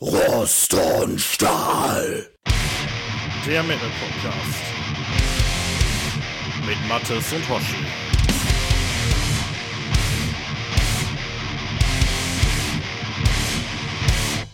Rost 0.00 0.74
und 0.74 1.20
Stahl. 1.20 2.30
Der 3.44 3.64
Metal 3.64 3.88
Podcast. 3.98 4.62
Mit 6.64 6.76
Mattes 6.88 7.32
und 7.32 7.48
Hoshi. 7.48 7.74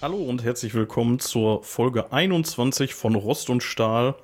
Hallo 0.01 0.17
und 0.17 0.43
herzlich 0.45 0.73
willkommen 0.73 1.19
zur 1.19 1.63
Folge 1.63 2.11
21 2.11 2.95
von 2.95 3.15
Rost 3.15 3.51
und 3.51 3.63
Stahl, 3.63 4.15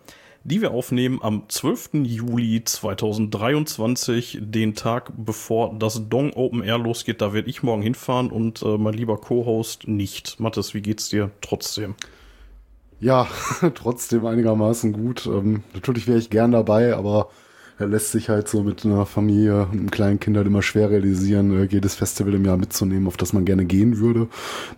die 0.43 0.61
wir 0.63 0.71
aufnehmen 0.71 1.21
am 1.23 1.49
12. 1.49 1.91
Juli 2.05 2.65
2023, 2.65 4.39
den 4.41 4.75
Tag 4.75 5.13
bevor 5.17 5.75
das 5.79 6.09
Dong 6.09 6.33
Open 6.33 6.63
Air 6.63 6.79
losgeht. 6.79 7.21
Da 7.21 7.33
werde 7.33 7.51
ich 7.51 7.63
morgen 7.63 7.83
hinfahren 7.83 8.31
und 8.31 8.63
äh, 8.63 8.79
mein 8.79 8.95
lieber 8.95 9.19
Co-Host 9.19 9.87
nicht. 9.87 10.41
Mattes, 10.41 10.73
wie 10.73 10.83
geht's 10.83 11.11
dir 11.11 11.31
trotzdem? 11.41 11.95
Ja, 13.01 13.27
trotzdem 13.75 14.27
einigermaßen 14.27 14.93
gut. 14.93 15.27
Ähm, 15.27 15.63
natürlich 15.75 16.07
wäre 16.07 16.19
ich 16.19 16.31
gern 16.31 16.53
dabei, 16.53 16.95
aber 16.95 17.19
er 17.19 17.29
lässt 17.85 18.13
sich 18.13 18.29
halt 18.29 18.49
so 18.49 18.63
mit 18.63 18.85
einer 18.85 19.07
Familie 19.07 19.69
einem 19.71 19.91
kleinen 19.91 20.21
Kind 20.21 20.37
halt 20.37 20.47
immer 20.47 20.63
schwer 20.63 20.91
realisieren, 20.91 21.59
äh, 21.59 21.65
jedes 21.65 21.95
Festival 21.95 22.35
im 22.35 22.45
Jahr 22.45 22.57
mitzunehmen, 22.57 23.07
auf 23.07 23.17
das 23.17 23.33
man 23.33 23.45
gerne 23.45 23.65
gehen 23.65 23.99
würde. 23.99 24.29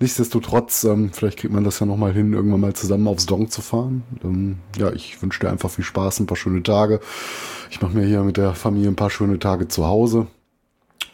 Nichtsdestotrotz, 0.00 0.84
ähm, 0.84 1.10
vielleicht 1.12 1.38
kriegt 1.38 1.52
man 1.52 1.64
das 1.64 1.80
ja 1.80 1.86
nochmal 1.86 2.12
hin, 2.12 2.32
irgendwann 2.32 2.60
mal 2.60 2.74
zusammen 2.74 3.08
aufs 3.08 3.26
Dong 3.26 3.48
zu 3.48 3.62
fahren. 3.62 4.02
Ähm, 4.24 4.58
ja, 4.78 4.92
ich 4.92 5.20
wünsche 5.22 5.40
dir 5.40 5.50
einfach 5.50 5.70
viel 5.70 5.84
Spaß, 5.84 6.20
ein 6.20 6.26
paar 6.26 6.36
schöne 6.36 6.62
Tage. 6.62 7.00
Ich 7.70 7.80
mache 7.80 7.96
mir 7.96 8.04
hier 8.04 8.22
mit 8.22 8.36
der 8.36 8.54
Familie 8.54 8.88
ein 8.88 8.96
paar 8.96 9.10
schöne 9.10 9.38
Tage 9.38 9.68
zu 9.68 9.86
Hause. 9.86 10.26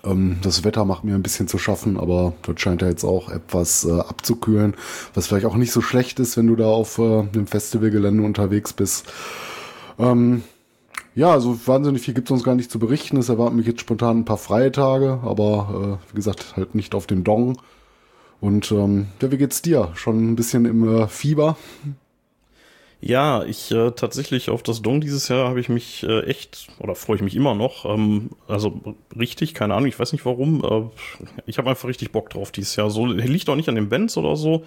Ähm, 0.05 0.38
das 0.43 0.65
Wetter 0.65 0.84
macht 0.84 1.05
mir 1.05 1.15
ein 1.15 1.23
bisschen 1.23 1.48
zu 1.48 1.59
schaffen, 1.59 1.98
aber 1.98 2.34
dort 2.43 2.60
scheint 2.60 2.82
ja 2.82 2.88
jetzt 2.88 3.05
auch 3.05 3.30
etwas 3.30 3.84
äh, 3.84 3.98
abzukühlen, 3.98 4.74
was 5.15 5.27
vielleicht 5.27 5.46
auch 5.46 5.57
nicht 5.57 5.73
so 5.73 5.80
schlecht 5.80 6.20
ist, 6.20 6.37
wenn 6.37 6.46
du 6.46 6.57
da 6.57 6.66
auf 6.66 6.98
äh, 6.98 7.24
dem 7.24 7.46
Festivalgelände 7.46 8.23
unterwegs 8.23 8.73
bist. 8.73 9.07
Ähm, 9.99 10.43
ja, 11.19 11.33
also 11.33 11.59
wahnsinnig 11.66 12.02
viel 12.02 12.15
gibt 12.15 12.29
es 12.29 12.30
uns 12.30 12.45
gar 12.45 12.55
nicht 12.55 12.71
zu 12.71 12.79
berichten. 12.79 13.16
Es 13.16 13.29
erwarten 13.29 13.57
mich 13.57 13.66
jetzt 13.66 13.80
spontan 13.80 14.19
ein 14.19 14.24
paar 14.24 14.38
freie 14.38 14.71
Tage, 14.71 15.19
aber 15.24 15.99
äh, 16.01 16.13
wie 16.13 16.15
gesagt, 16.15 16.57
halt 16.57 16.77
nicht 16.77 16.95
auf 16.95 17.09
dem 17.09 17.24
Dong. 17.24 17.59
Und 18.41 18.71
ähm, 18.71 19.09
ja, 19.21 19.33
wie 19.33 19.37
geht's 19.37 19.61
dir? 19.61 19.91
Schon 19.95 20.30
ein 20.30 20.37
bisschen 20.37 20.65
im 20.65 20.89
äh, 20.89 21.09
Fieber? 21.09 21.57
Ja, 23.01 23.43
ich 23.43 23.73
äh, 23.73 23.91
tatsächlich 23.91 24.49
auf 24.49 24.63
das 24.63 24.80
Dong 24.80 25.01
dieses 25.01 25.27
Jahr 25.27 25.49
habe 25.49 25.59
ich 25.59 25.69
mich 25.69 26.05
äh, 26.05 26.21
echt, 26.21 26.69
oder 26.79 26.95
freue 26.95 27.16
ich 27.16 27.23
mich 27.23 27.35
immer 27.35 27.57
noch, 27.57 27.85
ähm, 27.85 28.30
also 28.46 28.95
richtig, 29.19 29.55
keine 29.55 29.74
Ahnung, 29.74 29.89
ich 29.89 29.99
weiß 29.99 30.13
nicht 30.13 30.24
warum, 30.24 30.65
äh, 30.65 31.27
ich 31.46 31.59
habe 31.59 31.69
einfach 31.69 31.89
richtig 31.89 32.13
Bock 32.13 32.30
drauf 32.30 32.52
dieses 32.52 32.77
Jahr. 32.77 32.91
So 32.91 33.07
liegt 33.07 33.49
auch 33.49 33.57
nicht 33.57 33.69
an 33.69 33.74
den 33.74 33.89
Bands 33.89 34.16
oder 34.16 34.37
so. 34.37 34.63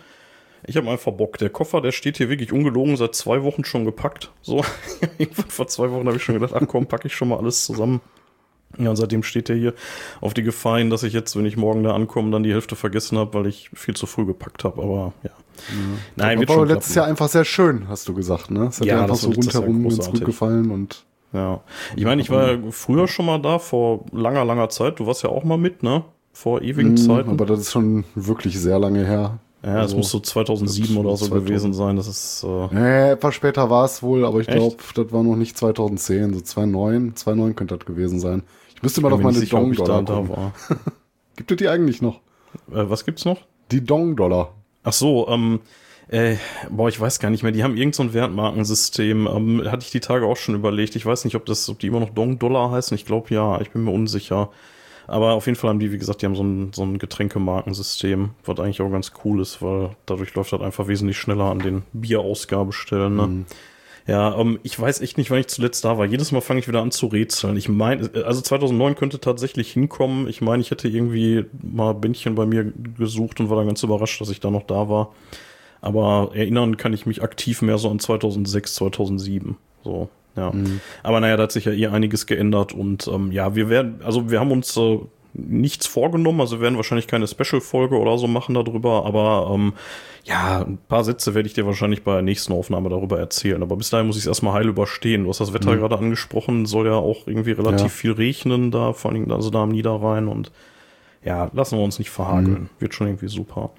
Ich 0.67 0.77
habe 0.77 0.89
einfach 0.89 1.11
Bock. 1.11 1.37
Der 1.37 1.49
Koffer, 1.49 1.81
der 1.81 1.91
steht 1.91 2.17
hier 2.17 2.29
wirklich 2.29 2.51
ungelogen 2.51 2.97
seit 2.97 3.15
zwei 3.15 3.43
Wochen 3.43 3.63
schon 3.65 3.85
gepackt. 3.85 4.31
So, 4.41 4.63
vor 5.47 5.67
zwei 5.67 5.91
Wochen 5.91 6.05
habe 6.07 6.17
ich 6.17 6.23
schon 6.23 6.39
gedacht, 6.39 6.53
ach 6.53 6.67
komm, 6.67 6.87
packe 6.87 7.07
ich 7.07 7.15
schon 7.15 7.29
mal 7.29 7.37
alles 7.37 7.65
zusammen. 7.65 8.01
Ja, 8.77 8.89
und 8.89 8.95
seitdem 8.95 9.23
steht 9.23 9.49
der 9.49 9.55
hier 9.55 9.73
auf 10.21 10.33
die 10.33 10.43
Gefahr 10.43 10.77
hin, 10.77 10.89
dass 10.89 11.03
ich 11.03 11.13
jetzt, 11.13 11.35
wenn 11.35 11.45
ich 11.45 11.57
morgen 11.57 11.83
da 11.83 11.93
ankomme, 11.93 12.31
dann 12.31 12.43
die 12.43 12.53
Hälfte 12.53 12.75
vergessen 12.75 13.17
habe, 13.17 13.33
weil 13.33 13.47
ich 13.47 13.69
viel 13.73 13.95
zu 13.95 14.05
früh 14.05 14.25
gepackt 14.25 14.63
habe. 14.63 14.81
Aber 14.81 15.13
ja. 15.23 15.31
Mhm. 15.73 15.97
Nein, 16.15 16.39
wird 16.39 16.51
schon 16.51 16.67
letztes 16.67 16.95
Jahr 16.95 17.05
einfach 17.05 17.27
sehr 17.27 17.45
schön, 17.45 17.87
hast 17.89 18.07
du 18.07 18.13
gesagt, 18.13 18.49
ne? 18.49 18.67
Es 18.67 18.79
hat 18.79 18.87
ja, 18.87 19.01
einfach 19.01 19.15
so 19.15 19.29
rundherum 19.29 19.83
ganz 19.83 20.09
gut 20.09 20.25
gefallen 20.25 20.71
und. 20.71 21.05
Ja. 21.33 21.61
Ich 21.95 22.03
meine, 22.03 22.21
ich 22.21 22.29
war 22.29 22.57
früher 22.71 23.07
schon 23.07 23.25
mal 23.25 23.41
da, 23.41 23.57
vor 23.57 24.03
langer, 24.11 24.43
langer 24.43 24.67
Zeit. 24.67 24.99
Du 24.99 25.07
warst 25.07 25.23
ja 25.23 25.29
auch 25.29 25.45
mal 25.45 25.57
mit, 25.57 25.81
ne? 25.81 26.03
Vor 26.33 26.61
ewigen 26.61 26.91
mhm, 26.91 26.97
Zeiten. 26.97 27.29
Aber 27.29 27.45
das 27.45 27.61
ist 27.61 27.71
schon 27.71 28.03
wirklich 28.15 28.59
sehr 28.59 28.79
lange 28.79 29.05
her. 29.05 29.39
Ja, 29.63 29.75
es 29.75 29.81
also, 29.81 29.97
muss 29.97 30.09
so 30.09 30.19
2007 30.19 30.97
oder 30.97 31.11
so 31.11 31.25
2000. 31.27 31.45
gewesen 31.45 31.73
sein. 31.73 31.95
Das 31.95 32.07
ist. 32.07 32.43
Äh 32.43 32.67
nee, 32.71 33.11
etwas 33.11 33.35
später 33.35 33.69
war 33.69 33.85
es 33.85 34.01
wohl, 34.01 34.25
aber 34.25 34.39
ich 34.39 34.47
glaube, 34.47 34.77
das 34.95 35.11
war 35.11 35.23
noch 35.23 35.35
nicht 35.35 35.57
2010, 35.57 36.33
so 36.33 36.41
2009. 36.41 37.15
2009 37.15 37.55
könnte 37.55 37.77
das 37.77 37.85
gewesen 37.85 38.19
sein. 38.19 38.43
Ich 38.75 38.81
müsste 38.81 39.01
mal 39.01 39.13
auf 39.13 39.21
meine 39.21 39.39
Dong-Dollar 39.45 40.03
da, 40.03 40.15
da 40.15 40.29
war. 40.29 40.53
Gibt 41.35 41.51
es 41.51 41.57
die 41.57 41.67
eigentlich 41.67 42.01
noch? 42.01 42.15
Äh, 42.71 42.89
was 42.89 43.05
gibt's 43.05 43.23
noch? 43.23 43.41
Die 43.71 43.85
Dong-Dollar. 43.85 44.55
Ach 44.83 44.93
so, 44.93 45.27
ähm, 45.27 45.59
äh, 46.07 46.35
boah, 46.69 46.89
ich 46.89 46.99
weiß 46.99 47.19
gar 47.19 47.29
nicht 47.29 47.43
mehr. 47.43 47.51
Die 47.51 47.63
haben 47.63 47.77
irgend 47.77 47.95
so 47.95 48.03
ein 48.03 48.13
Wertmarkensystem. 48.13 49.27
Ähm, 49.27 49.71
hatte 49.71 49.85
ich 49.85 49.91
die 49.91 49.99
Tage 49.99 50.25
auch 50.25 50.37
schon 50.37 50.55
überlegt. 50.55 50.95
Ich 50.95 51.05
weiß 51.05 51.23
nicht, 51.23 51.35
ob 51.35 51.45
das, 51.45 51.69
ob 51.69 51.79
die 51.79 51.87
immer 51.87 51.99
noch 51.99 52.09
Dong-Dollar 52.09 52.71
heißen. 52.71 52.95
Ich 52.95 53.05
glaube 53.05 53.33
ja. 53.33 53.61
Ich 53.61 53.69
bin 53.69 53.83
mir 53.83 53.91
unsicher. 53.91 54.49
Aber 55.07 55.33
auf 55.33 55.45
jeden 55.45 55.57
Fall 55.57 55.69
haben 55.69 55.79
die, 55.79 55.91
wie 55.91 55.97
gesagt, 55.97 56.21
die 56.21 56.25
haben 56.25 56.35
so 56.35 56.43
ein, 56.43 56.73
so 56.73 56.83
ein 56.83 56.97
Getränkemarkensystem, 56.99 58.31
was 58.45 58.59
eigentlich 58.59 58.81
auch 58.81 58.91
ganz 58.91 59.11
cool 59.23 59.41
ist, 59.41 59.61
weil 59.61 59.91
dadurch 60.05 60.33
läuft 60.35 60.53
das 60.53 60.61
einfach 60.61 60.87
wesentlich 60.87 61.17
schneller 61.17 61.45
an 61.45 61.59
den 61.59 61.83
Bierausgabestellen. 61.93 63.15
Ne? 63.15 63.27
Mhm. 63.27 63.45
Ja, 64.07 64.37
ähm, 64.37 64.59
ich 64.63 64.79
weiß 64.79 65.01
echt 65.01 65.17
nicht, 65.17 65.31
wann 65.31 65.39
ich 65.39 65.47
zuletzt 65.47 65.85
da 65.85 65.97
war. 65.97 66.05
Jedes 66.05 66.31
Mal 66.31 66.41
fange 66.41 66.59
ich 66.59 66.67
wieder 66.67 66.81
an 66.81 66.91
zu 66.91 67.07
rätseln. 67.07 67.55
Ich 67.55 67.69
meine, 67.69 68.09
also 68.25 68.41
2009 68.41 68.95
könnte 68.95 69.19
tatsächlich 69.19 69.71
hinkommen. 69.71 70.27
Ich 70.27 70.41
meine, 70.41 70.61
ich 70.61 70.71
hätte 70.71 70.87
irgendwie 70.87 71.45
mal 71.61 71.93
Bändchen 71.93 72.35
bei 72.35 72.45
mir 72.45 72.71
gesucht 72.97 73.39
und 73.39 73.49
war 73.49 73.57
dann 73.57 73.67
ganz 73.67 73.83
überrascht, 73.83 74.19
dass 74.19 74.29
ich 74.29 74.39
da 74.39 74.49
noch 74.49 74.63
da 74.63 74.89
war. 74.89 75.13
Aber 75.81 76.31
erinnern 76.33 76.77
kann 76.77 76.93
ich 76.93 77.05
mich 77.05 77.23
aktiv 77.23 77.61
mehr 77.61 77.77
so 77.77 77.89
an 77.89 77.99
2006, 77.99 78.75
2007. 78.75 79.57
So. 79.83 80.09
Ja. 80.35 80.51
Mhm. 80.51 80.79
Aber 81.03 81.19
naja, 81.19 81.37
da 81.37 81.43
hat 81.43 81.51
sich 81.51 81.65
ja 81.65 81.73
eh 81.73 81.87
einiges 81.87 82.25
geändert 82.25 82.73
und 82.73 83.07
ähm, 83.07 83.31
ja, 83.31 83.55
wir 83.55 83.69
werden, 83.69 84.01
also 84.03 84.31
wir 84.31 84.39
haben 84.39 84.51
uns 84.51 84.77
äh, 84.77 84.99
nichts 85.33 85.87
vorgenommen, 85.87 86.41
also 86.41 86.57
wir 86.57 86.61
werden 86.61 86.75
wahrscheinlich 86.75 87.07
keine 87.07 87.27
Special-Folge 87.27 87.97
oder 87.97 88.17
so 88.17 88.27
machen 88.27 88.55
darüber, 88.55 89.05
aber 89.05 89.51
ähm, 89.53 89.73
ja, 90.23 90.61
ein 90.61 90.77
paar 90.87 91.03
Sätze 91.03 91.33
werde 91.33 91.47
ich 91.47 91.53
dir 91.53 91.65
wahrscheinlich 91.65 92.03
bei 92.03 92.13
der 92.13 92.21
nächsten 92.21 92.53
Aufnahme 92.53 92.89
darüber 92.89 93.17
erzählen. 93.19 93.63
Aber 93.63 93.75
bis 93.75 93.89
dahin 93.89 94.05
muss 94.07 94.17
ich 94.17 94.23
es 94.23 94.27
erstmal 94.27 94.53
heil 94.53 94.67
überstehen. 94.67 95.23
Du 95.23 95.29
hast 95.29 95.39
das 95.39 95.53
Wetter 95.53 95.71
mhm. 95.71 95.79
gerade 95.79 95.97
angesprochen, 95.97 96.67
soll 96.67 96.85
ja 96.85 96.93
auch 96.93 97.25
irgendwie 97.25 97.51
relativ 97.51 97.81
ja. 97.81 97.89
viel 97.89 98.11
regnen 98.11 98.69
da, 98.69 98.93
vor 98.93 99.11
allem 99.11 99.31
also 99.31 99.49
da 99.49 99.63
am 99.63 99.69
Niederrhein 99.69 100.27
und 100.27 100.51
ja, 101.23 101.49
lassen 101.53 101.77
wir 101.77 101.83
uns 101.83 101.99
nicht 101.99 102.09
verhageln. 102.09 102.63
Mhm. 102.63 102.69
Wird 102.79 102.93
schon 102.93 103.07
irgendwie 103.07 103.29
super. 103.29 103.71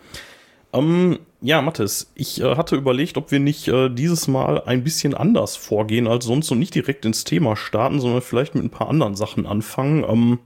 Ähm, 0.73 1.19
ja, 1.43 1.61
Mathis, 1.61 2.13
ich 2.15 2.41
äh, 2.41 2.57
hatte 2.57 2.77
überlegt, 2.77 3.17
ob 3.17 3.33
wir 3.33 3.41
nicht 3.41 3.67
äh, 3.69 3.91
dieses 3.91 4.29
Mal 4.29 4.63
ein 4.65 4.85
bisschen 4.85 5.15
anders 5.15 5.57
vorgehen 5.57 6.07
als 6.07 6.25
sonst 6.25 6.51
und 6.53 6.61
nicht 6.61 6.75
direkt 6.75 7.05
ins 7.05 7.25
Thema 7.25 7.57
starten, 7.57 8.01
sondern 8.01 8.23
vielleicht 8.23 8.55
mit 8.55 8.65
ein 8.65 8.71
paar 8.71 8.89
anderen 8.89 9.17
Sachen 9.17 9.45
anfangen. 9.45 10.05
Ähm, 10.09 10.39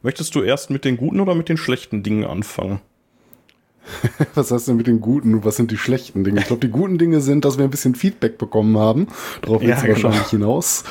möchtest 0.00 0.34
du 0.34 0.42
erst 0.42 0.70
mit 0.70 0.86
den 0.86 0.96
guten 0.96 1.20
oder 1.20 1.34
mit 1.34 1.50
den 1.50 1.58
schlechten 1.58 2.02
Dingen 2.02 2.24
anfangen? 2.24 2.80
was 4.34 4.50
heißt 4.50 4.68
denn 4.68 4.76
mit 4.76 4.86
den 4.86 5.00
guten 5.00 5.34
und 5.34 5.44
was 5.44 5.56
sind 5.56 5.70
die 5.70 5.76
schlechten 5.76 6.24
Dinge? 6.24 6.40
Ich 6.40 6.46
glaube, 6.46 6.60
die 6.66 6.70
guten 6.72 6.98
Dinge 6.98 7.20
sind, 7.20 7.44
dass 7.44 7.58
wir 7.58 7.64
ein 7.64 7.70
bisschen 7.70 7.94
Feedback 7.94 8.38
bekommen 8.38 8.78
haben. 8.78 9.08
Darauf 9.42 9.60
geht 9.60 9.70
es 9.70 9.82
ja, 9.82 9.88
wahrscheinlich 9.88 10.30
genau. 10.30 10.46
hinaus. 10.46 10.84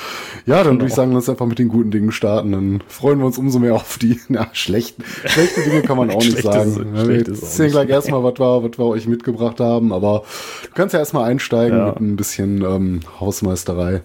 Ja, 0.46 0.58
dann 0.58 0.64
genau. 0.64 0.76
würde 0.76 0.88
ich 0.88 0.94
sagen, 0.94 1.12
lass 1.12 1.30
einfach 1.30 1.46
mit 1.46 1.60
den 1.60 1.70
guten 1.70 1.92
Dingen 1.92 2.12
starten. 2.12 2.52
Dann 2.52 2.84
freuen 2.88 3.20
wir 3.20 3.26
uns 3.26 3.38
umso 3.38 3.60
mehr 3.60 3.76
auf 3.76 3.98
die 3.98 4.20
na, 4.28 4.48
schlechten. 4.54 5.04
Schlechte 5.26 5.62
Dinge 5.62 5.82
kann 5.82 5.98
man 5.98 6.10
auch 6.12 6.24
nicht 6.24 6.42
sagen. 6.42 6.96
Ja, 6.96 7.08
wir 7.08 7.28
erzählen 7.28 7.72
gleich 7.72 7.90
erstmal, 7.90 8.24
was 8.24 8.40
wir, 8.40 8.64
was 8.64 8.78
wir 8.78 8.86
euch 8.86 9.08
mitgebracht 9.08 9.60
haben. 9.60 9.94
Aber 9.94 10.24
du 10.64 10.70
kannst 10.74 10.94
ja 10.94 11.00
erstmal 11.00 11.30
einsteigen 11.30 11.78
ja. 11.78 11.86
mit 11.88 12.00
ein 12.00 12.16
bisschen 12.16 12.62
ähm, 12.62 13.00
Hausmeisterei. 13.20 14.02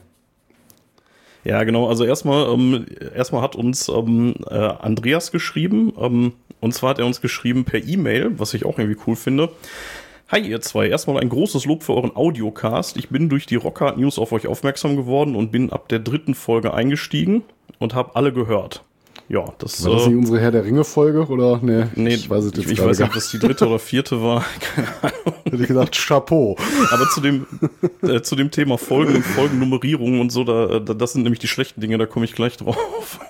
Ja, 1.45 1.65
genau. 1.65 1.89
Also 1.89 2.05
erstmal, 2.05 2.53
ähm, 2.53 2.87
erstmal 3.15 3.43
hat 3.43 3.57
uns 3.57 3.89
ähm, 3.89 4.35
äh, 4.49 4.55
Andreas 4.55 5.33
geschrieben. 5.33 5.93
Ähm, 5.99 6.33
und 6.61 6.73
zwar 6.75 6.91
hat 6.91 6.99
er 6.99 7.07
uns 7.07 7.21
geschrieben 7.21 7.65
per 7.65 7.83
E-Mail, 7.83 8.39
was 8.39 8.55
ich 8.55 8.65
auch 8.65 8.79
irgendwie 8.79 9.01
cool 9.07 9.17
finde. 9.17 9.51
Hi 10.29 10.41
ihr 10.41 10.61
zwei, 10.61 10.89
erstmal 10.89 11.21
ein 11.21 11.29
großes 11.29 11.67
Lob 11.67 11.83
für 11.83 11.95
euren 11.95 12.17
Audiocast. 12.17 12.97
Ich 12.97 13.11
bin 13.11 13.29
durch 13.29 13.45
die 13.47 13.57
Rockhard 13.57 13.99
News 13.99 14.19
auf 14.19 14.33
euch 14.33 14.47
aufmerksam 14.47 14.97
geworden 14.97 15.37
und 15.37 15.53
bin 15.53 15.71
ab 15.71 15.89
der 15.89 15.99
dritten 15.99 16.35
Folge 16.35 16.73
eingestiegen 16.73 17.43
und 17.79 17.95
habe 17.95 18.17
alle 18.17 18.33
gehört 18.33 18.83
ja, 19.33 19.45
das 19.59 19.83
war 19.85 19.95
das 19.95 20.07
nicht 20.07 20.15
äh, 20.15 20.19
unsere 20.19 20.41
Herr 20.41 20.51
der 20.51 20.65
Ringe 20.65 20.85
Folge 20.85 21.27
oder 21.27 21.59
nee, 21.63 21.85
nee 21.95 22.15
ich 22.15 22.29
weiß 22.29 22.45
es 22.45 22.53
jetzt 22.55 22.67
ich, 22.67 22.73
ich 22.73 22.85
weiß 22.85 22.99
nicht, 22.99 23.09
ob 23.09 23.15
das 23.15 23.31
die 23.31 23.39
dritte 23.39 23.67
oder 23.67 23.79
vierte 23.79 24.23
war, 24.23 24.45
keine 24.75 24.89
Ahnung. 25.01 25.22
Hätte 25.53 25.65
ich 25.65 25.69
gesagt 25.69 25.95
Chapeau. 25.95 26.57
Aber 26.91 27.11
zu 27.11 27.21
dem 27.21 27.47
äh, 28.01 28.23
zu 28.23 28.37
dem 28.37 28.51
Thema 28.51 28.79
Folgen 28.79 29.17
und 29.17 29.23
Folgennummerierung 29.23 30.19
und 30.19 30.33
so, 30.33 30.45
da, 30.45 30.79
da 30.79 30.95
das 30.95 31.13
sind 31.13 31.25
nämlich 31.25 31.41
die 31.41 31.47
schlechten 31.47 31.83
Dinge, 31.83 31.99
da 31.99 32.07
komme 32.07 32.25
ich 32.25 32.33
gleich 32.33 32.57
drauf. 32.57 33.21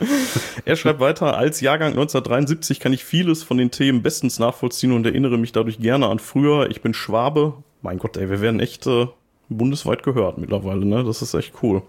er 0.64 0.76
schreibt 0.76 1.00
weiter, 1.00 1.36
als 1.36 1.60
Jahrgang 1.60 1.90
1973 1.90 2.80
kann 2.80 2.94
ich 2.94 3.04
vieles 3.04 3.42
von 3.42 3.58
den 3.58 3.70
Themen 3.70 4.00
bestens 4.00 4.38
nachvollziehen 4.38 4.92
und 4.92 5.04
erinnere 5.04 5.36
mich 5.36 5.52
dadurch 5.52 5.78
gerne 5.78 6.06
an 6.08 6.18
früher. 6.18 6.70
Ich 6.70 6.80
bin 6.80 6.94
Schwabe. 6.94 7.52
Mein 7.82 7.98
Gott, 7.98 8.16
ey, 8.16 8.30
wir 8.30 8.40
werden 8.40 8.60
echt 8.60 8.86
äh, 8.86 9.08
bundesweit 9.50 10.02
gehört 10.02 10.38
mittlerweile, 10.38 10.86
ne? 10.86 11.04
Das 11.04 11.20
ist 11.20 11.34
echt 11.34 11.52
cool 11.62 11.82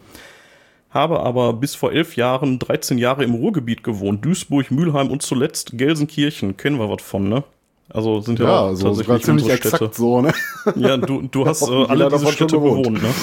habe 0.90 1.22
aber 1.22 1.54
bis 1.54 1.74
vor 1.74 1.94
elf 1.94 2.18
Jahren 2.18 2.60
13 2.60 2.98
Jahre 2.98 3.24
im 3.24 3.34
Ruhrgebiet 3.34 3.81
gewohnt. 3.81 4.25
Duisburg, 4.25 4.72
Mülheim 4.72 5.10
und 5.10 5.22
zuletzt 5.22 5.78
Gelsenkirchen. 5.78 6.57
Kennen 6.57 6.80
wir 6.80 6.90
was 6.90 7.01
von, 7.01 7.30
ne? 7.30 7.46
Also 7.94 8.22
sind 8.22 8.40
ja, 8.40 8.46
ja 8.46 8.60
auch 8.60 8.76
so, 8.76 8.88
tatsächlich 8.90 9.24
ziemlich 9.24 9.50
exakt 9.50 9.76
Städte. 9.78 9.96
so, 9.96 10.22
ne? 10.22 10.34
Ja, 10.76 10.98
du, 10.98 11.24
du 11.24 11.46
hast 11.46 11.62
äh, 11.70 11.86
alle 11.86 12.10
diese 12.10 12.32
Städte 12.32 12.58
bewohnt, 12.58 13.02
ne? 13.02 13.14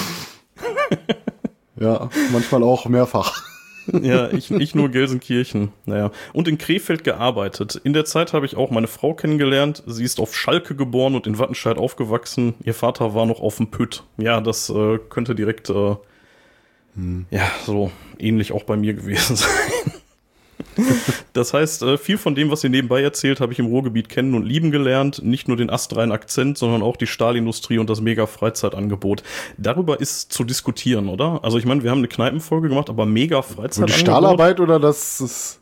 ja, 1.79 2.09
manchmal 2.31 2.63
auch 2.63 2.85
mehrfach. 2.85 3.43
ja, 4.01 4.31
ich, 4.31 4.51
ich 4.51 4.75
nur 4.75 4.89
Gelsenkirchen. 4.89 5.71
Naja. 5.85 6.11
Und 6.33 6.47
in 6.47 6.59
Krefeld 6.59 7.03
gearbeitet. 7.03 7.81
In 7.83 7.93
der 7.93 8.05
Zeit 8.05 8.33
habe 8.33 8.45
ich 8.45 8.55
auch 8.55 8.69
meine 8.69 8.87
Frau 8.87 9.15
kennengelernt. 9.15 9.81
Sie 9.87 10.03
ist 10.03 10.19
auf 10.19 10.35
Schalke 10.35 10.75
geboren 10.75 11.15
und 11.15 11.25
in 11.25 11.39
Wattenscheid 11.39 11.77
aufgewachsen. 11.77 12.53
Ihr 12.63 12.75
Vater 12.75 13.15
war 13.15 13.25
noch 13.25 13.39
auf 13.39 13.57
dem 13.57 13.71
Pütt. 13.71 14.03
Ja, 14.17 14.41
das 14.41 14.69
äh, 14.69 14.99
könnte 15.09 15.33
direkt, 15.33 15.71
äh, 15.71 15.95
hm. 16.95 17.25
ja, 17.31 17.49
so 17.65 17.89
ähnlich 18.19 18.51
auch 18.51 18.63
bei 18.63 18.77
mir 18.77 18.93
gewesen 18.93 19.35
sein. 19.35 19.49
Das 21.33 21.53
heißt, 21.53 21.83
äh, 21.83 21.97
viel 21.97 22.17
von 22.17 22.35
dem, 22.35 22.51
was 22.51 22.63
ihr 22.63 22.69
nebenbei 22.69 23.01
erzählt, 23.01 23.39
habe 23.39 23.53
ich 23.53 23.59
im 23.59 23.67
Ruhrgebiet 23.67 24.09
kennen 24.09 24.33
und 24.33 24.45
lieben 24.45 24.71
gelernt. 24.71 25.23
Nicht 25.23 25.47
nur 25.47 25.57
den 25.57 25.69
astreinen 25.69 26.11
Akzent, 26.11 26.57
sondern 26.57 26.81
auch 26.81 26.97
die 26.97 27.07
Stahlindustrie 27.07 27.77
und 27.77 27.89
das 27.89 28.01
mega 28.01 28.25
Freizeitangebot. 28.25 29.23
Darüber 29.57 29.99
ist 29.99 30.33
zu 30.33 30.43
diskutieren, 30.43 31.07
oder? 31.07 31.39
Also 31.43 31.57
ich 31.57 31.65
meine, 31.65 31.83
wir 31.83 31.91
haben 31.91 31.99
eine 31.99 32.07
Kneipenfolge 32.07 32.69
gemacht, 32.69 32.89
aber 32.89 33.05
mega 33.05 33.41
Freizeitangebot. 33.41 33.95
Die 33.95 33.99
Stahlarbeit 33.99 34.59
oder 34.59 34.79
das 34.79 35.21
ist 35.21 35.58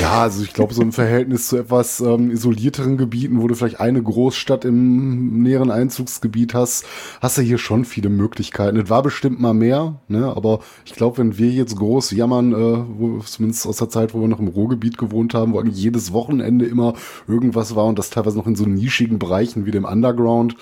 ja, 0.00 0.22
also 0.22 0.42
ich 0.42 0.52
glaube, 0.52 0.74
so 0.74 0.82
im 0.82 0.92
Verhältnis 0.92 1.48
zu 1.48 1.56
etwas 1.56 2.00
ähm, 2.00 2.30
isolierteren 2.30 2.96
Gebieten, 2.96 3.40
wo 3.40 3.48
du 3.48 3.54
vielleicht 3.54 3.80
eine 3.80 4.02
Großstadt 4.02 4.64
im 4.64 5.42
näheren 5.42 5.70
Einzugsgebiet 5.70 6.54
hast, 6.54 6.84
hast 7.20 7.38
du 7.38 7.42
hier 7.42 7.58
schon 7.58 7.84
viele 7.84 8.08
Möglichkeiten. 8.08 8.76
Es 8.76 8.90
war 8.90 9.02
bestimmt 9.02 9.40
mal 9.40 9.54
mehr, 9.54 10.00
ne? 10.08 10.32
aber 10.36 10.60
ich 10.84 10.94
glaube, 10.94 11.18
wenn 11.18 11.38
wir 11.38 11.50
jetzt 11.50 11.76
groß 11.76 12.12
jammern, 12.12 12.52
äh, 12.52 12.84
wo, 12.98 13.18
zumindest 13.20 13.66
aus 13.66 13.78
der 13.78 13.88
Zeit, 13.88 14.14
wo 14.14 14.20
wir 14.20 14.28
noch 14.28 14.40
im 14.40 14.48
Ruhrgebiet 14.48 14.98
gewohnt 14.98 15.34
haben, 15.34 15.52
wo 15.52 15.58
eigentlich 15.58 15.82
jedes 15.82 16.12
Wochenende 16.12 16.66
immer 16.66 16.94
irgendwas 17.28 17.74
war 17.76 17.86
und 17.86 17.98
das 17.98 18.10
teilweise 18.10 18.36
noch 18.36 18.46
in 18.46 18.56
so 18.56 18.64
nischigen 18.64 19.18
Bereichen 19.18 19.66
wie 19.66 19.70
dem 19.70 19.84
Underground, 19.84 20.56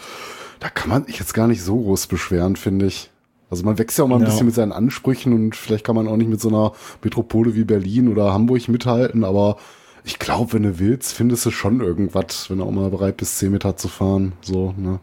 da 0.60 0.68
kann 0.70 0.88
man 0.88 1.04
sich 1.04 1.18
jetzt 1.18 1.34
gar 1.34 1.46
nicht 1.46 1.62
so 1.62 1.76
groß 1.76 2.06
beschweren, 2.06 2.56
finde 2.56 2.86
ich. 2.86 3.10
Also 3.50 3.64
man 3.64 3.78
wächst 3.78 3.98
ja 3.98 4.04
auch 4.04 4.08
mal 4.08 4.16
ein 4.16 4.22
ja. 4.22 4.26
bisschen 4.26 4.46
mit 4.46 4.54
seinen 4.54 4.72
Ansprüchen 4.72 5.32
und 5.32 5.54
vielleicht 5.54 5.84
kann 5.84 5.94
man 5.94 6.08
auch 6.08 6.16
nicht 6.16 6.30
mit 6.30 6.40
so 6.40 6.48
einer 6.48 6.72
Metropole 7.02 7.54
wie 7.54 7.64
Berlin 7.64 8.08
oder 8.08 8.32
Hamburg 8.32 8.68
mithalten, 8.68 9.24
aber 9.24 9.56
ich 10.04 10.18
glaube, 10.18 10.52
wenn 10.54 10.64
du 10.64 10.78
willst, 10.78 11.14
findest 11.14 11.46
du 11.46 11.50
schon 11.50 11.80
irgendwas, 11.80 12.50
wenn 12.50 12.58
du 12.58 12.64
auch 12.64 12.70
mal 12.70 12.90
bereit 12.90 13.16
bist, 13.16 13.38
10 13.38 13.52
Meter 13.52 13.76
zu 13.76 13.88
fahren. 13.88 14.32
So, 14.42 14.74
ne? 14.76 15.00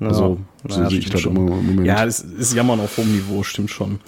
Also, 0.00 0.38
ja, 0.68 0.74
so 0.74 0.88
sehe 0.88 0.98
ich 0.98 1.10
das 1.10 1.24
immer 1.24 1.40
im 1.40 1.66
Moment. 1.66 1.86
Ja, 1.86 2.04
das 2.04 2.20
ist 2.20 2.54
Jammern 2.54 2.80
auf 2.80 2.96
hohem 2.96 3.12
Niveau, 3.12 3.42
stimmt 3.42 3.70
schon. 3.70 4.00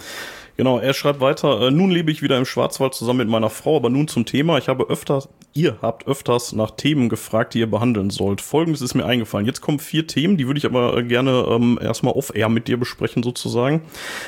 Genau, 0.57 0.79
er 0.79 0.95
schreibt 0.95 1.21
weiter, 1.21 1.63
äh, 1.63 1.71
nun 1.71 1.91
lebe 1.91 2.13
ich 2.13 2.23
wieder 2.23 2.39
im 2.39 2.45
Schwarzwald 2.45 2.95
zusammen 2.95 3.19
mit 3.19 3.29
meiner 3.29 3.51
Frau, 3.51 3.77
aber 3.77 3.91
nun 3.91 4.07
zum 4.07 4.25
Thema. 4.25 4.57
Ich 4.59 4.69
habe 4.69 4.89
öfter, 4.89 5.25
ihr 5.53 5.79
habt 5.83 6.07
öfters 6.07 6.53
nach 6.53 6.71
Themen 6.71 7.09
gefragt, 7.09 7.55
die 7.55 7.59
ihr 7.59 7.71
behandeln 7.71 8.11
sollt. 8.11 8.41
Folgendes 8.41 8.81
ist 8.81 8.95
mir 8.95 9.05
eingefallen. 9.05 9.47
Jetzt 9.47 9.61
kommen 9.61 9.81
vier 9.81 10.07
Themen, 10.07 10.37
die 10.37 10.47
würde 10.47 10.59
ich 10.59 10.67
aber 10.67 10.97
äh, 10.97 11.03
gerne 11.03 11.47
ähm, 11.51 11.79
erstmal 11.83 12.15
off-air 12.15 12.49
mit 12.49 12.69
dir 12.69 12.77
besprechen 12.77 13.25
sozusagen. 13.25 13.83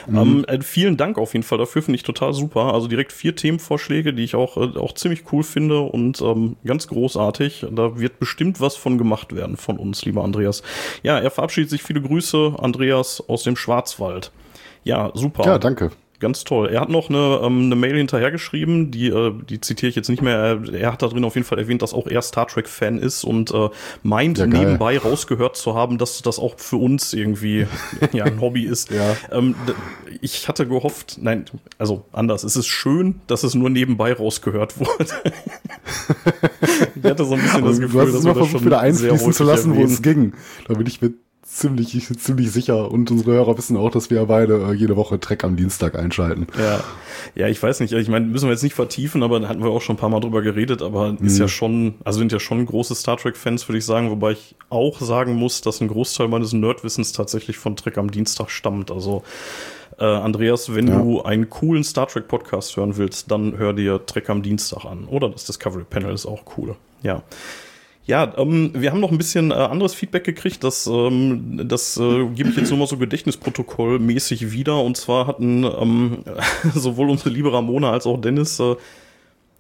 Mhm. 0.08 0.19
Ähm, 0.19 0.44
äh, 0.49 0.61
vielen 0.62 0.96
Dank 0.96 1.17
auf 1.17 1.32
jeden 1.32 1.44
Fall 1.44 1.58
dafür, 1.58 1.82
finde 1.82 1.96
ich 1.96 2.02
total 2.02 2.32
super. 2.32 2.75
Also 2.75 2.88
direkt 2.88 3.12
vier 3.12 3.37
Themenvorschläge, 3.37 4.12
die 4.12 4.25
ich 4.25 4.34
auch, 4.34 4.56
äh, 4.56 4.78
auch 4.78 4.94
ziemlich 4.94 5.32
cool 5.32 5.44
finde 5.44 5.81
und 5.81 6.20
ähm, 6.23 6.56
ganz 6.64 6.88
großartig. 6.88 7.67
Da 7.70 8.00
wird 8.00 8.19
bestimmt 8.19 8.61
was 8.61 8.75
von 8.75 8.99
gemacht 8.99 9.34
werden 9.34 9.56
von 9.56 9.78
uns, 9.78 10.05
lieber 10.05 10.25
Andreas. 10.25 10.62
Ja, 11.05 11.19
er 11.19 11.31
verabschiedet 11.31 11.70
sich. 11.70 11.84
Viele 11.84 12.02
Grüße, 12.02 12.56
Andreas 12.58 13.23
aus 13.28 13.44
dem 13.44 13.55
Schwarzwald. 13.55 14.32
Ja, 14.82 15.12
super. 15.14 15.44
Ja, 15.44 15.58
danke 15.58 15.93
ganz 16.21 16.45
toll. 16.45 16.69
Er 16.69 16.81
hat 16.81 16.89
noch 16.89 17.09
eine, 17.09 17.41
ähm, 17.43 17.65
eine 17.65 17.77
Mail 17.77 17.97
hinterhergeschrieben, 17.97 18.91
die, 18.91 19.09
äh, 19.09 19.33
die 19.49 19.61
zitiere 19.61 19.91
ich 19.91 19.97
jetzt 19.97 20.09
nicht 20.09 20.23
mehr. 20.23 20.61
Er 20.73 20.93
hat 20.93 21.03
da 21.03 21.09
drin 21.09 21.25
auf 21.25 21.35
jeden 21.35 21.47
Fall 21.47 21.59
erwähnt, 21.59 21.83
dass 21.83 21.95
auch 21.95 22.07
er 22.07 22.23
Star 22.23 22.47
Trek-Fan 22.47 22.99
ist 22.99 23.25
und 23.25 23.53
äh, 23.53 23.69
meint 24.03 24.39
ja, 24.39 24.47
nebenbei 24.47 24.99
rausgehört 24.99 25.57
zu 25.57 25.75
haben, 25.75 25.99
dass 25.99 26.23
das 26.23 26.39
auch 26.39 26.59
für 26.59 26.77
uns 26.77 27.13
irgendwie 27.13 27.67
ja, 28.13 28.25
ein 28.25 28.41
Hobby 28.41 28.65
ist. 28.65 28.91
Ja. 28.91 29.17
Ähm, 29.31 29.55
ich 30.21 30.49
hatte 30.49 30.67
gehofft, 30.67 31.19
nein, 31.21 31.45
also 31.79 32.05
anders. 32.13 32.45
Es 32.45 32.57
ist 32.57 32.67
schön, 32.67 33.21
dass 33.27 33.43
es 33.43 33.55
nur 33.55 33.71
nebenbei 33.71 34.12
rausgehört 34.12 34.79
wurde. 34.79 35.07
ich 36.95 37.05
hatte 37.05 37.25
so 37.25 37.35
ein 37.35 37.43
bisschen 37.43 37.65
das 37.65 37.81
Gefühl, 37.81 38.01
du 38.01 38.07
hast 38.07 38.12
dass 38.12 38.21
es 38.21 38.25
mal 38.25 38.35
versucht, 38.35 38.65
wieder 38.65 38.81
einfließen 38.81 39.33
zu 39.33 39.45
lassen, 39.45 39.77
wo 39.77 39.83
es 39.83 40.03
ging. 40.03 40.33
Da 40.69 40.75
bin 40.75 40.87
ich 40.87 41.01
mit 41.01 41.25
ziemlich, 41.47 42.07
ziemlich 42.19 42.51
sicher. 42.51 42.91
Und 42.91 43.11
unsere 43.11 43.33
Hörer 43.33 43.57
wissen 43.57 43.77
auch, 43.77 43.91
dass 43.91 44.11
wir 44.11 44.25
beide 44.27 44.69
äh, 44.71 44.73
jede 44.73 44.97
Woche 44.97 45.19
Track 45.21 45.45
am 45.45 45.57
Dienstag 45.57 45.95
einschalten. 45.95 46.47
Ja, 46.59 46.85
ja, 47.35 47.49
ich 47.49 47.63
weiß 47.63 47.81
nicht. 47.81 47.93
Ich 47.93 48.09
meine, 48.09 48.27
müssen 48.27 48.47
wir 48.47 48.53
jetzt 48.53 48.63
nicht 48.63 48.75
vertiefen, 48.75 49.23
aber 49.23 49.41
da 49.41 49.49
hatten 49.49 49.63
wir 49.63 49.71
auch 49.71 49.81
schon 49.81 49.97
ein 49.97 49.99
paar 49.99 50.09
Mal 50.09 50.21
drüber 50.21 50.43
geredet. 50.43 50.83
Aber 50.83 51.13
mhm. 51.13 51.27
ist 51.27 51.39
ja 51.39 51.49
schon, 51.49 51.95
also 52.05 52.19
sind 52.19 52.33
ja 52.33 52.41
schon 52.41 52.67
große 52.67 52.95
Star 52.95 53.17
Trek-Fans, 53.17 53.69
würde 53.69 53.79
ich 53.79 53.85
sagen. 53.85 54.11
Wobei 54.11 54.33
ich 54.33 54.57
auch 54.69 55.01
sagen 55.01 55.35
muss, 55.35 55.61
dass 55.61 55.81
ein 55.81 55.89
Großteil 55.89 56.29
meines 56.29 56.53
Nerdwissens 56.53 57.13
tatsächlich 57.13 57.57
von 57.57 57.77
Track 57.77 57.97
am 57.99 58.11
Dienstag 58.11 58.51
stammt. 58.51 58.91
Also 58.91 59.23
äh, 59.99 60.05
Andreas, 60.05 60.75
wenn 60.75 60.89
ja. 60.89 60.99
du 60.99 61.23
einen 61.23 61.49
coolen 61.49 61.85
Star 61.85 62.09
Trek 62.09 62.29
Podcast 62.29 62.77
hören 62.77 62.97
willst, 62.97 63.31
dann 63.31 63.57
hör 63.57 63.73
dir 63.73 64.05
Trek 64.05 64.29
am 64.29 64.43
Dienstag 64.43 64.85
an. 64.85 65.07
Oder 65.07 65.31
das 65.31 65.45
Discovery 65.45 65.85
Panel 65.89 66.13
ist 66.13 66.27
auch 66.27 66.43
cool. 66.57 66.77
Ja. 67.03 67.23
Ja, 68.06 68.32
ähm, 68.37 68.70
wir 68.73 68.93
haben 68.93 69.00
noch 69.00 69.11
ein 69.11 69.19
bisschen 69.19 69.50
äh, 69.50 69.55
anderes 69.55 69.94
Feedback 69.94 70.23
gekriegt. 70.23 70.62
Das, 70.62 70.87
ähm, 70.87 71.61
das 71.69 71.97
äh, 71.97 72.26
gebe 72.26 72.50
ich 72.50 72.56
jetzt 72.56 72.70
nur 72.70 72.79
mal 72.79 72.87
so 72.87 72.97
Gedächtnisprotokoll-mäßig 72.99 74.53
wieder. 74.53 74.81
Und 74.81 74.97
zwar 74.97 75.26
hatten 75.26 75.64
ähm, 75.64 76.19
sowohl 76.75 77.11
unsere 77.11 77.31
liebe 77.31 77.53
Ramona 77.53 77.91
als 77.91 78.06
auch 78.06 78.20
Dennis 78.20 78.61
äh, 78.61 78.76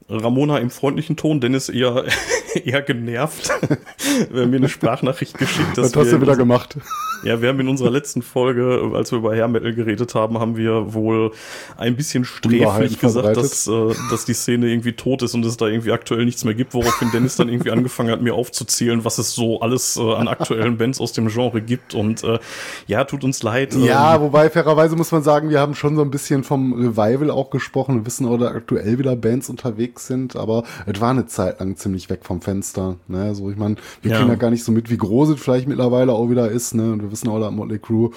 Ramona 0.08 0.58
im 0.58 0.70
freundlichen 0.70 1.16
Ton, 1.16 1.40
Dennis 1.40 1.68
eher, 1.68 2.04
eher 2.64 2.82
genervt. 2.82 3.50
wir 4.30 4.42
haben 4.42 4.50
mir 4.50 4.56
eine 4.56 4.68
Sprachnachricht 4.68 5.36
geschickt. 5.36 5.76
Was 5.76 5.96
hast 5.96 6.12
du 6.12 6.20
wieder 6.20 6.36
gemacht? 6.36 6.76
Ja, 7.24 7.40
wir 7.40 7.48
haben 7.48 7.58
in 7.58 7.68
unserer 7.68 7.90
letzten 7.90 8.22
Folge, 8.22 8.92
als 8.94 9.10
wir 9.10 9.18
über 9.18 9.34
Hair 9.34 9.48
Metal 9.48 9.74
geredet 9.74 10.14
haben, 10.14 10.38
haben 10.38 10.56
wir 10.56 10.92
wohl 10.92 11.32
ein 11.76 11.96
bisschen 11.96 12.24
sträflich 12.24 13.00
gesagt, 13.00 13.36
dass, 13.36 13.66
äh, 13.66 13.94
dass 14.10 14.26
die 14.26 14.34
Szene 14.34 14.68
irgendwie 14.68 14.92
tot 14.92 15.22
ist 15.22 15.34
und 15.34 15.44
es 15.44 15.56
da 15.56 15.66
irgendwie 15.66 15.92
aktuell 15.92 16.24
nichts 16.24 16.44
mehr 16.44 16.54
gibt, 16.54 16.74
woraufhin 16.74 17.10
Dennis 17.10 17.36
dann 17.36 17.48
irgendwie 17.48 17.70
angefangen 17.70 18.10
hat, 18.10 18.20
mir 18.20 18.34
aufzuzählen, 18.34 19.04
was 19.04 19.18
es 19.18 19.34
so 19.34 19.60
alles 19.60 19.96
äh, 19.96 20.14
an 20.14 20.28
aktuellen 20.28 20.76
Bands 20.76 21.00
aus 21.00 21.12
dem 21.14 21.28
Genre 21.28 21.62
gibt. 21.62 21.94
Und 21.94 22.22
äh, 22.22 22.38
ja, 22.86 23.04
tut 23.04 23.24
uns 23.24 23.42
leid. 23.42 23.74
Ja, 23.74 24.16
ähm, 24.16 24.20
wobei 24.20 24.50
fairerweise 24.50 24.94
muss 24.94 25.10
man 25.10 25.22
sagen, 25.22 25.50
wir 25.50 25.58
haben 25.58 25.74
schon 25.74 25.96
so 25.96 26.02
ein 26.02 26.10
bisschen 26.10 26.44
vom 26.44 26.74
Revival 26.74 27.30
auch 27.30 27.50
gesprochen 27.50 27.96
und 27.96 28.06
wissen, 28.06 28.26
oder 28.26 28.54
aktuell 28.54 28.98
wieder 28.98 29.16
Bands 29.16 29.48
unterwegs 29.48 29.95
sind, 30.00 30.36
aber 30.36 30.64
es 30.86 31.00
war 31.00 31.10
eine 31.10 31.26
Zeit 31.26 31.60
lang 31.60 31.76
ziemlich 31.76 32.10
weg 32.10 32.20
vom 32.24 32.40
Fenster. 32.40 32.96
Ne? 33.08 33.34
So, 33.34 33.50
ich 33.50 33.56
meine, 33.56 33.76
wir 34.02 34.10
ja. 34.10 34.18
kriegen 34.18 34.30
ja 34.30 34.36
gar 34.36 34.50
nicht 34.50 34.64
so 34.64 34.72
mit, 34.72 34.90
wie 34.90 34.96
groß 34.96 35.30
es 35.30 35.40
vielleicht 35.40 35.68
mittlerweile 35.68 36.12
auch 36.12 36.30
wieder 36.30 36.50
ist, 36.50 36.74
ne? 36.74 36.92
Und 36.92 37.02
wir 37.02 37.10
wissen 37.10 37.28
auch, 37.28 37.40
dass 37.40 37.52
Motley 37.52 37.78
Crue 37.78 38.10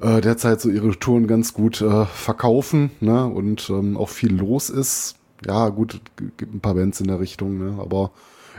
äh, 0.00 0.20
derzeit 0.20 0.60
so 0.60 0.68
ihre 0.68 0.90
Touren 0.98 1.26
ganz 1.26 1.52
gut 1.52 1.80
äh, 1.80 2.04
verkaufen, 2.06 2.90
ne? 3.00 3.26
Und 3.26 3.70
ähm, 3.70 3.96
auch 3.96 4.08
viel 4.08 4.34
los 4.34 4.70
ist. 4.70 5.16
Ja, 5.46 5.68
gut, 5.68 6.00
gibt 6.36 6.54
ein 6.54 6.60
paar 6.60 6.74
Bands 6.74 7.00
in 7.00 7.08
der 7.08 7.20
Richtung, 7.20 7.58
ne? 7.58 7.78
Aber 7.80 8.10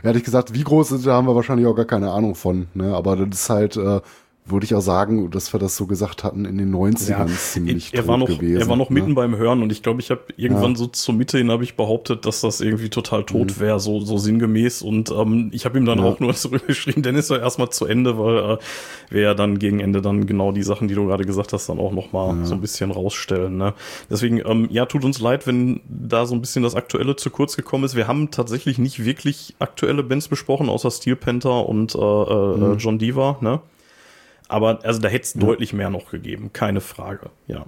ehrlich 0.02 0.24
gesagt, 0.24 0.54
wie 0.54 0.64
groß 0.64 0.92
ist, 0.92 1.06
da 1.06 1.14
haben 1.14 1.26
wir 1.26 1.34
wahrscheinlich 1.34 1.66
auch 1.66 1.74
gar 1.74 1.84
keine 1.84 2.10
Ahnung 2.10 2.34
von, 2.34 2.68
ne? 2.74 2.94
Aber 2.94 3.16
das 3.16 3.40
ist 3.40 3.50
halt 3.50 3.76
äh, 3.76 4.00
würde 4.50 4.64
ich 4.64 4.74
auch 4.74 4.80
sagen, 4.80 5.30
dass 5.30 5.52
wir 5.52 5.60
das 5.60 5.76
so 5.76 5.86
gesagt 5.86 6.24
hatten, 6.24 6.44
in 6.44 6.58
den 6.58 6.74
90ern 6.74 7.10
ja, 7.10 7.26
ziemlich 7.26 7.92
er, 7.92 8.00
er 8.00 8.08
war 8.08 8.16
noch, 8.16 8.26
gewesen. 8.26 8.60
Er 8.60 8.68
war 8.68 8.76
noch 8.76 8.90
ne? 8.90 8.94
mitten 8.94 9.14
beim 9.14 9.36
Hören 9.36 9.62
und 9.62 9.72
ich 9.72 9.82
glaube, 9.82 10.00
ich 10.00 10.10
habe 10.10 10.22
irgendwann 10.36 10.72
ja. 10.72 10.76
so 10.76 10.86
zur 10.86 11.14
Mitte 11.14 11.38
hin 11.38 11.50
habe 11.50 11.64
ich 11.64 11.76
behauptet, 11.76 12.26
dass 12.26 12.40
das 12.40 12.60
irgendwie 12.60 12.88
total 12.88 13.24
tot 13.24 13.56
mhm. 13.56 13.60
wäre, 13.60 13.80
so, 13.80 14.00
so 14.00 14.18
sinngemäß. 14.18 14.82
Und 14.82 15.10
ähm, 15.10 15.50
ich 15.52 15.64
habe 15.64 15.78
ihm 15.78 15.84
dann 15.84 15.98
ja. 15.98 16.04
auch 16.04 16.20
nur 16.20 16.34
zurückgeschrieben, 16.34 17.02
Dennis 17.02 17.30
war 17.30 17.40
erstmal 17.40 17.70
zu 17.70 17.86
Ende, 17.86 18.18
weil 18.18 18.54
äh, 18.54 18.58
wir 19.10 19.22
ja 19.22 19.34
dann 19.34 19.58
gegen 19.58 19.80
Ende 19.80 20.02
dann 20.02 20.26
genau 20.26 20.52
die 20.52 20.62
Sachen, 20.62 20.88
die 20.88 20.94
du 20.94 21.06
gerade 21.06 21.24
gesagt 21.24 21.52
hast, 21.52 21.68
dann 21.68 21.78
auch 21.78 21.92
noch 21.92 22.12
mal 22.12 22.36
ja. 22.36 22.44
so 22.44 22.54
ein 22.54 22.60
bisschen 22.60 22.90
rausstellen. 22.90 23.56
Ne? 23.56 23.74
Deswegen, 24.10 24.42
ähm, 24.46 24.68
ja, 24.70 24.86
tut 24.86 25.04
uns 25.04 25.20
leid, 25.20 25.46
wenn 25.46 25.80
da 25.88 26.26
so 26.26 26.34
ein 26.34 26.40
bisschen 26.40 26.62
das 26.62 26.74
Aktuelle 26.74 27.16
zu 27.16 27.30
kurz 27.30 27.56
gekommen 27.56 27.84
ist. 27.84 27.96
Wir 27.96 28.08
haben 28.08 28.30
tatsächlich 28.30 28.78
nicht 28.78 29.04
wirklich 29.04 29.54
aktuelle 29.58 30.02
Bands 30.02 30.28
besprochen, 30.28 30.68
außer 30.68 30.90
Steel 30.90 31.16
Panther 31.16 31.68
und 31.68 31.94
äh, 31.94 31.98
äh, 31.98 32.56
mhm. 32.56 32.78
John 32.78 32.98
Diva, 32.98 33.38
ne? 33.40 33.60
Aber 34.48 34.84
also 34.84 35.00
da 35.00 35.08
hätte 35.08 35.24
es 35.24 35.34
ja. 35.34 35.40
deutlich 35.40 35.72
mehr 35.72 35.90
noch 35.90 36.10
gegeben, 36.10 36.50
keine 36.52 36.80
Frage. 36.80 37.30
Ja, 37.46 37.66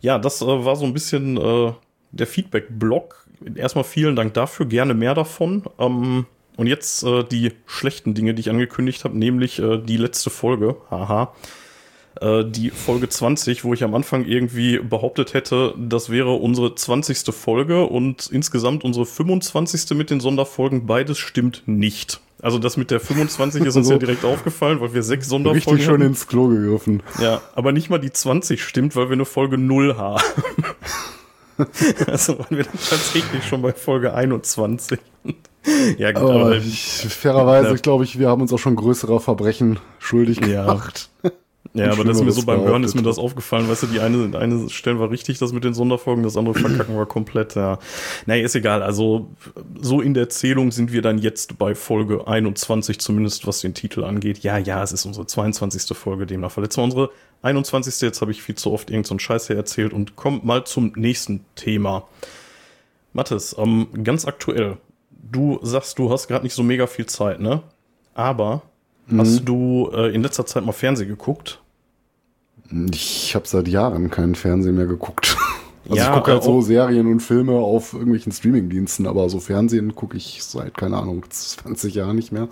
ja, 0.00 0.18
das 0.18 0.42
äh, 0.42 0.46
war 0.46 0.76
so 0.76 0.84
ein 0.84 0.92
bisschen 0.92 1.36
äh, 1.36 1.72
der 2.12 2.26
Feedback-Block. 2.26 3.26
Erstmal 3.54 3.84
vielen 3.84 4.16
Dank 4.16 4.34
dafür, 4.34 4.66
gerne 4.66 4.94
mehr 4.94 5.14
davon. 5.14 5.64
Ähm, 5.78 6.26
und 6.56 6.66
jetzt 6.66 7.02
äh, 7.02 7.24
die 7.24 7.52
schlechten 7.66 8.14
Dinge, 8.14 8.34
die 8.34 8.40
ich 8.40 8.50
angekündigt 8.50 9.04
habe, 9.04 9.18
nämlich 9.18 9.58
äh, 9.58 9.78
die 9.78 9.96
letzte 9.96 10.30
Folge. 10.30 10.76
Haha 10.90 11.34
äh, 12.20 12.44
die 12.44 12.70
Folge 12.70 13.08
20, 13.08 13.64
wo 13.64 13.74
ich 13.74 13.82
am 13.82 13.94
Anfang 13.94 14.24
irgendwie 14.24 14.78
behauptet 14.78 15.34
hätte, 15.34 15.74
das 15.76 16.10
wäre 16.10 16.32
unsere 16.34 16.74
20. 16.74 17.34
Folge 17.34 17.84
und 17.84 18.28
insgesamt 18.30 18.84
unsere 18.84 19.06
25. 19.06 19.96
mit 19.96 20.10
den 20.10 20.20
Sonderfolgen. 20.20 20.86
Beides 20.86 21.18
stimmt 21.18 21.62
nicht. 21.66 22.20
Also 22.44 22.58
das 22.58 22.76
mit 22.76 22.90
der 22.90 23.00
25 23.00 23.64
ist 23.64 23.74
uns 23.74 23.88
ja 23.88 23.96
direkt 23.96 24.22
aufgefallen, 24.22 24.78
weil 24.82 24.92
wir 24.92 25.02
sechs 25.02 25.28
Sonderfolgen 25.28 25.70
Richtig 25.70 25.86
schon 25.86 26.02
ins 26.02 26.26
Klo 26.26 26.48
gegriffen. 26.48 27.02
Ja, 27.18 27.40
aber 27.54 27.72
nicht 27.72 27.88
mal 27.88 27.96
die 27.96 28.12
20 28.12 28.62
stimmt, 28.62 28.94
weil 28.96 29.08
wir 29.08 29.14
eine 29.14 29.24
Folge 29.24 29.56
0 29.56 29.96
haben. 29.96 30.22
also 32.06 32.38
waren 32.38 32.54
wir 32.54 32.64
dann 32.64 32.74
tatsächlich 32.74 33.44
schon 33.48 33.62
bei 33.62 33.72
Folge 33.72 34.12
21. 34.12 34.98
ja, 35.96 36.12
gut, 36.12 36.22
aber, 36.22 36.34
aber 36.34 36.56
ich, 36.56 37.06
fairerweise, 37.08 37.70
ja. 37.70 37.74
glaube 37.76 38.04
ich, 38.04 38.18
wir 38.18 38.28
haben 38.28 38.42
uns 38.42 38.52
auch 38.52 38.58
schon 38.58 38.76
größere 38.76 39.20
Verbrechen 39.20 39.80
schuldig 39.98 40.42
gemacht. 40.42 41.08
Ja. 41.22 41.30
Ja, 41.76 41.90
aber 41.90 42.04
das 42.04 42.18
ist 42.18 42.22
mir 42.22 42.30
so 42.30 42.44
beim 42.44 42.60
Hören 42.60 42.84
ist 42.84 42.94
mir 42.94 43.02
das 43.02 43.18
aufgefallen, 43.18 43.68
weißt 43.68 43.82
du, 43.82 43.86
die 43.88 43.98
eine, 43.98 44.38
eine 44.38 44.70
stellen 44.70 45.00
wir 45.00 45.10
richtig, 45.10 45.40
das 45.40 45.52
mit 45.52 45.64
den 45.64 45.74
Sonderfolgen, 45.74 46.22
das 46.22 46.36
andere 46.36 46.54
verkacken 46.54 46.96
wir 46.96 47.04
komplett, 47.04 47.56
ja. 47.56 47.80
Naja, 48.26 48.44
ist 48.44 48.54
egal, 48.54 48.80
also 48.80 49.28
so 49.80 50.00
in 50.00 50.14
der 50.14 50.28
Zählung 50.28 50.70
sind 50.70 50.92
wir 50.92 51.02
dann 51.02 51.18
jetzt 51.18 51.58
bei 51.58 51.74
Folge 51.74 52.28
21, 52.28 53.00
zumindest 53.00 53.48
was 53.48 53.60
den 53.60 53.74
Titel 53.74 54.04
angeht. 54.04 54.38
Ja, 54.38 54.56
ja, 54.56 54.84
es 54.84 54.92
ist 54.92 55.04
unsere 55.04 55.26
22. 55.26 55.96
Folge, 55.98 56.26
demnach 56.26 56.52
verletzt 56.52 56.76
wir 56.76 56.84
unsere 56.84 57.10
21. 57.42 58.00
Jetzt 58.02 58.20
habe 58.20 58.30
ich 58.30 58.40
viel 58.40 58.54
zu 58.54 58.72
oft 58.72 58.90
irgendeinen 58.90 59.18
so 59.18 59.24
Scheiß 59.24 59.48
hier 59.48 59.56
erzählt 59.56 59.92
und 59.92 60.14
kommt 60.14 60.44
mal 60.44 60.64
zum 60.64 60.92
nächsten 60.94 61.44
Thema. 61.56 62.06
Mathis, 63.12 63.56
ähm, 63.58 63.88
ganz 64.04 64.26
aktuell, 64.26 64.76
du 65.10 65.58
sagst, 65.62 65.98
du 65.98 66.12
hast 66.12 66.28
gerade 66.28 66.44
nicht 66.44 66.54
so 66.54 66.62
mega 66.62 66.86
viel 66.86 67.06
Zeit, 67.06 67.40
ne? 67.40 67.62
Aber 68.14 68.62
mhm. 69.08 69.20
hast 69.20 69.40
du 69.40 69.90
äh, 69.92 70.14
in 70.14 70.22
letzter 70.22 70.46
Zeit 70.46 70.64
mal 70.64 70.72
Fernsehen 70.72 71.08
geguckt? 71.08 71.60
Ich 72.70 73.34
habe 73.34 73.46
seit 73.46 73.68
Jahren 73.68 74.10
keinen 74.10 74.34
Fernsehen 74.34 74.76
mehr 74.76 74.86
geguckt. 74.86 75.36
Also 75.86 75.96
ja, 75.96 76.08
ich 76.08 76.14
gucke 76.14 76.32
halt 76.32 76.42
so 76.42 76.62
Serien 76.62 77.06
und 77.06 77.20
Filme 77.20 77.52
auf 77.52 77.92
irgendwelchen 77.92 78.32
Streamingdiensten, 78.32 79.06
aber 79.06 79.28
so 79.28 79.38
Fernsehen 79.38 79.94
gucke 79.94 80.16
ich 80.16 80.42
seit, 80.42 80.78
keine 80.78 80.96
Ahnung, 80.96 81.26
20 81.28 81.94
Jahren 81.94 82.16
nicht 82.16 82.32
mehr. 82.32 82.48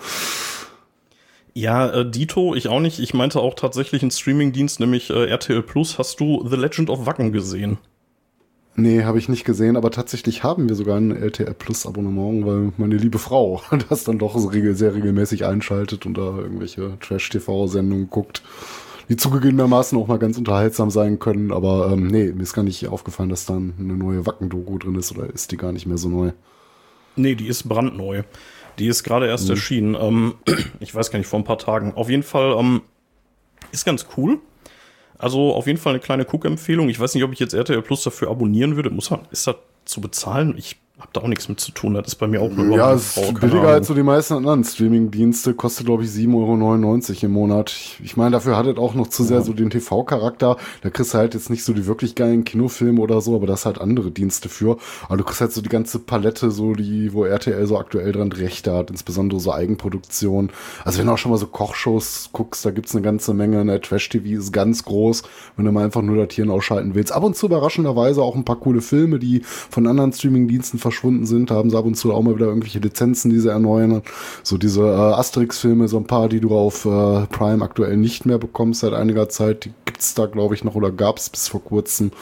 Ja, 1.55 1.89
äh, 1.91 2.11
Dito, 2.11 2.55
ich 2.55 2.69
auch 2.69 2.81
nicht. 2.81 2.99
Ich 2.99 3.15
meinte 3.15 3.41
auch 3.41 3.55
tatsächlich 3.55 4.03
einen 4.03 4.11
Streamingdienst, 4.11 4.81
nämlich 4.81 5.09
äh, 5.09 5.31
RTL 5.31 5.63
Plus. 5.63 5.99
Hast 5.99 6.21
du 6.21 6.47
The 6.47 6.57
Legend 6.57 6.91
of 6.91 7.07
Wacken 7.07 7.33
gesehen? 7.33 7.79
Nee, 8.75 9.05
habe 9.05 9.19
ich 9.19 9.29
nicht 9.29 9.45
gesehen, 9.45 9.77
aber 9.77 9.91
tatsächlich 9.91 10.45
haben 10.45 10.69
wir 10.69 10.77
sogar 10.77 10.97
ein 10.97 11.15
RTL 11.15 11.53
Plus 11.55 11.87
Abonnement, 11.87 12.47
weil 12.47 12.73
meine 12.79 12.97
liebe 12.97 13.19
Frau 13.19 13.61
das 13.89 14.05
dann 14.05 14.19
doch 14.19 14.39
sehr 14.39 14.95
regelmäßig 14.95 15.45
einschaltet 15.45 16.07
und 16.07 16.17
da 16.17 16.39
irgendwelche 16.39 16.99
Trash-TV-Sendungen 17.01 18.09
guckt 18.09 18.43
die 19.13 19.19
zugegebenermaßen 19.19 19.99
auch 19.99 20.07
mal 20.07 20.19
ganz 20.19 20.39
unterhaltsam 20.39 20.91
sein 20.91 21.19
können, 21.19 21.53
aber 21.53 21.91
ähm, 21.93 22.07
nee, 22.07 22.33
mir 22.33 22.43
ist 22.43 22.55
gar 22.55 22.63
nicht 22.63 22.89
aufgefallen, 22.89 23.29
dass 23.29 23.45
da 23.45 23.57
eine 23.57 23.73
neue 23.79 24.25
Wacken-Doku 24.25 24.79
drin 24.79 24.95
ist 24.95 25.13
oder 25.13 25.29
ist 25.29 25.53
die 25.53 25.59
gar 25.59 25.71
nicht 25.71 25.85
mehr 25.85 25.99
so 25.99 26.09
neu? 26.09 26.33
Nee, 27.15 27.35
die 27.35 27.47
ist 27.47 27.69
brandneu. 27.69 28.23
Die 28.79 28.87
ist 28.87 29.05
gerade 29.05 29.27
erst 29.27 29.45
mhm. 29.45 29.51
erschienen. 29.51 29.97
Ähm, 30.01 30.35
ich 30.81 30.95
weiß 30.95 31.11
gar 31.11 31.19
nicht, 31.19 31.29
vor 31.29 31.39
ein 31.39 31.45
paar 31.45 31.59
Tagen. 31.59 31.93
Auf 31.93 32.09
jeden 32.09 32.23
Fall 32.23 32.57
ähm, 32.59 32.81
ist 33.71 33.85
ganz 33.85 34.07
cool. 34.17 34.39
Also 35.19 35.53
auf 35.53 35.67
jeden 35.67 35.79
Fall 35.79 35.93
eine 35.93 36.01
kleine 36.01 36.25
Cook-Empfehlung. 36.25 36.89
Ich 36.89 36.99
weiß 36.99 37.15
nicht, 37.15 37.25
ob 37.25 37.35
ich 37.35 37.39
jetzt 37.39 37.53
RTL 37.53 37.83
Plus 37.83 38.03
dafür 38.05 38.31
abonnieren 38.31 38.77
würde. 38.77 38.89
Muss 38.89 39.11
man, 39.11 39.21
ist 39.31 39.47
das 39.47 39.57
zu 39.85 40.01
bezahlen? 40.01 40.55
Ich 40.57 40.81
habe 41.03 41.11
da 41.13 41.21
auch 41.21 41.29
nichts 41.29 41.49
mit 41.49 41.59
zu 41.59 41.73
tun. 41.73 41.95
Das 41.95 42.07
ist 42.07 42.15
bei 42.15 42.29
mir 42.29 42.41
auch 42.41 42.51
nur 42.51 42.77
Ja, 42.77 42.93
es 42.93 43.17
ist 43.17 43.41
billiger 43.41 43.69
als 43.69 43.89
so 43.89 43.95
die 43.95 44.05
meisten 44.05 44.35
anderen 44.35 44.63
Streaming-Dienste. 44.63 45.53
Kostet, 45.55 45.87
glaube 45.87 46.05
ich, 46.05 46.11
7,99 46.11 46.35
Euro 46.35 47.27
im 47.27 47.31
Monat. 47.33 47.71
Ich, 47.71 48.01
ich 48.05 48.17
meine, 48.17 48.31
dafür 48.31 48.57
hat 48.57 48.67
es 48.67 48.79
auch 48.79 48.95
noch 48.95 49.09
zu 49.09 49.25
sehr 49.25 49.39
ja. 49.39 49.43
so 49.43 49.53
den 49.53 49.71
TV-Charakter. 49.71 50.57
Da 50.83 50.91
kriegst 50.91 51.13
du 51.13 51.19
halt 51.19 51.35
jetzt 51.35 51.51
nicht 51.51 51.65
so 51.65 51.73
die 51.73 51.87
wirklich 51.87 52.15
geilen 52.15 52.45
Kinofilme 52.45 53.01
oder 53.01 53.21
so, 53.21 53.35
aber 53.35 53.49
das 53.49 53.67
halt 53.67 53.81
andere 53.81 54.13
Dienste 54.13 54.49
für. 54.49 54.79
Aber 55.07 55.17
du 55.17 55.25
kriegst 55.25 55.41
halt 55.41 55.53
so 55.53 55.61
die 55.61 55.69
ganze 55.69 55.99
Palette, 55.99 56.53
so 56.53 56.75
die, 56.75 57.13
wo 57.13 57.25
RTL 57.25 57.67
so 57.67 57.79
aktuell 57.79 58.13
dran 58.13 58.31
Rechte 58.31 58.73
hat, 58.73 58.91
insbesondere 58.91 59.41
so 59.41 59.53
Eigenproduktion. 59.53 60.51
Also 60.85 61.01
wenn 61.01 61.07
du 61.07 61.13
auch 61.13 61.19
schon 61.19 61.33
mal 61.33 61.39
so 61.39 61.47
Kochshows 61.47 62.31
guckst, 62.33 62.65
da 62.65 62.71
gibt's 62.71 62.95
eine 62.95 63.03
ganze 63.03 63.35
Menge. 63.35 63.65
Ne? 63.65 63.81
Trash-TV 63.81 64.39
ist 64.39 64.53
ganz 64.53 64.85
groß, 64.85 65.25
wenn 65.57 65.65
du 65.65 65.73
mal 65.73 65.85
einfach 65.85 66.03
nur 66.03 66.25
das 66.25 66.33
Hirn 66.37 66.51
ausschalten 66.51 66.95
willst. 66.95 67.11
Ab 67.11 67.25
und 67.25 67.35
zu 67.37 67.47
überraschenderweise 67.47 68.23
auch 68.23 68.37
ein 68.37 68.45
paar 68.45 68.61
coole 68.61 68.81
Filme, 68.81 69.19
die 69.19 69.43
von 69.45 69.89
anderen 69.89 70.13
Streaming-Diensten 70.13 70.79
verschwunden 70.93 71.27
sind, 71.27 71.51
haben 71.51 71.71
sie 71.71 71.79
ab 71.79 71.87
und 71.87 71.95
zu 71.95 72.13
auch 72.13 72.23
mal 72.23 72.35
wieder 72.35 72.47
irgendwelche 72.47 72.79
Lizenzen, 72.79 73.31
die 73.31 73.39
sie 73.39 73.51
erneuern. 73.51 74.03
So 74.43 74.59
diese 74.59 74.83
äh, 74.83 75.15
Asterix-Filme, 75.15 75.89
so 75.89 75.97
ein 75.97 76.05
paar, 76.05 76.29
die 76.29 76.41
du 76.41 76.55
auf 76.55 76.85
äh, 76.85 77.27
Prime 77.27 77.65
aktuell 77.65 77.97
nicht 77.97 78.27
mehr 78.27 78.39
bekommst 78.39 78.81
seit 78.81 78.93
einiger 78.93 79.29
Zeit, 79.29 79.65
die 79.65 79.73
gibt's 79.87 80.15
da, 80.15 80.27
glaube 80.27 80.55
ich, 80.55 80.65
noch 80.65 80.75
oder 80.75 80.91
gab's 80.91 81.31
bis 81.31 81.49
vor 81.49 81.65
kurzem. 81.65 82.13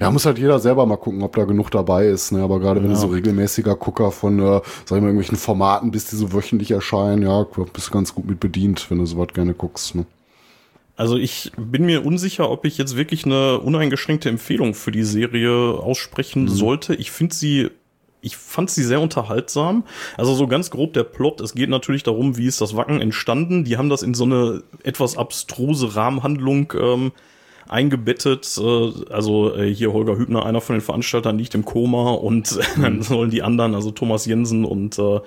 Ja, 0.00 0.10
muss 0.10 0.26
halt 0.26 0.38
jeder 0.38 0.58
selber 0.58 0.84
mal 0.86 0.96
gucken, 0.96 1.22
ob 1.22 1.36
da 1.36 1.44
genug 1.44 1.70
dabei 1.70 2.06
ist. 2.06 2.32
Ne? 2.32 2.42
Aber 2.42 2.58
gerade 2.58 2.82
wenn 2.82 2.90
du 2.90 2.96
so 2.96 3.08
regelmäßiger 3.08 3.76
Gucker 3.76 4.10
von, 4.10 4.38
äh, 4.38 4.60
sag 4.84 4.96
ich 4.96 5.02
mal, 5.02 5.08
irgendwelchen 5.08 5.38
Formaten 5.38 5.90
bist, 5.90 6.12
die 6.12 6.16
so 6.16 6.32
wöchentlich 6.32 6.70
erscheinen, 6.70 7.22
ja, 7.22 7.46
bist 7.72 7.88
du 7.88 7.92
ganz 7.92 8.14
gut 8.14 8.26
mit 8.26 8.40
bedient, 8.40 8.90
wenn 8.90 8.98
du 8.98 9.06
sowas 9.06 9.28
gerne 9.34 9.54
guckst. 9.54 9.94
Ne? 9.94 10.06
Also 10.96 11.16
ich 11.16 11.52
bin 11.58 11.84
mir 11.84 12.04
unsicher, 12.04 12.50
ob 12.50 12.64
ich 12.64 12.78
jetzt 12.78 12.96
wirklich 12.96 13.26
eine 13.26 13.58
uneingeschränkte 13.58 14.30
Empfehlung 14.30 14.74
für 14.74 14.92
die 14.92 15.04
Serie 15.04 15.52
aussprechen 15.52 16.44
mhm. 16.44 16.48
sollte. 16.48 16.94
Ich 16.94 17.10
finde 17.10 17.34
sie 17.34 17.70
ich 18.20 18.36
fand 18.36 18.70
sie 18.70 18.82
sehr 18.82 19.00
unterhaltsam. 19.00 19.84
Also 20.16 20.34
so 20.34 20.46
ganz 20.46 20.70
grob 20.70 20.92
der 20.94 21.04
Plot. 21.04 21.40
Es 21.40 21.54
geht 21.54 21.70
natürlich 21.70 22.02
darum, 22.02 22.36
wie 22.36 22.46
ist 22.46 22.60
das 22.60 22.76
Wacken 22.76 23.00
entstanden. 23.00 23.64
Die 23.64 23.76
haben 23.76 23.88
das 23.88 24.02
in 24.02 24.14
so 24.14 24.24
eine 24.24 24.62
etwas 24.82 25.16
abstruse 25.16 25.94
Rahmenhandlung 25.94 26.72
ähm, 26.78 27.12
eingebettet. 27.68 28.58
Äh, 28.58 29.12
also 29.12 29.54
äh, 29.54 29.72
hier 29.72 29.92
Holger 29.92 30.16
Hübner, 30.16 30.44
einer 30.46 30.60
von 30.60 30.76
den 30.76 30.82
Veranstaltern, 30.82 31.38
liegt 31.38 31.54
im 31.54 31.64
Koma 31.64 32.12
und 32.12 32.52
äh, 32.52 32.64
dann 32.80 33.02
sollen 33.02 33.30
die 33.30 33.42
anderen, 33.42 33.74
also 33.74 33.90
Thomas 33.90 34.26
Jensen 34.26 34.64
und 34.64 34.98
äh, 34.98 35.20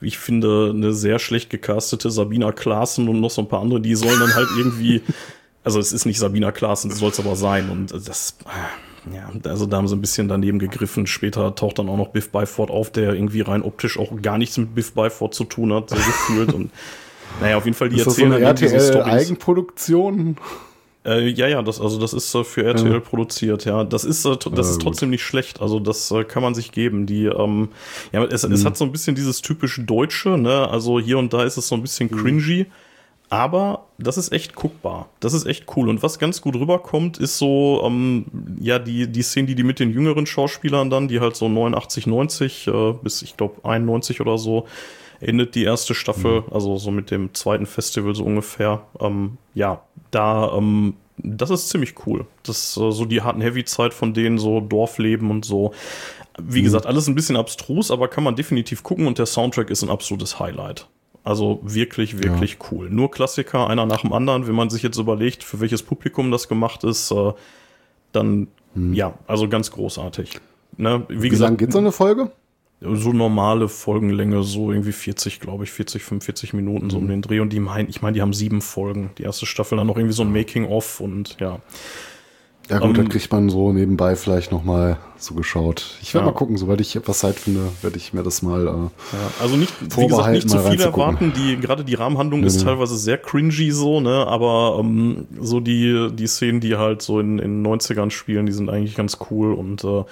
wie 0.00 0.08
ich 0.08 0.18
finde, 0.18 0.72
eine 0.74 0.92
sehr 0.92 1.18
schlecht 1.18 1.48
gecastete 1.48 2.10
Sabina 2.10 2.52
Klaassen 2.52 3.08
und 3.08 3.20
noch 3.20 3.30
so 3.30 3.42
ein 3.42 3.48
paar 3.48 3.62
andere, 3.62 3.80
die 3.80 3.94
sollen 3.94 4.20
dann 4.20 4.34
halt 4.34 4.48
irgendwie, 4.56 5.02
also 5.64 5.78
es 5.78 5.92
ist 5.92 6.04
nicht 6.04 6.18
Sabina 6.18 6.52
Klaassen, 6.52 6.90
soll 6.90 7.10
es 7.10 7.20
aber 7.20 7.34
sein 7.36 7.70
und 7.70 7.92
das, 7.92 8.36
ja, 9.14 9.30
also 9.48 9.66
da 9.66 9.76
haben 9.76 9.88
sie 9.88 9.94
ein 9.94 10.00
bisschen 10.00 10.28
daneben 10.28 10.58
gegriffen. 10.58 11.06
Später 11.06 11.54
taucht 11.54 11.78
dann 11.78 11.88
auch 11.88 11.96
noch 11.96 12.08
Biff 12.08 12.30
Byford 12.30 12.70
auf, 12.70 12.90
der 12.90 13.14
irgendwie 13.14 13.40
rein 13.40 13.62
optisch 13.62 13.98
auch 13.98 14.10
gar 14.20 14.38
nichts 14.38 14.58
mit 14.58 14.74
Biff 14.74 14.92
Byford 14.92 15.34
zu 15.34 15.44
tun 15.44 15.72
hat, 15.72 15.90
so 15.90 15.96
gefühlt. 15.96 16.52
Und 16.52 16.70
naja, 17.40 17.56
auf 17.56 17.64
jeden 17.64 17.76
Fall 17.76 17.88
die 17.88 17.96
ist 17.96 18.06
erzählen 18.06 18.30
das 18.30 18.38
so 18.38 18.70
eine 18.70 18.78
RTL 18.78 19.02
Eigenproduktion. 19.02 20.36
Äh, 21.04 21.28
ja, 21.28 21.46
ja, 21.46 21.62
das, 21.62 21.80
also 21.80 22.00
das 22.00 22.12
ist 22.12 22.34
äh, 22.34 22.42
für 22.42 22.64
RTL 22.64 22.94
ja. 22.94 23.00
produziert, 23.00 23.64
ja. 23.64 23.84
Das 23.84 24.04
ist, 24.04 24.24
äh, 24.24 24.36
das 24.52 24.70
ist 24.70 24.82
trotzdem 24.82 25.10
nicht 25.10 25.22
schlecht. 25.22 25.60
Also 25.60 25.78
das 25.78 26.10
äh, 26.10 26.24
kann 26.24 26.42
man 26.42 26.54
sich 26.54 26.72
geben. 26.72 27.06
Die, 27.06 27.26
ähm, 27.26 27.68
ja, 28.12 28.24
es, 28.24 28.46
mhm. 28.46 28.52
es 28.52 28.64
hat 28.64 28.76
so 28.76 28.84
ein 28.84 28.90
bisschen 28.90 29.14
dieses 29.14 29.40
typisch 29.40 29.80
Deutsche, 29.84 30.30
ne? 30.30 30.68
Also 30.68 30.98
hier 30.98 31.18
und 31.18 31.32
da 31.32 31.44
ist 31.44 31.56
es 31.56 31.68
so 31.68 31.76
ein 31.76 31.82
bisschen 31.82 32.10
mhm. 32.10 32.16
cringy. 32.16 32.64
Mhm. 32.64 32.85
Aber 33.28 33.86
das 33.98 34.18
ist 34.18 34.32
echt 34.32 34.54
guckbar. 34.54 35.08
Das 35.18 35.32
ist 35.32 35.46
echt 35.46 35.64
cool. 35.76 35.88
Und 35.88 36.02
was 36.02 36.18
ganz 36.18 36.40
gut 36.40 36.54
rüberkommt, 36.54 37.18
ist 37.18 37.38
so, 37.38 37.82
ähm, 37.84 38.26
ja, 38.60 38.78
die, 38.78 39.08
die 39.08 39.22
Szene, 39.22 39.48
die 39.48 39.56
die 39.56 39.64
mit 39.64 39.80
den 39.80 39.90
jüngeren 39.90 40.26
Schauspielern 40.26 40.90
dann, 40.90 41.08
die 41.08 41.20
halt 41.20 41.34
so 41.34 41.48
89, 41.48 42.06
90 42.06 42.66
äh, 42.68 42.92
bis, 43.02 43.22
ich 43.22 43.36
glaube, 43.36 43.64
91 43.64 44.20
oder 44.20 44.38
so, 44.38 44.66
endet 45.20 45.54
die 45.54 45.64
erste 45.64 45.94
Staffel, 45.94 46.42
mhm. 46.42 46.52
also 46.52 46.76
so 46.76 46.90
mit 46.90 47.10
dem 47.10 47.34
zweiten 47.34 47.66
Festival 47.66 48.14
so 48.14 48.22
ungefähr. 48.24 48.82
Ähm, 49.00 49.38
ja, 49.54 49.82
da, 50.12 50.52
ähm, 50.56 50.94
das 51.16 51.50
ist 51.50 51.68
ziemlich 51.68 51.94
cool. 52.06 52.26
Das 52.44 52.76
äh, 52.76 52.92
so 52.92 53.04
die 53.06 53.22
harten 53.22 53.40
Heavy-Zeit 53.40 53.92
von 53.92 54.14
denen, 54.14 54.38
so 54.38 54.60
Dorfleben 54.60 55.30
und 55.30 55.44
so. 55.44 55.72
Wie 56.38 56.60
mhm. 56.60 56.64
gesagt, 56.64 56.86
alles 56.86 57.08
ein 57.08 57.16
bisschen 57.16 57.36
abstrus, 57.36 57.90
aber 57.90 58.06
kann 58.06 58.22
man 58.22 58.36
definitiv 58.36 58.84
gucken 58.84 59.08
und 59.08 59.18
der 59.18 59.26
Soundtrack 59.26 59.70
ist 59.70 59.82
ein 59.82 59.90
absolutes 59.90 60.38
Highlight. 60.38 60.86
Also 61.26 61.58
wirklich, 61.64 62.22
wirklich 62.22 62.52
ja. 62.52 62.66
cool. 62.70 62.88
Nur 62.88 63.10
Klassiker, 63.10 63.68
einer 63.68 63.84
nach 63.84 64.02
dem 64.02 64.12
anderen. 64.12 64.46
Wenn 64.46 64.54
man 64.54 64.70
sich 64.70 64.84
jetzt 64.84 64.96
überlegt, 64.96 65.42
für 65.42 65.58
welches 65.58 65.82
Publikum 65.82 66.30
das 66.30 66.46
gemacht 66.46 66.84
ist, 66.84 67.10
äh, 67.10 67.32
dann 68.12 68.46
hm. 68.74 68.94
ja, 68.94 69.12
also 69.26 69.48
ganz 69.48 69.72
großartig. 69.72 70.38
Ne? 70.76 71.04
Wie, 71.08 71.22
Wie 71.22 71.28
gesagt, 71.28 71.50
lang 71.50 71.56
geht 71.56 71.72
so 71.72 71.78
eine 71.78 71.90
Folge? 71.90 72.30
So 72.80 73.12
normale 73.12 73.68
Folgenlänge, 73.68 74.44
so 74.44 74.70
irgendwie 74.70 74.92
40, 74.92 75.40
glaube 75.40 75.64
ich, 75.64 75.72
40, 75.72 76.04
45 76.04 76.52
Minuten, 76.52 76.84
mhm. 76.84 76.90
so 76.90 76.98
um 76.98 77.02
hm. 77.04 77.08
den 77.08 77.22
Dreh. 77.22 77.40
Und 77.40 77.52
die 77.52 77.58
meinen, 77.58 77.88
ich 77.88 78.02
meine, 78.02 78.14
die 78.14 78.22
haben 78.22 78.32
sieben 78.32 78.60
Folgen. 78.60 79.10
Die 79.18 79.24
erste 79.24 79.46
Staffel 79.46 79.78
dann 79.78 79.88
noch 79.88 79.96
irgendwie 79.96 80.14
so 80.14 80.22
ein 80.22 80.30
Making-of 80.30 81.00
und 81.00 81.38
ja. 81.40 81.58
Ja 82.68 82.78
gut, 82.78 82.88
um, 82.88 82.94
dann 82.94 83.08
kriegt 83.08 83.30
man 83.30 83.48
so 83.48 83.72
nebenbei 83.72 84.16
vielleicht 84.16 84.50
noch 84.50 84.64
mal 84.64 84.98
so 85.18 85.34
geschaut. 85.34 85.96
Ich 86.02 86.14
werde 86.14 86.26
ja. 86.26 86.32
mal 86.32 86.36
gucken, 86.36 86.56
sobald 86.56 86.80
ich 86.80 86.96
etwas 86.96 87.20
Zeit 87.20 87.36
finde, 87.36 87.60
werde 87.80 87.96
ich 87.96 88.12
mir 88.12 88.22
das 88.22 88.42
mal 88.42 88.66
äh, 88.66 88.70
ja, 88.70 88.90
Also 89.40 89.56
nicht, 89.56 89.72
wie 89.96 90.06
gesagt, 90.06 90.30
nicht 90.32 90.50
zu 90.50 90.58
viel 90.58 90.80
erwarten. 90.80 91.32
Die, 91.36 91.56
gerade 91.58 91.84
die 91.84 91.94
Rahmenhandlung 91.94 92.40
nee, 92.40 92.46
ist 92.46 92.58
nee. 92.58 92.64
teilweise 92.64 92.96
sehr 92.96 93.18
cringy 93.18 93.70
so, 93.70 94.00
ne, 94.00 94.26
aber 94.26 94.78
ähm, 94.80 95.26
so 95.40 95.60
die, 95.60 96.08
die 96.12 96.26
Szenen, 96.26 96.60
die 96.60 96.76
halt 96.76 97.02
so 97.02 97.20
in, 97.20 97.38
in 97.38 97.64
90ern 97.64 98.10
spielen, 98.10 98.46
die 98.46 98.52
sind 98.52 98.68
eigentlich 98.68 98.96
ganz 98.96 99.18
cool 99.30 99.52
und 99.52 99.84
äh, 99.84 100.04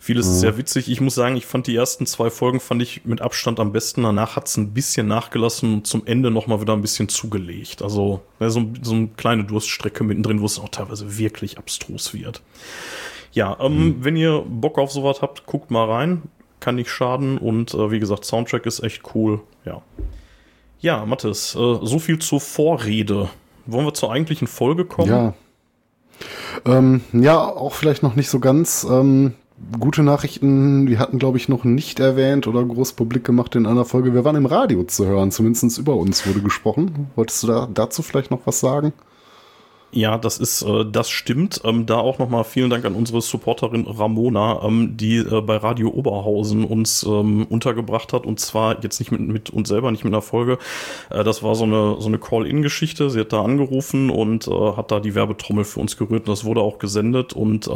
Vieles 0.00 0.26
mhm. 0.26 0.32
ist 0.32 0.40
sehr 0.40 0.56
witzig. 0.58 0.90
Ich 0.90 1.00
muss 1.00 1.14
sagen, 1.14 1.36
ich 1.36 1.46
fand 1.46 1.66
die 1.66 1.74
ersten 1.74 2.06
zwei 2.06 2.30
Folgen 2.30 2.60
fand 2.60 2.82
ich 2.82 3.04
mit 3.04 3.20
Abstand 3.20 3.58
am 3.58 3.72
besten. 3.72 4.04
Danach 4.04 4.36
hat 4.36 4.46
es 4.46 4.56
ein 4.56 4.72
bisschen 4.72 5.08
nachgelassen 5.08 5.74
und 5.74 5.86
zum 5.86 6.06
Ende 6.06 6.30
noch 6.30 6.46
mal 6.46 6.60
wieder 6.60 6.72
ein 6.72 6.82
bisschen 6.82 7.08
zugelegt. 7.08 7.82
Also 7.82 8.20
ja, 8.38 8.48
so, 8.48 8.64
so 8.82 8.94
eine 8.94 9.08
kleine 9.16 9.44
Durststrecke 9.44 10.04
mittendrin, 10.04 10.40
wo 10.40 10.46
es 10.46 10.58
auch 10.58 10.68
teilweise 10.68 11.18
wirklich 11.18 11.58
abstrus 11.58 12.14
wird. 12.14 12.42
Ja, 13.32 13.56
ähm, 13.60 13.72
mhm. 13.78 14.04
wenn 14.04 14.16
ihr 14.16 14.44
Bock 14.46 14.78
auf 14.78 14.92
sowas 14.92 15.20
habt, 15.20 15.46
guckt 15.46 15.70
mal 15.70 15.90
rein. 15.90 16.22
Kann 16.60 16.76
nicht 16.76 16.90
schaden 16.90 17.38
und 17.38 17.74
äh, 17.74 17.90
wie 17.90 18.00
gesagt, 18.00 18.24
Soundtrack 18.24 18.66
ist 18.66 18.82
echt 18.82 19.14
cool. 19.14 19.40
Ja. 19.64 19.82
Ja, 20.80 21.04
Mathis, 21.06 21.54
äh, 21.54 21.78
so 21.82 21.98
viel 21.98 22.18
zur 22.18 22.40
Vorrede. 22.40 23.28
Wollen 23.66 23.86
wir 23.86 23.94
zur 23.94 24.12
eigentlichen 24.12 24.48
Folge 24.48 24.84
kommen? 24.84 25.08
Ja. 25.08 25.34
Ähm, 26.64 27.02
ja, 27.12 27.38
auch 27.38 27.74
vielleicht 27.74 28.02
noch 28.02 28.16
nicht 28.16 28.28
so 28.28 28.40
ganz. 28.40 28.86
Ähm, 28.88 29.34
gute 29.78 30.02
Nachrichten, 30.02 30.86
die 30.86 30.98
hatten, 30.98 31.18
glaube 31.18 31.38
ich, 31.38 31.48
noch 31.48 31.64
nicht 31.64 32.00
erwähnt 32.00 32.46
oder 32.46 32.64
groß 32.64 32.94
publik 32.94 33.24
gemacht 33.24 33.54
in 33.54 33.66
einer 33.66 33.84
Folge. 33.84 34.14
Wir 34.14 34.24
waren 34.24 34.36
im 34.36 34.46
Radio 34.46 34.84
zu 34.84 35.06
hören, 35.06 35.30
zumindest 35.30 35.78
über 35.78 35.96
uns 35.96 36.26
wurde 36.26 36.40
gesprochen. 36.40 37.10
Wolltest 37.16 37.42
du 37.42 37.48
da 37.48 37.68
dazu 37.72 38.02
vielleicht 38.02 38.30
noch 38.30 38.46
was 38.46 38.60
sagen? 38.60 38.92
Ja, 39.90 40.18
das 40.18 40.38
ist, 40.38 40.62
äh, 40.62 40.84
das 40.84 41.08
stimmt. 41.08 41.62
Ähm, 41.64 41.86
da 41.86 41.96
auch 41.96 42.18
nochmal 42.18 42.44
vielen 42.44 42.68
Dank 42.68 42.84
an 42.84 42.94
unsere 42.94 43.22
Supporterin 43.22 43.86
Ramona, 43.86 44.62
ähm, 44.62 44.98
die 44.98 45.16
äh, 45.16 45.40
bei 45.40 45.56
Radio 45.56 45.88
Oberhausen 45.88 46.64
uns 46.64 47.04
ähm, 47.04 47.46
untergebracht 47.48 48.12
hat. 48.12 48.26
Und 48.26 48.38
zwar 48.38 48.82
jetzt 48.82 48.98
nicht 48.98 49.12
mit, 49.12 49.20
mit 49.22 49.48
uns 49.48 49.68
selber, 49.68 49.90
nicht 49.90 50.04
mit 50.04 50.12
einer 50.12 50.20
Folge. 50.20 50.58
Äh, 51.08 51.24
das 51.24 51.42
war 51.42 51.54
so 51.54 51.64
eine, 51.64 51.96
so 52.00 52.08
eine 52.08 52.18
Call-In-Geschichte. 52.18 53.08
Sie 53.08 53.20
hat 53.20 53.32
da 53.32 53.42
angerufen 53.42 54.10
und 54.10 54.46
hat 54.46 54.90
da 54.90 55.00
die 55.00 55.14
Werbetrommel 55.14 55.64
für 55.64 55.80
uns 55.80 55.96
gerührt. 55.96 56.28
Das 56.28 56.44
wurde 56.44 56.60
auch 56.60 56.78
gesendet. 56.78 57.32
Und 57.32 57.70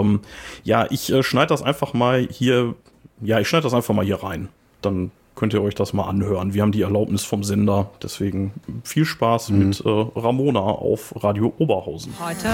ja, 0.64 0.86
ich 0.90 1.12
schneide 1.20 1.48
das 1.48 1.62
einfach 1.62 1.94
mal 1.94 2.26
hier, 2.30 2.74
ja, 3.20 3.40
ich 3.40 3.48
schneide 3.48 3.64
das 3.64 3.74
einfach 3.74 3.94
mal 3.94 4.04
hier 4.04 4.22
rein. 4.22 4.48
Dann 4.80 5.10
könnt 5.42 5.54
ihr 5.54 5.62
euch 5.62 5.74
das 5.74 5.92
mal 5.92 6.04
anhören. 6.04 6.54
Wir 6.54 6.62
haben 6.62 6.70
die 6.70 6.82
Erlaubnis 6.82 7.24
vom 7.24 7.42
Sender. 7.42 7.90
Deswegen 8.00 8.52
viel 8.84 9.04
Spaß 9.04 9.48
mhm. 9.48 9.58
mit 9.58 9.80
äh, 9.80 9.88
Ramona 9.88 10.60
auf 10.60 11.12
Radio 11.20 11.52
Oberhausen. 11.58 12.14
Heute 12.24 12.48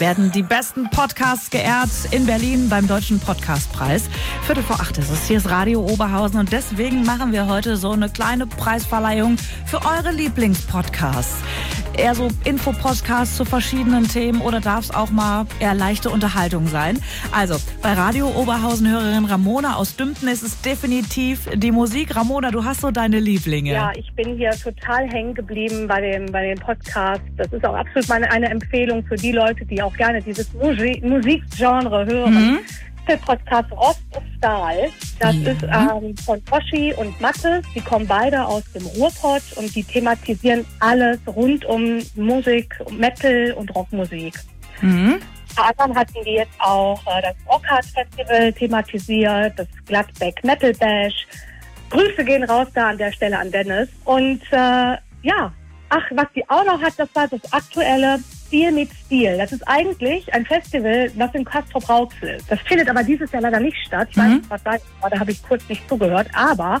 werden 0.00 0.32
die 0.32 0.42
besten 0.42 0.90
Podcasts 0.90 1.48
geehrt 1.48 1.90
in 2.10 2.26
Berlin 2.26 2.68
beim 2.68 2.88
Deutschen 2.88 3.20
Podcastpreis. 3.20 4.10
Viertel 4.42 4.64
vor 4.64 4.80
acht 4.80 4.98
ist 4.98 5.12
es. 5.12 5.28
Hier 5.28 5.36
ist 5.36 5.48
Radio 5.48 5.80
Oberhausen 5.80 6.40
und 6.40 6.50
deswegen 6.50 7.04
machen 7.04 7.30
wir 7.30 7.46
heute 7.46 7.76
so 7.76 7.92
eine 7.92 8.08
kleine 8.08 8.48
Preisverleihung 8.48 9.36
für 9.66 9.80
eure 9.82 10.10
Lieblingspodcasts 10.10 11.36
eher 11.98 12.14
so 12.14 12.28
Infopodcasts 12.44 13.36
zu 13.36 13.44
verschiedenen 13.44 14.06
Themen 14.08 14.40
oder 14.40 14.60
darf 14.60 14.84
es 14.84 14.90
auch 14.94 15.10
mal 15.10 15.46
eher 15.58 15.74
leichte 15.74 16.10
Unterhaltung 16.10 16.68
sein? 16.68 17.02
Also 17.32 17.56
bei 17.82 17.92
Radio 17.92 18.28
Oberhausen-Hörerin 18.28 19.24
Ramona 19.24 19.74
aus 19.74 19.96
Dümpten 19.96 20.28
ist 20.28 20.42
es 20.42 20.60
definitiv 20.60 21.48
die 21.54 21.72
Musik. 21.72 22.07
Ramona, 22.14 22.50
du 22.50 22.64
hast 22.64 22.80
so 22.80 22.90
deine 22.90 23.20
Lieblinge. 23.20 23.72
Ja, 23.72 23.92
ich 23.96 24.12
bin 24.14 24.36
hier 24.36 24.50
total 24.50 25.08
hängen 25.08 25.34
geblieben 25.34 25.86
bei 25.86 26.00
dem, 26.00 26.26
bei 26.26 26.46
dem 26.48 26.58
Podcast. 26.58 27.22
Das 27.36 27.52
ist 27.52 27.64
auch 27.64 27.74
absolut 27.74 28.08
meine, 28.08 28.30
eine 28.30 28.48
Empfehlung 28.48 29.04
für 29.06 29.16
die 29.16 29.32
Leute, 29.32 29.64
die 29.64 29.82
auch 29.82 29.96
gerne 29.96 30.22
dieses 30.22 30.52
Musikgenre 30.54 32.06
hören. 32.06 32.34
Mhm. 32.34 32.58
Podcast 33.16 33.72
Rost 33.72 34.02
und 34.14 34.26
Stahl. 34.36 34.90
Das 35.18 35.34
ja. 35.36 35.52
ist 35.52 35.62
ähm, 35.62 36.14
von 36.18 36.42
Oschi 36.50 36.92
und 36.94 37.18
Mathe. 37.20 37.62
Die 37.74 37.80
kommen 37.80 38.06
beide 38.06 38.44
aus 38.44 38.62
dem 38.72 38.84
Ruhrpott 38.86 39.42
und 39.56 39.74
die 39.74 39.82
thematisieren 39.82 40.66
alles 40.80 41.18
rund 41.26 41.64
um 41.64 42.00
Musik, 42.16 42.74
Metal 42.90 43.52
und 43.56 43.74
Rockmusik. 43.74 44.34
Mhm. 44.82 45.20
Anderen 45.56 45.96
hatten 45.96 46.22
die 46.24 46.32
jetzt 46.32 46.60
auch 46.60 47.00
äh, 47.06 47.22
das 47.22 47.34
Rockhard 47.48 47.84
Festival 47.86 48.52
thematisiert, 48.52 49.58
das 49.58 49.66
Gladbeck 49.86 50.44
Metal 50.44 50.72
Bash. 50.74 51.26
Grüße 51.90 52.24
gehen 52.24 52.44
raus 52.44 52.68
da 52.74 52.88
an 52.88 52.98
der 52.98 53.12
Stelle 53.12 53.38
an 53.38 53.50
Dennis. 53.50 53.88
Und 54.04 54.42
äh, 54.50 54.96
ja, 55.22 55.52
ach, 55.88 56.04
was 56.12 56.26
die 56.34 56.48
auch 56.48 56.64
noch 56.64 56.80
hat, 56.80 56.94
das 56.96 57.08
war 57.14 57.28
das 57.28 57.52
aktuelle 57.52 58.18
Stil 58.46 58.72
mit 58.72 58.90
Stil. 58.92 59.36
Das 59.38 59.52
ist 59.52 59.66
eigentlich 59.66 60.32
ein 60.32 60.44
Festival, 60.46 61.10
was 61.16 61.34
in 61.34 61.44
Castro 61.44 61.78
Rauxel 61.80 62.30
ist. 62.30 62.50
Das 62.50 62.60
findet 62.60 62.88
aber 62.88 63.02
dieses 63.02 63.30
Jahr 63.32 63.42
leider 63.42 63.60
nicht 63.60 63.76
statt. 63.86 64.08
Ich 64.10 64.16
mhm. 64.16 64.20
weiß 64.20 64.30
nicht, 64.30 64.50
was 64.50 64.62
da 64.62 64.70
war, 65.00 65.10
da 65.10 65.20
habe 65.20 65.30
ich 65.30 65.42
kurz 65.42 65.68
nicht 65.68 65.86
zugehört. 65.88 66.28
Aber 66.34 66.80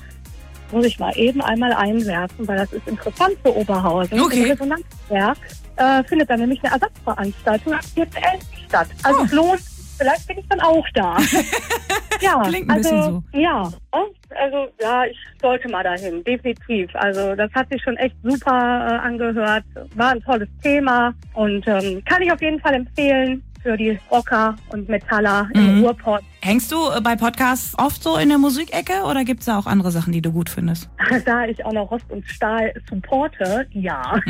muss 0.72 0.86
ich 0.86 0.98
mal 0.98 1.16
eben 1.16 1.40
einmal 1.40 1.72
einwerfen, 1.72 2.46
weil 2.46 2.58
das 2.58 2.72
ist 2.72 2.86
interessant 2.86 3.36
für 3.42 3.54
Oberhausen. 3.56 4.20
Okay. 4.20 4.42
Im 4.42 4.50
Resonanzwerk 4.50 5.38
äh, 5.76 6.04
findet 6.04 6.28
da 6.30 6.36
nämlich 6.36 6.62
eine 6.62 6.74
Ersatzveranstaltung 6.74 7.72
am 7.72 7.80
4.11. 7.80 8.06
statt. 8.66 8.88
Also 9.02 9.20
oh. 9.20 9.34
lohnt 9.34 9.60
vielleicht 9.98 10.26
bin 10.26 10.38
ich 10.38 10.48
dann 10.48 10.60
auch 10.60 10.86
da. 10.94 11.16
ja, 12.20 12.42
Klingt 12.42 12.70
ein 12.70 12.76
also, 12.76 12.90
bisschen 12.90 13.24
so. 13.32 13.38
Ja, 13.38 13.72
also 14.36 14.68
ja, 14.80 15.04
ich 15.04 15.16
sollte 15.40 15.68
mal 15.68 15.82
dahin, 15.82 16.22
definitiv. 16.24 16.90
Also 16.94 17.34
das 17.34 17.52
hat 17.52 17.68
sich 17.70 17.82
schon 17.82 17.96
echt 17.96 18.16
super 18.22 18.50
äh, 18.50 19.06
angehört, 19.06 19.64
war 19.94 20.10
ein 20.10 20.22
tolles 20.22 20.48
Thema 20.62 21.12
und 21.34 21.66
ähm, 21.66 22.02
kann 22.04 22.22
ich 22.22 22.32
auf 22.32 22.40
jeden 22.40 22.60
Fall 22.60 22.74
empfehlen 22.74 23.42
für 23.68 23.76
die 23.76 23.98
Rocker 24.10 24.56
und 24.70 24.88
Metaller 24.88 25.44
mhm. 25.52 25.60
im 25.60 25.84
Ruhrpott. 25.84 26.22
Hängst 26.40 26.72
du 26.72 26.88
äh, 26.88 27.02
bei 27.02 27.16
Podcasts 27.16 27.74
oft 27.76 28.02
so 28.02 28.16
in 28.16 28.30
der 28.30 28.38
Musikecke 28.38 29.02
oder 29.04 29.24
gibt 29.24 29.40
es 29.40 29.46
da 29.46 29.58
auch 29.58 29.66
andere 29.66 29.90
Sachen, 29.90 30.10
die 30.10 30.22
du 30.22 30.32
gut 30.32 30.48
findest? 30.48 30.88
Da 31.26 31.44
ich 31.44 31.62
auch 31.66 31.72
noch 31.72 31.90
Rost 31.90 32.06
und 32.08 32.26
Stahl 32.26 32.72
supporte, 32.88 33.66
ja. 33.72 34.18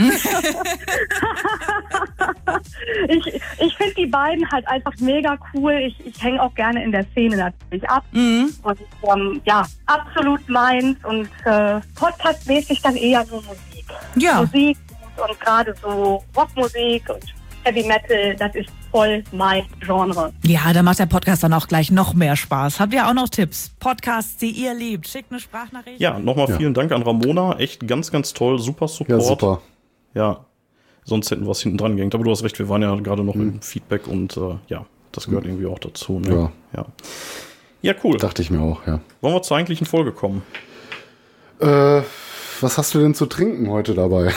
ich 3.09 3.27
ich 3.61 3.77
finde 3.77 3.95
die 3.97 4.07
beiden 4.07 4.51
halt 4.51 4.67
einfach 4.67 4.95
mega 4.99 5.39
cool. 5.55 5.75
Ich, 5.75 6.05
ich 6.05 6.21
hänge 6.21 6.43
auch 6.43 6.55
gerne 6.55 6.83
in 6.83 6.91
der 6.91 7.05
Szene 7.13 7.37
natürlich 7.37 7.89
ab. 7.89 8.05
Mhm. 8.11 8.53
Und 8.63 8.81
ähm, 9.05 9.41
ja, 9.45 9.65
absolut 9.87 10.49
meins 10.49 10.97
und 11.05 11.29
äh, 11.45 11.81
podcastmäßig 11.95 12.83
dann 12.83 12.97
eher 12.97 13.25
nur 13.27 13.43
Musik. 13.43 13.87
Ja. 14.17 14.41
Musik 14.41 14.79
und, 15.17 15.31
und 15.31 15.41
gerade 15.41 15.75
so 15.81 16.25
Rockmusik 16.35 17.09
und 17.09 17.38
Heavy 17.69 17.87
Metal, 17.87 18.35
das 18.35 18.55
ist 18.55 18.71
voll 18.91 19.23
mein 19.31 19.63
Genre. 19.81 20.33
Ja, 20.43 20.73
da 20.73 20.83
macht 20.83 21.01
der 21.01 21.07
Podcast 21.07 21.43
dann 21.43 21.53
auch 21.53 21.69
gleich 21.69 21.91
noch 21.91 22.15
mehr 22.15 22.35
Spaß. 22.35 22.81
Habt 22.81 22.95
ihr 22.95 23.07
auch 23.07 23.13
noch 23.13 23.29
Tipps? 23.29 23.73
Podcasts, 23.79 24.39
die 24.39 24.49
ihr 24.53 24.73
liebt? 24.73 25.07
Schickt 25.07 25.31
eine 25.31 25.39
Sprachnachricht. 25.39 26.01
Ja, 26.01 26.19
nochmal 26.19 26.49
ja. 26.49 26.57
vielen 26.57 26.73
Dank 26.73 26.93
an 26.93 27.03
Ramona. 27.03 27.59
Echt 27.59 27.87
ganz, 27.87 28.11
ganz 28.11 28.33
toll. 28.33 28.59
Super 28.59 28.89
Support. 28.89 29.21
Ja, 29.21 29.21
super. 29.21 29.61
Ja, 30.15 30.47
sonst 31.05 31.31
hätten 31.31 31.45
wir 31.45 31.51
es 31.51 31.61
hinten 31.61 31.77
dran 31.77 31.97
gehängt. 31.97 32.15
Aber 32.15 32.25
du 32.25 32.31
hast 32.31 32.43
recht, 32.43 32.59
wir 32.59 32.71
waren 32.71 32.81
ja 32.81 32.95
gerade 32.95 33.23
noch 33.23 33.35
mhm. 33.35 33.49
im 33.49 33.61
Feedback 33.61 34.07
und 34.07 34.39
äh, 34.39 34.57
ja, 34.69 34.87
das 35.13 35.27
gehört 35.27 35.45
mhm. 35.45 35.51
irgendwie 35.51 35.67
auch 35.67 35.79
dazu. 35.79 36.21
Ne? 36.21 36.51
Ja. 36.73 36.81
ja. 36.81 36.87
Ja, 37.83 37.95
cool. 38.03 38.17
Dachte 38.17 38.41
ich 38.41 38.51
mir 38.51 38.63
auch, 38.63 38.87
ja. 38.87 39.01
Wollen 39.21 39.35
wir 39.35 39.43
zur 39.43 39.59
eigentlichen 39.59 39.87
Folge 39.87 40.13
kommen? 40.13 40.43
Äh, 41.61 42.01
was 42.63 42.79
hast 42.79 42.95
du 42.95 42.99
denn 42.99 43.15
zu 43.15 43.27
trinken 43.27 43.71
heute 43.71 43.95
dabei? 43.95 44.33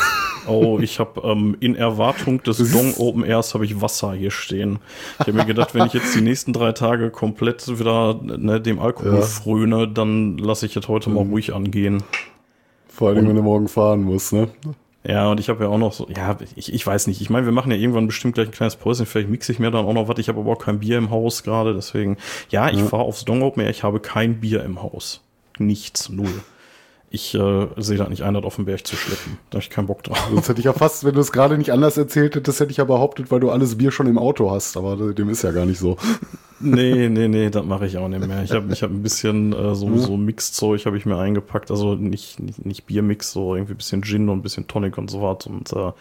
Oh, 0.47 0.79
ich 0.81 0.99
habe 0.99 1.21
ähm, 1.23 1.55
in 1.60 1.75
Erwartung 1.75 2.41
des 2.41 2.71
Dong 2.71 2.95
Open 2.97 3.23
Airs 3.23 3.53
habe 3.53 3.63
ich 3.63 3.79
Wasser 3.79 4.13
hier 4.13 4.31
stehen. 4.31 4.79
Ich 5.19 5.27
habe 5.27 5.34
mir 5.34 5.45
gedacht, 5.45 5.75
wenn 5.75 5.86
ich 5.86 5.93
jetzt 5.93 6.15
die 6.15 6.21
nächsten 6.21 6.51
drei 6.51 6.71
Tage 6.71 7.12
komplett 7.12 7.67
wieder 7.79 8.19
ne, 8.23 8.60
dem 8.60 8.79
Alkohol 8.79 9.19
ja. 9.19 9.21
fröne, 9.21 9.88
dann 9.88 10.39
lasse 10.39 10.65
ich 10.65 10.73
jetzt 10.73 10.88
heute 10.88 11.12
mal 11.12 11.23
mhm. 11.23 11.31
ruhig 11.31 11.53
angehen. 11.53 12.03
Vor 12.88 13.10
allem, 13.10 13.27
wenn 13.27 13.36
du 13.36 13.43
morgen 13.43 13.67
fahren 13.67 14.01
musst, 14.01 14.34
ne? 14.34 14.49
Ja, 15.03 15.29
und 15.29 15.39
ich 15.39 15.49
habe 15.49 15.63
ja 15.63 15.69
auch 15.69 15.77
noch 15.77 15.93
so, 15.93 16.07
ja, 16.10 16.38
ich, 16.55 16.73
ich 16.73 16.86
weiß 16.86 17.07
nicht. 17.07 17.21
Ich 17.21 17.29
meine, 17.29 17.45
wir 17.45 17.53
machen 17.53 17.71
ja 17.71 17.77
irgendwann 17.77 18.07
bestimmt 18.07 18.36
gleich 18.36 18.47
ein 18.47 18.51
kleines 18.51 18.75
Päuschen. 18.75 19.05
Vielleicht 19.05 19.29
mixe 19.29 19.51
ich 19.51 19.60
mir 19.60 19.71
dann 19.71 19.86
auch 19.86 19.93
noch 19.93 20.07
was. 20.07 20.19
Ich 20.19 20.27
habe 20.27 20.39
aber 20.39 20.51
auch 20.51 20.60
kein 20.60 20.79
Bier 20.79 20.97
im 20.97 21.10
Haus 21.10 21.43
gerade. 21.43 21.73
Deswegen, 21.73 22.17
ja, 22.49 22.69
ich 22.69 22.79
ja. 22.79 22.86
fahre 22.86 23.03
aufs 23.03 23.25
Dong 23.25 23.41
Open 23.41 23.63
Air. 23.63 23.69
Ich 23.69 23.84
habe 23.84 23.99
kein 23.99 24.39
Bier 24.39 24.63
im 24.63 24.81
Haus. 24.81 25.21
Nichts, 25.60 26.10
null 26.10 26.34
ich 27.13 27.36
äh, 27.36 27.67
sehe 27.76 27.97
da 27.97 28.08
nicht 28.08 28.24
ein, 28.24 28.34
das 28.34 28.43
auf 28.45 28.56
den 28.56 28.63
Berg 28.63 28.88
zu 28.88 28.95
schleppen. 28.95 29.38
Da 29.50 29.58
habe 29.58 29.63
ich 29.63 29.69
keinen 29.69 29.88
Bock 29.88 30.02
drauf. 30.02 30.17
Sonst 30.30 30.47
hätte 30.47 30.60
ich 30.60 30.65
ja 30.65 30.71
fast, 30.71 31.04
wenn 31.04 31.13
du 31.13 31.19
es 31.19 31.34
gerade 31.34 31.58
nicht 31.58 31.74
anders 31.74 31.97
erzählt 31.97 32.36
hättest, 32.36 32.62
hätte 32.62 32.71
ich 32.71 32.78
ja 32.78 32.86
behauptet, 32.86 33.30
weil 33.32 33.41
du 33.41 33.52
alles 33.52 33.78
Bier 33.78 33.91
schon 33.91 34.08
im 34.08 34.17
Auto 34.17 34.50
hast. 34.50 34.78
Aber 34.78 34.95
dem 35.13 35.28
ist 35.28 35.41
ja 35.41 35.52
gar 35.52 35.65
nicht 35.65 35.78
so. 35.80 35.97
Nee, 36.62 37.10
nee, 37.10 37.28
nee, 37.28 37.50
das 37.50 37.65
mache 37.65 37.86
ich 37.86 37.97
auch 37.97 38.08
nicht 38.08 38.26
mehr. 38.26 38.43
Ich 38.43 38.52
habe 38.52 38.71
ich 38.71 38.82
hab 38.82 38.91
ein 38.91 39.04
bisschen 39.04 39.52
äh, 39.52 39.76
so, 39.76 39.97
so 39.97 40.15
Mixzeug 40.15 40.86
habe 40.86 40.95
ich 40.95 41.06
mir 41.06 41.17
eingepackt. 41.17 41.69
Also 41.69 41.95
nicht, 41.95 42.39
nicht, 42.39 42.65
nicht 42.65 42.86
Biermix, 42.86 43.34
so 43.34 43.56
irgendwie 43.56 43.74
ein 43.74 43.78
bisschen 43.78 44.04
Gin 44.04 44.30
und 44.30 44.39
ein 44.39 44.41
bisschen 44.41 44.67
Tonic 44.67 44.97
und 44.97 45.12
so 45.12 45.21
was. 45.21 45.47
Und 45.47 45.74
äh, 45.74 45.91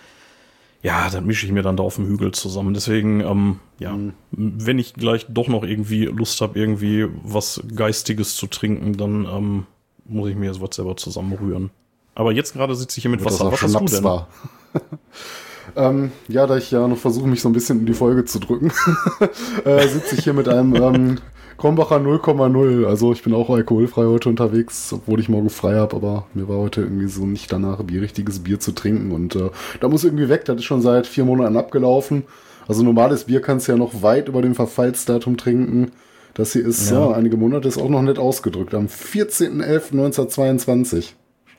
ja, 0.83 1.11
dann 1.11 1.27
mische 1.27 1.45
ich 1.45 1.51
mir 1.51 1.63
dann 1.63 1.77
da 1.77 1.83
auf 1.83 1.97
dem 1.97 2.07
Hügel 2.07 2.31
zusammen. 2.33 2.73
Deswegen, 2.73 3.21
ähm, 3.21 3.59
ja, 3.81 3.97
mhm. 3.97 4.13
wenn 4.31 4.79
ich 4.79 4.95
gleich 4.95 5.27
doch 5.29 5.49
noch 5.49 5.65
irgendwie 5.65 6.05
Lust 6.05 6.41
habe, 6.41 6.57
irgendwie 6.57 7.07
was 7.25 7.61
Geistiges 7.75 8.37
zu 8.37 8.47
trinken, 8.47 8.97
dann 8.97 9.25
ähm, 9.25 9.67
muss 10.11 10.31
ich 10.31 10.37
mir 10.37 10.49
das 10.49 10.61
Wort 10.61 10.75
selber 10.75 10.97
zusammenrühren. 10.97 11.71
Aber 12.15 12.33
jetzt 12.33 12.53
gerade 12.53 12.75
sitze 12.75 12.99
ich 12.99 13.03
hier 13.03 13.11
mit 13.11 13.25
Wasser. 13.25 13.51
Was 13.51 13.63
hast 13.63 13.75
du 13.75 13.85
denn? 13.85 14.05
War. 14.05 14.29
ähm, 15.77 16.13
ja, 16.29 16.47
da 16.47 16.57
ich 16.57 16.71
ja 16.71 16.87
noch 16.87 16.99
versuche, 16.99 17.29
mich 17.29 17.41
so 17.41 17.49
ein 17.49 17.53
bisschen 17.53 17.81
in 17.81 17.87
die 17.87 17.95
Folge 17.95 18.25
zu 18.25 18.41
drücken, 18.41 18.73
äh, 19.65 19.87
sitze 19.87 20.17
ich 20.17 20.25
hier 20.25 20.35
mit 20.35 20.49
einem 20.49 20.75
ähm, 20.75 21.19
Krombacher 21.57 21.97
0,0. 21.97 22.87
Also 22.87 23.13
ich 23.13 23.23
bin 23.23 23.35
auch 23.35 23.51
alkoholfrei 23.51 24.05
heute 24.05 24.29
unterwegs, 24.29 24.93
obwohl 24.93 25.21
ich 25.21 25.29
morgen 25.29 25.51
frei 25.51 25.77
habe, 25.77 25.97
aber 25.97 26.27
mir 26.35 26.49
war 26.49 26.59
heute 26.59 26.83
irgendwie 26.83 27.09
so 27.09 27.27
nicht 27.27 27.53
danach, 27.53 27.83
Bier, 27.83 28.03
richtiges 28.03 28.41
Bier 28.41 28.59
zu 28.59 28.73
trinken. 28.73 29.13
Und 29.13 29.37
äh, 29.37 29.51
da 29.81 29.89
muss 29.89 30.05
irgendwie 30.05 30.29
weg, 30.29 30.45
das 30.45 30.57
ist 30.57 30.65
schon 30.65 30.83
seit 30.83 31.07
vier 31.07 31.25
Monaten 31.25 31.57
abgelaufen. 31.57 32.25
Also 32.67 32.83
normales 32.83 33.25
Bier 33.25 33.41
kannst 33.41 33.67
du 33.67 33.73
ja 33.73 33.79
noch 33.79 34.03
weit 34.03 34.29
über 34.29 34.43
dem 34.43 34.55
Verfallsdatum 34.55 35.37
trinken. 35.37 35.93
Das 36.35 36.53
hier 36.53 36.67
ist, 36.67 36.91
ja. 36.91 37.11
ja 37.11 37.17
einige 37.17 37.37
Monate 37.37 37.69
ist 37.69 37.79
auch 37.79 37.89
noch 37.89 38.03
nicht 38.03 38.19
ausgedrückt. 38.19 38.75
Am 38.75 38.87
14.11.1922. 38.87 41.13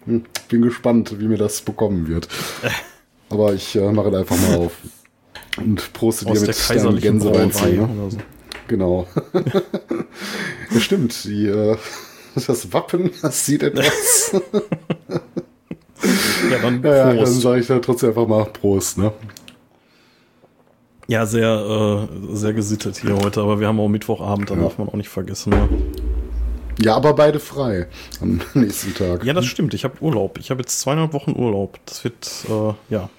Hm, 0.06 0.24
bin 0.50 0.62
gespannt, 0.62 1.20
wie 1.20 1.28
mir 1.28 1.38
das 1.38 1.62
bekommen 1.62 2.08
wird. 2.08 2.28
Aber 3.30 3.54
ich 3.54 3.76
äh, 3.76 3.92
mache 3.92 4.10
es 4.10 4.16
einfach 4.16 4.38
mal 4.38 4.58
auf. 4.58 4.74
Und 5.58 5.94
proste 5.94 6.26
dir 6.26 6.40
mit 6.40 6.70
deinem 6.70 7.00
Gänsewein 7.00 7.48
ne? 7.48 7.88
so. 8.10 8.18
Genau. 8.68 9.08
ja, 10.72 10.80
stimmt. 10.80 11.24
Die, 11.26 11.48
äh, 11.48 11.78
das 12.48 12.72
Wappen, 12.72 13.12
das 13.22 13.46
sieht 13.46 13.64
etwas. 13.64 14.32
ja, 16.50 16.58
dann, 16.62 16.82
ja, 16.84 17.14
dann 17.14 17.26
sage 17.26 17.60
ich 17.60 17.68
da 17.68 17.80
trotzdem 17.80 18.10
einfach 18.10 18.28
mal 18.28 18.46
Prost, 18.46 18.98
ne? 18.98 19.12
Ja, 21.12 21.26
sehr, 21.26 22.08
äh, 22.10 22.36
sehr 22.38 22.54
gesittet 22.54 22.96
hier 22.96 23.18
heute, 23.18 23.42
aber 23.42 23.60
wir 23.60 23.68
haben 23.68 23.82
auch 23.82 23.90
Mittwochabend, 23.90 24.50
da 24.50 24.56
ja. 24.56 24.62
darf 24.62 24.78
man 24.78 24.88
auch 24.88 24.94
nicht 24.94 25.10
vergessen. 25.10 25.50
Ne? 25.50 25.68
Ja, 26.82 26.96
aber 26.96 27.14
beide 27.14 27.42
frei 27.42 27.88
am 28.22 28.40
nächsten 28.54 28.94
Tag. 28.94 29.26
Ja, 29.26 29.34
das 29.34 29.46
stimmt. 29.46 29.74
Ich 29.74 29.84
habe 29.84 29.96
Urlaub. 30.00 30.40
Ich 30.40 30.52
habe 30.52 30.62
jetzt 30.62 30.80
zweieinhalb 30.80 31.12
Wochen 31.12 31.36
Urlaub. 31.38 31.80
Das 31.86 32.06
wird, 32.06 32.46
äh, 32.48 32.94
ja, 32.94 33.10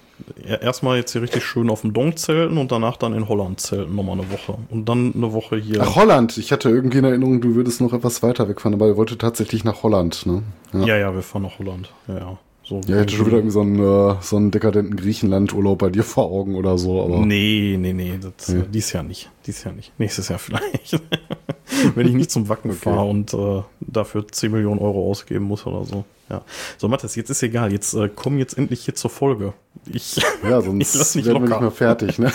erstmal 0.59 0.97
jetzt 0.97 1.11
hier 1.11 1.21
richtig 1.21 1.43
schön 1.43 1.69
auf 1.69 1.81
dem 1.81 1.93
Dong 1.93 2.17
zelten 2.17 2.57
und 2.57 2.71
danach 2.71 2.97
dann 2.97 3.13
in 3.13 3.29
Holland 3.29 3.59
zelten 3.59 3.95
nochmal 3.95 4.17
eine 4.19 4.31
Woche. 4.31 4.57
Und 4.71 4.89
dann 4.89 5.13
eine 5.13 5.31
Woche 5.31 5.57
hier. 5.57 5.83
Ach, 5.83 5.95
Holland. 5.95 6.39
Ich 6.39 6.51
hatte 6.51 6.69
irgendwie 6.71 6.97
in 6.97 7.03
Erinnerung, 7.03 7.41
du 7.41 7.53
würdest 7.53 7.79
noch 7.79 7.93
etwas 7.93 8.23
weiter 8.23 8.49
wegfahren, 8.49 8.73
aber 8.73 8.87
ihr 8.87 8.97
wolltet 8.97 9.21
tatsächlich 9.21 9.65
nach 9.65 9.83
Holland, 9.83 10.25
ne? 10.25 10.41
Ja, 10.73 10.79
ja, 10.79 10.97
ja 10.97 11.13
wir 11.13 11.21
fahren 11.21 11.43
nach 11.43 11.59
Holland. 11.59 11.93
Ja, 12.07 12.17
ja. 12.17 12.37
So, 12.65 12.79
ja, 12.87 12.95
ich 12.95 13.01
hätte 13.01 13.13
schon 13.13 13.25
wieder 13.25 13.37
irgendwie 13.37 13.53
so 13.53 13.61
einen, 13.61 13.79
äh, 13.79 14.15
so 14.21 14.37
einen 14.37 14.51
dekadenten 14.51 14.95
Griechenland-Urlaub 14.95 15.79
bei 15.79 15.89
dir 15.89 16.03
vor 16.03 16.25
Augen 16.31 16.55
oder 16.55 16.77
so. 16.77 17.03
Aber 17.03 17.25
nee, 17.25 17.75
nee, 17.77 17.91
nee, 17.91 18.17
das, 18.21 18.49
nee. 18.49 18.63
dies 18.71 18.93
Jahr 18.93 19.03
nicht. 19.03 19.29
Dies 19.45 19.63
Jahr 19.63 19.73
nicht. 19.73 19.91
Nächstes 19.99 20.29
Jahr 20.29 20.39
vielleicht. 20.39 21.01
Wenn 21.95 22.07
ich 22.07 22.13
nicht 22.13 22.31
zum 22.31 22.49
Wacken 22.49 22.71
okay. 22.71 22.79
fahre 22.79 23.09
und 23.09 23.33
äh, 23.33 23.63
dafür 23.81 24.27
10 24.27 24.51
Millionen 24.51 24.79
Euro 24.79 25.09
ausgeben 25.09 25.45
muss 25.45 25.65
oder 25.65 25.83
so. 25.85 26.05
Ja. 26.29 26.41
So, 26.77 26.87
Mathis, 26.87 27.15
jetzt 27.15 27.29
ist 27.29 27.43
egal. 27.43 27.71
Jetzt 27.71 27.93
äh, 27.93 28.09
komm 28.13 28.37
jetzt 28.37 28.57
endlich 28.57 28.85
hier 28.85 28.95
zur 28.95 29.09
Folge. 29.09 29.53
Ich, 29.91 30.15
ja, 30.47 30.61
sonst 30.61 30.95
ich 30.95 31.15
mich 31.15 31.25
werden 31.25 31.41
locker. 31.41 31.45
wir 31.45 31.49
nicht 31.49 31.61
mehr 31.61 31.71
fertig, 31.71 32.19
ne? 32.19 32.31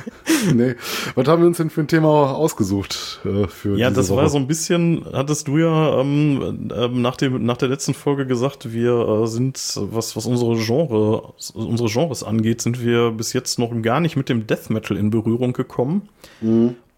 nee. 0.54 0.74
Was 1.14 1.28
haben 1.28 1.42
wir 1.42 1.46
uns 1.46 1.58
denn 1.58 1.70
für 1.70 1.80
ein 1.82 1.88
Thema 1.88 2.34
ausgesucht 2.34 3.20
äh, 3.24 3.46
für 3.46 3.78
Ja, 3.78 3.90
das 3.90 4.10
Woche? 4.10 4.22
war 4.22 4.28
so 4.28 4.38
ein 4.38 4.46
bisschen, 4.46 5.04
hattest 5.12 5.48
du 5.48 5.58
ja 5.58 6.00
ähm, 6.00 6.70
ähm, 6.74 7.02
nach, 7.02 7.16
dem, 7.16 7.44
nach 7.44 7.56
der 7.56 7.68
letzten 7.68 7.94
Folge 7.94 8.26
gesagt, 8.26 8.72
wir 8.72 8.92
äh, 8.92 9.26
sind, 9.26 9.58
was, 9.76 10.16
was 10.16 10.26
unsere 10.26 10.56
Genre, 10.56 11.34
unsere 11.54 11.88
Genres 11.88 12.22
angeht, 12.22 12.60
sind 12.60 12.82
wir 12.82 13.12
bis 13.12 13.32
jetzt 13.32 13.58
noch 13.58 13.70
gar 13.82 14.00
nicht 14.00 14.16
mit 14.16 14.28
dem 14.28 14.46
Death 14.46 14.70
Metal 14.70 14.96
in 14.96 15.10
Berührung 15.10 15.52
gekommen. 15.52 16.08
Mhm. 16.40 16.47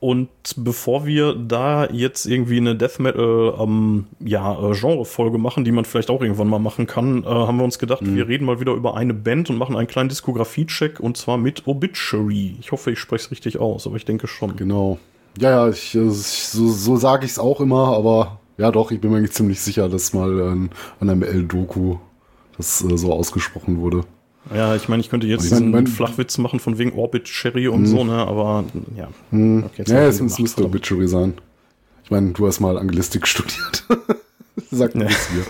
Und 0.00 0.30
bevor 0.56 1.04
wir 1.04 1.34
da 1.34 1.86
jetzt 1.90 2.24
irgendwie 2.24 2.56
eine 2.56 2.74
Death 2.74 3.00
Metal 3.00 3.54
ähm, 3.60 4.06
ja, 4.18 4.52
äh, 4.54 4.72
Genre-Folge 4.72 5.36
machen, 5.36 5.62
die 5.66 5.72
man 5.72 5.84
vielleicht 5.84 6.08
auch 6.08 6.22
irgendwann 6.22 6.48
mal 6.48 6.58
machen 6.58 6.86
kann, 6.86 7.22
äh, 7.22 7.26
haben 7.26 7.58
wir 7.58 7.64
uns 7.64 7.78
gedacht, 7.78 8.00
mhm. 8.00 8.16
wir 8.16 8.26
reden 8.26 8.46
mal 8.46 8.60
wieder 8.60 8.72
über 8.72 8.96
eine 8.96 9.12
Band 9.12 9.50
und 9.50 9.58
machen 9.58 9.76
einen 9.76 9.88
kleinen 9.88 10.08
Diskografie-Check 10.08 11.00
und 11.00 11.18
zwar 11.18 11.36
mit 11.36 11.66
Obituary. 11.66 12.56
Ich 12.60 12.72
hoffe, 12.72 12.92
ich 12.92 12.98
spreche 12.98 13.26
es 13.26 13.30
richtig 13.30 13.58
aus, 13.58 13.86
aber 13.86 13.96
ich 13.96 14.06
denke 14.06 14.26
schon. 14.26 14.56
Genau. 14.56 14.98
Ja, 15.38 15.50
ja, 15.50 15.68
ich, 15.68 15.94
äh, 15.94 16.08
so, 16.08 16.68
so 16.68 16.96
sage 16.96 17.26
ich 17.26 17.32
es 17.32 17.38
auch 17.38 17.60
immer, 17.60 17.94
aber 17.94 18.40
ja 18.56 18.70
doch, 18.70 18.92
ich 18.92 19.02
bin 19.02 19.10
mir 19.10 19.28
ziemlich 19.28 19.60
sicher, 19.60 19.90
dass 19.90 20.14
mal 20.14 20.40
an 20.40 20.70
einem 20.98 21.22
L-Doku 21.22 21.96
das 22.56 22.82
äh, 22.82 22.96
so 22.96 23.12
ausgesprochen 23.12 23.78
wurde. 23.78 24.04
Ja, 24.55 24.74
ich 24.74 24.88
meine, 24.88 25.00
ich 25.00 25.11
könnte 25.11 25.26
jetzt 25.26 25.44
ich 25.44 25.50
mein, 25.53 25.72
diesen 25.72 25.87
Flachwitz 25.87 26.38
machen 26.38 26.61
von 26.61 26.79
wegen 26.79 26.92
Orbit 26.92 27.24
Cherry 27.24 27.68
und 27.68 27.87
so, 27.87 28.05
ne? 28.05 28.14
Aber 28.14 28.64
ja. 28.96 29.09
Hm. 29.31 29.64
Okay, 29.64 29.85
ja, 29.87 30.07
es 30.07 30.20
müsste 30.20 30.64
Orbit 30.64 30.83
Cherry 30.83 31.09
sein. 31.09 31.35
Ich 32.05 32.11
meine, 32.11 32.31
du 32.33 32.46
hast 32.46 32.61
mal 32.61 32.79
Anglistik 32.79 33.26
studiert. 33.29 33.85
Sagt 34.70 34.94
ja. 34.94 35.05
nichts 35.05 35.29
mir. 35.33 35.44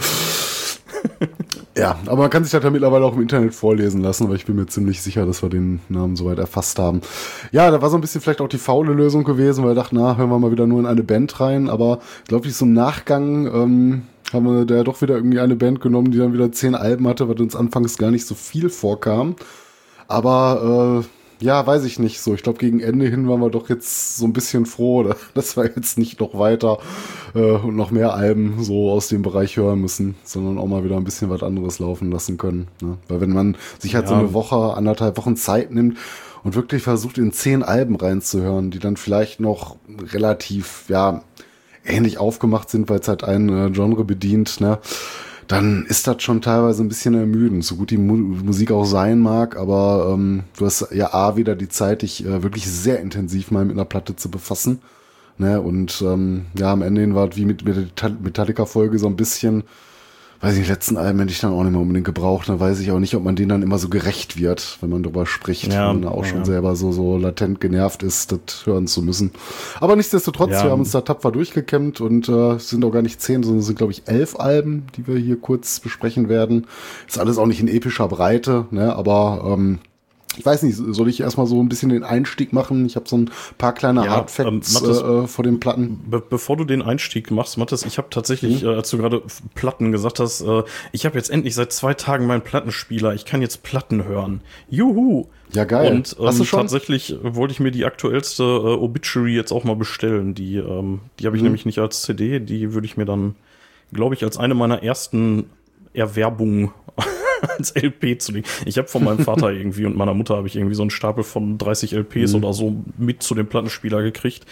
ja, 1.76 1.98
aber 2.06 2.22
man 2.22 2.30
kann 2.30 2.44
sich 2.44 2.52
das 2.52 2.62
ja 2.62 2.70
mittlerweile 2.70 3.04
auch 3.04 3.14
im 3.14 3.22
Internet 3.22 3.54
vorlesen 3.54 4.02
lassen, 4.02 4.28
weil 4.28 4.36
ich 4.36 4.44
bin 4.44 4.56
mir 4.56 4.66
ziemlich 4.66 5.00
sicher, 5.00 5.24
dass 5.24 5.42
wir 5.42 5.48
den 5.48 5.80
Namen 5.88 6.16
soweit 6.16 6.38
erfasst 6.38 6.78
haben. 6.78 7.00
Ja, 7.52 7.70
da 7.70 7.80
war 7.80 7.88
so 7.88 7.96
ein 7.96 8.00
bisschen 8.02 8.20
vielleicht 8.20 8.40
auch 8.40 8.48
die 8.48 8.58
faule 8.58 8.92
Lösung 8.92 9.24
gewesen, 9.24 9.64
weil 9.64 9.70
wir 9.70 9.74
dachten, 9.74 9.96
na, 9.96 10.16
hören 10.16 10.28
wir 10.28 10.38
mal 10.38 10.52
wieder 10.52 10.66
nur 10.66 10.80
in 10.80 10.86
eine 10.86 11.02
Band 11.02 11.40
rein. 11.40 11.70
Aber 11.70 12.00
ich 12.24 12.28
glaube, 12.28 12.46
ich 12.48 12.54
so 12.54 12.66
im 12.66 12.74
Nachgang 12.74 13.46
ähm, 13.46 14.02
haben 14.32 14.46
wir 14.46 14.64
da 14.64 14.84
doch 14.84 15.00
wieder 15.02 15.14
irgendwie 15.14 15.40
eine 15.40 15.56
Band 15.56 15.80
genommen, 15.80 16.10
die 16.10 16.18
dann 16.18 16.32
wieder 16.32 16.52
zehn 16.52 16.74
Alben 16.74 17.06
hatte, 17.08 17.28
was 17.28 17.40
uns 17.40 17.56
anfangs 17.56 17.98
gar 17.98 18.10
nicht 18.10 18.26
so 18.26 18.34
viel 18.34 18.70
vorkam. 18.70 19.36
Aber 20.08 21.02
äh, 21.04 21.44
ja, 21.44 21.66
weiß 21.66 21.84
ich 21.84 21.98
nicht 21.98 22.20
so. 22.20 22.34
Ich 22.34 22.42
glaube, 22.42 22.58
gegen 22.58 22.80
Ende 22.80 23.06
hin 23.06 23.28
waren 23.28 23.40
wir 23.40 23.50
doch 23.50 23.68
jetzt 23.68 24.16
so 24.16 24.26
ein 24.26 24.32
bisschen 24.32 24.66
froh, 24.66 25.14
dass 25.34 25.56
wir 25.56 25.64
jetzt 25.64 25.98
nicht 25.98 26.20
noch 26.20 26.38
weiter 26.38 26.78
äh, 27.34 27.52
und 27.52 27.76
noch 27.76 27.90
mehr 27.90 28.14
Alben 28.14 28.62
so 28.62 28.90
aus 28.90 29.08
dem 29.08 29.22
Bereich 29.22 29.56
hören 29.56 29.80
müssen, 29.80 30.16
sondern 30.22 30.58
auch 30.58 30.66
mal 30.66 30.84
wieder 30.84 30.96
ein 30.96 31.04
bisschen 31.04 31.30
was 31.30 31.42
anderes 31.42 31.78
laufen 31.78 32.10
lassen 32.10 32.36
können. 32.36 32.68
Ne? 32.82 32.98
Weil 33.08 33.20
wenn 33.20 33.32
man 33.32 33.56
sich 33.78 33.94
halt 33.94 34.04
ja. 34.04 34.10
so 34.10 34.14
eine 34.16 34.32
Woche, 34.34 34.74
anderthalb 34.74 35.16
Wochen 35.16 35.36
Zeit 35.36 35.70
nimmt 35.70 35.96
und 36.44 36.54
wirklich 36.54 36.82
versucht, 36.82 37.18
in 37.18 37.32
zehn 37.32 37.62
Alben 37.62 37.96
reinzuhören, 37.96 38.70
die 38.70 38.78
dann 38.78 38.96
vielleicht 38.96 39.40
noch 39.40 39.76
relativ, 40.12 40.84
ja, 40.88 41.22
ähnlich 41.84 42.18
aufgemacht 42.18 42.70
sind, 42.70 42.88
weil 42.88 43.00
es 43.00 43.08
halt 43.08 43.24
ein 43.24 43.48
äh, 43.48 43.70
Genre 43.70 44.04
bedient, 44.04 44.60
ne? 44.60 44.78
dann 45.50 45.84
ist 45.86 46.06
das 46.06 46.22
schon 46.22 46.42
teilweise 46.42 46.84
ein 46.84 46.88
bisschen 46.88 47.14
ermüdend, 47.14 47.64
so 47.64 47.74
gut 47.74 47.90
die 47.90 47.98
Mu 47.98 48.16
Musik 48.16 48.70
auch 48.70 48.84
sein 48.84 49.18
mag, 49.18 49.56
aber 49.56 50.12
ähm, 50.14 50.44
du 50.56 50.64
hast 50.64 50.92
ja 50.92 51.12
A 51.12 51.36
wieder 51.36 51.56
die 51.56 51.68
Zeit, 51.68 52.02
dich 52.02 52.24
äh, 52.24 52.44
wirklich 52.44 52.70
sehr 52.70 53.00
intensiv 53.00 53.50
mal 53.50 53.64
mit 53.64 53.74
einer 53.74 53.84
Platte 53.84 54.14
zu 54.14 54.30
befassen. 54.30 54.80
Ne? 55.38 55.60
Und 55.60 56.02
ähm, 56.06 56.46
ja, 56.56 56.72
am 56.72 56.82
Ende 56.82 57.14
war 57.16 57.30
es 57.30 57.36
wie 57.36 57.46
mit, 57.46 57.64
mit 57.64 58.00
der 58.00 58.10
Metallica-Folge 58.10 59.00
so 59.00 59.08
ein 59.08 59.16
bisschen, 59.16 59.64
weiß 60.40 60.56
ich, 60.56 60.68
letzten 60.68 60.96
Alben 60.96 61.18
hätte 61.18 61.32
ich 61.32 61.40
dann 61.40 61.52
auch 61.52 61.62
nicht 61.62 61.72
mehr 61.72 61.80
unbedingt 61.80 62.06
gebraucht. 62.06 62.48
Da 62.48 62.58
weiß 62.58 62.80
ich 62.80 62.90
auch 62.90 62.98
nicht, 62.98 63.14
ob 63.14 63.22
man 63.22 63.36
denen 63.36 63.50
dann 63.50 63.62
immer 63.62 63.78
so 63.78 63.88
gerecht 63.88 64.38
wird, 64.38 64.78
wenn 64.80 64.88
man 64.88 65.02
drüber 65.02 65.26
spricht, 65.26 65.72
ja, 65.72 65.90
wenn 65.90 66.00
man 66.00 66.10
auch 66.10 66.24
ja. 66.24 66.30
schon 66.30 66.44
selber 66.44 66.76
so, 66.76 66.92
so 66.92 67.18
latent 67.18 67.60
genervt 67.60 68.02
ist, 68.02 68.32
das 68.32 68.64
hören 68.64 68.86
zu 68.86 69.02
müssen. 69.02 69.32
Aber 69.80 69.96
nichtsdestotrotz, 69.96 70.52
ja. 70.52 70.64
wir 70.64 70.70
haben 70.70 70.80
uns 70.80 70.92
da 70.92 71.02
tapfer 71.02 71.30
durchgekämmt 71.30 72.00
und 72.00 72.28
äh, 72.28 72.58
sind 72.58 72.84
auch 72.84 72.90
gar 72.90 73.02
nicht 73.02 73.20
zehn, 73.20 73.42
sondern 73.42 73.62
sind, 73.62 73.76
glaube 73.76 73.92
ich, 73.92 74.02
elf 74.06 74.38
Alben, 74.40 74.86
die 74.96 75.06
wir 75.06 75.16
hier 75.16 75.36
kurz 75.36 75.80
besprechen 75.80 76.28
werden. 76.30 76.66
Ist 77.06 77.18
alles 77.18 77.36
auch 77.36 77.46
nicht 77.46 77.60
in 77.60 77.68
epischer 77.68 78.08
Breite, 78.08 78.66
ne? 78.70 78.96
aber 78.96 79.56
ähm, 79.58 79.78
ich 80.40 80.46
weiß 80.46 80.62
nicht, 80.62 80.74
soll 80.74 81.10
ich 81.10 81.20
erstmal 81.20 81.46
so 81.46 81.62
ein 81.62 81.68
bisschen 81.68 81.90
den 81.90 82.02
Einstieg 82.02 82.54
machen? 82.54 82.86
Ich 82.86 82.96
habe 82.96 83.06
so 83.06 83.18
ein 83.18 83.30
paar 83.58 83.74
kleine 83.74 84.06
ja, 84.06 84.10
Hardfacts 84.12 84.74
ähm, 84.74 84.82
Mathis, 84.82 85.02
äh, 85.02 85.26
vor 85.26 85.44
den 85.44 85.60
Platten. 85.60 86.00
Be 86.08 86.22
bevor 86.26 86.56
du 86.56 86.64
den 86.64 86.80
Einstieg 86.80 87.30
machst, 87.30 87.58
Mathis, 87.58 87.84
ich 87.84 87.98
habe 87.98 88.08
tatsächlich, 88.08 88.62
mhm. 88.62 88.70
äh, 88.70 88.74
als 88.76 88.88
du 88.88 88.96
gerade 88.96 89.22
Platten 89.54 89.92
gesagt 89.92 90.18
hast, 90.18 90.40
äh, 90.40 90.62
ich 90.92 91.04
habe 91.04 91.18
jetzt 91.18 91.28
endlich 91.28 91.54
seit 91.54 91.74
zwei 91.74 91.92
Tagen 91.92 92.26
meinen 92.26 92.40
Plattenspieler. 92.40 93.12
Ich 93.12 93.26
kann 93.26 93.42
jetzt 93.42 93.62
Platten 93.62 94.04
hören. 94.04 94.40
Juhu! 94.70 95.26
Ja, 95.52 95.64
geil. 95.64 95.92
Und 95.92 96.16
ähm, 96.18 96.26
hast 96.26 96.40
du 96.40 96.44
schon? 96.44 96.60
tatsächlich 96.60 97.14
wollte 97.22 97.52
ich 97.52 97.60
mir 97.60 97.70
die 97.70 97.84
aktuellste 97.84 98.42
äh, 98.42 98.46
Obituary 98.46 99.34
jetzt 99.34 99.52
auch 99.52 99.64
mal 99.64 99.76
bestellen. 99.76 100.34
Die, 100.34 100.56
ähm, 100.56 101.00
die 101.18 101.26
habe 101.26 101.36
ich 101.36 101.42
mhm. 101.42 101.48
nämlich 101.48 101.66
nicht 101.66 101.80
als 101.80 102.00
CD. 102.00 102.40
Die 102.40 102.72
würde 102.72 102.86
ich 102.86 102.96
mir 102.96 103.04
dann, 103.04 103.34
glaube 103.92 104.14
ich, 104.14 104.24
als 104.24 104.38
eine 104.38 104.54
meiner 104.54 104.82
ersten 104.82 105.50
Erwerbungen 105.92 106.70
als 107.58 107.74
LP 107.74 108.20
zu 108.20 108.32
legen. 108.32 108.46
Ich 108.64 108.78
habe 108.78 108.88
von 108.88 109.04
meinem 109.04 109.24
Vater 109.24 109.50
irgendwie 109.50 109.86
und 109.86 109.96
meiner 109.96 110.14
Mutter 110.14 110.36
habe 110.36 110.46
ich 110.46 110.56
irgendwie 110.56 110.74
so 110.74 110.82
einen 110.82 110.90
Stapel 110.90 111.24
von 111.24 111.58
30 111.58 111.92
LPs 111.92 112.32
mhm. 112.32 112.44
oder 112.44 112.52
so 112.52 112.76
mit 112.98 113.22
zu 113.22 113.34
dem 113.34 113.46
Plattenspieler 113.46 114.02
gekriegt. 114.02 114.44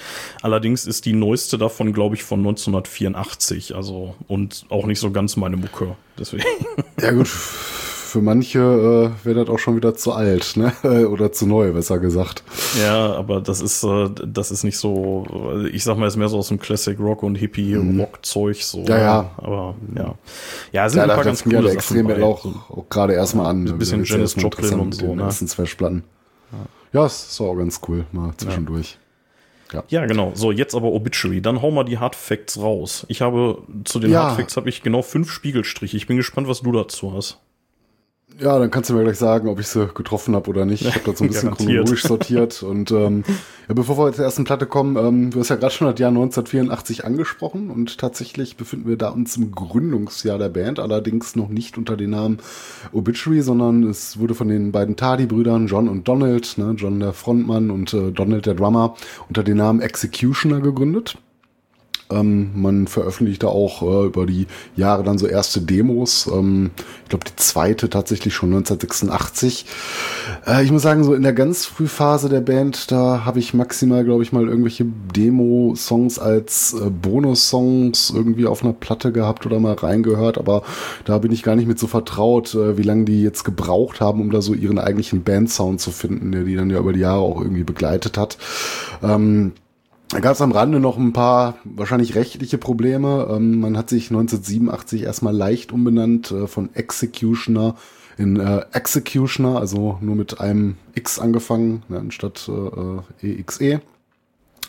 Allerdings 0.43 0.87
ist 0.87 1.07
die 1.07 1.13
neueste 1.13 1.59
davon, 1.59 1.93
glaube 1.93 2.15
ich, 2.15 2.23
von 2.23 2.41
1984. 2.41 3.75
Also 3.75 4.15
und 4.27 4.67
auch 4.69 4.87
nicht 4.87 5.01
so 5.01 5.11
ganz 5.11 5.37
meine 5.37 5.57
Mucke. 5.57 5.97
Deswegen. 6.19 6.45
Ja 7.01 7.13
gut 7.13 7.29
für 8.09 8.23
manche 8.23 8.59
äh, 8.59 9.27
wäre 9.27 9.45
das 9.45 9.55
auch 9.55 9.59
schon 9.59 9.77
wieder 9.77 9.95
zu 9.95 10.13
alt, 10.13 10.57
ne? 10.57 10.73
Oder 11.09 11.31
zu 11.31 11.47
neu, 11.47 11.73
besser 11.73 11.99
gesagt. 11.99 12.43
Ja, 12.81 13.13
aber 13.13 13.41
das 13.41 13.61
ist, 13.61 13.85
äh, 13.85 14.09
das 14.27 14.51
ist 14.51 14.65
nicht 14.65 14.79
so, 14.79 15.27
ich 15.71 15.85
sag 15.85 15.99
mal, 15.99 16.07
ist 16.07 16.17
mehr 16.17 16.29
so 16.29 16.39
aus 16.39 16.49
dem 16.49 16.59
Classic 16.59 16.99
Rock 16.99 17.23
und 17.23 17.37
Hippie-Rock-Zeug 17.37 18.57
mhm. 18.57 18.63
so. 18.63 18.85
Ja, 18.85 18.99
ja. 18.99 19.31
Aber 19.37 19.75
ja. 19.95 20.15
Ja, 20.73 20.89
sind 20.89 20.99
ja, 20.99 21.05
ein 21.05 21.11
paar 21.11 21.25
ganz 21.25 21.45
coole 21.45 21.71
extrem 21.71 22.07
bei. 22.07 22.23
auch, 22.23 22.45
auch 22.45 22.89
gerade 22.89 23.13
erstmal 23.13 23.47
an. 23.47 23.69
Ein 23.69 23.79
bisschen 23.79 24.05
Janis 24.05 24.35
Joplin 24.37 24.81
und 24.81 24.95
so, 24.95 25.15
ne? 25.15 25.29
zwei 25.29 25.65
Platten. 25.65 26.03
Ja, 26.93 27.01
ja 27.01 27.07
ist 27.07 27.41
auch 27.41 27.57
ganz 27.57 27.81
cool, 27.89 28.07
mal 28.13 28.33
zwischendurch. 28.39 28.99
Ja. 29.73 29.85
ja. 29.89 30.07
genau. 30.07 30.33
So, 30.35 30.51
jetzt 30.51 30.75
aber 30.75 30.89
Obituary. 30.93 31.43
Dann 31.43 31.61
hau 31.61 31.71
mal 31.71 31.85
die 31.85 31.99
Hard 31.99 32.17
Facts 32.17 32.59
raus. 32.59 33.05
Ich 33.09 33.21
habe, 33.21 33.63
zu 33.85 33.99
den 33.99 34.13
ja. 34.13 34.23
Hard 34.23 34.37
Facts 34.37 34.57
habe 34.57 34.71
ich 34.71 34.83
genau 34.83 35.03
fünf 35.03 35.31
Spiegelstriche. 35.31 35.97
Ich 35.99 36.07
bin 36.07 36.17
gespannt, 36.17 36.49
was 36.49 36.63
du 36.63 36.73
dazu 36.73 37.13
hast. 37.13 37.39
Ja, 38.41 38.57
dann 38.57 38.71
kannst 38.71 38.89
du 38.89 38.95
mir 38.95 39.03
gleich 39.03 39.19
sagen, 39.19 39.49
ob 39.49 39.59
ich 39.59 39.67
sie 39.67 39.89
getroffen 39.89 40.37
habe 40.37 40.49
oder 40.49 40.65
nicht. 40.65 40.83
Ich 40.83 40.95
habe 40.95 41.05
das 41.05 41.19
so 41.19 41.25
ein 41.25 41.29
bisschen 41.33 41.51
chronologisch 41.51 42.05
sortiert. 42.05 42.63
Und 42.63 42.93
ähm, 42.93 43.25
ja, 43.67 43.75
bevor 43.75 43.99
wir 43.99 44.13
zur 44.13 44.25
ersten 44.25 44.45
Platte 44.45 44.67
kommen, 44.67 44.97
ähm, 44.97 45.31
du 45.33 45.41
hast 45.41 45.49
ja 45.49 45.57
gerade 45.57 45.75
schon 45.75 45.89
das 45.89 45.99
Jahr 45.99 46.11
1984 46.11 47.05
angesprochen 47.05 47.69
und 47.69 47.99
tatsächlich 47.99 48.57
befinden 48.57 48.89
wir 48.89 48.97
da 48.97 49.09
uns 49.09 49.37
im 49.37 49.51
Gründungsjahr 49.51 50.39
der 50.39 50.51
Band, 50.51 50.79
allerdings 50.79 51.35
noch 51.35 51.49
nicht 51.49 51.79
unter 51.79 51.97
dem 51.97 52.11
Namen 52.11 52.39
Obituary, 52.93 53.43
sondern 53.43 53.83
es 53.83 54.21
wurde 54.21 54.37
von 54.37 54.47
den 54.47 54.71
beiden 54.71 54.95
Tardy-Brüdern 54.95 55.67
John 55.67 55.89
und 55.89 56.07
Donald, 56.07 56.59
ne, 56.59 56.75
John 56.77 57.01
der 57.01 57.15
Frontmann 57.15 57.73
und 57.73 57.93
äh, 57.93 58.13
Donald 58.13 58.47
der 58.47 58.55
Drummer, 58.55 58.95
unter 59.29 59.43
dem 59.43 59.57
Namen 59.57 59.81
Executioner 59.81 60.61
gegründet. 60.61 61.19
Ähm, 62.11 62.51
man 62.55 62.87
veröffentlichte 62.87 63.49
auch 63.49 63.83
äh, 63.83 64.07
über 64.07 64.25
die 64.25 64.47
Jahre 64.77 65.03
dann 65.03 65.19
so 65.19 65.27
erste 65.27 65.61
Demos. 65.61 66.27
Ähm, 66.33 66.71
ich 67.03 67.11
glaube, 67.11 67.27
die 67.27 67.37
zweite 67.37 67.91
tatsächlich 67.91 68.35
schon 68.35 68.51
1986. 68.51 69.67
Äh, 70.47 70.65
ich 70.65 70.73
muss 70.73 70.83
sagen, 70.83 71.05
so 71.05 71.15
in 71.15 71.23
der 71.23 71.35
ganz 71.35 71.67
Frühphase 71.67 72.29
der 72.29 72.41
Band, 72.41 72.91
da 72.91 73.25
habe 73.27 73.39
ich 73.39 73.53
maximal, 73.53 74.05
glaube 74.05 74.23
ich, 74.23 74.33
mal 74.33 74.49
irgendwelche 74.49 74.87
Demo-Songs 75.15 76.19
als 76.19 76.75
äh, 76.75 76.89
Bonus-Songs 76.89 78.11
irgendwie 78.15 78.47
auf 78.47 78.63
einer 78.63 78.73
Platte 78.73 79.13
gehabt 79.13 79.45
oder 79.45 79.61
mal 79.61 79.75
reingehört. 79.75 80.39
Aber 80.39 80.63
da 81.05 81.19
bin 81.19 81.33
ich 81.33 81.43
gar 81.43 81.57
nicht 81.57 81.69
mit 81.69 81.79
so 81.79 81.87
vertraut, 81.87 82.55
äh, 82.55 82.79
wie 82.79 82.83
lange 82.83 83.05
die 83.05 83.23
jetzt 83.23 83.45
gebraucht 83.45 84.01
haben, 84.01 84.23
um 84.23 84.31
da 84.31 84.41
so 84.41 84.55
ihren 84.55 84.79
eigentlichen 84.79 85.25
Band-Sound 85.25 85.81
zu 85.81 85.91
finden, 85.91 86.33
der 86.33 86.45
die 86.45 86.57
dann 86.57 86.71
ja 86.71 86.79
über 86.79 86.95
die 86.95 87.01
Jahre 87.01 87.21
auch 87.21 87.41
irgendwie 87.41 87.65
begleitet 87.65 88.17
hat. 88.17 88.39
Ähm, 89.03 89.53
da 90.09 90.21
gab 90.21 90.33
es 90.33 90.41
am 90.41 90.53
Rande 90.53 90.81
noch 90.81 90.97
ein 90.97 91.13
paar 91.13 91.59
wahrscheinlich 91.65 92.15
rechtliche 92.15 92.59
Probleme. 92.59 93.29
Ähm, 93.31 93.61
man 93.61 93.77
hat 93.77 93.91
sich 93.91 94.11
1987 94.11 95.03
erstmal 95.03 95.37
leicht 95.37 95.73
umbenannt 95.73 96.31
äh, 96.31 96.47
von 96.47 96.75
Executioner 96.75 97.75
in 98.17 98.41
äh, 98.41 98.65
Executioner, 98.73 99.61
also 99.61 99.99
nur 100.01 100.17
mit 100.17 100.41
einem 100.41 100.77
X 100.95 101.19
angefangen, 101.19 101.83
ne, 101.89 101.99
anstatt 101.99 102.51
äh, 103.23 103.41
EXE. 103.41 103.81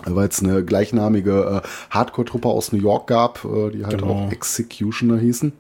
Weil 0.06 0.30
es 0.30 0.42
eine 0.42 0.64
gleichnamige 0.64 1.62
äh, 1.64 1.68
Hardcore-Truppe 1.90 2.48
aus 2.48 2.72
New 2.72 2.80
York 2.80 3.08
gab, 3.08 3.44
äh, 3.44 3.72
die 3.72 3.86
halt 3.86 3.98
Genau. 4.00 4.28
auch 4.28 4.32
Executioner 4.32 5.18
hießen. 5.18 5.52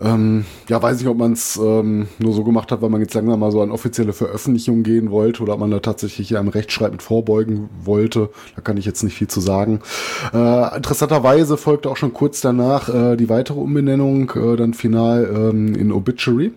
Ähm, 0.00 0.44
ja, 0.68 0.82
weiß 0.82 0.98
nicht, 0.98 1.08
ob 1.08 1.18
man 1.18 1.32
es 1.32 1.56
ähm, 1.56 2.08
nur 2.18 2.32
so 2.32 2.44
gemacht 2.44 2.70
hat, 2.72 2.82
weil 2.82 2.90
man 2.90 3.00
jetzt 3.00 3.14
langsam 3.14 3.40
mal 3.40 3.50
so 3.50 3.62
an 3.62 3.70
offizielle 3.70 4.12
Veröffentlichung 4.12 4.82
gehen 4.82 5.10
wollte 5.10 5.42
oder 5.42 5.54
ob 5.54 5.60
man 5.60 5.70
da 5.70 5.80
tatsächlich 5.80 6.36
einem 6.36 6.48
Rechtschreib 6.48 6.92
mit 6.92 7.02
vorbeugen 7.02 7.68
wollte. 7.82 8.30
Da 8.54 8.62
kann 8.62 8.76
ich 8.76 8.84
jetzt 8.84 9.02
nicht 9.02 9.16
viel 9.16 9.28
zu 9.28 9.40
sagen. 9.40 9.80
Äh, 10.32 10.76
interessanterweise 10.76 11.56
folgte 11.56 11.90
auch 11.90 11.96
schon 11.96 12.12
kurz 12.12 12.40
danach 12.40 12.88
äh, 12.88 13.16
die 13.16 13.28
weitere 13.28 13.60
Umbenennung, 13.60 14.30
äh, 14.30 14.56
dann 14.56 14.74
final 14.74 15.28
ähm, 15.34 15.74
in 15.74 15.92
Obituary. 15.92 16.52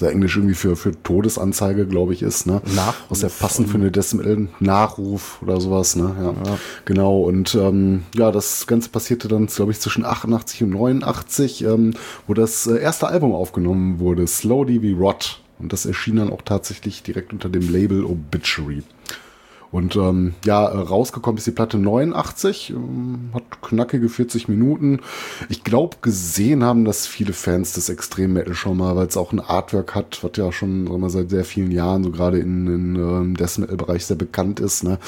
Was 0.00 0.08
ja 0.08 0.12
Englisch 0.12 0.36
irgendwie 0.36 0.54
für, 0.54 0.76
für 0.76 0.92
Todesanzeige, 1.02 1.86
glaube 1.86 2.14
ich, 2.14 2.22
ist, 2.22 2.46
ne? 2.46 2.62
Nachruf. 2.74 3.10
Was 3.10 3.22
ja 3.22 3.28
passend 3.28 3.68
für 3.68 3.76
eine 3.76 3.90
Decimal 3.90 4.48
Nachruf 4.58 5.42
oder 5.42 5.60
sowas, 5.60 5.94
ne? 5.94 6.14
Ja. 6.18 6.58
Genau. 6.86 7.20
Und 7.20 7.54
ähm, 7.54 8.04
ja, 8.14 8.32
das 8.32 8.66
Ganze 8.66 8.88
passierte 8.88 9.28
dann, 9.28 9.46
glaube 9.46 9.72
ich, 9.72 9.80
zwischen 9.80 10.04
88 10.04 10.62
und 10.62 10.70
89, 10.70 11.64
ähm, 11.64 11.92
wo 12.26 12.34
das 12.34 12.66
äh, 12.66 12.80
erste 12.80 13.08
Album 13.08 13.32
aufgenommen 13.32 13.98
wurde, 13.98 14.26
Slowly 14.26 14.82
We 14.82 14.98
Rot. 14.98 15.42
Und 15.58 15.74
das 15.74 15.84
erschien 15.84 16.16
dann 16.16 16.32
auch 16.32 16.42
tatsächlich 16.42 17.02
direkt 17.02 17.34
unter 17.34 17.50
dem 17.50 17.70
Label 17.70 18.04
Obituary. 18.04 18.82
Und 19.72 19.94
ähm, 19.94 20.34
ja, 20.44 20.66
äh, 20.66 20.76
rausgekommen 20.78 21.38
ist 21.38 21.46
die 21.46 21.52
Platte 21.52 21.78
89, 21.78 22.70
ähm, 22.70 23.30
hat 23.32 23.62
knackige 23.62 24.08
40 24.08 24.48
Minuten. 24.48 25.00
Ich 25.48 25.62
glaube, 25.62 25.98
gesehen 26.02 26.64
haben 26.64 26.84
das 26.84 27.06
viele 27.06 27.32
Fans 27.32 27.74
des 27.74 27.88
Extrem 27.88 28.32
Metal 28.32 28.54
schon 28.54 28.78
mal, 28.78 28.96
weil 28.96 29.06
es 29.06 29.16
auch 29.16 29.32
ein 29.32 29.38
Artwork 29.38 29.94
hat, 29.94 30.18
was 30.24 30.32
ja 30.36 30.50
schon 30.50 30.88
sagen 30.88 31.00
wir, 31.00 31.10
seit 31.10 31.30
sehr 31.30 31.44
vielen 31.44 31.70
Jahren 31.70 32.02
so 32.02 32.10
gerade 32.10 32.40
in, 32.40 32.66
in 32.66 32.96
ähm, 32.96 33.36
Death 33.36 33.58
Metal-Bereich 33.58 34.06
sehr 34.06 34.16
bekannt 34.16 34.58
ist. 34.58 34.82
Ne? 34.82 34.98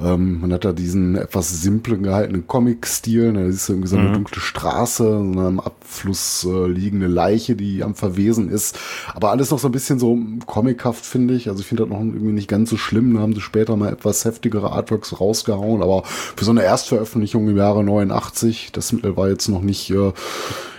Ähm, 0.00 0.40
man 0.40 0.52
hat 0.52 0.64
da 0.64 0.72
diesen 0.72 1.14
etwas 1.14 1.62
simplen 1.62 2.02
gehaltenen 2.02 2.46
Comic-Stil. 2.48 3.32
Ne? 3.32 3.44
Da 3.44 3.48
ist 3.48 3.68
irgendwie 3.68 3.88
so 3.88 3.96
eine 3.96 4.12
dunkle 4.12 4.40
Straße, 4.40 5.04
so 5.04 5.18
eine 5.18 5.46
am 5.46 5.60
Abfluss 5.60 6.44
äh, 6.50 6.66
liegende 6.66 7.06
Leiche, 7.06 7.54
die 7.54 7.84
am 7.84 7.94
Verwesen 7.94 8.48
ist. 8.48 8.78
Aber 9.14 9.30
alles 9.30 9.52
noch 9.52 9.60
so 9.60 9.68
ein 9.68 9.72
bisschen 9.72 10.00
so 10.00 10.18
comichaft, 10.46 11.06
finde 11.06 11.34
ich. 11.34 11.48
Also 11.48 11.60
ich 11.60 11.66
finde 11.66 11.84
das 11.84 11.92
noch 11.92 12.00
irgendwie 12.00 12.32
nicht 12.32 12.48
ganz 12.48 12.70
so 12.70 12.76
schlimm. 12.76 13.14
Da 13.14 13.20
haben 13.20 13.34
sie 13.34 13.40
später 13.40 13.76
mal 13.76 13.92
etwas 13.92 14.07
heftigere 14.24 14.72
Artworks 14.72 15.20
rausgehauen. 15.20 15.82
Aber 15.82 16.02
für 16.04 16.44
so 16.44 16.50
eine 16.50 16.62
Erstveröffentlichung 16.62 17.48
im 17.48 17.56
Jahre 17.56 17.84
89, 17.84 18.70
das 18.72 18.92
Mittel 18.92 19.16
war 19.16 19.28
jetzt 19.28 19.48
noch 19.48 19.62
nicht 19.62 19.90
äh, 19.90 20.12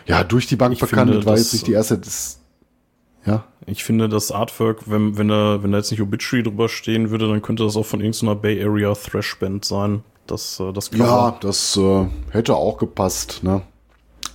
ja 0.06 0.24
durch 0.24 0.48
die 0.48 0.56
Bank 0.56 0.74
Ich 0.74 0.80
bekannt. 0.80 1.10
finde, 1.10 1.18
Das 1.18 1.26
war 1.26 1.38
jetzt 1.38 1.54
nicht 1.54 1.68
die 1.68 1.74
erste. 1.74 1.98
Das, 1.98 2.40
ja. 3.26 3.44
Ich 3.66 3.84
finde, 3.84 4.10
das 4.10 4.32
Artwork, 4.32 4.90
wenn, 4.90 5.18
wenn, 5.18 5.28
da, 5.28 5.62
wenn 5.62 5.72
da 5.72 5.78
jetzt 5.78 5.92
nicht 5.92 6.02
Obituary 6.02 6.44
drüber 6.44 6.70
stehen 6.70 7.12
würde, 7.12 7.28
dann 7.30 7.42
könnte 7.42 7.64
das 7.64 7.76
auch 7.76 7.86
von 7.86 8.00
irgendeiner 8.02 8.36
Bay 8.36 8.64
Area 8.64 8.94
Thrash 8.94 9.38
Band 9.40 9.66
sein. 9.66 10.04
Das, 10.26 10.60
äh, 10.60 10.72
das 10.74 10.90
Cover. 10.92 11.04
Ja, 11.06 11.38
das 11.42 11.78
äh, 11.78 12.06
hätte 12.32 12.56
auch 12.56 12.78
gepasst, 12.78 13.40
ne? 13.44 13.62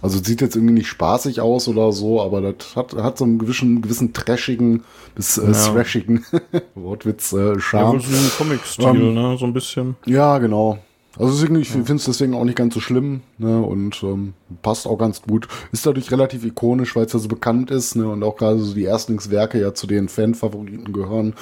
Also 0.04 0.22
sieht 0.22 0.40
jetzt 0.42 0.54
irgendwie 0.54 0.74
nicht 0.74 0.86
spaßig 0.88 1.40
aus 1.40 1.66
oder 1.66 1.90
so, 1.92 2.20
aber 2.20 2.40
das 2.42 2.76
hat, 2.76 2.94
hat 2.94 3.16
so 3.16 3.24
einen 3.24 3.38
gewissen, 3.38 3.80
gewissen 3.80 4.12
trashigen 4.12 4.84
bis 5.14 5.38
äh, 5.38 5.46
Ja. 5.46 5.52
thrashigen 5.52 6.24
Wortwitz 6.74 7.32
äh, 7.32 7.54
Ja, 7.54 7.58
Charme. 7.60 8.00
so 8.00 8.14
ein 8.14 8.30
Comic-Stil, 8.36 8.86
Ähm, 8.86 9.14
ne? 9.14 9.36
So 9.38 9.46
ein 9.46 9.54
bisschen. 9.54 9.96
Ja, 10.04 10.36
genau. 10.38 10.78
Also 11.18 11.32
ich 11.56 11.68
finde 11.70 11.94
es 11.94 12.04
deswegen 12.04 12.34
auch 12.34 12.44
nicht 12.44 12.56
ganz 12.58 12.74
so 12.74 12.80
schlimm, 12.80 13.20
ne? 13.38 13.62
Und 13.62 14.02
ähm, 14.02 14.34
passt 14.62 14.86
auch 14.88 14.98
ganz 14.98 15.22
gut. 15.22 15.46
Ist 15.70 15.86
dadurch 15.86 16.10
relativ 16.10 16.44
ikonisch, 16.44 16.96
weil 16.96 17.06
es 17.06 17.12
ja 17.12 17.20
so 17.20 17.28
bekannt 17.28 17.70
ist, 17.70 17.94
ne? 17.94 18.08
Und 18.08 18.24
auch 18.24 18.36
gerade 18.36 18.58
so 18.58 18.74
die 18.74 18.82
Erstlingswerke 18.82 19.60
ja 19.60 19.72
zu 19.74 19.86
den 19.86 20.08
Fan-Favoriten 20.08 20.92
gehören. 20.92 21.34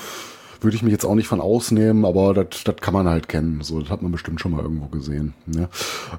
Würde 0.60 0.76
ich 0.76 0.82
mich 0.82 0.92
jetzt 0.92 1.06
auch 1.06 1.14
nicht 1.14 1.26
von 1.26 1.40
ausnehmen, 1.40 2.04
aber 2.04 2.34
das 2.34 2.62
das 2.64 2.76
kann 2.82 2.92
man 2.94 3.08
halt 3.08 3.28
kennen. 3.30 3.60
So, 3.62 3.80
das 3.80 3.88
hat 3.88 4.02
man 4.02 4.12
bestimmt 4.12 4.40
schon 4.42 4.52
mal 4.52 4.62
irgendwo 4.62 4.86
gesehen. 4.88 5.32
Ne? 5.46 5.68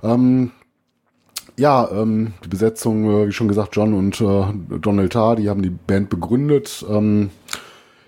Ähm, 0.01 0.49
ja, 1.57 1.89
ähm, 1.91 2.33
die 2.43 2.49
Besetzung, 2.49 3.05
äh, 3.05 3.27
wie 3.27 3.31
schon 3.31 3.47
gesagt, 3.47 3.75
John 3.75 3.93
und 3.93 4.19
äh, 4.21 4.79
Donald 4.79 5.13
Tarr, 5.13 5.35
die 5.35 5.49
haben 5.49 5.61
die 5.61 5.69
Band 5.69 6.09
begründet. 6.09 6.85
Ähm, 6.89 7.29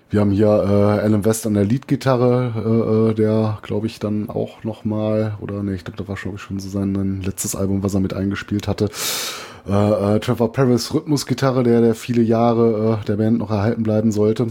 wir 0.09 0.21
haben 0.21 0.31
hier 0.31 0.47
äh, 0.47 1.01
Alan 1.01 1.25
West 1.25 1.45
an 1.45 1.55
der 1.55 1.65
Leadgitarre, 1.65 2.53
äh, 2.55 3.11
äh, 3.11 3.13
der, 3.15 3.59
glaube 3.63 3.87
ich, 3.87 3.99
dann 3.99 4.29
auch 4.29 4.63
noch 4.63 4.85
mal 4.85 5.37
oder 5.41 5.61
ne, 5.63 5.73
ich 5.73 5.83
glaube, 5.83 5.97
das 5.97 6.07
war 6.07 6.17
schon, 6.17 6.37
schon 6.37 6.59
so 6.59 6.69
sein, 6.69 6.95
sein 6.95 7.21
letztes 7.21 7.55
Album, 7.55 7.83
was 7.83 7.93
er 7.93 7.99
mit 7.99 8.13
eingespielt 8.13 8.67
hatte. 8.67 8.89
Äh, 9.67 10.15
äh, 10.15 10.19
Trevor 10.19 10.51
Paris 10.51 10.93
Rhythmusgitarre, 10.93 11.63
der, 11.63 11.81
der 11.81 11.95
viele 11.95 12.21
Jahre 12.21 12.99
äh, 13.01 13.05
der 13.05 13.17
Band 13.17 13.39
noch 13.39 13.51
erhalten 13.51 13.83
bleiben 13.83 14.11
sollte. 14.11 14.47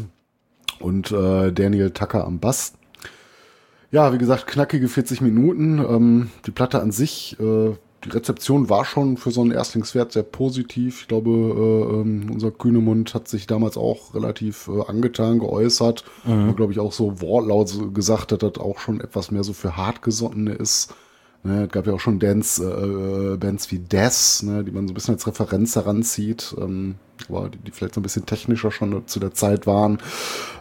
Und 0.81 1.13
äh, 1.13 1.53
Daniel 1.53 1.93
Tucker 1.93 2.25
am 2.25 2.41
Bass. 2.41 2.75
Ja, 3.91 4.13
wie 4.13 4.19
gesagt, 4.19 4.49
knackige 4.49 4.89
40 4.89 5.21
Minuten. 5.21 5.79
Ähm, 5.79 6.31
die 6.47 6.51
Platte 6.51 6.83
an 6.83 6.91
sich, 6.91 7.37
äh, 7.39 7.75
die 8.05 8.11
Rezeption 8.11 8.69
war 8.69 8.85
schon 8.85 9.17
für 9.17 9.31
so 9.31 9.41
einen 9.41 9.53
Erstlingswert 9.53 10.13
sehr 10.13 10.23
positiv. 10.23 11.03
Ich 11.03 11.09
glaube, 11.09 11.31
äh, 11.31 12.01
ähm, 12.01 12.31
unser 12.33 12.51
Kühnemund 12.51 13.15
hat 13.15 13.29
sich 13.29 13.47
damals 13.47 13.77
auch 13.77 14.15
relativ 14.15 14.69
äh, 14.69 14.83
angetan 14.87 15.39
geäußert. 15.39 16.05
Und 16.49 16.57
glaube 16.57 16.73
ich 16.73 16.81
auch 16.81 16.93
so 16.93 17.21
wortlaut 17.21 17.95
gesagt, 17.95 18.33
dass 18.33 18.39
das 18.39 18.57
auch 18.59 18.79
schon 18.79 19.01
etwas 19.01 19.31
mehr 19.31 19.45
so 19.45 19.53
für 19.53 19.77
Hartgesottene 19.77 20.53
ist. 20.53 20.95
Ne, 21.47 21.69
gab 21.69 21.87
ja 21.87 21.93
auch 21.93 22.01
schon 22.01 22.19
Dance, 22.19 22.65
äh, 22.65 23.37
Bands 23.37 23.71
wie 23.71 23.79
Death, 23.79 24.43
ne, 24.45 24.65
die 24.65 24.71
man 24.71 24.89
so 24.89 24.93
ein 24.93 24.95
bisschen 24.95 25.13
als 25.13 25.27
Referenz 25.27 25.77
heranzieht, 25.77 26.57
ähm, 26.59 26.95
aber 27.29 27.51
die, 27.51 27.59
die 27.59 27.71
vielleicht 27.71 27.93
so 27.93 28.01
ein 28.01 28.03
bisschen 28.03 28.25
technischer 28.25 28.71
schon 28.71 29.07
zu 29.07 29.21
der 29.21 29.35
Zeit 29.35 29.67
waren. 29.67 29.99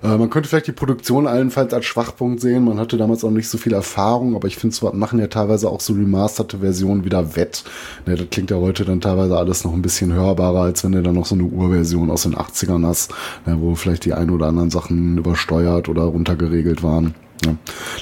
Äh, 0.03 0.17
man 0.17 0.29
könnte 0.29 0.49
vielleicht 0.49 0.67
die 0.67 0.73
Produktion 0.73 1.25
allenfalls 1.25 1.73
als 1.73 1.85
Schwachpunkt 1.85 2.41
sehen. 2.41 2.65
Man 2.65 2.79
hatte 2.79 2.97
damals 2.97 3.23
auch 3.23 3.31
nicht 3.31 3.47
so 3.47 3.57
viel 3.57 3.71
Erfahrung, 3.71 4.35
aber 4.35 4.49
ich 4.49 4.57
finde 4.57 4.75
zwar 4.75 4.93
machen 4.93 5.19
ja 5.19 5.27
teilweise 5.27 5.69
auch 5.69 5.79
so 5.79 5.93
remasterte 5.93 6.57
Versionen 6.57 7.05
wieder 7.05 7.37
wett. 7.37 7.63
Ne, 8.05 8.15
das 8.15 8.29
klingt 8.29 8.51
ja 8.51 8.57
heute 8.57 8.83
dann 8.83 8.99
teilweise 8.99 9.37
alles 9.37 9.63
noch 9.63 9.71
ein 9.71 9.81
bisschen 9.81 10.11
hörbarer, 10.11 10.63
als 10.63 10.83
wenn 10.83 10.91
du 10.91 11.01
dann 11.01 11.15
noch 11.15 11.27
so 11.27 11.35
eine 11.35 11.45
Urversion 11.45 12.11
aus 12.11 12.23
den 12.23 12.35
80ern 12.35 12.85
hast, 12.85 13.13
ne, 13.45 13.55
wo 13.61 13.73
vielleicht 13.75 14.03
die 14.03 14.13
ein 14.13 14.29
oder 14.29 14.47
anderen 14.47 14.69
Sachen 14.69 15.17
übersteuert 15.17 15.87
oder 15.87 16.03
runtergeregelt 16.03 16.83
waren. 16.83 17.15
Ja, 17.45 17.55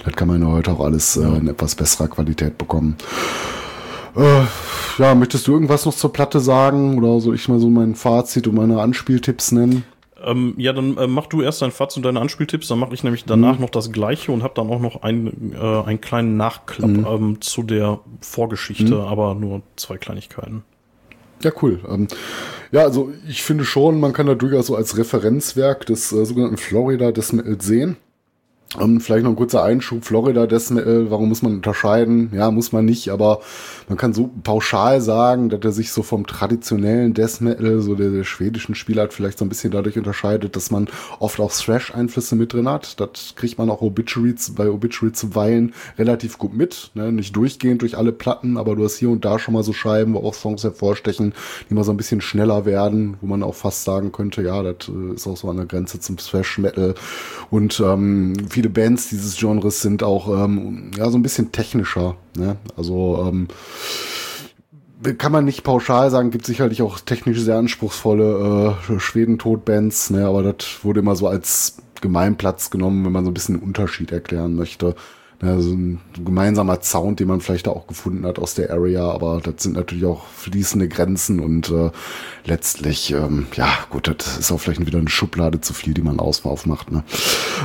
das 0.05 0.13
kann 0.15 0.27
man 0.27 0.41
ja 0.41 0.47
heute 0.49 0.71
auch 0.71 0.79
alles 0.81 1.17
äh, 1.17 1.21
in 1.23 1.47
etwas 1.47 1.75
besserer 1.75 2.07
Qualität 2.07 2.57
bekommen. 2.57 2.95
Äh, 4.15 4.41
ja, 4.97 5.15
möchtest 5.15 5.47
du 5.47 5.53
irgendwas 5.53 5.85
noch 5.85 5.95
zur 5.95 6.11
Platte 6.13 6.39
sagen? 6.39 6.97
Oder 6.97 7.19
soll 7.21 7.35
ich 7.35 7.47
mal 7.47 7.59
so 7.59 7.69
mein 7.69 7.95
Fazit 7.95 8.47
und 8.47 8.55
meine 8.55 8.79
Anspieltipps 8.81 9.51
nennen? 9.51 9.83
Ähm, 10.23 10.53
ja, 10.57 10.73
dann 10.73 10.97
äh, 10.97 11.07
mach 11.07 11.25
du 11.27 11.41
erst 11.41 11.61
dein 11.63 11.71
Fazit 11.71 11.97
und 11.97 12.03
deine 12.03 12.19
Anspieltipps, 12.21 12.67
dann 12.67 12.77
mache 12.77 12.93
ich 12.93 13.03
nämlich 13.03 13.25
danach 13.25 13.55
Mhm. 13.55 13.61
noch 13.61 13.69
das 13.71 13.91
gleiche 13.91 14.31
und 14.31 14.43
habe 14.43 14.53
dann 14.55 14.69
auch 14.69 14.79
noch 14.79 15.01
ein, 15.01 15.53
äh, 15.59 15.83
einen 15.83 15.99
kleinen 16.01 16.37
Nachklapp 16.37 16.89
Mhm. 16.91 17.07
ähm, 17.09 17.41
zu 17.41 17.63
der 17.63 17.99
Vorgeschichte, 18.19 18.99
aber 19.01 19.33
nur 19.33 19.63
zwei 19.77 19.97
Kleinigkeiten. 19.97 20.63
Ja, 21.41 21.51
cool. 21.63 21.79
Ähm, 21.89 22.07
ja, 22.71 22.81
also 22.81 23.11
ich 23.27 23.41
finde 23.41 23.65
schon, 23.65 23.99
man 23.99 24.13
kann 24.13 24.27
da 24.27 24.35
durchaus 24.35 24.67
so 24.67 24.75
als 24.75 24.95
Referenzwerk 24.95 25.87
des 25.87 26.11
äh, 26.11 26.23
sogenannten 26.23 26.57
Florida 26.57 27.11
Death 27.11 27.33
Metal 27.33 27.59
sehen. 27.59 27.97
Ähm, 28.79 29.01
vielleicht 29.01 29.23
noch 29.23 29.31
ein 29.31 29.35
kurzer 29.35 29.63
Einschub. 29.63 30.05
Florida 30.05 30.47
Death 30.47 30.71
Metal, 30.71 31.11
warum 31.11 31.27
muss 31.27 31.41
man 31.41 31.53
unterscheiden? 31.53 32.31
Ja, 32.33 32.51
muss 32.51 32.71
man 32.71 32.85
nicht, 32.85 33.09
aber 33.09 33.41
man 33.89 33.97
kann 33.97 34.13
so 34.13 34.29
pauschal 34.43 35.01
sagen, 35.01 35.49
dass 35.49 35.59
er 35.61 35.71
sich 35.73 35.91
so 35.91 36.03
vom 36.03 36.25
traditionellen 36.25 37.13
Death 37.13 37.41
Metal, 37.41 37.81
so 37.81 37.95
der, 37.95 38.11
der 38.11 38.23
schwedischen 38.23 38.73
Spielart 38.75 39.11
vielleicht 39.11 39.39
so 39.39 39.45
ein 39.45 39.49
bisschen 39.49 39.71
dadurch 39.71 39.97
unterscheidet, 39.97 40.55
dass 40.55 40.71
man 40.71 40.87
oft 41.19 41.39
auch 41.41 41.51
Thrash-Einflüsse 41.51 42.37
mit 42.37 42.53
drin 42.53 42.69
hat. 42.69 42.99
Das 43.01 43.33
kriegt 43.35 43.57
man 43.57 43.69
auch 43.69 43.81
Obituary, 43.81 44.35
bei 44.55 44.69
Obituary 44.69 45.11
zuweilen 45.11 45.73
relativ 45.97 46.37
gut 46.37 46.53
mit. 46.53 46.91
Ne? 46.93 47.11
Nicht 47.11 47.35
durchgehend 47.35 47.81
durch 47.81 47.97
alle 47.97 48.13
Platten, 48.13 48.55
aber 48.55 48.77
du 48.77 48.85
hast 48.85 48.95
hier 48.95 49.09
und 49.09 49.25
da 49.25 49.37
schon 49.37 49.53
mal 49.53 49.63
so 49.63 49.73
Scheiben, 49.73 50.13
wo 50.13 50.19
auch 50.19 50.33
Songs 50.33 50.63
hervorstechen, 50.63 51.33
die 51.69 51.73
mal 51.73 51.83
so 51.83 51.91
ein 51.91 51.97
bisschen 51.97 52.21
schneller 52.21 52.65
werden, 52.65 53.17
wo 53.19 53.27
man 53.27 53.43
auch 53.43 53.55
fast 53.55 53.83
sagen 53.83 54.13
könnte, 54.13 54.41
ja, 54.43 54.63
das 54.63 54.87
äh, 54.87 55.15
ist 55.15 55.27
auch 55.27 55.35
so 55.35 55.49
an 55.49 55.57
der 55.57 55.65
Grenze 55.65 55.99
zum 55.99 56.15
Thrash-Metal. 56.15 56.95
Und 57.49 57.81
ähm, 57.85 58.33
Bands 58.69 59.09
dieses 59.09 59.37
Genres 59.37 59.81
sind 59.81 60.03
auch 60.03 60.45
ähm, 60.45 60.91
ja 60.97 61.09
so 61.09 61.17
ein 61.17 61.23
bisschen 61.23 61.51
technischer. 61.51 62.15
Ne? 62.37 62.57
Also 62.77 63.25
ähm, 63.27 63.47
kann 65.17 65.31
man 65.31 65.45
nicht 65.45 65.63
pauschal 65.63 66.11
sagen, 66.11 66.31
gibt 66.31 66.45
sicherlich 66.45 66.81
auch 66.81 66.99
technisch 66.99 67.39
sehr 67.39 67.57
anspruchsvolle 67.57 68.75
äh, 68.89 68.99
Schwedentod-Bands, 68.99 70.11
ne, 70.11 70.27
aber 70.27 70.43
das 70.43 70.83
wurde 70.83 70.99
immer 70.99 71.15
so 71.15 71.27
als 71.27 71.77
Gemeinplatz 72.01 72.69
genommen, 72.69 73.05
wenn 73.05 73.11
man 73.11 73.25
so 73.25 73.31
ein 73.31 73.33
bisschen 73.33 73.57
Unterschied 73.57 74.11
erklären 74.11 74.55
möchte. 74.55 74.95
So 75.41 75.71
ein 75.71 75.99
gemeinsamer 76.23 76.79
Sound, 76.81 77.19
den 77.19 77.27
man 77.27 77.41
vielleicht 77.41 77.65
da 77.65 77.71
auch 77.71 77.87
gefunden 77.87 78.25
hat 78.25 78.37
aus 78.37 78.53
der 78.53 78.71
Area, 78.71 79.09
aber 79.09 79.41
das 79.41 79.63
sind 79.63 79.75
natürlich 79.75 80.05
auch 80.05 80.25
fließende 80.27 80.87
Grenzen 80.87 81.39
und 81.39 81.69
äh, 81.71 81.89
letztlich, 82.45 83.11
ähm, 83.11 83.47
ja 83.55 83.67
gut, 83.89 84.07
das 84.07 84.37
ist 84.37 84.51
auch 84.51 84.59
vielleicht 84.59 84.85
wieder 84.85 84.99
eine 84.99 85.09
Schublade 85.09 85.59
zu 85.59 85.73
viel, 85.73 85.95
die 85.95 86.03
man 86.03 86.19
aus 86.19 86.45
aufmacht. 86.45 86.91
Ne? 86.91 87.03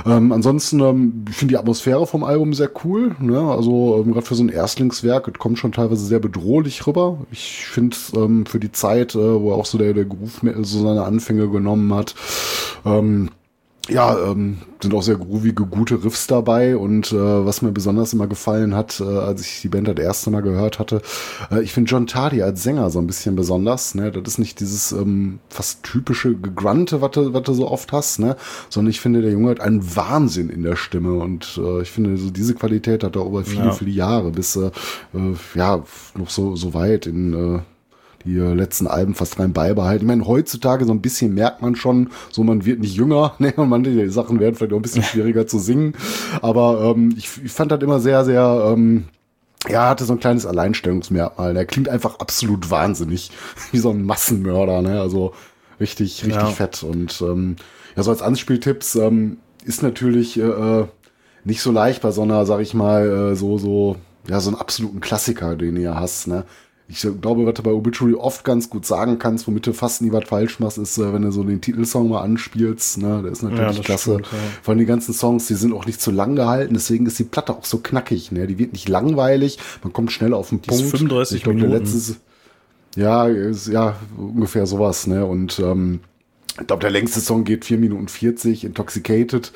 Ähm, 0.07 0.33
ansonsten 0.33 0.81
ähm, 0.81 1.25
ich 1.29 1.37
finde 1.37 1.53
die 1.53 1.59
Atmosphäre 1.59 2.07
vom 2.07 2.25
Album 2.25 2.55
sehr 2.55 2.71
cool, 2.85 3.15
ne? 3.21 3.41
also 3.41 4.03
ähm, 4.03 4.13
gerade 4.13 4.27
für 4.27 4.35
so 4.35 4.43
ein 4.43 4.49
Erstlingswerk, 4.49 5.29
es 5.29 5.39
kommt 5.39 5.59
schon 5.59 5.73
teilweise 5.73 6.05
sehr 6.05 6.21
bedrohlich 6.21 6.87
rüber. 6.87 7.19
Ich 7.31 7.67
finde 7.67 7.97
ähm, 8.15 8.47
für 8.47 8.61
die 8.61 8.73
Zeit, 8.73 9.15
äh, 9.15 9.19
wo 9.19 9.53
auch 9.53 9.67
so 9.67 9.77
der, 9.77 9.93
der 9.93 10.07
Groove 10.07 10.41
so 10.63 10.83
seine 10.83 11.05
Anfänge 11.05 11.49
genommen 11.51 11.93
hat, 11.95 12.15
ähm, 12.87 13.31
ja, 13.89 14.19
ähm, 14.19 14.59
sind 14.83 14.95
auch 14.95 15.03
sehr 15.03 15.17
groovige, 15.17 15.65
gute 15.65 16.03
Riffs 16.05 16.27
dabei. 16.27 16.77
Und 16.77 17.13
äh, 17.13 17.17
was 17.17 17.63
mir 17.63 17.73
besonders 17.73 18.13
immer 18.13 18.27
gefallen 18.27 18.75
hat, 18.75 19.01
äh, 19.01 19.05
als 19.05 19.43
ich 19.43 19.61
die 19.61 19.69
Band 19.69 19.89
das 19.89 19.97
erste 19.99 20.31
Mal 20.31 20.43
gehört 20.43 20.79
hatte, 20.79 21.03
äh, 21.51 21.63
ich 21.63 21.73
finde 21.73 21.91
John 21.91 22.07
Tardy 22.07 22.43
als 22.43 22.63
Sänger 22.63 22.91
so 22.91 22.99
ein 22.99 23.07
bisschen 23.07 23.37
besonders, 23.37 23.95
ne, 23.95 24.11
das 24.11 24.35
ist 24.35 24.39
nicht 24.39 24.61
dieses 24.61 24.93
ähm, 24.93 25.39
fast 25.49 25.83
typische 25.83 26.35
Gegrunte, 26.35 27.01
was 27.01 27.13
du, 27.13 27.33
was 27.33 27.43
du 27.43 27.55
so 27.55 27.71
oft 27.71 27.93
hast, 27.93 28.19
ne, 28.19 28.37
sondern 28.69 28.91
ich 28.91 29.01
finde, 29.01 29.23
der 29.23 29.33
Junge 29.33 29.51
hat 29.51 29.61
einen 29.61 29.97
Wahnsinn 29.97 30.51
in 30.51 30.63
der 30.63 30.77
Stimme. 30.77 31.15
Und 31.15 31.61
äh, 31.63 31.83
ich 31.83 31.91
finde, 31.91 32.17
so 32.17 32.31
diese 32.31 32.55
Qualität 32.55 33.05
hat 33.05 33.17
er 33.17 33.25
über 33.25 33.45
viele, 33.45 33.67
ja. 33.67 33.73
viele 33.73 33.91
Jahre 33.91 34.31
bis, 34.31 34.57
äh, 34.57 34.67
äh, 35.15 35.35
ja, 35.55 35.83
noch 36.17 36.31
so, 36.31 36.57
so 36.57 36.75
weit 36.75 37.07
in, 37.07 37.57
äh, 37.57 37.61
die 38.27 38.39
letzten 38.39 38.87
Alben 38.87 39.15
fast 39.15 39.39
rein 39.39 39.53
beibehalten. 39.53 40.05
Ich 40.05 40.09
meine, 40.09 40.27
heutzutage 40.27 40.85
so 40.85 40.93
ein 40.93 41.01
bisschen 41.01 41.35
merkt 41.35 41.63
man 41.63 41.77
schon, 41.77 42.11
so 42.31 42.43
man 42.43 42.65
wird 42.65 42.81
nicht 42.81 42.97
jünger, 42.97 43.35
ne, 43.39 43.53
und 43.57 43.69
man, 43.69 43.85
die 43.85 44.09
Sachen 44.09 44.41
werden 44.41 44.55
vielleicht 44.55 44.73
auch 44.73 44.79
ein 44.79 44.83
bisschen 44.83 45.03
schwieriger 45.05 45.47
zu 45.47 45.59
singen. 45.59 45.95
Aber 46.43 46.95
ähm, 46.95 47.15
ich, 47.17 47.31
ich 47.45 47.53
fand 47.53 47.73
das 47.73 47.83
immer 47.83 48.01
sehr, 48.01 48.25
sehr, 48.25 48.73
ähm, 48.73 49.05
ja, 49.69 49.89
hatte 49.89 50.05
so 50.05 50.13
ein 50.13 50.21
kleines 50.21 50.47
Alleinstellungsmerkmal. 50.47 51.55
Der 51.55 51.67
klingt 51.67 51.89
einfach 51.89 52.19
absolut 52.19 52.71
wahnsinnig, 52.71 53.31
wie 53.73 53.79
so 53.79 53.91
ein 53.91 54.05
Massenmörder, 54.05 54.83
ne? 54.83 55.01
Also 55.01 55.33
richtig, 55.81 56.25
richtig 56.25 56.43
ja. 56.43 56.47
fett. 56.47 56.83
Und 56.83 57.21
ähm, 57.23 57.57
ja, 57.97 58.03
so 58.03 58.11
als 58.11 58.23
Anspieltipps 58.23 58.97
ähm, 58.97 59.39
ist 59.65 59.83
natürlich 59.83 60.39
äh, 60.39 60.43
äh, 60.43 60.87
nicht 61.45 61.63
so 61.63 61.71
leicht 61.71 62.03
bei 62.03 62.11
so 62.11 62.23
einer, 62.23 62.45
sag 62.45 62.61
ich 62.61 62.75
mal, 62.75 63.33
äh, 63.33 63.37
so, 63.37 63.59
so, 63.59 63.97
ja, 64.29 64.41
so 64.41 64.51
einen 64.51 64.59
absoluten 64.59 65.01
Klassiker, 65.01 65.57
den 65.57 65.77
ihr 65.77 65.95
hast, 65.95 66.27
ne? 66.27 66.45
Ich 66.89 67.07
glaube, 67.21 67.47
was 67.47 67.55
du 67.55 67.63
bei 67.63 67.73
Obituary 67.73 68.15
oft 68.15 68.45
ganz 68.45 68.71
gut 68.71 68.87
sagen 68.87 69.19
kannst, 69.19 69.49
womit 69.49 69.67
du 69.67 69.73
fast 69.73 70.03
nie 70.03 70.13
was 70.13 70.25
falsch 70.29 70.61
machst, 70.61 70.79
ist, 70.79 70.99
äh, 70.99 71.13
wenn 71.13 71.23
du 71.23 71.33
so 71.33 71.43
den 71.43 71.61
Titelsong 71.61 72.09
mal 72.09 72.23
anspielst, 72.23 72.99
ne, 72.99 73.23
der 73.23 73.33
ist 73.33 73.43
natürlich 73.43 73.77
ja, 73.77 73.83
klasse. 73.83 74.13
Stimmt, 74.13 74.29
ja. 74.31 74.39
Vor 74.63 74.73
allem 74.73 74.79
die 74.79 74.87
ganzen 74.87 75.13
Songs, 75.13 75.49
die 75.49 75.55
sind 75.55 75.73
auch 75.73 75.85
nicht 75.85 76.01
zu 76.01 76.13
lang 76.13 76.37
gehalten, 76.37 76.75
deswegen 76.75 77.07
ist 77.07 77.19
die 77.19 77.25
Platte 77.25 77.55
auch 77.55 77.65
so 77.65 77.79
knackig, 77.79 78.31
ne, 78.31 78.47
die 78.47 78.59
wird 78.59 78.73
nicht 78.73 78.89
langweilig, 78.89 79.59
man 79.83 79.93
kommt 79.93 80.13
schnell 80.13 80.33
auf 80.33 80.51
den 80.51 80.63
die 80.63 80.69
Punkt. 80.69 80.85
Ist 80.85 80.91
35 80.91 81.37
ich 81.37 81.43
glaub, 81.43 81.57
Minuten. 81.57 81.73
Letzte, 81.73 82.17
ja, 82.95 83.27
ist, 83.27 83.67
ja, 83.67 83.97
ungefähr 84.17 84.67
sowas, 84.67 85.09
ne, 85.09 85.27
und, 85.27 85.59
ähm, 85.59 86.01
ich 86.61 86.67
glaube, 86.69 86.81
der 86.81 86.91
längste 86.91 87.21
Song 87.21 87.45
geht 87.45 87.65
4 87.65 87.79
Minuten 87.79 88.09
40, 88.09 88.65
Intoxicated. 88.65 89.53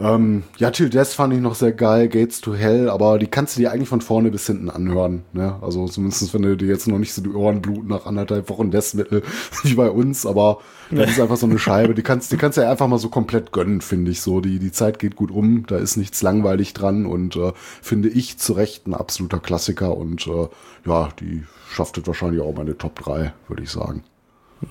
Ähm, 0.00 0.44
ja, 0.58 0.70
Till 0.70 0.90
Death 0.90 1.08
fand 1.08 1.34
ich 1.34 1.40
noch 1.40 1.56
sehr 1.56 1.72
geil, 1.72 2.08
Gates 2.08 2.40
to 2.40 2.54
Hell, 2.54 2.88
aber 2.88 3.18
die 3.18 3.26
kannst 3.26 3.56
du 3.56 3.60
dir 3.60 3.72
eigentlich 3.72 3.88
von 3.88 4.00
vorne 4.00 4.30
bis 4.30 4.46
hinten 4.46 4.70
anhören. 4.70 5.24
Ne? 5.32 5.56
Also 5.60 5.86
zumindest, 5.88 6.32
wenn 6.34 6.42
du 6.42 6.56
dir 6.56 6.68
jetzt 6.68 6.86
noch 6.86 6.98
nicht 6.98 7.12
so 7.12 7.20
die 7.20 7.30
Ohren 7.30 7.60
bluten 7.60 7.88
nach 7.88 8.06
anderthalb 8.06 8.48
Wochen 8.48 8.70
Death 8.70 8.94
Metal 8.94 9.22
wie 9.64 9.74
bei 9.74 9.90
uns, 9.90 10.24
aber 10.24 10.58
das 10.90 11.10
ist 11.10 11.20
einfach 11.20 11.36
so 11.36 11.46
eine 11.46 11.58
Scheibe, 11.58 11.94
die 11.94 12.02
kannst, 12.02 12.30
die 12.30 12.36
kannst 12.36 12.56
du 12.56 12.62
ja 12.62 12.70
einfach 12.70 12.86
mal 12.86 12.98
so 12.98 13.08
komplett 13.08 13.50
gönnen, 13.52 13.80
finde 13.80 14.12
ich 14.12 14.20
so. 14.20 14.40
Die, 14.40 14.58
die 14.58 14.72
Zeit 14.72 14.98
geht 15.00 15.16
gut 15.16 15.30
um, 15.30 15.66
da 15.66 15.76
ist 15.76 15.96
nichts 15.96 16.22
langweilig 16.22 16.74
dran 16.74 17.04
und 17.04 17.36
äh, 17.36 17.52
finde 17.82 18.08
ich 18.08 18.38
zu 18.38 18.52
Recht 18.52 18.86
ein 18.86 18.94
absoluter 18.94 19.40
Klassiker 19.40 19.96
und 19.96 20.26
äh, 20.28 20.48
ja, 20.86 21.08
die 21.20 21.44
schafft 21.68 21.98
es 21.98 22.06
wahrscheinlich 22.06 22.40
auch 22.40 22.54
meine 22.54 22.78
Top 22.78 22.98
3, 23.00 23.32
würde 23.48 23.62
ich 23.64 23.70
sagen. 23.70 24.04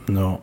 No. 0.07 0.41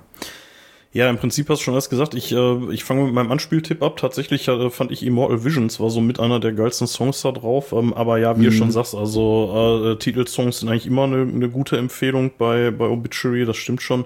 Ja, 0.94 1.10
im 1.10 1.18
Prinzip 1.18 1.48
hast 1.50 1.58
du 1.58 1.64
schon 1.64 1.74
alles 1.74 1.90
gesagt. 1.90 2.14
Ich, 2.14 2.30
äh, 2.30 2.72
ich 2.72 2.84
fange 2.84 3.02
mit 3.02 3.14
meinem 3.14 3.32
Anspieltipp 3.32 3.82
ab. 3.82 3.96
Tatsächlich 3.96 4.46
äh, 4.46 4.70
fand 4.70 4.92
ich 4.92 5.04
Immortal 5.04 5.44
Visions 5.44 5.80
war 5.80 5.90
so 5.90 6.00
mit 6.00 6.20
einer 6.20 6.38
der 6.38 6.52
geilsten 6.52 6.86
Songs 6.86 7.20
da 7.20 7.32
drauf. 7.32 7.72
Ähm, 7.72 7.92
aber 7.92 8.18
ja, 8.18 8.36
wie 8.36 8.42
mhm. 8.42 8.44
du 8.44 8.52
schon 8.52 8.70
sagst, 8.70 8.94
also 8.94 9.90
äh, 9.92 9.96
Titelsongs 9.98 10.60
sind 10.60 10.68
eigentlich 10.68 10.86
immer 10.86 11.02
eine, 11.02 11.22
eine 11.22 11.50
gute 11.50 11.78
Empfehlung 11.78 12.30
bei, 12.38 12.70
bei 12.70 12.86
Obituary, 12.86 13.44
das 13.44 13.56
stimmt 13.56 13.82
schon. 13.82 14.04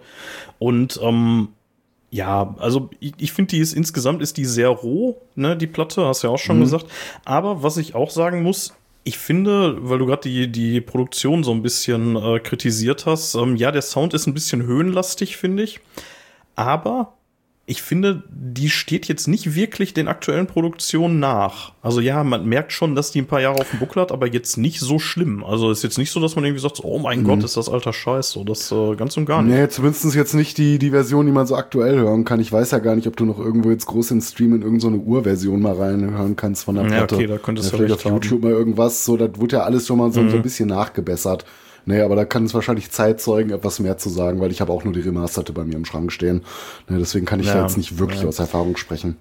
Und 0.59 0.99
ähm, 1.03 1.49
ja, 2.11 2.57
also 2.59 2.89
ich, 3.01 3.13
ich 3.19 3.33
finde, 3.33 3.51
die 3.51 3.59
ist 3.59 3.75
insgesamt 3.75 4.23
ist 4.23 4.39
die 4.39 4.47
sehr 4.47 4.71
roh, 4.71 5.21
ne, 5.35 5.59
die 5.59 5.67
Platte, 5.67 6.07
hast 6.07 6.23
du 6.23 6.29
ja 6.29 6.33
auch 6.33 6.39
schon 6.39 6.57
mhm. 6.57 6.63
gesagt. 6.63 6.87
Aber 7.27 7.63
was 7.63 7.77
ich 7.77 7.95
auch 7.95 8.09
sagen 8.09 8.43
muss, 8.43 8.73
ich 9.05 9.19
finde, 9.19 9.77
weil 9.83 9.99
du 9.99 10.07
gerade 10.07 10.23
die, 10.27 10.51
die 10.51 10.81
Produktion 10.81 11.45
so 11.45 11.53
ein 11.53 11.61
bisschen 11.61 12.17
äh, 12.17 12.41
kritisiert 12.41 13.05
hast, 13.05 13.35
ähm, 13.35 13.57
ja, 13.57 13.73
der 13.73 13.83
Sound 13.83 14.15
ist 14.15 14.27
ein 14.27 14.33
bisschen 14.33 14.63
höhenlastig, 14.63 15.37
finde 15.37 15.65
ich 15.65 15.81
aber 16.59 17.15
ich 17.71 17.83
finde, 17.83 18.23
die 18.31 18.71
steht 18.71 19.09
jetzt 19.09 19.29
nicht 19.29 19.55
wirklich 19.55 19.93
den 19.93 20.09
aktuellen 20.09 20.47
Produktionen 20.47 21.21
nach. 21.21 21.75
Also 21.83 22.01
ja, 22.01 22.25
man 22.25 22.47
merkt 22.47 22.73
schon, 22.73 22.95
dass 22.95 23.11
die 23.11 23.21
ein 23.21 23.27
paar 23.27 23.43
Jahre 23.43 23.61
auf 23.61 23.69
dem 23.69 23.79
Buckel 23.79 24.01
hat, 24.01 24.11
aber 24.11 24.27
jetzt 24.27 24.57
nicht 24.57 24.81
so 24.81 24.99
schlimm. 24.99 25.45
Also 25.45 25.71
ist 25.71 25.83
jetzt 25.83 25.99
nicht 25.99 26.11
so, 26.11 26.19
dass 26.19 26.35
man 26.35 26.47
irgendwie 26.47 26.63
sagt, 26.63 26.83
oh 26.83 26.99
mein 26.99 27.21
mhm. 27.21 27.25
Gott, 27.25 27.45
ist 27.45 27.59
das 27.59 27.69
alter 27.69 27.93
Scheiß. 27.93 28.31
So, 28.31 28.43
das 28.43 28.73
äh, 28.73 28.97
ganz 28.97 29.19
und 29.19 29.27
gar 29.27 29.43
nicht. 29.43 29.55
Nee, 29.55 29.69
zumindest 29.69 30.15
jetzt 30.15 30.33
nicht 30.33 30.57
die, 30.57 30.79
die 30.79 30.91
Version, 30.91 31.27
die 31.27 31.33
man 31.33 31.47
so 31.47 31.57
aktuell 31.57 31.97
hören 31.97 32.25
kann. 32.25 32.41
Ich 32.41 32.51
weiß 32.51 32.71
ja 32.71 32.79
gar 32.79 32.97
nicht, 32.97 33.07
ob 33.07 33.17
du 33.19 33.27
noch 33.27 33.39
irgendwo 33.39 33.71
jetzt 33.71 33.85
groß 33.85 34.13
im 34.13 34.23
Stream 34.23 34.55
in 34.55 34.63
irgendeine 34.63 34.97
so 34.97 35.03
Urversion 35.03 35.61
mal 35.61 35.75
reinhören 35.75 36.37
kannst 36.37 36.65
von 36.65 36.77
der 36.77 36.85
Platte. 36.85 37.17
Ja, 37.17 37.21
okay, 37.21 37.27
da 37.27 37.37
könntest 37.37 37.71
ja, 37.71 37.77
du 37.77 37.85
vielleicht 37.85 38.07
auf 38.07 38.13
YouTube 38.13 38.45
haben. 38.45 38.51
mal 38.51 38.57
irgendwas. 38.57 39.05
So, 39.05 39.19
das 39.19 39.33
wurde 39.35 39.57
ja 39.57 39.65
alles 39.65 39.87
schon 39.87 39.99
mal 39.99 40.11
so, 40.11 40.23
mhm. 40.23 40.31
so 40.31 40.37
ein 40.37 40.43
bisschen 40.43 40.71
nachgebessert. 40.71 41.45
Nee, 41.89 42.03
aber 42.03 42.17
da 42.17 42.27
kann 42.27 42.45
es 42.45 42.53
wahrscheinlich 42.53 42.91
Zeitzeugen 42.91 43.51
etwas 43.51 43.81
mehr 43.81 43.97
zu 43.97 44.11
sagen, 44.11 44.41
weil 44.41 44.51
ich 44.51 44.61
habe 44.61 44.71
auch 44.71 44.85
nur 44.85 44.93
die 44.93 45.01
Remasterte 45.01 45.55
bei 45.55 45.65
mir 45.65 45.75
im 45.77 45.87
Schrank 45.87 46.13
stehen. 46.13 46.43
Nee, 46.87 46.99
deswegen 46.99 47.25
kann 47.25 47.41
ich 47.41 47.47
ja, 47.47 47.55
da 47.55 47.63
jetzt 47.63 47.79
nicht 47.79 47.99
wirklich 47.99 48.21
ja. 48.21 48.29
aus 48.29 48.39
Erfahrung 48.39 48.77
sprechen. 48.77 49.17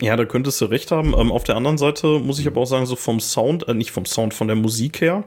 Ja, 0.00 0.16
da 0.16 0.24
könntest 0.24 0.58
du 0.62 0.64
recht 0.64 0.90
haben. 0.90 1.12
Ähm, 1.12 1.30
auf 1.30 1.44
der 1.44 1.56
anderen 1.56 1.76
Seite 1.76 2.18
muss 2.18 2.38
ich 2.38 2.46
aber 2.46 2.62
auch 2.62 2.66
sagen, 2.66 2.86
so 2.86 2.96
vom 2.96 3.20
Sound, 3.20 3.68
äh, 3.68 3.74
nicht 3.74 3.90
vom 3.90 4.06
Sound, 4.06 4.32
von 4.32 4.46
der 4.46 4.56
Musik 4.56 5.02
her, 5.02 5.24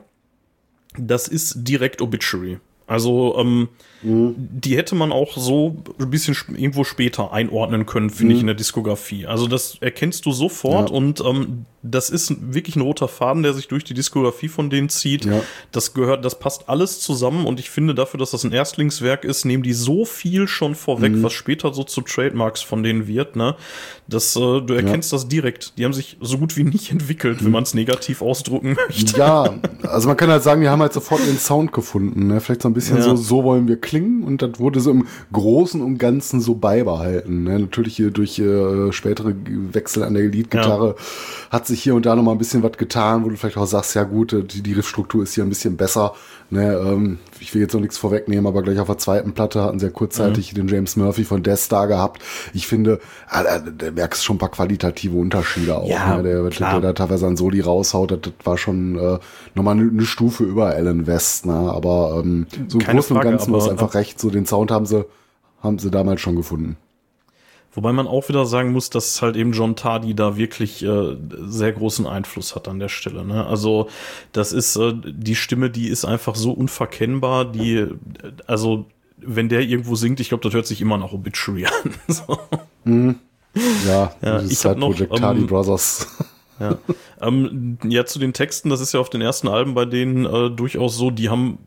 das 0.97 1.27
ist 1.27 1.53
direkt 1.57 2.01
Obituary. 2.01 2.57
Also 2.87 3.37
ähm, 3.37 3.69
mhm. 4.01 4.33
die 4.37 4.75
hätte 4.75 4.95
man 4.95 5.11
auch 5.11 5.37
so 5.37 5.83
ein 5.99 6.09
bisschen 6.09 6.35
irgendwo 6.57 6.83
später 6.83 7.31
einordnen 7.31 7.85
können, 7.85 8.09
finde 8.09 8.33
mhm. 8.33 8.35
ich, 8.37 8.41
in 8.41 8.47
der 8.47 8.55
Diskografie. 8.55 9.27
Also 9.27 9.47
das 9.47 9.77
erkennst 9.81 10.25
du 10.25 10.31
sofort 10.31 10.89
ja. 10.89 10.95
und 10.95 11.21
ähm, 11.21 11.65
das 11.83 12.09
ist 12.09 12.53
wirklich 12.53 12.75
ein 12.75 12.81
roter 12.81 13.07
Faden, 13.07 13.43
der 13.43 13.53
sich 13.53 13.67
durch 13.67 13.83
die 13.83 13.93
Diskografie 13.93 14.47
von 14.47 14.69
denen 14.69 14.89
zieht. 14.89 15.25
Ja. 15.25 15.41
Das 15.71 15.93
gehört, 15.93 16.23
das 16.23 16.37
passt 16.37 16.69
alles 16.69 16.99
zusammen 16.99 17.45
und 17.45 17.59
ich 17.59 17.69
finde 17.69 17.95
dafür, 17.95 18.19
dass 18.19 18.31
das 18.31 18.43
ein 18.43 18.51
Erstlingswerk 18.51 19.23
ist, 19.23 19.45
nehmen 19.45 19.63
die 19.63 19.73
so 19.73 20.05
viel 20.05 20.47
schon 20.47 20.75
vorweg, 20.75 21.13
mhm. 21.13 21.23
was 21.23 21.33
später 21.33 21.73
so 21.73 21.83
zu 21.83 22.01
Trademarks 22.01 22.61
von 22.61 22.83
denen 22.83 23.07
wird, 23.07 23.35
ne? 23.35 23.55
Das, 24.07 24.35
äh, 24.35 24.61
du 24.61 24.73
erkennst 24.73 25.11
ja. 25.11 25.17
das 25.17 25.27
direkt. 25.27 25.77
Die 25.77 25.85
haben 25.85 25.93
sich 25.93 26.17
so 26.19 26.37
gut 26.37 26.57
wie 26.57 26.63
nicht 26.63 26.91
entwickelt, 26.91 27.39
wenn 27.39 27.47
mhm. 27.47 27.53
man 27.53 27.63
es 27.63 27.73
negativ 27.73 28.21
ausdrucken 28.21 28.77
möchte. 28.87 29.17
Ja, 29.17 29.53
also 29.83 30.07
man 30.07 30.17
kann 30.17 30.29
halt 30.29 30.43
sagen, 30.43 30.61
die 30.61 30.69
haben 30.69 30.81
halt 30.81 30.93
sofort 30.93 31.21
ihren 31.25 31.39
Sound 31.39 31.71
gefunden, 31.71 32.27
ne? 32.27 32.41
Vielleicht 32.41 32.61
so 32.61 32.69
ein 32.69 32.73
bisschen 32.73 32.97
ja. 32.97 33.03
so, 33.03 33.15
so 33.15 33.43
wollen 33.43 33.67
wir 33.67 33.79
klingen 33.79 34.23
und 34.23 34.41
das 34.41 34.59
wurde 34.59 34.79
so 34.81 34.91
im 34.91 35.07
Großen 35.31 35.81
und 35.81 35.97
Ganzen 35.97 36.41
so 36.41 36.55
beibehalten. 36.55 37.43
Ne? 37.43 37.59
Natürlich 37.59 37.95
hier 37.95 38.11
durch 38.11 38.37
äh, 38.39 38.91
spätere 38.91 39.33
Wechsel 39.71 40.03
an 40.03 40.13
der 40.13 40.23
Leadgitarre 40.23 40.95
hat 41.49 41.67
sich 41.71 41.81
hier 41.81 41.95
und 41.95 42.05
da 42.05 42.15
noch 42.15 42.23
mal 42.23 42.33
ein 42.33 42.37
bisschen 42.37 42.63
was 42.63 42.73
getan, 42.73 43.25
wo 43.25 43.29
du 43.29 43.35
vielleicht 43.35 43.57
auch 43.57 43.65
sagst, 43.65 43.95
ja 43.95 44.03
gut, 44.03 44.31
die, 44.31 44.61
die 44.61 44.73
Riffstruktur 44.73 45.23
ist 45.23 45.33
hier 45.33 45.43
ein 45.43 45.49
bisschen 45.49 45.77
besser. 45.77 46.13
Ne, 46.49 46.73
ähm, 46.73 47.17
ich 47.39 47.53
will 47.53 47.61
jetzt 47.61 47.73
noch 47.73 47.79
nichts 47.79 47.97
vorwegnehmen, 47.97 48.45
aber 48.45 48.61
gleich 48.61 48.77
auf 48.79 48.87
der 48.87 48.97
zweiten 48.97 49.33
Platte 49.33 49.63
hatten 49.63 49.79
sie 49.79 49.85
ja 49.85 49.91
kurzzeitig 49.91 50.51
mhm. 50.51 50.57
den 50.57 50.67
James 50.67 50.97
Murphy 50.97 51.23
von 51.23 51.43
Death 51.43 51.59
Star 51.59 51.87
gehabt. 51.87 52.21
Ich 52.53 52.67
finde, 52.67 52.99
äh, 53.31 53.59
da 53.77 53.91
merkst 53.91 54.23
schon 54.23 54.35
ein 54.35 54.39
paar 54.39 54.51
qualitative 54.51 55.17
Unterschiede 55.17 55.77
auch. 55.77 55.87
Ja, 55.87 56.17
ne? 56.17 56.23
der, 56.23 56.49
der, 56.49 56.71
der 56.71 56.81
da 56.81 56.93
teilweise 56.93 57.25
an 57.25 57.37
Soli 57.37 57.61
raushaut, 57.61 58.11
das, 58.11 58.19
das 58.21 58.33
war 58.43 58.57
schon 58.57 58.99
äh, 58.99 59.19
nochmal 59.55 59.75
eine, 59.75 59.89
eine 59.89 60.05
Stufe 60.05 60.43
über 60.43 60.67
Alan 60.67 61.07
West. 61.07 61.45
Ne? 61.45 61.53
Aber 61.53 62.21
ähm, 62.23 62.47
so 62.67 62.79
im 62.79 62.85
Großen 62.85 63.15
und 63.15 63.23
Ganzen 63.23 63.55
ist 63.55 63.69
einfach 63.69 63.93
recht. 63.93 64.19
So 64.19 64.29
den 64.29 64.45
Sound 64.45 64.71
haben 64.71 64.85
sie, 64.85 65.05
haben 65.61 65.79
sie 65.79 65.89
damals 65.89 66.19
schon 66.19 66.35
gefunden. 66.35 66.75
Wobei 67.73 67.93
man 67.93 68.07
auch 68.07 68.27
wieder 68.27 68.45
sagen 68.45 68.73
muss, 68.73 68.89
dass 68.89 69.21
halt 69.21 69.37
eben 69.37 69.53
John 69.53 69.77
Tardy 69.77 70.13
da 70.13 70.35
wirklich 70.35 70.83
äh, 70.83 71.15
sehr 71.45 71.71
großen 71.71 72.05
Einfluss 72.05 72.53
hat 72.53 72.67
an 72.67 72.79
der 72.79 72.89
Stelle. 72.89 73.23
Ne? 73.23 73.45
Also 73.45 73.87
das 74.33 74.51
ist 74.51 74.75
äh, 74.75 74.93
die 74.93 75.35
Stimme, 75.35 75.69
die 75.69 75.87
ist 75.87 76.03
einfach 76.03 76.35
so 76.35 76.51
unverkennbar, 76.51 77.45
die 77.45 77.87
also 78.45 78.87
wenn 79.23 79.49
der 79.49 79.61
irgendwo 79.61 79.95
singt, 79.95 80.19
ich 80.19 80.29
glaube, 80.29 80.43
das 80.43 80.53
hört 80.53 80.67
sich 80.67 80.81
immer 80.81 80.97
noch 80.97 81.13
Obituary 81.13 81.65
an. 81.65 81.93
so. 82.07 82.37
mhm. 82.83 83.19
Ja, 83.87 84.13
ja 84.21 84.41
ich 84.41 84.65
habe 84.65 84.79
noch 84.79 84.89
Project 84.89 85.15
Tardy 85.15 85.41
ähm, 85.41 85.47
Brothers. 85.47 86.07
Ja. 86.59 86.77
ähm, 87.21 87.77
ja, 87.83 88.05
zu 88.05 88.19
den 88.19 88.33
Texten, 88.33 88.69
das 88.69 88.81
ist 88.81 88.93
ja 88.93 88.99
auf 88.99 89.09
den 89.09 89.21
ersten 89.21 89.47
Alben 89.47 89.73
bei 89.73 89.85
denen 89.85 90.25
äh, 90.25 90.49
durchaus 90.49 90.95
so, 90.95 91.09
die 91.09 91.29
haben 91.29 91.57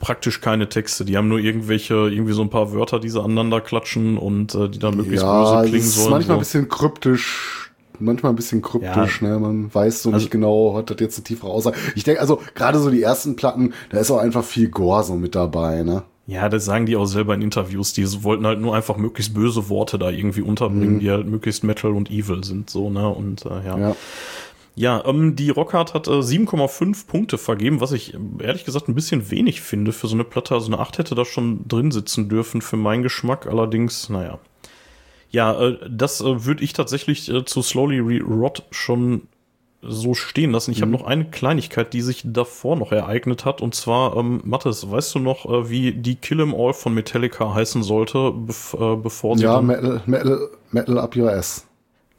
praktisch 0.00 0.40
keine 0.40 0.68
Texte. 0.68 1.04
Die 1.04 1.16
haben 1.16 1.28
nur 1.28 1.38
irgendwelche, 1.38 1.94
irgendwie 1.94 2.32
so 2.32 2.42
ein 2.42 2.50
paar 2.50 2.72
Wörter, 2.72 2.98
die 2.98 3.08
sie 3.08 3.22
aneinander 3.22 3.60
klatschen 3.60 4.18
und 4.18 4.54
äh, 4.56 4.68
die 4.68 4.80
dann 4.80 4.96
möglichst 4.96 5.22
ja, 5.22 5.60
böse 5.60 5.70
klingen 5.70 5.86
sollen. 5.86 5.96
Ja, 5.96 6.02
ist 6.02 6.10
manchmal 6.10 6.26
so. 6.26 6.32
ein 6.32 6.38
bisschen 6.40 6.68
kryptisch. 6.68 7.70
manchmal 8.00 8.32
ein 8.32 8.36
bisschen 8.36 8.62
kryptisch, 8.62 9.22
ne? 9.22 9.38
Man 9.38 9.72
weiß 9.72 10.02
so 10.02 10.08
also, 10.08 10.18
nicht 10.18 10.30
genau, 10.30 10.74
hat 10.76 10.90
das 10.90 10.96
jetzt 10.98 11.18
eine 11.18 11.24
tiefere 11.24 11.50
Aussage. 11.50 11.76
Ich 11.94 12.02
denke, 12.02 12.20
also 12.20 12.40
gerade 12.54 12.78
so 12.78 12.90
die 12.90 13.02
ersten 13.02 13.36
Platten, 13.36 13.74
da 13.90 13.98
ist 14.00 14.10
auch 14.10 14.18
einfach 14.18 14.42
viel 14.42 14.68
Gore 14.70 15.04
so 15.04 15.14
mit 15.14 15.34
dabei, 15.34 15.82
ne? 15.82 16.02
Ja, 16.26 16.48
das 16.48 16.64
sagen 16.64 16.86
die 16.86 16.96
auch 16.96 17.06
selber 17.06 17.34
in 17.34 17.42
Interviews. 17.42 17.92
Die 17.92 18.06
wollten 18.22 18.46
halt 18.46 18.60
nur 18.60 18.74
einfach 18.74 18.96
möglichst 18.96 19.34
böse 19.34 19.68
Worte 19.68 19.98
da 19.98 20.10
irgendwie 20.10 20.42
unterbringen, 20.42 20.94
mhm. 20.94 21.00
die 21.00 21.10
halt 21.10 21.26
möglichst 21.26 21.64
Metal 21.64 21.90
und 21.90 22.10
Evil 22.10 22.44
sind, 22.44 22.70
so, 22.70 22.88
ne? 22.88 23.08
Und 23.08 23.44
äh, 23.44 23.66
ja. 23.66 23.78
ja. 23.78 23.96
Ja, 24.74 25.04
ähm, 25.04 25.36
die 25.36 25.50
Rockhard 25.50 25.94
hat 25.94 26.06
äh, 26.06 26.10
7,5 26.10 27.06
Punkte 27.06 27.38
vergeben, 27.38 27.80
was 27.80 27.92
ich 27.92 28.16
ehrlich 28.38 28.64
gesagt 28.64 28.88
ein 28.88 28.94
bisschen 28.94 29.30
wenig 29.30 29.60
finde 29.60 29.92
für 29.92 30.06
so 30.06 30.14
eine 30.14 30.24
Platte. 30.24 30.54
Also 30.54 30.68
eine 30.68 30.78
8 30.78 30.98
hätte 30.98 31.14
da 31.14 31.24
schon 31.24 31.66
drin 31.68 31.90
sitzen 31.90 32.28
dürfen 32.28 32.62
für 32.62 32.76
meinen 32.76 33.02
Geschmack. 33.02 33.46
Allerdings, 33.46 34.08
naja. 34.08 34.38
Ja, 35.30 35.60
äh, 35.60 35.78
das 35.88 36.20
äh, 36.20 36.44
würde 36.44 36.64
ich 36.64 36.72
tatsächlich 36.72 37.28
äh, 37.30 37.44
zu 37.44 37.62
Slowly 37.62 38.20
Rot 38.20 38.64
schon 38.70 39.28
so 39.82 40.14
stehen 40.14 40.50
lassen. 40.50 40.72
Ich 40.72 40.78
mhm. 40.78 40.82
habe 40.82 40.92
noch 40.92 41.04
eine 41.04 41.24
Kleinigkeit, 41.24 41.92
die 41.92 42.02
sich 42.02 42.22
davor 42.24 42.76
noch 42.76 42.92
ereignet 42.92 43.44
hat. 43.44 43.62
Und 43.62 43.74
zwar, 43.74 44.16
ähm, 44.16 44.40
Mathis, 44.44 44.90
weißt 44.90 45.14
du 45.14 45.18
noch, 45.20 45.46
äh, 45.46 45.70
wie 45.70 45.92
die 45.92 46.16
Kill 46.16 46.40
'em 46.40 46.54
All 46.54 46.74
von 46.74 46.94
Metallica 46.94 47.54
heißen 47.54 47.82
sollte, 47.82 48.32
bev 48.32 48.74
äh, 48.78 48.96
bevor 48.96 49.36
sie. 49.36 49.44
Ja, 49.44 49.60
Metal, 49.60 50.02
Metal, 50.06 50.50
Metal 50.70 50.98
Up 50.98 51.16
Your 51.16 51.32
Ass. 51.32 51.66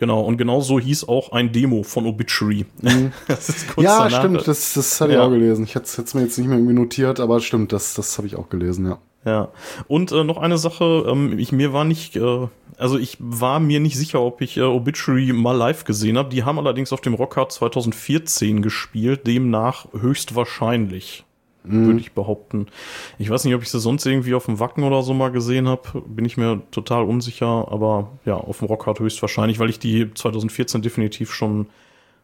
Genau, 0.01 0.21
und 0.21 0.37
genau 0.37 0.61
so 0.61 0.79
hieß 0.79 1.07
auch 1.07 1.31
ein 1.31 1.51
Demo 1.51 1.83
von 1.83 2.07
Obituary. 2.07 2.65
Mhm. 2.81 3.11
ja, 3.77 3.99
danach. 3.99 4.19
stimmt, 4.19 4.47
das, 4.47 4.73
das 4.73 4.99
hatte 4.99 5.13
ja. 5.13 5.19
ich 5.19 5.23
auch 5.23 5.29
gelesen. 5.29 5.63
Ich 5.63 5.75
hätte 5.75 6.01
es 6.01 6.13
mir 6.15 6.23
jetzt 6.23 6.39
nicht 6.39 6.47
mehr 6.47 6.57
irgendwie 6.57 6.73
notiert, 6.73 7.19
aber 7.19 7.39
stimmt, 7.39 7.71
das, 7.71 7.93
das 7.93 8.17
habe 8.17 8.25
ich 8.25 8.35
auch 8.35 8.49
gelesen, 8.49 8.87
ja. 8.87 8.97
Ja, 9.25 9.49
und 9.87 10.11
äh, 10.11 10.23
noch 10.23 10.39
eine 10.39 10.57
Sache, 10.57 11.05
ähm, 11.07 11.37
ich 11.37 11.51
mir 11.51 11.71
war 11.71 11.83
nicht, 11.83 12.15
äh, 12.15 12.47
also 12.79 12.97
ich 12.97 13.17
war 13.19 13.59
mir 13.59 13.79
nicht 13.79 13.95
sicher, 13.95 14.21
ob 14.21 14.41
ich 14.41 14.57
äh, 14.57 14.61
Obituary 14.61 15.33
mal 15.33 15.55
live 15.55 15.83
gesehen 15.83 16.17
habe. 16.17 16.29
Die 16.29 16.43
haben 16.45 16.57
allerdings 16.57 16.91
auf 16.91 17.01
dem 17.01 17.13
Rockhard 17.13 17.51
2014 17.51 18.63
gespielt, 18.63 19.27
demnach 19.27 19.85
höchstwahrscheinlich 19.93 21.25
mhm. 21.64 21.86
würde 21.86 21.99
ich 21.99 22.14
behaupten. 22.14 22.68
Ich 23.18 23.30
weiß 23.30 23.45
nicht, 23.45 23.55
ob 23.55 23.62
ich 23.62 23.70
sie 23.70 23.80
sonst 23.80 24.05
irgendwie 24.05 24.34
auf 24.34 24.45
dem 24.45 24.59
Wacken 24.59 24.84
oder 24.84 25.01
so 25.03 25.14
mal 25.14 25.32
gesehen 25.32 25.68
habe. 25.68 26.01
Bin 26.05 26.26
ich 26.26 26.38
mir 26.38 26.62
total 26.72 27.03
unsicher. 27.03 27.68
Aber 27.72 28.12
ja, 28.26 28.36
auf 28.36 28.59
dem 28.59 28.68
Rockhard 28.68 28.99
höchstwahrscheinlich, 28.99 29.59
weil 29.59 29.70
ich 29.70 29.80
die 29.80 30.14
2014 30.14 30.82
definitiv 30.82 31.34
schon 31.34 31.68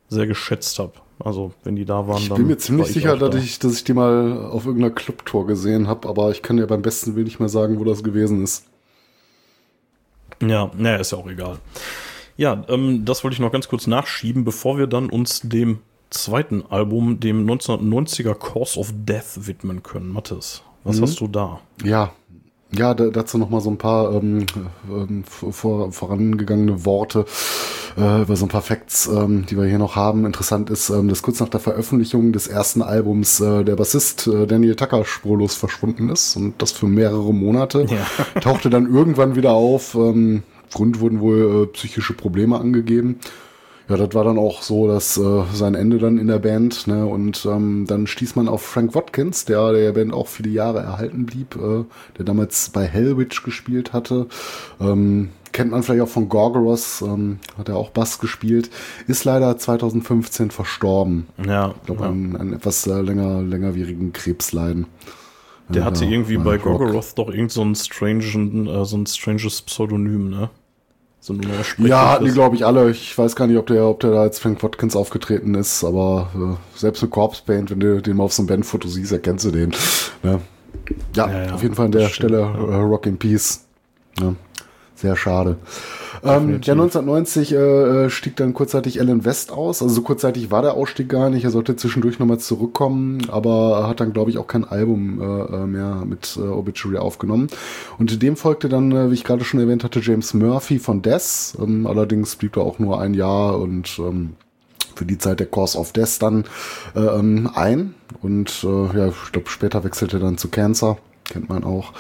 sehr 0.10 0.28
geschätzt 0.28 0.80
habe. 0.80 0.94
Also 1.20 1.52
wenn 1.64 1.76
die 1.76 1.86
da 1.86 2.08
waren, 2.08 2.18
ich 2.18 2.30
dann. 2.30 2.38
Ich 2.38 2.42
bin 2.42 2.48
mir 2.48 2.58
ziemlich 2.58 2.88
sicher, 2.88 3.18
dass, 3.18 3.32
da. 3.32 3.38
ich, 3.38 3.60
dass 3.60 3.74
ich 3.74 3.84
die 3.84 3.94
mal 3.94 4.38
auf 4.52 4.66
irgendeiner 4.66 4.94
Clubtour 4.94 5.48
gesehen 5.48 5.88
habe, 5.88 6.08
aber 6.08 6.32
ich 6.32 6.42
kann 6.42 6.58
ja 6.58 6.66
beim 6.66 6.82
besten 6.82 7.16
Willen 7.16 7.26
nicht 7.26 7.40
mehr 7.40 7.50
sagen, 7.50 7.80
wo 7.80 7.84
das 7.84 8.04
gewesen 8.04 8.44
ist. 8.44 8.66
Ja, 10.42 10.72
naja, 10.78 10.98
ist 10.98 11.12
ja 11.12 11.18
auch 11.18 11.28
egal. 11.28 11.58
Ja, 12.38 12.64
ähm, 12.70 13.04
das 13.04 13.24
wollte 13.24 13.34
ich 13.34 13.40
noch 13.40 13.52
ganz 13.52 13.68
kurz 13.68 13.88
nachschieben, 13.88 14.46
bevor 14.46 14.78
wir 14.78 14.86
dann 14.86 15.10
uns 15.10 15.42
dem 15.42 15.80
zweiten 16.10 16.64
Album, 16.70 17.20
dem 17.20 17.50
1990er 17.50 18.34
Course 18.34 18.80
of 18.80 18.94
Death, 18.94 19.48
widmen 19.48 19.84
können. 19.84 20.10
Mathis, 20.10 20.62
was 20.84 20.98
mhm. 20.98 21.02
hast 21.04 21.20
du 21.20 21.28
da? 21.28 21.60
Ja, 21.84 22.12
ja, 22.72 22.94
dazu 22.94 23.38
noch 23.38 23.50
mal 23.50 23.62
so 23.62 23.70
ein 23.70 23.78
paar 23.78 24.14
ähm, 24.14 24.46
ähm, 24.90 25.24
vor, 25.24 25.92
vorangegangene 25.92 26.86
Worte 26.86 27.26
äh, 27.98 28.24
über 28.24 28.36
so 28.36 28.46
ein 28.46 28.50
paar 28.50 28.62
Facts, 28.62 29.08
ähm, 29.08 29.46
die 29.46 29.56
wir 29.58 29.66
hier 29.66 29.78
noch 29.78 29.96
haben. 29.96 30.26
Interessant 30.26 30.70
ist, 30.70 30.90
ähm, 30.90 31.08
dass 31.08 31.22
kurz 31.22 31.40
nach 31.40 31.48
der 31.48 31.62
Veröffentlichung 31.62 32.34
des 32.34 32.48
ersten 32.48 32.82
Albums 32.82 33.40
äh, 33.40 33.64
der 33.64 33.78
Bassist 33.78 34.28
äh, 34.28 34.46
Daniel 34.46 34.76
Tucker 34.76 35.06
spurlos 35.06 35.56
verschwunden 35.56 36.10
ist 36.10 36.36
und 36.36 36.62
das 36.62 36.74
für 36.74 36.88
mehrere 36.88 37.34
Monate. 37.34 37.86
Ja. 37.90 38.42
Tauchte 38.42 38.70
dann 38.70 38.94
irgendwann 38.94 39.36
wieder 39.36 39.52
auf. 39.52 39.96
Ähm, 39.96 40.44
Grund 40.74 41.00
wurden 41.00 41.22
wohl 41.22 41.64
äh, 41.64 41.66
psychische 41.68 42.14
Probleme 42.14 42.60
angegeben. 42.60 43.20
Ja, 43.90 43.96
das 43.96 44.14
war 44.14 44.26
dann 44.26 44.38
auch 44.38 44.64
so, 44.64 44.88
dass 44.88 45.18
äh, 45.18 45.44
sein 45.54 45.74
Ende 45.74 45.98
dann 45.98 46.18
in 46.18 46.28
der 46.28 46.40
Band, 46.40 46.88
ne, 46.88 47.06
und 47.06 47.46
ähm, 47.46 47.86
dann 47.88 48.06
stieß 48.06 48.36
man 48.36 48.50
auf 48.50 48.62
Frank 48.62 48.94
Watkins, 48.96 49.46
der 49.46 49.72
der 49.72 49.94
Band 49.94 50.14
auch 50.14 50.28
viele 50.28 50.50
Jahre 50.50 50.80
erhalten 50.80 51.26
blieb, 51.26 51.56
äh, 51.56 51.86
der 52.18 52.26
damals 52.26 52.70
bei 52.70 52.86
Hellwitch 52.86 53.44
gespielt 53.44 53.94
hatte. 53.94 54.28
Ähm, 54.82 55.30
kennt 55.54 55.72
man 55.72 55.84
vielleicht 55.84 56.04
auch 56.04 56.10
von 56.10 56.28
Gorgoros, 56.28 57.02
ähm, 57.02 57.40
hat 57.58 57.70
er 57.70 57.78
auch 57.78 57.92
Bass 57.92 58.20
gespielt, 58.20 58.70
ist 59.08 59.24
leider 59.24 59.58
2015 59.58 60.52
verstorben. 60.52 61.28
Ja. 61.46 61.74
Ich 61.80 61.86
glaube, 61.86 62.04
ja. 62.04 62.10
an, 62.10 62.36
an 62.36 62.54
etwas 62.54 62.86
äh, 62.88 63.02
länger, 63.02 63.42
längerwierigen 63.42 64.12
Krebsleiden. 64.12 64.88
Der 65.70 65.84
hatte 65.84 66.06
ja, 66.06 66.12
irgendwie 66.12 66.38
bei 66.38 66.58
Gorgoroth 66.58 67.18
doch 67.18 67.30
irgend 67.30 67.52
so 67.52 67.62
ein 67.62 67.76
strange, 67.76 68.24
äh, 68.26 68.86
so 68.86 68.98
ein 68.98 69.06
stranges 69.06 69.62
Pseudonym, 69.62 70.30
ne? 70.30 70.50
So 71.28 71.34
ja, 71.80 72.12
hatten 72.12 72.24
die, 72.24 72.32
glaube 72.32 72.56
ich, 72.56 72.66
alle. 72.66 72.90
Ich 72.90 73.18
weiß 73.18 73.36
gar 73.36 73.48
nicht, 73.48 73.58
ob 73.58 73.68
der, 73.68 73.84
ob 73.84 74.00
der 74.00 74.12
da 74.12 74.22
als 74.22 74.40
Frank 74.40 74.64
Watkins 74.64 74.96
aufgetreten 74.96 75.56
ist, 75.56 75.84
aber 75.84 76.30
äh, 76.34 76.80
selbst 76.80 77.02
mit 77.02 77.12
Corpse 77.12 77.44
Paint, 77.46 77.70
wenn 77.70 77.82
du 77.82 78.02
den 78.02 78.16
mal 78.16 78.24
auf 78.24 78.32
so 78.32 78.44
einem 78.44 78.48
Bandfoto 78.48 78.88
siehst, 78.88 79.12
erkennst 79.12 79.44
du 79.44 79.52
den. 79.52 79.74
Ne? 80.24 80.40
Ja, 81.18 81.30
ja, 81.30 81.44
ja, 81.48 81.54
auf 81.54 81.64
jeden 81.64 81.76
Fall 81.76 81.88
an 81.88 81.92
der 81.92 82.08
Stelle 82.08 82.40
äh, 82.40 82.76
Rock 82.76 83.08
in 83.08 83.18
Peace. 83.18 83.66
Ja, 84.22 84.36
sehr 84.98 85.16
schade. 85.16 85.58
Ähm, 86.24 86.60
ja, 86.64 86.74
1990 86.74 87.54
äh, 87.54 88.10
stieg 88.10 88.36
dann 88.36 88.54
kurzzeitig 88.54 89.00
Alan 89.00 89.26
West 89.26 89.52
aus. 89.52 89.82
Also 89.82 89.94
so 89.94 90.02
kurzzeitig 90.02 90.50
war 90.50 90.62
der 90.64 90.74
Ausstieg 90.74 91.10
gar 91.10 91.30
nicht. 91.30 91.44
Er 91.44 91.52
sollte 91.52 91.76
zwischendurch 91.76 92.18
nochmal 92.18 92.40
zurückkommen, 92.40 93.30
aber 93.30 93.88
hat 93.88 94.00
dann, 94.00 94.14
glaube 94.14 94.32
ich, 94.32 94.38
auch 94.38 94.48
kein 94.48 94.66
Album 94.66 95.22
äh, 95.22 95.56
äh, 95.56 95.66
mehr 95.68 96.04
mit 96.06 96.38
äh, 96.38 96.42
Obituary 96.42 96.98
aufgenommen. 96.98 97.48
Und 98.00 98.22
dem 98.22 98.36
folgte 98.36 98.70
dann, 98.70 98.92
äh, 98.92 99.12
wie 99.12 99.14
ich 99.14 99.24
gerade 99.24 99.44
schon 99.44 99.60
erwähnt 99.60 99.84
hatte, 99.84 100.00
James 100.00 100.34
Murphy 100.34 100.80
von 100.80 101.02
Death. 101.02 101.56
Ähm, 101.62 101.86
allerdings 101.86 102.36
blieb 102.36 102.58
er 102.58 102.64
auch 102.64 102.80
nur 102.80 103.00
ein 103.00 103.14
Jahr 103.14 103.60
und 103.60 104.00
ähm, 104.00 104.36
für 104.96 105.06
die 105.06 105.20
Zeit 105.20 105.40
der 105.40 105.48
Course 105.48 105.78
of 105.78 105.94
Death 105.94 106.20
dann 106.20 106.46
äh, 106.96 107.00
ähm, 107.00 107.50
ein. 107.54 107.94
Und 108.24 108.64
äh, 108.64 108.98
ja, 108.98 109.08
ich 109.10 109.32
glaube, 109.32 109.50
später 109.50 109.84
wechselte 109.84 110.18
er 110.18 110.22
dann 110.22 110.38
zu 110.40 110.48
Cancer. 110.48 110.98
Kennt 111.26 111.50
man 111.50 111.64
auch. 111.64 111.94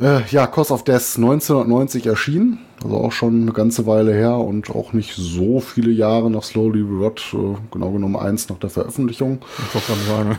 Äh, 0.00 0.26
ja, 0.30 0.46
Cost 0.46 0.70
of 0.70 0.84
Death 0.84 1.16
1990 1.16 2.06
erschienen, 2.06 2.58
also 2.82 2.96
auch 2.98 3.12
schon 3.12 3.42
eine 3.42 3.52
ganze 3.52 3.86
Weile 3.86 4.12
her 4.12 4.36
und 4.36 4.70
auch 4.70 4.92
nicht 4.92 5.14
so 5.14 5.60
viele 5.60 5.90
Jahre 5.90 6.30
nach 6.30 6.42
Slowly 6.42 6.82
Rot, 6.82 7.34
äh, 7.34 7.56
genau 7.70 7.90
genommen 7.90 8.16
eins 8.16 8.48
nach 8.48 8.58
der 8.58 8.70
Veröffentlichung. 8.70 9.38
Ich 9.74 10.06
sagen. 10.06 10.38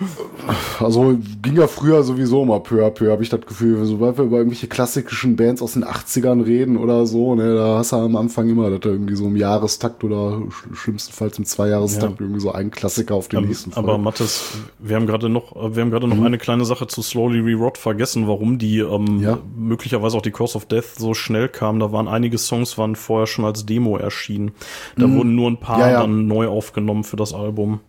also 0.80 1.18
ging 1.40 1.56
ja 1.56 1.66
früher 1.66 2.02
sowieso 2.02 2.44
mal 2.44 2.60
peu 2.60 2.84
à 2.84 2.90
peu, 2.90 3.10
habe 3.10 3.22
ich 3.22 3.30
das 3.30 3.40
Gefühl, 3.40 3.84
sobald 3.84 4.18
wir 4.18 4.24
über 4.24 4.38
irgendwelche 4.38 4.66
klassischen 4.66 5.36
Bands 5.36 5.62
aus 5.62 5.72
den 5.72 5.84
80ern 5.84 6.44
reden 6.44 6.76
oder 6.76 7.06
so, 7.06 7.34
ne, 7.34 7.54
da 7.54 7.78
hast 7.78 7.92
du 7.92 7.96
am 7.96 8.16
Anfang 8.16 8.48
immer, 8.48 8.68
dass 8.70 8.80
da 8.80 8.90
irgendwie 8.90 9.16
so 9.16 9.26
im 9.26 9.36
Jahrestakt 9.36 10.04
oder 10.04 10.42
schlimmstenfalls 10.74 11.38
im 11.38 11.44
Zweijahrestakt 11.44 12.20
ja. 12.20 12.20
irgendwie 12.20 12.40
so 12.40 12.52
ein 12.52 12.70
Klassiker 12.70 13.14
auf 13.14 13.28
den 13.28 13.38
aber, 13.38 13.46
nächsten 13.46 13.72
Aber 13.74 13.98
Mathis, 13.98 14.52
wir 14.78 14.96
haben 14.96 15.06
gerade 15.06 15.28
noch, 15.28 15.54
wir 15.74 15.82
haben 15.82 15.90
gerade 15.90 16.06
noch 16.06 16.16
mhm. 16.16 16.26
eine 16.26 16.38
kleine 16.38 16.64
Sache 16.64 16.86
zu 16.86 17.00
Slowly 17.02 17.40
Rerot 17.40 17.78
vergessen, 17.78 18.28
warum 18.28 18.58
die 18.58 18.78
ähm, 18.80 19.20
ja. 19.20 19.38
möglicherweise 19.56 20.16
auch 20.16 20.22
die 20.22 20.30
Course 20.30 20.56
of 20.56 20.66
Death 20.66 20.96
so 20.98 21.14
schnell 21.14 21.48
kam. 21.48 21.61
Da 21.62 21.92
waren 21.92 22.08
einige 22.08 22.38
Songs 22.38 22.76
waren 22.78 22.96
vorher 22.96 23.26
schon 23.26 23.44
als 23.44 23.66
Demo 23.66 23.96
erschienen. 23.96 24.52
Da 24.96 25.06
mhm. 25.06 25.16
wurden 25.16 25.34
nur 25.34 25.50
ein 25.50 25.60
paar 25.60 25.90
ja, 25.90 26.00
dann 26.00 26.26
neu 26.26 26.48
aufgenommen 26.48 27.04
für 27.04 27.16
das 27.16 27.32
Album. 27.32 27.80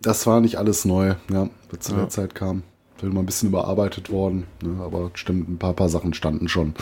Das 0.00 0.26
war 0.26 0.40
nicht 0.40 0.56
alles 0.56 0.84
neu, 0.84 1.14
ja, 1.32 1.48
was 1.70 1.80
zu 1.80 1.94
der 1.94 2.08
Zeit 2.08 2.34
kam. 2.34 2.62
Will 3.00 3.10
mal 3.10 3.20
ein 3.20 3.26
bisschen 3.26 3.50
überarbeitet 3.50 4.10
worden, 4.10 4.46
ne, 4.62 4.82
aber 4.82 5.10
stimmt, 5.14 5.48
ein 5.48 5.58
paar, 5.58 5.74
paar 5.74 5.88
Sachen 5.88 6.14
standen 6.14 6.48
schon. 6.48 6.74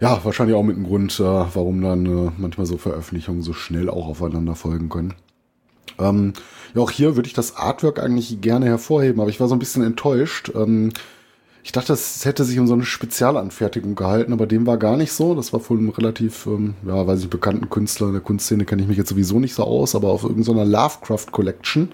Ja, 0.00 0.24
wahrscheinlich 0.24 0.56
auch 0.56 0.62
mit 0.62 0.76
einem 0.76 0.86
Grund, 0.86 1.18
äh, 1.18 1.22
warum 1.22 1.80
dann 1.80 2.06
äh, 2.06 2.30
manchmal 2.36 2.66
so 2.66 2.76
Veröffentlichungen 2.76 3.42
so 3.42 3.52
schnell 3.52 3.88
auch 3.88 4.06
aufeinander 4.06 4.54
folgen 4.54 4.88
können. 4.88 5.14
Ähm, 5.98 6.32
ja, 6.74 6.82
auch 6.82 6.90
hier 6.90 7.16
würde 7.16 7.26
ich 7.26 7.32
das 7.32 7.56
Artwork 7.56 8.00
eigentlich 8.00 8.40
gerne 8.40 8.66
hervorheben, 8.66 9.20
aber 9.20 9.30
ich 9.30 9.40
war 9.40 9.48
so 9.48 9.54
ein 9.54 9.60
bisschen 9.60 9.82
enttäuscht. 9.82 10.52
Ähm, 10.54 10.92
ich 11.64 11.72
dachte, 11.72 11.94
es 11.94 12.26
hätte 12.26 12.44
sich 12.44 12.58
um 12.58 12.66
so 12.66 12.74
eine 12.74 12.84
Spezialanfertigung 12.84 13.94
gehalten, 13.94 14.34
aber 14.34 14.46
dem 14.46 14.66
war 14.66 14.76
gar 14.76 14.98
nicht 14.98 15.12
so. 15.12 15.34
Das 15.34 15.54
war 15.54 15.60
von 15.60 15.78
einem 15.78 15.88
relativ, 15.88 16.44
ähm, 16.44 16.74
ja, 16.86 17.06
weiß 17.06 17.22
ich, 17.22 17.30
bekannten 17.30 17.70
Künstler 17.70 18.08
in 18.08 18.12
der 18.12 18.20
Kunstszene 18.20 18.66
kenne 18.66 18.82
ich 18.82 18.88
mich 18.88 18.98
jetzt 18.98 19.08
sowieso 19.08 19.40
nicht 19.40 19.54
so 19.54 19.64
aus, 19.64 19.94
aber 19.94 20.10
auf 20.10 20.24
irgendeiner 20.24 20.66
Lovecraft 20.66 21.28
Collection. 21.32 21.88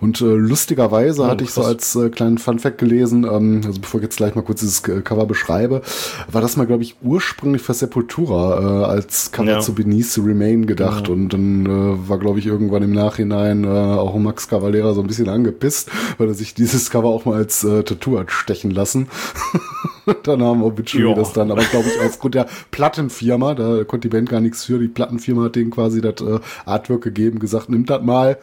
Und 0.00 0.20
äh, 0.20 0.24
lustigerweise 0.24 1.22
oh, 1.22 1.26
hatte 1.26 1.42
ich 1.44 1.50
so 1.50 1.62
als 1.62 1.94
äh, 1.96 2.08
kleinen 2.08 2.38
Funfact 2.38 2.78
gelesen, 2.78 3.24
ähm, 3.24 3.62
also 3.66 3.80
bevor 3.80 4.00
ich 4.00 4.04
jetzt 4.04 4.16
gleich 4.16 4.36
mal 4.36 4.42
kurz 4.42 4.60
dieses 4.60 4.86
äh, 4.88 5.02
Cover 5.02 5.26
beschreibe, 5.26 5.82
war 6.30 6.40
das 6.40 6.56
mal, 6.56 6.66
glaube 6.66 6.84
ich, 6.84 6.96
ursprünglich 7.02 7.62
für 7.62 7.74
Sepultura 7.74 8.60
äh, 8.60 8.84
als 8.84 9.32
Cover 9.32 9.50
ja. 9.50 9.60
zu 9.60 9.74
Beneath 9.74 10.12
the 10.12 10.20
Remain 10.20 10.66
gedacht. 10.66 11.08
Ja. 11.08 11.14
Und 11.14 11.30
dann 11.30 11.66
äh, 11.66 12.08
war, 12.08 12.18
glaube 12.18 12.38
ich, 12.38 12.46
irgendwann 12.46 12.84
im 12.84 12.92
Nachhinein 12.92 13.64
äh, 13.64 13.68
auch 13.68 14.16
Max 14.16 14.48
Cavalera 14.48 14.94
so 14.94 15.00
ein 15.00 15.08
bisschen 15.08 15.28
angepisst, 15.28 15.90
weil 16.16 16.28
er 16.28 16.34
sich 16.34 16.54
dieses 16.54 16.90
Cover 16.90 17.08
auch 17.08 17.24
mal 17.24 17.34
als 17.34 17.64
äh, 17.64 17.82
Tattoo 17.82 18.18
hat 18.18 18.30
stechen 18.30 18.70
lassen. 18.70 18.99
dann 20.22 20.42
haben 20.42 20.62
Obituary 20.62 21.14
das 21.14 21.32
dann, 21.32 21.50
aber 21.50 21.62
glaube 21.64 21.86
ich, 21.88 22.00
aufgrund 22.06 22.34
der 22.34 22.46
Plattenfirma, 22.70 23.54
da 23.54 23.84
konnte 23.84 24.08
die 24.08 24.16
Band 24.16 24.28
gar 24.28 24.40
nichts 24.40 24.64
für, 24.64 24.78
die 24.78 24.88
Plattenfirma 24.88 25.44
hat 25.44 25.56
denen 25.56 25.70
quasi 25.70 26.00
das 26.00 26.20
äh, 26.20 26.40
Artwork 26.64 27.02
gegeben, 27.02 27.38
gesagt, 27.38 27.68
nimmt 27.68 27.90
das 27.90 28.02
mal 28.02 28.38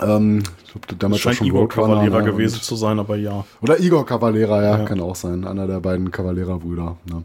ähm, 0.00 0.42
ich 0.64 0.72
glaube, 0.72 0.98
damals 0.98 1.20
scheint 1.20 1.36
schon 1.36 1.46
Igor 1.46 1.68
Cavalera 1.68 2.18
ne? 2.18 2.24
gewesen 2.24 2.60
zu 2.60 2.74
sein, 2.76 2.98
aber 2.98 3.16
ja. 3.16 3.44
Oder 3.60 3.80
Igor 3.80 4.04
Cavalera, 4.04 4.62
ja, 4.62 4.78
ja, 4.78 4.84
kann 4.84 5.00
auch 5.00 5.14
sein. 5.14 5.44
Einer 5.44 5.66
der 5.66 5.80
beiden 5.80 6.10
Cavalera-Brüder. 6.10 6.96
Ne? 7.10 7.22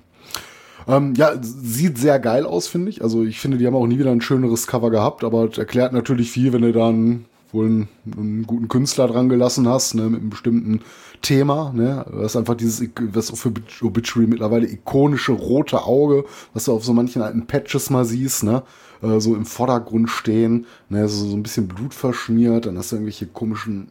Ähm, 0.88 1.13
ja, 1.15 1.34
sieht 1.41 1.97
sehr 1.97 2.19
geil 2.19 2.45
aus, 2.45 2.67
finde 2.67 2.89
ich. 2.89 3.01
Also 3.01 3.23
ich 3.23 3.39
finde, 3.39 3.57
die 3.57 3.65
haben 3.65 3.75
auch 3.75 3.88
nie 3.88 3.99
wieder 3.99 4.11
ein 4.11 4.21
schöneres 4.21 4.67
Cover 4.67 4.91
gehabt, 4.91 5.23
aber 5.23 5.49
erklärt 5.57 5.93
natürlich 5.93 6.32
viel, 6.32 6.53
wenn 6.53 6.61
du 6.61 6.71
dann 6.71 7.25
wohl 7.51 7.65
einen, 7.65 7.88
einen 8.15 8.43
guten 8.45 8.67
Künstler 8.67 9.07
dran 9.07 9.30
gelassen 9.30 9.67
hast, 9.67 9.95
ne, 9.95 10.03
mit 10.03 10.21
einem 10.21 10.30
bestimmten 10.30 10.82
Thema, 11.22 11.72
ne, 11.74 12.05
ist 12.24 12.36
einfach 12.36 12.55
dieses, 12.55 12.82
was 13.13 13.32
für 13.32 13.51
Obituary 13.82 14.28
mittlerweile 14.28 14.67
ikonische 14.67 15.34
rote 15.34 15.84
Auge, 15.84 16.26
was 16.53 16.65
du 16.65 16.74
auf 16.74 16.86
so 16.86 16.93
manchen 16.93 17.22
alten 17.22 17.47
Patches 17.47 17.89
mal 17.89 18.05
siehst, 18.05 18.43
ne, 18.43 18.63
äh, 19.01 19.20
so 19.20 19.36
im 19.36 19.45
Vordergrund 19.45 20.09
stehen, 20.09 20.65
ne, 20.89 21.07
so, 21.07 21.28
so 21.28 21.36
ein 21.36 21.43
bisschen 21.43 21.67
Blut 21.67 21.93
verschmiert, 21.93 22.65
dann 22.65 22.78
hast 22.78 22.91
du 22.91 22.95
irgendwelche 22.95 23.28
komischen 23.28 23.89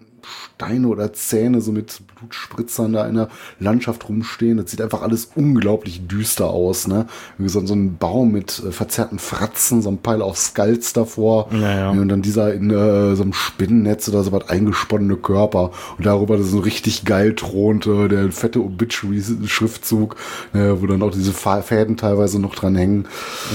Steine 0.55 0.89
oder 0.89 1.13
Zähne 1.13 1.61
so 1.61 1.73
mit 1.73 2.01
Blutspritzern 2.19 2.93
da 2.93 3.07
in 3.07 3.15
der 3.15 3.29
Landschaft 3.61 4.09
rumstehen. 4.09 4.57
Das 4.57 4.71
sieht 4.71 4.81
einfach 4.81 5.03
alles 5.03 5.31
unglaublich 5.35 6.07
düster 6.07 6.51
aus, 6.51 6.87
ne? 6.87 7.07
Wie 7.39 7.49
so, 7.49 7.65
so 7.65 7.75
ein 7.75 7.97
Baum 7.97 8.33
mit 8.33 8.63
äh, 8.67 8.73
verzerrten 8.73 9.19
Fratzen, 9.19 9.83
so 9.83 9.91
ein 9.91 9.99
Pile 9.99 10.25
of 10.25 10.37
Skulls 10.37 10.93
davor. 10.93 11.49
Ja, 11.53 11.79
ja. 11.79 11.91
Und 11.91 12.09
dann 12.09 12.23
dieser 12.23 12.53
in 12.55 12.71
äh, 12.71 13.15
so 13.15 13.23
einem 13.23 13.33
Spinnennetz 13.33 14.09
oder 14.09 14.23
so 14.23 14.33
was 14.33 14.49
eingesponnene 14.49 15.17
Körper. 15.17 15.71
Und 15.97 16.07
darüber 16.07 16.37
das 16.37 16.51
so 16.51 16.59
richtig 16.59 17.05
geil 17.05 17.35
thront, 17.35 17.87
äh, 17.87 18.09
der 18.09 18.33
fette 18.33 18.61
Obituary-Schriftzug, 18.61 20.17
äh, 20.55 20.75
wo 20.81 20.87
dann 20.87 21.03
auch 21.03 21.11
diese 21.11 21.33
Fäden 21.33 21.97
teilweise 21.97 22.41
noch 22.41 22.55
dran 22.55 22.77
hängen. 22.77 23.07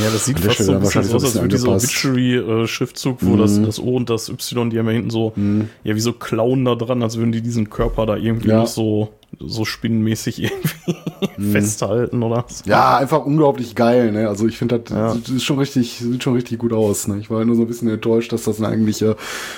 Ja, 0.01 0.09
das 0.11 0.25
sieht 0.25 0.39
fast 0.39 0.63
so 0.63 0.73
ein 0.73 0.79
bisschen 0.79 1.01
aus, 1.01 1.23
als 1.23 1.35
würde 1.35 1.47
dieser 1.49 1.69
Obituary-Schriftzug, 1.69 3.17
wo 3.21 3.31
mhm. 3.31 3.39
das, 3.39 3.61
das 3.61 3.79
O 3.79 3.95
und 3.95 4.09
das 4.09 4.29
Y, 4.29 4.69
die 4.69 4.79
haben 4.79 4.87
ja 4.87 4.93
hinten 4.93 5.09
so, 5.09 5.33
mhm. 5.35 5.69
ja, 5.83 5.95
wie 5.95 5.99
so 5.99 6.13
Klauen 6.13 6.65
da 6.65 6.75
dran, 6.75 7.03
als 7.03 7.17
würden 7.17 7.31
die 7.31 7.41
diesen 7.41 7.69
Körper 7.69 8.05
da 8.05 8.15
irgendwie 8.15 8.52
ja. 8.53 8.59
noch 8.61 8.67
so, 8.67 9.09
so 9.39 9.65
spinnenmäßig 9.65 10.43
irgendwie 10.43 10.95
mhm. 11.37 11.51
festhalten 11.51 12.23
oder 12.23 12.45
so. 12.47 12.69
Ja, 12.69 12.97
einfach 12.97 13.25
unglaublich 13.25 13.75
geil, 13.75 14.11
ne? 14.11 14.27
Also 14.27 14.47
ich 14.47 14.57
finde, 14.57 14.79
das 14.79 14.95
ja. 14.95 15.13
sieht 15.13 15.41
schon 15.41 15.59
richtig, 15.59 15.97
sieht 15.99 16.23
schon 16.23 16.35
richtig 16.35 16.59
gut 16.59 16.73
aus, 16.73 17.07
ne? 17.07 17.17
Ich 17.19 17.29
war 17.29 17.43
nur 17.45 17.55
so 17.55 17.63
ein 17.63 17.67
bisschen 17.67 17.89
enttäuscht, 17.89 18.31
dass 18.31 18.43
das 18.43 18.61
eigentlich 18.61 19.01
äh, 19.01 19.15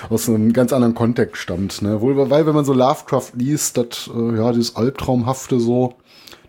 aus 0.09 0.29
einem 0.29 0.53
ganz 0.53 0.73
anderen 0.73 0.95
Kontext 0.95 1.41
stammt, 1.41 1.81
ne? 1.81 2.01
Wohl, 2.01 2.29
weil, 2.29 2.45
wenn 2.45 2.55
man 2.55 2.65
so 2.65 2.73
Lovecraft 2.73 3.31
liest, 3.35 3.77
das, 3.77 4.09
äh, 4.15 4.37
ja, 4.37 4.51
dieses 4.51 4.75
Albtraumhafte 4.75 5.59
so, 5.59 5.95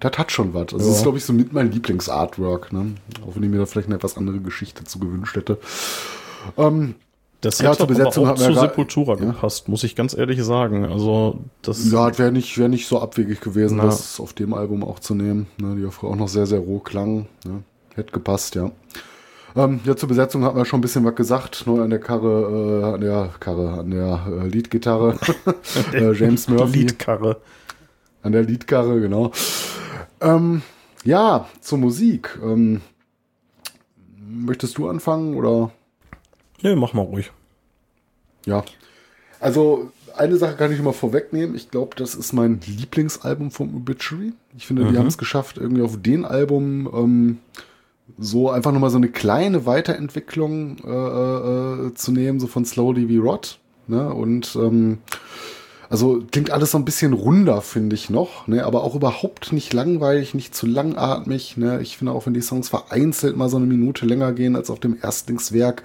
das 0.00 0.18
hat 0.18 0.30
schon 0.30 0.54
was. 0.54 0.72
Also 0.72 0.78
ja. 0.78 0.84
das 0.84 0.96
ist, 0.96 1.02
glaube 1.02 1.18
ich, 1.18 1.24
so 1.24 1.32
mit 1.32 1.52
mein 1.52 1.70
Lieblingsartwork, 1.70 2.72
ne? 2.72 2.94
Auch 3.26 3.34
wenn 3.34 3.42
ich 3.42 3.50
mir 3.50 3.58
da 3.58 3.66
vielleicht 3.66 3.88
eine 3.88 3.96
etwas 3.96 4.16
andere 4.16 4.40
Geschichte 4.40 4.84
zu 4.84 4.98
gewünscht 4.98 5.36
hätte. 5.36 5.58
Ähm, 6.56 6.94
das 7.40 7.58
ja, 7.58 7.72
zur 7.72 7.86
Besetzung 7.86 8.26
auch 8.26 8.34
zu 8.34 8.54
Sepultura 8.54 9.14
ja. 9.14 9.26
gepasst, 9.26 9.68
muss 9.68 9.84
ich 9.84 9.94
ganz 9.94 10.16
ehrlich 10.16 10.42
sagen. 10.42 10.86
Also 10.86 11.38
das 11.62 11.90
ja, 11.90 12.18
wäre 12.18 12.32
nicht, 12.32 12.56
wäre 12.58 12.68
nicht 12.68 12.88
so 12.88 13.00
abwegig 13.00 13.40
gewesen, 13.40 13.76
Na. 13.78 13.84
das 13.84 14.20
auf 14.20 14.32
dem 14.32 14.54
Album 14.54 14.82
auch 14.82 14.98
zu 14.98 15.14
nehmen. 15.14 15.46
Ne, 15.58 15.76
die 15.76 15.86
auch 15.86 16.16
noch 16.16 16.28
sehr, 16.28 16.46
sehr 16.46 16.60
roh 16.60 16.78
klang. 16.78 17.26
Ne? 17.44 17.62
Hätte 17.94 18.12
gepasst, 18.12 18.54
ja. 18.54 18.70
Ähm, 19.54 19.80
ja, 19.84 19.96
zur 19.96 20.08
Besetzung 20.08 20.44
hat 20.44 20.54
man 20.54 20.64
schon 20.66 20.78
ein 20.78 20.82
bisschen 20.82 21.04
was 21.04 21.14
gesagt. 21.14 21.66
Nur 21.66 21.82
an 21.82 21.90
der 21.90 21.98
Karre, 21.98 22.82
äh, 22.82 22.94
an 22.94 23.00
der 23.00 23.30
Karre, 23.40 23.80
an 23.80 23.90
der 23.90 24.26
äh, 24.28 24.48
Leadgitarre. 24.48 25.18
äh, 25.92 26.12
James 26.12 26.48
Murphy. 26.48 26.80
Leadkarre. 26.80 27.38
An 28.22 28.32
der 28.32 28.42
Leadkarre, 28.42 29.00
genau. 29.00 29.32
Ähm, 30.20 30.62
ja, 31.04 31.46
zur 31.60 31.78
Musik. 31.78 32.38
Ähm, 32.42 32.80
möchtest 34.28 34.76
du 34.78 34.88
anfangen 34.88 35.34
oder? 35.36 35.70
Nee, 36.62 36.74
mach 36.76 36.92
mal 36.92 37.02
ruhig. 37.02 37.32
Ja. 38.44 38.64
Also, 39.40 39.90
eine 40.16 40.36
Sache 40.36 40.56
kann 40.56 40.72
ich 40.72 40.78
immer 40.78 40.92
vorwegnehmen. 40.92 41.54
Ich 41.54 41.70
glaube, 41.70 41.96
das 41.96 42.14
ist 42.14 42.32
mein 42.32 42.60
Lieblingsalbum 42.66 43.50
vom 43.50 43.74
Obituary. 43.74 44.32
Ich 44.56 44.66
finde, 44.66 44.84
mhm. 44.84 44.92
die 44.92 44.98
haben 44.98 45.06
es 45.06 45.18
geschafft, 45.18 45.58
irgendwie 45.58 45.82
auf 45.82 46.00
den 46.00 46.24
Album 46.24 46.88
ähm, 46.92 47.38
so 48.18 48.50
einfach 48.50 48.72
nochmal 48.72 48.90
so 48.90 48.96
eine 48.96 49.08
kleine 49.08 49.66
Weiterentwicklung 49.66 50.78
äh, 50.84 51.88
äh, 51.88 51.94
zu 51.94 52.12
nehmen, 52.12 52.40
so 52.40 52.46
von 52.46 52.64
Slowly 52.64 53.08
We 53.08 53.20
Rot. 53.20 53.58
Ne? 53.88 54.12
Und 54.12 54.56
ähm, 54.56 54.98
also 55.88 56.22
klingt 56.30 56.50
alles 56.50 56.72
so 56.72 56.78
ein 56.78 56.84
bisschen 56.84 57.12
runder, 57.12 57.60
finde 57.62 57.94
ich 57.94 58.10
noch, 58.10 58.46
ne? 58.48 58.64
aber 58.64 58.82
auch 58.82 58.94
überhaupt 58.94 59.52
nicht 59.52 59.72
langweilig, 59.72 60.34
nicht 60.34 60.54
zu 60.54 60.66
langatmig. 60.66 61.56
Ne? 61.56 61.80
Ich 61.82 61.96
finde 61.96 62.12
auch, 62.12 62.26
wenn 62.26 62.34
die 62.34 62.40
Songs 62.40 62.68
vereinzelt 62.68 63.36
mal 63.36 63.48
so 63.48 63.56
eine 63.56 63.66
Minute 63.66 64.06
länger 64.06 64.32
gehen 64.32 64.56
als 64.56 64.70
auf 64.70 64.80
dem 64.80 64.96
Erstlingswerk, 65.00 65.82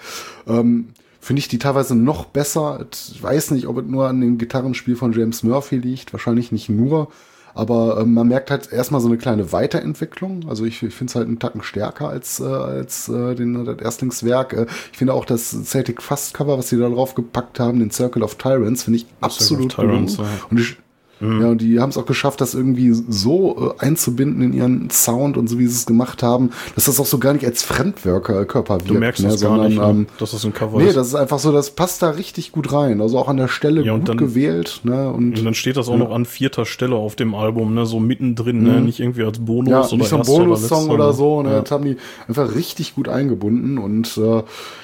ähm, 0.47 0.89
finde 1.19 1.39
ich 1.39 1.47
die 1.47 1.59
teilweise 1.59 1.95
noch 1.95 2.25
besser. 2.25 2.85
Ich 3.13 3.21
weiß 3.21 3.51
nicht, 3.51 3.67
ob 3.67 3.77
es 3.77 3.85
nur 3.85 4.07
an 4.07 4.21
dem 4.21 4.37
Gitarrenspiel 4.37 4.95
von 4.95 5.13
James 5.13 5.43
Murphy 5.43 5.77
liegt, 5.77 6.13
wahrscheinlich 6.13 6.51
nicht 6.51 6.69
nur. 6.69 7.09
Aber 7.53 7.99
äh, 7.99 8.05
man 8.05 8.27
merkt 8.27 8.51
halt 8.51 8.71
erstmal 8.71 9.01
so 9.01 9.07
eine 9.07 9.17
kleine 9.17 9.51
Weiterentwicklung. 9.51 10.45
Also 10.47 10.65
ich, 10.65 10.81
ich 10.83 10.93
finde 10.93 11.11
es 11.11 11.15
halt 11.15 11.27
einen 11.27 11.39
Tacken 11.39 11.63
stärker 11.63 12.09
als, 12.09 12.39
äh, 12.39 12.43
als 12.43 13.09
äh, 13.09 13.35
den, 13.35 13.65
das 13.65 13.77
Erstlingswerk. 13.79 14.53
Äh, 14.53 14.65
ich 14.91 14.97
finde 14.97 15.13
auch 15.13 15.25
das 15.25 15.51
Celtic 15.65 16.01
Fast 16.01 16.33
Cover, 16.33 16.57
was 16.57 16.69
sie 16.69 16.77
da 16.77 16.89
drauf 16.89 17.15
gepackt 17.15 17.59
haben, 17.59 17.79
den 17.79 17.91
Circle 17.91 18.23
of 18.23 18.35
Tyrants, 18.35 18.83
finde 18.83 18.97
ich 18.97 19.05
absolut 19.21 19.71
Tyrants, 19.71 20.17
ja. 20.17 20.25
Und 20.49 20.59
ich, 20.59 20.77
Mhm. 21.21 21.41
Ja, 21.41 21.47
und 21.49 21.61
die 21.61 21.79
haben 21.79 21.89
es 21.89 21.97
auch 21.97 22.05
geschafft, 22.05 22.41
das 22.41 22.53
irgendwie 22.55 22.91
so 22.91 23.75
äh, 23.79 23.85
einzubinden 23.85 24.41
in 24.41 24.53
ihren 24.53 24.89
Sound 24.89 25.37
und 25.37 25.47
so 25.47 25.59
wie 25.59 25.67
sie 25.67 25.75
es 25.75 25.85
gemacht 25.85 26.23
haben, 26.23 26.49
dass 26.75 26.85
das 26.85 26.99
auch 26.99 27.05
so 27.05 27.19
gar 27.19 27.33
nicht 27.33 27.45
als 27.45 27.63
Fremdwörter 27.63 28.45
Körper 28.45 28.75
wirkt. 28.75 28.89
Du 28.89 28.95
merkst 28.95 29.21
ne, 29.23 29.29
das 29.29 29.39
sondern, 29.39 29.75
gar 29.75 29.93
nicht, 29.93 29.99
ne? 29.99 30.01
ähm, 30.01 30.07
dass 30.17 30.31
das 30.31 30.43
ein 30.43 30.53
Cover 30.53 30.79
nee, 30.79 30.85
ist. 30.85 30.89
Nee, 30.89 30.95
das 30.95 31.07
ist 31.07 31.15
einfach 31.15 31.39
so, 31.39 31.51
das 31.51 31.71
passt 31.71 32.01
da 32.01 32.09
richtig 32.09 32.51
gut 32.51 32.73
rein. 32.73 33.01
Also 33.01 33.19
auch 33.19 33.27
an 33.27 33.37
der 33.37 33.47
Stelle 33.47 33.83
ja, 33.83 33.95
gut 33.95 34.09
dann, 34.09 34.17
gewählt. 34.17 34.81
Ne, 34.83 35.09
und, 35.11 35.37
und 35.37 35.45
dann 35.45 35.53
steht 35.53 35.77
das 35.77 35.87
auch 35.87 35.93
ja. 35.93 35.99
noch 35.99 36.11
an 36.11 36.25
vierter 36.25 36.65
Stelle 36.65 36.95
auf 36.95 37.15
dem 37.15 37.35
Album, 37.35 37.75
ne, 37.75 37.85
so 37.85 37.99
mittendrin, 37.99 38.63
ne, 38.63 38.69
mhm. 38.69 38.75
ne, 38.75 38.81
nicht 38.81 38.99
irgendwie 38.99 39.23
als 39.23 39.39
Bonus 39.39 39.69
ja, 39.69 39.85
oder 39.85 39.97
nicht 39.97 40.09
so 40.09 40.17
ein 40.17 40.23
Bonussong 40.23 40.85
oder, 40.85 40.93
oder, 40.93 41.13
so. 41.13 41.43
Ne, 41.43 41.51
ja. 41.51 41.61
Das 41.61 41.71
haben 41.71 41.85
die 41.85 41.97
einfach 42.27 42.55
richtig 42.55 42.95
gut 42.95 43.07
eingebunden 43.07 43.77
und 43.77 44.17
äh, 44.17 44.41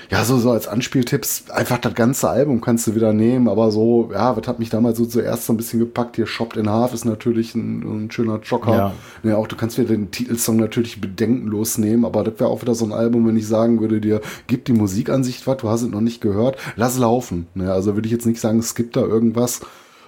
ja, 0.09 0.23
so, 0.23 0.37
so 0.37 0.51
als 0.51 0.67
Anspieltipps, 0.67 1.49
einfach 1.49 1.79
das 1.79 1.93
ganze 1.93 2.29
Album 2.29 2.61
kannst 2.61 2.87
du 2.87 2.95
wieder 2.95 3.11
nehmen, 3.11 3.49
aber 3.49 3.71
so, 3.71 4.09
ja, 4.13 4.37
was 4.37 4.47
hat 4.47 4.59
mich 4.59 4.69
damals 4.69 4.97
so 4.97 5.05
zuerst 5.05 5.45
so 5.45 5.53
ein 5.53 5.57
bisschen 5.57 5.79
gepackt? 5.79 6.15
Hier 6.15 6.27
Shopped 6.27 6.55
in 6.55 6.69
Half 6.69 6.93
ist 6.93 7.03
natürlich 7.03 7.55
ein, 7.55 8.05
ein 8.05 8.11
schöner 8.11 8.39
Joker. 8.39 8.93
Ja. 9.23 9.29
ja. 9.29 9.35
auch 9.35 9.47
du 9.47 9.57
kannst 9.57 9.77
wieder 9.77 9.89
den 9.89 10.11
Titelsong 10.11 10.57
natürlich 10.57 11.01
bedenkenlos 11.01 11.77
nehmen, 11.77 12.05
aber 12.05 12.23
das 12.23 12.39
wäre 12.39 12.49
auch 12.49 12.61
wieder 12.61 12.73
so 12.73 12.85
ein 12.85 12.93
Album, 12.93 13.27
wenn 13.27 13.35
ich 13.35 13.47
sagen 13.47 13.81
würde 13.81 13.99
dir, 13.99 14.21
gib 14.47 14.63
die 14.65 14.73
Musikansicht 14.73 15.45
was, 15.45 15.57
du 15.57 15.69
hast 15.69 15.81
es 15.81 15.89
noch 15.89 16.01
nicht 16.01 16.21
gehört, 16.21 16.57
lass 16.77 16.97
laufen. 16.97 17.47
Ja, 17.55 17.73
also 17.73 17.95
würde 17.95 18.07
ich 18.07 18.13
jetzt 18.13 18.25
nicht 18.25 18.39
sagen, 18.39 18.59
es 18.59 18.75
gibt 18.75 18.95
da 18.95 19.01
irgendwas. 19.01 19.61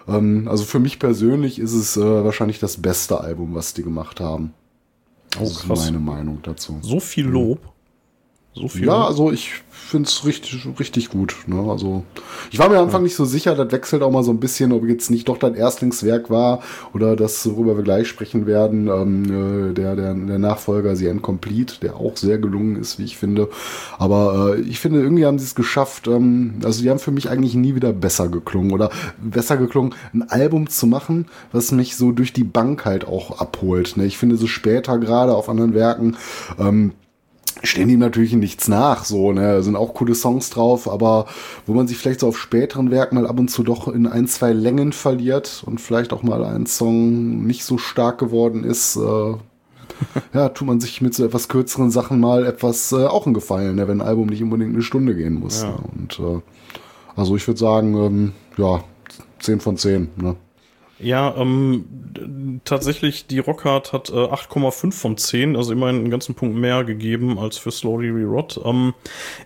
Ähm, 0.07 0.47
also 0.49 0.63
für 0.63 0.79
mich 0.79 0.99
persönlich 0.99 1.59
ist 1.59 1.73
es 1.73 1.97
äh, 1.97 2.23
wahrscheinlich 2.23 2.59
das 2.59 2.77
beste 2.77 3.19
Album, 3.19 3.53
was 3.53 3.73
die 3.73 3.83
gemacht 3.83 4.21
haben. 4.21 4.53
Das 5.31 5.41
oh, 5.41 5.73
ist 5.73 5.87
meine 5.87 5.99
Meinung 5.99 6.39
dazu. 6.41 6.79
So 6.81 6.99
viel 6.99 7.25
Lob. 7.25 7.59
So 8.59 8.67
viel. 8.67 8.87
Ja, 8.87 9.05
also 9.05 9.31
ich 9.31 9.53
finde 9.71 10.07
es 10.07 10.25
richtig, 10.25 10.67
richtig 10.79 11.09
gut. 11.09 11.35
Ne? 11.47 11.65
Also 11.69 12.03
ich 12.51 12.59
war 12.59 12.67
mir 12.67 12.77
am 12.77 12.85
Anfang 12.85 13.01
ja. 13.01 13.05
nicht 13.05 13.15
so 13.15 13.23
sicher, 13.23 13.55
das 13.55 13.71
wechselt 13.71 14.03
auch 14.03 14.11
mal 14.11 14.21
so 14.21 14.31
ein 14.31 14.39
bisschen, 14.39 14.73
ob 14.73 14.83
jetzt 14.85 15.09
nicht 15.09 15.29
doch 15.29 15.37
dein 15.37 15.55
Erstlingswerk 15.55 16.29
war 16.29 16.61
oder 16.93 17.15
das, 17.15 17.49
worüber 17.49 17.77
wir 17.77 17.83
gleich 17.83 18.07
sprechen 18.09 18.45
werden, 18.45 18.87
ähm, 18.87 19.69
äh, 19.69 19.73
der, 19.73 19.95
der, 19.95 20.13
der 20.13 20.39
Nachfolger 20.39 20.95
The 20.95 21.09
Complete, 21.21 21.75
der 21.81 21.95
auch 21.95 22.17
sehr 22.17 22.37
gelungen 22.37 22.75
ist, 22.75 22.99
wie 22.99 23.05
ich 23.05 23.17
finde. 23.17 23.49
Aber 23.97 24.57
äh, 24.57 24.61
ich 24.61 24.79
finde, 24.79 25.01
irgendwie 25.01 25.25
haben 25.25 25.39
sie 25.39 25.45
es 25.45 25.55
geschafft, 25.55 26.07
ähm, 26.07 26.55
also 26.63 26.83
die 26.83 26.89
haben 26.89 26.99
für 26.99 27.11
mich 27.11 27.29
eigentlich 27.29 27.55
nie 27.55 27.75
wieder 27.75 27.93
besser 27.93 28.27
geklungen 28.27 28.71
oder 28.71 28.91
besser 29.17 29.55
geklungen, 29.55 29.95
ein 30.13 30.29
Album 30.29 30.69
zu 30.69 30.85
machen, 30.85 31.27
was 31.53 31.71
mich 31.71 31.95
so 31.95 32.11
durch 32.11 32.33
die 32.33 32.43
Bank 32.43 32.83
halt 32.83 33.07
auch 33.07 33.39
abholt. 33.39 33.95
Ne? 33.95 34.05
Ich 34.05 34.17
finde 34.17 34.35
so 34.35 34.47
später 34.47 34.97
gerade 34.97 35.33
auf 35.33 35.47
anderen 35.47 35.73
Werken, 35.73 36.17
ähm, 36.59 36.91
stehen 37.63 37.89
ihm 37.89 37.99
natürlich 37.99 38.33
nichts 38.33 38.67
nach, 38.67 39.05
so, 39.05 39.31
ne, 39.31 39.61
sind 39.63 39.75
auch 39.75 39.93
coole 39.93 40.15
Songs 40.15 40.49
drauf, 40.49 40.89
aber 40.89 41.25
wo 41.65 41.73
man 41.73 41.87
sich 41.87 41.97
vielleicht 41.97 42.21
so 42.21 42.27
auf 42.27 42.37
späteren 42.37 42.91
Werken 42.91 43.15
mal 43.15 43.27
ab 43.27 43.39
und 43.39 43.49
zu 43.49 43.63
doch 43.63 43.87
in 43.87 44.07
ein, 44.07 44.27
zwei 44.27 44.53
Längen 44.53 44.93
verliert 44.93 45.63
und 45.65 45.81
vielleicht 45.81 46.13
auch 46.13 46.23
mal 46.23 46.43
ein 46.43 46.65
Song 46.65 47.45
nicht 47.45 47.63
so 47.63 47.77
stark 47.77 48.17
geworden 48.17 48.63
ist, 48.63 48.95
äh, 48.95 49.33
ja, 50.33 50.49
tut 50.49 50.67
man 50.67 50.79
sich 50.79 51.01
mit 51.01 51.13
so 51.13 51.25
etwas 51.25 51.47
kürzeren 51.47 51.91
Sachen 51.91 52.19
mal 52.19 52.45
etwas 52.45 52.91
äh, 52.91 53.05
auch 53.05 53.25
einen 53.25 53.33
Gefallen, 53.33 53.75
ne, 53.75 53.87
wenn 53.87 54.01
ein 54.01 54.07
Album 54.07 54.27
nicht 54.27 54.43
unbedingt 54.43 54.73
eine 54.73 54.83
Stunde 54.83 55.15
gehen 55.15 55.35
muss. 55.35 55.63
Ja. 55.63 55.69
Ne, 55.69 55.77
und 55.97 56.19
äh, 56.19 56.41
also 57.15 57.35
ich 57.35 57.47
würde 57.47 57.59
sagen, 57.59 57.95
ähm, 57.97 58.31
ja, 58.57 58.83
10 59.39 59.59
von 59.59 59.77
10, 59.77 60.09
ne. 60.17 60.35
Ja, 61.01 61.33
ähm, 61.37 62.61
tatsächlich, 62.65 63.25
die 63.25 63.39
Rockhard 63.39 63.93
hat 63.93 64.09
äh, 64.09 64.13
8,5 64.13 64.91
von 64.91 65.17
10, 65.17 65.55
also 65.55 65.71
immerhin 65.71 65.95
einen 65.95 66.09
ganzen 66.09 66.35
Punkt 66.35 66.57
mehr 66.57 66.83
gegeben 66.83 67.39
als 67.39 67.57
für 67.57 67.71
Slowly 67.71 68.09
Rerot. 68.09 68.59
Ähm, 68.65 68.93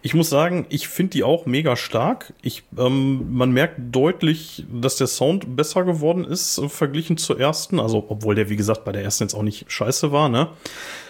ich 0.02 0.16
muss 0.16 0.30
sagen, 0.30 0.66
ich 0.70 0.88
finde 0.88 1.12
die 1.12 1.24
auch 1.24 1.46
mega 1.46 1.76
stark. 1.76 2.34
Ich, 2.42 2.64
ähm, 2.78 3.36
man 3.36 3.52
merkt 3.52 3.80
deutlich, 3.92 4.66
dass 4.74 4.98
der 4.98 5.06
Sound 5.06 5.56
besser 5.56 5.84
geworden 5.84 6.26
ist, 6.26 6.58
äh, 6.58 6.70
verglichen 6.70 7.18
zur 7.18 7.40
ersten. 7.40 7.80
Also, 7.80 8.04
obwohl 8.10 8.34
der, 8.34 8.50
wie 8.50 8.56
gesagt, 8.56 8.84
bei 8.84 8.92
der 8.92 9.04
ersten 9.04 9.26
jetzt 9.26 9.36
auch 9.36 9.44
nicht 9.44 9.72
scheiße 9.72 10.12
war, 10.12 10.30
ne? 10.30 10.50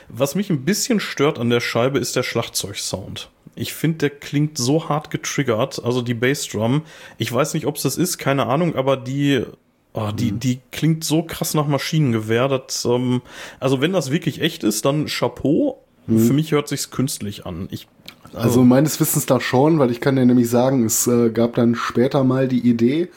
Was 0.10 0.36
mich 0.36 0.50
ein 0.50 0.66
bisschen 0.66 1.00
stört 1.00 1.40
an 1.40 1.50
der 1.50 1.62
Scheibe 1.62 1.98
ist 2.00 2.18
der 2.18 2.24
Schlagzeugsound. 2.24 3.30
Ich 3.56 3.74
finde, 3.74 4.00
der 4.00 4.10
klingt 4.10 4.58
so 4.58 4.90
hart 4.90 5.10
getriggert, 5.10 5.82
also 5.84 6.02
die 6.02 6.14
Bassdrum. 6.14 6.82
Ich 7.18 7.32
weiß 7.32 7.54
nicht, 7.54 7.66
ob 7.66 7.78
es 7.78 7.84
das 7.84 7.98
ist, 7.98 8.18
keine 8.18 8.48
Ahnung, 8.48 8.76
aber 8.76 8.98
die 8.98 9.46
Oh, 9.94 10.10
die, 10.12 10.32
mhm. 10.32 10.40
die 10.40 10.60
klingt 10.72 11.04
so 11.04 11.24
krass 11.24 11.54
nach 11.54 11.68
Maschinengewehr. 11.68 12.48
Dass, 12.48 12.86
ähm, 12.86 13.22
also 13.60 13.80
wenn 13.80 13.94
das 13.94 14.12
wirklich 14.12 14.42
echt 14.42 14.64
ist, 14.64 14.86
dann 14.86 15.06
Chapeau. 15.06 15.84
für 16.06 16.34
mich 16.34 16.52
hört 16.52 16.68
sich's 16.68 16.92
künstlich 16.92 17.46
an. 17.46 17.68
Ich, 17.72 17.88
Also 18.34 18.64
meines 18.64 19.00
Wissens 19.00 19.26
da 19.26 19.40
schon, 19.40 19.80
weil 19.80 19.92
ich 19.92 20.02
kann 20.02 20.16
dir 20.16 20.26
nämlich 20.26 20.50
sagen, 20.50 20.86
es 20.86 21.08
äh, 21.08 21.30
gab 21.30 21.56
dann 21.56 21.76
später 21.76 22.24
mal 22.24 22.48
die 22.48 22.68
Idee, 22.68 23.10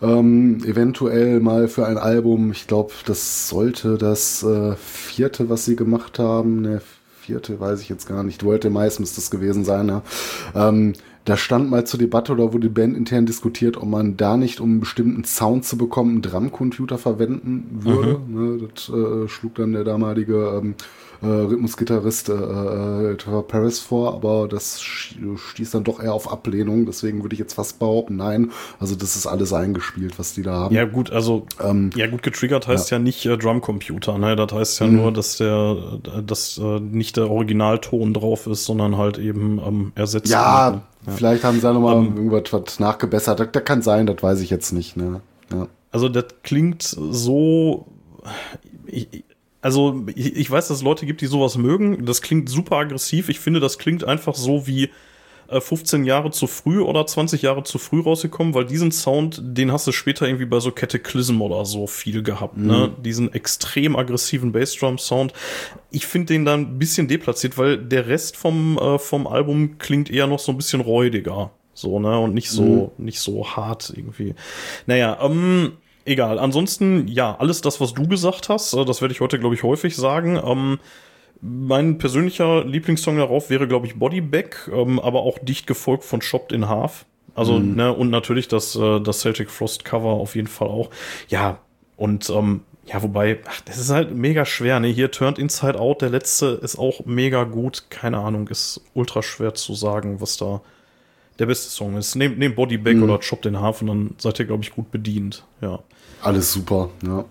ähm, 0.00 0.62
eventuell 0.64 1.40
mal 1.40 1.68
für 1.68 1.86
ein 1.86 1.98
Album, 1.98 2.52
ich 2.52 2.66
glaube, 2.66 2.92
das 3.06 3.48
sollte 3.48 3.98
das 3.98 4.42
äh, 4.42 4.74
vierte, 4.76 5.48
was 5.48 5.64
sie 5.64 5.76
gemacht 5.76 6.18
haben, 6.18 6.62
ne, 6.62 6.80
vierte 7.20 7.60
weiß 7.60 7.80
ich 7.80 7.88
jetzt 7.88 8.06
gar 8.06 8.22
nicht, 8.22 8.44
World 8.44 8.64
müsste 8.64 9.16
das 9.16 9.30
gewesen 9.30 9.64
sein, 9.64 9.88
ja. 9.88 10.02
Ähm, 10.54 10.94
da 11.24 11.36
stand 11.36 11.70
mal 11.70 11.86
zur 11.86 12.00
Debatte 12.00 12.32
oder 12.32 12.52
wurde 12.52 12.68
die 12.68 12.74
Band 12.74 12.96
intern 12.96 13.26
diskutiert, 13.26 13.76
ob 13.76 13.84
man 13.84 14.16
da 14.16 14.36
nicht, 14.36 14.60
um 14.60 14.70
einen 14.70 14.80
bestimmten 14.80 15.24
Sound 15.24 15.64
zu 15.64 15.78
bekommen, 15.78 16.12
einen 16.12 16.22
Drumcomputer 16.22 16.98
verwenden 16.98 17.68
würde. 17.80 18.20
Ne, 18.28 18.68
das 18.74 18.88
äh, 18.88 19.28
schlug 19.28 19.54
dann 19.54 19.72
der 19.72 19.84
damalige 19.84 20.60
ähm, 20.60 20.74
äh, 21.22 21.26
Rhythmusgitarrist 21.26 22.28
äh, 22.28 22.32
äh, 22.32 23.16
Trevor 23.16 23.46
Paris 23.46 23.78
vor, 23.78 24.14
aber 24.14 24.48
das 24.48 24.80
stieß 24.82 25.70
dann 25.70 25.84
doch 25.84 26.02
eher 26.02 26.12
auf 26.12 26.30
Ablehnung. 26.30 26.84
Deswegen 26.86 27.22
würde 27.22 27.34
ich 27.34 27.38
jetzt 27.38 27.54
fast 27.54 27.78
behaupten, 27.78 28.16
nein. 28.16 28.50
Also 28.80 28.94
das 28.96 29.16
ist 29.16 29.26
alles 29.26 29.52
eingespielt, 29.52 30.18
was 30.18 30.34
die 30.34 30.42
da 30.42 30.52
haben. 30.52 30.74
ja 30.74 30.84
gut, 30.84 31.12
also 31.12 31.46
Ähm, 31.62 31.90
ja 31.94 32.06
gut 32.08 32.22
getriggert 32.22 32.66
heißt 32.66 32.90
ja, 32.90 32.98
nicht 32.98 33.24
äh, 33.26 33.38
Drumcomputer, 33.38 34.18
ne? 34.18 34.34
Das 34.36 34.52
heißt 34.52 34.80
ja 34.80 34.86
nur, 34.88 35.12
dass 35.12 35.36
der, 35.36 35.76
dass 36.26 36.58
äh, 36.58 36.80
nicht 36.80 37.16
der 37.16 37.30
Originalton 37.30 38.14
drauf 38.14 38.46
ist, 38.46 38.64
sondern 38.64 38.96
halt 38.96 39.18
eben 39.18 39.60
ähm, 39.64 39.92
ersetzt. 39.94 40.30
ja, 40.30 40.82
ne? 41.06 41.12
vielleicht 41.16 41.44
haben 41.44 41.56
sie 41.56 41.62
da 41.62 41.72
nochmal 41.72 41.96
Ähm, 41.98 42.16
irgendwas 42.16 42.52
was 42.52 42.80
nachgebessert. 42.80 43.38
Das, 43.38 43.48
das 43.52 43.64
kann 43.64 43.82
sein, 43.82 44.06
das 44.06 44.22
weiß 44.22 44.40
ich 44.40 44.50
jetzt 44.50 44.72
nicht. 44.72 44.96
Ne? 44.96 45.20
Ja. 45.52 45.68
Also 45.90 46.08
das 46.08 46.24
klingt 46.42 46.82
so. 46.82 47.86
Ich, 48.86 49.24
also 49.62 50.04
ich, 50.14 50.36
ich 50.36 50.50
weiß, 50.50 50.68
dass 50.68 50.78
es 50.78 50.82
Leute 50.82 51.06
gibt, 51.06 51.20
die 51.20 51.26
sowas 51.26 51.56
mögen. 51.56 52.04
Das 52.04 52.20
klingt 52.20 52.48
super 52.50 52.76
aggressiv. 52.76 53.28
Ich 53.28 53.40
finde, 53.40 53.60
das 53.60 53.78
klingt 53.78 54.04
einfach 54.04 54.34
so 54.34 54.66
wie 54.66 54.90
äh, 55.46 55.60
15 55.60 56.04
Jahre 56.04 56.32
zu 56.32 56.48
früh 56.48 56.80
oder 56.80 57.06
20 57.06 57.42
Jahre 57.42 57.62
zu 57.62 57.78
früh 57.78 58.00
rausgekommen, 58.00 58.54
weil 58.54 58.64
diesen 58.64 58.90
Sound, 58.90 59.40
den 59.42 59.70
hast 59.70 59.86
du 59.86 59.92
später 59.92 60.26
irgendwie 60.26 60.46
bei 60.46 60.58
so 60.58 60.72
Cataclysm 60.72 61.40
oder 61.40 61.64
so 61.64 61.86
viel 61.86 62.24
gehabt, 62.24 62.56
ne? 62.56 62.90
Diesen 63.04 63.32
extrem 63.32 63.94
aggressiven 63.94 64.50
Bassdrum-Sound. 64.50 65.32
Ich 65.90 66.06
finde 66.06 66.34
den 66.34 66.44
dann 66.44 66.60
ein 66.62 66.78
bisschen 66.78 67.06
deplatziert, 67.06 67.56
weil 67.56 67.78
der 67.78 68.08
Rest 68.08 68.36
vom, 68.36 68.78
äh, 68.78 68.98
vom 68.98 69.28
Album 69.28 69.78
klingt 69.78 70.10
eher 70.10 70.26
noch 70.26 70.40
so 70.40 70.52
ein 70.52 70.56
bisschen 70.56 70.80
räudiger. 70.80 71.52
So, 71.74 72.00
ne? 72.00 72.18
Und 72.18 72.34
nicht 72.34 72.50
so, 72.50 72.92
nicht 72.98 73.20
so 73.20 73.46
hart 73.48 73.92
irgendwie. 73.96 74.34
Naja, 74.86 75.18
ähm, 75.22 75.72
egal. 76.04 76.38
Ansonsten, 76.38 77.08
ja, 77.08 77.36
alles 77.38 77.60
das, 77.60 77.80
was 77.80 77.94
du 77.94 78.06
gesagt 78.06 78.48
hast, 78.48 78.74
äh, 78.74 78.84
das 78.84 79.00
werde 79.00 79.12
ich 79.12 79.20
heute, 79.20 79.38
glaube 79.38 79.54
ich, 79.54 79.62
häufig 79.62 79.96
sagen. 79.96 80.40
Ähm, 80.44 80.78
mein 81.40 81.98
persönlicher 81.98 82.64
Lieblingssong 82.64 83.16
darauf 83.16 83.50
wäre, 83.50 83.66
glaube 83.66 83.86
ich, 83.86 83.98
Body 83.98 84.20
Bag, 84.20 84.70
ähm, 84.72 85.00
aber 85.00 85.22
auch 85.22 85.38
dicht 85.40 85.66
gefolgt 85.66 86.04
von 86.04 86.20
Chopped 86.20 86.52
in 86.52 86.68
Half. 86.68 87.04
Also, 87.34 87.58
ne, 87.58 87.92
und 87.92 88.10
natürlich 88.10 88.46
das, 88.48 88.76
äh, 88.76 89.00
das 89.00 89.20
Celtic 89.20 89.50
Frost 89.50 89.84
Cover 89.84 90.10
auf 90.10 90.36
jeden 90.36 90.48
Fall 90.48 90.68
auch. 90.68 90.90
Ja, 91.28 91.58
und 91.96 92.28
ähm, 92.30 92.60
ja, 92.86 93.02
wobei, 93.02 93.38
ach, 93.46 93.60
das 93.62 93.78
ist 93.78 93.90
halt 93.90 94.14
mega 94.14 94.44
schwer, 94.44 94.80
ne? 94.80 94.88
Hier 94.88 95.10
Turned 95.10 95.38
Inside 95.38 95.78
Out, 95.78 96.02
der 96.02 96.10
letzte 96.10 96.46
ist 96.62 96.78
auch 96.78 97.06
mega 97.06 97.44
gut. 97.44 97.84
Keine 97.90 98.18
Ahnung, 98.18 98.48
ist 98.48 98.82
ultra 98.92 99.22
schwer 99.22 99.54
zu 99.54 99.74
sagen, 99.74 100.20
was 100.20 100.36
da 100.36 100.60
der 101.38 101.46
beste 101.46 101.70
Song 101.70 101.96
ist. 101.96 102.14
Nehmt 102.14 102.38
nehm 102.38 102.54
Body 102.54 102.76
Bag 102.78 102.96
oder 103.02 103.18
Chopped 103.18 103.46
in 103.46 103.60
Half 103.60 103.80
und 103.82 103.88
dann 103.88 104.14
seid 104.18 104.38
ihr, 104.38 104.44
glaube 104.46 104.62
ich, 104.62 104.70
gut 104.72 104.90
bedient. 104.90 105.44
Ja. 105.60 105.80
Alles 106.22 106.52
super. 106.52 106.90
Ja. 107.04 107.24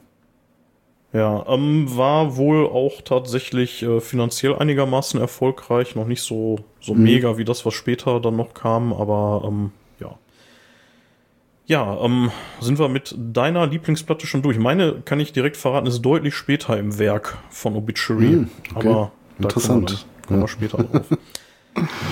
Ja, 1.13 1.45
ähm, 1.49 1.85
war 1.97 2.37
wohl 2.37 2.65
auch 2.67 3.01
tatsächlich 3.01 3.83
äh, 3.83 3.99
finanziell 3.99 4.55
einigermaßen 4.55 5.19
erfolgreich. 5.19 5.93
Noch 5.95 6.07
nicht 6.07 6.21
so, 6.21 6.59
so 6.79 6.93
mega 6.93 7.37
wie 7.37 7.43
das, 7.43 7.65
was 7.65 7.73
später 7.73 8.21
dann 8.21 8.37
noch 8.37 8.53
kam, 8.53 8.93
aber 8.93 9.43
ähm, 9.45 9.71
ja. 9.99 10.17
Ja, 11.67 11.99
ähm, 12.01 12.31
sind 12.61 12.79
wir 12.79 12.87
mit 12.87 13.13
deiner 13.17 13.67
Lieblingsplatte 13.67 14.25
schon 14.25 14.41
durch. 14.41 14.57
Meine, 14.57 15.01
kann 15.03 15.19
ich 15.19 15.33
direkt 15.33 15.57
verraten, 15.57 15.85
ist 15.87 16.01
deutlich 16.01 16.33
später 16.33 16.77
im 16.77 16.97
Werk 16.97 17.37
von 17.49 17.75
Obituary. 17.75 18.27
Hm, 18.27 18.49
okay. 18.75 18.87
Aber 18.87 18.89
da 18.89 18.89
kommen 18.89 19.11
wir, 19.37 19.43
Interessant. 19.43 19.89
dann, 19.91 20.27
kommen 20.27 20.39
wir 20.39 20.43
Ja. 20.43 20.47
später 20.47 20.77
drauf. 20.83 21.05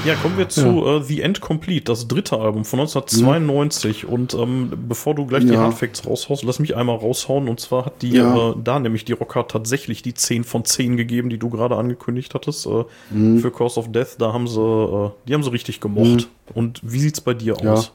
Ja, 0.06 0.16
kommen 0.16 0.38
wir 0.38 0.48
zu 0.48 0.86
äh, 0.86 1.04
The 1.04 1.22
End 1.22 1.42
Complete, 1.42 1.84
das 1.84 2.08
dritte 2.08 2.38
Album 2.40 2.64
von 2.64 2.80
1992. 2.80 4.06
Und 4.08 4.34
ähm, 4.34 4.72
bevor 4.88 5.16
du 5.16 5.26
gleich 5.26 5.44
die 5.46 5.54
Ja. 5.54 5.60
Hardfacts 5.62 6.06
raushaust, 6.06 6.44
lass 6.44 6.60
mich 6.60 6.76
einmal 6.78 6.96
raushauen. 6.96 7.50
Und 7.50 7.60
zwar 7.60 7.86
hat 7.86 8.02
die 8.02 8.12
Ja. 8.12 8.52
äh, 8.52 8.56
da 8.64 8.80
nämlich 8.80 9.04
die 9.06 9.12
Rocker 9.14 9.48
tatsächlich 9.48 10.02
die 10.02 10.14
10 10.14 10.44
von 10.46 10.64
10 10.64 10.96
gegeben, 10.98 11.30
die 11.30 11.38
du 11.38 11.50
gerade 11.50 11.76
angekündigt 11.76 12.34
hattest. 12.34 12.66
Äh, 12.68 12.86
Mhm. 13.12 13.40
Für 13.40 13.52
Cause 13.52 13.80
of 13.80 13.92
Death, 13.92 14.16
da 14.20 14.32
haben 14.34 14.48
sie, 14.48 14.62
äh, 14.62 15.10
die 15.28 15.34
haben 15.34 15.44
sie 15.44 15.52
richtig 15.52 15.82
gemocht. 15.82 16.30
Und 16.54 16.80
wie 16.84 17.00
sieht's 17.00 17.20
bei 17.22 17.34
dir 17.34 17.58
Ja. 17.62 17.74
aus? 17.74 17.92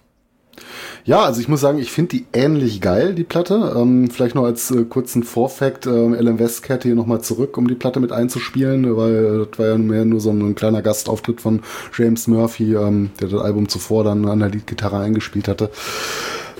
Ja, 1.06 1.20
also 1.20 1.38
ich 1.38 1.48
muss 1.48 1.60
sagen, 1.60 1.78
ich 1.78 1.90
finde 1.90 2.16
die 2.16 2.26
ähnlich 2.32 2.80
geil, 2.80 3.14
die 3.14 3.24
Platte. 3.24 3.74
Ähm, 3.76 4.08
vielleicht 4.10 4.34
noch 4.34 4.44
als 4.44 4.70
äh, 4.70 4.84
kurzen 4.84 5.22
Vorfact, 5.22 5.86
ähm, 5.86 6.14
Alan 6.14 6.38
West 6.38 6.62
kehrte 6.62 6.88
hier 6.88 6.94
nochmal 6.94 7.20
zurück, 7.20 7.58
um 7.58 7.68
die 7.68 7.74
Platte 7.74 8.00
mit 8.00 8.10
einzuspielen, 8.10 8.96
weil 8.96 9.14
äh, 9.14 9.46
das 9.46 9.58
war 9.58 9.66
ja 9.66 9.76
mehr 9.76 10.06
nur 10.06 10.20
so 10.20 10.30
ein 10.30 10.54
kleiner 10.54 10.80
Gastauftritt 10.80 11.42
von 11.42 11.60
James 11.94 12.26
Murphy, 12.26 12.74
ähm, 12.74 13.10
der 13.20 13.28
das 13.28 13.42
Album 13.42 13.68
zuvor 13.68 14.02
dann 14.04 14.26
an 14.26 14.38
der 14.38 14.48
Leadgitarre 14.48 14.98
eingespielt 14.98 15.46
hatte. 15.46 15.70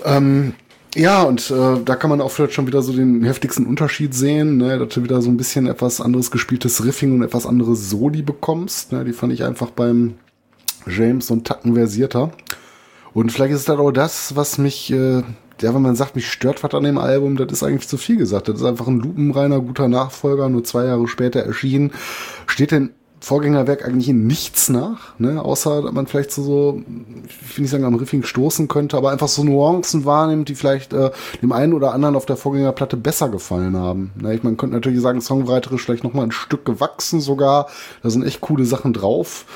Ähm, 0.05 0.53
ja, 0.95 1.23
und 1.23 1.51
äh, 1.51 1.81
da 1.83 1.97
kann 1.97 2.11
man 2.11 2.21
auch 2.21 2.31
vielleicht 2.31 2.53
schon 2.53 2.67
wieder 2.67 2.83
so 2.83 2.93
den 2.93 3.25
heftigsten 3.25 3.65
Unterschied 3.65 4.15
sehen, 4.15 4.59
ne, 4.59 4.79
dass 4.79 4.91
du 4.91 5.03
wieder 5.03 5.23
so 5.23 5.31
ein 5.31 5.39
bisschen 5.39 5.67
etwas 5.67 6.03
anderes 6.03 6.31
gespieltes 6.31 6.85
Riffing 6.85 7.15
und 7.15 7.23
etwas 7.23 7.47
anderes 7.47 7.89
Soli 7.89 8.21
bekommst. 8.21 8.93
Ne, 8.93 9.07
die 9.07 9.15
fand 9.15 9.33
ich 9.33 9.43
einfach 9.43 9.71
beim 9.71 10.15
James 10.87 11.29
so 11.29 11.35
einen 11.35 11.45
Tacken 11.45 11.75
versierter. 11.75 12.31
Und 13.15 13.31
vielleicht 13.31 13.55
ist 13.55 13.69
das 13.69 13.79
auch 13.79 13.93
das, 13.93 14.37
was 14.37 14.59
mich, 14.59 14.93
äh, 14.93 15.23
ja, 15.61 15.75
wenn 15.75 15.83
man 15.83 15.97
sagt, 15.97 16.17
mich 16.17 16.31
stört 16.31 16.63
was 16.65 16.75
an 16.75 16.83
dem 16.83 16.99
Album, 16.99 17.37
das 17.37 17.53
ist 17.53 17.63
eigentlich 17.63 17.89
zu 17.89 17.97
viel 17.97 18.17
gesagt. 18.17 18.49
Das 18.49 18.57
ist 18.57 18.67
einfach 18.67 18.89
ein 18.89 18.99
lupenreiner, 18.99 19.61
guter 19.61 19.89
Nachfolger, 19.89 20.49
nur 20.49 20.65
zwei 20.65 20.85
Jahre 20.87 21.07
später 21.07 21.41
erschienen. 21.41 21.93
Steht 22.47 22.73
denn 22.73 22.91
Vorgängerwerk 23.25 23.87
eigentlich 23.87 24.11
in 24.11 24.27
nichts 24.27 24.69
nach, 24.69 25.19
ne? 25.19 25.43
außer 25.43 25.81
dass 25.81 25.93
man 25.93 26.07
vielleicht 26.07 26.31
so, 26.31 26.43
so 26.43 26.83
ich 27.27 27.57
will 27.57 27.63
nicht 27.63 27.71
sagen 27.71 27.85
am 27.85 27.95
Riffing 27.95 28.23
stoßen 28.23 28.69
könnte, 28.69 28.99
aber 28.99 29.13
einfach 29.13 29.29
so 29.29 29.43
Nuancen 29.43 30.05
wahrnimmt, 30.05 30.51
die 30.51 30.55
vielleicht 30.55 30.93
äh, 30.93 31.11
dem 31.41 31.53
einen 31.53 31.73
oder 31.73 31.95
anderen 31.95 32.17
auf 32.17 32.27
der 32.27 32.37
Vorgängerplatte 32.37 32.99
besser 32.99 33.31
gefallen 33.31 33.79
haben. 33.79 34.13
Ne? 34.21 34.35
Ich, 34.35 34.43
man 34.43 34.59
könnte 34.59 34.75
natürlich 34.75 35.01
sagen, 35.01 35.23
songwriterisch 35.23 35.83
vielleicht 35.83 36.05
noch 36.05 36.13
mal 36.13 36.25
ein 36.25 36.33
Stück 36.33 36.67
gewachsen 36.67 37.23
sogar, 37.23 37.69
da 38.03 38.11
sind 38.11 38.27
echt 38.27 38.43
coole 38.43 38.67
Sachen 38.67 38.93
drauf. 38.93 39.47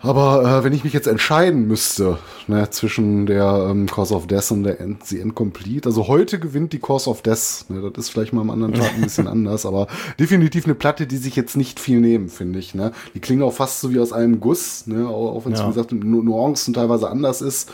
Aber 0.00 0.44
äh, 0.60 0.64
wenn 0.64 0.72
ich 0.74 0.84
mich 0.84 0.92
jetzt 0.92 1.06
entscheiden 1.08 1.66
müsste 1.66 2.18
ne, 2.46 2.68
zwischen 2.70 3.24
der 3.26 3.68
ähm, 3.70 3.86
Cause 3.86 4.14
of 4.14 4.26
Death 4.26 4.50
und 4.50 4.62
der 4.62 4.78
End, 4.80 5.04
The 5.06 5.18
Incomplete, 5.18 5.88
also 5.88 6.06
heute 6.06 6.38
gewinnt 6.38 6.72
die 6.72 6.78
Cause 6.78 7.08
of 7.10 7.22
Death. 7.22 7.64
Ne, 7.68 7.90
das 7.90 8.04
ist 8.06 8.10
vielleicht 8.10 8.32
mal 8.32 8.42
am 8.42 8.50
anderen 8.50 8.74
Tag 8.74 8.92
ein 8.94 9.00
bisschen 9.00 9.26
anders, 9.28 9.64
aber 9.64 9.86
definitiv 10.20 10.66
eine 10.66 10.74
Platte, 10.74 11.06
die 11.06 11.16
sich 11.16 11.34
jetzt 11.34 11.56
nicht 11.56 11.80
viel 11.80 12.00
nehmen, 12.00 12.28
finde 12.28 12.58
ich. 12.58 12.74
Ne? 12.74 12.92
Die 13.14 13.20
klingen 13.20 13.42
auch 13.42 13.54
fast 13.54 13.80
so 13.80 13.90
wie 13.92 13.98
aus 13.98 14.12
einem 14.12 14.38
Guss, 14.38 14.86
ne? 14.86 15.08
auch, 15.08 15.44
wenn 15.46 15.52
es 15.54 15.60
Ja. 15.60 15.64
wie 15.66 15.70
gesagt 15.70 15.92
Nu- 15.92 16.22
Nuancen 16.22 16.74
teilweise 16.74 17.08
anders 17.10 17.40
ist. 17.40 17.70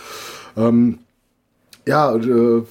Ähm, 0.56 1.00
ja, 1.86 2.14
äh, 2.14 2.62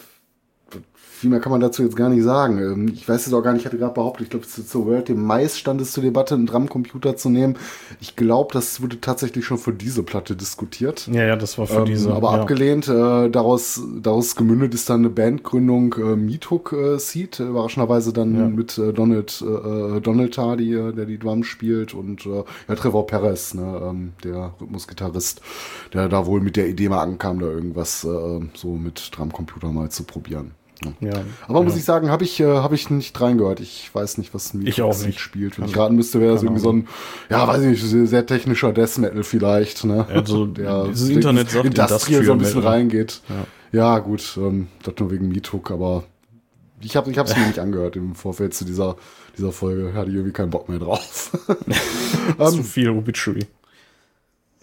viel 1.22 1.30
mehr 1.30 1.40
kann 1.40 1.52
man 1.52 1.62
dazu 1.62 1.84
jetzt 1.84 1.96
gar 1.96 2.10
nicht 2.10 2.24
sagen. 2.24 2.58
Ähm, 2.60 2.88
Ich 2.94 3.08
weiß 3.08 3.28
es 3.28 3.34
auch 3.34 3.42
gar 3.44 3.54
nicht, 3.54 3.62
ich 3.62 3.66
hatte 3.66 3.78
gerade 3.78 3.94
behauptet, 3.94 4.26
ich 4.26 4.30
glaube, 4.32 4.48
zu- 4.48 4.66
zur 4.66 4.86
World 4.88 5.08
dem 5.08 5.24
Mais 5.24 5.58
stand 5.58 5.80
es 5.80 5.92
zur 5.94 6.04
Debatte, 6.04 6.36
einen 6.36 6.48
Drumcomputer 6.48 7.16
zu 7.16 7.30
nehmen. 7.30 7.58
Ich 8.00 8.16
glaube, 8.16 8.50
das 8.54 8.82
wurde 8.82 9.00
tatsächlich 9.00 9.46
schon 9.46 9.58
für 9.58 9.72
diese 9.72 10.04
Platte 10.04 10.36
diskutiert. 10.36 11.08
Ja, 11.12 11.24
ja, 11.24 11.36
das 11.36 11.58
war 11.58 11.68
für 11.68 11.80
Ähm, 11.80 11.86
diese. 11.86 12.14
aber 12.14 12.34
ja. 12.34 12.42
abgelehnt, 12.42 12.88
äh, 12.88 13.30
daraus, 13.30 13.82
daraus 14.02 14.36
gemündet 14.36 14.74
ist 14.74 14.90
dann 14.90 15.02
eine 15.02 15.10
Bandgründung 15.10 15.94
äh, 15.98 16.16
Meathook 16.16 16.74
äh, 16.74 16.98
Seed, 16.98 17.40
äh, 17.40 17.48
überraschenderweise 17.48 18.12
dann 18.14 18.36
Ja. 18.38 18.48
mit 18.48 18.78
äh, 18.78 18.92
Donald, 18.92 19.42
äh, 19.42 20.02
Donald 20.02 20.34
Tardy, 20.34 20.74
äh, 20.74 20.92
der 20.92 21.06
die 21.06 21.20
Drums 21.20 21.48
spielt 21.48 21.94
und 21.94 22.26
äh, 22.26 22.44
ja, 22.68 22.76
Trevor 22.76 23.06
Perez, 23.08 23.54
ne, 23.54 23.82
ähm, 23.84 24.14
der 24.24 24.54
Rhythmusgitarrist, 24.60 25.42
der 25.94 26.10
da 26.10 26.26
wohl 26.26 26.42
mit 26.42 26.56
der 26.56 26.68
Idee 26.68 26.90
mal 26.90 27.02
ankam, 27.02 27.40
da 27.40 27.46
irgendwas 27.46 28.04
äh, 28.04 28.40
so 28.56 28.70
mit 28.76 29.12
Drumcomputer 29.16 29.72
mal 29.72 29.90
zu 29.90 30.04
probieren. 30.04 30.52
Ja. 30.84 31.10
Ja. 31.10 31.22
Aber 31.48 31.64
muss 31.64 31.74
ja. 31.74 31.80
ich 31.80 31.86
sagen, 31.86 32.10
habe 32.10 32.24
ich, 32.24 32.40
äh, 32.40 32.46
hab 32.46 32.72
ich 32.74 32.90
nicht 32.90 33.20
reingehört. 33.22 33.60
Ich 33.60 33.90
weiß 33.94 34.18
nicht, 34.18 34.34
was 34.34 34.54
Meathook 34.54 34.70
Ich 34.70 34.82
auch 34.82 34.98
nicht. 35.06 35.20
spielt. 35.20 35.58
Wenn 35.58 35.66
Keine- 35.66 35.72
ich 35.72 35.78
raten 35.78 35.96
müsste, 35.96 36.20
wäre 36.20 36.34
es 36.36 36.44
irgendwie 36.44 36.62
so 36.62 36.72
ein, 36.74 36.88
ja, 37.30 37.48
weiß 37.48 37.62
ich 37.62 37.68
nicht, 37.70 37.84
sehr, 37.84 38.08
sehr 38.08 38.26
technischer 38.26 38.74
Death 38.74 38.98
Metal 38.98 39.24
vielleicht. 39.24 39.84
Ne? 39.84 40.06
Also, 40.10 40.46
dieses 40.48 41.10
Internet 41.10 41.50
sagt 41.52 41.66
Industrial 41.66 42.24
so 42.24 42.32
ein 42.32 42.38
bisschen 42.40 42.60
Metal. 42.60 42.72
reingeht. 42.74 43.22
Ja. 43.30 43.36
Ja, 43.74 44.00
gut, 44.00 44.38
ähm, 44.38 44.68
das 44.84 44.96
nur 45.00 45.12
wegen 45.12 45.30
Meathook, 45.30 45.72
aber 45.72 46.04
ich 46.82 46.96
habe 46.98 47.10
ich 47.12 47.18
hab's 47.18 47.36
mir 47.38 47.46
nicht 47.48 47.60
angehört 47.60 47.96
im 47.96 48.16
Vorfeld 48.16 48.54
zu 48.54 48.66
dieser, 48.66 48.98
dieser 49.38 49.52
Folge. 49.52 49.94
Hatte 49.94 50.10
ich 50.10 50.16
irgendwie 50.16 50.34
keinen 50.34 50.50
Bock 50.50 50.68
mehr 50.68 50.80
drauf. 50.80 51.32
Zu 52.38 52.64
viel 52.64 52.90
Obituary. 52.90 53.46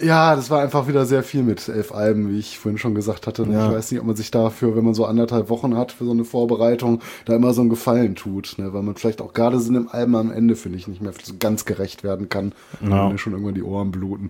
Ja, 0.00 0.36
das 0.36 0.48
war 0.48 0.62
einfach 0.62 0.86
wieder 0.86 1.04
sehr 1.06 1.24
viel 1.24 1.42
mit 1.42 1.68
elf 1.68 1.92
Alben, 1.92 2.30
wie 2.30 2.38
ich 2.38 2.58
vorhin 2.58 2.78
schon 2.78 2.94
gesagt 2.94 3.26
hatte. 3.26 3.42
Ja. 3.50 3.66
Ich 3.66 3.74
weiß 3.74 3.90
nicht, 3.90 4.00
ob 4.00 4.06
man 4.06 4.14
sich 4.14 4.30
dafür, 4.30 4.76
wenn 4.76 4.84
man 4.84 4.94
so 4.94 5.04
anderthalb 5.04 5.50
Wochen 5.50 5.76
hat 5.76 5.90
für 5.90 6.04
so 6.04 6.12
eine 6.12 6.24
Vorbereitung, 6.24 7.00
da 7.24 7.34
immer 7.34 7.52
so 7.52 7.62
einen 7.62 7.70
Gefallen 7.70 8.14
tut, 8.14 8.54
ne? 8.58 8.72
weil 8.72 8.82
man 8.82 8.94
vielleicht 8.94 9.20
auch 9.20 9.32
gerade 9.32 9.58
so 9.58 9.70
einem 9.70 9.88
Alben 9.90 10.14
am 10.14 10.30
Ende, 10.30 10.54
finde 10.54 10.78
ich, 10.78 10.86
nicht 10.86 11.02
mehr 11.02 11.12
so 11.20 11.34
ganz 11.40 11.64
gerecht 11.64 12.04
werden 12.04 12.28
kann, 12.28 12.52
ja. 12.80 13.10
wenn 13.10 13.18
schon 13.18 13.32
irgendwann 13.32 13.54
die 13.54 13.64
Ohren 13.64 13.90
bluten. 13.90 14.28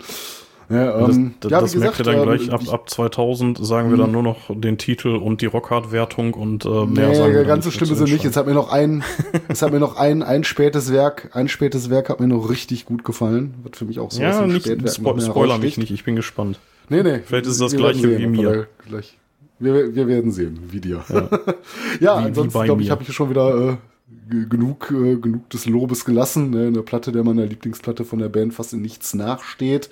Ja, 0.71 0.99
ähm, 1.01 1.35
das, 1.41 1.51
ja, 1.51 1.61
das 1.61 1.75
merkt 1.77 1.99
ihr 1.99 2.05
dann 2.05 2.23
gleich, 2.23 2.49
ähm, 2.49 2.55
ab, 2.55 2.61
ab 2.71 2.91
2000 2.91 3.65
sagen 3.65 3.91
wir 3.91 3.97
dann 3.97 4.07
hm. 4.07 4.13
nur 4.13 4.23
noch 4.23 4.51
den 4.51 4.77
Titel 4.77 5.17
und 5.17 5.41
die 5.41 5.47
Rockhard-Wertung 5.47 6.35
und 6.35 6.67
äh, 6.67 6.69
mehr 6.69 7.09
nee, 7.09 7.15
sagen 7.15 7.33
wir 7.33 7.45
ganz 7.45 7.65
so 7.65 7.71
schlimm 7.71 7.91
ist 7.91 8.01
es 8.01 8.11
nicht. 8.11 8.23
Jetzt 8.23 8.37
hat 8.37 8.47
mir 8.47 8.55
noch 8.55 8.71
ein, 8.71 9.03
es 9.49 9.63
hat 9.63 9.73
mir 9.73 9.81
noch 9.81 9.97
ein, 9.97 10.23
ein 10.23 10.45
spätes 10.45 10.93
Werk, 10.93 11.31
ein 11.33 11.49
spätes 11.49 11.89
Werk 11.89 12.11
hat 12.11 12.21
mir 12.21 12.29
noch 12.29 12.51
richtig 12.51 12.85
gut 12.85 13.03
gefallen. 13.03 13.55
Wird 13.63 13.77
für 13.77 13.87
mich 13.87 13.99
auch 13.99 14.11
so 14.11 14.21
Ja, 14.21 14.47
nicht, 14.47 14.67
Spo 14.91 15.19
Spoiler 15.19 15.57
mich 15.59 15.79
nicht, 15.79 15.91
ich 15.91 16.05
bin 16.05 16.17
gespannt. 16.17 16.61
Nee, 16.91 17.03
nee. 17.03 17.21
Vielleicht 17.25 17.47
ist 17.47 17.53
es 17.53 17.59
das 17.59 17.75
gleiche 17.75 18.01
sehen, 18.01 18.19
wie 18.19 18.27
mir. 18.27 18.69
Gleich. 18.87 19.17
Wir, 19.59 19.95
wir 19.95 20.07
werden 20.07 20.31
sehen, 20.31 20.61
wie 20.71 20.81
dir. 20.81 21.03
Ja, 21.09 21.29
ja 22.01 22.21
wie, 22.21 22.27
ansonsten 22.27 22.63
glaube 22.65 22.83
ich, 22.83 22.91
habe 22.91 23.03
ich 23.03 23.13
schon 23.13 23.31
wieder 23.31 23.73
äh, 23.73 24.45
genug, 24.49 24.91
äh, 24.91 25.17
genug 25.17 25.49
des 25.51 25.67
Lobes 25.67 26.05
gelassen. 26.05 26.51
Ne? 26.51 26.67
Eine 26.67 26.83
Platte, 26.83 27.11
der 27.11 27.25
meiner 27.25 27.47
Lieblingsplatte 27.47 28.05
von 28.05 28.19
der 28.19 28.29
Band 28.29 28.55
fast 28.55 28.73
in 28.73 28.83
nichts 28.83 29.15
nachsteht. 29.15 29.91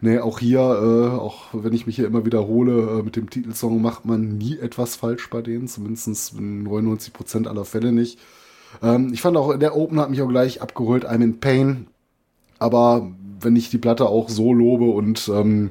Nee, 0.00 0.18
auch 0.18 0.38
hier, 0.38 0.60
äh, 0.60 1.16
auch 1.16 1.46
wenn 1.52 1.72
ich 1.72 1.86
mich 1.86 1.96
hier 1.96 2.06
immer 2.06 2.24
wiederhole, 2.24 3.00
äh, 3.00 3.02
mit 3.02 3.16
dem 3.16 3.30
Titelsong 3.30 3.82
macht 3.82 4.04
man 4.04 4.38
nie 4.38 4.58
etwas 4.58 4.96
falsch 4.96 5.28
bei 5.30 5.42
denen, 5.42 5.66
zumindest 5.66 6.34
in 6.38 6.62
99 6.62 7.12
Prozent 7.12 7.48
aller 7.48 7.64
Fälle 7.64 7.92
nicht. 7.92 8.18
Ähm, 8.82 9.12
ich 9.12 9.20
fand 9.22 9.36
auch, 9.36 9.56
der 9.56 9.76
Open 9.76 9.98
hat 9.98 10.10
mich 10.10 10.22
auch 10.22 10.28
gleich 10.28 10.62
abgeholt, 10.62 11.08
I'm 11.08 11.22
in 11.22 11.40
Pain. 11.40 11.86
Aber 12.58 13.10
wenn 13.40 13.56
ich 13.56 13.70
die 13.70 13.78
Platte 13.78 14.08
auch 14.08 14.28
so 14.28 14.52
lobe 14.52 14.86
und 14.86 15.28
ähm, 15.32 15.70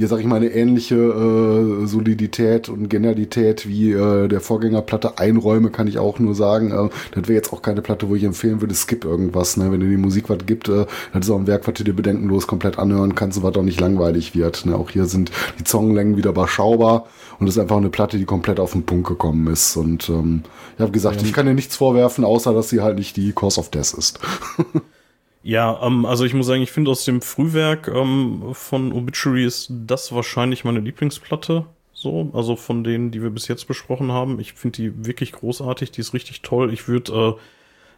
hier 0.00 0.08
sage 0.08 0.22
ich 0.22 0.26
mal 0.26 0.36
eine 0.36 0.46
ähnliche 0.46 0.94
äh, 0.94 1.86
Solidität 1.86 2.70
und 2.70 2.88
Genialität 2.88 3.68
wie 3.68 3.92
äh, 3.92 4.28
der 4.28 4.40
Vorgängerplatte 4.40 5.18
einräume, 5.18 5.68
kann 5.68 5.88
ich 5.88 5.98
auch 5.98 6.18
nur 6.18 6.34
sagen, 6.34 6.70
äh, 6.70 6.88
das 7.14 7.28
wäre 7.28 7.34
jetzt 7.34 7.52
auch 7.52 7.60
keine 7.60 7.82
Platte, 7.82 8.08
wo 8.08 8.14
ich 8.14 8.24
empfehlen 8.24 8.62
würde, 8.62 8.74
skip 8.74 9.04
irgendwas, 9.04 9.58
ne? 9.58 9.70
wenn 9.70 9.80
dir 9.80 9.90
die 9.90 9.98
Musik 9.98 10.30
was 10.30 10.38
gibt, 10.46 10.70
äh, 10.70 10.86
das 11.12 11.26
ist 11.26 11.30
auch 11.30 11.38
ein 11.38 11.46
Werk, 11.46 11.68
was 11.68 11.74
du 11.74 11.84
dir 11.84 11.92
bedenkenlos 11.92 12.46
komplett 12.46 12.78
anhören 12.78 13.14
kannst 13.14 13.36
und 13.36 13.44
was 13.44 13.54
auch 13.54 13.62
nicht 13.62 13.78
langweilig 13.78 14.34
wird. 14.34 14.64
Ne? 14.64 14.74
Auch 14.74 14.88
hier 14.88 15.04
sind 15.04 15.32
die 15.58 15.68
Songlängen 15.68 16.16
wieder 16.16 16.30
überschaubar 16.30 17.04
und 17.38 17.46
es 17.46 17.56
ist 17.56 17.60
einfach 17.60 17.76
eine 17.76 17.90
Platte, 17.90 18.16
die 18.16 18.24
komplett 18.24 18.58
auf 18.58 18.72
den 18.72 18.86
Punkt 18.86 19.06
gekommen 19.06 19.48
ist 19.48 19.76
und 19.76 20.08
ähm, 20.08 20.44
ich 20.76 20.80
habe 20.80 20.92
gesagt, 20.92 21.20
ja. 21.20 21.26
ich 21.26 21.34
kann 21.34 21.44
dir 21.44 21.52
nichts 21.52 21.76
vorwerfen, 21.76 22.24
außer 22.24 22.54
dass 22.54 22.70
sie 22.70 22.80
halt 22.80 22.96
nicht 22.96 23.18
die 23.18 23.32
Cause 23.32 23.60
of 23.60 23.68
Death 23.68 23.92
ist. 23.92 24.18
Ja, 25.42 25.80
ähm, 25.82 26.04
also 26.04 26.24
ich 26.24 26.34
muss 26.34 26.46
sagen, 26.46 26.62
ich 26.62 26.70
finde 26.70 26.90
aus 26.90 27.04
dem 27.04 27.22
Frühwerk 27.22 27.88
ähm, 27.88 28.50
von 28.52 28.92
Obituary 28.92 29.44
ist 29.44 29.68
das 29.70 30.12
wahrscheinlich 30.12 30.64
meine 30.64 30.80
Lieblingsplatte. 30.80 31.66
So, 31.92 32.30
also 32.32 32.56
von 32.56 32.82
denen, 32.82 33.10
die 33.10 33.22
wir 33.22 33.30
bis 33.30 33.48
jetzt 33.48 33.66
besprochen 33.66 34.10
haben. 34.10 34.40
Ich 34.40 34.54
finde 34.54 34.76
die 34.76 35.06
wirklich 35.06 35.32
großartig, 35.32 35.90
die 35.90 36.00
ist 36.00 36.14
richtig 36.14 36.40
toll. 36.42 36.72
Ich 36.72 36.88
würde 36.88 37.36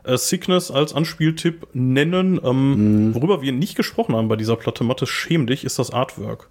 äh, 0.05 0.13
äh, 0.13 0.19
Sickness 0.19 0.71
als 0.71 0.95
Anspieltipp 0.95 1.69
nennen. 1.73 2.41
Ähm, 2.43 3.09
mhm. 3.09 3.15
Worüber 3.15 3.43
wir 3.43 3.53
nicht 3.53 3.77
gesprochen 3.77 4.17
haben 4.17 4.29
bei 4.29 4.37
dieser 4.37 4.57
Platte, 4.57 4.85
Mathe, 4.85 5.07
schäm 5.07 5.47
dich, 5.47 5.65
ist 5.65 5.79
das 5.79 5.93
Artwork. 5.93 6.49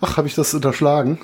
Ach, 0.00 0.16
habe 0.16 0.28
ich 0.28 0.34
das 0.34 0.54
unterschlagen? 0.54 1.18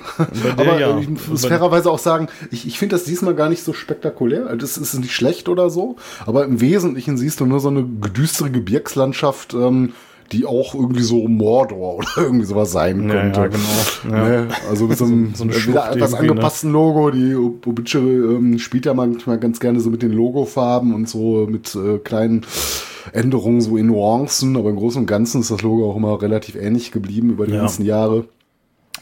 Aber 0.57 0.79
ja. 0.79 0.97
ich 0.99 1.09
muss 1.09 1.41
bei 1.41 1.49
fairerweise 1.49 1.89
auch 1.89 1.99
sagen, 1.99 2.27
ich, 2.51 2.67
ich 2.67 2.77
finde 2.77 2.95
das 2.95 3.05
diesmal 3.05 3.33
gar 3.33 3.49
nicht 3.49 3.63
so 3.63 3.73
spektakulär. 3.73 4.55
Das 4.55 4.77
ist 4.77 4.93
nicht 4.99 5.13
schlecht 5.13 5.49
oder 5.49 5.69
so. 5.69 5.95
Aber 6.25 6.45
im 6.45 6.61
Wesentlichen 6.61 7.17
siehst 7.17 7.39
du 7.39 7.45
nur 7.45 7.59
so 7.59 7.69
eine 7.69 7.83
düstere 7.83 8.51
Gebirgslandschaft, 8.51 9.55
ähm, 9.55 9.93
die 10.31 10.45
auch 10.45 10.75
irgendwie 10.75 11.01
so 11.01 11.27
Mordor 11.27 11.95
oder 11.95 12.07
irgendwie 12.17 12.45
sowas 12.45 12.71
sein 12.71 13.07
könnte. 13.07 13.39
Ja, 13.39 13.47
genau. 13.47 14.15
Ja. 14.15 14.29
Ne? 14.29 14.47
Also 14.69 14.87
mit 14.87 14.97
so 14.97 15.05
einem 15.05 15.33
so 15.33 15.45
wieder 15.45 15.91
etwas 15.91 16.11
ne? 16.11 16.19
angepassten 16.19 16.71
ne? 16.71 16.77
Logo. 16.77 17.11
Die 17.11 17.35
Obituary 17.35 18.35
ähm, 18.35 18.59
spielt 18.59 18.85
ja 18.85 18.93
manchmal 18.93 19.39
ganz 19.39 19.59
gerne 19.59 19.79
so 19.79 19.89
mit 19.89 20.03
den 20.03 20.11
Logofarben 20.11 20.93
und 20.93 21.09
so 21.09 21.47
mit 21.49 21.73
äh, 21.75 21.97
kleinen 21.97 22.45
Änderungen 23.13 23.61
so 23.61 23.77
in 23.77 23.87
Nuancen. 23.87 24.55
Aber 24.57 24.69
im 24.69 24.75
Großen 24.75 25.01
und 25.01 25.07
Ganzen 25.07 25.41
ist 25.41 25.51
das 25.51 25.61
Logo 25.61 25.89
auch 25.89 25.95
immer 25.95 26.21
relativ 26.21 26.55
ähnlich 26.55 26.91
geblieben 26.91 27.31
über 27.31 27.47
die 27.47 27.53
ja. 27.53 27.61
ganzen 27.61 27.85
Jahre. 27.85 28.25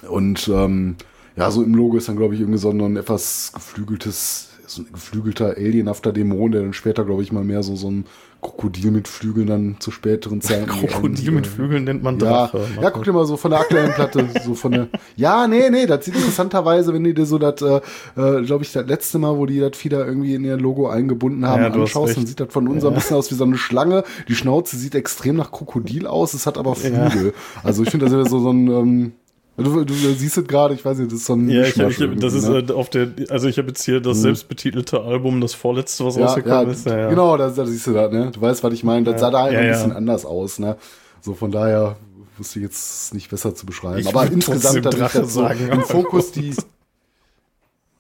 Und 0.10 0.48
ähm, 0.48 0.96
ja, 1.36 1.52
so 1.52 1.64
im 1.64 1.76
Logo 1.76 1.98
ist 1.98 2.08
dann, 2.08 2.18
glaube 2.18 2.34
ich, 2.36 2.42
irgendwie 2.42 2.60
so 2.60 2.70
ein 2.70 2.98
etwas 2.98 3.52
geflügeltes, 3.54 4.50
so 4.68 4.82
ein 4.82 4.92
geflügelter 4.92 5.56
alienhafter 5.58 6.14
Dämon, 6.14 6.52
der 6.52 6.62
dann 6.62 6.74
später, 6.74 7.04
glaube 7.04 7.24
ich, 7.24 7.32
mal 7.32 7.44
mehr 7.44 7.62
so, 7.62 7.76
so 7.76 7.92
ein 7.92 8.06
Krokodil 8.46 8.92
mit 8.92 9.08
Flügeln 9.08 9.48
dann 9.48 9.76
zu 9.80 9.92
späteren 9.92 10.40
Zeiten. 10.42 10.68
Krokodil 10.68 11.32
mit 11.32 11.48
Flügeln 11.48 11.84
nennt 11.84 12.04
man 12.04 12.20
Drache. 12.20 12.66
Ja, 12.76 12.84
ja, 12.84 12.92
guck 12.92 13.04
dir 13.04 13.12
mal 13.12 13.26
so 13.26 13.38
von 13.38 13.52
der 13.52 13.62
aktuellen 13.62 13.92
Platte, 13.94 14.30
so 14.46 14.54
von 14.54 14.72
der. 14.72 14.88
Ja, 15.16 15.48
nee, 15.48 15.70
nee, 15.70 15.88
das 15.88 16.06
sieht 16.06 16.16
interessanterweise, 16.16 16.94
wenn 16.94 17.04
du 17.04 17.14
dir 17.14 17.26
so 17.26 17.38
das, 17.38 17.62
äh, 17.62 17.82
äh 18.16 18.44
glaube 18.44 18.64
ich, 18.64 18.72
das 18.72 18.86
letzte 18.86 19.20
Mal, 19.20 19.38
wo 19.38 19.46
die 19.46 19.60
das 19.60 19.76
Fieder 19.76 20.06
irgendwie 20.06 20.36
in 20.36 20.44
ihr 20.44 20.58
Logo 20.58 20.88
eingebunden 20.88 21.46
haben, 21.48 21.64
ja, 21.64 21.72
anschaust, 21.72 22.18
dann 22.18 22.28
sieht 22.28 22.40
das 22.40 22.54
von 22.54 22.68
uns 22.68 22.84
ja. 22.84 22.90
ein 22.90 22.96
bisschen 22.96 23.18
aus 23.18 23.32
wie 23.32 23.36
so 23.36 23.44
eine 23.44 23.58
Schlange. 23.58 24.04
Die 24.28 24.36
Schnauze 24.36 24.78
sieht 24.78 24.96
extrem 24.96 25.36
nach 25.36 25.52
Krokodil 25.52 26.06
aus, 26.08 26.34
es 26.34 26.46
hat 26.46 26.58
aber 26.58 26.76
Flügel. 26.76 27.28
Ja. 27.28 27.62
Also 27.64 27.84
ich 27.84 27.90
finde, 27.90 28.06
das 28.06 28.14
ist 28.14 28.30
so, 28.30 28.40
so 28.40 28.52
ein. 28.52 28.68
Ähm, 28.68 29.12
Du, 29.58 29.86
du 29.86 29.94
siehst 29.94 30.38
es 30.38 30.48
gerade, 30.48 30.74
ich 30.74 30.84
weiß 30.84 30.98
nicht, 30.98 31.12
das 31.12 31.20
ist 31.20 31.28
so 31.28 31.34
ein. 31.34 31.50
Ja, 31.50 31.64
ich, 31.64 31.78
ich, 31.78 32.20
das 32.20 32.34
ist 32.34 32.48
ne? 32.48 32.66
auf 32.74 32.90
der, 32.90 33.08
also 33.30 33.48
ich 33.48 33.58
habe 33.58 33.70
jetzt 33.70 33.84
hier 33.86 34.02
das 34.02 34.18
mhm. 34.18 34.22
selbstbetitelte 34.24 35.02
Album, 35.02 35.40
das 35.40 35.54
vorletzte, 35.54 36.04
was 36.06 36.18
ja, 36.18 36.26
rausgekommen 36.26 36.68
ja, 36.68 36.72
ist. 36.74 36.86
Ja, 36.86 36.98
ja. 36.98 37.10
Genau, 37.10 37.38
da, 37.38 37.50
da 37.50 37.66
siehst 37.66 37.88
du 37.88 37.94
das, 37.94 38.12
ne? 38.12 38.32
Du 38.32 38.42
weißt, 38.42 38.64
was 38.64 38.74
ich 38.74 38.84
meine. 38.84 39.06
Das 39.06 39.22
sah 39.22 39.32
da 39.32 39.44
halt 39.44 39.56
ein 39.56 39.70
bisschen 39.70 39.94
anders 39.94 40.26
aus, 40.26 40.60
ne? 40.60 40.76
So 41.22 41.36
von 41.36 41.52
daher 41.52 41.96
wusste 42.38 42.60
ich 42.60 42.64
jetzt 42.64 43.14
nicht 43.14 43.30
besser 43.30 43.56
zu 43.56 43.66
beschreiben. 43.66 44.00
Ich 44.00 44.08
Aber 44.10 44.30
insgesamt 44.30 44.86
da 44.86 44.90
Drache 44.90 45.26
so 45.26 45.48
im 45.48 45.82
Fokus 45.84 46.34
die. 46.34 46.54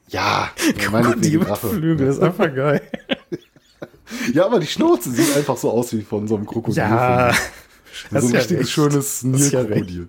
Ja, 0.09 0.49
meine 0.91 1.15
die 1.15 1.39
Flügel 1.39 2.07
ist 2.07 2.21
einfach 2.21 2.53
geil. 2.53 2.81
ja, 4.33 4.45
aber 4.45 4.59
die 4.59 4.67
Schnauze 4.67 5.09
sieht 5.09 5.37
einfach 5.37 5.55
so 5.55 5.71
aus 5.71 5.93
wie 5.93 6.01
von 6.01 6.27
so 6.27 6.35
einem 6.35 6.45
Krokodil. 6.45 6.79
Ja. 6.79 7.33
So 8.11 8.27
ein 8.27 8.35
richtiges 8.35 8.69
schönes 8.69 9.23
Nilkrokodil. 9.23 10.07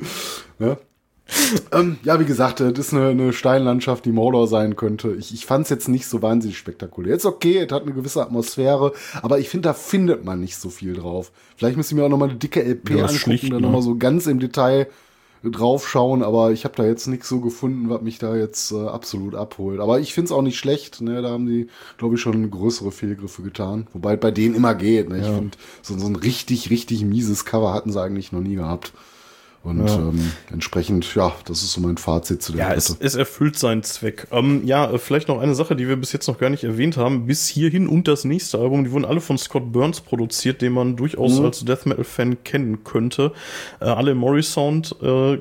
Ja 0.59 0.67
ne? 0.67 0.79
Ähm, 1.73 1.99
ja, 2.05 2.21
wie 2.21 2.25
gesagt, 2.25 2.61
das 2.61 2.79
ist 2.79 2.95
eine, 2.95 3.09
eine 3.09 3.33
Steinlandschaft, 3.33 4.05
die 4.05 4.13
Mordor 4.13 4.47
sein 4.47 4.77
könnte. 4.77 5.15
Ich, 5.19 5.35
ich 5.35 5.47
fand 5.47 5.65
es 5.65 5.71
jetzt 5.71 5.89
nicht 5.89 6.07
so 6.07 6.23
wahnsinnig 6.23 6.57
spektakulär. 6.57 7.17
Ist 7.17 7.27
okay, 7.27 7.59
es 7.59 7.73
hat 7.73 7.83
eine 7.83 7.93
gewisse 7.93 8.23
Atmosphäre, 8.23 8.93
aber 9.23 9.39
ich 9.39 9.49
finde, 9.49 9.69
da 9.69 9.75
findet 9.75 10.25
man 10.25 10.41
nicht 10.41 10.57
so 10.57 10.71
viel 10.71 10.95
drauf. 10.95 11.33
Vielleicht 11.57 11.77
müsste 11.77 11.95
ich 11.95 11.99
mir 11.99 12.05
auch 12.05 12.11
nochmal 12.11 12.31
eine 12.31 12.39
dicke 12.39 12.63
LP 12.63 12.91
ja, 12.91 12.97
angucken, 12.97 13.19
schlicht, 13.19 13.45
dann 13.45 13.61
ne? 13.61 13.61
nochmal 13.61 13.83
so 13.83 13.97
ganz 13.97 14.27
im 14.27 14.39
Detail 14.39 14.89
draufschauen, 15.43 16.23
aber 16.23 16.51
ich 16.53 16.65
habe 16.65 16.75
da 16.77 16.85
jetzt 16.85 17.07
nichts 17.07 17.29
so 17.29 17.41
gefunden, 17.41 17.91
was 17.91 18.03
mich 18.03 18.19
da 18.19 18.35
jetzt 18.35 18.73
äh, 18.73 18.87
absolut 18.87 19.35
abholt. 19.35 19.81
Aber 19.81 20.01
ich 20.01 20.15
finde 20.15 20.27
es 20.27 20.33
auch 20.33 20.43
nicht 20.43 20.59
schlecht, 20.59 21.01
ne? 21.01 21.23
da 21.23 21.31
haben 21.31 21.47
die, 21.47 21.69
glaube 21.99 22.15
ich, 22.15 22.21
schon 22.21 22.51
größere 22.51 22.93
Fehlgriffe 22.93 23.43
getan. 23.43 23.87
Wobei 23.93 24.17
bei 24.17 24.31
denen 24.31 24.55
immer 24.55 24.75
geht. 24.75 25.09
Ne? 25.09 25.19
Ich 25.19 25.27
finde, 25.27 25.57
so, 25.83 25.99
so 25.99 26.07
ein 26.07 26.17
richtig, 26.17 26.71
richtig 26.71 27.05
mieses 27.05 27.45
Cover 27.45 27.73
hatten 27.73 27.93
sie 27.93 28.01
eigentlich 28.01 28.33
noch 28.33 28.41
nie 28.41 28.57
gehabt. 28.57 28.93
Und 29.67 29.85
ja. 29.85 29.97
ähm, 29.97 30.31
entsprechend, 30.53 31.13
ja, 31.17 31.35
das 31.45 31.65
ist 31.65 31.73
so 31.73 31.81
mein 31.81 31.97
Fazit 31.97 32.41
zu 32.41 32.53
der 32.53 32.69
Ja, 32.69 32.75
es, 32.75 32.97
es, 33.01 33.17
erfüllt 33.17 33.59
seinen 33.59 33.83
Zweck. 33.83 34.29
Ähm, 34.31 34.63
ja, 34.65 34.93
äh, 34.93 34.99
vielleicht 34.99 35.27
noch 35.27 35.41
eine 35.41 35.57
Sache, 35.57 35.75
die 35.75 35.89
wir 35.89 35.97
bis 35.97 36.13
jetzt 36.13 36.29
noch 36.29 36.39
gar 36.39 36.51
nicht 36.51 36.63
erwähnt 36.63 36.97
haben. 36.97 37.27
Bis 37.27 37.49
hierhin 37.49 37.89
und 37.89 38.07
das 38.07 38.25
nächste 38.25 38.61
Album, 38.61 38.85
die 38.85 38.93
wurden 38.93 39.05
alle 39.05 39.21
von 39.21 39.37
Scott 39.39 39.73
Burns 39.73 40.01
produziert, 40.01 40.63
den 40.63 40.73
man 40.73 40.95
durchaus 40.95 41.41
mhm. 41.41 41.47
als 41.47 41.65
Death 41.65 41.85
Metal-Fan 41.85 42.45
kennen 42.45 42.85
könnte. 42.85 43.33
Äh, 43.81 43.87
alle 43.87 44.13
im 44.13 44.19
Mori-Sound 44.19 44.95
äh, 45.03 45.39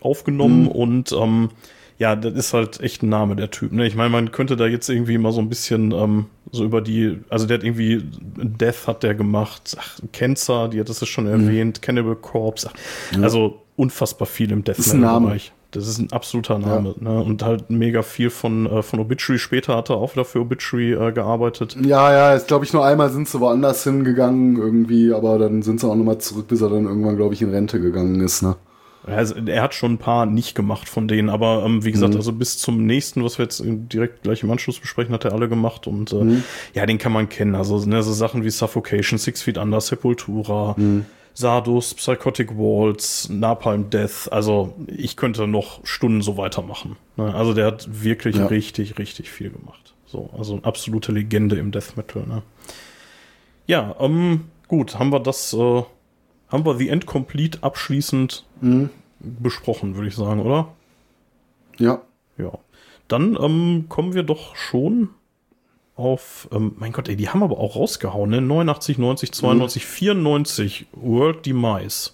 aufgenommen 0.00 0.62
mhm. 0.62 0.68
und 0.68 1.12
ähm, 1.12 1.50
ja, 1.98 2.14
das 2.14 2.34
ist 2.34 2.52
halt 2.52 2.80
echt 2.80 3.02
ein 3.02 3.08
Name, 3.08 3.36
der 3.36 3.50
Typ. 3.50 3.72
Ne? 3.72 3.86
Ich 3.86 3.94
meine, 3.94 4.10
man 4.10 4.30
könnte 4.30 4.56
da 4.56 4.66
jetzt 4.66 4.88
irgendwie 4.88 5.16
mal 5.18 5.32
so 5.32 5.40
ein 5.40 5.48
bisschen 5.48 5.92
ähm, 5.92 6.26
so 6.52 6.64
über 6.64 6.80
die, 6.80 7.20
also 7.30 7.46
der 7.46 7.58
hat 7.58 7.64
irgendwie 7.64 8.02
Death 8.36 8.86
hat 8.86 9.02
der 9.02 9.14
gemacht, 9.14 9.76
ach, 9.80 9.98
Cancer, 10.12 10.68
die 10.68 10.80
hat 10.80 10.88
das 10.88 11.06
schon 11.08 11.24
mhm. 11.24 11.30
erwähnt, 11.30 11.82
Cannibal 11.82 12.16
Corpse, 12.16 12.70
ach, 12.70 13.16
ja. 13.16 13.22
also 13.22 13.62
unfassbar 13.76 14.26
viel 14.26 14.52
im 14.52 14.62
Death 14.62 14.78
Metal-Bereich. 14.78 15.52
Das 15.72 15.88
ist 15.88 15.98
ein 15.98 16.12
absoluter 16.12 16.58
Name. 16.58 16.94
Ja. 17.00 17.10
Ne? 17.10 17.22
Und 17.22 17.42
halt 17.42 17.70
mega 17.70 18.02
viel 18.02 18.30
von, 18.30 18.66
äh, 18.66 18.82
von 18.82 19.00
Obituary. 19.00 19.38
Später 19.38 19.76
hat 19.76 19.90
er 19.90 19.96
auch 19.96 20.12
wieder 20.12 20.24
für 20.24 20.40
Obituary 20.40 20.92
äh, 20.92 21.12
gearbeitet. 21.12 21.76
Ja, 21.82 22.12
ja, 22.12 22.34
jetzt 22.34 22.48
glaube 22.48 22.64
ich 22.64 22.72
nur 22.72 22.84
einmal 22.84 23.10
sind 23.10 23.28
sie 23.28 23.40
woanders 23.40 23.84
hingegangen 23.84 24.56
irgendwie, 24.56 25.12
aber 25.12 25.38
dann 25.38 25.62
sind 25.62 25.80
sie 25.80 25.88
auch 25.88 25.94
nochmal 25.94 26.18
zurück, 26.18 26.48
bis 26.48 26.62
er 26.62 26.70
dann 26.70 26.84
irgendwann, 26.84 27.16
glaube 27.16 27.34
ich, 27.34 27.42
in 27.42 27.50
Rente 27.50 27.80
gegangen 27.80 28.20
ist. 28.20 28.42
Ne? 28.42 28.56
Also, 29.06 29.34
er 29.34 29.62
hat 29.62 29.74
schon 29.74 29.94
ein 29.94 29.98
paar 29.98 30.26
nicht 30.26 30.54
gemacht 30.54 30.88
von 30.88 31.06
denen, 31.08 31.28
aber 31.28 31.64
ähm, 31.64 31.84
wie 31.84 31.92
gesagt, 31.92 32.14
mhm. 32.14 32.18
also 32.18 32.32
bis 32.32 32.58
zum 32.58 32.84
nächsten, 32.86 33.22
was 33.22 33.38
wir 33.38 33.44
jetzt 33.44 33.62
direkt 33.64 34.22
gleich 34.22 34.42
im 34.42 34.50
Anschluss 34.50 34.80
besprechen, 34.80 35.14
hat 35.14 35.24
er 35.24 35.32
alle 35.32 35.48
gemacht 35.48 35.86
und 35.86 36.12
äh, 36.12 36.16
mhm. 36.16 36.44
ja, 36.74 36.86
den 36.86 36.98
kann 36.98 37.12
man 37.12 37.28
kennen. 37.28 37.54
Also 37.54 37.78
ne, 37.84 38.02
so 38.02 38.12
Sachen 38.12 38.44
wie 38.44 38.50
Suffocation, 38.50 39.18
Six 39.18 39.42
Feet 39.42 39.58
Under, 39.58 39.80
Sepultura, 39.80 40.74
mhm. 40.76 41.06
Sardus, 41.34 41.92
Psychotic 41.94 42.56
Walls, 42.56 43.28
Napalm 43.28 43.90
Death. 43.90 44.32
Also 44.32 44.74
ich 44.88 45.16
könnte 45.16 45.46
noch 45.46 45.80
Stunden 45.84 46.22
so 46.22 46.38
weitermachen. 46.38 46.96
Ne? 47.16 47.34
Also 47.34 47.52
der 47.52 47.66
hat 47.66 47.86
wirklich 48.02 48.36
ja. 48.36 48.46
richtig, 48.46 48.98
richtig 48.98 49.30
viel 49.30 49.50
gemacht. 49.50 49.94
So, 50.06 50.30
also 50.36 50.54
eine 50.54 50.64
absolute 50.64 51.12
Legende 51.12 51.56
im 51.56 51.72
Death 51.72 51.96
Metal. 51.96 52.26
Ne? 52.26 52.42
Ja, 53.66 53.94
ähm, 54.00 54.46
gut, 54.66 54.98
haben 54.98 55.10
wir 55.12 55.20
das 55.20 55.52
äh, 55.52 55.82
haben 56.48 56.64
wir 56.64 56.76
The 56.76 56.88
End 56.88 57.06
Complete 57.06 57.62
abschließend 57.62 58.44
Mhm. 58.60 58.90
besprochen, 59.20 59.94
würde 59.96 60.08
ich 60.08 60.14
sagen, 60.16 60.40
oder? 60.40 60.68
Ja. 61.78 62.00
Ja. 62.38 62.52
Dann 63.08 63.36
ähm, 63.40 63.86
kommen 63.88 64.14
wir 64.14 64.22
doch 64.22 64.56
schon 64.56 65.10
auf, 65.94 66.48
ähm, 66.52 66.74
mein 66.78 66.92
Gott, 66.92 67.08
ey, 67.08 67.16
die 67.16 67.28
haben 67.30 67.42
aber 67.42 67.58
auch 67.58 67.76
rausgehauen, 67.76 68.28
ne? 68.30 68.40
89, 68.42 68.98
90, 68.98 69.32
92, 69.32 69.86
94, 69.86 70.86
World 70.92 71.46
Demise. 71.46 72.10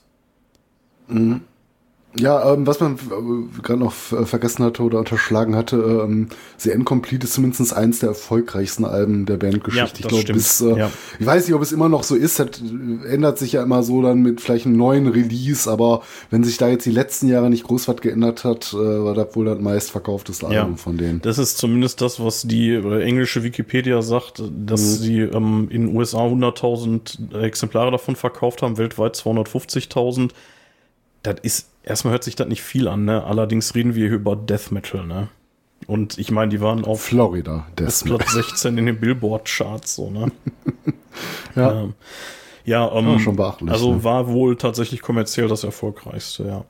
Ja, 2.14 2.52
ähm, 2.52 2.66
was 2.66 2.78
man 2.80 2.96
äh, 2.96 3.60
gerade 3.62 3.80
noch 3.80 3.94
äh, 4.12 4.26
vergessen 4.26 4.64
hatte 4.64 4.82
oder 4.82 4.98
unterschlagen 4.98 5.56
hatte, 5.56 5.76
ähm, 6.04 6.28
The 6.58 6.70
Incomplete 6.70 7.24
ist 7.26 7.32
zumindest 7.32 7.72
eins 7.74 8.00
der 8.00 8.10
erfolgreichsten 8.10 8.84
Alben 8.84 9.24
der 9.24 9.38
Bandgeschichte. 9.38 10.02
Ja, 10.02 10.06
ich 10.06 10.08
glaube, 10.08 10.32
bis, 10.34 10.60
äh, 10.60 10.76
Ja. 10.76 10.90
ich 11.18 11.24
weiß 11.24 11.46
nicht, 11.46 11.54
ob 11.54 11.62
es 11.62 11.72
immer 11.72 11.88
noch 11.88 12.02
so 12.02 12.14
ist, 12.14 12.38
das 12.38 12.48
äh, 12.60 13.06
ändert 13.08 13.38
sich 13.38 13.52
ja 13.52 13.62
immer 13.62 13.82
so 13.82 14.02
dann 14.02 14.20
mit 14.20 14.42
vielleicht 14.42 14.66
einem 14.66 14.76
neuen 14.76 15.08
Release, 15.08 15.70
aber 15.70 16.02
wenn 16.30 16.44
sich 16.44 16.58
da 16.58 16.68
jetzt 16.68 16.84
die 16.84 16.90
letzten 16.90 17.28
Jahre 17.28 17.48
nicht 17.48 17.64
groß 17.64 17.88
was 17.88 17.96
geändert 18.02 18.44
hat, 18.44 18.74
äh, 18.74 18.76
war 18.76 19.14
das 19.14 19.34
wohl 19.34 19.46
das 19.46 19.58
meistverkaufteste 19.58 20.46
Album 20.46 20.76
von 20.76 20.98
denen. 20.98 21.22
Das 21.22 21.38
ist 21.38 21.56
zumindest 21.56 22.02
das, 22.02 22.20
was 22.20 22.42
die 22.42 22.70
äh, 22.70 23.02
englische 23.02 23.42
Wikipedia 23.42 24.02
sagt, 24.02 24.42
dass 24.54 24.98
sie 25.00 25.20
ähm, 25.20 25.68
in 25.70 25.86
den 25.86 25.96
USA 25.96 26.18
100.000 26.26 27.40
Exemplare 27.40 27.90
davon 27.90 28.16
verkauft 28.16 28.60
haben, 28.60 28.76
weltweit 28.76 29.16
250.000. 29.16 30.30
Das 31.22 31.36
ist, 31.42 31.68
erstmal 31.84 32.12
hört 32.12 32.24
sich 32.24 32.36
das 32.36 32.48
nicht 32.48 32.62
viel 32.62 32.88
an, 32.88 33.04
ne? 33.04 33.24
Allerdings 33.24 33.74
reden 33.74 33.94
wir 33.94 34.06
hier 34.08 34.16
über 34.16 34.36
Death 34.36 34.70
Metal, 34.72 35.06
ne? 35.06 35.28
Und 35.86 36.16
ich 36.18 36.30
meine, 36.30 36.48
die 36.50 36.60
waren 36.60 36.84
auf 36.84 37.02
Florida, 37.02 37.66
Death 37.78 38.04
Platz 38.04 38.32
16 38.34 38.78
in 38.78 38.86
den 38.86 39.00
Billboard-Charts, 39.00 39.96
so, 39.96 40.10
ne? 40.10 40.30
Ja. 41.56 41.82
Ähm, 41.82 41.94
ja, 42.64 42.90
ähm, 42.94 43.08
Ja, 43.08 43.18
schon 43.18 43.36
beachtlich, 43.36 43.70
Also 43.70 43.92
ne? 43.94 44.04
war 44.04 44.28
wohl 44.28 44.56
tatsächlich 44.56 45.02
kommerziell 45.02 45.48
das 45.48 45.64
erfolgreichste, 45.64 46.44
ja. 46.46 46.64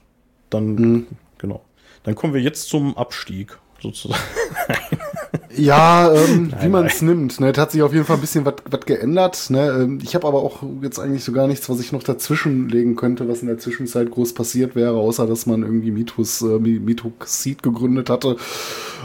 Dann, 0.50 0.74
Mhm. 0.74 1.06
genau. 1.38 1.62
Dann 2.04 2.14
kommen 2.14 2.34
wir 2.34 2.40
jetzt 2.40 2.68
zum 2.68 2.96
Abstieg, 2.96 3.56
sozusagen. 3.80 4.20
Ja, 5.56 6.12
ähm, 6.14 6.46
wie 6.52 6.54
Nein, 6.56 6.70
man 6.70 6.86
es 6.86 7.02
nimmt. 7.02 7.40
Ne? 7.40 7.50
Es 7.52 7.58
hat 7.58 7.72
sich 7.72 7.82
auf 7.82 7.92
jeden 7.92 8.04
Fall 8.04 8.16
ein 8.16 8.20
bisschen 8.20 8.44
was 8.46 8.54
geändert. 8.86 9.50
Ne? 9.50 9.68
Ähm, 9.82 9.98
Ich 10.02 10.14
habe 10.14 10.26
aber 10.26 10.38
auch 10.42 10.62
jetzt 10.82 10.98
eigentlich 10.98 11.24
so 11.24 11.32
gar 11.32 11.46
nichts, 11.46 11.68
was 11.68 11.80
ich 11.80 11.92
noch 11.92 12.02
dazwischen 12.02 12.68
legen 12.68 12.96
könnte, 12.96 13.28
was 13.28 13.42
in 13.42 13.48
der 13.48 13.58
Zwischenzeit 13.58 14.10
groß 14.10 14.34
passiert 14.34 14.74
wäre, 14.74 14.94
außer 14.96 15.26
dass 15.26 15.46
man 15.46 15.62
irgendwie 15.62 15.90
Mitos, 15.90 16.42
äh, 16.42 16.58
Mi- 16.58 16.80
Mitoxid 16.80 17.62
gegründet 17.62 18.10
hatte. 18.10 18.36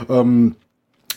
Ähm, 0.08 0.54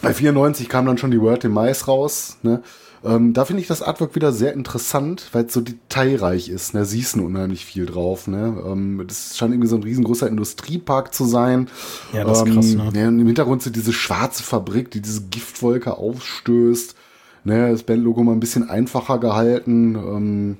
bei 0.01 0.13
94 0.13 0.67
kam 0.69 0.85
dann 0.85 0.97
schon 0.97 1.11
die 1.11 1.21
Word 1.21 1.43
in 1.45 1.51
Mais 1.51 1.87
raus. 1.87 2.37
Ne? 2.41 2.61
Ähm, 3.03 3.33
da 3.33 3.45
finde 3.45 3.61
ich 3.61 3.67
das 3.67 3.81
Artwork 3.81 4.13
wieder 4.15 4.31
sehr 4.31 4.53
interessant, 4.53 5.29
weil 5.31 5.45
es 5.45 5.53
so 5.53 5.61
detailreich 5.61 6.49
ist. 6.49 6.73
Ne? 6.75 6.85
Siehst 6.85 7.15
du 7.15 7.25
unheimlich 7.25 7.65
viel 7.65 7.85
drauf. 7.87 8.27
Ne? 8.27 8.61
Ähm, 8.65 9.03
das 9.07 9.37
scheint 9.37 9.53
irgendwie 9.53 9.67
so 9.69 9.75
ein 9.75 9.83
riesengroßer 9.83 10.27
Industriepark 10.27 11.13
zu 11.13 11.25
sein. 11.25 11.67
Ja, 12.13 12.23
das 12.25 12.41
ist 12.43 12.47
ähm, 12.47 12.53
krass, 12.53 12.73
ne? 12.75 12.91
Ja, 13.01 13.07
und 13.07 13.19
im 13.19 13.25
Hintergrund 13.25 13.63
sind 13.63 13.75
diese 13.75 13.91
schwarze 13.93 14.43
Fabrik, 14.43 14.91
die 14.91 15.01
diese 15.01 15.23
Giftwolke 15.23 15.97
aufstößt. 15.97 16.95
Ne? 17.43 17.71
Das 17.71 17.81
Bandlogo 17.83 18.23
mal 18.23 18.33
ein 18.33 18.39
bisschen 18.39 18.69
einfacher 18.69 19.17
gehalten. 19.17 19.95
Ähm, 19.95 20.57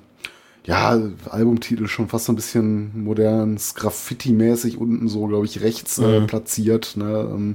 ja, 0.64 1.00
Albumtitel 1.30 1.86
schon 1.86 2.08
fast 2.08 2.24
so 2.26 2.32
ein 2.32 2.36
bisschen 2.36 3.02
modernes, 3.04 3.74
Graffiti-mäßig 3.74 4.78
unten 4.78 5.08
so, 5.08 5.26
glaube 5.26 5.46
ich, 5.46 5.60
rechts 5.60 5.98
äh, 5.98 6.20
Mhm. 6.20 6.26
platziert. 6.26 6.96
Ne? 6.96 7.54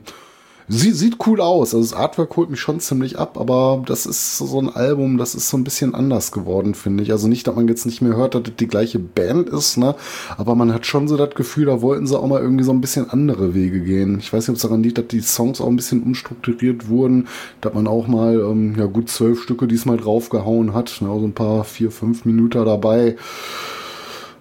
Sie, 0.69 0.91
sieht 0.91 1.25
cool 1.25 1.39
aus. 1.39 1.73
Also 1.73 1.89
das 1.89 1.97
Artwork 1.97 2.35
holt 2.35 2.49
mich 2.49 2.59
schon 2.59 2.81
ziemlich 2.81 3.17
ab, 3.17 3.39
aber 3.39 3.81
das 3.85 4.05
ist 4.05 4.37
so 4.37 4.45
so 4.45 4.59
ein 4.59 4.69
Album, 4.69 5.17
das 5.17 5.33
ist 5.33 5.49
so 5.49 5.55
ein 5.55 5.63
bisschen 5.63 5.95
anders 5.95 6.33
geworden, 6.33 6.75
finde 6.75 7.03
ich. 7.03 7.11
Also 7.13 7.29
nicht, 7.29 7.47
dass 7.47 7.55
man 7.55 7.69
jetzt 7.69 7.85
nicht 7.85 8.01
mehr 8.01 8.17
hört, 8.17 8.35
dass 8.35 8.43
das 8.43 8.55
die 8.57 8.67
gleiche 8.67 8.99
Band 8.99 9.47
ist, 9.47 9.77
ne? 9.77 9.95
Aber 10.37 10.55
man 10.55 10.73
hat 10.73 10.85
schon 10.85 11.07
so 11.07 11.15
das 11.15 11.35
Gefühl, 11.35 11.67
da 11.67 11.81
wollten 11.81 12.05
sie 12.05 12.19
auch 12.19 12.27
mal 12.27 12.41
irgendwie 12.41 12.65
so 12.65 12.71
ein 12.73 12.81
bisschen 12.81 13.09
andere 13.09 13.53
Wege 13.53 13.79
gehen. 13.79 14.19
Ich 14.19 14.33
weiß 14.33 14.43
nicht, 14.43 14.49
ob 14.49 14.55
es 14.57 14.61
daran 14.61 14.83
liegt, 14.83 14.97
dass 14.97 15.07
die 15.07 15.21
Songs 15.21 15.61
auch 15.61 15.67
ein 15.67 15.77
bisschen 15.77 16.03
umstrukturiert 16.03 16.89
wurden, 16.89 17.29
dass 17.61 17.73
man 17.73 17.87
auch 17.87 18.07
mal 18.07 18.35
ähm, 18.35 18.75
ja 18.77 18.87
gut 18.87 19.09
zwölf 19.09 19.43
Stücke 19.43 19.67
diesmal 19.67 19.97
draufgehauen 19.97 20.73
hat, 20.73 20.97
ne? 21.01 21.09
Also 21.09 21.25
ein 21.25 21.33
paar 21.33 21.63
vier, 21.63 21.91
fünf 21.91 22.25
Minuten 22.25 22.65
dabei. 22.65 23.15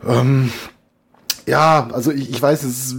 Ähm, 0.04 0.50
ja, 1.46 1.88
also 1.92 2.10
ich, 2.10 2.28
ich 2.28 2.42
weiß, 2.42 2.64
es, 2.64 2.96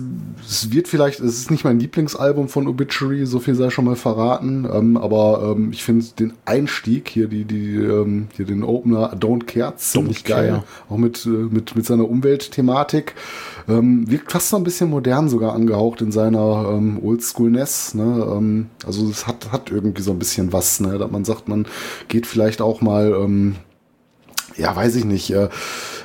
es 0.47 0.71
wird 0.71 0.87
vielleicht, 0.87 1.19
es 1.19 1.37
ist 1.37 1.51
nicht 1.51 1.65
mein 1.65 1.79
Lieblingsalbum 1.79 2.47
von 2.47 2.67
Obituary, 2.67 3.25
so 3.25 3.39
viel 3.39 3.55
sei 3.55 3.69
schon 3.69 3.83
mal 3.83 3.97
verraten, 3.97 4.65
ähm, 4.71 4.95
aber 4.95 5.53
ähm, 5.55 5.71
ich 5.73 5.83
finde 5.83 6.05
den 6.17 6.33
Einstieg 6.45 7.09
hier, 7.09 7.27
die, 7.27 7.43
die, 7.43 7.75
ähm, 7.75 8.29
hier 8.37 8.45
den 8.45 8.63
Opener 8.63 9.13
Don't 9.15 9.45
Care 9.45 9.75
ziemlich 9.75 10.19
Don't 10.19 10.27
Care. 10.27 10.47
geil, 10.47 10.63
auch 10.89 10.97
mit, 10.97 11.25
äh, 11.25 11.29
mit, 11.29 11.75
mit 11.75 11.85
seiner 11.85 12.09
Umweltthematik. 12.09 13.15
Ähm, 13.67 14.09
wirkt 14.09 14.31
fast 14.31 14.47
so 14.49 14.55
ein 14.55 14.63
bisschen 14.63 14.89
modern 14.89 15.27
sogar 15.27 15.53
angehaucht 15.53 16.01
in 16.01 16.13
seiner 16.13 16.69
ähm, 16.71 16.99
Oldschoolness. 17.03 17.95
Ne? 17.95 18.27
Ähm, 18.31 18.67
also 18.85 19.09
es 19.09 19.27
hat, 19.27 19.51
hat 19.51 19.71
irgendwie 19.71 20.01
so 20.01 20.11
ein 20.11 20.19
bisschen 20.19 20.53
was, 20.53 20.79
ne? 20.79 20.97
dass 20.97 21.11
man 21.11 21.25
sagt, 21.25 21.49
man 21.49 21.67
geht 22.07 22.25
vielleicht 22.25 22.61
auch 22.61 22.79
mal 22.79 23.11
ähm, 23.11 23.57
ja, 24.57 24.75
weiß 24.75 24.95
ich 24.95 25.05
nicht, 25.05 25.29
äh, 25.31 25.49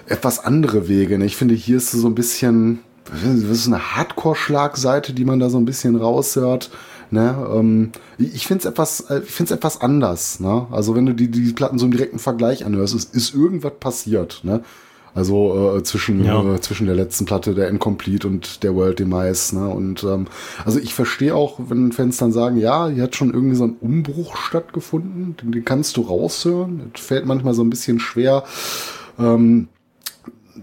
etwas 0.07 0.45
andere 0.45 0.89
Wege. 0.89 1.19
Ne? 1.19 1.25
Ich 1.25 1.37
finde, 1.37 1.55
hier 1.55 1.79
ist 1.79 1.91
so 1.91 2.07
ein 2.07 2.15
bisschen, 2.15 2.81
das 3.25 3.59
ist 3.59 3.67
eine 3.67 3.97
Hardcore-Schlagseite, 3.97 5.13
die 5.13 5.25
man 5.25 5.41
da 5.41 5.51
so 5.51 5.59
ein 5.59 5.65
bisschen 5.65 5.97
raushört. 5.97 6.71
Ne? 7.11 7.35
Ähm, 7.55 7.93
ich 8.19 8.47
finde 8.47 8.61
es 8.61 8.65
etwas, 8.67 9.01
äh, 9.11 9.21
ich 9.21 9.31
find's 9.31 9.53
etwas 9.53 9.81
anders. 9.81 10.41
Ne? 10.41 10.67
Also 10.71 10.95
wenn 10.95 11.07
du 11.07 11.15
die, 11.15 11.31
die 11.31 11.53
Platten 11.53 11.79
so 11.79 11.87
im 11.87 11.93
direkten 11.93 12.19
Vergleich 12.19 12.65
anhörst, 12.65 12.95
ist, 12.95 13.15
ist 13.15 13.35
irgendwas 13.35 13.73
passiert. 13.79 14.41
Ne? 14.45 14.63
Also 15.15 15.77
äh, 15.77 15.83
zwischen, 15.83 16.25
Ja. 16.25 16.43
äh, 16.55 16.61
zwischen 16.61 16.87
der 16.87 16.95
letzten 16.97 17.27
Platte, 17.27 17.55
der 17.55 17.69
Incomplete 17.69 18.27
und 18.27 18.63
der 18.63 18.75
World 18.75 18.99
Demise. 18.99 19.59
Ne? 19.59 19.69
Und 19.69 20.05
ähm, 20.05 20.27
also 20.65 20.79
ich 20.79 20.95
verstehe 20.95 21.35
auch, 21.35 21.59
wenn 21.69 21.93
Fans 21.93 22.17
dann 22.17 22.33
sagen, 22.33 22.57
ja, 22.57 22.89
hier 22.89 23.03
hat 23.03 23.15
schon 23.17 23.33
irgendwie 23.33 23.57
so 23.57 23.65
ein 23.65 23.77
Umbruch 23.81 24.37
stattgefunden, 24.37 25.37
den, 25.43 25.53
den 25.53 25.65
kannst 25.65 25.97
du 25.97 26.03
raushören. 26.03 26.91
Das 26.95 27.05
fällt 27.05 27.27
manchmal 27.27 27.53
so 27.55 27.63
ein 27.63 27.71
bisschen 27.71 28.01
schwer. 28.01 28.45
Ähm, 29.19 29.69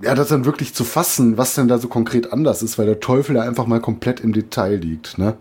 ja, 0.02 0.16
das 0.16 0.30
dann 0.30 0.46
wirklich 0.46 0.74
zu 0.74 0.84
fassen, 0.84 1.38
was 1.38 1.56
denn 1.56 1.68
da 1.68 1.78
so 1.78 1.88
konkret 1.88 2.32
anders 2.32 2.64
ist, 2.64 2.78
weil 2.78 2.86
der 2.86 3.00
Teufel 3.00 3.36
da 3.36 3.42
einfach 3.42 3.68
mal 3.68 3.82
komplett 3.82 4.20
im 4.20 4.34
Detail 4.34 4.76
liegt, 4.78 5.18
ne? 5.18 5.36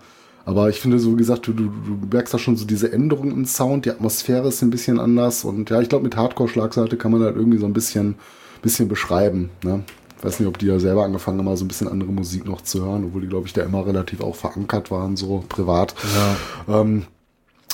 Aber 0.47 0.71
ich 0.71 0.81
finde, 0.81 0.99
so 0.99 1.13
wie 1.13 1.19
gesagt, 1.19 1.47
du, 1.47 1.53
du, 1.53 1.65
du 1.65 2.07
merkst 2.11 2.33
da 2.33 2.39
schon 2.39 2.57
so 2.57 2.65
diese 2.65 2.91
Änderung 2.91 3.31
im 3.31 3.45
Sound, 3.45 3.85
die 3.85 3.91
Atmosphäre 3.91 4.49
ist 4.49 4.63
ein 4.63 4.71
bisschen 4.71 4.99
anders 4.99 5.45
und 5.45 5.69
ja, 5.69 5.81
ich 5.83 5.91
glaube, 5.91 6.05
mit 6.05 6.17
Hardcore-Schlagseite 6.17 6.97
kann 6.97 7.13
man 7.13 7.23
halt 7.23 7.37
irgendwie 7.37 7.59
so 7.59 7.67
ein 7.67 7.75
bisschen, 7.75 8.15
bisschen 8.63 8.89
beschreiben, 8.89 9.51
ne? 9.65 9.85
Ich 10.19 10.25
weiß 10.25 10.41
nicht, 10.41 10.49
ob 10.49 10.59
die 10.59 10.67
ja 10.67 10.81
selber 10.81 11.05
angefangen 11.05 11.39
haben, 11.39 11.45
mal 11.45 11.57
so 11.57 11.65
ein 11.65 11.69
bisschen 11.69 11.87
andere 11.87 12.11
Musik 12.11 12.45
noch 12.45 12.63
zu 12.63 12.85
hören, 12.85 13.05
obwohl 13.05 13.21
die, 13.21 13.29
glaube 13.29 13.47
ich, 13.47 13.53
da 13.53 13.63
immer 13.63 13.87
relativ 13.87 14.21
auch 14.21 14.35
verankert 14.35 14.91
waren, 14.91 15.17
so 15.17 15.45
privat. 15.49 15.95
Ja. 16.67 16.81
Ähm, 16.81 17.07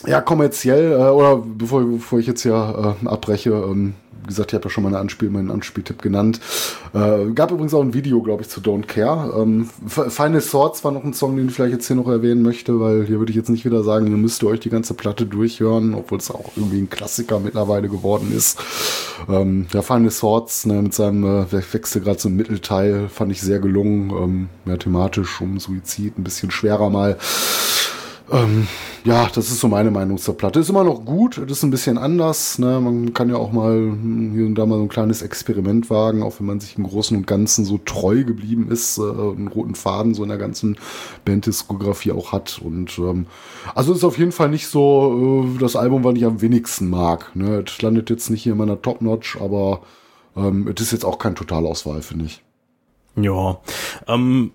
ja, 0.07 0.21
kommerziell, 0.21 0.93
äh, 0.93 1.11
oder 1.11 1.37
bevor, 1.37 1.85
bevor 1.85 2.19
ich 2.19 2.27
jetzt 2.27 2.43
hier 2.43 2.97
äh, 3.03 3.09
abbreche, 3.09 3.51
ähm, 3.51 3.95
wie 4.25 4.29
gesagt, 4.29 4.53
ich 4.53 4.55
habe 4.55 4.65
ja 4.65 4.71
schon 4.71 4.85
mal 4.85 4.89
eine 4.89 4.99
Anspiel, 4.99 5.29
meinen 5.29 5.51
Anspieltipp 5.51 6.01
genannt. 6.01 6.41
Äh, 6.95 7.31
gab 7.35 7.51
übrigens 7.51 7.75
auch 7.75 7.83
ein 7.83 7.93
Video, 7.93 8.23
glaube 8.23 8.43
ich, 8.43 8.49
zu 8.49 8.61
Don't 8.61 8.87
Care. 8.87 9.35
Ähm, 9.39 9.69
Final 9.87 10.41
Swords 10.41 10.83
war 10.83 10.93
noch 10.93 11.05
ein 11.05 11.13
Song, 11.13 11.37
den 11.37 11.49
ich 11.49 11.55
vielleicht 11.55 11.75
jetzt 11.75 11.87
hier 11.87 11.97
noch 11.97 12.09
erwähnen 12.09 12.41
möchte, 12.41 12.81
weil 12.81 13.05
hier 13.05 13.19
würde 13.19 13.31
ich 13.31 13.37
jetzt 13.37 13.51
nicht 13.51 13.67
wieder 13.67 13.83
sagen, 13.83 14.07
ihr 14.07 14.17
müsst 14.17 14.43
euch 14.43 14.61
die 14.61 14.71
ganze 14.71 14.95
Platte 14.95 15.27
durchhören, 15.27 15.95
obwohl 15.95 16.19
es 16.19 16.31
auch 16.31 16.53
irgendwie 16.57 16.79
ein 16.79 16.89
Klassiker 16.89 17.39
mittlerweile 17.39 17.91
geworden 17.91 18.33
ist. 18.35 18.59
Ähm, 19.29 19.67
der 19.75 19.83
Final 19.83 20.11
Swords 20.11 20.65
ne, 20.65 20.81
mit 20.81 20.95
seinem 20.95 21.25
äh, 21.25 21.53
Wechsel 21.53 22.01
gerade 22.01 22.17
zum 22.17 22.35
Mittelteil 22.35 23.09
fand 23.09 23.31
ich 23.31 23.43
sehr 23.43 23.59
gelungen. 23.59 24.11
Ähm, 24.11 24.49
ja, 24.65 24.79
thematisch 24.79 25.43
um 25.43 25.59
Suizid, 25.59 26.19
ein 26.19 26.25
bisschen 26.25 26.51
schwerer 26.51 26.89
mal. 26.89 27.19
Ähm, 28.33 28.67
ja, 29.05 29.29
das 29.35 29.51
ist 29.51 29.61
so 29.61 29.69
meine 29.69 29.91
Meinung 29.91 30.17
zur 30.17 30.37
Platte. 30.37 30.59
Ist 30.59 30.71
immer 30.71 30.85
noch 30.85 31.05
gut, 31.05 31.37
das 31.39 31.59
ist 31.59 31.63
ein 31.63 31.71
bisschen 31.71 31.99
anders. 31.99 32.59
Ne? 32.59 32.81
Man 32.81 33.13
kann 33.13 33.29
ja 33.29 33.37
auch 33.37 33.53
mal 33.53 33.93
hier 34.33 34.47
und 34.47 34.55
da 34.55 34.65
mal 34.65 34.77
so 34.77 34.83
ein 34.83 34.89
kleines 34.89 35.21
Experiment 35.21 35.91
wagen, 35.91 36.23
auch 36.23 36.41
wenn 36.41 36.47
man 36.47 36.61
sich 36.61 36.79
im 36.79 36.85
Großen 36.85 37.17
und 37.17 37.27
Ganzen 37.27 37.65
so 37.67 37.79
treu 37.79 38.25
geblieben 38.25 38.69
ist, 38.71 38.99
äh, 38.99 39.03
einen 39.03 39.49
roten 39.49 39.75
Faden 39.75 40.15
so 40.15 40.23
in 40.23 40.31
der 40.31 40.39
ganzen 40.39 40.79
Banddiskografie 41.25 42.13
auch 42.13 42.33
hat. 42.33 42.61
Und 42.65 42.99
ähm, 42.99 43.27
also 43.75 43.93
ist 43.93 44.05
auf 44.05 44.19
jeden 44.19 44.33
Fall 44.33 44.49
nicht 44.49 44.69
so 44.69 45.45
äh, 45.55 45.59
das 45.61 45.77
Album, 45.77 46.03
was 46.03 46.15
ich 46.15 46.25
am 46.25 46.41
wenigsten 46.41 46.89
mag. 46.89 47.31
Ne? 47.37 47.63
Es 47.67 47.83
landet 47.83 48.09
jetzt 48.09 48.31
nicht 48.31 48.43
hier 48.43 48.53
in 48.53 48.59
meiner 48.59 48.81
Top-Notch, 48.81 49.39
aber 49.41 49.83
ähm, 50.35 50.73
es 50.75 50.81
ist 50.81 50.93
jetzt 50.93 51.05
auch 51.05 51.19
kein 51.19 51.35
Totalauswahl, 51.35 52.01
finde 52.01 52.25
ich. 52.25 52.43
Ja, 53.17 53.61
ähm, 54.09 54.53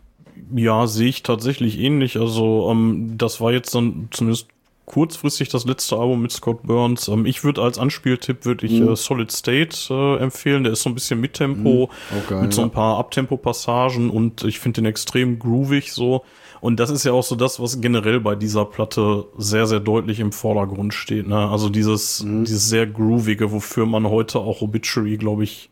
ja, 0.56 0.88
sehe 0.88 1.08
ich 1.10 1.24
tatsächlich 1.24 1.80
ähnlich. 1.80 2.18
Also, 2.18 2.70
ähm, 2.72 3.16
das 3.18 3.40
war 3.42 3.52
jetzt 3.52 3.74
dann 3.76 4.08
zumindest 4.12 4.48
kurzfristig 4.86 5.50
das 5.50 5.66
letzte 5.66 5.98
Album 5.98 6.22
mit 6.24 6.32
Scott 6.32 6.64
Burns. 6.64 7.08
Ähm, 7.10 7.26
ich 7.28 7.44
würde 7.44 7.62
als 7.62 7.78
Anspieltipp 7.78 8.44
würde 8.46 8.66
ich 8.66 8.80
Mhm. 8.80 8.90
äh, 8.90 8.96
Solid 8.96 9.32
State 9.32 9.78
äh, 9.94 10.18
empfehlen. 10.18 10.64
Der 10.64 10.74
ist 10.74 10.82
so 10.82 10.90
ein 10.90 10.96
bisschen 10.96 11.20
mit 11.22 11.34
Tempo, 11.36 11.90
Auch 12.12 12.28
geil, 12.30 12.42
mit 12.42 12.54
so 12.54 12.64
ein 12.64 12.72
paar 12.72 12.98
Abtempo-Passagen 12.98 14.10
und 14.10 14.44
ich 14.44 14.60
finde 14.60 14.82
den 14.82 14.86
extrem 14.86 15.38
groovig 15.40 15.94
so. 15.94 16.24
Und 16.62 16.80
das 16.80 16.90
ist 16.90 17.06
ja 17.06 17.14
auch 17.14 17.24
so 17.24 17.36
das, 17.36 17.60
was 17.62 17.80
generell 17.80 18.20
bei 18.20 18.36
dieser 18.36 18.66
Platte 18.66 19.26
sehr, 19.38 19.66
sehr 19.66 19.80
deutlich 19.80 20.20
im 20.20 20.32
Vordergrund 20.34 20.94
steht. 20.94 21.28
Ne? 21.28 21.38
Also 21.38 21.70
dieses, 21.70 22.24
Mhm. 22.24 22.44
dieses 22.46 22.68
sehr 22.68 22.86
groovige, 22.86 23.52
wofür 23.52 23.86
man 23.86 24.10
heute 24.10 24.40
auch 24.40 24.62
Obituary, 24.62 25.16
glaube 25.18 25.44
ich, 25.46 25.70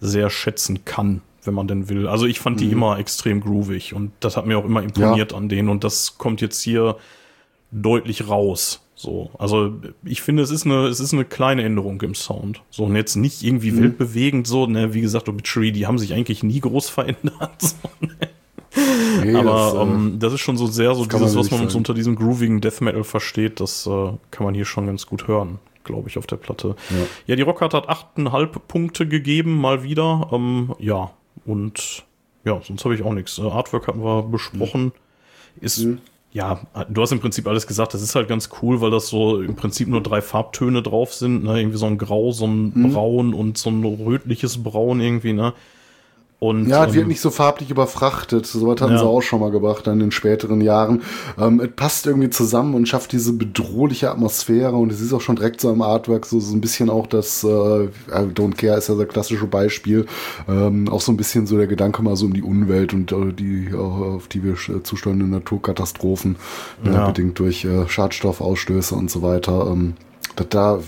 sehr 0.00 0.30
schätzen 0.30 0.84
kann, 0.84 1.20
wenn 1.44 1.54
man 1.54 1.66
denn 1.68 1.88
will. 1.88 2.06
Also 2.06 2.26
ich 2.26 2.40
fand 2.40 2.60
die 2.60 2.66
Mhm. 2.66 2.72
immer 2.72 2.98
extrem 2.98 3.40
groovig 3.40 3.94
und 3.94 4.12
das 4.20 4.36
hat 4.36 4.46
mir 4.46 4.58
auch 4.58 4.64
immer 4.64 4.82
imponiert 4.82 5.32
an 5.34 5.48
denen 5.48 5.68
und 5.68 5.82
das 5.84 6.18
kommt 6.18 6.40
jetzt 6.40 6.60
hier 6.62 6.96
deutlich 7.70 8.28
raus. 8.28 8.80
So, 8.94 9.30
also 9.38 9.72
ich 10.04 10.22
finde, 10.22 10.42
es 10.42 10.50
ist 10.50 10.64
eine, 10.66 10.86
es 10.86 11.00
ist 11.00 11.12
eine 11.12 11.24
kleine 11.24 11.64
Änderung 11.64 12.00
im 12.02 12.14
Sound. 12.14 12.60
So 12.70 12.84
und 12.84 12.94
jetzt 12.94 13.16
nicht 13.16 13.42
irgendwie 13.42 13.72
Mhm. 13.72 13.82
weltbewegend 13.82 14.46
so, 14.46 14.66
ne, 14.66 14.94
wie 14.94 15.00
gesagt, 15.00 15.28
Obituary, 15.28 15.72
die 15.72 15.86
haben 15.86 15.98
sich 15.98 16.14
eigentlich 16.14 16.42
nie 16.42 16.60
groß 16.60 16.88
verändert. 16.90 17.60
So, 17.60 17.76
ne? 18.00 18.10
Nee, 19.22 19.34
Aber 19.34 19.50
das, 19.50 19.74
äh, 19.74 19.82
ähm, 19.82 20.16
das 20.18 20.32
ist 20.34 20.40
schon 20.40 20.56
so 20.56 20.66
sehr 20.66 20.94
so 20.94 21.04
dieses, 21.04 21.34
man 21.34 21.44
was 21.44 21.50
man 21.50 21.60
uns 21.62 21.74
unter 21.74 21.92
diesem 21.94 22.14
groovigen 22.16 22.60
Death 22.60 22.80
Metal 22.80 23.04
versteht, 23.04 23.60
das 23.60 23.86
äh, 23.86 24.12
kann 24.30 24.44
man 24.44 24.54
hier 24.54 24.64
schon 24.64 24.86
ganz 24.86 25.06
gut 25.06 25.26
hören, 25.28 25.58
glaube 25.84 26.08
ich, 26.08 26.16
auf 26.16 26.26
der 26.26 26.36
Platte. 26.36 26.76
Ja, 27.26 27.36
die 27.36 27.42
Rockhard 27.42 27.74
hat 27.74 27.88
8,5 27.90 28.58
Punkte 28.68 29.06
gegeben, 29.06 29.60
mal 29.60 29.82
wieder. 29.82 30.30
Ähm, 30.32 30.74
ja, 30.78 31.10
und 31.44 32.04
ja, 32.44 32.60
sonst 32.62 32.84
habe 32.84 32.94
ich 32.94 33.02
auch 33.02 33.12
nichts. 33.12 33.38
Äh, 33.38 33.42
Artwork 33.42 33.86
hatten 33.86 34.02
wir 34.02 34.22
besprochen. 34.22 34.92
Ist, 35.60 35.86
ja, 36.32 36.60
du 36.88 37.02
hast 37.02 37.12
im 37.12 37.20
Prinzip 37.20 37.46
alles 37.46 37.66
gesagt. 37.66 37.94
Das 37.94 38.02
ist 38.02 38.14
halt 38.14 38.28
ganz 38.28 38.48
cool, 38.62 38.80
weil 38.80 38.90
das 38.90 39.08
so 39.08 39.40
im 39.40 39.54
Prinzip 39.54 39.88
nur 39.88 40.02
drei 40.02 40.22
Farbtöne 40.22 40.82
drauf 40.82 41.12
sind. 41.12 41.44
Ne? 41.44 41.60
Irgendwie 41.60 41.76
so 41.76 41.86
ein 41.86 41.98
Grau, 41.98 42.32
so 42.32 42.46
ein 42.46 42.90
Braun 42.90 43.34
und 43.34 43.58
so 43.58 43.70
ein 43.70 43.84
rötliches 43.84 44.62
Braun 44.62 45.00
irgendwie, 45.00 45.34
ne? 45.34 45.52
Und, 46.42 46.66
Ja, 46.66 46.86
es 46.86 46.94
wird 46.94 47.04
ähm, 47.04 47.08
nicht 47.08 47.20
so 47.20 47.30
farblich 47.30 47.70
überfrachtet. 47.70 48.46
So 48.46 48.66
was 48.66 48.80
hatten 48.80 48.94
Ja. 48.94 48.98
sie 48.98 49.06
auch 49.06 49.20
schon 49.22 49.38
mal 49.38 49.52
gemacht 49.52 49.86
dann 49.86 49.94
in 49.94 50.00
den 50.06 50.10
späteren 50.10 50.60
Jahren. 50.60 51.02
Ähm, 51.38 51.60
es 51.60 51.68
passt 51.76 52.04
irgendwie 52.04 52.30
zusammen 52.30 52.74
und 52.74 52.88
schafft 52.88 53.12
diese 53.12 53.32
bedrohliche 53.32 54.10
Atmosphäre 54.10 54.74
und 54.74 54.90
es 54.90 55.00
ist 55.00 55.12
auch 55.12 55.20
schon 55.20 55.36
direkt 55.36 55.60
so 55.60 55.70
im 55.70 55.82
Artwork 55.82 56.26
so, 56.26 56.40
so 56.40 56.52
ein 56.56 56.60
bisschen 56.60 56.90
auch 56.90 57.06
das, 57.06 57.44
äh, 57.44 57.46
Don't 57.46 58.56
Care 58.56 58.76
ist 58.76 58.88
ja 58.88 58.96
das 58.96 59.06
klassische 59.06 59.46
Beispiel, 59.46 60.06
ähm, 60.48 60.88
auch 60.88 61.00
so 61.00 61.12
ein 61.12 61.16
bisschen 61.16 61.46
so 61.46 61.56
der 61.56 61.68
Gedanke 61.68 62.02
mal 62.02 62.16
so 62.16 62.26
um 62.26 62.34
die 62.34 62.42
Umwelt 62.42 62.92
und 62.92 63.12
äh, 63.12 63.32
die, 63.32 63.66
äh, 63.72 63.76
auf 63.76 64.26
die 64.26 64.42
wir 64.42 64.54
äh, 64.54 64.82
zusteuernde 64.82 65.26
Naturkatastrophen, 65.26 66.34
äh, 66.84 66.90
Ja. 66.92 67.06
bedingt 67.06 67.38
durch 67.38 67.64
äh, 67.64 67.86
Schadstoffausstöße 67.86 68.96
und 68.96 69.12
so 69.12 69.22
weiter. 69.22 69.68
Ähm, 69.70 69.94
dass 70.34 70.48
da 70.48 70.80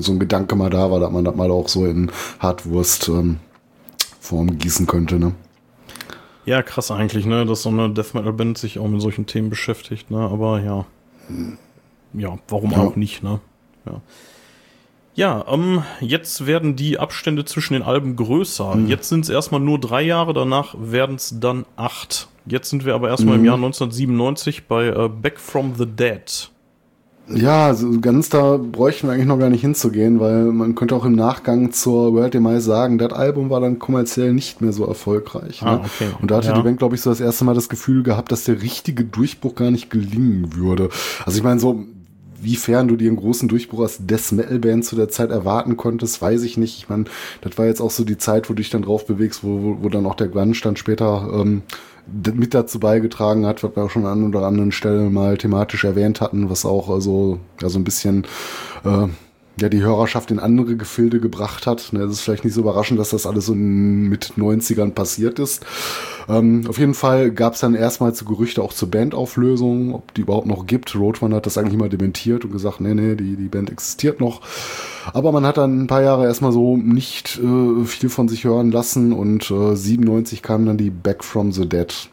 so 0.00 0.12
ein 0.12 0.18
Gedanke 0.18 0.56
mal 0.56 0.70
da 0.70 0.90
war, 0.90 0.98
dass 0.98 1.12
man 1.12 1.26
das 1.26 1.36
mal 1.36 1.50
auch 1.50 1.68
so 1.68 1.84
in 1.84 2.10
Hartwurst 2.38 3.10
ähm, 3.10 3.36
Form 4.28 4.58
gießen 4.58 4.86
könnte, 4.86 5.18
ne? 5.18 5.32
Ja, 6.44 6.62
krass 6.62 6.90
eigentlich, 6.90 7.24
ne, 7.26 7.44
dass 7.46 7.62
so 7.62 7.68
eine 7.70 7.90
Death 7.90 8.14
Metal 8.14 8.32
Band 8.32 8.58
sich 8.58 8.78
auch 8.78 8.88
mit 8.88 9.00
solchen 9.02 9.26
Themen 9.26 9.50
beschäftigt, 9.50 10.10
ne, 10.10 10.18
aber 10.18 10.60
ja. 10.60 10.84
Ja, 12.14 12.38
warum 12.48 12.70
Ja. 12.72 12.78
auch 12.78 12.96
nicht, 12.96 13.22
ne? 13.22 13.40
Ja. 13.86 14.00
Ja, 15.14 15.44
ähm, 15.48 15.82
jetzt 16.00 16.46
werden 16.46 16.76
die 16.76 16.98
Abstände 16.98 17.44
zwischen 17.44 17.72
den 17.74 17.82
Alben 17.82 18.14
größer. 18.16 18.78
Jetzt 18.86 19.08
sind 19.08 19.24
es 19.24 19.30
erstmal 19.30 19.60
nur 19.60 19.80
drei 19.80 20.02
Jahre, 20.02 20.32
danach 20.32 20.76
werden 20.78 21.16
es 21.16 21.34
dann 21.40 21.64
acht. 21.76 22.28
Jetzt 22.46 22.70
sind 22.70 22.84
wir 22.84 22.94
aber 22.94 23.08
erstmal 23.08 23.34
im 23.36 23.44
Jahr 23.44 23.56
1997 23.56 24.66
bei 24.68 24.86
äh, 24.86 25.08
Back 25.08 25.40
from 25.40 25.74
the 25.76 25.86
Dead. 25.86 26.50
Ja, 27.34 27.74
so 27.74 28.00
ganz 28.00 28.28
da 28.30 28.56
bräuchten 28.56 29.06
wir 29.06 29.12
eigentlich 29.12 29.26
noch 29.26 29.38
gar 29.38 29.50
nicht 29.50 29.60
hinzugehen, 29.60 30.18
weil 30.20 30.44
man 30.46 30.74
könnte 30.74 30.94
auch 30.96 31.04
im 31.04 31.14
Nachgang 31.14 31.72
zur 31.72 32.14
World 32.14 32.34
Demise 32.34 32.62
sagen, 32.62 32.96
das 32.98 33.12
Album 33.12 33.50
war 33.50 33.60
dann 33.60 33.78
kommerziell 33.78 34.32
nicht 34.32 34.60
mehr 34.62 34.72
so 34.72 34.86
erfolgreich. 34.86 35.62
Ah, 35.62 35.72
ne? 35.76 35.80
okay. 35.84 36.08
Und 36.22 36.30
da 36.30 36.36
hatte 36.36 36.48
Ja. 36.48 36.54
die 36.54 36.62
Band, 36.62 36.78
glaube 36.78 36.94
ich, 36.94 37.02
so 37.02 37.10
das 37.10 37.20
erste 37.20 37.44
Mal 37.44 37.54
das 37.54 37.68
Gefühl 37.68 38.02
gehabt, 38.02 38.32
dass 38.32 38.44
der 38.44 38.62
richtige 38.62 39.04
Durchbruch 39.04 39.54
gar 39.54 39.70
nicht 39.70 39.90
gelingen 39.90 40.54
würde. 40.56 40.88
Also 41.26 41.36
ich 41.38 41.44
meine, 41.44 41.60
so 41.60 41.84
wiefern 42.40 42.88
du 42.88 42.96
dir 42.96 43.08
einen 43.08 43.16
großen 43.16 43.48
Durchbruch 43.48 43.80
als 43.80 43.98
Death 44.06 44.32
Metal 44.32 44.58
Band 44.60 44.84
zu 44.84 44.96
der 44.96 45.08
Zeit 45.08 45.30
erwarten 45.30 45.76
konntest, 45.76 46.22
weiß 46.22 46.42
ich 46.44 46.56
nicht. 46.56 46.78
Ich 46.78 46.88
meine, 46.88 47.04
das 47.40 47.58
war 47.58 47.66
jetzt 47.66 47.80
auch 47.80 47.90
so 47.90 48.04
die 48.04 48.16
Zeit, 48.16 48.48
wo 48.48 48.54
du 48.54 48.58
dich 48.58 48.70
dann 48.70 48.82
drauf 48.82 49.06
bewegst, 49.06 49.42
wo, 49.42 49.60
wo, 49.62 49.78
wo 49.82 49.88
dann 49.88 50.06
auch 50.06 50.14
der 50.14 50.28
Grunge 50.28 50.54
dann 50.62 50.76
später 50.76 51.28
ähm, 51.34 51.62
mit 52.34 52.54
dazu 52.54 52.80
beigetragen 52.80 53.46
hat, 53.46 53.62
was 53.62 53.76
wir 53.76 53.84
auch 53.84 53.90
schon 53.90 54.06
an 54.06 54.24
oder 54.24 54.46
anderen 54.46 54.72
Stellen 54.72 55.12
mal 55.12 55.36
thematisch 55.36 55.84
erwähnt 55.84 56.20
hatten, 56.20 56.50
was 56.50 56.64
auch 56.64 56.88
also 56.88 57.38
ja 57.60 57.68
so 57.68 57.78
ein 57.78 57.84
bisschen 57.84 58.26
äh, 58.84 59.08
ja 59.60 59.68
die 59.68 59.82
Hörerschaft 59.82 60.30
in 60.30 60.38
andere 60.38 60.76
Gefilde 60.76 61.20
gebracht 61.20 61.66
hat. 61.66 61.92
Es 61.92 62.10
ist 62.10 62.20
vielleicht 62.20 62.44
nicht 62.44 62.54
so 62.54 62.60
überraschend, 62.60 62.98
dass 62.98 63.10
das 63.10 63.26
alles 63.26 63.46
so 63.46 63.54
mit 63.54 64.32
90ern 64.36 64.92
passiert 64.92 65.38
ist. 65.38 65.64
Ähm, 66.28 66.64
auf 66.68 66.78
jeden 66.78 66.94
Fall 66.94 67.30
gab 67.30 67.54
es 67.54 67.60
dann 67.60 67.74
erstmals 67.74 68.18
so 68.18 68.24
Gerüchte 68.24 68.62
auch 68.62 68.72
zur 68.72 68.90
Bandauflösung, 68.90 69.94
ob 69.94 70.14
die 70.14 70.22
überhaupt 70.22 70.46
noch 70.46 70.66
gibt. 70.66 70.94
Roadrunner 70.94 71.36
hat 71.36 71.46
das 71.46 71.58
eigentlich 71.58 71.74
immer 71.74 71.88
dementiert 71.88 72.44
und 72.44 72.52
gesagt, 72.52 72.80
nee, 72.80 72.94
nee, 72.94 73.14
die, 73.14 73.36
die 73.36 73.48
Band 73.48 73.70
existiert 73.70 74.20
noch. 74.20 74.42
Aber 75.12 75.32
man 75.32 75.46
hat 75.46 75.56
dann 75.56 75.82
ein 75.82 75.86
paar 75.86 76.02
Jahre 76.02 76.24
erstmal 76.24 76.52
so 76.52 76.76
nicht 76.76 77.38
äh, 77.38 77.84
viel 77.84 78.10
von 78.10 78.28
sich 78.28 78.44
hören 78.44 78.70
lassen 78.70 79.12
und 79.12 79.50
äh, 79.50 79.74
97 79.74 80.42
kam 80.42 80.66
dann 80.66 80.76
die 80.76 80.90
Back 80.90 81.24
from 81.24 81.52
the 81.52 81.68
Dead. 81.68 82.10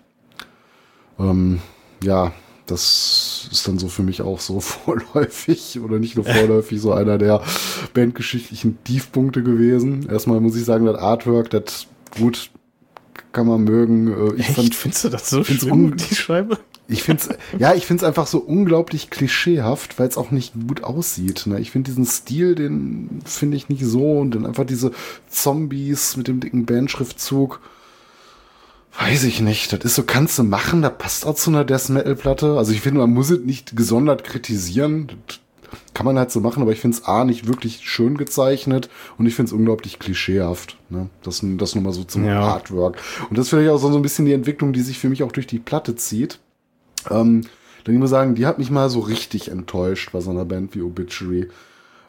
Ähm, 1.19 1.59
ja, 2.03 2.31
das 2.65 3.47
ist 3.51 3.67
dann 3.67 3.77
so 3.77 3.87
für 3.87 4.03
mich 4.03 4.21
auch 4.21 4.39
so 4.39 4.59
vorläufig 4.59 5.79
oder 5.79 5.99
nicht 5.99 6.15
nur 6.15 6.25
vorläufig, 6.25 6.81
so 6.81 6.93
einer 6.93 7.17
der 7.17 7.41
bandgeschichtlichen 7.93 8.77
Tiefpunkte 8.83 9.43
gewesen. 9.43 10.07
Erstmal 10.09 10.39
muss 10.39 10.55
ich 10.55 10.65
sagen, 10.65 10.85
das 10.85 10.97
Artwork, 10.97 11.49
das 11.49 11.87
gut 12.17 12.49
kann 13.31 13.47
man 13.47 13.63
mögen. 13.63 14.07
Äh, 14.07 14.39
Ich 14.39 14.47
fand, 14.47 14.73
findest 14.75 15.03
du 15.05 15.09
das 15.09 15.29
so 15.29 15.43
schlimm, 15.43 15.97
die 15.97 16.15
Scheibe? 16.15 16.57
ich 16.87 17.03
find's, 17.03 17.29
ja, 17.57 17.73
ich 17.73 17.85
find's 17.85 18.03
einfach 18.03 18.27
so 18.27 18.39
unglaublich 18.39 19.09
klischeehaft, 19.09 19.97
weil 19.99 20.07
es 20.07 20.17
auch 20.17 20.31
nicht 20.31 20.53
gut 20.67 20.83
aussieht. 20.83 21.47
Ne? 21.47 21.59
Ich 21.59 21.71
finde 21.71 21.89
diesen 21.89 22.05
Stil, 22.05 22.55
den 22.55 23.21
finde 23.25 23.57
ich 23.57 23.69
nicht 23.69 23.83
so 23.85 24.19
und 24.19 24.35
dann 24.35 24.45
einfach 24.45 24.65
diese 24.65 24.91
Zombies 25.27 26.15
mit 26.17 26.27
dem 26.27 26.39
dicken 26.39 26.65
Bandschriftzug. 26.65 27.59
Weiß 28.99 29.23
ich 29.23 29.41
nicht. 29.41 29.73
Das 29.73 29.83
ist 29.83 29.95
so, 29.95 30.03
kannst 30.03 30.37
du 30.39 30.43
machen, 30.43 30.81
das 30.81 30.93
passt 30.97 31.25
auch 31.25 31.35
zu 31.35 31.49
einer 31.49 31.65
Death 31.65 31.89
Metal 31.89 32.15
Platte. 32.15 32.57
Also 32.57 32.71
ich 32.71 32.81
finde, 32.81 33.01
man 33.01 33.13
muss 33.13 33.29
es 33.29 33.39
nicht 33.41 33.75
gesondert 33.75 34.23
kritisieren. 34.23 35.11
Das 35.27 35.39
kann 35.93 36.05
man 36.05 36.17
halt 36.17 36.31
so 36.31 36.39
machen, 36.39 36.61
aber 36.61 36.71
ich 36.71 36.79
finde 36.79 36.97
es 36.97 37.05
A 37.05 37.25
nicht 37.25 37.47
wirklich 37.47 37.81
schön 37.83 38.17
gezeichnet 38.17 38.89
und 39.17 39.25
ich 39.25 39.35
finde 39.35 39.49
es 39.49 39.53
unglaublich 39.53 39.99
klischeehaft. 39.99 40.77
Ne? 40.89 41.09
Das, 41.23 41.41
das 41.43 41.75
nur 41.75 41.83
mal 41.83 41.93
so 41.93 42.03
zum 42.03 42.25
Ja. 42.25 42.41
Artwork. 42.41 42.97
Und 43.29 43.37
das 43.37 43.45
ist 43.45 43.49
vielleicht 43.49 43.69
auch 43.69 43.77
so 43.77 43.91
so 43.91 43.97
ein 43.97 44.01
bisschen 44.01 44.25
die 44.25 44.33
Entwicklung, 44.33 44.71
die 44.73 44.81
sich 44.81 44.97
für 44.99 45.09
mich 45.09 45.23
auch 45.23 45.31
durch 45.31 45.47
die 45.47 45.59
Platte 45.59 45.95
zieht. 45.95 46.39
Ähm, 47.09 47.41
denn 47.85 47.93
ich 47.93 47.99
muss 47.99 48.09
sagen, 48.09 48.35
die 48.35 48.45
hat 48.45 48.57
mich 48.57 48.71
mal 48.71 48.89
so 48.89 48.99
richtig 48.99 49.51
enttäuscht 49.51 50.11
bei 50.11 50.21
so 50.21 50.31
einer 50.31 50.45
Band 50.45 50.73
wie 50.75 50.81
Obituary. 50.81 51.49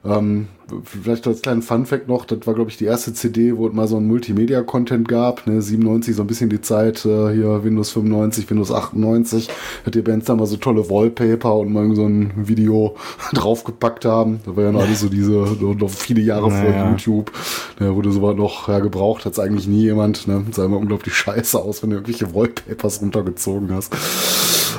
Ähm, 0.07 0.49
vielleicht 0.85 1.27
als 1.27 1.43
kleinen 1.43 1.63
Funfact 1.63 2.09
noch, 2.09 2.25
das 2.25 2.47
war, 2.47 2.55
glaube 2.55 2.71
ich, 2.71 2.77
die 2.77 2.87
erste 2.87 3.15
CD, 3.15 3.57
wo 3.57 3.69
es 3.69 3.75
mal 3.75 3.87
so 3.87 3.97
ein 3.97 4.07
Multimedia-Content 4.07 5.07
gab. 5.07 5.47
Ne? 5.47 5.63
97, 5.63 6.17
so 6.17 6.23
ein 6.23 6.27
bisschen 6.27 6.51
die 6.51 6.61
Zeit, 6.61 7.05
äh, 7.05 7.33
hier 7.33 7.63
Windows 7.65 7.91
95, 7.91 8.51
Windows 8.51 8.73
98, 8.73 9.49
hat 9.85 9.95
die 9.95 10.03
Bands 10.03 10.27
da 10.27 10.35
mal 10.35 10.47
so 10.47 10.57
tolle 10.57 10.89
Wallpaper 10.91 11.57
und 11.57 11.73
mal 11.73 11.95
so 11.95 12.07
ein 12.07 12.33
Video 12.37 12.97
draufgepackt 13.33 14.05
haben. 14.05 14.41
Da 14.45 14.57
war 14.57 14.65
ja 14.65 14.73
noch 14.73 14.83
alles 14.83 15.01
so 15.01 15.09
diese, 15.09 15.33
noch 15.33 15.91
viele 15.91 16.21
Jahre 16.21 16.51
vor 16.51 16.71
Naja. 16.71 16.91
YouTube, 16.91 17.31
ne, 17.79 17.95
wurde 17.95 18.11
sowas 18.11 18.37
noch 18.37 18.69
ja, 18.69 18.81
gebraucht, 18.81 19.25
hat's 19.25 19.39
eigentlich 19.39 19.69
nie 19.69 19.83
jemand. 19.83 20.27
Ne? 20.27 20.45
Sah 20.51 20.65
immer 20.65 20.79
unglaublich 20.79 21.15
scheiße 21.17 21.59
aus, 21.59 21.83
wenn 21.83 21.91
du 21.91 21.97
irgendwelche 21.97 22.35
Wallpapers 22.35 23.01
runtergezogen 23.01 23.73
hast. 23.73 23.95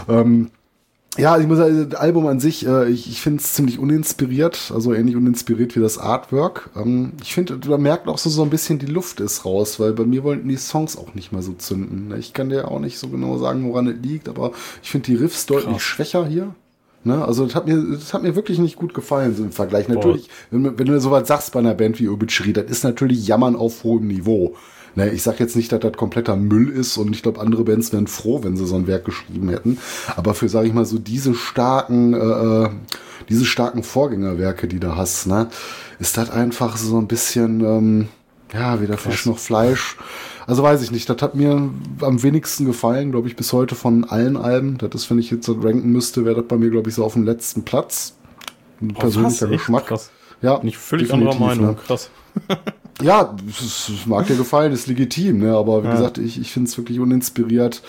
Ähm, 0.10 0.52
ja, 1.18 1.38
ich 1.40 1.48
muss 1.48 1.58
sagen, 1.58 1.90
das 1.90 2.00
Album 2.00 2.28
an 2.28 2.40
sich, 2.40 2.66
äh, 2.68 2.90
ich, 2.90 3.10
ich 3.10 3.22
finde 3.22 3.42
es 3.42 3.54
ziemlich 3.54 3.80
uninspiriert, 3.80 4.72
also 4.74 4.94
ähnlich 4.94 5.16
uninspiriert 5.16 5.76
wie 5.76 5.80
das 5.80 5.98
Artwork. 5.98 6.70
Ähm, 6.76 7.14
ich 7.24 7.34
finde, 7.34 7.58
man 7.70 7.82
merkt 7.82 8.08
auch 8.08 8.20
so, 8.20 8.30
so 8.30 8.44
ein 8.44 8.52
bisschen, 8.52 8.78
die 8.78 8.86
Luft 8.86 9.20
ist 9.20 9.44
raus, 9.46 9.80
weil 9.80 9.94
bei 9.94 10.06
mir 10.06 10.24
wollten 10.24 10.48
die 10.48 10.58
Songs 10.58 10.96
auch 10.96 11.16
nicht 11.16 11.32
mehr 11.32 11.42
so 11.42 11.54
zünden. 11.54 12.14
Ich 12.20 12.34
kann 12.34 12.50
dir 12.50 12.70
auch 12.70 12.80
nicht 12.80 13.00
so 13.00 13.08
genau 13.08 13.38
sagen, 13.40 13.68
woran 13.68 13.88
es 13.88 13.96
liegt, 14.02 14.30
aber 14.30 14.52
ich 14.84 14.92
finde 14.92 15.06
die 15.08 15.16
Riffs 15.16 15.48
deutlich 15.48 15.82
schwächer 15.82 16.28
hier. 16.28 16.54
Ne? 17.04 17.24
Also 17.26 17.46
das 17.46 17.56
hat, 17.56 17.68
mir, 17.68 17.82
das 17.94 18.14
hat 18.14 18.22
mir 18.22 18.36
wirklich 18.36 18.60
nicht 18.60 18.76
gut 18.76 18.94
gefallen, 18.94 19.36
so 19.36 19.44
im 19.44 19.52
Vergleich. 19.52 19.88
Natürlich, 19.88 20.30
wenn, 20.52 20.64
du- 20.64 20.78
wenn 20.78 20.86
du 20.88 21.00
sowas 21.00 21.28
sagst 21.28 21.52
bei 21.54 21.60
einer 21.60 21.74
Band 21.74 22.00
wie 22.00 22.10
Obituary, 22.10 22.54
das 22.54 22.66
ist 22.66 22.84
natürlich 22.84 23.26
Jammern 23.26 23.56
auf 23.56 23.84
hohem 23.84 24.08
Niveau. 24.08 24.56
Ne, 24.98 25.12
ich 25.12 25.22
sag 25.22 25.40
jetzt 25.40 25.56
nicht, 25.56 25.72
dass 25.72 25.80
das 25.80 25.94
kompletter 25.94 26.36
Müll 26.36 26.70
ist 26.70 26.98
und 26.98 27.14
ich 27.16 27.22
glaube, 27.22 27.40
andere 27.40 27.64
Bands 27.64 27.94
wären 27.94 28.08
froh, 28.08 28.44
wenn 28.44 28.58
sie 28.58 28.66
so 28.66 28.74
ein 28.76 28.88
Werk 28.88 29.06
geschrieben 29.06 29.48
hätten. 29.50 29.78
Aber 30.16 30.34
für, 30.34 30.50
sage 30.50 30.68
ich 30.68 30.74
mal, 30.74 30.86
so 30.86 30.98
diese 30.98 31.36
starken, 31.36 32.16
äh, 32.16 32.18
äh, 32.18 32.70
diese 33.30 33.46
starken 33.46 33.84
Vorgängerwerke, 33.84 34.68
die 34.68 34.80
du 34.80 34.96
hast, 34.96 35.28
ne, 35.28 35.50
ist 36.00 36.18
das 36.18 36.32
einfach 36.32 36.78
so 36.78 36.98
ein 36.98 37.06
bisschen, 37.08 37.62
ähm, 37.64 38.08
ja, 38.52 38.82
weder 38.82 38.98
Fisch 38.98 39.28
noch 39.28 39.38
Fleisch. 39.38 39.98
Also 40.48 40.64
weiß 40.64 40.82
ich 40.82 40.90
nicht, 40.90 41.08
das 41.08 41.22
hat 41.22 41.36
mir 41.36 41.70
am 42.02 42.24
wenigsten 42.24 42.66
gefallen, 42.66 43.12
glaube 43.12 43.28
ich, 43.28 43.36
bis 43.36 43.54
heute 43.54 43.76
von 43.76 44.04
allen 44.04 44.36
Alben. 44.36 44.80
Das 44.80 44.90
ist, 44.96 45.12
wenn 45.12 45.20
ich 45.20 45.30
jetzt 45.30 45.46
so 45.46 45.54
ranken 45.62 45.92
müsste, 45.92 46.26
wäre 46.26 46.38
das 46.38 46.46
bei 46.48 46.58
mir, 46.58 46.72
glaube 46.72 46.90
ich, 46.90 46.96
so 46.96 47.04
auf 47.04 47.14
dem 47.14 47.24
letzten 47.24 47.62
Platz. 47.62 48.16
Ein 48.82 48.96
persönlicher 48.96 49.46
krass, 49.46 49.58
Geschmack. 49.60 49.86
krass. 49.86 50.10
Ja, 50.42 50.60
Nicht 50.64 50.78
völlig 50.78 51.14
anderer 51.14 51.36
Meinung, 51.36 51.66
Ne? 51.68 51.76
krass. 51.86 52.10
Ja, 53.02 53.36
es, 53.48 53.92
mag 54.08 54.26
dir 54.28 54.36
gefallen, 54.36 54.74
ist 54.74 54.88
legitim, 54.88 55.40
ne? 55.40 55.56
aber 55.56 55.84
wie 55.84 55.88
Ja. 55.88 55.94
gesagt, 55.94 56.18
ich, 56.18 56.40
ich 56.42 56.52
finde 56.52 56.68
es 56.70 56.78
wirklich 56.78 57.00
uninspiriert. 57.00 57.84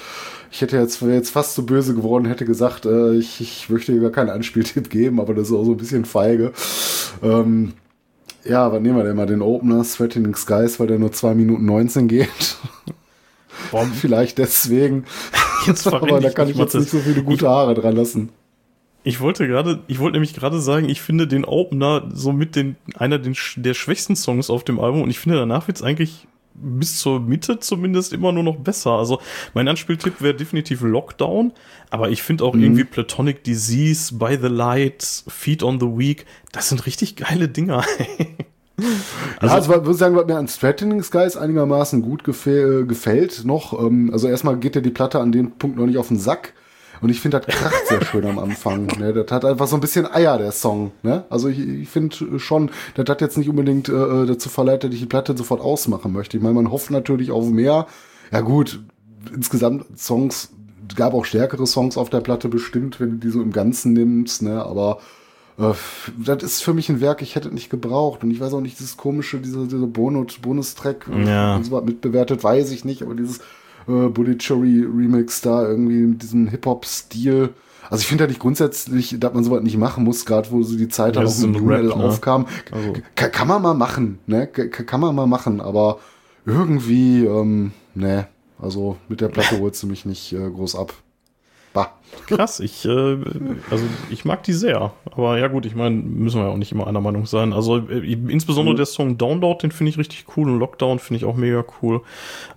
Ich 0.50 0.60
hätte 0.60 0.76
jetzt, 0.76 1.00
wäre 1.02 1.14
jetzt 1.14 1.30
fast 1.30 1.54
so 1.54 1.62
böse 1.62 1.94
geworden, 1.94 2.26
hätte 2.26 2.44
gesagt, 2.44 2.84
äh, 2.86 3.14
ich, 3.14 3.40
ich 3.40 3.70
möchte 3.70 3.92
dir 3.92 4.00
gar 4.00 4.10
keinen 4.10 4.30
Anspieltipp 4.30 4.90
geben, 4.90 5.20
aber 5.20 5.34
das 5.34 5.48
ist 5.48 5.54
auch 5.54 5.64
so 5.64 5.72
ein 5.72 5.76
bisschen 5.78 6.04
feige. 6.04 6.52
Ähm, 7.22 7.72
Ja, 8.44 8.70
was 8.72 8.80
nehmen 8.80 8.96
wir 8.96 9.04
denn 9.04 9.16
mal? 9.16 9.26
Den 9.26 9.42
Opener 9.42 9.82
Threatening 9.82 10.34
Skies, 10.34 10.78
weil 10.80 10.86
der 10.86 10.98
nur 10.98 11.12
2 11.12 11.34
Minuten 11.34 11.64
19 11.64 12.08
geht. 12.08 12.56
Boah. 13.70 13.86
Vielleicht 13.94 14.38
deswegen. 14.38 15.04
Jetzt 15.66 15.86
Aber 15.92 16.20
da 16.20 16.30
kann 16.30 16.48
ich 16.48 16.56
jetzt 16.56 16.74
nicht 16.74 16.90
so 16.90 16.98
viele 16.98 17.22
gute 17.22 17.48
Haare 17.48 17.74
dran 17.74 17.96
lassen. 17.96 18.30
Ich 19.04 19.20
wollte 19.20 19.46
gerade, 19.46 19.80
ich 19.86 19.98
wollte 20.00 20.14
nämlich 20.14 20.34
gerade 20.34 20.60
sagen, 20.60 20.88
ich 20.88 21.00
finde 21.00 21.26
den 21.26 21.44
Opener 21.44 22.08
so 22.12 22.32
mit 22.32 22.56
den, 22.56 22.76
einer 22.96 23.18
den, 23.18 23.36
der 23.56 23.74
schwächsten 23.74 24.16
Songs 24.16 24.50
auf 24.50 24.64
dem 24.64 24.80
Album 24.80 25.02
und 25.02 25.10
ich 25.10 25.18
finde 25.18 25.38
danach 25.38 25.68
wird's 25.68 25.82
eigentlich 25.82 26.26
bis 26.60 26.98
zur 26.98 27.20
Mitte 27.20 27.60
zumindest 27.60 28.12
immer 28.12 28.32
nur 28.32 28.42
noch 28.42 28.56
besser. 28.56 28.92
Also 28.92 29.20
mein 29.54 29.68
Anspieltipp 29.68 30.20
wäre 30.20 30.34
definitiv 30.34 30.80
Lockdown, 30.82 31.52
aber 31.90 32.10
ich 32.10 32.22
finde 32.22 32.44
auch 32.44 32.54
mhm. 32.54 32.62
irgendwie 32.62 32.84
Platonic 32.84 33.44
Disease, 33.44 34.14
By 34.14 34.38
the 34.40 34.48
Light, 34.48 35.04
Feed 35.28 35.62
on 35.62 35.80
the 35.80 35.86
Week, 35.86 36.26
das 36.52 36.68
sind 36.68 36.86
richtig 36.86 37.16
geile 37.16 37.48
Dinger. 37.48 37.84
Also, 39.38 39.46
ja, 39.46 39.48
also 39.48 39.68
würde 39.68 39.94
sagen, 39.94 40.16
was 40.16 40.26
mir 40.26 40.36
an 40.36 40.46
Threatening 40.46 41.02
Skies 41.02 41.36
einigermaßen 41.36 42.02
gut 42.02 42.24
gefäl 42.24 42.86
gefällt 42.86 43.44
noch. 43.44 43.78
Ähm, 43.80 44.10
also 44.12 44.28
erstmal 44.28 44.56
geht 44.58 44.74
ja 44.74 44.80
die 44.80 44.90
Platte 44.90 45.20
an 45.20 45.32
dem 45.32 45.52
Punkt 45.52 45.76
noch 45.78 45.86
nicht 45.86 45.98
auf 45.98 46.08
den 46.08 46.18
Sack. 46.18 46.54
Und 47.00 47.10
ich 47.10 47.20
finde, 47.20 47.40
das 47.40 47.54
kracht 47.54 47.86
sehr 47.88 48.04
schön 48.04 48.26
am 48.26 48.38
Anfang. 48.38 48.86
Ne? 48.98 49.12
Das 49.12 49.30
hat 49.30 49.44
einfach 49.44 49.66
so 49.66 49.76
ein 49.76 49.80
bisschen 49.80 50.06
Eier, 50.06 50.38
der 50.38 50.52
Song. 50.52 50.92
Ne? 51.02 51.24
Also 51.30 51.48
ich, 51.48 51.58
ich 51.58 51.88
finde 51.88 52.38
schon, 52.38 52.70
das 52.94 53.08
hat 53.08 53.20
jetzt 53.20 53.38
nicht 53.38 53.48
unbedingt 53.48 53.88
äh, 53.88 54.26
dazu 54.26 54.48
verleitet, 54.48 54.90
dass 54.90 54.94
ich 54.94 55.02
die 55.02 55.06
Platte 55.06 55.36
sofort 55.36 55.60
ausmachen 55.60 56.12
möchte. 56.12 56.36
Ich 56.36 56.42
meine, 56.42 56.54
man 56.54 56.70
hofft 56.70 56.90
natürlich 56.90 57.30
auf 57.30 57.48
mehr. 57.48 57.86
Ja 58.32 58.40
gut, 58.40 58.80
insgesamt 59.34 59.84
Songs, 59.98 60.50
gab 60.96 61.14
auch 61.14 61.24
stärkere 61.24 61.66
Songs 61.66 61.96
auf 61.96 62.10
der 62.10 62.20
Platte 62.20 62.48
bestimmt, 62.48 63.00
wenn 63.00 63.12
du 63.12 63.16
die 63.16 63.30
so 63.30 63.42
im 63.42 63.52
Ganzen 63.52 63.92
nimmst. 63.92 64.42
Ne? 64.42 64.64
Aber 64.64 64.98
äh, 65.58 65.72
das 66.18 66.42
ist 66.42 66.62
für 66.62 66.74
mich 66.74 66.88
ein 66.88 67.00
Werk, 67.00 67.22
ich 67.22 67.34
hätte 67.34 67.52
nicht 67.52 67.70
gebraucht. 67.70 68.22
Und 68.22 68.30
ich 68.30 68.40
weiß 68.40 68.52
auch 68.54 68.60
nicht, 68.60 68.78
dieses 68.78 68.96
komische, 68.96 69.38
dieser, 69.38 69.66
dieser 69.66 69.86
Bonus, 69.86 70.38
Bonustrack, 70.38 71.06
ja. 71.26 71.56
und 71.56 71.64
so 71.64 71.80
mitbewertet, 71.80 72.42
weiß 72.42 72.70
ich 72.72 72.84
nicht. 72.84 73.02
Aber 73.02 73.14
dieses 73.14 73.40
äh, 73.88 74.08
Bully 74.08 74.38
Cherry 74.38 74.82
Remix 74.82 75.40
da 75.40 75.66
irgendwie 75.66 76.00
mit 76.00 76.22
diesem 76.22 76.48
Hip-Hop-Stil. 76.48 77.50
Also 77.90 78.02
ich 78.02 78.06
finde 78.06 78.24
ja 78.24 78.28
nicht 78.28 78.40
grundsätzlich, 78.40 79.16
dass 79.18 79.32
man 79.32 79.44
sowas 79.44 79.62
nicht 79.62 79.78
machen 79.78 80.04
muss, 80.04 80.26
gerade 80.26 80.50
wo 80.50 80.62
so 80.62 80.76
die 80.76 80.88
Zeit 80.88 81.16
ja, 81.16 81.24
auch 81.24 81.38
mit 81.38 81.62
Rap, 81.62 81.82
ne? 81.84 81.94
aufkam. 81.94 82.46
Also. 82.70 82.92
Kann, 83.14 83.32
kann, 83.32 83.48
man 83.48 83.62
mal 83.62 83.74
machen, 83.74 84.18
ne? 84.26 84.46
Kann, 84.46 84.70
kann 84.70 85.00
man 85.00 85.14
mal 85.14 85.26
machen, 85.26 85.60
aber 85.60 85.98
irgendwie, 86.44 87.24
ähm, 87.24 87.72
ne, 87.94 88.26
also 88.60 88.96
mit 89.08 89.20
der 89.20 89.28
Platte 89.28 89.58
holst 89.60 89.82
du 89.82 89.86
mich 89.86 90.04
nicht 90.04 90.32
äh, 90.32 90.50
groß 90.50 90.76
ab. 90.76 90.92
Bah. 91.72 91.92
Krass, 92.26 92.60
ich, 92.60 92.84
äh, 92.86 93.18
also 93.70 93.84
ich 94.10 94.24
mag 94.24 94.42
die 94.42 94.54
sehr. 94.54 94.92
Aber 95.10 95.38
ja 95.38 95.48
gut, 95.48 95.66
ich 95.66 95.74
meine, 95.74 95.96
müssen 95.96 96.40
wir 96.40 96.46
ja 96.46 96.52
auch 96.52 96.56
nicht 96.56 96.72
immer 96.72 96.86
einer 96.86 97.00
Meinung 97.00 97.26
sein. 97.26 97.52
Also 97.52 97.78
äh, 97.78 98.12
insbesondere 98.12 98.74
mhm. 98.74 98.78
der 98.78 98.86
Song 98.86 99.18
Download, 99.18 99.58
den 99.60 99.70
finde 99.70 99.90
ich 99.90 99.98
richtig 99.98 100.24
cool 100.36 100.50
und 100.50 100.58
Lockdown 100.58 100.98
finde 100.98 101.18
ich 101.18 101.24
auch 101.24 101.36
mega 101.36 101.64
cool. 101.82 102.02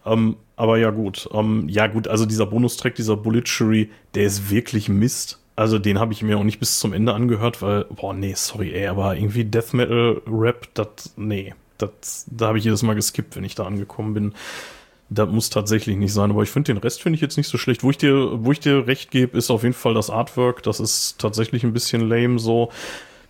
Ähm, 0.05 0.37
aber 0.61 0.77
ja 0.77 0.91
gut, 0.91 1.27
ähm, 1.33 1.67
ja 1.69 1.87
gut, 1.87 2.07
also 2.07 2.27
dieser 2.27 2.45
Bonustrack, 2.45 2.93
dieser 2.93 3.17
Bulletchery, 3.17 3.89
der 4.13 4.25
ist 4.25 4.51
wirklich 4.51 4.89
Mist. 4.89 5.39
Also 5.55 5.79
den 5.79 5.97
habe 5.97 6.13
ich 6.13 6.21
mir 6.21 6.37
auch 6.37 6.43
nicht 6.43 6.59
bis 6.59 6.77
zum 6.77 6.93
Ende 6.93 7.15
angehört, 7.15 7.63
weil, 7.63 7.85
boah, 7.85 8.13
nee, 8.13 8.35
sorry, 8.35 8.71
ey, 8.71 8.85
aber 8.85 9.15
irgendwie 9.15 9.43
Death 9.43 9.73
Metal 9.73 10.21
Rap, 10.27 10.67
das, 10.75 11.15
nee, 11.17 11.55
das, 11.79 12.27
da 12.29 12.49
habe 12.49 12.59
ich 12.59 12.63
jedes 12.63 12.83
Mal 12.83 12.93
geskippt, 12.93 13.35
wenn 13.35 13.43
ich 13.43 13.55
da 13.55 13.65
angekommen 13.65 14.13
bin. 14.13 14.33
Das 15.09 15.27
muss 15.29 15.49
tatsächlich 15.49 15.97
nicht 15.97 16.13
sein, 16.13 16.29
aber 16.29 16.43
ich 16.43 16.51
finde 16.51 16.71
den 16.73 16.77
Rest 16.77 17.01
finde 17.01 17.15
ich 17.15 17.21
jetzt 17.21 17.37
nicht 17.37 17.47
so 17.47 17.57
schlecht. 17.57 17.81
Wo 17.81 17.89
ich 17.89 17.97
dir, 17.97 18.45
wo 18.45 18.51
ich 18.51 18.59
dir 18.59 18.85
recht 18.85 19.09
gebe, 19.09 19.35
ist 19.35 19.49
auf 19.49 19.63
jeden 19.63 19.73
Fall 19.73 19.95
das 19.95 20.11
Artwork. 20.11 20.61
Das 20.61 20.79
ist 20.79 21.17
tatsächlich 21.17 21.63
ein 21.63 21.73
bisschen 21.73 22.07
lame 22.07 22.37
so 22.37 22.69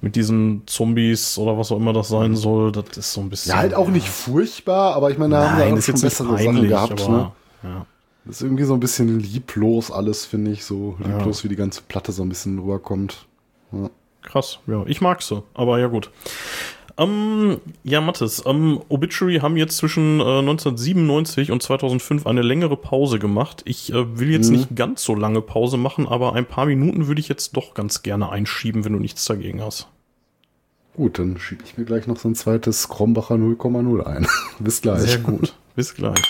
mit 0.01 0.15
diesen 0.15 0.63
Zombies 0.65 1.37
oder 1.37 1.57
was 1.57 1.71
auch 1.71 1.77
immer 1.77 1.93
das 1.93 2.09
sein 2.09 2.35
soll. 2.35 2.71
Das 2.71 2.97
ist 2.97 3.13
so 3.13 3.21
ein 3.21 3.29
bisschen. 3.29 3.51
Ja, 3.51 3.57
halt 3.57 3.73
auch 3.73 3.89
nicht 3.89 4.09
furchtbar, 4.09 4.95
aber 4.95 5.11
ich 5.11 5.17
meine, 5.17 5.35
da 5.35 5.51
haben 5.51 5.57
wir 5.59 5.73
auch 5.77 5.81
schon 5.81 6.01
bessere 6.01 6.37
Sachen 6.37 6.67
gehabt. 6.67 7.01
Aber, 7.01 7.11
ne? 7.11 7.31
ja. 7.63 7.85
Das 8.25 8.37
ist 8.37 8.41
irgendwie 8.43 8.63
so 8.65 8.73
ein 8.73 8.79
bisschen 8.79 9.19
lieblos 9.19 9.91
alles, 9.91 10.25
finde 10.25 10.51
ich. 10.51 10.65
So 10.65 10.95
lieblos, 10.99 11.39
ja. 11.39 11.43
wie 11.45 11.49
die 11.49 11.55
ganze 11.55 11.81
Platte 11.83 12.11
so 12.11 12.23
ein 12.23 12.29
bisschen 12.29 12.59
rüberkommt. 12.59 13.25
Ja. 13.71 13.89
Krass, 14.23 14.59
ja, 14.67 14.83
ich 14.85 15.01
mag 15.01 15.21
sie, 15.21 15.41
aber 15.53 15.79
ja 15.79 15.87
gut. 15.87 16.11
Ähm, 17.01 17.59
ja, 17.83 17.99
Mathis, 17.99 18.43
ähm, 18.45 18.79
Obituary 18.89 19.39
haben 19.39 19.57
jetzt 19.57 19.77
zwischen 19.77 20.19
äh, 20.19 20.39
1997 20.39 21.51
und 21.51 21.63
2005 21.63 22.27
eine 22.27 22.43
längere 22.43 22.77
Pause 22.77 23.17
gemacht. 23.17 23.63
Ich 23.65 23.91
äh, 23.91 24.19
will 24.19 24.29
jetzt 24.29 24.51
mhm. 24.51 24.57
nicht 24.57 24.75
ganz 24.75 25.03
so 25.03 25.15
lange 25.15 25.41
Pause 25.41 25.77
machen, 25.77 26.07
aber 26.07 26.33
ein 26.33 26.45
paar 26.45 26.67
Minuten 26.67 27.07
würde 27.07 27.19
ich 27.19 27.27
jetzt 27.27 27.57
doch 27.57 27.73
ganz 27.73 28.03
gerne 28.03 28.29
einschieben, 28.29 28.85
wenn 28.85 28.93
du 28.93 28.99
nichts 28.99 29.25
dagegen 29.25 29.61
hast. 29.61 29.87
Gut, 30.95 31.17
dann 31.17 31.39
schiebe 31.39 31.63
ich 31.65 31.77
mir 31.77 31.85
gleich 31.85 32.05
noch 32.05 32.17
so 32.17 32.27
ein 32.27 32.35
zweites 32.35 32.87
Krombacher 32.89 33.35
0,0 33.35 34.03
ein. 34.03 34.27
Bis 34.59 34.81
gleich. 34.81 35.01
Sehr 35.01 35.19
gut. 35.19 35.55
Bis 35.75 35.95
gleich. 35.95 36.21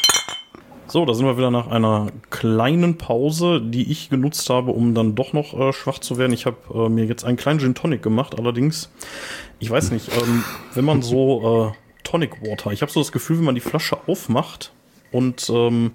So, 0.87 1.05
da 1.05 1.13
sind 1.13 1.25
wir 1.25 1.37
wieder 1.37 1.51
nach 1.51 1.67
einer 1.67 2.07
kleinen 2.29 2.97
Pause, 2.97 3.61
die 3.61 3.91
ich 3.91 4.09
genutzt 4.09 4.49
habe, 4.49 4.71
um 4.71 4.93
dann 4.93 5.15
doch 5.15 5.33
noch 5.33 5.57
äh, 5.57 5.73
schwach 5.73 5.99
zu 5.99 6.17
werden. 6.17 6.33
Ich 6.33 6.45
habe 6.45 6.57
äh, 6.73 6.89
mir 6.89 7.05
jetzt 7.05 7.23
einen 7.23 7.37
kleinen 7.37 7.59
Gin 7.59 7.75
Tonic 7.75 8.03
gemacht, 8.03 8.37
allerdings, 8.37 8.91
ich 9.61 9.69
weiß 9.69 9.91
nicht, 9.91 10.09
ähm, 10.17 10.43
wenn 10.73 10.83
man 10.83 11.01
so 11.01 11.71
äh, 11.71 11.77
Tonic 12.03 12.41
Water, 12.41 12.71
ich 12.71 12.81
habe 12.81 12.91
so 12.91 12.99
das 12.99 13.11
Gefühl, 13.11 13.37
wenn 13.37 13.45
man 13.45 13.55
die 13.55 13.61
Flasche 13.61 13.97
aufmacht 14.07 14.73
und 15.11 15.49
ähm, 15.53 15.91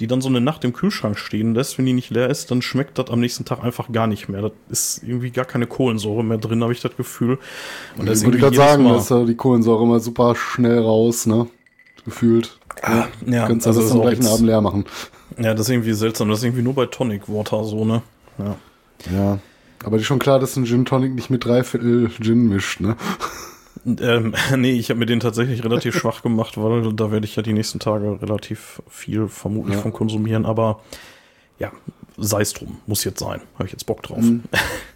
die 0.00 0.06
dann 0.06 0.20
so 0.20 0.28
eine 0.28 0.40
Nacht 0.40 0.64
im 0.64 0.74
Kühlschrank 0.74 1.18
stehen 1.18 1.54
lässt, 1.54 1.78
wenn 1.78 1.86
die 1.86 1.94
nicht 1.94 2.10
leer 2.10 2.28
ist, 2.28 2.50
dann 2.50 2.62
schmeckt 2.62 2.98
das 2.98 3.10
am 3.10 3.20
nächsten 3.20 3.46
Tag 3.46 3.64
einfach 3.64 3.90
gar 3.90 4.06
nicht 4.06 4.28
mehr. 4.28 4.42
Das 4.42 4.52
ist 4.68 5.02
irgendwie 5.02 5.30
gar 5.30 5.46
keine 5.46 5.66
Kohlensäure 5.66 6.22
mehr 6.22 6.38
drin, 6.38 6.62
habe 6.62 6.72
ich 6.72 6.80
das 6.80 6.94
Gefühl. 6.94 7.38
Und 7.96 8.06
das 8.06 8.20
ich 8.20 8.26
würde 8.26 8.38
gerade 8.38 8.56
sagen, 8.56 8.84
dass 8.84 9.08
die 9.08 9.34
Kohlensäure 9.34 9.82
immer 9.82 10.00
super 10.00 10.34
schnell 10.36 10.78
raus, 10.78 11.26
ne? 11.26 11.46
Gefühlt. 12.04 12.58
Ah, 12.82 13.08
ja, 13.26 13.46
Könntest 13.46 13.66
also 13.66 13.82
das 13.82 13.92
am 13.92 14.02
gleichen 14.02 14.26
Abend 14.26 14.46
leer 14.46 14.60
machen. 14.60 14.84
Ja, 15.38 15.52
das 15.52 15.62
ist 15.62 15.70
irgendwie 15.70 15.92
seltsam. 15.92 16.28
Das 16.28 16.38
ist 16.38 16.44
irgendwie 16.44 16.62
nur 16.62 16.74
bei 16.74 16.86
Tonic 16.86 17.28
Water 17.28 17.64
so, 17.64 17.84
ne? 17.84 18.02
Ja. 18.38 18.56
Ja. 19.10 19.38
Aber 19.84 19.96
ist 19.96 20.04
schon 20.04 20.18
klar, 20.18 20.38
dass 20.38 20.56
ein 20.56 20.66
Gin 20.66 20.84
Tonic 20.84 21.14
nicht 21.14 21.30
mit 21.30 21.44
dreiviertel 21.44 22.10
Gin 22.20 22.48
mischt, 22.48 22.80
ne? 22.80 22.96
Ähm, 23.86 24.34
nee, 24.56 24.72
ich 24.72 24.90
habe 24.90 25.00
mir 25.00 25.06
den 25.06 25.20
tatsächlich 25.20 25.64
relativ 25.64 25.96
schwach 25.96 26.22
gemacht, 26.22 26.56
weil 26.58 26.92
da 26.92 27.10
werde 27.10 27.24
ich 27.24 27.36
ja 27.36 27.42
die 27.42 27.52
nächsten 27.52 27.78
Tage 27.78 28.20
relativ 28.20 28.82
viel 28.88 29.28
vermutlich 29.28 29.76
ja. 29.76 29.82
von 29.82 29.92
konsumieren. 29.92 30.44
Aber 30.44 30.80
ja, 31.58 31.72
sei 32.16 32.42
es 32.42 32.52
drum. 32.52 32.78
Muss 32.86 33.04
jetzt 33.04 33.20
sein. 33.20 33.40
Habe 33.54 33.66
ich 33.66 33.72
jetzt 33.72 33.86
Bock 33.86 34.02
drauf. 34.02 34.18
Mhm. 34.18 34.44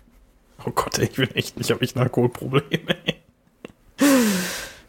oh 0.67 0.71
Gott, 0.75 0.99
ey, 0.99 1.07
ich 1.07 1.17
bin 1.17 1.31
echt, 1.35 1.55
ich 1.59 1.71
habe 1.71 1.81
echt 1.83 1.97
ein 1.97 2.03
Alkoholproblem, 2.03 2.63
ey. 2.71 3.15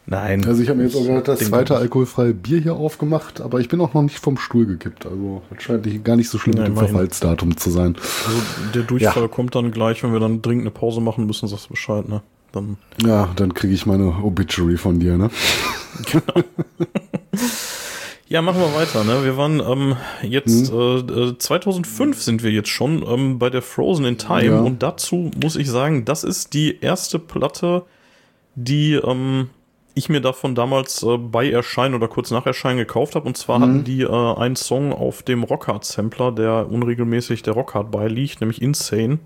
Nein. 0.08 0.46
Also 0.46 0.62
ich 0.62 0.70
habe 0.70 0.78
mir 0.78 0.86
jetzt 0.86 0.96
auch 0.96 1.04
gerade 1.04 1.24
das 1.24 1.40
zweite 1.40 1.76
alkoholfreie 1.78 2.34
Bier 2.34 2.60
hier 2.60 2.76
aufgemacht, 2.76 3.42
aber 3.42 3.60
ich 3.60 3.70
bin 3.70 3.82
auch 3.82 3.94
noch 3.94 4.04
nicht 4.04 4.20
vom 4.20 4.38
Stuhl 4.38 4.66
gekippt. 4.68 5.06
Also 5.06 5.42
das 5.50 5.64
scheint 5.64 6.06
gar 6.06 6.16
nicht 6.16 6.30
so 6.30 6.38
schlimm 6.38 6.58
ja, 6.58 6.64
mit 6.64 6.70
dem 6.70 6.78
Verfallsdatum 6.78 7.58
zu 7.58 7.72
sein. 7.72 7.96
Also 8.28 8.40
der 8.74 8.84
Durchfall 8.84 9.24
ja. 9.24 9.28
kommt 9.28 9.56
dann 9.56 9.72
gleich, 9.72 10.04
wenn 10.04 10.14
wir 10.14 10.20
dann 10.20 10.42
dringend 10.42 10.64
eine 10.64 10.72
Pause 10.72 11.02
machen 11.02 11.26
müssen, 11.26 11.48
sagst 11.48 11.66
du 11.66 11.70
Bescheid, 11.70 12.08
ne? 12.08 12.22
Dann 12.52 12.78
ja, 13.04 13.30
dann 13.36 13.54
kriege 13.54 13.74
ich 13.74 13.86
meine 13.86 14.24
Obituary 14.24 14.78
von 14.78 15.00
dir, 15.00 15.18
ne? 15.18 15.30
Genau. 16.12 16.44
Ja, 18.28 18.42
machen 18.42 18.60
wir 18.60 18.74
weiter. 18.74 19.04
Ne? 19.04 19.24
Wir 19.24 19.38
waren 19.38 19.60
ähm, 19.60 19.96
jetzt 20.24 20.72
hm. 20.72 21.34
äh, 21.34 21.38
2005 21.38 22.20
sind 22.20 22.42
wir 22.42 22.52
jetzt 22.52 22.70
schon 22.70 23.06
ähm, 23.08 23.38
bei 23.38 23.52
der 23.52 23.62
Frozen 23.62 24.06
in 24.06 24.18
Time 24.18 24.46
ja. 24.46 24.60
und 24.60 24.82
dazu 24.82 25.30
muss 25.42 25.56
ich 25.56 25.70
sagen, 25.70 26.06
das 26.06 26.24
ist 26.24 26.54
die 26.56 26.80
erste 26.82 27.20
Platte, 27.20 27.84
die 28.56 28.94
ähm, 28.94 29.50
ich 29.96 30.10
mir 30.10 30.22
davon 30.22 30.54
damals 30.56 31.02
äh, 31.04 31.18
bei 31.18 31.50
Erscheinen 31.50 31.96
oder 31.96 32.08
kurz 32.08 32.30
nach 32.30 32.46
Erscheinen 32.46 32.78
gekauft 32.78 33.16
habe. 33.16 33.26
Und 33.26 33.38
zwar 33.38 33.60
mhm. 33.60 33.64
hatten 33.64 33.84
die 33.86 34.02
äh, 34.02 34.36
einen 34.36 34.56
Song 34.56 34.94
auf 34.94 35.24
dem 35.24 35.44
Rockhard-Sampler, 35.44 36.32
der 36.34 36.70
unregelmäßig 36.70 37.42
der 37.44 37.54
Rockhard 37.54 37.92
beiliegt, 37.92 38.42
nämlich 38.42 38.62
Insane. 38.62 39.20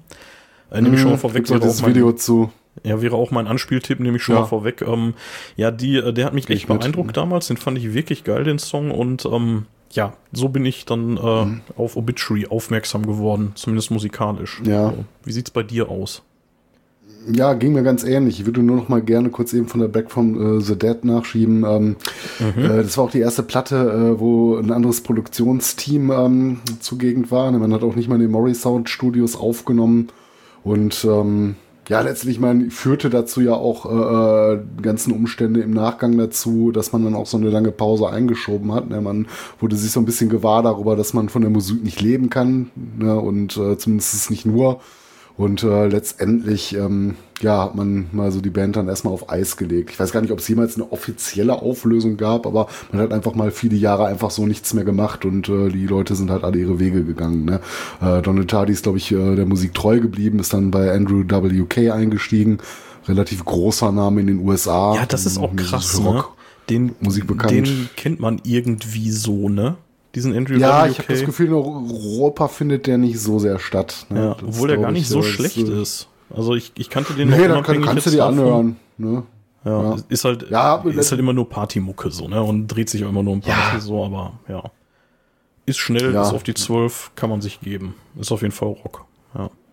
Äh, 0.71 0.81
nehme 0.81 0.95
ich 0.95 1.01
schon 1.01 1.11
mal 1.11 1.17
mhm. 1.17 1.21
vorweg. 1.21 1.49
Wäre 1.49 1.59
das 1.59 1.85
Video 1.85 2.11
zu. 2.13 2.51
Ja, 2.83 3.01
wäre 3.01 3.15
auch 3.15 3.31
mein 3.31 3.47
Anspieltipp, 3.47 3.99
nehme 3.99 4.17
ich 4.17 4.23
schon 4.23 4.35
ja. 4.35 4.41
mal 4.41 4.47
vorweg. 4.47 4.81
Ähm, 4.81 5.15
ja, 5.57 5.71
die, 5.71 5.97
äh, 5.97 6.13
der 6.13 6.25
hat 6.25 6.33
mich 6.33 6.49
echt 6.49 6.67
beeindruckt 6.67 7.07
mit. 7.07 7.17
damals. 7.17 7.47
Den 7.47 7.57
fand 7.57 7.77
ich 7.77 7.93
wirklich 7.93 8.23
geil, 8.23 8.43
den 8.43 8.59
Song. 8.59 8.91
Und 8.91 9.25
ähm, 9.25 9.65
ja, 9.91 10.13
so 10.31 10.49
bin 10.49 10.65
ich 10.65 10.85
dann 10.85 11.17
äh, 11.17 11.45
mhm. 11.45 11.61
auf 11.75 11.97
Obituary 11.97 12.47
aufmerksam 12.47 13.05
geworden, 13.05 13.53
zumindest 13.55 13.91
musikalisch. 13.91 14.61
Ja. 14.63 14.91
So, 14.91 15.05
wie 15.25 15.31
sieht's 15.31 15.51
bei 15.51 15.63
dir 15.63 15.89
aus? 15.89 16.23
Ja, 17.31 17.53
ging 17.53 17.73
mir 17.73 17.83
ganz 17.83 18.03
ähnlich. 18.03 18.39
Ich 18.39 18.45
würde 18.45 18.63
nur 18.63 18.77
noch 18.77 18.89
mal 18.89 19.01
gerne 19.01 19.29
kurz 19.29 19.53
eben 19.53 19.67
von 19.67 19.81
der 19.81 19.87
Back 19.87 20.09
from 20.09 20.57
äh, 20.59 20.61
the 20.61 20.77
Dead 20.77 21.03
nachschieben. 21.03 21.63
Ähm, 21.63 21.95
mhm. 22.39 22.63
äh, 22.63 22.83
das 22.83 22.97
war 22.97 23.05
auch 23.05 23.11
die 23.11 23.19
erste 23.19 23.43
Platte, 23.43 23.75
äh, 23.75 24.19
wo 24.19 24.55
ein 24.55 24.71
anderes 24.71 25.01
Produktionsteam 25.01 26.11
ähm, 26.11 26.59
zugegen 26.79 27.29
war. 27.29 27.51
Man 27.51 27.73
hat 27.73 27.83
auch 27.83 27.95
nicht 27.95 28.09
mal 28.09 28.15
in 28.15 28.21
den 28.21 28.31
Mori 28.31 28.55
Sound 28.55 28.89
Studios 28.89 29.35
aufgenommen. 29.35 30.07
Und 30.63 31.05
ähm, 31.05 31.55
ja, 31.89 32.01
letztlich, 32.01 32.39
man 32.39 32.69
führte 32.69 33.09
dazu 33.09 33.41
ja 33.41 33.53
auch 33.53 33.85
äh, 33.85 34.53
äh, 34.53 34.59
ganzen 34.81 35.11
Umstände 35.11 35.61
im 35.61 35.71
Nachgang 35.71 36.17
dazu, 36.17 36.71
dass 36.71 36.93
man 36.93 37.03
dann 37.03 37.15
auch 37.15 37.25
so 37.25 37.37
eine 37.37 37.49
lange 37.49 37.71
Pause 37.71 38.09
eingeschoben 38.09 38.73
hat. 38.73 38.89
Ne? 38.89 39.01
Man 39.01 39.27
wurde 39.59 39.75
sich 39.75 39.91
so 39.91 39.99
ein 39.99 40.05
bisschen 40.05 40.29
gewahr 40.29 40.61
darüber, 40.61 40.95
dass 40.95 41.13
man 41.13 41.29
von 41.29 41.41
der 41.41 41.51
Musik 41.51 41.83
nicht 41.83 41.99
leben 41.99 42.29
kann. 42.29 42.69
Ne? 42.97 43.19
Und 43.19 43.57
äh, 43.57 43.77
zumindest 43.77 44.29
nicht 44.29 44.45
nur. 44.45 44.81
Und 45.39 45.63
äh, 45.63 45.87
letztendlich, 45.87 46.75
ähm, 46.75 47.15
ja, 47.39 47.63
hat 47.63 47.73
man 47.73 48.07
mal 48.11 48.29
so 48.29 48.41
die 48.41 48.49
Band 48.49 48.75
dann 48.75 48.89
erstmal 48.89 49.13
auf 49.13 49.29
Eis 49.29 49.55
gelegt. 49.55 49.89
Ich 49.89 49.97
weiß 49.97 50.11
gar 50.11 50.19
nicht, 50.19 50.33
ob 50.33 50.39
es 50.39 50.47
jemals 50.49 50.75
eine 50.75 50.91
offizielle 50.91 51.61
Auflösung 51.61 52.17
gab, 52.17 52.45
aber 52.45 52.67
man 52.91 53.01
hat 53.01 53.13
einfach 53.13 53.35
mal 53.35 53.49
viele 53.49 53.77
Jahre 53.77 54.07
einfach 54.07 54.31
so 54.31 54.45
nichts 54.45 54.73
mehr 54.73 54.83
gemacht 54.83 55.23
und 55.23 55.47
äh, 55.47 55.69
die 55.69 55.87
Leute 55.87 56.15
sind 56.15 56.29
halt 56.29 56.43
alle 56.43 56.59
ihre 56.59 56.77
Wege 56.81 57.05
gegangen. 57.05 57.45
Ne? 57.45 57.61
Äh, 58.01 58.21
Donald 58.21 58.49
Tardy 58.49 58.73
ist, 58.73 58.83
glaube 58.83 58.97
ich, 58.97 59.13
äh, 59.13 59.35
der 59.37 59.45
Musik 59.45 59.73
treu 59.73 60.01
geblieben, 60.01 60.39
ist 60.39 60.51
dann 60.51 60.71
bei 60.71 60.91
Andrew 60.91 61.23
WK 61.23 61.93
eingestiegen. 61.93 62.57
Relativ 63.07 63.45
großer 63.45 63.93
Name 63.93 64.19
in 64.19 64.27
den 64.27 64.39
USA. 64.45 64.93
Ja, 64.95 65.05
das 65.05 65.25
ist 65.25 65.37
auch 65.37 65.55
krass, 65.55 65.91
für 65.91 66.01
ne? 66.01 66.09
Rock. 66.09 66.33
Den, 66.69 66.95
Musik 66.99 67.27
bekannt. 67.27 67.53
den 67.53 67.89
kennt 67.95 68.19
man 68.19 68.41
irgendwie 68.43 69.09
so, 69.11 69.47
ne? 69.47 69.77
Diesen 70.15 70.35
Andrew 70.35 70.55
Ja, 70.57 70.85
WK. 70.85 70.91
ich 70.91 70.99
habe 70.99 71.13
das 71.13 71.23
Gefühl, 71.25 71.47
in 71.47 71.53
Europa 71.53 72.47
findet 72.47 72.87
der 72.87 72.97
nicht 72.97 73.19
so 73.19 73.37
sehr 73.39 73.59
statt. 73.59 74.05
Ne? 74.09 74.23
ja, 74.25 74.31
obwohl 74.43 74.67
der 74.69 74.77
gar 74.77 74.91
nicht 74.91 75.03
ich, 75.03 75.09
so 75.09 75.21
schlecht 75.21 75.57
äh, 75.57 75.81
ist. 75.81 76.07
Also 76.33 76.55
ich, 76.55 76.71
ich 76.75 76.89
kannte 76.89 77.13
den 77.13 77.29
Nee, 77.29 77.47
dann 77.47 77.63
kann, 77.63 77.81
kannst 77.83 78.05
du 78.07 78.11
dir 78.11 78.25
anhören. 78.25 78.77
Ne? 78.97 79.23
Ja, 79.65 79.83
Ja. 79.83 79.97
ist 80.09 80.25
halt, 80.25 80.49
Ja, 80.49 80.75
ist 80.77 81.11
halt 81.11 81.19
immer 81.19 81.33
nur 81.33 81.47
Partymucke 81.49 82.11
so, 82.11 82.27
ne? 82.27 82.41
Und 82.41 82.67
dreht 82.67 82.89
sich 82.89 83.03
auch 83.05 83.09
immer 83.09 83.23
nur 83.23 83.33
um 83.33 83.41
Party 83.41 83.75
Ja. 83.75 83.79
so, 83.79 84.03
aber 84.03 84.33
ja. 84.47 84.63
Ist 85.65 85.77
schnell, 85.77 86.13
Ja. 86.13 86.23
ist 86.23 86.33
auf 86.33 86.43
die 86.43 86.53
12, 86.55 87.11
kann 87.15 87.29
man 87.29 87.41
sich 87.41 87.61
geben. 87.61 87.93
Ist 88.19 88.31
auf 88.31 88.41
jeden 88.41 88.53
Fall 88.53 88.69
Rock. 88.69 89.05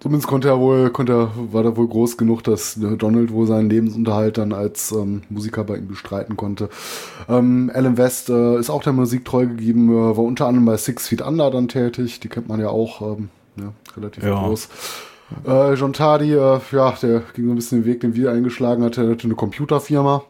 Ja. 0.07 0.09
Zumindest 0.09 0.29
konnte 0.29 0.49
er 0.49 0.61
wohl, 0.61 0.91
konnte 0.91 1.13
er, 1.13 1.31
war 1.53 1.63
da 1.63 1.77
wohl 1.77 1.89
groß 1.89 2.17
genug, 2.17 2.45
dass 2.45 2.79
Donald 2.79 3.33
wohl 3.33 3.47
seinen 3.47 3.69
Lebensunterhalt 3.69 4.39
dann 4.39 4.53
als 4.53 4.93
ähm, 4.93 5.23
Musiker 5.31 5.65
bei 5.65 5.77
ihm 5.79 5.89
bestreiten 5.89 6.37
konnte. 6.37 6.69
Ähm, 7.29 7.71
Alan 7.75 7.97
West 7.97 8.29
äh, 8.29 8.59
ist 8.59 8.71
auch 8.71 8.83
der 8.83 8.93
Musik 8.93 9.25
treu 9.25 9.47
gegeben, 9.47 9.91
äh, 9.91 10.17
war 10.17 10.25
unter 10.25 10.47
anderem 10.47 10.65
bei 10.67 10.77
Six 10.77 11.09
Feet 11.09 11.23
Under 11.23 11.51
dann 11.51 11.69
tätig, 11.69 12.21
die 12.21 12.29
kennt 12.29 12.49
man 12.49 12.61
ja 12.61 12.69
auch, 12.69 13.03
ähm, 13.03 13.31
ja, 13.57 13.73
relativ 13.97 14.23
Ja. 14.23 14.47
groß. 14.47 14.69
Äh, 15.45 15.75
John 15.75 15.93
Tardy, 15.93 16.35
äh, 16.35 16.61
ja, 16.71 16.95
der 17.03 17.23
ging 17.35 17.47
so 17.47 17.51
ein 17.51 17.57
bisschen 17.57 17.83
den 17.83 17.87
Weg, 17.87 18.01
den 18.01 18.15
wir 18.15 18.31
eingeschlagen 18.31 18.85
hatte, 18.85 19.03
er 19.03 19.11
hatte 19.11 19.25
eine 19.25 19.35
Computerfirma. 19.35 20.23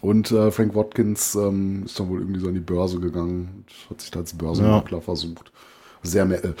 Und 0.00 0.30
äh, 0.30 0.50
Frank 0.50 0.74
Watkins 0.74 1.34
ähm, 1.34 1.82
ist 1.84 2.00
dann 2.00 2.08
wohl 2.08 2.20
irgendwie 2.20 2.40
so 2.40 2.48
an 2.48 2.54
die 2.54 2.60
Börse 2.60 2.98
gegangen 2.98 3.66
und 3.68 3.90
hat 3.90 4.00
sich 4.00 4.10
da 4.10 4.20
als 4.20 4.32
Börsenmakler 4.32 5.02
versucht. 5.02 5.52
Sehr 6.02 6.24
metal. 6.24 6.54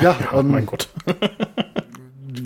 Ja, 0.00 0.16
ähm, 0.32 0.50
mein 0.50 0.66
Gott. 0.66 0.88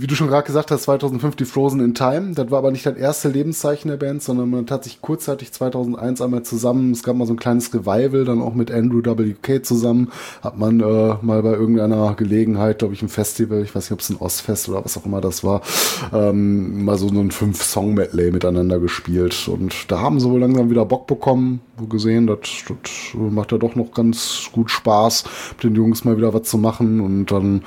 wie 0.00 0.06
du 0.06 0.14
schon 0.14 0.28
gerade 0.28 0.46
gesagt 0.46 0.70
hast, 0.70 0.84
2005 0.84 1.36
die 1.36 1.44
Frozen 1.44 1.80
in 1.80 1.94
Time. 1.94 2.32
Das 2.34 2.50
war 2.50 2.58
aber 2.58 2.70
nicht 2.70 2.86
das 2.86 2.96
erste 2.96 3.28
Lebenszeichen 3.28 3.90
der 3.90 3.98
Band, 3.98 4.22
sondern 4.22 4.50
man 4.50 4.66
hat 4.70 4.84
sich 4.84 5.00
kurzzeitig 5.00 5.52
2001 5.52 6.20
einmal 6.20 6.42
zusammen, 6.42 6.92
es 6.92 7.02
gab 7.02 7.16
mal 7.16 7.26
so 7.26 7.34
ein 7.34 7.38
kleines 7.38 7.72
Revival, 7.74 8.24
dann 8.24 8.40
auch 8.40 8.54
mit 8.54 8.70
Andrew 8.70 9.02
WK 9.04 9.64
zusammen, 9.64 10.10
hat 10.42 10.58
man 10.58 10.80
äh, 10.80 11.14
mal 11.20 11.42
bei 11.42 11.52
irgendeiner 11.52 12.14
Gelegenheit, 12.14 12.78
glaube 12.78 12.94
ich, 12.94 13.02
ein 13.02 13.08
Festival, 13.08 13.62
ich 13.62 13.74
weiß 13.74 13.84
nicht, 13.84 13.92
ob 13.92 14.00
es 14.00 14.10
ein 14.10 14.16
Ostfest 14.16 14.68
oder 14.68 14.84
was 14.84 14.96
auch 14.96 15.06
immer 15.06 15.20
das 15.20 15.44
war, 15.44 15.60
ähm, 16.12 16.84
mal 16.84 16.96
so 16.96 17.08
einen 17.08 17.30
Fünf-Song-Medley 17.30 18.30
miteinander 18.30 18.78
gespielt. 18.78 19.48
Und 19.48 19.90
da 19.90 20.00
haben 20.00 20.20
sie 20.20 20.30
wohl 20.30 20.40
langsam 20.40 20.70
wieder 20.70 20.84
Bock 20.84 21.06
bekommen, 21.06 21.60
gesehen, 21.86 22.26
das, 22.26 22.38
das 22.66 23.14
macht 23.14 23.52
ja 23.52 23.58
doch 23.58 23.74
noch 23.74 23.92
ganz 23.92 24.48
gut 24.52 24.70
Spaß, 24.70 25.24
mit 25.52 25.64
den 25.64 25.74
Jungs 25.74 26.04
mal 26.04 26.16
wieder 26.16 26.34
was 26.34 26.42
zu 26.44 26.58
machen. 26.58 27.00
Und 27.00 27.26
dann 27.26 27.62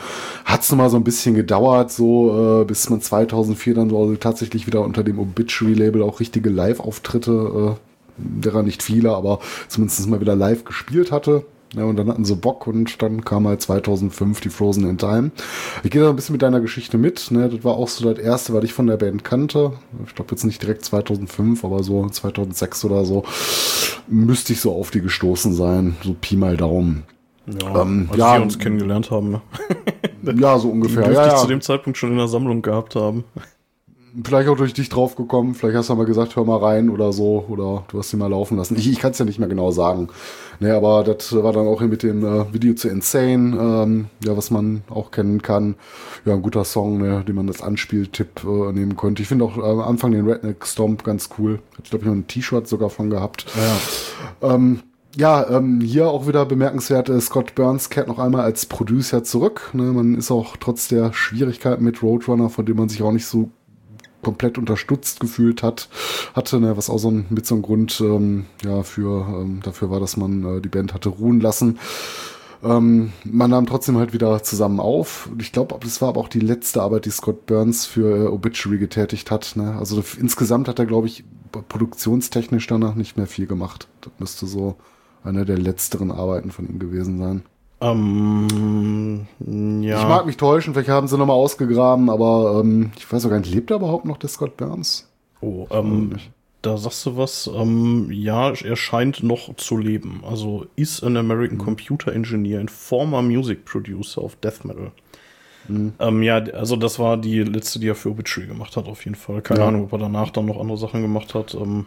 hat 0.45 0.61
es 0.61 0.71
mal 0.71 0.89
so 0.89 0.97
ein 0.97 1.03
bisschen 1.03 1.35
gedauert, 1.35 1.91
so 1.91 2.61
äh, 2.61 2.65
bis 2.65 2.89
man 2.89 3.01
2004 3.01 3.75
dann 3.75 3.89
so 3.89 4.15
tatsächlich 4.15 4.67
wieder 4.67 4.81
unter 4.81 5.03
dem 5.03 5.19
Obituary-Label 5.19 6.01
auch 6.01 6.19
richtige 6.19 6.49
Live-Auftritte, 6.49 7.75
äh, 7.77 7.79
derer 8.17 8.63
nicht 8.63 8.83
viele, 8.83 9.15
aber 9.15 9.39
zumindest 9.67 10.07
mal 10.07 10.21
wieder 10.21 10.35
live 10.35 10.65
gespielt 10.65 11.11
hatte. 11.11 11.45
Ja, 11.75 11.85
und 11.85 11.95
dann 11.97 12.07
hatten 12.07 12.23
sie 12.23 12.35
Bock 12.35 12.67
und 12.67 13.01
dann 13.01 13.25
kam 13.25 13.47
halt 13.47 13.61
2005 13.61 14.41
die 14.41 14.49
Frozen 14.49 14.87
in 14.87 14.97
Time. 14.99 15.31
Ich 15.83 15.89
gehe 15.89 16.01
da 16.03 16.09
ein 16.09 16.15
bisschen 16.15 16.33
mit 16.33 16.43
deiner 16.43 16.61
Geschichte 16.61 16.97
mit. 16.99 17.31
Ne? 17.31 17.49
Das 17.49 17.63
war 17.63 17.73
auch 17.77 17.87
so 17.87 18.11
das 18.13 18.23
erste, 18.23 18.53
was 18.53 18.63
ich 18.63 18.73
von 18.73 18.85
der 18.85 18.97
Band 18.97 19.23
kannte. 19.23 19.73
Ich 20.05 20.13
glaube 20.13 20.31
jetzt 20.31 20.43
nicht 20.43 20.61
direkt 20.61 20.85
2005, 20.85 21.63
aber 21.65 21.81
so 21.83 22.07
2006 22.07 22.85
oder 22.85 23.05
so 23.05 23.23
müsste 24.07 24.53
ich 24.53 24.61
so 24.61 24.71
auf 24.73 24.91
die 24.91 25.01
gestoßen 25.01 25.53
sein. 25.53 25.95
So 26.03 26.15
Pi 26.19 26.35
mal 26.35 26.57
Daumen. 26.57 27.03
Ja, 27.47 27.81
Ähm, 27.81 28.07
als 28.09 28.19
ja, 28.19 28.35
wir 28.37 28.43
uns 28.43 28.59
kennengelernt 28.59 29.09
haben, 29.11 29.31
ne? 29.31 29.41
Ja, 30.39 30.57
so 30.59 30.67
Die 30.67 30.73
ungefähr. 30.73 31.03
dürfte 31.03 31.19
Ja, 31.21 31.25
ich 31.27 31.33
ja. 31.33 31.37
zu 31.39 31.47
dem 31.47 31.59
Zeitpunkt 31.61 31.97
schon 31.97 32.11
in 32.11 32.17
der 32.17 32.27
Sammlung 32.29 32.61
gehabt 32.61 32.95
haben. 32.95 33.25
Vielleicht 34.23 34.47
auch 34.47 34.57
durch 34.57 34.73
dich 34.73 34.89
drauf 34.89 35.15
gekommen. 35.15 35.55
Vielleicht 35.55 35.75
hast 35.75 35.89
du 35.89 35.95
mal 35.95 36.05
gesagt, 36.05 36.35
hör 36.35 36.45
mal 36.45 36.57
rein 36.57 36.89
oder 36.89 37.11
so. 37.11 37.45
Oder 37.49 37.83
du 37.87 37.97
hast 37.97 38.09
sie 38.09 38.17
mal 38.17 38.29
laufen 38.29 38.57
lassen. 38.57 38.77
Ich, 38.77 38.89
ich 38.89 38.99
kann 38.99 39.11
es 39.11 39.17
ja 39.17 39.25
nicht 39.25 39.39
mehr 39.39 39.47
genau 39.47 39.71
sagen. 39.71 40.09
Nee, 40.59 40.71
aber 40.71 41.03
das 41.03 41.33
war 41.33 41.51
dann 41.51 41.67
auch 41.67 41.79
hier 41.79 41.87
mit 41.87 42.03
dem 42.03 42.23
äh, 42.23 42.53
Video 42.53 42.75
zu 42.75 42.89
Insane, 42.89 43.57
ähm, 43.59 44.05
ja, 44.23 44.37
was 44.37 44.51
man 44.51 44.83
auch 44.89 45.09
kennen 45.09 45.41
kann. 45.41 45.75
Ja, 46.25 46.33
ein 46.33 46.41
guter 46.41 46.63
Song, 46.63 46.99
ne, 46.99 47.23
den 47.27 47.35
man 47.35 47.47
als 47.47 47.61
Anspieltipp 47.61 48.43
äh, 48.43 48.71
nehmen 48.71 48.95
könnte. 48.95 49.23
Ich 49.23 49.27
finde 49.27 49.45
auch 49.45 49.57
äh, 49.57 49.61
am 49.61 49.79
Anfang 49.79 50.11
den 50.11 50.27
Redneck 50.27 50.65
Stomp 50.65 51.03
ganz 51.03 51.29
cool. 51.37 51.59
Hat, 51.77 51.89
glaube 51.89 52.03
ich, 52.03 52.07
noch 52.07 52.15
ein 52.15 52.27
T-Shirt 52.27 52.67
sogar 52.67 52.91
von 52.91 53.09
gehabt. 53.09 53.47
Ähm, 54.41 54.81
ja, 55.15 55.47
ähm, 55.49 55.81
hier 55.81 56.09
auch 56.09 56.27
wieder 56.27 56.45
bemerkenswert, 56.45 57.09
äh, 57.09 57.19
Scott 57.21 57.55
Burns 57.55 57.89
kehrt 57.89 58.07
noch 58.07 58.19
einmal 58.19 58.41
als 58.41 58.65
Producer 58.65 59.23
zurück. 59.23 59.69
Ne? 59.73 59.83
Man 59.83 60.15
ist 60.15 60.31
auch 60.31 60.57
trotz 60.57 60.87
der 60.87 61.13
Schwierigkeiten 61.13 61.83
mit 61.83 62.01
Roadrunner, 62.01 62.49
von 62.49 62.65
dem 62.65 62.77
man 62.77 62.89
sich 62.89 63.03
auch 63.03 63.11
nicht 63.11 63.25
so 63.25 63.49
komplett 64.23 64.57
unterstützt 64.57 65.19
gefühlt 65.19 65.61
hat, 65.63 65.89
hatte, 66.33 66.59
ne, 66.59 66.75
was 66.77 66.89
auch 66.89 66.97
so 66.97 67.11
ein, 67.11 67.25
mit 67.29 67.45
so 67.45 67.55
einem 67.55 67.61
Grund 67.61 68.01
ähm, 68.01 68.45
ja, 68.63 68.83
für, 68.83 69.27
ähm, 69.27 69.59
dafür 69.63 69.91
war, 69.91 69.99
dass 69.99 70.17
man 70.17 70.57
äh, 70.57 70.61
die 70.61 70.69
Band 70.69 70.93
hatte 70.93 71.09
ruhen 71.09 71.39
lassen. 71.39 71.79
Ähm, 72.63 73.11
man 73.25 73.49
nahm 73.49 73.65
trotzdem 73.65 73.97
halt 73.97 74.13
wieder 74.13 74.41
zusammen 74.41 74.79
auf. 74.79 75.29
Ich 75.37 75.51
glaube, 75.51 75.77
das 75.81 76.01
war 76.01 76.09
aber 76.09 76.21
auch 76.21 76.29
die 76.29 76.39
letzte 76.39 76.81
Arbeit, 76.81 77.05
die 77.05 77.11
Scott 77.11 77.45
Burns 77.45 77.85
für 77.85 78.25
äh, 78.25 78.27
Obituary 78.27 78.77
getätigt 78.77 79.31
hat. 79.31 79.53
Ne? 79.55 79.75
Also 79.77 80.01
insgesamt 80.19 80.67
hat 80.67 80.79
er, 80.79 80.85
glaube 80.85 81.07
ich, 81.07 81.25
produktionstechnisch 81.51 82.65
danach 82.67 82.95
nicht 82.95 83.17
mehr 83.17 83.27
viel 83.27 83.47
gemacht. 83.47 83.87
Das 84.01 84.13
müsste 84.17 84.47
so 84.47 84.77
eine 85.23 85.45
der 85.45 85.57
letzteren 85.57 86.11
Arbeiten 86.11 86.51
von 86.51 86.67
ihm 86.67 86.79
gewesen 86.79 87.19
sein. 87.19 87.43
Ähm, 87.83 89.27
ja. 89.81 89.99
Ich 89.99 90.07
mag 90.07 90.25
mich 90.25 90.37
täuschen, 90.37 90.73
vielleicht 90.73 90.89
haben 90.89 91.07
sie 91.07 91.17
nochmal 91.17 91.35
ausgegraben, 91.35 92.09
aber 92.09 92.61
ähm, 92.61 92.91
ich 92.97 93.11
weiß 93.11 93.25
auch 93.25 93.29
gar 93.29 93.39
nicht, 93.39 93.53
lebt 93.53 93.71
er 93.71 93.77
überhaupt 93.77 94.05
noch, 94.05 94.17
der 94.17 94.29
Scott 94.29 94.55
Burns? 94.55 95.09
Oh, 95.41 95.67
ähm, 95.69 96.15
da 96.61 96.77
sagst 96.77 97.05
du 97.05 97.17
was. 97.17 97.49
Ähm, 97.53 98.09
ja, 98.09 98.51
er 98.51 98.75
scheint 98.77 99.21
noch 99.21 99.53
zu 99.57 99.77
leben. 99.77 100.23
Also 100.25 100.65
ist 100.77 101.03
an 101.03 101.17
American 101.17 101.57
Computer 101.57 102.13
Engineer 102.13 102.61
and 102.61 102.71
former 102.71 103.21
Music 103.21 103.65
Producer 103.65 104.23
of 104.23 104.37
Death 104.37 104.63
Metal. 104.63 104.93
Ähm, 105.69 106.23
ja, 106.23 106.35
also 106.37 106.75
das 106.75 106.99
war 106.99 107.17
die 107.17 107.39
letzte, 107.43 107.79
die 107.79 107.87
er 107.87 107.95
für 107.95 108.09
Obituary 108.09 108.47
gemacht 108.47 108.75
hat, 108.75 108.87
auf 108.87 109.05
jeden 109.05 109.15
Fall. 109.15 109.41
Keine 109.41 109.61
Ja. 109.61 109.67
Ahnung, 109.67 109.85
ob 109.85 109.93
er 109.93 109.99
danach 109.99 110.29
dann 110.31 110.45
noch 110.45 110.59
andere 110.59 110.77
Sachen 110.77 111.01
gemacht 111.01 111.33
hat. 111.33 111.55
Ähm, 111.55 111.85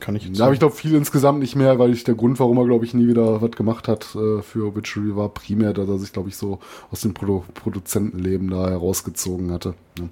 Kann 0.00 0.14
ich 0.16 0.24
jetzt 0.26 0.38
Da 0.38 0.44
habe 0.44 0.54
ich 0.54 0.60
glaube 0.60 0.74
viel 0.74 0.94
insgesamt 0.94 1.40
nicht 1.40 1.56
mehr, 1.56 1.78
weil 1.78 1.92
ich 1.92 2.04
der 2.04 2.14
Grund, 2.14 2.38
warum 2.38 2.58
er 2.58 2.66
glaube 2.66 2.84
ich 2.84 2.94
nie 2.94 3.08
wieder 3.08 3.42
was 3.42 3.50
gemacht 3.52 3.88
hat 3.88 4.14
äh, 4.14 4.42
für 4.42 4.66
Obituary 4.66 5.16
war 5.16 5.28
primär, 5.30 5.72
dass 5.72 5.88
er 5.88 5.98
sich 5.98 6.12
glaube 6.12 6.28
ich 6.28 6.36
so 6.36 6.60
aus 6.90 7.00
dem 7.00 7.14
Produ 7.14 7.44
Produzentenleben 7.54 8.50
da 8.50 8.68
herausgezogen 8.68 9.50
hatte. 9.50 9.74
Ne? 9.98 10.08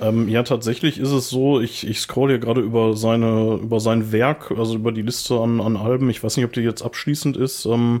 Ähm, 0.00 0.28
ja, 0.28 0.42
tatsächlich 0.42 0.98
ist 0.98 1.12
es 1.12 1.28
so, 1.30 1.60
ich, 1.60 1.86
ich 1.86 2.00
scroll 2.00 2.30
hier 2.30 2.38
gerade 2.40 2.60
über 2.60 2.96
seine, 2.96 3.60
über 3.62 3.78
sein 3.78 4.10
Werk, 4.10 4.50
also 4.50 4.74
über 4.74 4.90
die 4.90 5.02
Liste 5.02 5.38
an, 5.38 5.60
an 5.60 5.76
Alben. 5.76 6.10
Ich 6.10 6.24
weiß 6.24 6.36
nicht, 6.36 6.44
ob 6.44 6.52
die 6.52 6.60
jetzt 6.60 6.82
abschließend 6.82 7.36
ist. 7.36 7.66
Ähm, 7.66 8.00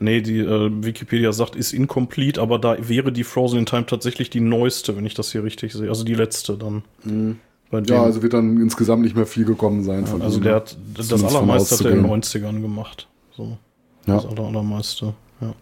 nee, 0.00 0.20
die 0.20 0.38
äh, 0.40 0.70
Wikipedia 0.82 1.32
sagt, 1.32 1.54
ist 1.54 1.72
incomplete, 1.72 2.40
aber 2.40 2.58
da 2.58 2.76
wäre 2.88 3.12
die 3.12 3.24
Frozen 3.24 3.60
in 3.60 3.66
Time 3.66 3.86
tatsächlich 3.86 4.30
die 4.30 4.40
neueste, 4.40 4.96
wenn 4.96 5.06
ich 5.06 5.14
das 5.14 5.30
hier 5.30 5.44
richtig 5.44 5.72
sehe. 5.72 5.88
Also 5.88 6.04
die 6.04 6.14
letzte 6.14 6.56
dann. 6.56 6.82
Dem, 7.04 7.38
Ja, 7.86 8.02
also 8.02 8.22
wird 8.22 8.32
dann 8.32 8.60
insgesamt 8.60 9.02
nicht 9.02 9.14
mehr 9.14 9.26
viel 9.26 9.44
gekommen 9.44 9.84
sein 9.84 10.04
von 10.06 10.22
also 10.22 10.40
der 10.40 10.56
hat 10.56 10.76
das 10.94 11.08
von 11.08 11.24
allermeiste 11.24 11.76
hat 11.76 11.84
er 11.84 11.92
in 11.92 12.02
den 12.02 12.10
auszugehen. 12.10 12.56
90ern 12.56 12.60
gemacht. 12.62 13.06
So. 13.36 13.58
Ja. 14.06 14.14
Das 14.14 14.26
aller, 14.26 14.44
allermeiste. 14.44 15.14
Ja. 15.40 15.54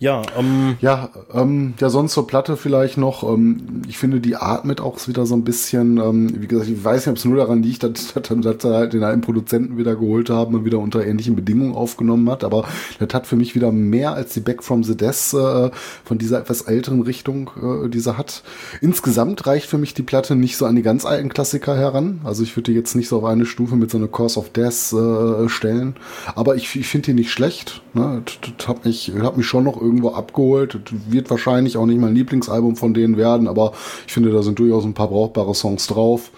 Ja, 0.00 0.22
ähm, 0.38 0.76
Ja, 0.80 1.10
ähm, 1.34 1.74
ja, 1.80 1.90
sonst 1.90 2.12
zur 2.12 2.28
Platte 2.28 2.56
vielleicht 2.56 2.98
noch. 2.98 3.24
Ähm, 3.24 3.82
ich 3.88 3.98
finde, 3.98 4.20
die 4.20 4.36
atmet 4.36 4.80
auch 4.80 5.08
wieder 5.08 5.26
so 5.26 5.34
ein 5.34 5.42
bisschen. 5.42 5.98
Ähm, 5.98 6.40
wie 6.40 6.46
gesagt, 6.46 6.70
ich 6.70 6.84
weiß 6.84 7.06
nicht, 7.06 7.10
ob 7.10 7.16
es 7.16 7.24
nur 7.24 7.36
daran 7.36 7.64
liegt, 7.64 7.82
dass, 7.82 8.14
dass, 8.14 8.22
dass 8.28 8.62
sie 8.62 8.74
halt 8.74 8.92
den 8.92 9.02
alten 9.02 9.22
Produzenten 9.22 9.76
wieder 9.76 9.96
geholt 9.96 10.30
haben 10.30 10.54
und 10.54 10.64
wieder 10.64 10.78
unter 10.78 11.04
ähnlichen 11.04 11.34
Bedingungen 11.34 11.74
aufgenommen 11.74 12.30
hat. 12.30 12.44
Aber 12.44 12.64
das 13.00 13.12
hat 13.12 13.26
für 13.26 13.34
mich 13.34 13.56
wieder 13.56 13.72
mehr 13.72 14.12
als 14.12 14.34
die 14.34 14.40
Back 14.40 14.62
from 14.62 14.84
the 14.84 14.96
Death 14.96 15.34
äh, 15.34 15.70
von 16.04 16.18
dieser 16.18 16.38
etwas 16.38 16.62
älteren 16.62 17.02
Richtung, 17.02 17.50
äh, 17.60 17.88
die 17.88 17.98
sie 17.98 18.16
hat. 18.16 18.44
Insgesamt 18.80 19.48
reicht 19.48 19.66
für 19.66 19.78
mich 19.78 19.94
die 19.94 20.02
Platte 20.04 20.36
nicht 20.36 20.56
so 20.56 20.66
an 20.66 20.76
die 20.76 20.82
ganz 20.82 21.06
alten 21.06 21.28
Klassiker 21.28 21.76
heran. 21.76 22.20
Also 22.22 22.44
ich 22.44 22.56
würde 22.56 22.70
die 22.70 22.78
jetzt 22.78 22.94
nicht 22.94 23.08
so 23.08 23.18
auf 23.18 23.24
eine 23.24 23.46
Stufe 23.46 23.74
mit 23.74 23.90
so 23.90 23.98
einer 23.98 24.06
Course 24.06 24.38
of 24.38 24.50
Death 24.50 24.92
äh, 24.92 25.48
stellen. 25.48 25.96
Aber 26.36 26.54
ich, 26.54 26.76
ich 26.76 26.86
finde 26.86 27.06
die 27.06 27.14
nicht 27.14 27.32
schlecht. 27.32 27.82
Ne? 27.94 28.22
Das, 28.24 28.54
das 28.56 28.68
hat 28.68 28.84
mich, 28.84 29.12
hat 29.20 29.36
mich 29.36 29.46
schon 29.46 29.64
noch 29.64 29.87
irgendwo 29.88 30.10
abgeholt. 30.10 30.78
Wird 31.08 31.30
wahrscheinlich 31.30 31.76
auch 31.76 31.86
nicht 31.86 32.00
mein 32.00 32.14
Lieblingsalbum 32.14 32.76
von 32.76 32.94
denen 32.94 33.16
werden, 33.16 33.48
aber 33.48 33.72
ich 34.06 34.12
finde, 34.12 34.30
da 34.30 34.42
sind 34.42 34.58
durchaus 34.58 34.84
ein 34.84 34.94
paar 34.94 35.08
brauchbare 35.08 35.54
Songs 35.54 35.86
drauf. 35.86 36.30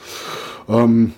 Ähm, 0.68 1.12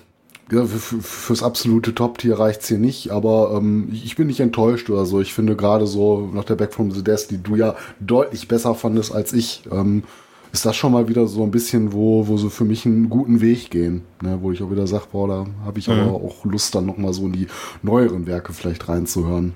ja, 0.51 0.65
für, 0.65 0.79
für, 0.79 1.01
fürs 1.01 1.43
absolute 1.43 1.95
Top-Tier 1.95 2.37
reicht's 2.37 2.67
hier 2.67 2.77
nicht, 2.77 3.11
aber 3.11 3.53
ähm, 3.57 3.89
ich 3.91 4.15
bin 4.15 4.27
nicht 4.27 4.39
enttäuscht 4.39 4.89
oder 4.89 5.05
so. 5.05 5.21
Ich 5.21 5.33
finde 5.33 5.55
gerade 5.55 5.87
so 5.87 6.29
nach 6.33 6.43
der 6.43 6.55
Back 6.55 6.73
from 6.73 6.91
the 6.91 7.03
Death, 7.03 7.29
die 7.31 7.41
du 7.41 7.55
ja 7.55 7.75
deutlich 7.99 8.47
besser 8.47 8.75
fandest 8.75 9.13
als 9.13 9.33
ich, 9.33 9.63
ähm, 9.71 10.03
ist 10.51 10.65
das 10.65 10.75
schon 10.75 10.91
mal 10.91 11.07
wieder 11.07 11.25
so 11.25 11.43
ein 11.43 11.49
bisschen, 11.49 11.93
wo, 11.93 12.27
wo 12.27 12.37
sie 12.37 12.49
für 12.49 12.65
mich 12.65 12.85
einen 12.85 13.09
guten 13.09 13.41
Weg 13.41 13.71
gehen, 13.71 14.03
ne? 14.21 14.37
wo 14.41 14.51
ich 14.51 14.61
auch 14.61 14.69
wieder 14.69 14.85
sage, 14.85 15.05
boah, 15.11 15.27
da 15.27 15.45
habe 15.65 15.79
ich 15.79 15.87
mhm. 15.87 15.95
aber 15.95 16.13
auch 16.13 16.45
Lust, 16.45 16.75
dann 16.75 16.85
nochmal 16.85 17.13
so 17.13 17.25
in 17.25 17.31
die 17.31 17.47
neueren 17.81 18.27
Werke 18.27 18.53
vielleicht 18.53 18.87
reinzuhören. 18.87 19.53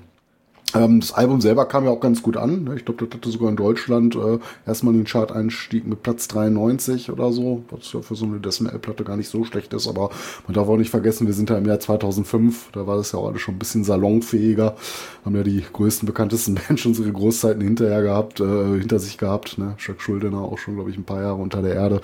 Ähm, 0.74 1.00
das 1.00 1.12
Album 1.12 1.40
selber 1.40 1.66
kam 1.66 1.84
ja 1.84 1.90
auch 1.90 2.00
ganz 2.00 2.22
gut 2.22 2.36
an. 2.36 2.64
Ne? 2.64 2.76
Ich 2.76 2.84
glaube, 2.84 3.06
das 3.06 3.16
hatte 3.16 3.30
sogar 3.30 3.48
in 3.48 3.56
Deutschland 3.56 4.16
äh, 4.16 4.38
erstmal 4.66 4.92
den 4.92 5.04
Chart-Einstieg 5.04 5.86
mit 5.86 6.02
Platz 6.02 6.28
93 6.28 7.10
oder 7.10 7.32
so, 7.32 7.64
was 7.70 7.92
ja 7.92 8.02
für 8.02 8.14
so 8.14 8.26
eine 8.26 8.40
Decimal-Platte 8.40 9.04
gar 9.04 9.16
nicht 9.16 9.28
so 9.28 9.44
schlecht 9.44 9.72
ist. 9.72 9.88
Aber 9.88 10.10
man 10.46 10.54
darf 10.54 10.68
auch 10.68 10.76
nicht 10.76 10.90
vergessen, 10.90 11.26
wir 11.26 11.34
sind 11.34 11.50
ja 11.50 11.56
im 11.56 11.66
Jahr 11.66 11.80
2005. 11.80 12.70
Da 12.72 12.86
war 12.86 12.96
das 12.96 13.12
ja 13.12 13.18
auch 13.18 13.28
alles 13.28 13.40
schon 13.40 13.54
ein 13.54 13.58
bisschen 13.58 13.84
salonfähiger. 13.84 14.76
Haben 15.24 15.36
ja 15.36 15.42
die 15.42 15.64
größten, 15.72 16.06
bekanntesten 16.06 16.58
schon 16.76 16.94
ihre 16.94 17.12
Großzeiten 17.12 17.62
hinterher 17.62 18.02
gehabt, 18.02 18.40
äh, 18.40 18.78
hinter 18.78 18.98
sich 18.98 19.16
gehabt. 19.16 19.58
Ne? 19.58 19.74
Chuck 19.78 20.02
Schuldiner 20.02 20.38
auch 20.38 20.58
schon, 20.58 20.74
glaube 20.74 20.90
ich, 20.90 20.98
ein 20.98 21.04
paar 21.04 21.22
Jahre 21.22 21.40
unter 21.40 21.62
der 21.62 21.74
Erde. 21.74 22.00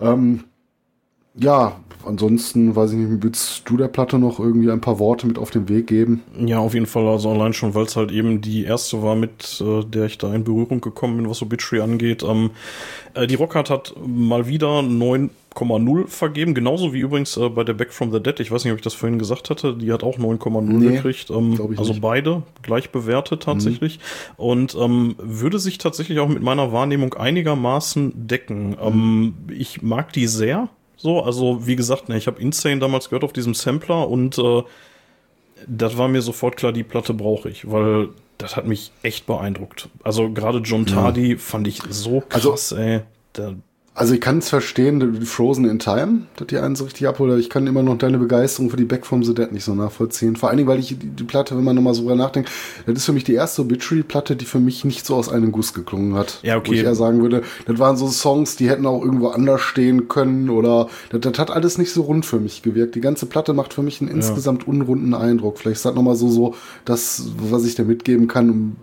Ähm, 0.00 0.44
ja, 1.38 1.76
ansonsten, 2.06 2.74
weiß 2.74 2.92
ich 2.92 2.98
nicht, 2.98 3.22
willst 3.22 3.68
du 3.68 3.76
der 3.76 3.88
Platte 3.88 4.18
noch 4.18 4.38
irgendwie 4.38 4.70
ein 4.70 4.80
paar 4.80 4.98
Worte 4.98 5.26
mit 5.26 5.38
auf 5.38 5.50
den 5.50 5.68
Weg 5.68 5.88
geben? 5.88 6.22
Ja, 6.38 6.58
auf 6.58 6.74
jeden 6.74 6.86
Fall. 6.86 7.06
Also 7.06 7.30
allein 7.30 7.52
schon, 7.52 7.74
weil 7.74 7.84
es 7.84 7.96
halt 7.96 8.12
eben 8.12 8.40
die 8.40 8.64
erste 8.64 9.02
war, 9.02 9.16
mit 9.16 9.60
äh, 9.60 9.84
der 9.84 10.06
ich 10.06 10.18
da 10.18 10.32
in 10.34 10.44
Berührung 10.44 10.80
gekommen 10.80 11.16
bin, 11.16 11.28
was 11.28 11.42
Obituary 11.42 11.82
angeht. 11.82 12.22
Ähm, 12.22 12.50
äh, 13.14 13.26
die 13.26 13.34
Rockhard 13.34 13.70
hat 13.70 13.94
mal 14.06 14.46
wieder 14.46 14.80
9,0 14.80 16.06
vergeben, 16.06 16.54
genauso 16.54 16.92
wie 16.92 17.00
übrigens 17.00 17.36
äh, 17.36 17.48
bei 17.48 17.64
der 17.64 17.74
Back 17.74 17.92
from 17.92 18.12
the 18.12 18.22
Dead. 18.22 18.38
Ich 18.40 18.50
weiß 18.50 18.64
nicht, 18.64 18.72
ob 18.72 18.78
ich 18.78 18.84
das 18.84 18.94
vorhin 18.94 19.18
gesagt 19.18 19.50
hatte. 19.50 19.74
Die 19.74 19.92
hat 19.92 20.04
auch 20.04 20.18
9,0 20.18 20.62
nee, 20.62 20.92
gekriegt. 20.92 21.30
Ähm, 21.30 21.58
also 21.76 21.92
nicht. 21.92 22.02
beide 22.02 22.42
gleich 22.62 22.90
bewertet 22.90 23.42
tatsächlich. 23.42 23.98
Mhm. 23.98 24.44
Und 24.44 24.76
ähm, 24.80 25.16
würde 25.18 25.58
sich 25.58 25.78
tatsächlich 25.78 26.20
auch 26.20 26.28
mit 26.28 26.42
meiner 26.42 26.72
Wahrnehmung 26.72 27.14
einigermaßen 27.14 28.28
decken. 28.28 28.70
Mhm. 28.70 28.76
Ähm, 28.80 29.34
ich 29.48 29.82
mag 29.82 30.12
die 30.12 30.26
sehr. 30.26 30.68
So, 30.96 31.22
also 31.22 31.66
wie 31.66 31.76
gesagt, 31.76 32.08
ne, 32.08 32.16
ich 32.16 32.26
habe 32.26 32.40
Insane 32.40 32.78
damals 32.78 33.08
gehört 33.08 33.24
auf 33.24 33.32
diesem 33.32 33.54
Sampler 33.54 34.08
und 34.08 34.38
äh, 34.38 34.62
das 35.66 35.96
war 35.96 36.08
mir 36.08 36.22
sofort 36.22 36.56
klar, 36.56 36.72
die 36.72 36.82
Platte 36.82 37.14
brauche 37.14 37.48
ich, 37.48 37.70
weil 37.70 38.10
das 38.38 38.56
hat 38.56 38.66
mich 38.66 38.92
echt 39.02 39.26
beeindruckt. 39.26 39.88
Also 40.02 40.30
gerade 40.30 40.58
John 40.58 40.86
Tardy 40.86 41.32
ja. 41.32 41.38
fand 41.38 41.66
ich 41.68 41.82
so 41.88 42.22
also 42.30 42.50
krass, 42.50 42.72
also, 42.72 42.76
ey. 42.76 43.00
Der, 43.36 43.54
also 43.96 44.12
ich 44.12 44.20
kann 44.20 44.38
es 44.38 44.50
verstehen, 44.50 45.24
Frozen 45.24 45.64
in 45.64 45.78
Time, 45.78 46.24
dass 46.36 46.48
die 46.48 46.58
einen 46.58 46.76
so 46.76 46.84
richtig 46.84 47.08
abholt. 47.08 47.40
Ich 47.40 47.48
kann 47.48 47.66
immer 47.66 47.82
noch 47.82 47.96
deine 47.96 48.18
Begeisterung 48.18 48.68
für 48.68 48.76
die 48.76 48.84
Back 48.84 49.06
from 49.06 49.24
the 49.24 49.34
Dead 49.34 49.50
nicht 49.50 49.64
so 49.64 49.74
nachvollziehen. 49.74 50.36
Vor 50.36 50.50
allen 50.50 50.58
Dingen, 50.58 50.68
weil 50.68 50.78
ich 50.78 50.88
die, 50.88 50.96
die 50.96 51.24
Platte, 51.24 51.56
wenn 51.56 51.64
man 51.64 51.74
nochmal 51.74 51.94
so 51.94 52.02
drüber 52.02 52.14
nachdenkt, 52.14 52.50
das 52.84 52.94
ist 52.94 53.06
für 53.06 53.14
mich 53.14 53.24
die 53.24 53.32
erste 53.32 53.62
Obituary-Platte, 53.62 54.36
die 54.36 54.44
für 54.44 54.60
mich 54.60 54.84
nicht 54.84 55.06
so 55.06 55.16
aus 55.16 55.30
einem 55.30 55.50
Guss 55.50 55.72
geklungen 55.72 56.14
hat. 56.14 56.40
Ja, 56.42 56.58
okay. 56.58 56.68
Wo 56.68 56.72
ich 56.74 56.82
eher 56.82 56.94
sagen 56.94 57.22
würde, 57.22 57.42
das 57.66 57.78
waren 57.78 57.96
so 57.96 58.08
Songs, 58.08 58.56
die 58.56 58.68
hätten 58.68 58.84
auch 58.84 59.02
irgendwo 59.02 59.28
anders 59.28 59.62
stehen 59.62 60.08
können 60.08 60.50
oder 60.50 60.90
das, 61.08 61.22
das 61.22 61.38
hat 61.38 61.50
alles 61.50 61.78
nicht 61.78 61.90
so 61.90 62.02
rund 62.02 62.26
für 62.26 62.38
mich 62.38 62.60
gewirkt. 62.60 62.96
Die 62.96 63.00
ganze 63.00 63.24
Platte 63.24 63.54
macht 63.54 63.72
für 63.72 63.82
mich 63.82 64.02
einen 64.02 64.10
ja. 64.10 64.16
insgesamt 64.16 64.68
unrunden 64.68 65.14
Eindruck. 65.14 65.58
Vielleicht 65.58 65.76
ist 65.76 65.86
das 65.86 65.94
nochmal 65.94 66.16
so, 66.16 66.28
so 66.28 66.54
das, 66.84 67.30
was 67.38 67.64
ich 67.64 67.76
da 67.76 67.82
mitgeben 67.82 68.28
kann, 68.28 68.50
um 68.50 68.76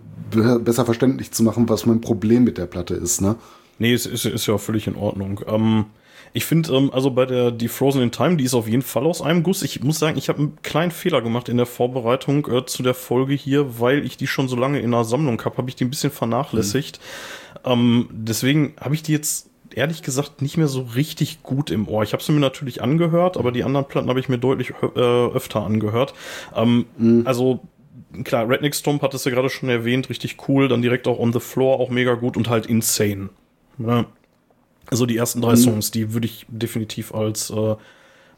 besser 0.64 0.84
verständlich 0.84 1.30
zu 1.30 1.44
machen, 1.44 1.68
was 1.68 1.86
mein 1.86 2.00
Problem 2.00 2.42
mit 2.42 2.58
der 2.58 2.66
Platte 2.66 2.94
ist, 2.94 3.20
ne? 3.20 3.36
Nee, 3.78 3.92
es 3.92 4.06
ist, 4.06 4.24
ist 4.24 4.46
ja 4.46 4.58
völlig 4.58 4.86
in 4.86 4.96
Ordnung. 4.96 5.40
Ähm, 5.46 5.86
ich 6.32 6.44
finde, 6.44 6.74
ähm, 6.74 6.90
also 6.92 7.12
bei 7.12 7.26
der 7.26 7.52
die 7.52 7.68
Frozen 7.68 8.02
in 8.02 8.10
Time, 8.10 8.36
die 8.36 8.44
ist 8.44 8.54
auf 8.54 8.68
jeden 8.68 8.82
Fall 8.82 9.06
aus 9.06 9.22
einem 9.22 9.44
Guss. 9.44 9.62
Ich 9.62 9.82
muss 9.82 10.00
sagen, 10.00 10.18
ich 10.18 10.28
habe 10.28 10.40
einen 10.40 10.58
kleinen 10.62 10.90
Fehler 10.90 11.22
gemacht 11.22 11.48
in 11.48 11.56
der 11.56 11.66
Vorbereitung 11.66 12.46
äh, 12.48 12.66
zu 12.66 12.82
der 12.82 12.94
Folge 12.94 13.34
hier, 13.34 13.80
weil 13.80 14.04
ich 14.04 14.16
die 14.16 14.26
schon 14.26 14.48
so 14.48 14.56
lange 14.56 14.80
in 14.80 14.90
der 14.90 15.04
Sammlung 15.04 15.40
habe, 15.44 15.56
habe 15.56 15.68
ich 15.68 15.76
die 15.76 15.84
ein 15.84 15.90
bisschen 15.90 16.10
vernachlässigt. 16.10 16.98
Mhm. 17.64 17.70
Ähm, 17.70 18.08
deswegen 18.10 18.74
habe 18.80 18.94
ich 18.94 19.04
die 19.04 19.12
jetzt 19.12 19.48
ehrlich 19.72 20.02
gesagt 20.02 20.42
nicht 20.42 20.56
mehr 20.56 20.68
so 20.68 20.82
richtig 20.82 21.42
gut 21.42 21.70
im 21.70 21.88
Ohr. 21.88 22.02
Ich 22.02 22.12
habe 22.12 22.22
sie 22.22 22.32
mir 22.32 22.40
natürlich 22.40 22.82
angehört, 22.82 23.36
aber 23.36 23.52
die 23.52 23.64
anderen 23.64 23.86
Platten 23.86 24.08
habe 24.08 24.20
ich 24.20 24.28
mir 24.28 24.38
deutlich 24.38 24.72
äh, 24.82 24.98
öfter 24.98 25.64
angehört. 25.64 26.14
Ähm, 26.54 26.86
mhm. 26.98 27.22
Also 27.26 27.60
klar, 28.24 28.48
Redneck 28.48 28.74
Stomp 28.74 29.02
hat 29.02 29.14
es 29.14 29.24
ja 29.24 29.30
gerade 29.30 29.50
schon 29.50 29.68
erwähnt, 29.68 30.10
richtig 30.10 30.36
cool. 30.48 30.66
Dann 30.66 30.82
direkt 30.82 31.06
auch 31.06 31.18
On 31.18 31.32
the 31.32 31.40
Floor, 31.40 31.80
auch 31.80 31.90
mega 31.90 32.14
gut 32.14 32.36
und 32.36 32.48
halt 32.48 32.66
Insane. 32.66 33.30
Ja. 33.78 34.06
Also 34.90 35.06
die 35.06 35.16
ersten 35.16 35.40
drei 35.40 35.52
mhm. 35.52 35.56
Songs, 35.56 35.90
die 35.90 36.12
würde 36.12 36.26
ich 36.26 36.46
definitiv 36.48 37.14
als, 37.14 37.50
äh, 37.50 37.76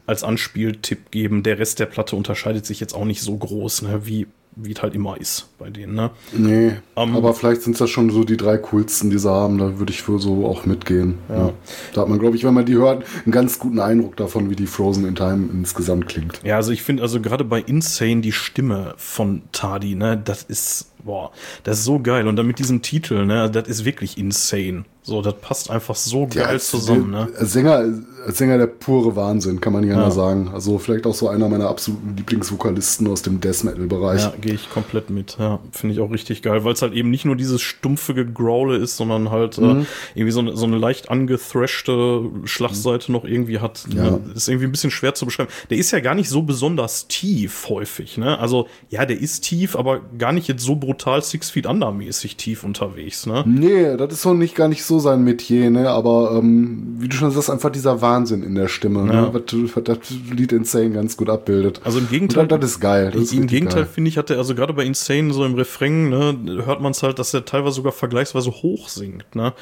als 0.05 0.23
Anspieltipp 0.23 1.11
geben. 1.11 1.43
Der 1.43 1.59
Rest 1.59 1.79
der 1.79 1.85
Platte 1.85 2.15
unterscheidet 2.15 2.65
sich 2.65 2.79
jetzt 2.79 2.93
auch 2.93 3.05
nicht 3.05 3.21
so 3.21 3.35
groß, 3.35 3.81
ne, 3.81 4.05
wie, 4.05 4.27
wie 4.55 4.71
es 4.71 4.81
halt 4.81 4.95
immer 4.95 5.19
ist 5.19 5.49
bei 5.59 5.69
denen. 5.69 5.93
Ne? 5.93 6.09
Nee, 6.31 6.77
um, 6.95 7.09
ähm, 7.09 7.15
aber 7.17 7.33
vielleicht 7.33 7.61
sind 7.61 7.79
das 7.79 7.89
schon 7.89 8.09
so 8.09 8.23
die 8.23 8.37
drei 8.37 8.57
coolsten, 8.57 9.09
die 9.09 9.19
sie 9.19 9.29
haben. 9.29 9.57
Da 9.57 9.77
würde 9.77 9.91
ich 9.91 10.01
für 10.01 10.19
so 10.19 10.47
auch 10.47 10.65
mitgehen. 10.65 11.19
Ja. 11.27 11.47
ja. 11.47 11.53
Da 11.93 12.01
hat 12.01 12.09
man, 12.09 12.17
glaube 12.17 12.37
ich, 12.37 12.45
wenn 12.45 12.53
man 12.53 12.65
die 12.65 12.75
hört, 12.75 13.03
einen 13.25 13.31
ganz 13.33 13.59
guten 13.59 13.79
Eindruck 13.79 14.15
davon, 14.15 14.49
wie 14.49 14.55
die 14.55 14.67
Frozen 14.67 15.05
in 15.05 15.15
Time 15.15 15.49
insgesamt 15.51 16.07
klingt. 16.07 16.41
Ja, 16.43 16.55
also 16.55 16.71
ich 16.71 16.81
finde 16.81 17.03
also 17.03 17.19
gerade 17.19 17.43
bei 17.43 17.59
Insane 17.59 18.21
die 18.21 18.31
Stimme 18.31 18.93
von 18.97 19.43
Tardy, 19.51 19.95
ne, 19.95 20.19
das 20.23 20.43
ist 20.43 20.91
boah, 21.03 21.31
das 21.63 21.79
ist 21.79 21.85
so 21.85 21.99
geil. 21.99 22.27
Und 22.27 22.35
dann 22.35 22.47
mit 22.47 22.59
diesem 22.59 22.81
Titel, 22.81 23.25
ne, 23.25 23.49
das 23.49 23.67
ist 23.67 23.85
wirklich 23.85 24.17
insane. 24.17 24.85
So, 25.07 25.21
das 25.21 25.35
passt 25.35 25.71
einfach 25.71 25.95
so 25.95 26.27
geil 26.27 26.55
ja, 26.55 26.59
zusammen, 26.59 27.11
ne? 27.11 27.29
Sänger, 27.39 27.85
Sänger 28.27 28.57
der 28.57 28.67
pure 28.67 29.15
Wahnsinn, 29.15 29.61
kann 29.61 29.71
man 29.71 29.85
nicht 29.85 29.95
ja. 29.95 30.11
sagen. 30.11 30.49
Also 30.53 30.79
vielleicht 30.79 31.07
auch 31.07 31.13
so 31.13 31.29
einer 31.29 31.47
meiner 31.47 31.69
absoluten 31.69 32.13
Lieblingsvokalisten 32.17 33.07
aus 33.07 33.21
dem 33.21 33.39
Death 33.39 33.63
Metal 33.63 33.87
Bereich. 33.87 34.23
Ja, 34.23 34.33
gehe 34.41 34.53
ich 34.53 34.69
komplett 34.69 35.09
mit. 35.09 35.37
Ja, 35.39 35.59
finde 35.71 35.95
ich 35.95 36.01
auch 36.01 36.11
richtig 36.11 36.41
geil, 36.41 36.65
weil 36.65 36.73
es 36.73 36.81
halt 36.81 36.91
eben 36.91 37.09
nicht 37.09 37.23
nur 37.23 37.37
dieses 37.37 37.61
stumpfe 37.61 38.13
Gegrowle 38.13 38.75
ist, 38.75 38.97
sondern 38.97 39.31
halt 39.31 39.57
äh, 39.57 39.61
mhm. 39.61 39.81
äh, 39.81 39.85
irgendwie 40.15 40.31
so 40.33 40.41
eine, 40.41 40.57
so 40.57 40.65
eine 40.65 40.77
leicht 40.77 41.09
angethrashte 41.09 42.29
Schlagseite 42.43 43.09
mhm. 43.09 43.17
noch 43.17 43.23
irgendwie 43.23 43.59
hat. 43.59 43.85
Ja. 43.87 44.11
Ne? 44.11 44.19
Ist 44.35 44.49
irgendwie 44.49 44.67
ein 44.67 44.71
bisschen 44.73 44.91
schwer 44.91 45.13
zu 45.13 45.25
beschreiben. 45.25 45.49
Der 45.69 45.77
ist 45.77 45.91
ja 45.91 46.01
gar 46.01 46.15
nicht 46.15 46.27
so 46.27 46.41
besonders 46.41 47.07
tief 47.07 47.69
häufig, 47.69 48.17
ne? 48.17 48.37
Also, 48.39 48.67
ja, 48.89 49.05
der 49.05 49.21
ist 49.21 49.45
tief, 49.45 49.77
aber 49.77 50.01
gar 50.17 50.33
nicht 50.33 50.49
jetzt 50.49 50.65
so 50.65 50.75
brutal 50.75 51.23
Six 51.23 51.49
Feet 51.49 51.65
Under 51.65 51.93
mäßig 51.93 52.35
tief 52.35 52.65
unterwegs, 52.65 53.25
ne? 53.25 53.45
Nee, 53.47 53.95
das 53.95 54.11
ist 54.11 54.23
so 54.23 54.33
nicht 54.33 54.53
gar 54.53 54.67
nicht 54.67 54.83
so 54.83 54.96
sein 54.99 55.23
Metier, 55.23 55.69
ne? 55.69 55.89
Aber 55.89 56.31
ähm, 56.37 56.95
wie 56.99 57.07
du 57.07 57.15
schon 57.15 57.31
sagst, 57.31 57.49
einfach 57.49 57.71
dieser 57.71 58.01
Wahnsinn 58.01 58.43
in 58.43 58.55
der 58.55 58.67
Stimme, 58.67 59.03
ne? 59.03 59.13
ja. 59.13 59.21
ne? 59.21 59.33
was, 59.33 59.83
das 59.83 59.97
Lied 60.31 60.51
Insane 60.51 60.91
ganz 60.91 61.17
gut 61.17 61.29
abbildet. 61.29 61.81
Also 61.83 61.99
im 61.99 62.09
Gegenteil, 62.09 62.47
das, 62.47 62.59
das 62.59 62.71
ist 62.71 62.79
geil. 62.79 63.11
Das 63.13 63.31
Im 63.31 63.47
Gegenteil 63.47 63.85
finde 63.85 64.09
ich, 64.09 64.17
hatte 64.17 64.37
also 64.37 64.55
gerade 64.55 64.73
bei 64.73 64.83
Insane 64.83 65.33
so 65.33 65.45
im 65.45 65.55
Refrain, 65.55 66.09
ne, 66.09 66.37
hört 66.65 66.81
man 66.81 66.91
es 66.91 67.03
halt, 67.03 67.19
dass 67.19 67.33
er 67.33 67.45
teilweise 67.45 67.75
sogar 67.75 67.91
vergleichsweise 67.91 68.51
hoch 68.51 68.89
singt, 68.89 69.35
ne? 69.35 69.53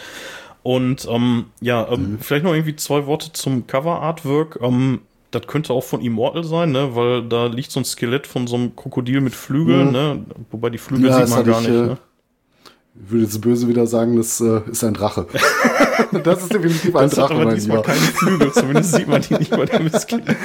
Und 0.64 1.08
ähm, 1.12 1.46
ja, 1.62 1.88
ähm, 1.92 2.14
mhm. 2.14 2.20
vielleicht 2.20 2.44
noch 2.44 2.54
irgendwie 2.54 2.76
zwei 2.76 3.06
Worte 3.06 3.32
zum 3.34 3.68
Cover-Artwork. 3.68 4.58
Ähm, 4.62 5.02
das 5.30 5.46
könnte 5.46 5.74
auch 5.74 5.84
von 5.84 6.02
Immortal 6.02 6.44
sein, 6.44 6.72
ne? 6.72 6.96
Weil 6.96 7.28
da 7.28 7.46
liegt 7.46 7.70
so 7.70 7.80
ein 7.80 7.86
Skelett 7.86 8.26
von 8.26 8.48
so 8.48 8.56
einem 8.56 8.76
Krokodil 8.76 9.22
mit 9.22 9.36
Flügeln, 9.36 9.88
mhm. 9.88 9.94
ne? 9.94 10.26
Wobei 10.50 10.72
die 10.72 10.80
Flügel 10.80 11.10
ja, 11.10 11.26
sieht 11.26 11.36
man 11.36 11.46
gar 11.46 11.62
ich, 11.62 11.68
nicht, 11.68 11.78
äh, 11.78 11.86
ne? 11.88 11.98
Ich 12.98 13.12
würde 13.12 13.26
jetzt 13.26 13.42
böse 13.42 13.68
wieder 13.68 13.88
sagen, 13.88 14.16
das 14.16 14.40
äh, 14.40 14.62
ist 14.72 14.84
ein 14.84 14.94
Drache. 14.94 15.28
das 16.24 16.44
ist 16.44 16.54
definitiv 16.54 16.96
ein 16.96 17.10
das 17.10 17.16
Drache. 17.16 17.36
Hat 17.36 17.42
aber 17.42 17.54
diesmal 17.54 17.82
keine 17.82 18.00
Flügel, 18.00 18.54
zumindest 18.54 18.94
sieht 18.94 19.08
man 19.08 19.22
die 19.22 19.34
nicht 19.36 19.52
bei 19.52 19.66
dem 19.66 19.90
Skelett. 19.94 20.38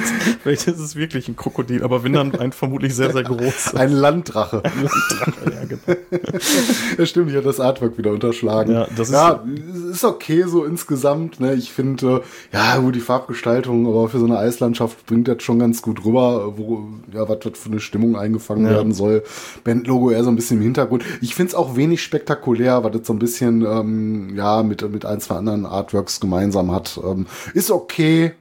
Vielleicht 0.43 0.67
ist 0.67 0.79
es 0.79 0.97
wirklich 0.97 1.29
ein 1.29 1.37
Krokodil, 1.37 1.81
aber 1.81 2.03
wenn 2.03 2.11
dann 2.11 2.35
ein 2.35 2.51
vermutlich 2.51 2.93
sehr, 2.93 3.13
sehr 3.13 3.23
groß. 3.23 3.75
Ein 3.75 3.93
Landdrache. 3.93 4.63
Ein 4.65 4.83
Landdrache, 4.83 5.51
ja, 5.53 5.65
genau. 5.65 5.99
ja, 6.97 7.05
stimmt, 7.05 7.29
ich 7.29 7.35
habe 7.37 7.45
das 7.45 7.61
Artwork 7.61 7.97
wieder 7.97 8.11
unterschlagen. 8.11 8.73
Ja, 8.73 8.87
das 8.97 9.07
ist, 9.07 9.13
ja, 9.13 9.43
ist 9.89 10.03
okay 10.03 10.43
so 10.45 10.65
insgesamt. 10.65 11.39
Ne? 11.39 11.53
Ich 11.53 11.71
finde, 11.71 12.21
äh, 12.51 12.55
ja, 12.55 12.77
gut, 12.79 12.95
die 12.95 12.99
Farbgestaltung, 12.99 13.87
aber 13.87 14.09
für 14.09 14.19
so 14.19 14.25
eine 14.25 14.37
Eislandschaft 14.37 15.05
bringt 15.05 15.29
das 15.29 15.41
schon 15.41 15.57
ganz 15.57 15.81
gut 15.81 16.03
rüber, 16.03 16.57
wo, 16.57 16.83
ja, 17.13 17.27
was, 17.29 17.39
was 17.43 17.57
für 17.57 17.69
eine 17.69 17.79
Stimmung 17.79 18.17
eingefangen 18.17 18.65
ja. 18.65 18.71
werden 18.71 18.93
soll. 18.93 19.23
Bandlogo 19.63 20.11
eher 20.11 20.25
so 20.25 20.29
ein 20.29 20.35
bisschen 20.35 20.57
im 20.57 20.63
Hintergrund. 20.63 21.05
Ich 21.21 21.33
finde 21.33 21.49
es 21.49 21.55
auch 21.55 21.77
wenig 21.77 22.03
spektakulär, 22.03 22.40
weil 22.83 22.91
das 22.91 23.07
so 23.07 23.13
ein 23.13 23.19
bisschen, 23.19 23.65
ähm, 23.65 24.35
ja, 24.35 24.63
mit, 24.63 24.89
mit 24.91 25.05
ein, 25.05 25.19
zwei 25.19 25.35
anderen 25.35 25.65
Artworks 25.65 26.19
gemeinsam 26.19 26.71
hat. 26.71 26.99
Ähm, 27.03 27.27
ist 27.53 27.71
okay. 27.71 28.33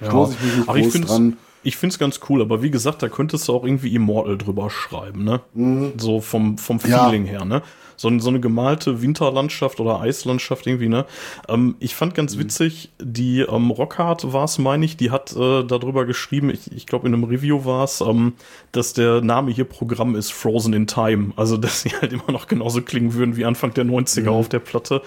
Ja. 0.00 0.06
Ich 0.06 0.12
mich 0.42 0.56
nicht 0.56 0.68
Ach, 0.68 0.74
groß 0.74 0.94
ich 0.94 1.04
dran. 1.06 1.36
Ich 1.68 1.76
finde 1.76 1.92
es 1.92 1.98
ganz 1.98 2.20
cool, 2.30 2.40
aber 2.40 2.62
wie 2.62 2.70
gesagt, 2.70 3.02
da 3.02 3.10
könntest 3.10 3.46
du 3.46 3.52
auch 3.52 3.62
irgendwie 3.62 3.94
Immortal 3.94 4.38
drüber 4.38 4.70
schreiben, 4.70 5.22
ne? 5.22 5.42
Mhm. 5.52 5.92
So 5.98 6.22
vom, 6.22 6.56
vom 6.56 6.80
Feeling 6.80 7.26
ja. 7.26 7.32
her, 7.32 7.44
ne? 7.44 7.60
So, 7.98 8.18
so 8.20 8.30
eine 8.30 8.40
gemalte 8.40 9.02
Winterlandschaft 9.02 9.78
oder 9.78 10.00
Eislandschaft 10.00 10.66
irgendwie, 10.66 10.88
ne? 10.88 11.04
Ähm, 11.46 11.76
ich 11.78 11.94
fand 11.94 12.14
ganz 12.14 12.36
mhm. 12.36 12.40
witzig, 12.40 12.90
die 12.98 13.40
ähm, 13.40 13.70
Rockhard 13.70 14.32
war 14.32 14.44
es, 14.44 14.56
meine 14.56 14.86
ich, 14.86 14.96
die 14.96 15.10
hat 15.10 15.36
äh, 15.36 15.62
darüber 15.62 16.06
geschrieben, 16.06 16.48
ich, 16.48 16.72
ich 16.72 16.86
glaube 16.86 17.06
in 17.06 17.12
einem 17.12 17.24
Review 17.24 17.66
war 17.66 17.84
es, 17.84 18.00
ähm, 18.00 18.32
dass 18.72 18.94
der 18.94 19.20
Name 19.20 19.50
hier 19.50 19.66
Programm 19.66 20.16
ist 20.16 20.32
Frozen 20.32 20.72
in 20.72 20.86
Time. 20.86 21.32
Also, 21.36 21.56
dass 21.58 21.82
sie 21.82 21.90
halt 21.90 22.14
immer 22.14 22.32
noch 22.32 22.46
genauso 22.46 22.80
klingen 22.80 23.12
würden 23.12 23.36
wie 23.36 23.44
Anfang 23.44 23.74
der 23.74 23.84
90er 23.84 24.22
mhm. 24.22 24.28
auf 24.28 24.48
der 24.48 24.60
Platte. 24.60 25.02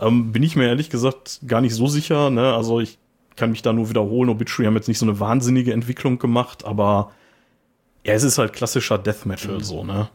Ähm, 0.00 0.32
bin 0.32 0.42
ich 0.42 0.56
mir 0.56 0.66
ehrlich 0.66 0.90
gesagt 0.90 1.38
gar 1.46 1.60
nicht 1.60 1.76
so 1.76 1.86
sicher, 1.86 2.30
ne? 2.30 2.52
Also, 2.52 2.80
ich 2.80 2.98
kann 3.36 3.50
mich 3.50 3.62
da 3.62 3.72
nur 3.72 3.88
wiederholen. 3.88 4.30
Obituary 4.30 4.66
haben 4.66 4.76
jetzt 4.76 4.88
nicht 4.88 4.98
so 4.98 5.06
eine 5.06 5.20
wahnsinnige 5.20 5.72
Entwicklung 5.72 6.18
gemacht, 6.18 6.64
aber 6.64 7.12
ja, 8.04 8.14
es 8.14 8.22
ist 8.22 8.38
halt 8.38 8.52
klassischer 8.52 8.98
Death 8.98 9.26
Metal 9.26 9.54
mhm. 9.54 9.60
so, 9.62 9.84
ne? 9.84 10.08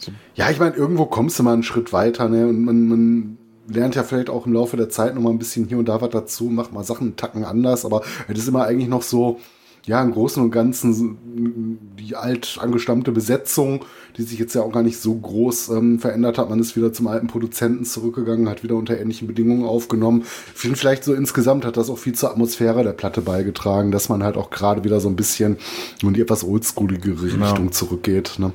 So. 0.00 0.12
Ja, 0.34 0.50
ich 0.50 0.58
meine, 0.58 0.74
irgendwo 0.74 1.06
kommst 1.06 1.38
du 1.38 1.42
mal 1.42 1.52
einen 1.52 1.62
Schritt 1.62 1.92
weiter, 1.92 2.28
ne? 2.28 2.46
Und 2.46 2.64
man, 2.64 2.88
man 2.88 3.38
lernt 3.68 3.94
ja 3.94 4.02
vielleicht 4.02 4.30
auch 4.30 4.46
im 4.46 4.52
Laufe 4.52 4.76
der 4.76 4.88
Zeit 4.88 5.14
noch 5.14 5.22
mal 5.22 5.30
ein 5.30 5.38
bisschen 5.38 5.66
hier 5.66 5.78
und 5.78 5.88
da 5.88 6.00
was 6.00 6.10
dazu, 6.10 6.44
macht 6.44 6.72
mal 6.72 6.84
Sachen 6.84 7.08
einen 7.08 7.16
Tacken 7.16 7.44
anders, 7.44 7.84
aber 7.84 8.02
es 8.28 8.38
ist 8.38 8.48
immer 8.48 8.64
eigentlich 8.64 8.88
noch 8.88 9.02
so, 9.02 9.40
ja, 9.86 10.02
im 10.02 10.12
Großen 10.12 10.42
und 10.42 10.50
Ganzen 10.50 11.78
die 11.98 12.16
alt 12.16 12.58
angestammte 12.60 13.12
Besetzung, 13.12 13.84
die 14.16 14.22
sich 14.22 14.38
jetzt 14.38 14.54
ja 14.54 14.62
auch 14.62 14.72
gar 14.72 14.82
nicht 14.82 14.98
so 14.98 15.14
groß 15.14 15.70
ähm, 15.70 15.98
verändert 15.98 16.38
hat. 16.38 16.48
Man 16.48 16.58
ist 16.60 16.76
wieder 16.76 16.92
zum 16.92 17.06
alten 17.06 17.26
Produzenten 17.26 17.84
zurückgegangen, 17.84 18.48
hat 18.48 18.62
wieder 18.62 18.76
unter 18.76 18.98
ähnlichen 18.98 19.28
Bedingungen 19.28 19.64
aufgenommen. 19.64 20.22
Ich 20.54 20.60
finde 20.60 20.78
vielleicht 20.78 21.04
so 21.04 21.12
insgesamt 21.12 21.64
hat 21.64 21.76
das 21.76 21.90
auch 21.90 21.98
viel 21.98 22.14
zur 22.14 22.30
Atmosphäre 22.30 22.82
der 22.82 22.92
Platte 22.92 23.20
beigetragen, 23.20 23.90
dass 23.90 24.08
man 24.08 24.22
halt 24.22 24.36
auch 24.36 24.50
gerade 24.50 24.84
wieder 24.84 25.00
so 25.00 25.08
ein 25.08 25.16
bisschen 25.16 25.58
in 26.02 26.14
die 26.14 26.20
etwas 26.20 26.44
oldschooligere 26.44 27.28
Genau. 27.28 27.46
Richtung 27.46 27.72
zurückgeht. 27.72 28.38
Ne? 28.38 28.52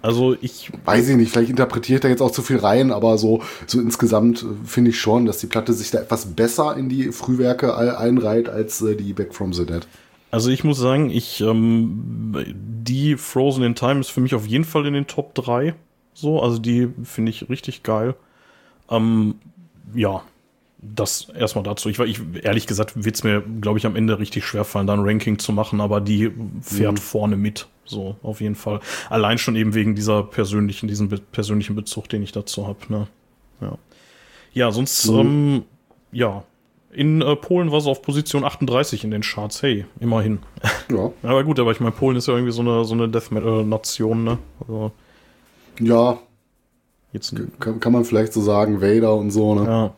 Also 0.00 0.36
ich 0.40 0.70
Weiß 0.84 1.08
ich 1.08 1.16
nicht, 1.16 1.32
vielleicht 1.32 1.50
interpretiere 1.50 1.96
ich 1.96 2.02
da 2.02 2.08
jetzt 2.08 2.20
auch 2.20 2.30
zu 2.30 2.42
viel 2.42 2.58
rein, 2.58 2.92
aber 2.92 3.16
so, 3.16 3.42
so 3.66 3.80
insgesamt 3.80 4.42
äh, 4.42 4.46
finde 4.66 4.90
ich 4.90 5.00
schon, 5.00 5.24
dass 5.26 5.38
die 5.38 5.46
Platte 5.46 5.72
sich 5.72 5.90
da 5.90 5.98
etwas 5.98 6.26
besser 6.26 6.76
in 6.76 6.88
die 6.88 7.10
Frühwerke 7.12 7.76
einreiht 7.76 8.48
als 8.48 8.80
äh, 8.82 8.96
die 8.96 9.12
Back 9.14 9.34
from 9.34 9.52
the 9.52 9.64
Dead. 9.66 9.86
Also 10.34 10.50
ich 10.50 10.64
muss 10.64 10.78
sagen, 10.78 11.10
ich 11.10 11.40
ähm, 11.42 12.34
die 12.82 13.16
Frozen 13.16 13.62
in 13.62 13.74
Time 13.76 14.00
ist 14.00 14.10
für 14.10 14.20
mich 14.20 14.34
auf 14.34 14.46
jeden 14.46 14.64
Fall 14.64 14.84
in 14.86 14.94
den 14.94 15.06
Top 15.06 15.32
3. 15.36 15.74
So, 16.12 16.42
also 16.42 16.58
die 16.58 16.88
finde 17.04 17.30
ich 17.30 17.48
richtig 17.48 17.84
geil. 17.84 18.14
Ähm, 18.90 19.36
ja, 19.94 20.22
das 20.82 21.28
erstmal 21.30 21.62
dazu. 21.62 21.88
Ich, 21.88 22.00
war- 22.00 22.06
ich 22.06 22.20
ehrlich 22.42 22.66
gesagt 22.66 23.04
wird 23.04 23.14
es 23.14 23.22
mir, 23.22 23.42
glaube 23.60 23.78
ich, 23.78 23.86
am 23.86 23.94
Ende 23.94 24.18
richtig 24.18 24.44
schwer 24.44 24.64
fallen, 24.64 24.88
da 24.88 24.94
ein 24.94 25.00
Ranking 25.06 25.38
zu 25.38 25.52
machen, 25.52 25.80
aber 25.80 26.00
die 26.00 26.32
fährt 26.62 26.98
vorne 26.98 27.36
mit. 27.36 27.68
So, 27.84 28.16
auf 28.24 28.40
jeden 28.40 28.56
Fall. 28.56 28.80
Allein 29.10 29.38
schon 29.38 29.54
eben 29.56 29.74
wegen 29.74 29.94
dieser 29.94 30.24
persönlichen, 30.24 30.88
diesen 30.88 31.10
be 31.10 31.18
persönlichen 31.18 31.76
Bezug, 31.76 32.08
den 32.08 32.22
ich 32.24 32.32
dazu 32.32 32.66
habe. 32.66 32.78
Ne? 32.88 33.06
Ja. 33.60 33.78
ja, 34.52 34.72
sonst, 34.72 35.04
ähm, 35.20 35.64
ja. 36.12 36.42
In 36.94 37.20
äh, 37.22 37.36
Polen 37.36 37.70
war 37.72 37.80
sie 37.80 37.90
auf 37.90 38.02
Position 38.02 38.44
38 38.44 39.04
in 39.04 39.10
den 39.10 39.22
Charts. 39.22 39.62
Hey, 39.62 39.84
immerhin. 40.00 40.38
Ja, 40.90 41.10
Aber 41.22 41.44
gut, 41.44 41.58
aber 41.58 41.72
ich 41.72 41.80
meine, 41.80 41.92
Polen 41.92 42.16
ist 42.16 42.28
ja 42.28 42.34
irgendwie 42.34 42.52
so 42.52 42.62
eine, 42.62 42.84
so 42.84 42.94
eine 42.94 43.08
Death 43.08 43.30
Metal-Nation, 43.30 44.24
ne? 44.24 44.38
Also 44.60 44.92
ja 45.80 46.18
jetzt. 47.14 47.34
kann, 47.60 47.80
kann 47.80 47.92
man 47.92 48.04
vielleicht 48.04 48.32
so 48.34 48.42
sagen, 48.42 48.82
Vader 48.82 49.14
und 49.14 49.30
so, 49.30 49.54
ne? 49.54 49.64
Ja. 49.64 49.94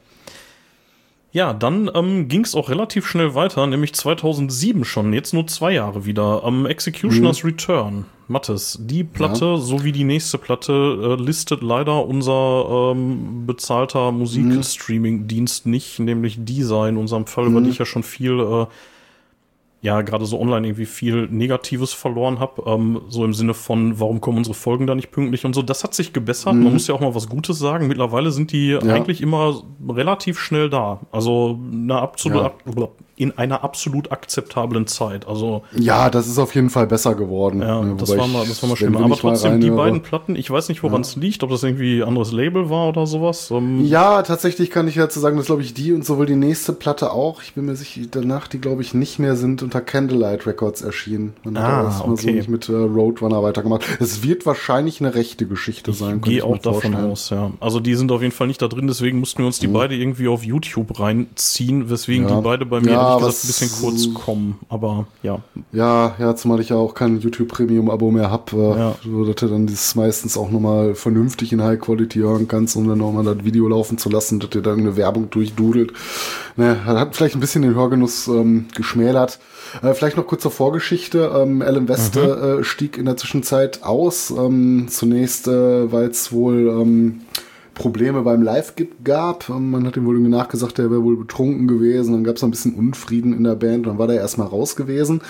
Ja, 1.33 1.53
dann 1.53 1.91
ähm, 1.95 2.29
ging 2.29 2.45
es 2.45 2.55
auch 2.55 2.71
relativ 2.71 3.07
schnell 3.07 3.35
weiter, 3.35 3.67
nämlich 3.67 3.95
2007 3.95 4.87
schon, 4.87 5.13
jetzt 5.13 5.35
nur 5.35 5.47
zwei 5.47 5.73
Jahre 5.73 6.07
wieder. 6.07 6.45
Am 6.45 6.65
Executioner's 6.65 7.45
Return, 7.45 8.07
Mattes, 8.29 8.79
die 8.83 9.05
Platte 9.05 9.59
sowie 9.59 9.93
die 9.93 10.05
nächste 10.05 10.39
Platte 10.39 11.17
äh, 11.19 11.23
listet 11.23 11.63
leider 11.63 12.05
unser 12.07 12.93
ähm, 12.93 13.47
bezahlter 13.47 14.11
Musikstreaming-Dienst 14.13 15.67
nicht, 15.67 15.99
nämlich 16.01 16.39
in 16.39 16.97
unserem 16.97 17.27
Fall, 17.27 17.47
über 17.47 17.61
die 17.61 17.71
ich 17.71 17.79
ja 17.79 17.85
schon 17.85 18.03
viel 18.03 18.41
äh, 18.41 18.67
ja 19.83 20.01
gerade 20.03 20.27
so 20.27 20.41
online 20.41 20.67
irgendwie 20.67 20.87
viel 20.87 21.29
Negatives 21.29 21.93
verloren 21.93 22.41
habe, 22.41 22.63
ähm, 22.67 23.03
so 23.09 23.25
im 23.25 23.33
Sinne 23.35 23.55
von, 23.55 24.01
warum 24.01 24.21
kommen 24.21 24.39
unsere 24.39 24.55
Folgen 24.55 24.87
da 24.89 24.95
nicht 24.97 25.13
pünktlich 25.13 25.45
und 25.45 25.55
so. 25.55 25.63
Das 25.63 25.85
hat 25.85 25.95
sich 25.95 26.13
gebessert. 26.13 26.55
Man 26.55 26.73
muss 26.73 26.89
ja 26.89 26.95
auch 26.95 27.01
mal 27.01 27.15
was 27.15 27.29
Gutes 27.29 27.59
sagen. 27.61 27.87
Mittlerweile 27.87 28.33
sind 28.33 28.51
die 28.53 28.75
eigentlich 28.91 29.21
immer 29.23 29.63
relativ 29.89 30.41
schnell 30.41 30.69
da. 30.71 31.01
Also 31.13 31.61
eine 31.71 31.97
absolut, 32.01 32.39
Ja. 32.39 32.47
ak- 32.47 32.65
in 33.17 33.37
einer 33.39 33.65
absolut 33.65 34.13
akzeptablen 34.13 34.87
Zeit. 34.87 35.27
Also 35.27 35.63
Ja, 35.75 36.11
das 36.11 36.27
ist 36.29 36.39
auf 36.39 36.55
jeden 36.55 36.71
Fall 36.71 36.87
besser 36.87 37.15
geworden. 37.15 37.63
ja, 37.63 37.81
ne? 37.83 37.95
das 37.97 38.17
war 38.17 38.27
mal, 38.29 38.45
das 38.47 38.63
war 38.63 38.69
mal 38.71 38.79
will 38.79 38.97
Aber 39.03 39.17
trotzdem, 39.17 39.61
die 39.61 39.69
reinhöre- 39.69 39.77
beiden 39.77 40.03
Platten, 40.03 40.37
ich 40.37 40.51
weiß 40.51 40.69
nicht, 40.69 40.83
woran 40.83 41.01
es 41.01 41.17
liegt, 41.17 41.43
ob 41.43 41.51
das 41.51 41.63
irgendwie 41.63 42.01
ein 42.03 42.09
anderes 42.09 42.33
Label 42.33 42.69
war 42.71 42.89
oder 42.91 43.07
sowas. 43.07 43.51
Ähm, 43.51 43.85
Ja, 43.87 44.23
tatsächlich 44.23 44.71
kann 44.71 44.87
ich 44.87 44.97
dazu 44.97 45.19
sagen, 45.21 45.37
dass 45.39 45.47
glaube 45.47 45.63
ich 45.63 45.73
die 45.75 45.93
und 45.93 46.05
sowohl 46.05 46.27
die 46.27 46.37
nächste 46.37 46.73
Platte 46.73 47.11
auch, 47.13 47.43
ich 47.43 47.55
bin 47.55 47.65
mir 47.65 47.75
sicher, 47.77 48.03
danach 48.11 48.49
die 48.49 48.59
glaube 48.61 48.83
ich 48.83 48.93
nicht 48.95 49.19
mehr 49.19 49.37
sind 49.37 49.63
unter 49.63 49.81
Candlelight 49.81 50.47
Records 50.47 50.83
erschienen. 50.83 51.33
Man 51.43 51.57
Ah, 51.57 51.63
hat 51.79 51.87
das 51.87 51.99
mal 52.01 52.17
so 52.17 52.29
okay. 52.29 52.33
nicht 52.33 52.49
mit 52.51 52.69
äh, 52.69 52.73
Roadrunner 52.73 53.43
weitergemacht. 53.43 53.83
Es 54.01 54.23
wird 54.23 54.45
wahrscheinlich 54.47 55.01
eine 55.01 55.15
rechte 55.15 55.47
Geschichte 55.47 55.93
sein. 55.93 56.17
Ich 56.17 56.23
könnte 56.23 56.31
gehe 56.31 56.45
auch 56.45 56.59
davon 56.59 56.95
aus, 56.95 57.31
ja. 57.31 57.51
Also 57.61 57.81
die 57.81 57.95
sind 57.95 58.13
auf 58.13 58.21
jeden 58.21 58.33
Fall 58.35 58.47
nicht 58.47 58.61
da 58.61 58.69
drin, 58.69 58.87
deswegen 58.87 59.21
mussten 59.21 59.39
wir 59.39 59.47
uns 59.47 59.59
die 59.59 59.69
beide 59.69 59.95
irgendwie 59.95 60.29
auf 60.29 60.45
YouTube 60.45 61.01
reinziehen, 61.01 61.89
weswegen 61.91 62.29
Ja. 62.29 62.37
die 62.37 62.43
beide 62.43 62.67
bei 62.67 62.81
mir 62.81 63.06
Ja, 63.09 63.17
gesagt 63.19 63.45
ein 63.45 63.47
bisschen 63.47 63.71
kurz 63.81 64.15
kommen. 64.25 64.59
Aber 64.69 65.07
ja, 65.23 65.41
Ja, 65.73 66.15
ja, 66.19 66.37
zumal 66.37 66.61
ich 66.61 66.71
ja 66.71 66.77
auch 66.77 66.95
kein 66.95 67.19
YouTube 67.21 67.49
Premium 67.49 67.91
Abo 67.91 68.11
mehr 68.11 68.31
hab, 68.31 68.53
äh, 68.53 68.57
Ja. 68.57 68.95
so 69.05 69.25
dass 69.25 69.37
du 69.37 69.49
dann 69.49 69.67
das 69.67 69.95
meistens 69.95 70.37
auch 70.37 70.51
nochmal 70.51 70.95
vernünftig 70.95 71.53
in 71.53 71.63
High 71.63 71.81
Quality 71.81 72.21
hören 72.21 72.49
kannst, 72.49 72.77
um 72.77 72.89
dann 72.89 72.99
nochmal 72.99 73.25
das 73.25 73.45
Video 73.45 73.69
laufen 73.69 73.99
zu 73.99 74.09
lassen, 74.09 74.41
dass 74.41 74.51
dir 74.51 74.63
dann 74.63 74.81
eine 74.81 74.97
Werbung 74.97 75.31
durchdudelt. 75.31 75.93
Ne, 76.57 76.85
hat 76.87 77.15
vielleicht 77.15 77.35
ein 77.35 77.41
bisschen 77.41 77.63
den 77.63 77.75
Hörgenuss 77.75 78.29
ähm, 78.29 78.67
geschmälert. 78.75 79.39
Äh, 79.83 79.93
vielleicht 79.95 80.17
noch 80.17 80.27
kurz 80.27 80.43
zur 80.43 80.51
Vorgeschichte. 80.51 81.31
Ähm, 81.35 81.61
Alan 81.63 81.89
West 81.89 82.17
äh, 82.17 82.65
stieg 82.65 82.97
in 82.97 83.05
der 83.05 83.17
Zwischenzeit 83.17 83.83
aus. 83.83 84.31
Ähm, 84.31 84.87
zunächst, 84.89 85.49
äh, 85.49 85.93
weil 85.93 86.09
es 86.09 86.33
wohl 86.33 86.69
ähm, 86.81 87.21
Probleme 87.77 88.23
beim 88.23 88.43
Live-Gig 88.43 88.89
gab. 89.05 89.51
Man 89.51 89.87
hat 89.87 89.97
ihm 89.99 90.07
wohl 90.07 90.19
nachgesagt, 90.19 90.79
er 90.79 90.91
wäre 90.91 91.05
wohl 91.05 91.17
betrunken 91.19 91.69
gewesen. 91.69 92.13
Dann 92.13 92.25
gab 92.25 92.37
es 92.37 92.43
ein 92.43 92.51
bisschen 92.51 92.75
Unfrieden 92.75 93.37
in 93.37 93.45
der 93.45 93.55
Band. 93.55 93.87
Dann 93.87 93.99
war 93.99 94.07
der 94.07 94.17
erstmal 94.17 94.49
raus 94.49 94.77
gewesen. 94.77 95.21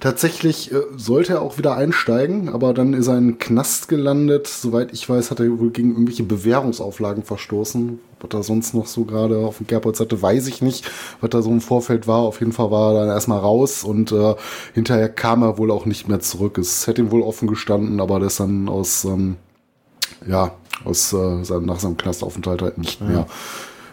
Tatsächlich 0.00 0.72
äh, 0.72 0.80
sollte 0.96 1.34
er 1.34 1.42
auch 1.42 1.58
wieder 1.58 1.76
einsteigen, 1.76 2.48
aber 2.48 2.74
dann 2.74 2.92
ist 2.92 3.06
er 3.06 3.18
in 3.18 3.28
den 3.28 3.38
Knast 3.38 3.88
gelandet. 3.88 4.48
Soweit 4.48 4.92
ich 4.92 5.08
weiß, 5.08 5.30
hat 5.30 5.38
er 5.38 5.58
wohl 5.60 5.70
gegen 5.70 5.92
irgendwelche 5.92 6.24
Bewährungsauflagen 6.24 7.22
verstoßen. 7.22 8.00
Was 8.20 8.30
er 8.34 8.42
sonst 8.42 8.74
noch 8.74 8.86
so 8.86 9.04
gerade 9.04 9.38
auf 9.38 9.58
dem 9.58 9.68
Kerbholz 9.68 10.00
hatte, 10.00 10.20
weiß 10.20 10.48
ich 10.48 10.60
nicht. 10.60 10.90
Was 11.20 11.30
da 11.30 11.40
so 11.40 11.50
im 11.50 11.60
Vorfeld 11.60 12.08
war. 12.08 12.18
Auf 12.18 12.40
jeden 12.40 12.52
Fall 12.52 12.72
war 12.72 12.92
er 12.92 13.00
dann 13.00 13.08
erstmal 13.10 13.38
raus 13.38 13.84
und 13.84 14.10
äh, 14.10 14.34
hinterher 14.74 15.08
kam 15.08 15.42
er 15.42 15.56
wohl 15.56 15.70
auch 15.70 15.86
nicht 15.86 16.08
mehr 16.08 16.18
zurück. 16.18 16.58
Es 16.58 16.88
hätte 16.88 17.02
ihm 17.02 17.12
wohl 17.12 17.22
offen 17.22 17.46
gestanden, 17.46 18.00
aber 18.00 18.20
ist 18.22 18.40
dann 18.40 18.68
aus 18.68 19.04
ähm, 19.04 19.36
ja, 20.26 20.52
aus 20.84 21.12
äh, 21.12 21.44
seinem, 21.44 21.66
nach 21.66 21.78
seinem 21.80 21.96
Knastaufenthalt 21.96 22.62
halt 22.62 22.78
nicht 22.78 23.00
mehr 23.00 23.26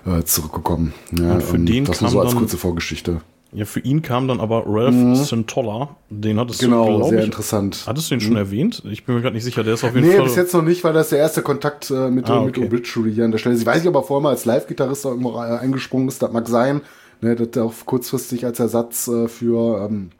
äh, 0.05 0.23
zurückgekommen. 0.23 0.93
Ja, 1.11 1.33
Und 1.33 1.43
für 1.43 1.59
den 1.59 1.85
das 1.85 1.99
kam 1.99 2.09
so 2.09 2.19
als 2.21 2.35
kurze 2.35 2.57
Vorgeschichte. 2.57 3.21
ja, 3.51 3.65
für 3.65 3.79
ihn 3.81 4.01
kam 4.01 4.27
dann 4.27 4.39
aber 4.39 4.63
Ralph 4.65 5.17
Santolla. 5.27 5.89
Den 6.09 6.39
hattest 6.39 6.59
Genau, 6.59 6.85
du, 6.87 6.95
glaube 6.97 7.09
sehr 7.09 7.19
ich. 7.19 7.25
interessant. 7.25 7.83
Hattest 7.85 8.09
du 8.09 8.15
ihn 8.15 8.21
schon 8.21 8.35
erwähnt? 8.35 8.81
Ich 8.89 9.05
bin 9.05 9.15
mir 9.15 9.21
gerade 9.21 9.35
nicht 9.35 9.43
sicher. 9.43 9.63
Der 9.63 9.73
ist 9.73 9.83
auf 9.83 9.93
jeden 9.95 10.07
Nee, 10.07 10.15
Fall. 10.15 10.25
bis 10.25 10.35
jetzt 10.35 10.53
noch 10.53 10.61
nicht, 10.63 10.83
weil 10.83 10.93
das 10.93 11.09
der 11.09 11.19
erste 11.19 11.41
Kontakt 11.41 11.89
äh, 11.91 12.09
mit, 12.09 12.29
Ah, 12.29 12.41
mit 12.41 12.57
okay. 12.57 12.67
Obituary 12.67 13.13
hier 13.13 13.25
an 13.25 13.31
der 13.31 13.37
Stelle 13.39 13.55
ist. 13.55 13.61
Ich 13.61 13.67
weiß 13.67 13.79
nicht, 13.79 13.89
ob 13.89 13.95
er 13.95 14.03
vorher 14.03 14.23
mal 14.23 14.29
als 14.29 14.45
Live-Gitarrist 14.45 15.05
irgendwo 15.05 15.33
äh, 15.35 15.57
eingesprungen 15.59 16.07
ist. 16.07 16.21
Das 16.21 16.31
mag 16.31 16.47
sein. 16.47 16.81
Ne, 17.21 17.35
dass 17.35 17.49
er 17.57 17.65
auch 17.65 17.73
kurzfristig 17.85 18.45
als 18.45 18.59
Ersatz 18.61 19.09
äh, 19.09 19.27
für 19.27 19.85
ähm, 19.89 20.11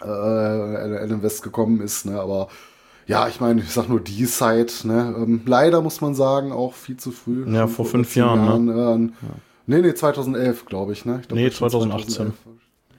äh, 0.00 0.06
Alan 0.06 1.20
West 1.24 1.42
gekommen 1.42 1.80
ist. 1.80 2.06
Ne, 2.06 2.20
aber 2.20 2.46
ja, 3.06 3.28
ich 3.28 3.40
meine, 3.40 3.60
ich 3.62 3.70
sag 3.70 3.88
nur 3.88 4.00
die 4.00 4.24
Side. 4.26 4.66
Ne, 4.84 5.14
ähm, 5.16 5.42
leider 5.46 5.80
muss 5.82 6.00
man 6.00 6.14
sagen, 6.14 6.52
auch 6.52 6.74
viel 6.74 6.96
zu 6.96 7.10
früh. 7.12 7.44
Ja, 7.52 7.66
vor 7.66 7.84
fünf 7.86 8.10
zehn 8.10 8.22
Jahren, 8.24 8.68
Äh, 8.68 8.72
an- 8.82 9.12
Nee, 9.68 9.80
nee, 9.82 9.94
2011, 9.94 10.64
glaube 10.66 10.92
ich. 10.92 11.04
Ne? 11.04 11.18
Ich 11.22 11.28
glaub, 11.28 11.36
Nee, 11.36 11.44
das 11.46 11.54
ist 11.54 11.58
schon 11.58 11.70
2018. 11.70 12.32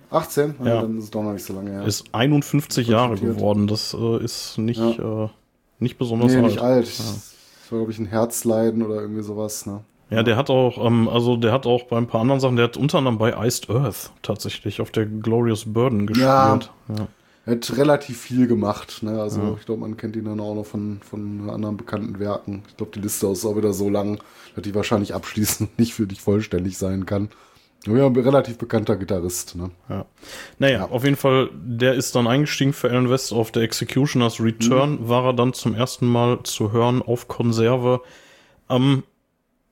18? 0.10 0.56
Ja. 0.60 0.66
Ja. 0.66 0.82
Dann 0.82 0.98
ist 0.98 1.06
es 1.06 1.12
doch 1.12 1.24
noch 1.24 1.34
nicht 1.34 1.46
so 1.46 1.54
lange 1.54 1.72
her. 1.72 1.86
ist 1.86 2.06
51 2.14 2.88
Jahre 2.88 3.16
geworden. 3.16 3.68
Das 3.68 3.94
äh, 3.94 4.24
ist 4.24 4.58
nicht, 4.58 4.80
Ja. 4.80 5.26
äh, 5.26 5.30
nicht 5.80 5.98
besonders 5.98 6.32
nee, 6.32 6.38
alt. 6.40 6.46
nicht 6.48 6.60
alt. 6.62 6.88
Das 6.88 7.34
war, 7.70 7.80
glaube 7.80 7.92
ich, 7.92 8.00
ein 8.00 8.06
Herzleiden 8.06 8.84
oder 8.84 8.96
irgendwie 8.96 9.24
sowas. 9.24 9.66
Ne? 9.66 9.82
Ja, 10.10 10.24
der 10.24 10.38
hat 10.38 10.50
auch, 10.50 10.84
ähm, 10.86 11.08
also 11.10 11.36
der 11.38 11.52
hat 11.52 11.66
auch 11.66 11.84
bei 11.84 11.98
ein 11.98 12.08
paar 12.08 12.22
anderen 12.22 12.40
Sachen, 12.40 12.56
der 12.56 12.66
hat 12.66 12.78
unter 12.78 12.98
anderem 13.00 13.18
bei 13.18 13.34
Iced 13.46 13.70
Earth 13.70 14.12
tatsächlich 14.22 14.80
auf 14.82 14.92
der 14.92 15.06
Glorious 15.06 15.66
Burden 15.66 16.08
gespielt. 16.08 16.26
Ja. 16.28 16.60
ja. 16.98 17.08
Er 17.48 17.54
hat 17.56 17.78
relativ 17.78 18.20
viel 18.22 18.46
gemacht. 18.46 19.02
Ne? 19.02 19.20
Also 19.22 19.42
Ja. 19.42 19.56
ich 19.58 19.66
glaube, 19.66 19.82
man 19.82 19.98
kennt 19.98 20.16
ihn 20.16 20.26
dann 20.26 20.40
auch 20.40 20.54
noch 20.54 20.66
von, 20.66 21.00
von 21.10 21.50
anderen 21.50 21.78
bekannten 21.78 22.20
Werken. 22.20 22.64
Ich 22.68 22.78
glaube, 22.78 22.92
die 22.94 23.00
Liste 23.00 23.26
ist 23.28 23.46
auch 23.46 23.56
wieder 23.58 23.72
so 23.74 23.90
lang, 23.90 24.20
dass 24.56 24.64
die 24.64 24.76
wahrscheinlich 24.76 25.16
abschließend 25.16 25.80
nicht 25.80 25.94
für 25.94 26.06
dich 26.06 26.22
vollständig 26.22 26.78
sein 26.78 27.06
kann. 27.06 27.30
Aber 27.88 27.98
ja, 27.98 28.06
ein 28.06 28.16
relativ 28.18 28.58
bekannter 28.58 28.98
Gitarrist. 28.98 29.56
Ne? 29.56 29.72
Ja. 29.88 30.06
Naja, 30.60 30.86
auf 30.92 31.06
jeden 31.06 31.16
Fall, 31.16 31.50
der 31.54 31.94
ist 31.94 32.16
dann 32.16 32.28
eingestiegen 32.28 32.74
für 32.74 32.90
Alan 32.90 33.10
West 33.10 33.32
auf 33.32 33.52
der 33.54 33.64
Executioner's 33.64 34.42
Return, 34.42 35.00
Mhm. 35.04 35.08
war 35.10 35.24
er 35.28 35.34
dann 35.34 35.54
zum 35.54 35.74
ersten 35.74 36.06
Mal 36.06 36.40
zu 36.44 36.74
hören 36.74 37.02
auf 37.02 37.30
Konserve. 37.30 38.02
Ähm, 38.70 39.04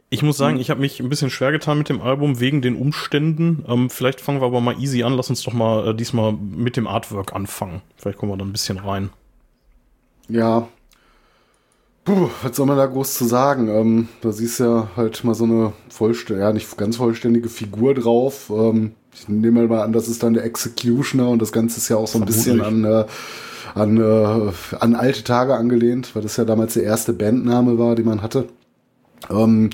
ich 0.09 0.21
muss 0.23 0.37
Mhm. 0.37 0.39
sagen, 0.39 0.59
ich 0.59 0.69
habe 0.69 0.79
mich 0.81 0.99
ein 0.99 1.09
bisschen 1.09 1.29
schwer 1.29 1.51
getan 1.51 1.77
mit 1.77 1.89
dem 1.89 2.01
Album 2.01 2.39
wegen 2.39 2.61
den 2.61 2.75
Umständen. 2.75 3.65
Ähm, 3.67 3.89
vielleicht 3.89 4.21
fangen 4.21 4.39
wir 4.41 4.45
aber 4.47 4.61
mal 4.61 4.79
easy 4.79 5.03
an. 5.03 5.13
Lass 5.13 5.29
uns 5.29 5.43
doch 5.43 5.53
mal 5.53 5.89
äh, 5.89 5.95
diesmal 5.95 6.33
mit 6.33 6.77
dem 6.77 6.87
Artwork 6.87 7.33
anfangen. 7.33 7.81
Vielleicht 7.97 8.17
kommen 8.17 8.31
wir 8.31 8.37
da 8.37 8.45
ein 8.45 8.51
bisschen 8.51 8.77
rein. 8.77 9.09
Ja. 10.29 10.67
Puh, 12.03 12.29
was 12.43 12.55
soll 12.55 12.67
man 12.67 12.77
da 12.77 12.85
groß 12.85 13.15
zu 13.15 13.25
sagen? 13.25 13.67
Ähm, 13.67 14.07
da 14.21 14.31
siehst 14.31 14.59
du 14.59 14.63
ja 14.63 14.87
halt 14.95 15.23
mal 15.23 15.33
so 15.33 15.45
eine 15.45 15.73
vollständige, 15.89 16.45
ja 16.45 16.53
nicht 16.53 16.77
ganz 16.77 16.97
vollständige 16.97 17.49
Figur 17.49 17.95
drauf. 17.95 18.51
Ähm, 18.55 18.91
ich 19.13 19.27
nehme 19.27 19.67
mal 19.67 19.81
an, 19.81 19.91
das 19.91 20.07
ist 20.07 20.21
dann 20.21 20.35
der 20.35 20.43
Executioner 20.43 21.29
und 21.29 21.41
das 21.41 21.51
Ganze 21.51 21.77
ist 21.79 21.89
ja 21.89 21.97
auch 21.97 22.07
so 22.07 22.19
ein 22.19 22.25
bisschen 22.25 22.61
an, 22.61 22.83
äh, 22.85 23.05
an, 23.73 23.97
äh, 23.97 24.51
an 24.79 24.93
alte 24.95 25.23
Tage 25.23 25.55
angelehnt, 25.55 26.15
weil 26.15 26.21
das 26.21 26.37
ja 26.37 26.45
damals 26.45 26.75
der 26.75 26.83
erste 26.83 27.11
Bandname 27.13 27.79
war, 27.79 27.95
den 27.95 28.05
man 28.05 28.21
hatte. 28.21 28.47
Ähm, 29.29 29.69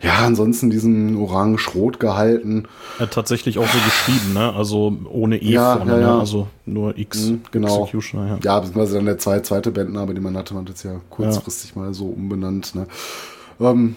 ja, 0.00 0.18
ansonsten 0.18 0.70
diesen 0.70 1.16
orange-rot 1.16 1.98
gehalten. 1.98 2.64
Ja, 3.00 3.06
tatsächlich 3.06 3.58
auch 3.58 3.66
so 3.66 3.78
geschrieben, 3.78 4.32
ne? 4.32 4.54
Also 4.54 4.96
ohne 5.10 5.42
E 5.42 5.50
Ja, 5.50 5.76
vorne, 5.76 5.92
ja, 5.92 6.00
ja. 6.00 6.14
Ne? 6.14 6.20
Also 6.20 6.46
nur 6.66 6.96
X. 6.96 7.30
Mhm, 7.30 7.40
genau. 7.50 7.82
Executioner, 7.82 8.26
ja. 8.28 8.38
Ja, 8.42 8.60
beziehungsweise 8.60 8.94
dann 8.96 9.06
der 9.06 9.18
zwei, 9.18 9.40
zweite 9.40 9.72
Bandname, 9.72 10.14
den 10.14 10.22
man 10.22 10.36
hatte, 10.36 10.54
man 10.54 10.62
hat 10.62 10.70
jetzt 10.70 10.84
ja 10.84 11.00
kurzfristig 11.10 11.74
mal 11.74 11.92
so 11.94 12.06
umbenannt. 12.06 12.76
Ne? 12.76 12.86
Ähm, 13.60 13.96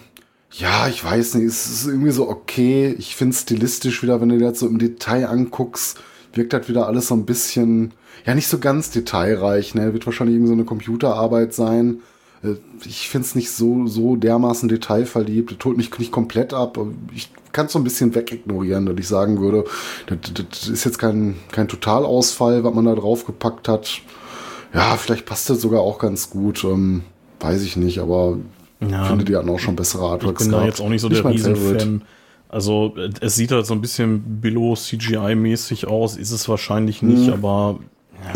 ja, 0.50 0.88
ich 0.88 1.02
weiß 1.04 1.34
nicht, 1.34 1.46
es 1.46 1.66
ist 1.66 1.86
irgendwie 1.86 2.10
so 2.10 2.28
okay. 2.28 2.94
Ich 2.98 3.14
finde 3.14 3.36
stilistisch 3.36 4.02
wieder, 4.02 4.20
wenn 4.20 4.28
du 4.28 4.38
dir 4.38 4.50
das 4.50 4.58
so 4.58 4.66
im 4.66 4.78
Detail 4.78 5.26
anguckst, 5.26 6.00
wirkt 6.34 6.52
das 6.52 6.68
wieder 6.68 6.88
alles 6.88 7.08
so 7.08 7.14
ein 7.14 7.26
bisschen, 7.26 7.92
ja, 8.26 8.34
nicht 8.34 8.48
so 8.48 8.58
ganz 8.58 8.90
detailreich. 8.90 9.74
Ne? 9.74 9.92
Wird 9.92 10.04
wahrscheinlich 10.04 10.34
irgendwie 10.34 10.48
so 10.48 10.54
eine 10.54 10.64
Computerarbeit 10.64 11.54
sein. 11.54 12.00
Äh, 12.42 12.54
Ich 12.84 13.08
finde 13.08 13.26
es 13.26 13.34
nicht 13.34 13.50
so, 13.50 13.86
so 13.86 14.16
dermaßen 14.16 14.68
detailverliebt. 14.68 15.52
Das 15.58 15.64
holt 15.64 15.76
mich 15.76 15.96
nicht 15.98 16.12
komplett 16.12 16.52
ab. 16.54 16.78
Ich 17.14 17.30
kann 17.52 17.66
es 17.66 17.72
so 17.72 17.78
ein 17.78 17.84
bisschen 17.84 18.14
wegignorieren, 18.14 18.86
dass 18.86 18.96
ich 18.98 19.06
sagen 19.08 19.40
würde, 19.40 19.64
das, 20.06 20.18
das 20.50 20.68
ist 20.68 20.84
jetzt 20.84 20.98
kein, 20.98 21.36
kein 21.50 21.68
Totalausfall, 21.68 22.64
was 22.64 22.74
man 22.74 22.84
da 22.86 22.94
draufgepackt 22.94 23.68
hat. 23.68 24.00
Ja, 24.74 24.96
vielleicht 24.96 25.26
passt 25.26 25.50
das 25.50 25.60
sogar 25.60 25.80
auch 25.82 25.98
ganz 25.98 26.30
gut. 26.30 26.64
Ähm, 26.64 27.02
weiß 27.40 27.62
ich 27.62 27.76
nicht, 27.76 27.98
aber 27.98 28.38
Ja. 28.80 29.02
ich 29.02 29.08
finde, 29.08 29.24
die 29.24 29.36
hatten 29.36 29.50
auch 29.50 29.58
schon 29.58 29.76
bessere 29.76 30.06
Ich 30.06 30.10
Artworks 30.12 30.44
bin 30.44 30.52
da 30.52 30.64
jetzt 30.64 30.80
auch 30.80 30.88
nicht 30.88 31.02
so 31.02 31.08
Nicht 31.08 31.22
der. 31.24 31.30
Riesenfan. 31.30 32.02
Also 32.48 32.94
es 33.20 33.34
sieht 33.36 33.50
halt 33.52 33.64
so 33.66 33.72
ein 33.74 33.80
bisschen 33.80 34.40
below 34.40 34.74
CGI-mäßig 34.74 35.86
aus, 35.86 36.16
ist 36.16 36.32
es 36.32 36.48
wahrscheinlich 36.48 37.02
nicht, 37.02 37.26
Mhm. 37.28 37.32
aber 37.32 37.78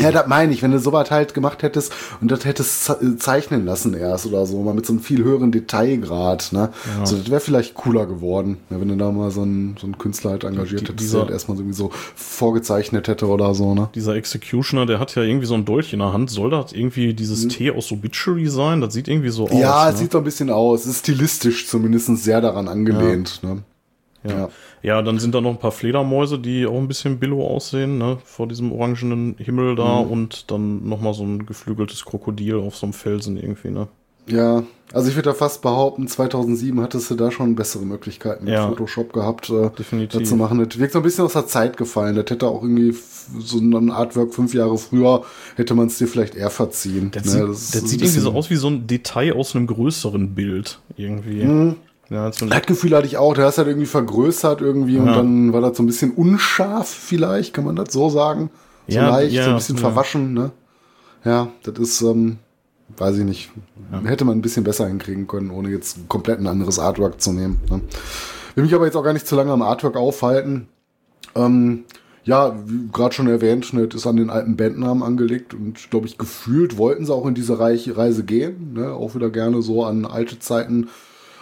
Ja, 0.00 0.10
das 0.10 0.26
meine 0.26 0.52
ich, 0.52 0.62
wenn 0.62 0.72
du 0.72 0.78
sowas 0.78 1.10
halt 1.10 1.34
gemacht 1.34 1.62
hättest 1.62 1.92
und 2.20 2.30
das 2.30 2.44
hättest 2.44 2.84
ze- 2.84 3.16
zeichnen 3.18 3.64
lassen 3.64 3.94
erst 3.94 4.26
oder 4.26 4.44
so, 4.46 4.62
mal 4.62 4.74
mit 4.74 4.84
so 4.86 4.92
einem 4.92 5.00
viel 5.00 5.22
höheren 5.24 5.52
Detailgrad, 5.52 6.52
ne? 6.52 6.70
So, 7.04 7.16
das 7.16 7.30
wäre 7.30 7.40
vielleicht 7.40 7.74
cooler 7.74 8.06
geworden, 8.06 8.58
ne, 8.70 8.80
wenn 8.80 8.88
du 8.88 8.96
da 8.96 9.10
mal 9.12 9.30
so 9.30 9.42
einen, 9.42 9.76
so 9.80 9.86
einen 9.86 9.98
Künstler 9.98 10.32
halt 10.32 10.44
engagiert 10.44 10.82
Die- 10.82 10.92
hättest, 10.92 11.14
der 11.14 11.22
das 11.22 11.30
erstmal 11.30 11.56
irgendwie 11.58 11.76
so 11.76 11.90
vorgezeichnet 12.14 13.08
hätte 13.08 13.26
oder 13.28 13.54
so, 13.54 13.74
ne? 13.74 13.88
dieser 13.94 14.14
Executioner, 14.16 14.86
der 14.86 14.98
hat 15.00 15.14
ja 15.14 15.22
irgendwie 15.22 15.46
so 15.46 15.54
ein 15.54 15.64
Dolch 15.64 15.92
in 15.92 16.00
der 16.00 16.12
Hand. 16.12 16.30
Soll 16.30 16.50
das 16.50 16.72
irgendwie 16.72 17.14
dieses 17.14 17.48
T 17.48 17.70
aus 17.70 17.90
Obituary 17.92 18.48
sein? 18.48 18.80
Das 18.80 18.92
sieht 18.92 19.08
irgendwie 19.08 19.30
so 19.30 19.44
aus. 19.44 19.58
Ja, 19.58 19.86
ne? 19.86 19.92
es 19.92 19.98
sieht 19.98 20.12
so 20.12 20.18
ein 20.18 20.24
bisschen 20.24 20.50
aus. 20.50 20.80
Es 20.82 20.86
ist 20.86 20.98
stilistisch 21.00 21.66
zumindest 21.68 22.14
sehr 22.18 22.40
daran 22.40 22.68
angelehnt, 22.68 23.40
ne? 23.42 23.62
Ja. 24.31 24.48
ja, 24.82 25.03
dann 25.03 25.19
sind 25.19 25.35
da 25.35 25.40
noch 25.40 25.51
ein 25.51 25.59
paar 25.59 25.73
Fledermäuse, 25.73 26.39
die 26.39 26.66
auch 26.66 26.78
ein 26.78 26.89
bisschen 26.89 27.19
billow 27.19 27.47
aussehen, 27.47 27.98
ne? 27.98 28.19
Vor 28.24 28.47
diesem 28.48 28.73
orangenen 28.73 29.35
Himmel 29.39 29.74
da 29.77 30.03
Mhm. 30.03 30.11
und 30.11 30.51
dann 30.51 30.89
nochmal 30.89 31.15
so 31.15 31.24
ein 31.24 31.47
geflügeltes 31.47 32.05
Krokodil 32.05 32.57
auf 32.57 32.77
so 32.77 32.86
einem 32.86 32.93
Felsen 32.93 33.36
irgendwie, 33.36 33.70
ne? 33.70 33.89
Ja, 34.28 34.65
also 34.93 35.09
ich 35.09 35.15
würde 35.15 35.31
da 35.31 35.35
fast 35.35 35.62
behaupten, 35.62 36.09
2007 36.09 36.81
hattest 36.81 37.09
du 37.12 37.15
da 37.15 37.31
schon 37.31 37.55
bessere 37.55 37.85
Möglichkeiten 37.85 38.44
mit 38.47 38.55
Ja. 38.55 38.66
Photoshop 38.69 39.12
gehabt, 39.12 39.51
äh, 39.51 39.70
Definitiv. 39.78 40.19
das 40.20 40.28
zu 40.28 40.35
machen. 40.35 40.59
Das 40.69 40.78
wirkt 40.81 40.94
so 40.94 40.98
ein 40.98 41.05
bisschen 41.05 41.24
aus 41.24 41.35
der 41.35 41.47
Zeit 41.47 41.77
gefallen. 41.77 42.16
Das 42.16 42.27
hätte 42.28 42.48
auch 42.48 42.61
irgendwie 42.62 42.93
so 43.39 43.59
ein 43.61 43.89
Artwork 43.93 44.35
fünf 44.35 44.53
Jahre 44.53 44.78
früher, 44.78 45.23
hätte 45.55 45.74
man 45.77 45.86
es 45.86 45.98
dir 45.98 46.09
vielleicht 46.09 46.35
eher 46.35 46.51
verziehen. 46.51 47.12
Das 47.12 47.24
Ne, 47.24 47.31
sieht, 47.31 47.51
ist 47.51 47.74
das 47.77 47.82
ein 47.82 47.86
sieht 47.86 48.01
irgendwie 48.03 48.20
so 48.20 48.32
aus 48.32 48.51
wie 48.51 48.57
so 48.57 48.66
ein 48.66 48.89
Detail 48.89 49.32
aus 49.36 49.55
einem 49.55 49.69
größeren 49.69 50.35
Bild. 50.35 50.81
Irgendwie. 50.97 51.44
Mhm. 51.44 51.77
Ja, 52.09 52.31
Das 52.31 52.66
Gefühl 52.66 52.95
hatte 52.97 53.07
ich 53.07 53.16
auch, 53.16 53.35
der 53.35 53.49
ist 53.49 53.59
halt 53.59 53.66
irgendwie 53.69 53.87
vergrößert 53.87 54.61
irgendwie 54.61 54.99
und 54.99 55.07
Ja. 55.07 55.16
dann 55.16 55.53
war 55.53 55.61
das 55.61 55.77
so 55.77 55.83
ein 55.83 55.87
bisschen 55.87 56.12
unscharf 56.12 56.89
vielleicht, 56.89 57.53
kann 57.53 57.65
man 57.65 57.74
das 57.77 57.93
so 57.93 58.09
sagen? 58.09 58.51
So 58.87 58.95
Ja, 58.99 59.09
leicht, 59.09 59.35
ja, 59.35 59.45
so 59.45 59.51
ein 59.51 59.57
bisschen 59.57 59.78
verwaschen, 59.78 60.33
ne? 60.33 60.53
Ja, 61.24 61.49
das 61.65 61.78
ist, 61.81 62.03
ähm, 62.03 62.39
weiß 62.97 63.19
ich 63.19 63.24
nicht. 63.24 63.51
Hätte 64.05 64.24
man 64.24 64.39
ein 64.39 64.43
bisschen 64.43 64.62
besser 64.62 64.87
hinkriegen 64.87 65.27
können, 65.27 65.51
ohne 65.51 65.70
jetzt 65.70 66.09
komplett 66.09 66.39
ein 66.39 66.47
anderes 66.47 66.78
Artwork 66.78 67.20
zu 67.20 67.33
nehmen. 67.33 67.61
Ne? 67.69 67.81
Will 68.55 68.65
mich 68.65 68.74
aber 68.74 68.85
jetzt 68.87 68.97
auch 68.97 69.03
gar 69.03 69.12
nicht 69.12 69.27
zu 69.27 69.35
lange 69.35 69.51
am 69.53 69.62
Artwork 69.62 69.97
aufhalten. 69.97 70.69
Ähm, 71.35 71.85
ja, 72.24 72.57
wie 72.66 72.89
gerade 72.93 73.15
schon 73.15 73.27
erwähnt, 73.28 73.73
ne, 73.73 73.83
ist 73.83 74.07
an 74.07 74.16
den 74.16 74.31
alten 74.31 74.57
Bandnamen 74.57 75.03
angelegt 75.03 75.55
und 75.55 75.91
glaube 75.91 76.07
ich, 76.07 76.19
gefühlt 76.19 76.77
wollten 76.78 77.05
sie 77.07 77.12
auch 77.15 77.27
in 77.27 77.35
diese 77.35 77.59
Reise 77.59 78.24
gehen. 78.24 78.73
Ne? 78.74 78.93
Auch 78.93 79.15
wieder 79.15 79.31
gerne 79.31 79.62
so 79.62 79.85
an 79.85 80.05
alte 80.05 80.39
Zeiten 80.39 80.89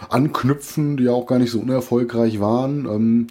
anknüpfen, 0.09 0.97
die 0.97 1.05
ja 1.05 1.11
auch 1.11 1.25
gar 1.25 1.39
nicht 1.39 1.51
so 1.51 1.59
unerfolgreich 1.59 2.39
waren. 2.39 2.85
Ähm, 2.85 3.27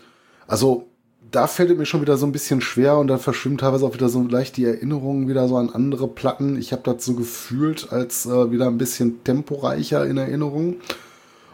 also 0.47 0.87
da 1.31 1.47
fällt 1.47 1.71
es 1.71 1.77
mir 1.77 1.87
schon 1.87 2.01
wieder 2.01 2.17
so 2.17 2.27
ein 2.27 2.33
bisschen 2.33 2.61
schwer 2.61 2.97
und 2.99 3.09
da 3.09 3.19
verschwimmen 3.19 3.59
teilweise 3.59 3.85
auch 3.85 3.95
wieder 3.95 4.09
so 4.09 4.23
leicht 4.23 4.57
die 4.57 4.65
Erinnerungen 4.65 5.29
wieder 5.29 5.49
so 5.49 5.57
an 5.57 5.71
andere 5.71 6.07
Platten. 6.07 6.57
Ich 6.57 6.73
habe 6.73 6.95
so 6.99 7.15
gefühlt 7.15 7.93
als 7.93 8.27
äh, 8.27 8.51
wieder 8.51 8.69
ein 8.69 8.79
bisschen 8.79 9.25
temporeicher 9.25 10.07
in 10.07 10.17
Erinnerung. 10.17 10.77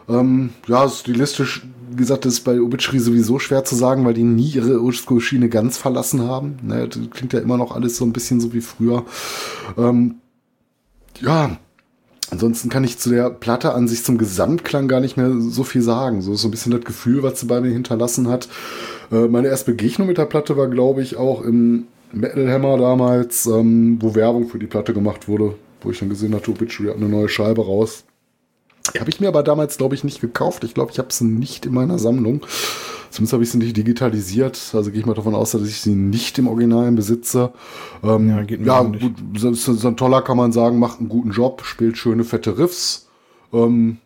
Ähm, 0.07 0.51
ja, 0.67 0.87
stilistisch, 0.87 1.65
wie 1.89 1.95
gesagt, 1.95 2.25
das 2.25 2.33
ist 2.33 2.41
bei 2.41 2.59
Obituary 2.59 2.99
sowieso 2.99 3.39
schwer 3.39 3.63
zu 3.63 3.75
sagen, 3.75 4.05
weil 4.05 4.13
die 4.13 4.23
nie 4.23 4.49
ihre 4.49 4.81
Oldschool-Schiene 4.81 5.49
ganz 5.49 5.77
verlassen 5.77 6.27
haben. 6.27 6.57
Ne, 6.61 6.87
das 6.87 6.99
klingt 7.11 7.33
ja 7.33 7.39
immer 7.39 7.57
noch 7.57 7.75
alles 7.75 7.97
so 7.97 8.05
ein 8.05 8.13
bisschen 8.13 8.39
so 8.39 8.53
wie 8.53 8.61
früher. 8.61 9.05
Ähm, 9.77 10.15
ja, 11.21 11.57
ansonsten 12.31 12.69
kann 12.69 12.83
ich 12.83 12.97
zu 12.97 13.09
der 13.09 13.29
Platte 13.29 13.73
an 13.73 13.87
sich 13.87 14.03
zum 14.03 14.17
Gesamtklang 14.17 14.87
gar 14.87 14.99
nicht 14.99 15.17
mehr 15.17 15.31
so 15.37 15.63
viel 15.63 15.81
sagen. 15.81 16.21
So 16.21 16.33
ist 16.33 16.41
so 16.41 16.47
ein 16.47 16.51
bisschen 16.51 16.71
das 16.71 16.83
Gefühl, 16.83 17.21
was 17.21 17.39
sie 17.39 17.45
bei 17.45 17.61
mir 17.61 17.71
hinterlassen 17.71 18.27
hat. 18.27 18.47
Äh, 19.11 19.27
meine 19.27 19.49
erste 19.49 19.71
Begegnung 19.71 20.07
mit 20.07 20.17
der 20.17 20.25
Platte 20.25 20.57
war, 20.57 20.67
glaube 20.67 21.01
ich, 21.03 21.17
auch 21.17 21.41
im 21.43 21.87
Metal 22.11 22.51
Hammer 22.51 22.77
damals, 22.77 23.45
ähm, 23.45 23.97
wo 24.01 24.15
Werbung 24.15 24.47
für 24.47 24.59
die 24.59 24.67
Platte 24.67 24.93
gemacht 24.93 25.27
wurde, 25.27 25.55
wo 25.81 25.91
ich 25.91 25.99
dann 25.99 26.09
gesehen 26.09 26.33
hatte, 26.33 26.51
Obituary 26.51 26.91
hat 26.91 26.97
eine 26.97 27.09
neue 27.09 27.29
Scheibe 27.29 27.65
raus. 27.65 28.03
Habe 28.99 29.09
ich 29.09 29.19
mir 29.19 29.27
aber 29.27 29.43
damals, 29.43 29.77
glaube 29.77 29.95
ich, 29.95 30.03
nicht 30.03 30.21
gekauft. 30.21 30.63
Ich 30.63 30.73
glaube, 30.73 30.91
ich 30.91 30.99
habe 30.99 31.13
sie 31.13 31.25
nicht 31.25 31.65
in 31.65 31.73
meiner 31.73 31.99
Sammlung. 31.99 32.41
Zumindest 33.11 33.33
habe 33.33 33.43
ich 33.43 33.51
sie 33.51 33.57
nicht 33.57 33.77
digitalisiert. 33.77 34.71
Also 34.73 34.89
gehe 34.89 34.99
ich 35.01 35.05
mal 35.05 35.13
davon 35.13 35.35
aus, 35.35 35.51
dass 35.51 35.63
ich 35.63 35.81
sie 35.81 35.93
nicht 35.95 36.39
im 36.39 36.47
Originalen 36.47 36.95
besitze. 36.95 37.51
Ähm, 38.03 38.29
Ja, 38.29 38.37
ja, 38.37 38.43
geht 38.43 38.61
mir 38.61 38.71
ähnlich. 38.73 39.01
gut, 39.01 39.15
so, 39.37 39.87
ein 39.87 39.97
toller 39.97 40.21
kann 40.21 40.37
man 40.37 40.51
sagen, 40.53 40.79
macht 40.79 40.99
einen 40.99 41.09
guten 41.09 41.31
Job, 41.31 41.63
spielt 41.65 41.97
schöne, 41.97 42.23
fette 42.23 42.57
Riffs. 42.57 43.09
Ähm, 43.53 43.97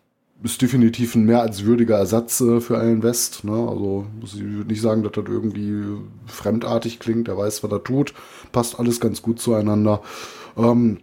ist 0.42 0.60
definitiv 0.60 1.14
ein 1.14 1.24
mehr 1.24 1.40
als 1.40 1.64
würdiger 1.64 1.96
Ersatz 1.98 2.40
äh, 2.40 2.60
für 2.60 2.78
Allen 2.78 3.02
West. 3.02 3.44
Ne? 3.44 3.52
Also 3.52 4.06
ich 4.22 4.40
würde 4.42 4.70
nicht 4.70 4.82
sagen, 4.82 5.02
dass 5.02 5.12
das 5.12 5.24
irgendwie 5.28 5.84
fremdartig 6.26 6.98
klingt. 6.98 7.28
Er 7.28 7.38
weiß, 7.38 7.62
was 7.62 7.72
er 7.72 7.82
tut. 7.84 8.12
Passt 8.52 8.78
alles 8.78 9.00
ganz 9.00 9.22
gut 9.22 9.40
zueinander. 9.40 10.02
Ähm, 10.56 10.98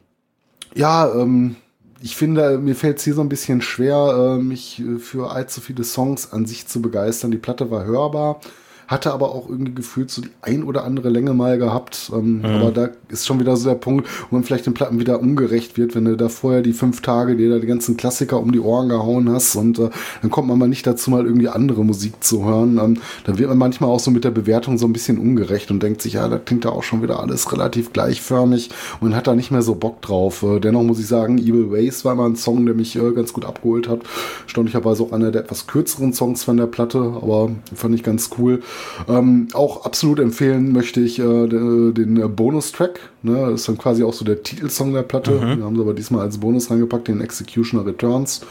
ja, 0.76 1.12
ähm, 1.14 1.56
ich 2.04 2.18
finde, 2.18 2.58
mir 2.58 2.76
fällt 2.76 2.98
es 2.98 3.06
hier 3.06 3.14
so 3.14 3.22
ein 3.22 3.30
bisschen 3.30 3.62
schwer, 3.62 4.36
äh, 4.38 4.44
mich 4.44 4.82
äh, 4.82 5.00
für 5.00 5.32
allzu 5.32 5.62
viele 5.62 5.86
Songs 5.86 6.34
an 6.34 6.46
sich 6.46 6.68
zu 6.68 6.82
begeistern. 6.82 7.32
Die 7.32 7.38
Platte 7.38 7.72
war 7.72 7.86
hörbar, 7.86 8.42
hatte 8.88 9.14
aber 9.14 9.34
auch 9.34 9.50
irgendwie 9.50 9.74
gefühlt 9.74 10.12
so 10.12 10.22
die 10.22 10.30
ein 10.42 10.64
oder 10.64 10.84
andere 10.84 11.10
Länge 11.10 11.34
mal 11.34 11.58
gehabt. 11.58 12.12
Ähm, 12.14 12.42
Aber 12.44 12.72
da 12.72 12.90
ist 13.10 13.26
schon 13.26 13.40
wieder 13.40 13.56
so 13.56 13.70
der 13.70 13.76
Punkt, 13.76 14.08
wo 14.30 14.36
man 14.36 14.44
vielleicht 14.44 14.66
den 14.66 14.74
Platten 14.74 15.00
wieder 15.00 15.20
ungerecht 15.20 15.78
wird, 15.78 15.96
wenn 15.96 16.06
du 16.06 16.18
da 16.18 16.30
vorher 16.30 16.62
die 16.62 16.74
fünf 16.74 17.02
Tage 17.02 17.36
dir 17.36 17.50
da 17.50 17.60
die 17.60 17.68
ganzen 17.68 17.98
Klassiker 17.98 18.40
um 18.40 18.52
die 18.52 18.60
Ohren 18.60 18.90
gehauen 18.90 19.30
hast 19.30 19.56
und 19.56 19.80
äh, 19.80 19.90
dann 20.22 20.32
kommt 20.32 20.48
man 20.48 20.58
mal 20.58 20.68
nicht 20.68 20.86
dazu, 20.86 21.12
mal 21.12 21.26
irgendwie 21.26 21.50
andere 21.50 21.84
Musik 21.84 22.24
zu 22.24 22.46
hören. 22.46 22.78
Ähm, 22.78 22.98
dann 23.26 23.38
wird 23.38 23.50
man 23.50 23.58
manchmal 23.58 23.90
auch 23.90 24.00
so 24.00 24.12
mit 24.12 24.24
der 24.24 24.32
Bewertung 24.32 24.78
so 24.78 24.86
ein 24.86 24.94
bisschen 24.94 25.18
ungerecht 25.18 25.72
und 25.72 25.82
denkt 25.82 26.02
sich, 26.02 26.14
ja, 26.14 26.28
da 26.28 26.38
klingt 26.38 26.66
da 26.66 26.70
auch 26.70 26.84
schon 26.84 27.02
wieder 27.02 27.20
alles 27.20 27.52
relativ 27.52 27.94
gleichförmig 27.94 28.70
und 29.00 29.16
hat 29.16 29.28
da 29.28 29.36
nicht 29.36 29.52
mehr 29.52 29.62
so 29.62 29.76
Bock 29.76 30.02
drauf. 30.02 30.44
Äh, 30.44 30.60
dennoch 30.60 30.84
muss 30.84 31.00
ich 31.00 31.08
sagen, 31.08 31.38
Evil 31.38 31.72
Ways 31.72 32.06
war 32.06 32.14
immer 32.14 32.26
ein 32.26 32.36
Song, 32.36 32.66
der 32.66 32.76
mich 32.76 32.96
äh, 32.96 33.12
ganz 33.12 33.34
gut 33.34 33.46
abgeholt 33.46 33.88
hat. 33.88 34.02
Erstaunlicherweise 34.44 35.04
auch 35.04 35.12
einer 35.12 35.32
der 35.32 35.44
etwas 35.44 35.68
kürzeren 35.68 36.14
Songs 36.14 36.44
von 36.44 36.58
der 36.58 36.68
Platte, 36.68 37.00
aber 37.00 37.52
fand 37.74 37.96
ich 37.96 38.04
ganz 38.04 38.30
cool. 38.38 38.62
Ähm, 39.08 39.48
auch 39.54 39.86
absolut 39.86 40.20
empfehlen 40.20 40.72
möchte 40.72 41.02
ich 41.02 41.20
äh, 41.20 41.48
de- 41.48 41.92
den 41.94 42.18
äh, 42.18 42.28
Bonustrack. 42.28 43.00
Ne? 43.22 43.48
Das 43.52 43.62
ist 43.62 43.68
dann 43.70 43.78
quasi 43.78 44.04
auch 44.04 44.14
so 44.14 44.26
der 44.26 44.44
Titelsong 44.44 44.94
der 44.94 45.04
Platte. 45.04 45.32
Den 45.40 45.64
haben 45.64 45.76
sie 45.76 45.82
aber 45.82 45.94
diesmal 45.94 46.22
als 46.22 46.38
Bonus 46.38 46.70
reingepackt, 46.70 47.08
den 47.08 47.22
Executioner 47.22 47.86
Returns. 47.86 48.42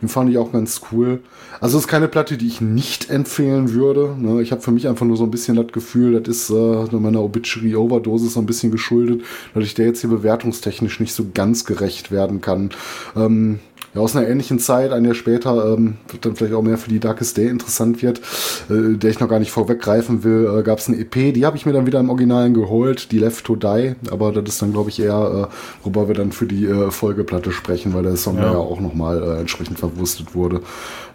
Den 0.00 0.08
fand 0.08 0.30
ich 0.30 0.38
auch 0.38 0.50
ganz 0.50 0.80
cool. 0.92 1.20
Also 1.60 1.76
es 1.76 1.84
ist 1.84 1.88
keine 1.88 2.08
Platte, 2.08 2.38
die 2.38 2.46
ich 2.46 2.62
nicht 2.62 3.10
empfehlen 3.10 3.74
würde. 3.74 4.14
Ne? 4.18 4.40
Ich 4.40 4.50
habe 4.50 4.62
für 4.62 4.70
mich 4.70 4.88
einfach 4.88 5.04
nur 5.04 5.18
so 5.18 5.24
ein 5.24 5.30
bisschen 5.30 5.56
das 5.56 5.66
Gefühl, 5.72 6.18
das 6.18 6.26
ist 6.26 6.50
äh, 6.50 6.96
meiner 6.96 7.22
Obituary 7.22 7.76
Overdose 7.76 8.28
so 8.28 8.40
ein 8.40 8.46
bisschen 8.46 8.72
geschuldet, 8.72 9.22
dass 9.54 9.64
ich 9.64 9.74
der 9.74 9.84
jetzt 9.84 10.00
hier 10.00 10.08
bewertungstechnisch 10.08 11.00
nicht 11.00 11.12
so 11.12 11.26
ganz 11.34 11.66
gerecht 11.66 12.10
werden 12.10 12.40
kann. 12.40 12.70
Ähm, 13.14 13.58
ja, 13.94 14.00
aus 14.00 14.14
einer 14.14 14.28
ähnlichen 14.28 14.58
Zeit, 14.58 14.92
ein 14.92 15.04
Jahr 15.04 15.14
später, 15.14 15.74
ähm, 15.74 15.96
wird 16.08 16.24
dann 16.24 16.36
vielleicht 16.36 16.54
auch 16.54 16.62
mehr 16.62 16.78
für 16.78 16.90
die 16.90 17.00
Darkest 17.00 17.36
Day 17.36 17.48
interessant 17.48 18.02
wird, 18.02 18.20
äh, 18.70 18.96
der 18.96 19.10
ich 19.10 19.20
noch 19.20 19.28
gar 19.28 19.38
nicht 19.38 19.50
vorweggreifen 19.50 20.22
will, 20.22 20.58
äh, 20.58 20.62
gab 20.62 20.78
es 20.78 20.88
eine 20.88 20.98
EP, 20.98 21.32
die 21.32 21.44
habe 21.44 21.56
ich 21.56 21.66
mir 21.66 21.72
dann 21.72 21.86
wieder 21.86 22.00
im 22.00 22.08
Originalen 22.08 22.54
geholt, 22.54 23.10
die 23.12 23.18
Left 23.18 23.44
to 23.44 23.56
Die, 23.56 23.94
aber 24.10 24.32
das 24.32 24.54
ist 24.54 24.62
dann, 24.62 24.72
glaube 24.72 24.90
ich, 24.90 25.00
eher, 25.00 25.48
äh, 25.50 25.82
worüber 25.82 26.08
wir 26.08 26.14
dann 26.14 26.32
für 26.32 26.46
die 26.46 26.66
äh, 26.66 26.90
Folgeplatte 26.90 27.52
sprechen, 27.52 27.92
weil 27.94 28.04
der 28.04 28.16
Song 28.16 28.36
Ja. 28.36 28.44
ja, 28.44 28.52
ja 28.52 28.58
auch 28.58 28.80
nochmal 28.80 29.22
äh, 29.22 29.40
entsprechend 29.40 29.78
verwurstet 29.78 30.34
wurde. 30.34 30.60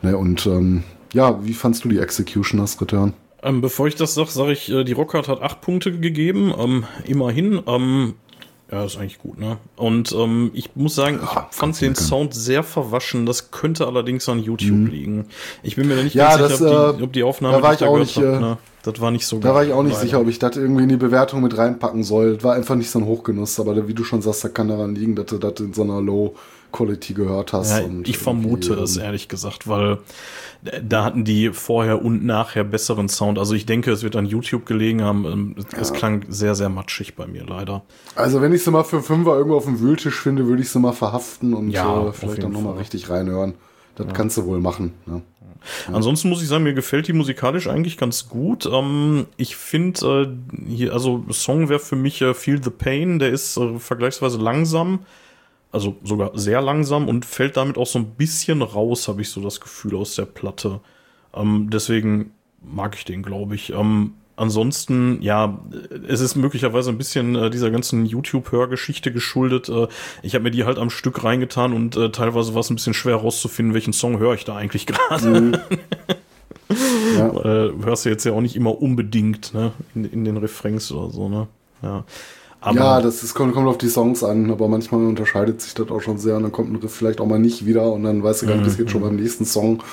Ne, 0.02 0.18
und 0.18 0.46
ähm, 0.46 0.84
ja, 1.14 1.40
wie 1.44 1.54
fandst 1.54 1.86
du 1.86 1.90
die 1.90 2.00
Executioners 2.00 2.80
Return? 2.82 3.14
Ähm, 3.42 3.62
bevor 3.62 3.88
ich 3.88 3.96
das 3.96 4.16
sage, 4.16 4.32
sage 4.32 4.52
ich, 4.52 4.72
äh, 4.72 4.84
die 4.84 4.94
Rockhard 4.94 5.28
hat 5.28 5.42
acht 5.42 5.62
Punkte 5.62 5.98
gegeben. 5.98 6.54
Ähm, 6.58 6.84
immerhin. 7.06 7.62
Ähm, 7.68 8.16
Ja, 8.72 8.84
ist 8.84 8.98
eigentlich 8.98 9.20
gut, 9.20 9.38
ne? 9.38 9.58
Und 9.76 10.12
ähm, 10.14 10.50
ich 10.54 10.76
muss 10.76 10.96
sagen, 10.96 11.20
ich 11.24 11.36
Ja, 11.36 11.48
fand 11.52 11.80
den 11.82 11.94
Sound 11.96 12.34
sehr 12.34 12.64
verwaschen. 12.64 13.26
Das 13.28 13.52
könnte 13.52 13.86
allerdings 13.86 14.28
an 14.28 14.40
YouTube 14.40 14.90
liegen. 14.90 15.28
Ich 15.62 15.76
bin 15.76 15.88
mir 15.88 15.96
da 15.96 16.04
nicht 16.04 16.16
Mhm. 16.16 16.20
Ja, 16.20 16.36
ganz 16.38 16.58
sicher, 16.58 16.70
das, 16.70 16.90
ob, 16.90 16.98
die, 16.98 17.02
äh, 17.02 17.04
ob 17.06 17.14
die 17.14 17.24
Aufnahme, 17.24 17.58
da 17.58 17.62
war 17.64 17.74
ich 17.76 17.84
auch 17.84 18.00
nicht, 18.00 18.18
hab, 18.18 18.24
äh, 18.24 18.40
ne? 18.40 18.58
Das 18.82 19.00
war 19.02 19.12
nicht 19.12 19.26
so 19.28 19.40
Da 19.40 19.54
war 19.54 19.64
ich 19.64 19.72
auch 19.72 19.84
nicht 19.84 19.94
leider. 19.94 20.06
sicher, 20.06 20.20
ob 20.22 20.28
ich 20.28 20.40
das 20.40 20.58
irgendwie 20.58 20.84
in 20.84 20.90
die 20.90 20.98
Bewertung 20.98 21.42
mit 21.42 21.58
reinpacken 21.58 22.04
soll. 22.04 22.36
Das 22.36 22.44
war 22.44 22.54
einfach 22.56 22.76
nicht 22.76 22.90
so 22.90 23.00
ein 23.00 23.06
Hochgenuss, 23.06 23.60
aber 23.60 23.88
wie 23.88 23.94
du 23.94 24.04
schon 24.04 24.22
sagst, 24.24 24.44
da 24.44 24.50
kann 24.50 24.68
daran 24.68 24.96
liegen, 24.96 25.16
dass 25.16 25.28
du 25.28 25.38
das 25.38 25.60
in 25.60 25.74
so 25.74 25.84
einer 25.84 26.02
Low 26.02 26.36
Quality 26.72 27.14
gehört 27.14 27.54
hast. 27.54 27.72
Ja, 27.72 27.86
ich 28.04 28.18
vermute 28.18 28.74
es 28.76 28.98
ähm, 28.98 29.04
ehrlich 29.04 29.28
gesagt, 29.28 29.68
weil 29.68 30.00
da 30.84 31.04
hatten 31.04 31.24
die 31.24 31.52
vorher 31.52 32.04
und 32.04 32.26
nachher 32.26 32.64
besseren 32.64 33.08
Sound. 33.08 33.38
Also 33.38 33.54
ich 33.54 33.66
denke, 33.66 33.92
es 33.92 34.04
wird 34.04 34.16
an 34.16 34.26
YouTube 34.26 34.66
gelegen 34.66 35.02
haben. 35.02 35.26
Ähm, 35.26 35.56
Es 35.80 35.94
klang 35.94 36.26
sehr, 36.30 36.56
sehr 36.56 36.70
matschig 36.70 37.16
bei 37.16 37.28
mir 37.28 37.46
leider. 37.46 37.84
Also 38.16 38.42
wenn 38.42 38.54
ich 38.54 38.64
sie 38.64 38.72
mal 38.72 38.84
für 38.84 39.02
Fünfer 39.02 39.36
irgendwo 39.36 39.58
auf 39.58 39.66
dem 39.66 39.80
Wühltisch 39.80 40.20
finde, 40.20 40.48
würde 40.48 40.62
ich 40.62 40.70
sie 40.70 40.80
mal 40.80 40.94
verhaften 40.94 41.54
und 41.54 41.70
Ja, 41.70 42.08
äh, 42.08 42.14
vielleicht 42.14 42.44
dann 42.44 42.52
nochmal 42.52 42.78
richtig 42.78 43.10
reinhören. 43.10 43.54
Das 43.96 44.08
kannst 44.14 44.38
du 44.38 44.46
wohl 44.46 44.60
machen. 44.60 44.94
Ne? 45.06 45.22
Ansonsten 45.92 46.30
muss 46.30 46.42
ich 46.42 46.48
sagen, 46.48 46.64
mir 46.64 46.74
gefällt 46.74 47.08
die 47.08 47.14
musikalisch 47.14 47.68
eigentlich 47.68 47.98
ganz 47.98 48.28
gut. 48.30 48.66
Ähm, 48.72 49.26
ich 49.38 49.56
finde, 49.56 50.28
äh, 50.60 50.68
hier, 50.68 50.94
also 50.94 51.24
Song 51.32 51.70
wäre 51.70 51.80
für 51.80 51.96
mich 51.96 52.22
äh, 52.22 52.34
Feel 52.34 52.64
the 52.64 52.70
Pain, 52.70 53.20
der 53.20 53.30
ist 53.30 53.58
äh, 53.58 53.80
vergleichsweise 53.80 54.38
langsam, 54.38 55.00
also 55.76 55.98
sogar 56.04 56.32
sehr 56.34 56.62
langsam 56.62 57.08
und 57.08 57.26
fällt 57.26 57.58
damit 57.58 57.78
auch 57.78 57.86
so 57.86 58.00
ein 58.00 58.16
bisschen 58.16 58.64
raus, 58.64 59.08
habe 59.08 59.22
ich 59.22 59.30
so 59.30 59.42
das 59.42 59.62
Gefühl 59.62 59.96
aus 59.96 60.16
der 60.16 60.26
Platte. 60.26 60.80
Ähm, 61.34 61.70
deswegen 61.72 62.32
mag 62.64 62.96
ich 62.96 63.06
den, 63.06 63.22
glaube 63.22 63.56
ich. 63.56 63.72
Ähm, 63.72 64.14
ansonsten, 64.38 65.22
ja, 65.22 65.60
es 66.08 66.22
ist 66.22 66.36
möglicherweise 66.36 66.90
ein 66.90 66.98
bisschen 66.98 67.36
äh, 67.36 67.50
dieser 67.50 67.72
ganzen 67.72 68.06
YouTube-Hörgeschichte 68.06 69.12
geschuldet. 69.12 69.70
Äh, 69.70 69.88
ich 70.24 70.34
habe 70.34 70.46
mir 70.46 70.52
die 70.52 70.64
halt 70.64 70.80
am 70.80 70.90
Stück 70.90 71.24
reingetan 71.24 71.74
und 71.74 71.96
äh, 71.96 72.10
teilweise 72.10 72.54
war 72.54 72.62
es 72.62 72.70
ein 72.70 72.76
bisschen 72.76 72.94
schwer 72.94 73.18
rauszufinden, 73.18 73.74
welchen 73.74 73.94
Song 73.94 74.18
höre 74.18 74.34
ich 74.34 74.46
da 74.46 74.56
eigentlich 74.56 74.86
gerade. 74.88 75.62
Ja. 77.16 77.28
äh, 77.30 77.72
hörst 77.84 78.06
du 78.06 78.10
jetzt 78.10 78.24
ja 78.24 78.32
auch 78.32 78.42
nicht 78.42 78.56
immer 78.56 78.82
unbedingt, 78.82 79.54
ne, 79.54 79.72
in, 79.94 80.04
in 80.04 80.26
den 80.26 80.36
Refrains 80.38 80.92
oder 80.92 81.12
so, 81.12 81.30
ne. 81.30 81.48
Ja. 81.84 82.06
Aber 82.66 82.80
ja, 82.80 83.02
das 83.02 83.22
ist, 83.22 83.36
kommt, 83.36 83.54
kommt 83.54 83.68
auf 83.68 83.78
die 83.78 83.90
Songs 83.90 84.24
an, 84.24 84.50
aber 84.50 84.68
manchmal 84.68 85.06
unterscheidet 85.06 85.62
sich 85.62 85.76
das 85.76 85.92
auch 85.92 86.02
schon 86.02 86.18
sehr 86.18 86.36
und 86.36 86.44
dann 86.44 86.52
kommt 86.52 86.72
ein 86.72 86.78
Riff 86.78 86.96
vielleicht 86.96 87.22
auch 87.22 87.28
mal 87.28 87.38
nicht 87.38 87.68
wieder 87.68 87.92
und 87.94 88.04
dann 88.04 88.24
weißt 88.24 88.42
du 88.42 88.48
gar 88.48 88.56
nicht, 88.56 88.66
bis 88.66 88.78
jetzt 88.80 88.90
schon 88.90 89.02
beim 89.02 89.18
nächsten 89.18 89.46
Song. 89.46 89.84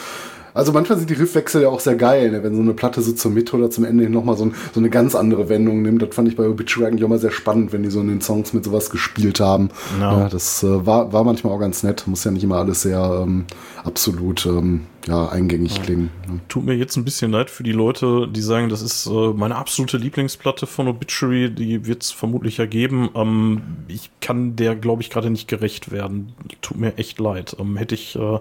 Also 0.54 0.72
manchmal 0.72 0.98
sind 0.98 1.08
die 1.10 1.14
Riffwechsel 1.14 1.62
ja 1.62 1.68
auch 1.68 1.80
sehr 1.80 1.94
geil, 1.96 2.30
ne? 2.30 2.42
wenn 2.42 2.54
so 2.54 2.60
eine 2.60 2.74
Platte 2.74 3.00
so 3.00 3.12
zur 3.12 3.30
Mitte 3.30 3.56
oder 3.56 3.70
zum 3.70 3.84
Ende 3.84 4.04
hin 4.04 4.12
nochmal 4.12 4.36
so, 4.36 4.44
ein, 4.44 4.54
so 4.72 4.80
eine 4.80 4.90
ganz 4.90 5.14
andere 5.14 5.48
Wendung 5.48 5.82
nimmt. 5.82 6.02
Das 6.02 6.14
fand 6.14 6.28
ich 6.28 6.36
bei 6.36 6.46
Obituary 6.46 6.88
eigentlich 6.88 7.04
auch 7.04 7.08
mal 7.08 7.18
sehr 7.18 7.30
spannend, 7.30 7.72
wenn 7.72 7.82
die 7.82 7.90
so 7.90 8.00
in 8.00 8.08
den 8.08 8.20
Songs 8.20 8.52
mit 8.52 8.64
sowas 8.64 8.90
gespielt 8.90 9.40
haben. 9.40 9.70
Ja. 10.00 10.22
Ja, 10.22 10.28
das 10.28 10.62
äh, 10.62 10.86
war, 10.86 11.12
war 11.12 11.24
manchmal 11.24 11.52
auch 11.52 11.58
ganz 11.58 11.82
nett. 11.82 12.04
Muss 12.06 12.24
ja 12.24 12.30
nicht 12.30 12.44
immer 12.44 12.56
alles 12.56 12.82
sehr 12.82 13.22
ähm, 13.22 13.46
absolut 13.82 14.46
ähm, 14.46 14.82
ja, 15.06 15.28
eingängig 15.28 15.82
klingen. 15.82 16.10
Ne? 16.28 16.40
tut 16.48 16.64
mir 16.64 16.74
jetzt 16.74 16.96
ein 16.96 17.04
bisschen 17.04 17.32
leid 17.32 17.50
für 17.50 17.62
die 17.62 17.72
Leute, 17.72 18.28
die 18.28 18.42
sagen, 18.42 18.68
das 18.68 18.82
ist 18.82 19.06
äh, 19.06 19.32
meine 19.32 19.56
absolute 19.56 19.96
Lieblingsplatte 19.96 20.66
von 20.66 20.86
Obituary, 20.88 21.50
die 21.50 21.86
wird 21.86 22.02
es 22.02 22.10
vermutlich 22.10 22.58
ja 22.58 22.66
geben. 22.66 23.10
Ähm, 23.14 23.62
ich 23.88 24.10
kann 24.20 24.56
der, 24.56 24.76
glaube 24.76 25.02
ich, 25.02 25.10
gerade 25.10 25.30
nicht 25.30 25.48
gerecht 25.48 25.90
werden. 25.90 26.34
Tut 26.60 26.76
mir 26.76 26.98
echt 26.98 27.18
leid. 27.18 27.56
Ähm, 27.58 27.76
hätte 27.76 27.94
ich. 27.94 28.16
Äh, 28.16 28.38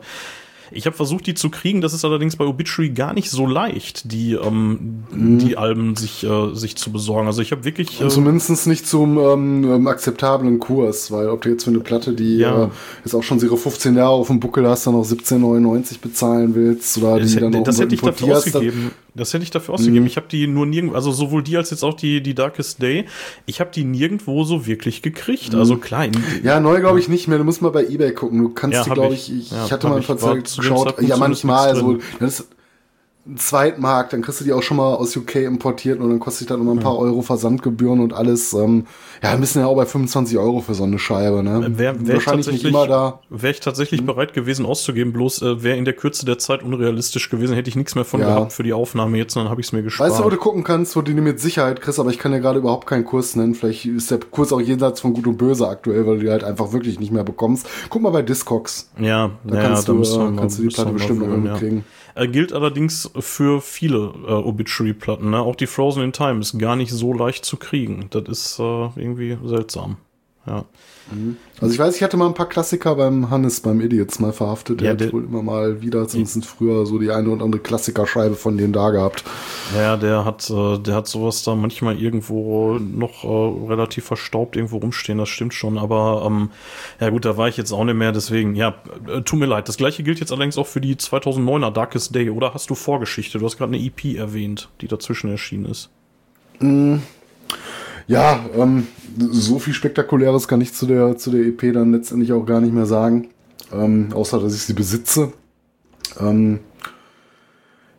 ich 0.72 0.86
habe 0.86 0.96
versucht, 0.96 1.28
die 1.28 1.34
zu 1.34 1.50
kriegen. 1.50 1.82
Das 1.82 1.94
ist 1.94 2.04
allerdings 2.06 2.36
bei 2.36 2.46
Obituary 2.46 2.90
gar 2.92 3.14
nicht 3.14 3.30
so 3.30 3.46
leicht, 3.46 4.12
die, 4.12 4.34
ähm, 4.34 5.04
die 5.12 5.58
Alben 5.58 5.96
sich, 5.96 6.24
äh, 6.24 6.54
sich 6.56 6.76
zu 6.78 6.92
besorgen. 6.92 7.28
Also 7.28 7.42
ich 7.42 7.52
habe 7.52 7.64
wirklich. 7.66 8.02
Äh, 8.02 8.08
zumindest 8.10 8.68
nicht 8.68 8.88
zum 8.88 9.18
ähm, 9.18 9.64
ähm, 9.64 9.88
akzeptablen 9.88 10.60
Kurs, 10.60 11.12
weil 11.12 11.30
ob 11.30 11.42
du 11.42 11.50
jetzt 11.50 11.64
für 11.66 11.70
eine 11.72 11.80
Platte, 11.80 12.14
die 12.14 12.38
Ja. 12.38 12.66
äh, 12.66 12.70
jetzt 13.04 13.14
auch 13.14 13.24
schon 13.24 13.40
ihre 13.40 13.58
15 13.58 13.96
Jahre 13.96 14.12
auf 14.14 14.28
dem 14.28 14.40
Buckel 14.40 14.68
hast, 14.68 14.88
dann 14.88 14.94
noch 14.94 15.06
17,99 15.06 16.00
bezahlen 16.02 16.56
willst 16.56 16.98
oder 16.98 17.20
Das, 17.20 17.30
die 17.30 17.36
dann 17.36 17.46
hätte, 17.46 17.58
noch 17.60 17.64
das 17.66 17.80
hätte 17.80 17.96
ich 17.96 18.02
dafür 18.02 18.28
importierst, 18.28 18.56
dann- 18.56 18.62
ausgegeben. 18.68 18.92
Das 19.14 19.34
hätte 19.34 19.44
ich 19.44 19.52
dafür 19.52 19.74
Mhm. 19.74 19.80
ausgegeben. 19.80 20.06
Ich 20.06 20.16
habe 20.18 20.28
die 20.32 20.48
nur 20.48 20.66
nirgendwo, 20.66 20.96
also 20.96 21.12
sowohl 21.12 21.44
die 21.44 21.58
als 21.58 21.70
jetzt 21.72 21.84
auch 21.84 21.94
die, 21.96 22.22
die 22.22 22.34
Darkest 22.34 22.82
Day, 22.82 23.06
ich 23.46 23.60
habe 23.60 23.70
die 23.74 23.84
nirgendwo 23.84 24.44
so 24.46 24.66
wirklich 24.66 25.02
gekriegt. 25.02 25.54
Also 25.54 25.78
klar, 25.78 26.06
in, 26.06 26.12
Mhm. 26.12 26.24
Ja, 26.44 26.60
neu 26.60 26.80
glaube 26.80 27.00
ich 27.00 27.10
nicht 27.10 27.28
mehr. 27.28 27.38
Du 27.38 27.44
musst 27.44 27.62
mal 27.62 27.72
bei 27.72 27.86
eBay 27.86 28.14
gucken. 28.14 28.42
Du 28.42 28.50
kannst 28.50 28.76
Ja, 28.76 28.84
die, 28.84 28.90
glaube 28.92 29.14
ich. 29.14 29.32
ich, 29.32 29.52
Ja, 29.52 29.70
hatte 29.70 29.90
mal 29.90 30.00
ich. 30.00 30.08
dem 30.08 30.44
geschaut. 30.44 31.02
Ja, 31.02 31.18
manchmal 31.18 31.76
so. 31.76 31.94
drin. 31.94 32.02
Das 32.20 32.48
ist 33.26 33.32
ein 33.32 33.38
Zweitmarkt, 33.38 34.14
dann 34.14 34.22
kriegst 34.22 34.42
du 34.42 34.46
die 34.46 34.54
auch 34.54 34.64
schon 34.64 34.78
mal 34.78 34.96
aus 34.96 35.16
UK 35.16 35.36
importiert 35.36 36.00
und 36.00 36.10
dann 36.10 36.20
kostet 36.20 36.50
dann 36.50 36.62
immer 36.62 36.72
ein 36.72 36.80
paar 36.80 36.98
Euro 36.98 37.22
Versandgebühren 37.22 38.00
und 38.00 38.14
alles. 38.14 38.54
Ähm, 38.54 38.86
ja, 39.22 39.36
müssen 39.38 39.60
ja 39.60 39.68
auch 39.68 39.76
bei 39.76 39.86
25 39.86 40.38
Euro 40.38 40.62
für 40.62 40.74
so 40.74 40.84
eine 40.84 40.98
Scheibe, 40.98 41.44
ne? 41.44 41.78
Wär, 41.78 41.78
wär 41.78 42.02
ich 42.02 42.14
Wahrscheinlich 42.14 42.48
nicht 42.48 42.64
tatsächlich, 42.64 42.74
immer 42.74 42.88
da. 42.88 43.20
Wäre 43.30 43.52
ich 43.52 43.60
tatsächlich 43.60 44.06
bereit 44.06 44.34
gewesen 44.34 44.66
auszugeben, 44.66 45.14
bloß 45.14 45.42
äh, 45.44 45.64
wäre 45.64 45.78
in 45.78 45.86
der 45.86 45.94
Kürze 45.94 46.26
der 46.26 46.40
Zeit 46.40 46.64
unrealistisch 46.64 47.30
gewesen, 47.30 47.54
hätte 47.54 47.70
ich 47.70 47.76
nichts 47.76 47.96
mehr 47.96 48.06
von 48.06 48.22
Ja. 48.22 48.28
gehabt 48.28 48.54
für 48.54 48.64
die 48.64 48.74
Aufnahme 48.74 49.18
jetzt, 49.18 49.36
und 49.36 49.44
dann 49.44 49.52
habe 49.52 49.62
ich 49.62 49.68
es 49.68 49.74
mir 49.74 49.84
gespart. 49.84 50.10
Weißt 50.10 50.20
du, 50.20 50.24
wo 50.26 50.30
du 50.30 50.38
gucken 50.38 50.64
kannst, 50.64 50.96
wo 50.96 51.02
du 51.02 51.14
die 51.14 51.22
mit 51.22 51.40
Sicherheit 51.40 51.82
kriegst, 51.82 52.00
aber 52.00 52.10
ich 52.10 52.18
kann 52.18 52.32
dir 52.32 52.40
gerade 52.40 52.60
überhaupt 52.60 52.88
keinen 52.88 53.06
Kurs 53.06 53.36
nennen. 53.36 53.54
Vielleicht 53.54 53.86
ist 53.86 54.10
der 54.10 54.20
Kurs 54.20 54.52
auch 54.52 54.62
jenseits 54.62 55.00
von 55.02 55.14
Gut 55.14 55.28
und 55.28 55.38
Böse 55.38 55.68
aktuell, 55.68 56.08
weil 56.08 56.18
du 56.18 56.24
die 56.24 56.32
halt 56.32 56.44
einfach 56.44 56.74
wirklich 56.74 57.00
nicht 57.00 57.12
mehr 57.12 57.24
bekommst. 57.24 57.68
Guck 57.90 58.02
mal 58.02 58.10
bei 58.10 58.24
Discogs. 58.24 58.90
ja, 59.00 59.32
Da 59.44 59.56
ja, 59.56 59.62
kannst, 59.62 59.88
da 59.88 59.94
du, 59.94 60.00
müssen 60.00 60.20
wir 60.22 60.34
äh, 60.34 60.40
kannst 60.40 60.58
du 60.58 60.64
die 60.64 60.70
wir 60.70 60.76
Platte 60.76 60.92
bestimmt 60.94 61.20
noch 61.22 61.46
ja. 61.52 61.58
kriegen. 61.58 61.84
Er 62.16 62.28
gilt 62.28 62.54
allerdings 62.54 63.10
für 63.20 63.62
viele 63.62 64.14
äh, 64.28 64.32
Obituary-Platten. 64.32 65.30
Ne? 65.30 65.40
Auch 65.40 65.56
die 65.56 65.68
Frozen 65.68 66.04
in 66.04 66.14
Time 66.14 66.40
ist 66.40 66.58
gar 66.60 66.76
nicht 66.76 66.92
so 66.92 67.14
leicht 67.14 67.46
zu 67.46 67.58
kriegen. 67.58 68.08
Das 68.10 68.24
ist 68.24 68.60
äh, 68.60 68.90
irgendwie 68.96 69.38
seltsam. 69.46 69.98
Ja. 70.46 70.66
Also 71.62 71.74
ich 71.74 71.80
weiß, 71.80 71.96
ich 71.96 72.02
hatte 72.02 72.18
mal 72.18 72.26
ein 72.26 72.34
paar 72.34 72.50
Klassiker 72.50 72.96
beim 72.96 73.30
Hannes, 73.30 73.60
beim 73.62 73.82
Idiots 73.82 74.20
mal 74.20 74.34
verhaftet. 74.34 74.82
Der 74.82 74.88
Ja, 74.88 74.92
hat 74.94 75.00
der- 75.02 75.14
wohl 75.14 75.24
immer 75.24 75.44
mal 75.44 75.80
wieder, 75.84 76.08
zumindest 76.08 76.44
früher, 76.48 76.88
so 76.88 76.98
die 76.98 77.12
eine 77.12 77.30
oder 77.30 77.46
andere 77.46 77.62
Klassikerscheibe 77.62 78.34
von 78.34 78.58
denen 78.58 78.74
da 78.74 78.90
gehabt. 78.90 79.24
Ja, 79.78 79.96
der 79.96 80.26
hat, 80.26 80.50
äh, 80.50 80.80
der 80.80 80.96
hat 80.96 81.08
sowas 81.08 81.44
da 81.44 81.54
manchmal 81.54 82.00
irgendwo 82.02 82.80
noch 82.80 83.24
äh, 83.24 83.68
relativ 83.72 84.06
verstaubt 84.06 84.56
irgendwo 84.56 84.78
rumstehen, 84.78 85.20
das 85.20 85.30
stimmt 85.30 85.54
schon, 85.54 85.78
aber 85.78 86.24
ähm, 86.26 86.50
ja 87.00 87.12
gut, 87.12 87.26
da 87.26 87.38
war 87.38 87.48
ich 87.48 87.58
jetzt 87.58 87.72
auch 87.72 87.84
nicht 87.84 87.94
mehr, 87.96 88.12
deswegen, 88.12 88.56
ja, 88.56 88.74
äh, 89.08 89.22
tut 89.22 89.40
mir 89.40 89.46
leid. 89.46 89.68
Das 89.70 89.78
gleiche 89.78 90.02
gilt 90.02 90.20
jetzt 90.20 90.32
allerdings 90.32 90.58
auch 90.58 90.66
für 90.68 90.82
die 90.82 90.96
2009er 90.96 91.70
Darkest 91.72 92.16
Day, 92.16 92.32
oder 92.32 92.56
hast 92.56 92.72
du 92.72 92.76
Vorgeschichte? 92.76 93.38
Du 93.38 93.46
hast 93.46 93.58
gerade 93.58 93.72
eine 93.76 93.84
EP 93.86 94.16
erwähnt, 94.18 94.70
die 94.82 94.88
dazwischen 94.88 95.30
erschienen 95.30 95.66
ist. 95.66 95.90
Ja, 98.08 98.40
ähm, 98.56 98.88
so 99.18 99.60
viel 99.60 99.74
Spektakuläres 99.74 100.48
kann 100.48 100.62
ich 100.62 100.74
zu 100.74 100.86
der, 100.86 101.18
zu 101.18 101.32
der 101.32 101.42
EP 101.42 101.74
dann 101.74 101.92
letztendlich 101.92 102.34
auch 102.34 102.46
gar 102.46 102.62
nicht 102.62 102.74
mehr 102.74 102.86
sagen. 102.86 103.30
Ähm, 103.74 104.10
außer, 104.14 104.40
dass 104.40 104.54
ich 104.56 104.64
sie 104.64 104.74
besitze. 104.74 105.32
Ähm, 106.20 106.60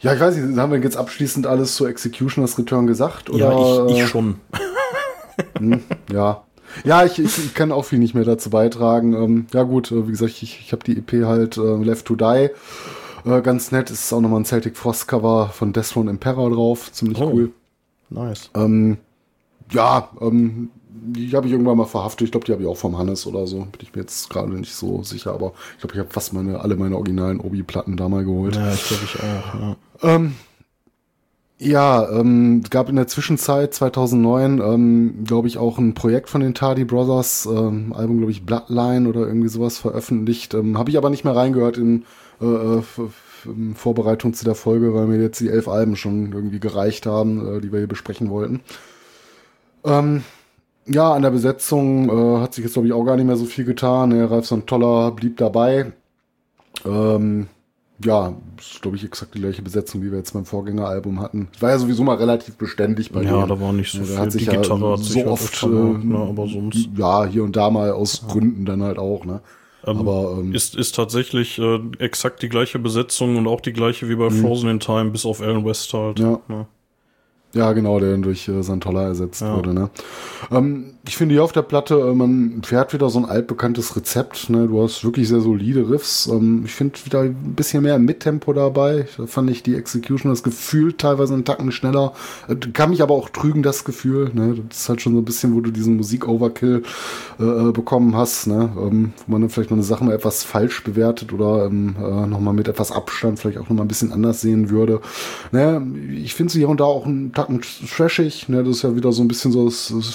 ja, 0.00 0.12
ich 0.14 0.20
weiß 0.20 0.36
nicht, 0.36 0.58
haben 0.58 0.72
wir 0.72 0.80
jetzt 0.80 0.96
abschließend 0.96 1.46
alles 1.46 1.76
zu 1.76 1.86
Executioner's 1.86 2.58
Return 2.58 2.86
gesagt? 2.86 3.30
Oder, 3.30 3.52
ja, 3.52 3.86
ich, 3.86 3.96
äh, 3.98 4.02
ich 4.02 4.08
schon. 4.08 4.36
Ja. 6.12 6.44
Ja, 6.84 7.04
ich, 7.04 7.18
ich, 7.18 7.38
ich 7.38 7.54
kann 7.54 7.72
auch 7.72 7.84
viel 7.84 7.98
nicht 7.98 8.14
mehr 8.14 8.24
dazu 8.24 8.50
beitragen. 8.50 9.14
Ähm, 9.14 9.46
ja 9.52 9.62
gut, 9.62 9.90
äh, 9.92 10.06
wie 10.06 10.10
gesagt, 10.10 10.42
ich, 10.42 10.60
ich 10.60 10.72
habe 10.72 10.84
die 10.84 10.96
EP 10.98 11.24
halt 11.24 11.56
äh, 11.56 11.76
Left 11.82 12.06
to 12.06 12.16
Die. 12.16 12.50
Äh, 13.24 13.40
ganz 13.42 13.72
nett, 13.72 13.90
ist 13.90 14.12
auch 14.12 14.20
nochmal 14.20 14.40
ein 14.40 14.44
Celtic 14.44 14.76
Frost 14.76 15.06
Cover 15.06 15.50
von 15.52 15.72
Death 15.72 15.96
Emperor 15.96 16.50
drauf. 16.50 16.90
Ziemlich 16.92 17.20
Oh. 17.20 17.30
cool. 17.32 17.52
Nice. 18.10 18.50
Ähm, 18.54 18.98
ja, 19.70 20.08
ähm, 20.20 20.70
die 21.04 21.34
habe 21.34 21.46
ich 21.46 21.52
irgendwann 21.52 21.76
mal 21.76 21.86
verhaftet. 21.86 22.26
Ich 22.26 22.30
glaube, 22.30 22.46
die 22.46 22.52
habe 22.52 22.62
ich 22.62 22.68
auch 22.68 22.76
vom 22.76 22.96
Hannes 22.96 23.26
oder 23.26 23.46
so. 23.46 23.58
Bin 23.58 23.80
ich 23.80 23.94
mir 23.94 24.02
jetzt 24.02 24.30
gerade 24.30 24.52
nicht 24.52 24.74
so 24.74 25.02
sicher, 25.02 25.32
aber 25.32 25.52
ich 25.74 25.80
glaube, 25.80 25.94
ich 25.94 26.00
habe 26.00 26.10
fast 26.10 26.32
meine, 26.32 26.60
alle 26.60 26.76
meine 26.76 26.96
originalen 26.96 27.40
Obi-Platten 27.40 27.96
da 27.96 28.08
mal 28.08 28.24
geholt. 28.24 28.54
Ja, 28.54 28.72
ich 28.72 28.86
glaube 28.86 29.02
ich 29.04 29.16
auch. 29.18 29.60
Ja. 29.60 29.76
Ähm, 30.02 30.34
ja, 31.58 32.08
ähm, 32.10 32.60
es 32.64 32.70
gab 32.70 32.88
in 32.88 32.96
der 32.96 33.06
Zwischenzeit 33.06 33.72
2009, 33.72 34.60
ähm, 34.60 35.24
glaube 35.24 35.48
ich, 35.48 35.58
auch 35.58 35.78
ein 35.78 35.94
Projekt 35.94 36.28
von 36.28 36.40
den 36.40 36.54
Tardy 36.54 36.84
Brothers, 36.84 37.46
ähm, 37.46 37.92
Album, 37.92 38.18
glaube 38.18 38.32
ich, 38.32 38.44
Bloodline 38.44 39.08
oder 39.08 39.20
irgendwie 39.20 39.48
sowas 39.48 39.78
veröffentlicht. 39.78 40.54
Ähm, 40.54 40.76
Habe 40.76 40.90
ich 40.90 40.96
aber 40.98 41.08
nicht 41.08 41.24
mehr 41.24 41.36
reingehört 41.36 41.78
in, 41.78 42.04
äh, 42.40 42.46
äh, 42.46 42.82
in 43.44 43.74
Vorbereitung 43.76 44.34
zu 44.34 44.44
der 44.44 44.56
Folge, 44.56 44.92
weil 44.94 45.06
mir 45.06 45.20
jetzt 45.20 45.40
die 45.40 45.50
elf 45.50 45.68
Alben 45.68 45.94
schon 45.94 46.32
irgendwie 46.32 46.58
gereicht 46.60 47.06
haben, 47.06 47.58
äh, 47.58 47.60
die 47.60 47.70
wir 47.70 47.78
hier 47.78 47.88
besprechen 47.88 48.30
wollten. 48.30 48.60
Ähm, 49.84 50.22
ja, 50.86 51.12
an 51.12 51.22
der 51.22 51.30
Besetzung 51.30 52.08
äh, 52.08 52.40
hat 52.40 52.54
sich 52.54 52.64
jetzt, 52.64 52.74
glaube 52.74 52.88
ich, 52.88 52.92
auch 52.94 53.04
gar 53.04 53.16
nicht 53.16 53.26
mehr 53.26 53.36
so 53.36 53.44
viel 53.44 53.64
getan. 53.64 54.10
Ne, 54.10 54.30
Ralfson 54.30 54.66
Toller 54.66 55.10
blieb 55.12 55.36
dabei. 55.36 55.92
Ähm, 56.84 57.46
ja, 58.04 58.34
ist, 58.58 58.82
glaube 58.82 58.96
ich, 58.96 59.04
exakt 59.04 59.34
die 59.34 59.40
gleiche 59.40 59.62
Besetzung, 59.62 60.02
wie 60.02 60.10
wir 60.10 60.18
jetzt 60.18 60.32
beim 60.32 60.44
Vorgängeralbum 60.44 61.20
hatten. 61.20 61.48
War 61.60 61.70
ja 61.70 61.78
sowieso 61.78 62.02
mal 62.02 62.16
relativ 62.16 62.56
beständig 62.56 63.12
bei 63.12 63.22
Ja, 63.22 63.30
denen. 63.36 63.48
da 63.48 63.60
war 63.60 63.72
nicht 63.72 63.92
so 63.92 63.98
Ja, 63.98 64.04
viel. 64.04 64.18
hat 64.18 64.32
sich 64.32 64.42
Die 64.44 64.50
ja 64.50 64.60
Gitarre 64.60 64.92
hat 64.92 64.98
sich 65.04 65.22
so 65.22 65.28
oft, 65.30 65.62
äh, 65.62 65.66
ne, 65.66 66.26
aber 66.28 66.48
sonst. 66.48 66.88
ja, 66.96 67.26
hier 67.26 67.44
und 67.44 67.54
da 67.54 67.70
mal 67.70 67.92
aus 67.92 68.26
Gründen 68.26 68.64
dann 68.64 68.82
halt 68.82 68.98
auch, 68.98 69.24
ne? 69.24 69.40
Ähm, 69.84 69.98
Aber 69.98 70.36
ähm, 70.38 70.52
Ist, 70.54 70.74
ist 70.76 70.94
tatsächlich 70.94 71.58
äh, 71.58 71.80
exakt 71.98 72.42
die 72.42 72.48
gleiche 72.48 72.78
Besetzung 72.78 73.36
und 73.36 73.46
auch 73.48 73.60
die 73.60 73.72
gleiche 73.72 74.08
wie 74.08 74.14
bei 74.16 74.30
Mhm. 74.30 74.40
Frozen 74.40 74.68
in 74.68 74.80
Time, 74.80 75.10
bis 75.10 75.26
auf 75.26 75.40
Alan 75.40 75.64
West 75.64 75.92
halt. 75.92 76.18
Ja. 76.20 76.40
Ne? 76.48 76.66
Ja, 77.54 77.72
genau, 77.72 77.98
der 78.00 78.12
dann 78.12 78.22
durch 78.22 78.48
äh, 78.48 78.62
Santolla 78.62 79.02
ersetzt 79.04 79.42
Ja. 79.42 79.56
wurde. 79.56 79.74
Ne? 79.74 79.90
Ähm, 80.50 80.94
ich 81.04 81.16
finde 81.16 81.34
hier 81.34 81.42
auf 81.42 81.50
der 81.50 81.62
Platte, 81.62 81.98
äh, 81.98 82.14
man 82.14 82.62
fährt 82.64 82.92
wieder 82.92 83.10
so 83.10 83.18
ein 83.18 83.24
altbekanntes 83.24 83.96
Rezept. 83.96 84.48
Ne? 84.50 84.68
Du 84.68 84.80
hast 84.82 85.02
wirklich 85.04 85.28
sehr 85.28 85.40
solide 85.40 85.90
Riffs. 85.90 86.28
Ähm, 86.28 86.62
ich 86.64 86.72
finde 86.72 86.94
wieder 87.04 87.22
ein 87.22 87.54
bisschen 87.56 87.82
mehr 87.82 87.98
Mittempo 87.98 88.52
dabei. 88.52 89.06
Da 89.16 89.26
fand 89.26 89.50
ich 89.50 89.64
die 89.64 89.74
Execution 89.74 90.30
das 90.30 90.44
Gefühl 90.44 90.92
teilweise 90.92 91.34
einen 91.34 91.44
Tacken 91.44 91.72
schneller. 91.72 92.12
Äh, 92.46 92.54
kann 92.72 92.90
mich 92.90 93.02
aber 93.02 93.14
auch 93.14 93.30
trügen, 93.30 93.64
das 93.64 93.84
Gefühl. 93.84 94.30
Ne? 94.32 94.54
Das 94.68 94.82
ist 94.82 94.88
halt 94.88 95.00
schon 95.00 95.14
so 95.14 95.18
ein 95.20 95.24
bisschen, 95.24 95.56
wo 95.56 95.60
du 95.60 95.72
diesen 95.72 95.96
Musik-Overkill 95.96 96.84
äh, 97.40 97.44
äh, 97.44 97.72
bekommen 97.72 98.16
hast. 98.16 98.46
Ne? 98.46 98.70
Ähm, 98.76 99.12
wo 99.26 99.32
man 99.32 99.40
dann 99.40 99.50
vielleicht 99.50 99.70
noch 99.70 99.76
eine 99.76 99.84
Sache 99.84 100.04
mal 100.04 100.14
etwas 100.14 100.44
falsch 100.44 100.84
bewertet 100.84 101.32
oder 101.32 101.66
ähm, 101.66 101.96
äh, 101.98 102.26
nochmal 102.28 102.54
mit 102.54 102.68
etwas 102.68 102.92
Abstand 102.92 103.40
vielleicht 103.40 103.58
auch 103.58 103.68
nochmal 103.68 103.86
ein 103.86 103.88
bisschen 103.88 104.12
anders 104.12 104.40
sehen 104.40 104.70
würde. 104.70 105.00
Ne? 105.50 105.84
Ich 106.12 106.34
finde 106.34 106.52
sie 106.52 106.60
hier 106.60 106.68
und 106.68 106.78
da 106.78 106.84
auch 106.84 107.06
einen 107.06 107.32
Tacken 107.32 107.60
trashig. 107.60 108.48
Ne? 108.48 108.62
Das 108.62 108.76
ist 108.76 108.82
ja 108.82 108.94
wieder 108.94 109.10
so 109.10 109.22
ein 109.22 109.28
bisschen 109.28 109.50
so 109.50 109.64
das, 109.64 109.92
das 109.92 110.14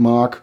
Florida-Trademark. 0.00 0.42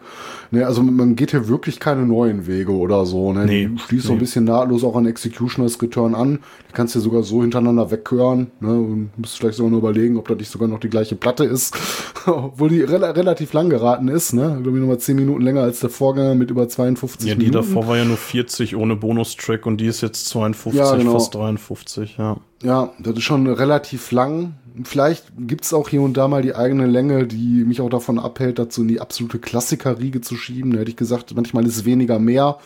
Ne? 0.50 0.66
Also 0.66 0.82
man 0.82 1.14
geht 1.16 1.30
hier 1.32 1.48
wirklich 1.48 1.78
keine 1.80 2.06
neuen 2.06 2.46
Wege 2.46 2.72
oder 2.72 3.04
so. 3.06 3.32
Ne? 3.32 3.44
Nee, 3.46 3.68
Die 3.68 3.78
schließt 3.78 4.06
so 4.06 4.12
ein 4.12 4.16
nee. 4.16 4.20
bisschen 4.20 4.44
nahtlos 4.44 4.82
auch 4.84 4.96
an 4.96 5.06
Executioners 5.06 5.80
Return 5.82 6.14
an. 6.14 6.38
Die 6.68 6.72
kannst 6.72 6.94
du 6.94 7.00
sogar 7.00 7.22
so 7.22 7.42
hintereinander 7.42 7.90
weghören. 7.90 8.48
Ne? 8.60 8.70
Und 8.70 9.10
musst 9.18 9.38
vielleicht 9.38 9.56
sogar 9.56 9.70
nur 9.70 9.80
überlegen, 9.80 10.16
ob 10.16 10.28
das 10.28 10.38
nicht 10.38 10.50
sogar 10.50 10.68
noch 10.68 10.80
die 10.80 10.88
gleiche 10.88 11.16
Platte 11.16 11.44
ist. 11.44 11.76
Obwohl 12.26 12.70
die 12.70 12.80
rela 12.82 13.10
relativ 13.10 13.52
lang 13.52 13.68
geraten 13.70 14.08
ist. 14.08 14.32
Ne? 14.32 14.58
Glaube 14.62 14.78
ich 14.78 14.80
nochmal 14.80 14.98
10 14.98 15.16
Minuten 15.16 15.42
länger 15.42 15.62
als 15.62 15.80
der 15.80 15.90
Vorgänger 15.90 16.34
mit 16.34 16.50
über 16.50 16.68
52 16.68 17.28
Ja, 17.28 17.34
die 17.34 17.46
Minuten. 17.46 17.66
davor 17.66 17.86
war 17.86 17.96
ja 17.98 18.04
nur 18.04 18.16
40 18.16 18.76
ohne 18.76 18.96
Bonustrack 18.96 19.66
und 19.66 19.78
die 19.80 19.86
ist 19.86 20.00
jetzt 20.00 20.28
52, 20.28 20.78
Ja, 20.78 20.94
genau. 20.96 21.12
fast 21.12 21.34
53, 21.34 22.16
ja. 22.18 22.36
Ja, 22.62 22.90
das 22.98 23.14
ist 23.16 23.22
schon 23.22 23.46
relativ 23.46 24.10
lang. 24.10 24.54
Vielleicht 24.84 25.26
gibt's 25.38 25.72
auch 25.72 25.88
hier 25.88 26.02
und 26.02 26.16
da 26.16 26.28
mal 26.28 26.42
die 26.42 26.54
eigene 26.54 26.86
Länge, 26.86 27.26
die 27.26 27.64
mich 27.64 27.80
auch 27.80 27.90
davon 27.90 28.18
abhält, 28.18 28.58
dazu 28.58 28.82
in 28.82 28.88
die 28.88 29.00
absolute 29.00 29.38
Klassikerriege 29.38 30.20
zu 30.20 30.36
schieben. 30.36 30.72
Da 30.72 30.80
hätte 30.80 30.90
ich 30.90 30.96
gesagt, 30.96 31.34
manchmal 31.34 31.66
ist 31.66 31.84
weniger 31.84 32.18
mehr. 32.18 32.58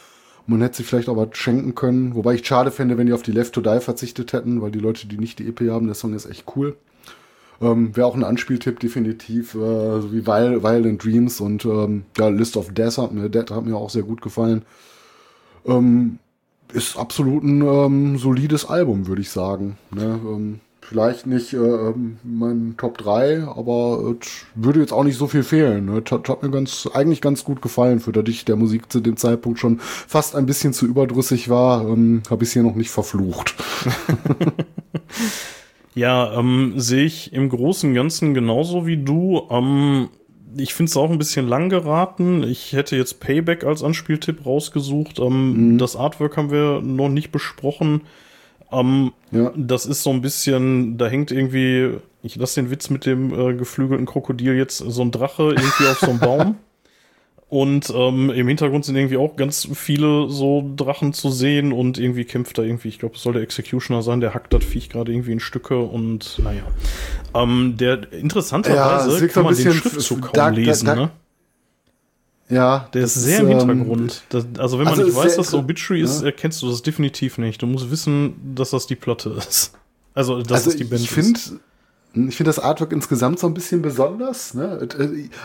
Man 0.47 0.61
hätte 0.61 0.79
sich 0.79 0.87
vielleicht 0.87 1.09
was 1.09 1.29
schenken 1.33 1.75
können. 1.75 2.15
Wobei 2.15 2.35
ich 2.35 2.47
schade 2.47 2.71
fände, 2.71 2.99
wenn 2.99 3.07
die 3.07 3.13
auf 3.13 3.23
die 3.23 3.33
Left 3.33 3.55
to 3.55 3.61
Die 3.61 3.81
verzichtet 3.81 4.33
hätten, 4.33 4.61
weil 4.61 4.71
die 4.71 4.81
Leute, 4.81 5.07
die 5.07 5.19
nicht 5.19 5.39
die 5.39 5.49
EP 5.49 5.71
haben, 5.71 5.87
der 5.87 5.95
Song 5.95 6.15
ist 6.15 6.27
echt 6.27 6.45
cool. 6.57 6.77
Ähm, 7.61 7.95
Wäre 7.97 8.07
auch 8.07 8.17
ein 8.17 8.25
Anspieltipp, 8.25 8.81
definitiv. 8.81 9.55
Äh, 9.55 10.01
so 10.01 10.13
wie 10.13 10.27
Viol 10.27 10.63
Violent 10.63 11.05
Dreams 11.05 11.41
und 11.41 11.65
ähm, 11.65 12.05
ja, 12.19 12.29
List 12.29 12.57
of 12.57 12.73
Death 12.75 12.99
hat 12.99 13.13
mir, 13.13 13.29
Death 13.29 13.53
hat 13.53 13.65
mir 13.65 13.77
auch 13.77 13.91
sehr 13.91 14.03
gut 14.03 14.21
gefallen. 14.21 14.63
Ähm, 15.65 16.19
ist 16.73 16.97
absolut 16.97 17.45
ein 17.45 17.63
ähm, 17.63 18.19
solides 18.19 18.65
Album, 18.65 19.07
würde 19.07 19.23
ich 19.23 19.31
sagen. 19.31 19.79
Ne? 19.95 20.19
Ähm, 20.25 20.61
vielleicht 20.93 21.27
nicht 21.27 21.55
äh, 21.55 21.57
ähm, 21.57 22.19
mein 22.23 22.75
Top 22.77 22.99
3, 22.99 23.45
aber 23.45 24.15
es 24.21 24.45
würde 24.55 24.81
jetzt 24.81 24.93
auch 24.93 25.05
nicht 25.05 25.17
so 25.17 25.27
viel 25.27 25.43
fehlen. 25.43 25.87
Ne? 25.87 26.03
Hat, 26.11 26.29
hat 26.29 26.43
mir 26.43 26.51
ganz, 26.51 26.87
eigentlich 26.93 27.23
ganz 27.23 27.45
gut 27.45 27.63
gefallen, 27.63 27.99
für 27.99 28.13
das 28.13 28.29
ich 28.29 28.45
der 28.45 28.57
Musik 28.57 28.93
zu 28.93 29.01
dem 29.01 29.17
Zeitpunkt 29.17 29.59
schon 29.59 29.79
fast 29.81 30.37
ein 30.37 30.47
bisschen 30.47 30.75
zu 30.75 30.87
überdrüssig 30.87 31.49
war, 31.49 31.89
ähm, 31.89 32.23
habe 32.29 32.45
ich 32.45 32.51
es 32.51 32.53
hier 32.53 32.63
noch 32.63 32.75
nicht 32.75 32.91
verflucht. 32.91 33.55
Ja, 35.95 36.39
ähm, 36.39 36.75
sehe 36.77 37.05
ich 37.05 37.33
im 37.33 37.49
Großen 37.51 37.91
und 37.91 37.95
Ganzen 37.95 38.33
genauso 38.33 38.87
wie 38.87 38.97
du. 38.97 39.43
Ähm, 39.51 40.09
ich 40.57 40.75
finde 40.75 40.91
es 40.91 40.97
auch 40.97 41.11
ein 41.11 41.19
bisschen 41.19 41.49
lang 41.49 41.69
geraten. 41.69 42.43
Ich 42.45 42.73
hätte 42.73 42.97
jetzt 42.97 43.21
Payback 43.21 43.65
als 43.65 43.83
Anspieltipp 43.83 44.47
rausgesucht. 44.47 45.19
Ähm, 45.19 45.77
Das 45.79 45.97
Artwork 45.97 46.37
haben 46.37 46.51
wir 46.51 46.81
noch 46.81 47.09
nicht 47.09 47.31
besprochen. 47.31 48.03
Ähm, 48.73 49.13
Ja. 49.31 49.53
Das 49.57 49.87
ist 49.87 50.03
so 50.03 50.11
ein 50.11 50.21
bisschen, 50.23 50.99
da 50.99 51.07
hängt 51.09 51.31
irgendwie, 51.31 51.99
ich 52.23 52.37
lasse 52.37 52.61
den 52.61 52.71
Witz 52.71 52.91
mit 52.91 53.07
dem 53.07 53.33
äh, 53.33 53.55
geflügelten 53.55 54.07
Krokodil 54.07 54.55
jetzt, 54.55 54.79
so 54.79 55.03
ein 55.03 55.11
Drache 55.11 55.43
irgendwie 55.45 55.87
auf 55.87 55.99
so 56.01 56.11
einem 56.11 56.19
Baum. 56.19 56.57
Und 57.53 57.93
ähm, 57.95 58.31
im 58.31 58.49
Hintergrund 58.49 58.87
sind 58.87 58.97
irgendwie 58.97 59.19
auch 59.19 59.37
ganz 59.37 59.69
viele 59.75 60.31
so 60.31 60.73
Drachen 60.75 61.13
zu 61.13 61.31
sehen 61.31 61.75
und 61.75 61.99
irgendwie 61.99 62.25
kämpft 62.25 62.57
da 62.57 62.63
irgendwie, 62.63 62.89
ich 62.89 62.99
glaube, 62.99 63.17
es 63.17 63.23
soll 63.23 63.35
der 63.35 63.43
Executioner 63.43 64.01
sein, 64.01 64.23
der 64.23 64.33
hackt 64.33 64.55
das 64.55 64.65
Viech 64.65 64.89
gerade 64.89 65.13
irgendwie 65.13 65.33
in 65.33 65.41
Stücke 65.41 65.79
und 65.79 66.41
naja. 66.43 66.63
Ähm, 67.35 67.75
der 67.77 67.99
Ja, 68.11 68.19
interessanterweise 68.19 69.11
es 69.11 69.21
wirkt 69.21 69.35
kann 69.35 69.45
man 69.45 69.55
den 69.55 69.71
Schriftzug 69.71 70.33
kaum 70.33 70.55
lesen, 70.55 70.87
ne? 70.87 71.11
Ja, 72.53 72.89
Der 72.93 73.03
das 73.03 73.17
ist 73.17 73.23
sehr 73.25 73.41
im 73.41 73.51
ähm, 73.51 73.59
Hintergrund. 73.59 74.23
Das, 74.29 74.47
also 74.59 74.79
wenn 74.79 74.85
man 74.85 74.93
also 74.93 75.03
nicht 75.05 75.13
ist 75.13 75.17
weiß, 75.17 75.37
dass 75.37 75.47
inter- 75.49 75.59
Obituary 75.59 76.03
ist, 76.03 76.21
ja. 76.21 76.27
erkennst 76.27 76.61
du 76.63 76.69
das 76.71 76.83
definitiv 76.83 77.39
nicht. 77.39 77.63
Du 77.63 77.67
musst 77.67 77.91
wissen, 77.91 78.35
dass 78.55 78.71
das 78.71 78.87
die 78.87 78.97
Platte 78.97 79.31
ist. 79.39 79.73
Also, 80.15 80.43
dass 80.43 80.53
also 80.67 80.71
es 80.71 80.77
die 80.77 80.85
Band 80.85 81.01
ich 81.03 81.09
ist. 81.09 81.15
finde 81.15 81.41
ich 82.29 82.37
finde 82.37 82.51
das 82.51 82.59
Artwork 82.59 82.93
insgesamt 82.93 83.39
so 83.39 83.47
ein 83.47 83.55
bisschen 83.55 83.81
besonders, 83.81 84.53
ne? 84.53 84.87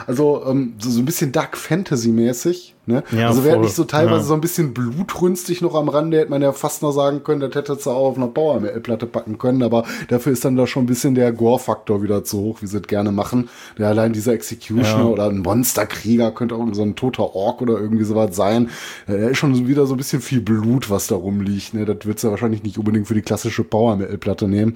Also 0.05 0.43
ähm, 0.45 0.73
so, 0.79 0.89
so 0.89 0.99
ein 0.99 1.05
bisschen 1.05 1.31
Dark 1.31 1.55
Fantasy 1.57 2.09
mäßig, 2.09 2.75
ne? 2.87 3.03
Ja, 3.11 3.27
also 3.27 3.43
wäre 3.43 3.59
nicht 3.59 3.75
so 3.75 3.83
teilweise 3.83 4.17
Ja. 4.17 4.23
so 4.23 4.33
ein 4.33 4.41
bisschen 4.41 4.73
blutrünstig 4.73 5.61
noch 5.61 5.75
am 5.75 5.89
Rande, 5.89 6.17
hätte 6.19 6.29
man 6.31 6.41
ja 6.41 6.51
fast 6.53 6.81
noch 6.81 6.91
sagen 6.91 7.23
können, 7.23 7.41
das 7.41 7.53
hätte 7.55 7.75
sie 7.75 7.91
auch 7.91 8.07
auf 8.09 8.17
einer 8.17 8.27
Power-Platte 8.27 9.05
packen 9.05 9.37
können, 9.37 9.61
aber 9.63 9.83
dafür 10.09 10.31
ist 10.33 10.43
dann 10.45 10.55
da 10.55 10.65
schon 10.67 10.83
ein 10.83 10.87
bisschen 10.87 11.13
der 11.15 11.31
Gore-Faktor 11.31 12.01
wieder 12.01 12.23
zu 12.23 12.39
hoch, 12.39 12.61
wie 12.61 12.67
sie 12.67 12.77
es 12.77 12.83
gerne 12.87 13.11
machen. 13.11 13.49
Der 13.77 13.87
allein 13.89 14.13
dieser 14.13 14.33
Executioner 14.33 14.87
Ja. 14.99 15.05
oder 15.05 15.29
ein 15.29 15.39
Monsterkrieger 15.39 16.31
könnte 16.31 16.55
auch 16.55 16.65
so 16.71 16.81
ein 16.81 16.95
toter 16.95 17.35
Ork 17.35 17.61
oder 17.61 17.79
irgendwie 17.79 18.03
sowas 18.03 18.35
sein. 18.35 18.69
Da 19.07 19.13
ist 19.13 19.37
schon 19.37 19.67
wieder 19.67 19.85
so 19.85 19.93
ein 19.93 19.97
bisschen 19.97 20.21
viel 20.21 20.41
Blut, 20.41 20.89
was 20.89 21.07
da 21.07 21.15
rumliegt, 21.15 21.73
ne? 21.73 21.85
Das 21.85 22.05
wird 22.05 22.21
ja 22.23 22.29
wahrscheinlich 22.31 22.63
nicht 22.63 22.77
unbedingt 22.77 23.07
für 23.07 23.13
die 23.13 23.21
klassische 23.21 23.63
Power-Platte 23.63 24.47
nehmen. 24.47 24.73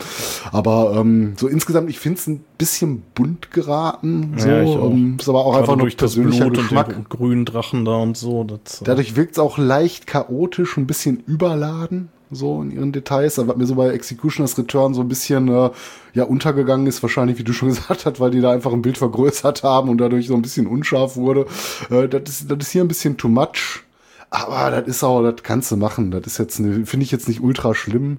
Aber 0.51 0.95
ähm, 0.97 1.33
so 1.37 1.47
insgesamt, 1.47 1.89
ich 1.89 1.99
finde 1.99 2.19
es 2.19 2.27
ein 2.27 2.43
bisschen 2.57 3.03
bunt 3.15 3.51
geraten. 3.51 4.33
So, 4.37 4.47
Ja, 4.49 4.61
ich 4.61 4.69
auch. 4.69 4.91
ähm, 4.91 5.17
ist 5.19 5.29
aber 5.29 5.39
auch 5.45 5.51
Gerade 5.51 5.59
einfach 5.63 5.75
nur 5.75 5.85
durch 5.85 5.97
das 5.97 6.15
Blut 6.15 6.53
Geschmack. 6.53 6.87
und 6.89 6.95
den 6.97 7.05
grünen 7.09 7.45
Drachen 7.45 7.85
da 7.85 7.97
und 8.01 8.17
so. 8.17 8.43
Das, 8.43 8.81
äh, 8.81 8.85
Dadurch 8.85 9.15
wirkt 9.15 9.33
es 9.33 9.39
auch 9.39 9.57
leicht 9.57 10.07
chaotisch, 10.07 10.77
ein 10.77 10.87
bisschen 10.87 11.23
überladen, 11.27 12.09
so 12.31 12.61
in 12.61 12.71
ihren 12.71 12.91
Details. 12.91 13.39
Aber 13.39 13.49
was 13.49 13.57
mir 13.57 13.65
so 13.65 13.75
bei 13.75 13.89
Executioners 13.89 14.57
Return 14.57 14.93
so 14.93 15.01
ein 15.01 15.07
bisschen 15.07 15.47
äh, 15.47 15.69
ja 16.13 16.23
untergegangen 16.23 16.87
ist, 16.87 17.01
wahrscheinlich, 17.03 17.37
wie 17.37 17.43
du 17.43 17.53
schon 17.53 17.69
gesagt 17.73 18.05
hast, 18.05 18.19
weil 18.19 18.31
die 18.31 18.41
da 18.41 18.51
einfach 18.51 18.73
ein 18.73 18.81
Bild 18.81 18.97
vergrößert 18.97 19.63
haben 19.63 19.89
und 19.89 19.97
dadurch 19.99 20.27
so 20.27 20.35
ein 20.35 20.41
bisschen 20.41 20.67
unscharf 20.67 21.15
wurde. 21.15 21.45
Äh, 21.89 22.07
das, 22.07 22.23
ist, 22.29 22.51
das 22.51 22.57
ist 22.59 22.71
hier 22.71 22.83
ein 22.83 22.87
bisschen 22.87 23.17
too 23.17 23.27
much. 23.29 23.83
Aber 24.29 24.71
das 24.71 24.87
ist 24.87 25.03
auch, 25.03 25.21
das 25.23 25.43
kannst 25.43 25.71
du 25.71 25.77
machen. 25.77 26.09
Das 26.11 26.25
ist 26.25 26.37
jetzt, 26.37 26.59
ne- 26.59 26.85
finde 26.85 27.03
ich 27.03 27.11
jetzt 27.11 27.27
nicht 27.27 27.41
ultra 27.41 27.75
schlimm. 27.75 28.17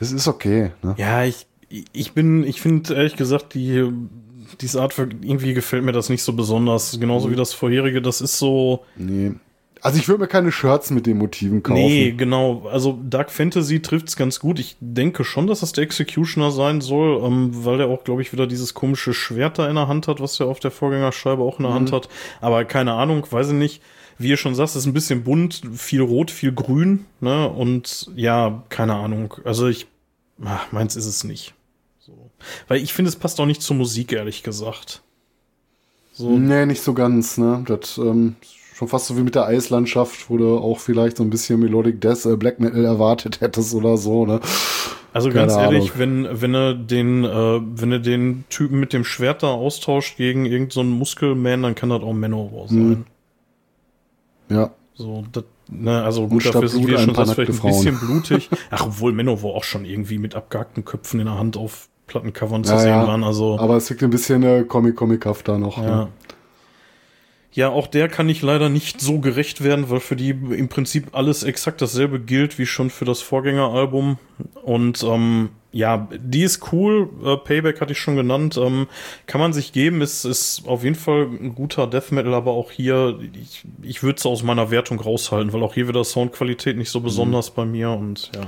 Es 0.00 0.10
ist 0.12 0.26
okay, 0.28 0.72
ne? 0.82 0.94
Ja, 0.98 1.24
ich, 1.24 1.46
ich 1.68 2.12
bin, 2.12 2.44
ich 2.44 2.60
finde 2.60 2.94
ehrlich 2.94 3.16
gesagt, 3.16 3.54
die, 3.54 3.90
dieses 4.60 4.76
Artwork, 4.76 5.12
irgendwie 5.22 5.54
gefällt 5.54 5.84
mir 5.84 5.92
das 5.92 6.08
nicht 6.08 6.22
so 6.22 6.32
besonders. 6.32 6.98
Genauso 6.98 7.30
wie 7.30 7.36
das 7.36 7.52
vorherige, 7.52 8.02
das 8.02 8.20
ist 8.20 8.38
so, 8.38 8.84
Nee. 8.96 9.32
Also 9.84 9.98
ich 9.98 10.08
würde 10.08 10.22
mir 10.22 10.28
keine 10.28 10.50
Shirts 10.50 10.88
mit 10.90 11.04
den 11.04 11.18
Motiven 11.18 11.62
kaufen. 11.62 11.78
nee, 11.78 12.12
genau. 12.12 12.66
Also 12.72 12.98
Dark 13.04 13.30
Fantasy 13.30 13.82
trifft's 13.82 14.16
ganz 14.16 14.40
gut. 14.40 14.58
Ich 14.58 14.76
denke 14.80 15.24
schon, 15.24 15.46
dass 15.46 15.60
das 15.60 15.72
der 15.72 15.84
Executioner 15.84 16.50
sein 16.52 16.80
soll, 16.80 17.22
ähm, 17.22 17.50
weil 17.52 17.76
der 17.76 17.88
auch, 17.88 18.02
glaube 18.02 18.22
ich, 18.22 18.32
wieder 18.32 18.46
dieses 18.46 18.72
komische 18.72 19.12
Schwert 19.12 19.58
da 19.58 19.68
in 19.68 19.74
der 19.74 19.86
Hand 19.86 20.08
hat, 20.08 20.20
was 20.20 20.40
er 20.40 20.46
auf 20.46 20.58
der 20.58 20.70
Vorgängerscheibe 20.70 21.42
auch 21.42 21.58
in 21.58 21.64
der 21.64 21.74
Hand 21.74 21.92
hat. 21.92 22.08
Aber 22.40 22.64
keine 22.64 22.94
Ahnung, 22.94 23.26
weiß 23.28 23.48
ich 23.48 23.54
nicht. 23.54 23.82
Wie 24.16 24.28
ihr 24.28 24.38
schon 24.38 24.54
sagt, 24.54 24.74
ist 24.74 24.86
ein 24.86 24.94
bisschen 24.94 25.22
bunt, 25.22 25.60
viel 25.74 26.00
rot, 26.00 26.30
viel 26.30 26.52
grün, 26.52 27.04
ne? 27.20 27.46
Und 27.50 28.08
ja, 28.16 28.62
keine 28.70 28.94
Ahnung. 28.94 29.34
Also 29.44 29.68
ich, 29.68 29.86
ach, 30.42 30.72
meins 30.72 30.96
ist 30.96 31.04
es 31.06 31.24
nicht. 31.24 31.52
Weil 32.68 32.82
ich 32.82 32.92
finde, 32.92 33.08
es 33.08 33.16
passt 33.16 33.40
auch 33.40 33.46
nicht 33.46 33.62
zur 33.62 33.76
Musik, 33.76 34.12
ehrlich 34.12 34.42
gesagt. 34.42 35.02
So. 36.12 36.30
Nee, 36.30 36.66
nicht 36.66 36.82
so 36.82 36.94
ganz, 36.94 37.38
ne? 37.38 37.64
Das 37.66 37.98
ähm, 37.98 38.36
schon 38.74 38.88
fast 38.88 39.06
so 39.06 39.16
wie 39.16 39.22
mit 39.22 39.34
der 39.34 39.46
Eislandschaft, 39.46 40.30
wo 40.30 40.36
du 40.36 40.58
auch 40.58 40.78
vielleicht 40.78 41.16
so 41.16 41.24
ein 41.24 41.30
bisschen 41.30 41.60
Melodic 41.60 42.00
Death, 42.00 42.26
äh, 42.26 42.36
Black 42.36 42.60
Metal 42.60 42.84
erwartet 42.84 43.40
hättest 43.40 43.74
oder 43.74 43.96
so, 43.96 44.26
ne? 44.26 44.40
Also 45.12 45.28
Keine 45.28 45.46
ganz 45.46 45.52
ehrlich, 45.54 45.94
Ahnung. 45.94 46.26
wenn, 46.26 46.40
wenn 46.40 46.54
er 46.54 46.74
den, 46.74 47.24
äh, 47.24 47.60
wenn 47.62 47.92
er 47.92 48.00
den 48.00 48.44
Typen 48.48 48.80
mit 48.80 48.92
dem 48.92 49.04
Schwert 49.04 49.44
da 49.44 49.48
austauscht 49.48 50.16
gegen 50.16 50.44
irgendeinen 50.44 50.70
so 50.70 50.96
Muskelman, 50.96 51.62
dann 51.62 51.74
kann 51.76 51.90
das 51.90 52.02
auch 52.02 52.12
Manowar 52.12 52.66
sein. 52.66 52.88
Mhm. 52.88 53.04
Ja. 54.48 54.70
So, 54.94 55.24
das, 55.30 55.44
ne, 55.68 56.02
also 56.02 56.26
gut, 56.26 56.44
dafür 56.46 56.68
sind 56.68 56.86
wir 56.86 56.98
schon 56.98 57.14
fast 57.14 57.34
vielleicht 57.34 57.64
ein 57.64 57.70
bisschen 57.70 57.98
blutig. 57.98 58.50
Ach, 58.70 58.86
obwohl 58.86 59.12
Manowar 59.12 59.54
auch 59.54 59.64
schon 59.64 59.84
irgendwie 59.84 60.18
mit 60.18 60.34
abgehackten 60.34 60.84
Köpfen 60.84 61.20
in 61.20 61.26
der 61.26 61.38
Hand 61.38 61.56
auf 61.56 61.88
Plattencovern 62.06 62.64
zu 62.64 62.72
Ja, 62.72 62.78
sehen 62.78 62.90
ja. 62.90 63.06
waren. 63.06 63.24
Also, 63.24 63.58
Aber 63.58 63.76
es 63.76 63.88
wirkt 63.90 64.02
ein 64.02 64.10
bisschen 64.10 64.42
äh, 64.42 64.64
Comic-Comic-haft 64.64 65.48
da 65.48 65.58
noch. 65.58 65.78
ja. 65.78 65.82
Ne? 66.04 66.08
Ja, 67.56 67.68
auch 67.68 67.86
der 67.86 68.08
kann 68.08 68.28
ich 68.28 68.42
leider 68.42 68.68
nicht 68.68 69.00
so 69.00 69.20
gerecht 69.20 69.62
werden, 69.62 69.88
weil 69.88 70.00
für 70.00 70.16
die 70.16 70.30
im 70.30 70.68
Prinzip 70.68 71.10
alles 71.12 71.44
exakt 71.44 71.80
dasselbe 71.80 72.18
gilt 72.18 72.58
wie 72.58 72.66
schon 72.66 72.90
für 72.90 73.04
das 73.04 73.22
Vorgängeralbum. 73.22 74.18
Und 74.64 75.04
ähm, 75.04 75.50
ja, 75.70 76.08
die 76.18 76.42
ist 76.42 76.72
cool. 76.72 77.08
Äh, 77.24 77.36
Payback 77.36 77.80
hatte 77.80 77.92
ich 77.92 77.98
schon 78.00 78.16
genannt. 78.16 78.58
Ähm, 78.60 78.88
kann 79.26 79.40
man 79.40 79.52
sich 79.52 79.72
geben. 79.72 80.02
Ist, 80.02 80.24
ist 80.24 80.62
auf 80.66 80.82
jeden 80.82 80.96
Fall 80.96 81.28
ein 81.28 81.54
guter 81.54 81.86
Death 81.86 82.10
Metal, 82.10 82.34
aber 82.34 82.50
auch 82.50 82.72
hier, 82.72 83.20
ich, 83.40 83.64
ich 83.82 84.02
würde 84.02 84.16
es 84.18 84.26
aus 84.26 84.42
meiner 84.42 84.72
Wertung 84.72 84.98
raushalten, 84.98 85.52
weil 85.52 85.62
auch 85.62 85.74
hier 85.74 85.86
wieder 85.86 86.02
Soundqualität 86.02 86.76
nicht 86.76 86.90
so 86.90 86.98
besonders 87.00 87.52
bei 87.52 87.64
mir 87.64 87.90
und 87.90 88.32
ja. 88.34 88.40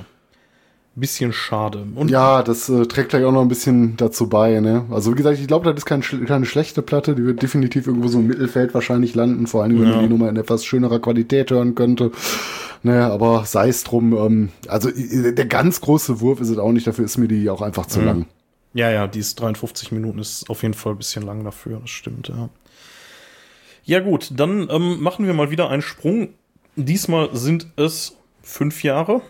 Bisschen 1.01 1.32
schade. 1.32 1.86
Und 1.94 2.10
Ja, 2.10 2.43
das 2.43 2.68
äh, 2.68 2.86
trägt 2.86 3.10
gleich 3.10 3.24
auch 3.24 3.32
noch 3.32 3.43
ein 3.43 3.48
bisschen 3.48 3.97
dazu 3.97 4.28
bei, 4.28 4.60
ne? 4.60 4.85
Also 4.90 5.12
wie 5.12 5.16
gesagt, 5.16 5.39
ich 5.39 5.47
glaube, 5.47 5.66
das 5.66 5.77
ist 5.77 5.85
kein, 5.86 6.02
schl- 6.02 6.24
keine 6.24 6.47
schlechte 6.47 6.82
Platte, 6.82 7.14
die 7.14 7.24
wird 7.24 7.43
definitiv 7.43 7.86
irgendwo 7.86 8.09
so 8.09 8.18
im 8.18 8.27
Mittelfeld 8.27 8.73
wahrscheinlich 8.74 9.14
landen, 9.14 9.47
vor 9.47 9.62
allem 9.62 9.78
wenn 9.81 9.89
Ja. 9.89 9.97
man 9.97 10.05
die 10.05 10.09
Nummer 10.10 10.28
in 10.31 10.36
etwas 10.36 10.64
schönerer 10.64 10.98
Qualität 10.98 11.51
hören 11.51 11.74
könnte. 11.74 12.10
Naja, 12.82 13.10
aber 13.12 13.44
sei 13.47 13.68
es 13.68 13.85
drum, 13.85 14.12
ähm, 14.16 14.48
also 14.68 14.90
der 14.90 15.47
ganz 15.47 15.81
große 15.81 16.20
Wurf 16.20 16.40
ist 16.40 16.48
es 16.51 16.59
auch 16.59 16.73
nicht, 16.73 16.86
dafür 16.86 17.05
ist 17.05 17.18
mir 17.18 17.28
die 17.28 17.51
auch 17.51 17.62
einfach 17.62 17.86
zu 17.86 18.01
lang. 18.01 18.27
Ja, 18.74 18.90
ja, 18.90 19.06
die 19.06 19.18
ist 19.20 19.40
53 19.40 19.93
Minuten 19.93 20.18
ist 20.18 20.48
auf 20.51 20.62
jeden 20.62 20.74
Fall 20.74 20.93
ein 20.93 20.98
bisschen 20.98 21.23
lang 21.24 21.44
dafür, 21.44 21.78
das 21.81 21.90
stimmt, 21.90 22.28
ja. 22.28 22.48
Ja, 23.85 24.01
gut, 24.01 24.31
dann 24.35 24.68
ähm, 24.70 25.01
machen 25.01 25.27
wir 25.27 25.35
mal 25.35 25.51
wieder 25.51 25.68
einen 25.70 25.82
Sprung. 25.82 26.28
Diesmal 26.74 27.31
sind 27.35 27.68
es 27.77 28.16
fünf 28.43 28.82
Jahre. 28.82 29.20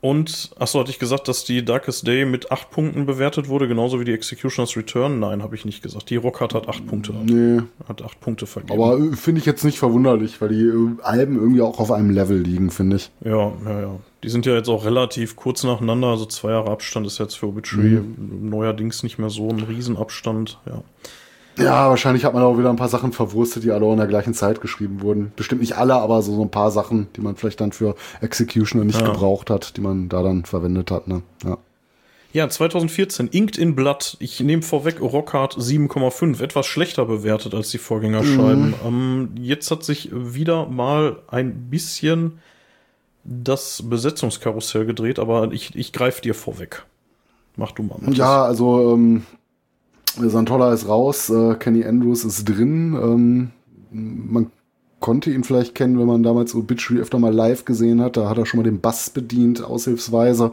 Und, 0.00 0.50
achso, 0.60 0.78
hatte 0.78 0.90
ich 0.92 1.00
gesagt, 1.00 1.26
dass 1.26 1.42
die 1.44 1.64
Darkest 1.64 2.06
Day 2.06 2.24
mit 2.24 2.52
acht 2.52 2.70
Punkten 2.70 3.04
bewertet 3.04 3.48
wurde, 3.48 3.66
genauso 3.66 3.98
wie 3.98 4.04
die 4.04 4.12
Executioner's 4.12 4.76
Return? 4.76 5.18
Nein, 5.18 5.42
habe 5.42 5.56
ich 5.56 5.64
nicht 5.64 5.82
gesagt. 5.82 6.08
Die 6.10 6.16
Rockhard 6.16 6.54
hat 6.54 6.68
acht 6.68 6.86
Punkte. 6.86 7.12
Nee, 7.12 7.62
Hat 7.88 8.02
acht 8.02 8.20
Punkte 8.20 8.46
vergeben. 8.46 8.80
aber 8.80 8.96
äh, 8.96 9.16
finde 9.16 9.40
ich 9.40 9.46
jetzt 9.46 9.64
nicht 9.64 9.80
verwunderlich, 9.80 10.40
weil 10.40 10.50
die 10.50 10.62
äh, 10.66 11.02
Alben 11.02 11.34
irgendwie 11.36 11.62
auch 11.62 11.80
auf 11.80 11.90
einem 11.90 12.10
Level 12.10 12.38
liegen, 12.38 12.70
finde 12.70 12.96
ich. 12.96 13.10
Ja, 13.24 13.52
ja, 13.64 13.80
ja. 13.80 13.96
Die 14.22 14.28
sind 14.28 14.46
ja 14.46 14.54
jetzt 14.54 14.68
auch 14.68 14.84
relativ 14.84 15.34
kurz 15.34 15.64
nacheinander, 15.64 16.08
also 16.08 16.26
zwei 16.26 16.50
Jahre 16.50 16.70
Abstand 16.70 17.06
ist 17.06 17.18
jetzt 17.18 17.34
für 17.34 17.46
Obituary 17.46 18.00
neuerdings 18.40 19.02
nicht 19.02 19.18
mehr 19.18 19.30
so 19.30 19.48
ein 19.48 19.60
Riesenabstand, 19.60 20.58
ja. 20.66 20.82
Ja, 21.58 21.88
wahrscheinlich 21.88 22.24
hat 22.24 22.34
man 22.34 22.42
auch 22.42 22.58
wieder 22.58 22.70
ein 22.70 22.76
paar 22.76 22.88
Sachen 22.88 23.12
verwurstet, 23.12 23.64
die 23.64 23.70
alle 23.72 23.84
auch 23.84 23.92
in 23.92 23.98
der 23.98 24.06
gleichen 24.06 24.34
Zeit 24.34 24.60
geschrieben 24.60 25.00
wurden. 25.00 25.32
Bestimmt 25.36 25.60
nicht 25.60 25.76
alle, 25.76 25.94
aber 25.94 26.22
so, 26.22 26.34
so 26.34 26.42
ein 26.42 26.50
paar 26.50 26.70
Sachen, 26.70 27.08
die 27.16 27.20
man 27.20 27.36
vielleicht 27.36 27.60
dann 27.60 27.72
für 27.72 27.94
Executioner 28.20 28.84
nicht 28.84 29.00
Ja. 29.00 29.06
gebraucht 29.06 29.50
hat, 29.50 29.76
die 29.76 29.80
man 29.80 30.08
da 30.08 30.22
dann 30.22 30.44
verwendet 30.44 30.90
hat. 30.90 31.08
Ne? 31.08 31.22
Ja. 31.44 31.58
Ja, 32.32 32.46
2014, 32.48 33.28
Inked 33.28 33.56
in 33.56 33.74
Blood. 33.74 34.16
Ich 34.20 34.38
nehme 34.40 34.60
vorweg 34.62 35.00
Rockhard 35.00 35.56
7,5. 35.56 36.42
Etwas 36.42 36.66
schlechter 36.66 37.06
bewertet 37.06 37.54
als 37.54 37.70
die 37.70 37.78
Vorgängerscheiben. 37.78 38.74
Ähm, 38.86 39.30
jetzt 39.40 39.70
hat 39.70 39.82
sich 39.82 40.10
wieder 40.12 40.66
mal 40.66 41.16
ein 41.28 41.70
bisschen 41.70 42.38
das 43.24 43.82
Besetzungskarussell 43.88 44.84
gedreht, 44.84 45.18
aber 45.18 45.52
ich, 45.52 45.74
ich 45.74 45.92
greife 45.94 46.20
dir 46.20 46.34
vorweg. 46.34 46.84
Mach 47.56 47.72
du 47.72 47.82
mal. 47.82 47.96
Matthias. 47.98 48.18
Ja, 48.18 48.44
also 48.44 48.94
ähm, 48.94 49.24
Santola 50.26 50.72
ist 50.72 50.88
raus, 50.88 51.30
äh, 51.30 51.54
Kenny 51.54 51.84
Andrews 51.84 52.24
ist 52.24 52.44
drin. 52.44 52.94
Ähm, 52.94 53.50
man 53.90 54.50
konnte 55.00 55.30
ihn 55.30 55.44
vielleicht 55.44 55.74
kennen, 55.74 55.98
wenn 55.98 56.06
man 56.06 56.22
damals 56.22 56.54
Obituary 56.54 57.00
öfter 57.00 57.18
mal 57.18 57.32
live 57.32 57.64
gesehen 57.64 58.00
hat. 58.02 58.16
Da 58.16 58.28
hat 58.28 58.36
er 58.38 58.46
schon 58.46 58.58
mal 58.58 58.64
den 58.64 58.80
Bass 58.80 59.10
bedient, 59.10 59.62
aushilfsweise. 59.62 60.52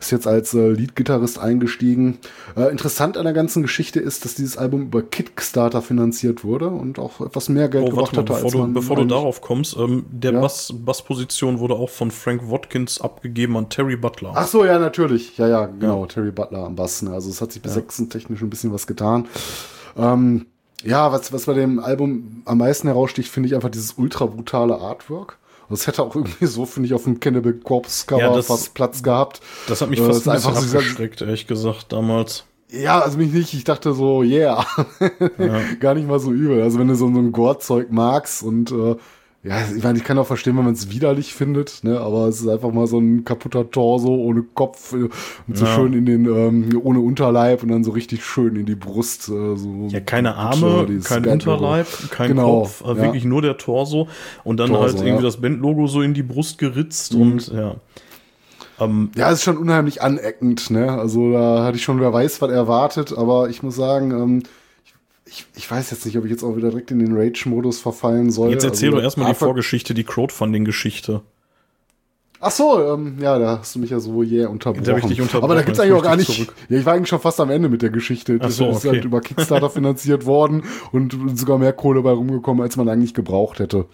Ist 0.00 0.10
jetzt 0.12 0.26
als 0.26 0.54
äh, 0.54 0.70
Leadgitarrist 0.70 1.38
eingestiegen. 1.38 2.18
Äh, 2.56 2.70
interessant 2.70 3.16
an 3.16 3.24
der 3.24 3.32
ganzen 3.32 3.62
Geschichte 3.62 4.00
ist, 4.00 4.24
dass 4.24 4.34
dieses 4.34 4.56
Album 4.56 4.82
über 4.82 5.02
Kickstarter 5.02 5.82
finanziert 5.82 6.42
wurde 6.44 6.68
und 6.68 6.98
auch 6.98 7.20
etwas 7.20 7.48
mehr 7.48 7.68
Geld 7.68 7.84
Oh, 7.84 7.90
gebracht 7.90 8.12
mal, 8.12 8.18
hatte, 8.22 8.32
bevor, 8.32 8.44
als 8.44 8.52
du, 8.52 8.58
man 8.58 8.72
bevor 8.74 8.96
du 8.96 9.04
darauf 9.04 9.40
kommst, 9.40 9.76
ähm, 9.76 10.04
der 10.10 10.32
Ja. 10.32 10.40
Bass, 10.40 10.72
Bassposition 10.76 11.58
wurde 11.60 11.74
auch 11.74 11.90
von 11.90 12.10
Frank 12.10 12.50
Watkins 12.50 13.00
abgegeben 13.00 13.56
an 13.56 13.68
Terry 13.68 13.96
Butler. 13.96 14.32
Ach 14.34 14.46
so, 14.48 14.64
ja, 14.64 14.78
natürlich. 14.78 15.38
Ja, 15.38 15.46
ja, 15.48 15.66
genau. 15.66 16.06
Terry 16.06 16.32
Butler 16.32 16.64
am 16.66 16.74
Bass. 16.76 17.02
Ne? 17.02 17.12
Also 17.12 17.30
es 17.30 17.40
hat 17.40 17.52
sich 17.52 17.62
bis 17.62 17.76
Ja. 17.76 17.82
technisch 18.08 18.42
ein 18.42 18.50
bisschen 18.50 18.72
was 18.72 18.86
getan. 18.86 19.26
Ähm, 19.96 20.46
ja, 20.84 21.10
was, 21.12 21.32
was 21.32 21.46
bei 21.46 21.54
dem 21.54 21.78
Album 21.78 22.42
am 22.44 22.58
meisten 22.58 22.86
heraussticht, 22.88 23.28
finde 23.30 23.48
ich 23.48 23.54
einfach 23.54 23.70
dieses 23.70 23.94
ultra 23.98 24.26
brutale 24.26 24.78
Artwork. 24.78 25.38
Das 25.68 25.86
hätte 25.88 26.02
auch 26.02 26.14
irgendwie 26.14 26.46
so, 26.46 26.64
finde 26.64 26.86
ich, 26.86 26.94
auf 26.94 27.04
dem 27.04 27.18
Cannibal 27.18 27.52
Corpse 27.54 28.06
Cover 28.06 28.20
Ja, 28.22 28.32
das- 28.34 28.46
fast 28.46 28.74
Platz 28.74 29.02
gehabt. 29.02 29.40
Das 29.66 29.80
hat 29.80 29.90
mich 29.90 29.98
Äh, 30.00 30.04
fast 30.06 30.20
ist 30.20 30.28
ein 30.28 30.36
einfach 30.36 30.54
so 30.56 30.78
abgeschreckt, 30.78 31.22
ehrlich 31.22 31.46
gesagt, 31.48 31.92
damals. 31.92 32.44
Ja, 32.70 33.00
also 33.00 33.18
mich 33.18 33.32
nicht. 33.32 33.52
Ich 33.54 33.64
dachte 33.64 33.92
so, 33.94 34.22
yeah. 34.22 34.64
Gar 35.80 35.94
nicht 35.94 36.06
mal 36.08 36.18
so 36.20 36.32
übel. 36.32 36.62
Also 36.62 36.78
wenn 36.78 36.88
du 36.88 36.94
so, 36.94 37.12
so 37.12 37.18
ein 37.18 37.32
Gore-Zeug 37.32 37.90
magst 37.90 38.42
und 38.42 38.70
äh, 38.72 38.96
ja, 39.46 39.58
ich 39.76 39.82
meine, 39.84 39.96
ich 39.98 40.04
kann 40.04 40.18
auch 40.18 40.26
verstehen, 40.26 40.56
wenn 40.56 40.64
man 40.64 40.74
es 40.74 40.90
widerlich 40.90 41.32
findet, 41.34 41.84
ne? 41.84 42.00
Aber 42.00 42.26
es 42.26 42.40
ist 42.40 42.48
einfach 42.48 42.72
mal 42.72 42.86
so 42.86 42.98
ein 42.98 43.24
kaputter 43.24 43.70
Torso 43.70 44.14
ohne 44.14 44.42
Kopf 44.42 44.92
äh, 44.92 45.08
und 45.46 45.56
so 45.56 45.64
Ja. 45.64 45.74
schön 45.74 45.92
in 45.92 46.04
den, 46.06 46.24
ähm, 46.26 46.80
ohne 46.82 47.00
Unterleib 47.00 47.62
und 47.62 47.68
dann 47.68 47.84
so 47.84 47.92
richtig 47.92 48.24
schön 48.24 48.56
in 48.56 48.66
die 48.66 48.74
Brust. 48.74 49.28
Äh, 49.28 49.56
so 49.56 49.86
Ja, 49.90 50.00
keine 50.00 50.34
Arme, 50.34 50.86
dieses 50.88 51.04
kein 51.04 51.22
Bandlogo. 51.22 51.58
Unterleib, 51.58 51.86
kein 52.10 52.28
Genau, 52.28 52.60
Kopf, 52.62 52.82
äh, 52.82 52.88
ja. 52.88 52.96
wirklich 53.02 53.24
nur 53.24 53.40
der 53.42 53.56
Torso 53.56 54.08
und 54.42 54.58
dann 54.58 54.68
Torso, 54.68 54.82
halt 54.82 54.94
irgendwie 54.94 55.08
ja. 55.10 55.18
Mhm. 55.20 55.22
das 55.22 55.36
Bandlogo 55.40 55.86
so 55.86 56.02
in 56.02 56.12
die 56.14 56.22
Brust 56.24 56.58
geritzt 56.58 57.14
und 57.14 57.48
ja. 57.48 57.76
Ähm, 58.78 59.10
Ja, 59.16 59.28
es 59.30 59.38
ist 59.38 59.44
schon 59.44 59.56
unheimlich 59.56 60.02
aneckend, 60.02 60.70
ne? 60.70 60.90
Also 60.92 61.32
da 61.32 61.64
hatte 61.64 61.76
ich 61.78 61.84
schon, 61.84 62.00
wer 62.00 62.12
weiß, 62.12 62.42
was 62.42 62.50
erwartet, 62.50 63.16
aber 63.16 63.48
ich 63.48 63.62
muss 63.62 63.76
sagen, 63.76 64.10
ähm, 64.10 64.42
ich, 65.26 65.44
ich, 65.56 65.70
weiß 65.70 65.90
jetzt 65.90 66.06
nicht, 66.06 66.16
ob 66.16 66.24
ich 66.24 66.30
jetzt 66.30 66.44
auch 66.44 66.56
wieder 66.56 66.70
direkt 66.70 66.90
in 66.90 67.00
den 67.00 67.16
Rage-Modus 67.16 67.80
verfallen 67.80 68.30
soll. 68.30 68.50
jetzt 68.50 68.64
erzähl 68.64 68.88
also, 68.88 68.98
doch 68.98 69.04
erstmal 69.04 69.32
die 69.32 69.38
Vorgeschichte, 69.38 69.92
die 69.92 70.04
Crowdfunding-Geschichte. 70.04 71.22
Ach 72.38 72.50
so, 72.50 72.94
ähm, 72.94 73.16
ja, 73.20 73.38
da 73.38 73.58
hast 73.60 73.74
du 73.74 73.78
mich 73.78 73.90
ja 73.90 73.98
so 73.98 74.22
yeah 74.22 74.48
unterbrochen. 74.48 74.86
Hab 74.86 74.98
ich 74.98 75.06
dich 75.06 75.20
unterbrochen, 75.20 75.44
Aber 75.44 75.54
da 75.54 75.62
gibt's 75.62 75.80
eigentlich 75.80 75.94
auch 75.94 76.02
gar 76.02 76.16
nicht. 76.16 76.30
zurück. 76.30 76.54
Ja, 76.68 76.78
ich 76.78 76.84
war 76.84 76.94
eigentlich 76.94 77.08
schon 77.08 77.20
fast 77.20 77.40
am 77.40 77.50
Ende 77.50 77.68
mit 77.68 77.82
der 77.82 77.90
Geschichte. 77.90 78.38
Ach 78.40 78.50
so, 78.50 78.66
Das 78.66 78.76
ist 78.78 78.84
okay. 78.84 78.96
halt 78.96 79.04
über 79.04 79.20
Kickstarter 79.20 79.70
finanziert 79.70 80.26
worden 80.26 80.64
und 80.92 81.16
sogar 81.34 81.58
mehr 81.58 81.72
Kohle 81.72 82.02
bei 82.02 82.10
rumgekommen, 82.10 82.62
als 82.62 82.76
man 82.76 82.88
eigentlich 82.88 83.14
gebraucht 83.14 83.58
hätte. 83.58 83.86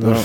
Ja. 0.00 0.16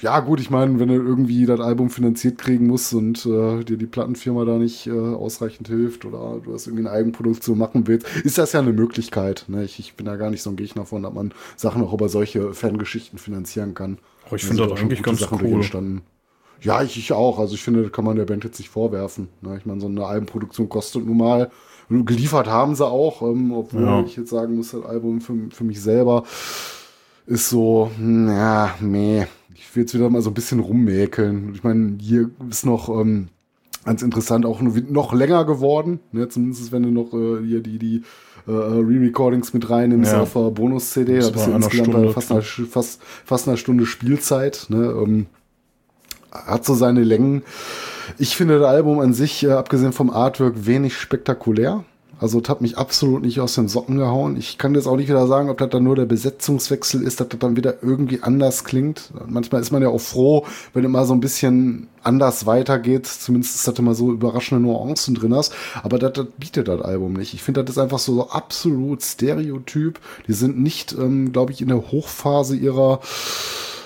Ja, 0.00 0.20
gut, 0.20 0.38
ich 0.38 0.48
meine, 0.48 0.78
wenn 0.78 0.88
du 0.88 0.94
irgendwie 0.94 1.44
das 1.44 1.58
Album 1.58 1.90
finanziert 1.90 2.38
kriegen 2.38 2.68
musst 2.68 2.94
und 2.94 3.26
äh, 3.26 3.64
dir 3.64 3.76
die 3.76 3.86
Plattenfirma 3.86 4.44
da 4.44 4.56
nicht 4.56 4.86
äh, 4.86 4.92
ausreichend 4.92 5.66
hilft 5.66 6.04
oder 6.04 6.40
du 6.44 6.54
hast 6.54 6.68
irgendwie 6.68 6.86
eine 6.86 6.96
Eigenproduktion 6.96 7.58
machen 7.58 7.88
willst, 7.88 8.06
ist 8.22 8.38
das 8.38 8.52
ja 8.52 8.60
eine 8.60 8.72
Möglichkeit. 8.72 9.46
Ne? 9.48 9.64
Ich, 9.64 9.80
ich 9.80 9.94
bin 9.94 10.06
da 10.06 10.14
gar 10.14 10.30
nicht 10.30 10.42
so 10.42 10.50
ein 10.50 10.56
Gegner 10.56 10.86
von, 10.86 11.02
dass 11.02 11.12
man 11.12 11.32
Sachen 11.56 11.82
auch 11.82 11.92
über 11.92 12.08
solche 12.08 12.54
Fangeschichten 12.54 13.18
finanzieren 13.18 13.74
kann. 13.74 13.98
Aber 14.26 14.36
ich 14.36 14.44
finde 14.44 14.62
das 14.62 14.72
auch 14.72 14.78
eigentlich 14.78 15.02
ganz 15.02 15.18
Sachen 15.18 15.40
cool. 15.44 16.00
Ja, 16.60 16.82
ich, 16.82 16.96
ich 16.96 17.12
auch. 17.12 17.38
Also 17.40 17.54
ich 17.54 17.62
finde, 17.62 17.82
das 17.82 17.92
kann 17.92 18.04
man 18.04 18.16
der 18.16 18.24
Band 18.24 18.44
jetzt 18.44 18.58
nicht 18.58 18.70
vorwerfen. 18.70 19.28
Ne? 19.42 19.56
Ich 19.58 19.66
meine, 19.66 19.80
so 19.80 19.86
eine 19.88 20.04
Albenproduktion 20.06 20.68
kostet 20.68 21.06
nun 21.06 21.16
mal. 21.16 21.50
Geliefert 21.88 22.46
haben 22.48 22.74
sie 22.74 22.86
auch, 22.86 23.22
ähm, 23.22 23.52
obwohl 23.52 23.82
Ja. 23.82 24.02
ich 24.02 24.16
jetzt 24.16 24.30
sagen 24.30 24.56
muss, 24.56 24.72
das 24.72 24.84
Album 24.84 25.20
für, 25.20 25.34
für 25.50 25.64
mich 25.64 25.80
selber 25.80 26.24
ist 27.26 27.48
so, 27.48 27.90
ja, 28.00 28.74
meh. 28.80 29.26
Ich 29.68 29.76
will 29.76 29.82
jetzt 29.82 29.94
wieder 29.94 30.08
mal 30.08 30.22
so 30.22 30.30
ein 30.30 30.34
bisschen 30.34 30.60
rummäkeln. 30.60 31.52
Ich 31.54 31.62
meine, 31.62 31.98
hier 32.00 32.30
ist 32.48 32.64
noch 32.64 32.88
ähm, 32.88 33.28
ganz 33.84 34.02
interessant 34.02 34.46
auch 34.46 34.62
noch, 34.62 34.74
noch 34.88 35.12
länger 35.12 35.44
geworden. 35.44 36.00
Ne? 36.12 36.28
Zumindest 36.28 36.72
wenn 36.72 36.84
du 36.84 36.90
noch 36.90 37.12
äh, 37.12 37.44
hier 37.44 37.60
die, 37.60 37.78
die 37.78 38.02
äh, 38.46 38.50
Re-Recordings 38.50 39.52
mit 39.52 39.68
reinnimmst 39.68 40.12
Ja. 40.12 40.22
auf 40.22 40.32
der 40.32 40.50
Bonus-CD. 40.50 41.18
Da 41.18 41.28
bist 41.28 41.46
du 41.46 41.52
eine 41.52 41.56
insgesamt 41.64 41.88
Stunde 41.90 42.12
fast, 42.12 42.32
eine, 42.32 42.42
fast, 42.42 43.02
fast 43.26 43.46
einer 43.48 43.56
Stunde 43.58 43.84
Spielzeit. 43.84 44.66
Ne? 44.70 44.86
Ähm, 44.86 45.26
hat 46.32 46.64
so 46.64 46.74
seine 46.74 47.02
Längen. 47.04 47.42
Ich 48.16 48.36
finde 48.36 48.58
das 48.58 48.68
Album 48.68 49.00
an 49.00 49.12
sich, 49.12 49.44
äh, 49.44 49.50
abgesehen 49.50 49.92
vom 49.92 50.08
Artwork, 50.08 50.66
wenig 50.66 50.96
spektakulär. 50.96 51.84
Also 52.20 52.40
das 52.40 52.48
hat 52.48 52.60
mich 52.60 52.76
absolut 52.76 53.22
nicht 53.22 53.40
aus 53.40 53.54
den 53.54 53.68
Socken 53.68 53.98
gehauen. 53.98 54.36
Ich 54.36 54.58
kann 54.58 54.74
jetzt 54.74 54.86
auch 54.86 54.96
nicht 54.96 55.08
wieder 55.08 55.26
sagen, 55.26 55.50
ob 55.50 55.58
das 55.58 55.70
dann 55.70 55.84
nur 55.84 55.96
der 55.96 56.06
Besetzungswechsel 56.06 57.02
ist, 57.02 57.20
dass 57.20 57.28
das 57.28 57.38
dann 57.38 57.56
wieder 57.56 57.82
irgendwie 57.82 58.22
anders 58.22 58.64
klingt. 58.64 59.10
Manchmal 59.26 59.60
ist 59.60 59.70
man 59.70 59.82
ja 59.82 59.88
auch 59.88 60.00
froh, 60.00 60.44
wenn 60.74 60.84
immer 60.84 61.04
so 61.04 61.14
ein 61.14 61.20
bisschen 61.20 61.88
anders 62.02 62.46
weitergeht. 62.46 63.06
Zumindest 63.06 63.54
ist 63.54 63.68
das 63.68 63.78
immer 63.78 63.94
so 63.94 64.12
überraschende 64.12 64.62
Nuancen 64.62 65.14
drin 65.14 65.34
hast. 65.34 65.52
Aber 65.82 65.98
das, 65.98 66.12
das 66.14 66.26
bietet 66.38 66.68
das 66.68 66.80
Album 66.80 67.12
nicht. 67.12 67.34
Ich 67.34 67.42
finde, 67.42 67.62
das 67.62 67.76
ist 67.76 67.82
einfach 67.82 67.98
so, 67.98 68.14
so 68.14 68.30
absolut 68.30 69.02
Stereotyp. 69.02 70.00
Die 70.26 70.32
sind 70.32 70.58
nicht, 70.58 70.92
ähm, 70.92 71.32
glaube 71.32 71.52
ich, 71.52 71.60
in 71.60 71.68
der 71.68 71.90
Hochphase 71.92 72.56
ihrer 72.56 73.00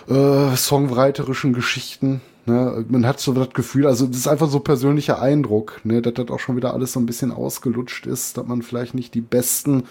äh, 0.09 0.57
songwriterischen 0.57 1.53
Geschichten. 1.53 2.23
Ne? 2.47 2.85
Man 2.89 3.06
hat 3.06 3.20
so 3.20 3.32
das 3.32 3.51
Gefühl, 3.51 3.86
also 3.86 4.06
das 4.06 4.16
ist 4.16 4.28
einfach 4.28 4.48
so 4.48 4.60
persönlicher 4.60 5.20
Eindruck, 5.20 5.81
ne? 5.85 6.02
dass 6.02 6.14
das 6.14 6.28
auch 6.28 6.40
schon 6.40 6.56
wieder 6.56 6.74
alles 6.74 6.93
so 6.93 7.01
ein 7.01 7.06
bisschen 7.06 7.32
ausgelutscht 7.32 8.06
ist, 8.06 8.36
dass 8.36 8.47
man 8.47 8.62
vielleicht 8.62 8.94
nicht 8.94 9.14
die 9.14 9.20
besten 9.20 9.85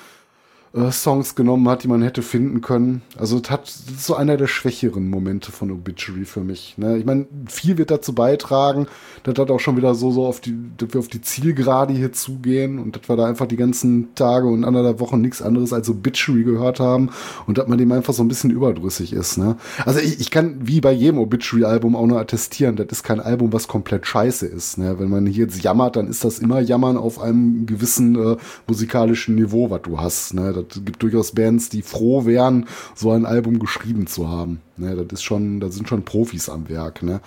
äh, 0.73 0.91
Songs 0.91 1.35
genommen 1.35 1.68
hat, 1.68 1.84
die 1.84 1.88
man 1.88 2.02
hätte 2.02 2.22
finden 2.22 2.61
können. 2.61 3.02
Also 3.18 3.39
das, 3.39 3.52
hat, 3.52 3.64
das 3.64 3.93
ist 3.93 4.06
so 4.06 4.15
einer 4.15 4.38
der 4.38 4.48
schwächeren 4.48 5.10
Momente 5.10 5.52
von 5.52 5.69
Obituary 5.69 6.26
für 6.26 6.41
mich. 6.41 6.76
Ne? 6.77 6.98
Ich 6.98 7.06
meine, 7.06 7.27
viel 7.48 7.77
wird 7.77 7.91
dazu 7.91 8.14
beitragen, 8.14 8.88
dass 9.23 9.34
das 9.34 9.49
auch 9.49 9.60
schon 9.60 9.76
wieder 9.76 9.95
so, 9.95 10.11
so 10.11 10.26
auf 10.26 10.39
die, 10.39 10.56
dass 10.77 10.93
wir 10.93 10.99
auf 10.99 11.10
die 11.10 11.22
Zielgerade 11.22 11.93
hier 11.93 12.14
zugehen 12.14 12.80
und 12.80 12.95
dass 12.95 13.10
wir 13.10 13.18
da 13.18 13.26
einfach 13.26 13.48
die 13.48 13.57
ganzen 13.57 14.15
Tage 14.15 14.48
und 14.48 14.64
anderthalb 14.64 14.99
Wochen 14.99 15.19
nichts 15.19 15.41
anderes 15.41 15.73
als 15.73 15.89
Obituary 15.89 16.43
gehört 16.43 16.80
haben 16.80 17.10
und 17.48 17.57
dass 17.57 17.68
man 17.68 17.77
dem 17.77 17.91
einfach 17.91 18.14
so 18.14 18.23
ein 18.23 18.30
bisschen 18.30 18.52
überdrüssig 18.52 19.11
ist. 19.14 19.38
Ne? 19.38 19.57
Also 19.85 19.99
ich, 19.99 20.22
ich 20.22 20.31
kann 20.31 20.56
wie 20.61 20.80
bei 20.80 20.93
jedem 20.93 21.19
Obituary-Album 21.19 21.95
auch 21.95 22.06
nur 22.06 22.19
attestieren, 22.19 22.77
das 22.77 22.88
ist 22.91 23.03
kein 23.03 23.19
Album, 23.19 23.52
was 23.52 23.68
komplett 23.68 24.07
scheiße 24.07 24.45
ist. 24.45 24.77
Ne? 24.77 24.95
Wenn 24.99 25.10
man 25.10 25.26
hier 25.26 25.45
jetzt 25.45 25.61
jammert, 25.61 25.98
dann 25.98 26.07
ist 26.07 26.23
das 26.23 26.39
immer 26.39 26.61
Jammern 26.61 26.98
auf 26.98 27.19
einem 27.19 27.65
gewissen 27.65 28.15
äh, 28.15 28.38
musikalischen 28.68 29.35
Niveau, 29.35 29.69
was 29.69 29.81
du 29.81 29.99
hast. 29.99 30.34
Ne? 30.34 30.53
Das 30.53 30.61
gibt 30.64 31.04
durchaus 31.04 31.32
Bands, 31.34 31.70
die 31.70 31.82
froh 31.82 32.26
wären, 32.26 32.68
so 32.96 33.12
ein 33.12 33.26
Album 33.26 33.60
geschrieben 33.60 34.08
zu 34.08 34.30
haben. 34.30 34.62
Ne? 34.78 34.96
Das 34.96 35.20
ist 35.20 35.24
schon, 35.24 35.60
da 35.60 35.70
sind 35.70 35.88
schon 35.88 36.04
Profis 36.04 36.50
am 36.50 36.70
Werk. 36.70 37.04
Ne? 37.04 37.22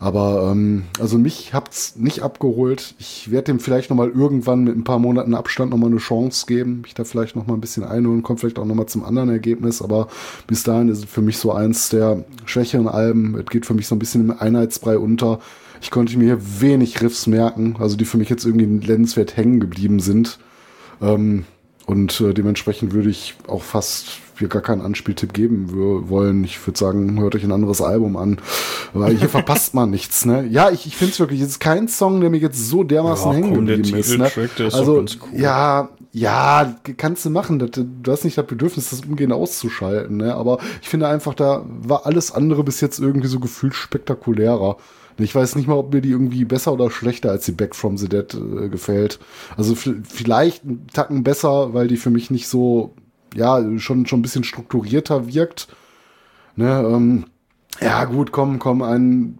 Aber 0.00 0.48
ähm, 0.50 0.84
also 0.98 1.18
mich 1.18 1.52
habt's 1.52 1.96
nicht 1.96 2.22
abgeholt. 2.22 2.94
Ich 2.98 3.30
werde 3.30 3.52
dem 3.52 3.60
vielleicht 3.60 3.90
noch 3.90 3.98
mal 3.98 4.08
irgendwann 4.08 4.64
mit 4.64 4.74
ein 4.74 4.82
paar 4.82 4.98
Monaten 4.98 5.34
Abstand 5.34 5.70
noch 5.70 5.76
mal 5.76 5.88
eine 5.88 5.98
Chance 5.98 6.46
geben, 6.46 6.80
mich 6.80 6.94
da 6.94 7.04
vielleicht 7.04 7.36
noch 7.36 7.46
mal 7.46 7.52
ein 7.52 7.60
bisschen 7.60 7.84
einholen, 7.84 8.22
kommt 8.22 8.40
vielleicht 8.40 8.58
auch 8.58 8.64
noch 8.64 8.74
mal 8.74 8.86
zum 8.86 9.04
anderen 9.04 9.28
Ergebnis. 9.28 9.82
Aber 9.82 10.08
bis 10.46 10.62
dahin 10.62 10.88
ist 10.88 10.98
es 10.98 11.04
für 11.04 11.20
mich 11.20 11.36
so 11.36 11.52
eins 11.52 11.90
der 11.90 12.24
schwächeren 12.46 12.88
Alben. 12.88 13.38
Es 13.38 13.44
geht 13.46 13.66
für 13.66 13.74
mich 13.74 13.86
so 13.86 13.94
ein 13.94 13.98
bisschen 13.98 14.22
im 14.22 14.38
Einheitsbrei 14.38 14.96
unter. 14.96 15.38
Ich 15.82 15.90
konnte 15.90 16.16
mir 16.16 16.24
hier 16.24 16.60
wenig 16.62 17.02
Riffs 17.02 17.26
merken, 17.26 17.76
also 17.78 17.96
die 17.98 18.06
für 18.06 18.16
mich 18.16 18.30
jetzt 18.30 18.46
irgendwie 18.46 18.66
nennenswert 18.66 19.36
hängen 19.36 19.60
geblieben 19.60 20.00
sind. 20.00 20.38
Ähm, 21.02 21.44
und 21.90 22.20
äh, 22.20 22.32
dementsprechend 22.32 22.92
würde 22.92 23.10
ich 23.10 23.34
auch 23.48 23.64
fast 23.64 24.20
hier 24.38 24.46
gar 24.46 24.62
keinen 24.62 24.80
Anspieltipp 24.80 25.32
geben 25.32 26.08
wollen. 26.08 26.44
Ich 26.44 26.64
würde 26.64 26.78
sagen, 26.78 27.20
hört 27.20 27.34
euch 27.34 27.42
ein 27.42 27.50
anderes 27.50 27.82
Album 27.82 28.16
an, 28.16 28.38
weil 28.94 29.16
hier 29.16 29.28
verpasst 29.40 29.74
man 29.74 29.90
nichts. 29.90 30.24
Ne? 30.24 30.46
Ja, 30.46 30.70
ich, 30.70 30.86
ich 30.86 30.96
finde 30.96 31.14
es 31.14 31.18
wirklich, 31.18 31.40
es 31.40 31.48
ist 31.48 31.58
kein 31.58 31.88
Song, 31.88 32.20
der 32.20 32.30
mir 32.30 32.38
jetzt 32.38 32.64
so 32.68 32.84
dermaßen 32.84 33.32
ja, 33.32 33.38
hängen 33.38 33.66
geblieben 33.66 33.98
ist. 33.98 34.16
Ne? 34.16 34.30
ist 34.58 34.72
also 34.72 34.98
cool. 35.00 35.08
ja, 35.36 35.88
ja, 36.12 36.76
kannst 36.96 37.24
du 37.24 37.30
machen. 37.30 37.58
Das, 37.58 37.70
du 37.72 38.12
hast 38.12 38.24
nicht 38.24 38.38
das 38.38 38.46
Bedürfnis, 38.46 38.90
das 38.90 39.00
umgehend 39.00 39.32
auszuschalten. 39.32 40.18
Ne? 40.18 40.32
Aber 40.32 40.58
ich 40.82 40.88
finde 40.88 41.08
einfach, 41.08 41.34
da 41.34 41.64
war 41.66 42.06
alles 42.06 42.30
andere 42.30 42.62
bis 42.62 42.80
jetzt 42.80 43.00
irgendwie 43.00 43.28
so 43.28 43.40
gefühlt 43.40 43.74
spektakulärer. 43.74 44.76
Ich 45.18 45.34
weiß 45.34 45.56
nicht 45.56 45.68
mal, 45.68 45.76
ob 45.76 45.92
mir 45.92 46.00
die 46.00 46.10
irgendwie 46.10 46.44
besser 46.44 46.72
oder 46.72 46.90
schlechter 46.90 47.30
als 47.30 47.44
die 47.44 47.52
Back 47.52 47.74
from 47.74 47.96
the 47.98 48.08
Dead 48.08 48.32
äh, 48.34 48.68
gefällt. 48.68 49.18
Also 49.56 49.74
vielleicht 49.74 50.64
einen 50.64 50.86
Tacken 50.92 51.22
besser, 51.22 51.74
weil 51.74 51.88
die 51.88 51.96
für 51.96 52.10
mich 52.10 52.30
nicht 52.30 52.48
so, 52.48 52.94
ja, 53.34 53.60
schon, 53.78 54.06
schon 54.06 54.20
ein 54.20 54.22
bisschen 54.22 54.44
strukturierter 54.44 55.32
wirkt. 55.32 55.68
Ne, 56.56 56.84
ähm, 56.86 57.24
ja, 57.80 58.04
gut, 58.04 58.32
komm, 58.32 58.58
komm, 58.58 58.82
ein, 58.82 59.38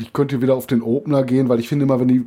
ich 0.00 0.12
könnte 0.12 0.42
wieder 0.42 0.54
auf 0.54 0.66
den 0.66 0.82
Opener 0.82 1.22
gehen, 1.22 1.48
weil 1.48 1.60
ich 1.60 1.68
finde 1.68 1.84
immer, 1.84 2.00
wenn 2.00 2.08
die 2.08 2.26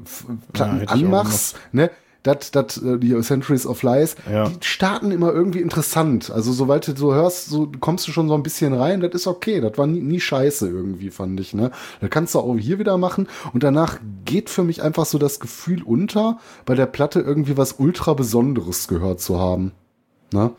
Platten 0.54 0.82
ja, 0.82 0.88
anmachst, 0.88 1.58
ne, 1.72 1.90
dat, 2.24 2.56
dat, 2.56 2.78
äh, 2.84 2.98
die 2.98 3.20
Centuries 3.22 3.66
of 3.66 3.84
Lies, 3.84 4.16
ja. 4.32 4.50
die 4.50 4.58
starten 4.62 5.12
immer 5.12 5.32
irgendwie 5.32 5.60
interessant. 5.60 6.32
Also 6.32 6.52
soweit 6.52 6.88
du 6.88 6.96
so 6.96 7.14
hörst, 7.14 7.50
so 7.50 7.72
kommst 7.80 8.08
du 8.08 8.12
schon 8.12 8.28
so 8.28 8.34
ein 8.34 8.44
bisschen 8.44 8.74
rein, 8.74 9.02
das 9.02 9.14
ist 9.14 9.28
okay. 9.28 9.62
Das 9.62 9.78
war 9.78 9.88
nie, 9.88 10.02
nie 10.02 10.20
scheiße 10.20 10.68
irgendwie, 10.68 11.12
fand 11.12 11.40
ich. 11.40 11.54
Ne? 11.54 11.72
Das 12.02 12.10
kannst 12.10 12.36
du 12.36 12.40
auch 12.40 12.56
hier 12.58 12.80
wieder 12.80 12.98
machen. 12.98 13.28
Und 13.54 13.64
danach 13.64 14.00
geht 14.26 14.50
für 14.50 14.64
mich 14.64 14.82
einfach 14.82 15.06
so 15.06 15.18
das 15.18 15.40
Gefühl 15.40 15.84
unter, 15.84 16.40
bei 16.66 16.76
der 16.76 16.86
Platte 16.86 17.22
irgendwie 17.22 17.58
was 17.58 17.74
ultra 17.74 18.14
Besonderes 18.14 18.88
gehört 18.88 19.22
zu 19.22 19.40
haben. 19.40 19.72
Ne? 20.32 20.52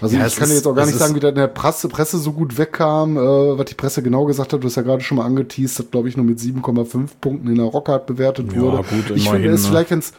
Also 0.00 0.16
ja, 0.16 0.26
ich 0.26 0.36
kann 0.36 0.48
ist, 0.48 0.56
jetzt 0.56 0.66
auch 0.66 0.74
gar 0.74 0.86
nicht 0.86 0.98
sagen, 0.98 1.14
wie 1.14 1.20
da 1.20 1.30
in 1.30 1.34
der 1.34 1.48
Presse, 1.48 1.88
Presse 1.88 2.18
so 2.18 2.32
gut 2.32 2.58
wegkam, 2.58 3.16
äh, 3.16 3.58
was 3.58 3.64
die 3.66 3.74
Presse 3.74 4.02
genau 4.02 4.24
gesagt 4.24 4.52
hat. 4.52 4.62
Du 4.62 4.66
hast 4.66 4.76
ja 4.76 4.82
gerade 4.82 5.02
schon 5.02 5.16
mal 5.16 5.24
angeteased, 5.24 5.78
hat 5.78 5.90
glaube 5.90 6.08
ich 6.08 6.16
nur 6.16 6.26
mit 6.26 6.38
7,5 6.38 7.08
Punkten 7.20 7.48
in 7.48 7.56
der 7.56 7.64
Rockart 7.64 8.06
bewertet 8.06 8.52
ja, 8.52 8.60
wurde. 8.60 8.76
Gut, 8.88 9.16
ich 9.16 9.28
finde 9.28 9.48
es 9.48 9.62
ne? 9.62 9.68
vielleicht, 9.68 9.90
wenn 9.90 9.98
es 10.00 10.12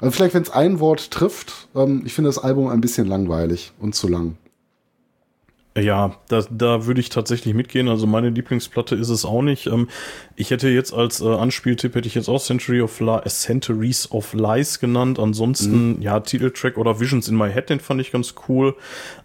also 0.00 0.10
vielleicht, 0.10 0.34
wenn 0.34 0.42
es 0.42 0.50
ein 0.50 0.80
Wort 0.80 1.10
trifft, 1.10 1.68
ähm, 1.74 2.02
ich 2.04 2.14
finde 2.14 2.28
das 2.28 2.38
Album 2.38 2.68
ein 2.68 2.80
bisschen 2.80 3.06
langweilig 3.06 3.72
und 3.78 3.94
zu 3.94 4.08
lang. 4.08 4.36
Ja, 5.76 6.16
da, 6.28 6.44
da 6.50 6.84
würde 6.84 7.00
ich 7.00 7.08
tatsächlich 7.08 7.54
mitgehen. 7.54 7.88
Also 7.88 8.06
meine 8.06 8.28
Lieblingsplatte 8.28 8.94
ist 8.94 9.08
es 9.08 9.24
auch 9.24 9.40
nicht. 9.40 9.66
Ähm, 9.66 9.88
ich 10.36 10.50
hätte 10.50 10.68
jetzt 10.68 10.92
als 10.92 11.22
äh, 11.22 11.26
Anspieltipp 11.26 11.94
hätte 11.94 12.06
ich 12.06 12.14
jetzt 12.14 12.28
auch 12.28 12.42
Century 12.42 12.82
of 12.82 13.00
Li 13.00 13.16
äh, 13.24 13.28
Centuries 13.28 14.10
of 14.10 14.34
Lies 14.34 14.80
genannt. 14.80 15.18
Ansonsten, 15.18 15.96
mhm. 15.96 16.02
ja, 16.02 16.20
Titeltrack 16.20 16.76
oder 16.76 17.00
Visions 17.00 17.28
in 17.28 17.36
My 17.36 17.50
Head, 17.50 17.70
den 17.70 17.80
fand 17.80 18.02
ich 18.02 18.12
ganz 18.12 18.34
cool. 18.48 18.76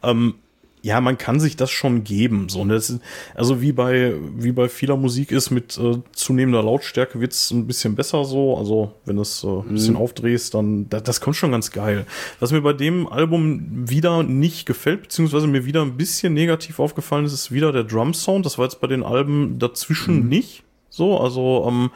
Ähm, 0.03 0.35
ja, 0.81 1.01
man 1.01 1.17
kann 1.17 1.39
sich 1.39 1.55
das 1.55 1.71
schon 1.71 2.03
geben. 2.03 2.49
So, 2.49 2.63
das 2.63 2.89
ist, 2.89 3.01
also 3.33 3.61
wie 3.61 3.71
bei, 3.71 4.13
wie 4.35 4.51
bei 4.51 4.69
vieler 4.69 4.95
Musik 4.95 5.31
ist, 5.31 5.49
mit 5.49 5.77
äh, 5.77 5.97
zunehmender 6.11 6.63
Lautstärke 6.63 7.19
wird's 7.19 7.51
ein 7.51 7.65
bisschen 7.65 7.95
besser 7.95 8.23
so. 8.25 8.55
Also 8.57 8.93
wenn 9.05 9.15
du 9.15 9.23
es 9.23 9.43
äh, 9.43 9.47
ein 9.47 9.73
bisschen 9.73 9.95
mhm. 9.95 10.01
aufdrehst, 10.01 10.53
dann 10.53 10.87
das, 10.89 11.03
das 11.03 11.21
kommt 11.21 11.35
schon 11.35 11.51
ganz 11.51 11.71
geil. 11.71 12.05
Was 12.39 12.51
mir 12.51 12.61
bei 12.61 12.73
dem 12.73 13.07
Album 13.07 13.89
wieder 13.89 14.23
nicht 14.23 14.65
gefällt, 14.65 15.03
beziehungsweise 15.03 15.47
mir 15.47 15.65
wieder 15.65 15.81
ein 15.81 15.97
bisschen 15.97 16.33
negativ 16.33 16.79
aufgefallen 16.79 17.25
ist, 17.25 17.33
ist 17.33 17.51
wieder 17.51 17.71
der 17.71 17.83
Drum 17.83 18.13
Sound. 18.13 18.45
Das 18.45 18.57
war 18.57 18.65
jetzt 18.65 18.79
bei 18.79 18.87
den 18.87 19.03
Alben 19.03 19.57
dazwischen 19.59 20.23
mhm. 20.23 20.29
nicht 20.29 20.63
so. 20.89 21.19
Also 21.19 21.65
ähm, 21.67 21.89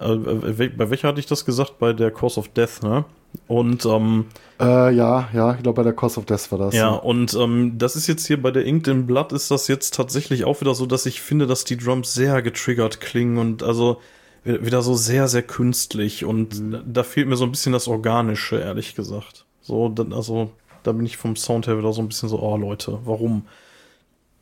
äh, 0.00 0.68
bei 0.68 0.90
welcher 0.90 1.08
hatte 1.08 1.20
ich 1.20 1.26
das 1.26 1.44
gesagt? 1.44 1.78
Bei 1.78 1.92
der 1.92 2.10
Course 2.10 2.38
of 2.38 2.48
Death, 2.48 2.82
ne? 2.82 3.04
Und 3.46 3.84
ähm, 3.86 4.26
äh, 4.60 4.94
ja, 4.94 5.28
ja, 5.32 5.54
ich 5.54 5.62
glaube 5.62 5.76
bei 5.76 5.82
der 5.82 5.92
Course 5.92 6.18
of 6.18 6.26
Death 6.26 6.50
war 6.50 6.58
das. 6.58 6.74
Ja, 6.74 6.90
ja. 6.90 6.94
und 6.94 7.34
ähm, 7.34 7.78
das 7.78 7.96
ist 7.96 8.06
jetzt 8.06 8.26
hier 8.26 8.40
bei 8.40 8.50
der 8.50 8.64
Inked 8.64 8.88
in 8.88 9.06
Blood 9.06 9.32
ist 9.32 9.50
das 9.50 9.68
jetzt 9.68 9.94
tatsächlich 9.94 10.44
auch 10.44 10.60
wieder 10.60 10.74
so, 10.74 10.86
dass 10.86 11.06
ich 11.06 11.20
finde, 11.20 11.46
dass 11.46 11.64
die 11.64 11.76
Drums 11.76 12.14
sehr 12.14 12.42
getriggert 12.42 13.00
klingen 13.00 13.38
und 13.38 13.62
also 13.62 14.00
wieder 14.44 14.82
so 14.82 14.94
sehr, 14.94 15.28
sehr 15.28 15.42
künstlich 15.42 16.24
und 16.24 16.58
mhm. 16.58 16.82
da 16.86 17.02
fehlt 17.02 17.28
mir 17.28 17.36
so 17.36 17.44
ein 17.44 17.50
bisschen 17.50 17.72
das 17.72 17.88
Organische, 17.88 18.58
ehrlich 18.58 18.94
gesagt. 18.94 19.44
So, 19.60 19.88
dann, 19.88 20.12
also 20.12 20.50
da 20.82 20.92
bin 20.92 21.04
ich 21.04 21.16
vom 21.16 21.36
Sound 21.36 21.66
her 21.66 21.76
wieder 21.78 21.92
so 21.92 22.00
ein 22.00 22.08
bisschen 22.08 22.28
so, 22.28 22.40
oh 22.40 22.56
Leute, 22.56 22.98
warum? 23.04 23.46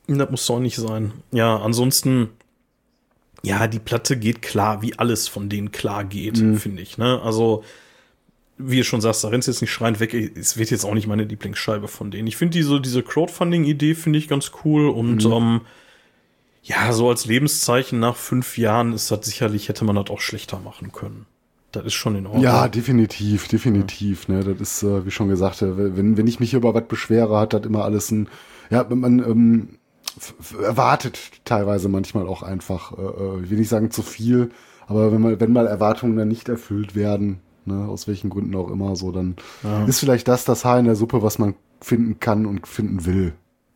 Das 0.06 0.30
muss 0.30 0.46
doch 0.46 0.60
nicht 0.60 0.76
sein. 0.76 1.12
Ja, 1.32 1.56
ansonsten 1.56 2.30
ja, 3.42 3.66
die 3.68 3.78
Platte 3.78 4.16
geht 4.16 4.42
klar, 4.42 4.82
wie 4.82 4.98
alles 4.98 5.28
von 5.28 5.48
denen 5.48 5.72
klar 5.72 6.04
geht, 6.04 6.38
mhm. 6.38 6.56
finde 6.56 6.82
ich. 6.82 6.98
Ne? 6.98 7.20
Also, 7.22 7.62
wie 8.58 8.78
du 8.78 8.84
schon 8.84 9.00
sagst, 9.00 9.22
da 9.22 9.28
rennt 9.28 9.46
jetzt 9.46 9.60
nicht 9.60 9.72
schreiend 9.72 10.00
weg. 10.00 10.14
Es 10.14 10.56
wird 10.56 10.70
jetzt 10.70 10.84
auch 10.84 10.94
nicht 10.94 11.06
meine 11.06 11.24
Lieblingsscheibe 11.24 11.88
von 11.88 12.10
denen. 12.10 12.26
Ich 12.26 12.36
finde 12.36 12.56
diese, 12.56 12.80
diese 12.80 13.02
Crowdfunding-Idee 13.02 13.94
finde 13.94 14.18
ich 14.18 14.28
ganz 14.28 14.52
cool 14.64 14.88
und 14.88 15.24
mhm. 15.24 15.32
ähm, 15.32 15.60
ja, 16.62 16.92
so 16.92 17.08
als 17.08 17.26
Lebenszeichen 17.26 18.00
nach 18.00 18.16
fünf 18.16 18.58
Jahren 18.58 18.92
ist 18.92 19.10
das 19.10 19.24
sicherlich, 19.24 19.68
hätte 19.68 19.84
man 19.84 19.96
das 19.96 20.10
auch 20.10 20.20
schlechter 20.20 20.58
machen 20.58 20.90
können. 20.90 21.26
Das 21.70 21.84
ist 21.84 21.94
schon 21.94 22.16
in 22.16 22.26
Ordnung. 22.26 22.42
Ja, 22.42 22.68
definitiv, 22.68 23.48
definitiv. 23.48 24.28
Ja. 24.28 24.36
Ne, 24.36 24.44
das 24.44 24.60
ist, 24.60 24.82
äh, 24.82 25.04
wie 25.04 25.10
schon 25.10 25.28
gesagt, 25.28 25.62
äh, 25.62 25.96
wenn, 25.96 26.16
wenn 26.16 26.26
ich 26.26 26.40
mich 26.40 26.54
über 26.54 26.74
was 26.74 26.88
beschwere, 26.88 27.38
hat 27.38 27.52
das 27.52 27.64
immer 27.64 27.84
alles 27.84 28.10
ein, 28.10 28.28
ja, 28.70 28.84
man, 28.88 29.18
ähm, 29.18 29.68
erwartet 30.62 31.18
teilweise 31.44 31.88
manchmal 31.88 32.26
auch 32.26 32.42
einfach, 32.42 32.96
äh, 32.96 33.02
äh, 33.02 33.44
ich 33.44 33.50
will 33.50 33.58
nicht 33.58 33.68
sagen 33.68 33.90
zu 33.90 34.02
viel, 34.02 34.50
aber 34.86 35.12
wenn 35.12 35.20
mal, 35.20 35.40
wenn 35.40 35.52
mal 35.52 35.66
Erwartungen 35.66 36.16
dann 36.16 36.28
nicht 36.28 36.48
erfüllt 36.48 36.94
werden, 36.94 37.40
ne, 37.66 37.86
aus 37.86 38.09
welchen 38.09 38.30
Gründen 38.30 38.55
auch 38.55 38.70
immer, 38.70 38.97
so, 38.97 39.12
dann 39.12 39.36
ja. 39.62 39.84
ist 39.84 40.01
vielleicht 40.01 40.28
das 40.28 40.44
das 40.44 40.64
Haar 40.64 40.78
in 40.78 40.86
der 40.86 40.97
Suppe, 40.97 41.22
was 41.22 41.38
man 41.38 41.55
finden 41.80 42.20
kann 42.20 42.47
und 42.47 42.66
finden 42.66 43.05
will. 43.05 43.32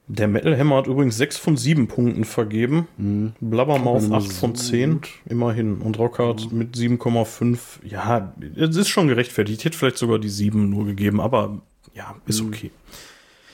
Der 0.08 0.26
Metal 0.26 0.58
Hammer 0.58 0.78
hat 0.78 0.88
übrigens 0.88 1.16
6 1.18 1.36
von 1.36 1.56
7 1.56 1.86
Punkten 1.86 2.24
vergeben. 2.24 2.88
Mhm. 2.96 3.32
Blabbermouth 3.40 4.10
8 4.10 4.32
von 4.32 4.56
10, 4.56 4.94
gut. 4.94 5.08
immerhin. 5.26 5.78
Und 5.78 5.98
Rockhart 6.00 6.50
mhm. 6.50 6.58
mit 6.58 6.74
7,5. 6.74 7.58
Ja, 7.84 8.32
es 8.56 8.76
ist 8.76 8.88
schon 8.88 9.06
gerechtfertigt. 9.06 9.60
Ich 9.60 9.64
hätte 9.64 9.78
vielleicht 9.78 9.98
sogar 9.98 10.18
die 10.18 10.28
7 10.28 10.68
nur 10.68 10.84
gegeben, 10.84 11.20
aber 11.20 11.60
ja, 11.94 12.16
ist 12.26 12.42
mhm. 12.42 12.48
okay. 12.48 12.70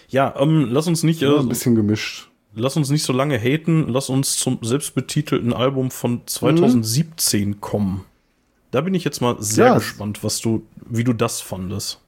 Ja, 0.08 0.34
ähm, 0.38 0.68
lass 0.70 0.86
uns 0.86 1.02
nicht. 1.02 1.20
Äh, 1.20 1.26
ein 1.26 1.48
bisschen 1.48 1.74
gemischt 1.74 2.30
lass 2.56 2.76
uns 2.76 2.90
nicht 2.90 3.04
so 3.04 3.12
lange 3.12 3.38
haten, 3.38 3.86
lass 3.88 4.08
uns 4.08 4.36
zum 4.36 4.58
selbstbetitelten 4.62 5.52
Album 5.52 5.90
von 5.90 6.22
2017 6.26 7.48
mhm. 7.48 7.60
kommen. 7.60 8.04
Da 8.76 8.82
bin 8.82 8.92
ich 8.92 9.04
jetzt 9.04 9.22
mal 9.22 9.36
sehr 9.38 9.68
ja. 9.68 9.74
gespannt, 9.76 10.22
was 10.22 10.42
du, 10.42 10.64
wie 10.86 11.02
du 11.02 11.14
das 11.14 11.40
fandest. 11.40 11.98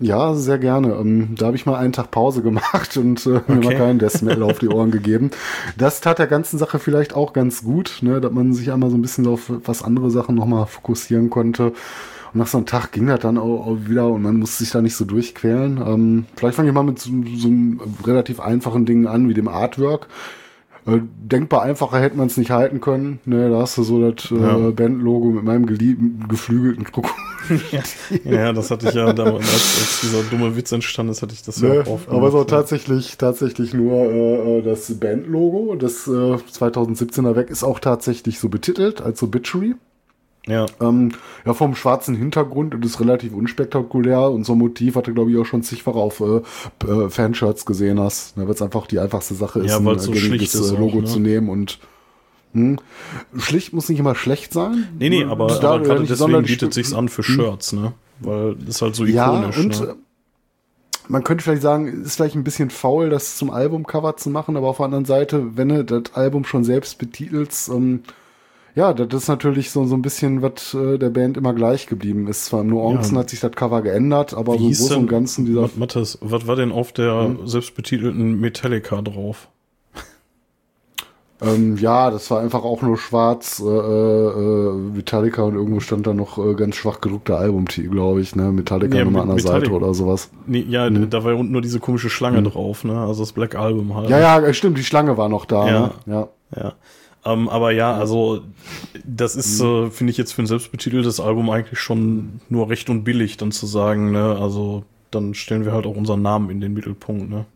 Ja, 0.00 0.34
sehr 0.34 0.58
gerne. 0.58 0.94
Ähm, 0.94 1.36
da 1.38 1.46
habe 1.46 1.56
ich 1.56 1.66
mal 1.66 1.76
einen 1.76 1.92
Tag 1.92 2.10
Pause 2.10 2.42
gemacht 2.42 2.96
und 2.96 3.24
äh, 3.26 3.36
okay. 3.36 3.52
mir 3.54 3.64
mal 3.64 3.76
keinen 3.76 4.00
Death 4.00 4.22
Metal 4.22 4.42
auf 4.42 4.58
die 4.58 4.66
Ohren 4.66 4.90
gegeben. 4.90 5.30
Das 5.78 6.00
tat 6.00 6.18
der 6.18 6.26
ganzen 6.26 6.58
Sache 6.58 6.80
vielleicht 6.80 7.14
auch 7.14 7.32
ganz 7.32 7.62
gut, 7.62 7.98
ne, 8.00 8.20
dass 8.20 8.32
man 8.32 8.54
sich 8.54 8.72
einmal 8.72 8.90
so 8.90 8.96
ein 8.96 9.02
bisschen 9.02 9.28
auf 9.28 9.42
was 9.48 9.84
andere 9.84 10.10
Sachen 10.10 10.34
nochmal 10.34 10.66
fokussieren 10.66 11.30
konnte. 11.30 11.66
Und 11.66 12.40
nach 12.40 12.48
so 12.48 12.58
einem 12.58 12.66
Tag 12.66 12.90
ging 12.90 13.06
das 13.06 13.20
dann 13.20 13.38
auch, 13.38 13.64
auch 13.64 13.76
wieder 13.86 14.08
und 14.08 14.22
man 14.22 14.40
musste 14.40 14.64
sich 14.64 14.72
da 14.72 14.82
nicht 14.82 14.96
so 14.96 15.04
durchquälen. 15.04 15.76
Ähm, 15.76 16.26
vielleicht 16.34 16.56
fange 16.56 16.70
ich 16.70 16.74
mal 16.74 16.82
mit 16.82 16.98
so, 16.98 17.12
so 17.36 17.46
einem 17.46 17.80
relativ 18.04 18.40
einfachen 18.40 18.84
Ding 18.84 19.06
an, 19.06 19.28
wie 19.28 19.34
dem 19.34 19.46
Artwork. 19.46 20.08
Denkbar 20.86 21.62
einfacher 21.62 21.98
hätte 21.98 22.16
man 22.16 22.26
es 22.26 22.36
nicht 22.36 22.50
halten 22.50 22.80
können. 22.80 23.18
Ne, 23.24 23.48
da 23.48 23.60
hast 23.60 23.78
du 23.78 23.82
so 23.82 24.10
das 24.10 24.30
äh, 24.30 24.36
ja. 24.36 24.70
Bandlogo 24.70 25.30
mit 25.30 25.44
meinem 25.44 25.64
geliebten, 25.64 26.26
geflügelten 26.28 26.84
Krokodil. 26.84 27.14
ja. 28.24 28.30
ja, 28.30 28.52
das 28.52 28.70
hatte 28.70 28.88
ich 28.88 28.94
ja 28.94 29.12
damals, 29.12 29.50
als, 29.50 30.00
dieser 30.02 30.22
dumme 30.24 30.56
Witz 30.56 30.72
entstand 30.72 31.10
ist, 31.10 31.22
hatte 31.22 31.32
ich 31.32 31.42
das 31.42 31.60
ne, 31.60 31.76
ja 31.76 31.86
auch 31.86 32.00
Aber 32.08 32.30
so 32.30 32.44
tatsächlich, 32.44 33.16
tatsächlich 33.16 33.72
nur 33.72 33.92
äh, 33.94 34.58
äh 34.58 34.62
das 34.62 34.92
Bandlogo, 34.98 35.74
das 35.74 36.06
äh, 36.06 36.10
2017er 36.10 37.34
weg, 37.34 37.48
ist 37.50 37.64
auch 37.64 37.80
tatsächlich 37.80 38.38
so 38.38 38.48
betitelt 38.48 39.00
als 39.00 39.20
so 39.20 39.26
Bitchery. 39.26 39.74
Ja. 40.46 40.66
Ähm, 40.80 41.12
ja, 41.46 41.54
vom 41.54 41.74
schwarzen 41.74 42.14
Hintergrund 42.14 42.74
und 42.74 42.84
ist 42.84 43.00
relativ 43.00 43.32
unspektakulär 43.32 44.30
und 44.30 44.44
so 44.44 44.52
ein 44.52 44.58
Motiv 44.58 44.96
hatte, 44.96 45.14
glaube 45.14 45.30
ich, 45.30 45.38
auch 45.38 45.46
schon 45.46 45.62
zigfach 45.62 45.94
auf 45.94 46.20
äh, 46.20 46.86
äh, 46.86 47.08
Fanshirts 47.08 47.64
gesehen 47.64 47.98
hast, 47.98 48.36
ne, 48.36 48.46
weil 48.46 48.54
es 48.54 48.60
einfach 48.60 48.86
die 48.86 48.98
einfachste 48.98 49.34
Sache 49.34 49.60
ist, 49.60 49.70
ja, 49.70 49.78
ein 49.78 49.98
so 49.98 50.10
gängiges 50.10 50.54
ist 50.54 50.70
äh, 50.70 50.76
Logo 50.76 50.98
auch, 50.98 51.02
ne? 51.02 51.06
zu 51.06 51.18
nehmen 51.18 51.48
und 51.48 51.78
hm, 52.52 52.78
schlicht 53.38 53.72
muss 53.72 53.88
nicht 53.88 53.98
immer 53.98 54.14
schlecht 54.14 54.52
sein. 54.52 54.88
Nee, 54.98 55.08
nee, 55.08 55.24
aber, 55.24 55.46
da, 55.46 55.74
aber 55.74 55.82
gerade 55.82 56.04
deswegen 56.04 56.42
bietet 56.42 56.74
sich's 56.74 56.92
an 56.92 57.08
für 57.08 57.22
hm. 57.22 57.34
Shirts, 57.34 57.72
ne? 57.72 57.94
Weil 58.20 58.54
das 58.54 58.76
ist 58.76 58.82
halt 58.82 58.94
so 58.94 59.04
ikonisch. 59.04 59.56
Ja, 59.56 59.62
und 59.62 59.80
ne? 59.80 59.96
man 61.08 61.24
könnte 61.24 61.42
vielleicht 61.42 61.62
sagen, 61.62 62.04
ist 62.04 62.16
vielleicht 62.16 62.36
ein 62.36 62.44
bisschen 62.44 62.70
faul, 62.70 63.10
das 63.10 63.36
zum 63.36 63.50
Albumcover 63.50 64.16
zu 64.16 64.30
machen, 64.30 64.56
aber 64.56 64.68
auf 64.68 64.76
der 64.76 64.86
anderen 64.86 65.04
Seite, 65.04 65.56
wenn 65.56 65.70
du 65.70 65.84
das 65.84 66.14
Album 66.14 66.44
schon 66.44 66.64
selbst 66.64 66.98
betitelst, 66.98 67.70
ähm, 67.70 68.02
ja, 68.74 68.92
das 68.92 69.22
ist 69.22 69.28
natürlich 69.28 69.70
so, 69.70 69.84
so 69.84 69.94
ein 69.94 70.02
bisschen, 70.02 70.42
was 70.42 70.74
äh, 70.74 70.98
der 70.98 71.10
Band 71.10 71.36
immer 71.36 71.54
gleich 71.54 71.86
geblieben 71.86 72.26
ist. 72.28 72.46
Zwar 72.46 72.62
im 72.62 72.68
Nuancen 72.68 73.14
Ja. 73.14 73.20
hat 73.20 73.30
sich 73.30 73.40
das 73.40 73.52
Cover 73.52 73.82
geändert, 73.82 74.34
aber 74.34 74.54
Wie 74.54 74.58
so 74.58 74.62
im 74.64 74.68
hieß 74.68 74.78
Großen 74.80 74.94
denn- 74.94 75.02
und 75.04 75.08
Ganzen 75.10 75.44
dieser. 75.46 75.60
Mat- 75.62 75.76
Mathis, 75.76 76.18
was 76.20 76.46
war 76.46 76.56
denn 76.56 76.72
auf 76.72 76.92
der 76.92 77.24
Hm? 77.24 77.46
selbstbetitelten 77.46 78.40
Metallica 78.40 79.00
drauf? 79.02 79.48
Ähm, 81.42 81.76
ja, 81.78 82.10
das 82.12 82.30
war 82.30 82.40
einfach 82.40 82.62
auch 82.62 82.80
nur 82.80 82.96
schwarz, 82.96 83.60
äh, 83.60 83.68
äh, 83.68 84.72
Metallica 84.72 85.42
und 85.42 85.56
irgendwo 85.56 85.80
stand 85.80 86.06
da 86.06 86.14
noch 86.14 86.38
äh, 86.38 86.54
ganz 86.54 86.76
schwach 86.76 87.00
gedruckter 87.00 87.38
Albumtitel, 87.38 87.88
glaube 87.90 88.20
ich, 88.20 88.36
ne? 88.36 88.52
Metallica 88.52 88.96
Ja, 88.98 89.04
Nummer 89.04 89.22
an 89.22 89.30
der. 89.30 89.40
Seite 89.40 89.72
oder 89.72 89.92
sowas. 89.94 90.30
Nee, 90.46 90.64
ja, 90.68 90.88
da 90.88 91.24
war 91.24 91.32
ja 91.32 91.38
unten 91.38 91.52
nur 91.52 91.60
diese 91.60 91.80
komische 91.80 92.08
Schlange 92.08 92.42
drauf, 92.44 92.84
ne? 92.84 92.98
Also 93.00 93.24
das 93.24 93.32
Black 93.32 93.56
Album 93.56 93.94
halt. 93.96 94.10
Ja, 94.10 94.20
ja, 94.40 94.54
stimmt, 94.54 94.78
die 94.78 94.84
Schlange 94.84 95.16
war 95.18 95.28
noch 95.28 95.44
da. 95.44 95.66
Ja. 95.68 95.80
Ne? 95.80 95.90
ja. 96.14 96.28
Ja. 96.56 96.72
Ähm, 97.24 97.48
aber 97.48 97.70
ja, 97.72 97.94
also 97.94 98.42
das 99.04 99.34
ist, 99.36 99.60
Hm. 99.60 99.86
äh, 99.86 99.90
finde 99.90 100.10
ich 100.10 100.16
jetzt 100.18 100.32
für 100.32 100.42
ein 100.42 100.46
selbstbetiteltes 100.46 101.20
Album 101.20 101.48
eigentlich 101.50 101.78
schon 101.78 102.40
nur 102.48 102.68
recht 102.68 102.90
und 102.90 103.04
billig, 103.04 103.36
dann 103.36 103.50
zu 103.52 103.66
sagen, 103.66 104.10
ne, 104.12 104.36
also 104.40 104.84
dann 105.10 105.34
stellen 105.34 105.64
wir 105.64 105.72
halt 105.72 105.86
auch 105.86 105.96
unseren 105.96 106.22
Namen 106.22 106.50
in 106.50 106.60
den 106.60 106.74
Mittelpunkt, 106.74 107.30
ne? 107.30 107.46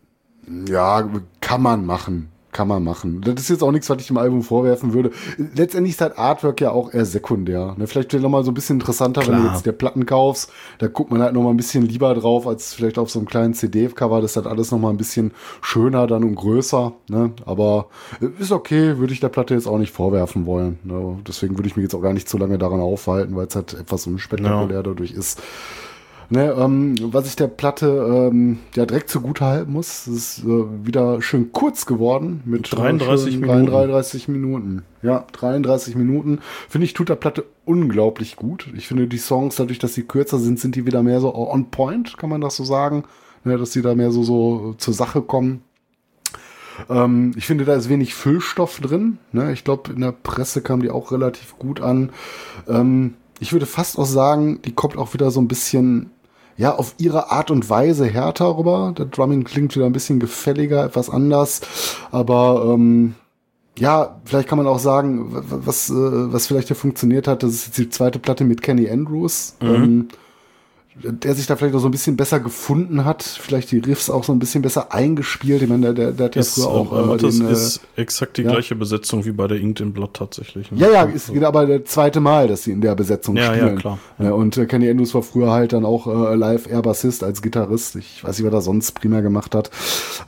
Ja, 0.67 1.07
kann 1.41 1.61
man 1.61 1.85
machen. 1.85 2.29
Kann 2.51 2.67
man 2.67 2.83
machen. 2.83 3.21
Das 3.21 3.35
ist 3.35 3.49
jetzt 3.49 3.63
auch 3.63 3.71
nichts, 3.71 3.89
was 3.91 4.01
ich 4.01 4.07
dem 4.07 4.17
Album 4.17 4.41
vorwerfen 4.41 4.93
würde. 4.93 5.11
Letztendlich 5.37 5.93
ist 5.93 6.01
halt 6.01 6.17
Artwork 6.17 6.59
ja 6.61 6.71
auch 6.71 6.91
eher 6.91 7.05
sekundär. 7.05 7.75
Ne? 7.77 7.85
Vielleicht 7.85 8.11
noch 8.13 8.29
mal 8.29 8.43
so 8.43 8.49
ein 8.49 8.55
bisschen 8.55 8.79
interessanter, 8.79 9.21
wenn 9.21 9.35
du 9.35 9.41
Klar. 9.41 9.53
jetzt 9.53 9.67
der 9.67 9.71
Platten 9.71 10.07
kaufst. 10.07 10.51
Da 10.79 10.87
guckt 10.87 11.11
man 11.11 11.21
halt 11.21 11.33
noch 11.33 11.43
mal 11.43 11.51
ein 11.51 11.57
bisschen 11.57 11.83
lieber 11.83 12.13
drauf, 12.15 12.47
als 12.47 12.73
vielleicht 12.73 12.97
auf 12.97 13.11
so 13.11 13.19
einem 13.19 13.27
kleinen 13.27 13.53
CD-Cover. 13.53 14.21
Das 14.21 14.31
ist 14.31 14.37
halt 14.37 14.47
alles 14.47 14.71
noch 14.71 14.79
mal 14.79 14.89
ein 14.89 14.97
bisschen 14.97 15.31
schöner 15.61 16.07
dann 16.07 16.23
und 16.23 16.35
größer. 16.35 16.93
Ne? 17.07 17.33
Aber 17.45 17.87
äh, 18.19 18.41
ist 18.41 18.51
okay, 18.51 18.97
würde 18.97 19.13
ich 19.13 19.19
der 19.19 19.29
Platte 19.29 19.53
jetzt 19.53 19.67
auch 19.67 19.77
nicht 19.77 19.93
vorwerfen 19.93 20.47
wollen. 20.47 20.79
Ne? 20.83 21.19
Deswegen 21.27 21.55
würde 21.55 21.67
ich 21.69 21.75
mich 21.75 21.83
jetzt 21.83 21.93
auch 21.93 22.01
gar 22.01 22.13
nicht 22.13 22.27
zu 22.27 22.39
lange 22.39 22.57
daran 22.57 22.79
aufhalten, 22.79 23.35
weil 23.35 23.45
es 23.45 23.55
halt 23.55 23.75
etwas 23.75 24.07
unspektakulär 24.07 24.81
dadurch 24.81 25.11
ist. 25.11 25.39
Ne, 26.31 26.51
ähm, 26.51 26.95
was 27.11 27.25
ich 27.25 27.35
der 27.35 27.47
Platte 27.47 27.87
ähm, 27.87 28.59
ja 28.75 28.85
direkt 28.85 29.09
zugute 29.09 29.45
halten 29.45 29.71
muss, 29.71 30.05
ist 30.05 30.43
äh, 30.43 30.85
wieder 30.85 31.23
schön 31.23 31.51
kurz 31.51 31.87
geworden 31.87 32.41
mit 32.45 32.71
33 32.71 33.27
äh, 33.27 33.31
schön 33.31 33.41
Minuten. 33.41 33.65
33 33.65 34.27
Minuten. 34.27 34.83
Ja, 35.01 35.25
33 35.31 35.95
Minuten. 35.95 36.39
Finde 36.67 36.85
ich, 36.85 36.93
tut 36.93 37.09
der 37.09 37.15
Platte 37.15 37.45
unglaublich 37.65 38.35
gut. 38.35 38.67
Ich 38.77 38.87
finde 38.87 39.07
die 39.07 39.17
Songs, 39.17 39.55
dadurch, 39.55 39.79
dass 39.79 39.95
sie 39.95 40.03
kürzer 40.03 40.37
sind, 40.37 40.59
sind 40.59 40.75
die 40.75 40.85
wieder 40.85 41.01
mehr 41.01 41.19
so 41.19 41.33
on 41.33 41.71
point, 41.71 42.17
kann 42.19 42.29
man 42.29 42.41
das 42.41 42.55
so 42.55 42.63
sagen. 42.63 43.05
Ne, 43.43 43.57
dass 43.57 43.71
sie 43.71 43.81
da 43.81 43.95
mehr 43.95 44.11
so, 44.11 44.21
so 44.21 44.75
zur 44.77 44.93
Sache 44.93 45.23
kommen. 45.23 45.63
Ähm, 46.89 47.31
ich 47.35 47.47
finde, 47.47 47.65
da 47.65 47.73
ist 47.73 47.89
wenig 47.89 48.13
Füllstoff 48.13 48.79
drin. 48.79 49.17
Ne? 49.31 49.51
Ich 49.51 49.63
glaube, 49.63 49.93
in 49.93 50.01
der 50.01 50.11
Presse 50.11 50.61
kam 50.61 50.81
die 50.81 50.91
auch 50.91 51.11
relativ 51.11 51.57
gut 51.57 51.81
an. 51.81 52.11
Ähm, 52.67 53.15
ich 53.39 53.53
würde 53.53 53.65
fast 53.65 53.97
auch 53.97 54.05
sagen, 54.05 54.61
die 54.63 54.73
kommt 54.73 54.97
auch 54.97 55.13
wieder 55.13 55.31
so 55.31 55.41
ein 55.41 55.47
bisschen, 55.47 56.11
ja, 56.59 56.75
auf 56.75 56.93
ihre 56.97 57.31
Art 57.31 57.51
und 57.51 57.69
Weise 57.69 58.05
härter 58.05 58.57
rüber. 58.57 58.93
Der 58.97 59.05
Drumming 59.05 59.45
klingt 59.45 59.77
wieder 59.77 59.85
ein 59.85 59.93
bisschen 59.93 60.19
gefälliger, 60.19 60.83
etwas 60.83 61.09
anders. 61.09 61.61
Aber 62.11 62.73
ähm, 62.73 63.15
ja, 63.77 64.19
vielleicht 64.25 64.49
kann 64.49 64.57
man 64.57 64.67
auch 64.67 64.79
sagen, 64.79 65.27
was, 65.31 65.89
äh, 65.89 65.93
was 65.93 66.47
vielleicht 66.47 66.67
hier 66.67 66.75
funktioniert 66.75 67.29
hat, 67.29 67.43
das 67.43 67.53
ist 67.53 67.67
jetzt 67.67 67.77
die 67.77 67.89
zweite 67.89 68.19
Platte 68.19 68.43
mit 68.43 68.61
Kenny 68.61 68.89
Andrews. 68.89 69.55
Ähm, 69.61 70.09
der 71.03 71.35
sich 71.35 71.47
da 71.47 71.55
vielleicht 71.55 71.75
auch 71.75 71.79
so 71.79 71.87
ein 71.87 71.91
bisschen 71.91 72.17
besser 72.17 72.39
gefunden 72.39 73.05
hat, 73.05 73.23
vielleicht 73.23 73.71
die 73.71 73.79
Riffs 73.79 74.09
auch 74.09 74.23
so 74.23 74.33
ein 74.33 74.39
bisschen 74.39 74.61
besser 74.61 74.93
eingespielt. 74.93 75.61
Ich 75.61 75.69
meine, 75.69 75.93
der, 75.93 75.93
der, 75.93 76.11
der 76.11 76.25
hat 76.25 76.35
ja 76.35 76.41
Ist, 76.41 76.55
früher 76.55 76.67
auch 76.67 76.91
äh, 76.91 77.15
äh, 77.15 77.17
das 77.17 77.37
den, 77.37 77.47
äh, 77.47 77.51
ist 77.51 77.81
exakt 77.95 78.37
die 78.37 78.43
ja. 78.43 78.51
gleiche 78.51 78.75
Besetzung 78.75 79.25
wie 79.25 79.31
bei 79.31 79.47
der 79.47 79.59
Inked 79.59 79.81
in 79.81 79.93
Blood 79.93 80.13
tatsächlich. 80.13 80.71
Ne? 80.71 80.79
Ja, 80.79 80.91
ja, 80.91 81.03
ist 81.03 81.33
genau 81.33 81.47
aber 81.47 81.65
der 81.65 81.85
zweite 81.85 82.19
Mal, 82.19 82.47
dass 82.47 82.63
sie 82.63 82.71
in 82.71 82.81
der 82.81 82.95
Besetzung 82.95 83.35
Ja, 83.35 83.53
ja, 83.53 83.55
spielen. 83.55 83.77
klar. 83.77 83.99
Ja, 84.19 84.31
und 84.31 84.57
äh, 84.57 84.65
Kenny 84.65 84.89
Andrews 84.89 85.13
war 85.13 85.23
früher 85.23 85.51
halt 85.51 85.73
dann 85.73 85.85
auch 85.85 86.07
äh, 86.07 86.35
live 86.35 86.69
Air 86.69 86.81
Bassist 86.81 87.23
als 87.23 87.41
Gitarrist. 87.41 87.95
Ich 87.95 88.23
weiß 88.23 88.37
nicht, 88.37 88.47
was 88.47 88.53
er 88.53 88.61
sonst 88.61 88.91
primär 88.93 89.21
gemacht 89.21 89.55
hat. 89.55 89.71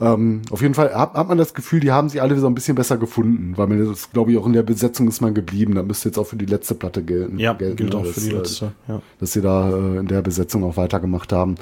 Ähm, 0.00 0.42
auf 0.50 0.62
jeden 0.62 0.74
Fall 0.74 0.94
hat, 0.94 1.14
hat 1.14 1.28
man 1.28 1.38
das 1.38 1.54
Gefühl, 1.54 1.80
die 1.80 1.92
haben 1.92 2.08
sich 2.08 2.22
alle 2.22 2.38
so 2.38 2.46
ein 2.46 2.54
bisschen 2.54 2.74
besser 2.74 2.96
gefunden, 2.96 3.52
weil 3.56 3.66
man 3.66 3.86
das, 3.86 4.10
glaube 4.10 4.32
ich, 4.32 4.38
auch 4.38 4.46
in 4.46 4.52
der 4.52 4.62
Besetzung 4.62 5.08
ist 5.08 5.20
man 5.20 5.34
geblieben. 5.34 5.74
Das 5.74 5.84
müsste 5.84 6.08
jetzt 6.08 6.18
auch 6.18 6.26
für 6.26 6.36
die 6.36 6.46
letzte 6.46 6.74
Platte 6.74 7.02
gelten. 7.02 7.38
Ja, 7.38 7.52
gelten, 7.52 7.76
gilt 7.76 7.92
ne, 7.92 7.98
auch 7.98 8.04
dass, 8.04 8.14
für 8.14 8.20
die 8.20 8.30
äh, 8.30 8.38
letzte. 8.38 8.72
Ja. 8.88 9.02
dass 9.20 9.32
sie 9.32 9.42
da 9.42 9.70
äh, 9.70 9.98
in 9.98 10.06
der 10.06 10.22
Besetzung 10.22 10.61
auch 10.64 10.76
weitergemacht 10.76 11.32
haben. 11.32 11.56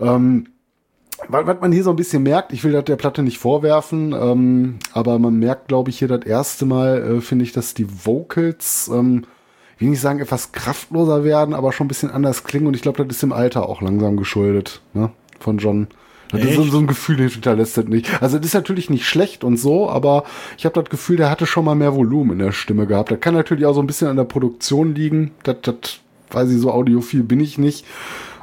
Ähm, 0.00 0.46
was, 1.28 1.60
man 1.60 1.72
hier 1.72 1.84
so 1.84 1.90
ein 1.90 1.96
bisschen 1.96 2.22
merkt, 2.22 2.52
ich 2.52 2.64
will 2.64 2.72
das 2.72 2.84
der 2.84 2.96
Platte 2.96 3.22
nicht 3.22 3.38
vorwerfen, 3.38 4.12
ähm, 4.12 4.78
aber 4.92 5.18
man 5.18 5.38
merkt, 5.38 5.68
glaube 5.68 5.90
ich, 5.90 5.98
hier 5.98 6.08
das 6.08 6.24
erste 6.24 6.66
Mal, 6.66 7.16
äh, 7.18 7.20
finde 7.20 7.44
ich, 7.44 7.52
dass 7.52 7.74
die 7.74 7.86
Vocals, 8.04 8.90
ähm, 8.92 9.24
will 9.78 9.90
nicht 9.90 10.00
sagen, 10.00 10.20
etwas 10.20 10.52
kraftloser 10.52 11.24
werden, 11.24 11.54
aber 11.54 11.72
schon 11.72 11.86
ein 11.86 11.88
bisschen 11.88 12.10
anders 12.10 12.44
klingen 12.44 12.66
und 12.66 12.74
ich 12.74 12.82
glaube, 12.82 13.04
das 13.04 13.16
ist 13.16 13.22
im 13.22 13.32
Alter 13.32 13.68
auch 13.68 13.80
langsam 13.80 14.16
geschuldet, 14.16 14.82
ne, 14.92 15.10
von 15.40 15.58
John. 15.58 15.88
Das 16.30 16.42
ist 16.42 16.56
so, 16.56 16.78
ein 16.78 16.86
Gefühl, 16.86 17.16
den 17.16 17.28
hinterlässt 17.28 17.76
das 17.76 17.84
nicht. 17.84 18.10
Also 18.20 18.38
das 18.38 18.46
ist 18.46 18.54
natürlich 18.54 18.90
nicht 18.90 19.06
schlecht 19.06 19.44
und 19.44 19.56
so, 19.56 19.88
aber 19.88 20.24
ich 20.58 20.64
habe 20.64 20.80
das 20.80 20.90
Gefühl, 20.90 21.16
der 21.16 21.30
hatte 21.30 21.46
schon 21.46 21.64
mal 21.64 21.76
mehr 21.76 21.94
Volumen 21.94 22.32
in 22.32 22.38
der 22.38 22.52
Stimme 22.52 22.86
gehabt. 22.86 23.12
Das 23.12 23.20
kann 23.20 23.34
natürlich 23.34 23.66
auch 23.66 23.74
so 23.74 23.80
ein 23.80 23.86
bisschen 23.86 24.08
an 24.08 24.16
der 24.16 24.24
Produktion 24.24 24.94
liegen. 24.94 25.30
Das, 25.44 25.56
das 25.62 26.00
weiß 26.34 26.50
ich, 26.50 26.60
so 26.60 26.70
audiophil 26.70 27.22
bin 27.22 27.40
ich 27.40 27.58
nicht. 27.58 27.84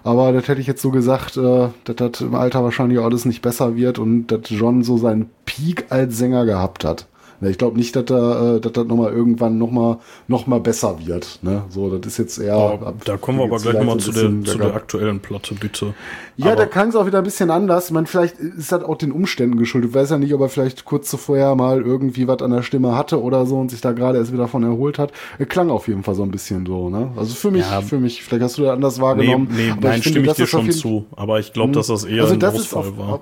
Aber 0.04 0.32
das 0.32 0.48
hätte 0.48 0.62
ich 0.62 0.68
jetzt 0.68 0.82
so 0.82 0.90
gesagt, 0.90 1.38
äh, 1.38 1.70
dass 1.84 1.96
das 1.96 2.22
im 2.22 2.36
Alter 2.36 2.64
wahrscheinlich 2.64 3.00
alles 3.00 3.26
nicht 3.26 3.42
besser 3.42 3.76
wird 3.76 4.00
und 4.00 4.28
dass 4.28 4.50
John 4.50 4.84
so 4.84 4.98
seinen 4.98 5.30
Peak 5.46 5.86
als 5.90 6.18
Sänger 6.18 6.46
gehabt 6.46 6.84
hat. 6.86 7.08
Ich 7.50 7.58
glaube 7.58 7.78
nicht, 7.78 7.96
dass 7.96 8.06
er, 8.10 8.56
äh, 8.58 8.60
dass 8.62 8.72
das 8.74 8.86
nochmal 8.86 9.12
irgendwann 9.12 9.58
nochmal 9.58 9.98
noch 10.28 10.46
mal 10.48 10.60
besser 10.60 10.98
wird. 11.06 11.40
Ne? 11.42 11.64
So, 11.70 11.90
das 11.98 12.14
ist 12.14 12.18
jetzt 12.20 12.38
eher. 12.38 12.54
Aber 12.54 12.94
da 13.04 13.18
kommen 13.18 13.40
wir 13.40 13.46
aber 13.46 13.58
gleich 13.58 13.74
nochmal 13.76 13.98
zu 13.98 14.12
der, 14.12 14.30
zu 14.52 14.58
der 14.58 14.76
aktuellen 14.76 15.20
Platte, 15.20 15.56
bitte. 15.56 15.94
Ja, 16.38 16.48
aber, 16.48 16.56
da 16.58 16.66
klang 16.66 16.90
es 16.90 16.96
auch 16.96 17.06
wieder 17.06 17.18
ein 17.20 17.24
bisschen 17.24 17.50
anders. 17.52 17.88
Ich 17.88 17.92
meine, 17.92 18.08
vielleicht 18.08 18.38
ist 18.40 18.72
das 18.72 18.84
auch 18.84 18.96
den 18.98 19.12
Umständen 19.12 19.58
geschuldet. 19.58 19.90
Ich 19.92 19.96
weiß 19.96 20.12
ja 20.12 20.18
nicht, 20.18 20.34
ob 20.34 20.42
er 20.42 20.50
vielleicht 20.50 20.86
kurz 20.86 21.10
zuvor 21.10 21.56
mal 21.56 21.82
irgendwie 21.82 22.28
was 22.28 22.42
an 22.42 22.52
der 22.52 22.62
Stimme 22.64 22.96
hatte 22.96 23.22
oder 23.22 23.46
so 23.46 23.60
und 23.60 23.70
sich 23.72 23.82
da 23.82 23.92
gerade 23.92 24.18
erst 24.20 24.32
wieder 24.34 24.48
von 24.48 24.64
erholt 24.64 25.00
hat. 25.00 25.12
Er 25.40 25.46
klang 25.46 25.70
auf 25.70 25.88
jeden 25.88 26.04
Fall 26.04 26.16
so 26.16 26.24
ein 26.24 26.32
bisschen 26.32 26.66
so, 26.66 26.90
ne? 26.90 27.12
Also 27.16 27.34
für 27.36 27.52
mich, 27.52 27.62
Ja. 27.70 27.82
für 27.82 28.00
mich, 28.00 28.24
vielleicht 28.24 28.44
hast 28.44 28.58
du 28.58 28.64
das 28.64 28.72
anders 28.72 28.98
Nee, 28.98 29.04
wahrgenommen. 29.04 29.48
nee, 29.56 29.72
aber 29.72 29.82
nein, 29.90 30.02
finde, 30.02 30.20
stimme 30.20 30.28
ich 30.28 30.34
dir 30.34 30.44
auf 30.44 30.50
schon 30.50 30.72
zu. 30.72 31.06
Aber 31.16 31.40
ich 31.40 31.54
glaube, 31.54 31.72
dass 31.74 31.88
das 31.88 32.04
eher 32.06 32.22
Also 32.24 32.34
ein 32.36 32.40
das 32.40 32.56
ist 32.56 32.74
Ausfall 32.74 32.92
auf, 32.94 32.98
war. 32.98 33.20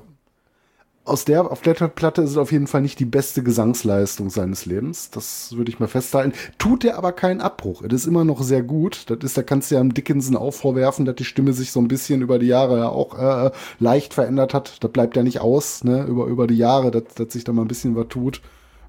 Aus 1.09 1.25
der, 1.25 1.51
auf 1.51 1.61
der 1.61 1.73
Platte 1.73 2.21
ist 2.21 2.31
es 2.31 2.37
auf 2.37 2.51
jeden 2.51 2.67
Fall 2.67 2.81
nicht 2.81 2.99
die 2.99 3.05
beste 3.05 3.43
Gesangsleistung 3.43 4.29
seines 4.29 4.65
Lebens. 4.65 5.09
Das 5.09 5.55
würde 5.55 5.71
ich 5.71 5.79
mal 5.79 5.87
festhalten. 5.87 6.33
Tut 6.57 6.85
er 6.85 6.97
aber 6.97 7.11
keinen 7.11 7.41
Abbruch. 7.41 7.81
Es 7.81 7.93
ist 7.93 8.05
immer 8.05 8.23
noch 8.23 8.41
sehr 8.43 8.63
gut. 8.63 9.05
Das 9.09 9.17
ist, 9.23 9.37
da 9.37 9.43
kannst 9.43 9.71
du 9.71 9.75
ja 9.75 9.81
am 9.81 9.93
Dickinson 9.93 10.35
auch 10.35 10.53
vorwerfen, 10.53 11.05
dass 11.05 11.15
die 11.15 11.25
Stimme 11.25 11.53
sich 11.53 11.71
so 11.71 11.79
ein 11.79 11.87
bisschen 11.87 12.21
über 12.21 12.39
die 12.39 12.47
Jahre 12.47 12.77
ja 12.77 12.89
auch 12.89 13.17
äh, 13.17 13.51
leicht 13.79 14.13
verändert 14.13 14.53
hat. 14.53 14.83
Das 14.83 14.91
bleibt 14.91 15.15
ja 15.15 15.23
nicht 15.23 15.41
aus, 15.41 15.83
ne, 15.83 16.03
über, 16.03 16.25
über 16.25 16.47
die 16.47 16.57
Jahre, 16.57 16.91
dass, 16.91 17.03
dass 17.15 17.33
sich 17.33 17.43
da 17.43 17.53
mal 17.53 17.63
ein 17.63 17.67
bisschen 17.67 17.95
was 17.95 18.07
tut. 18.09 18.41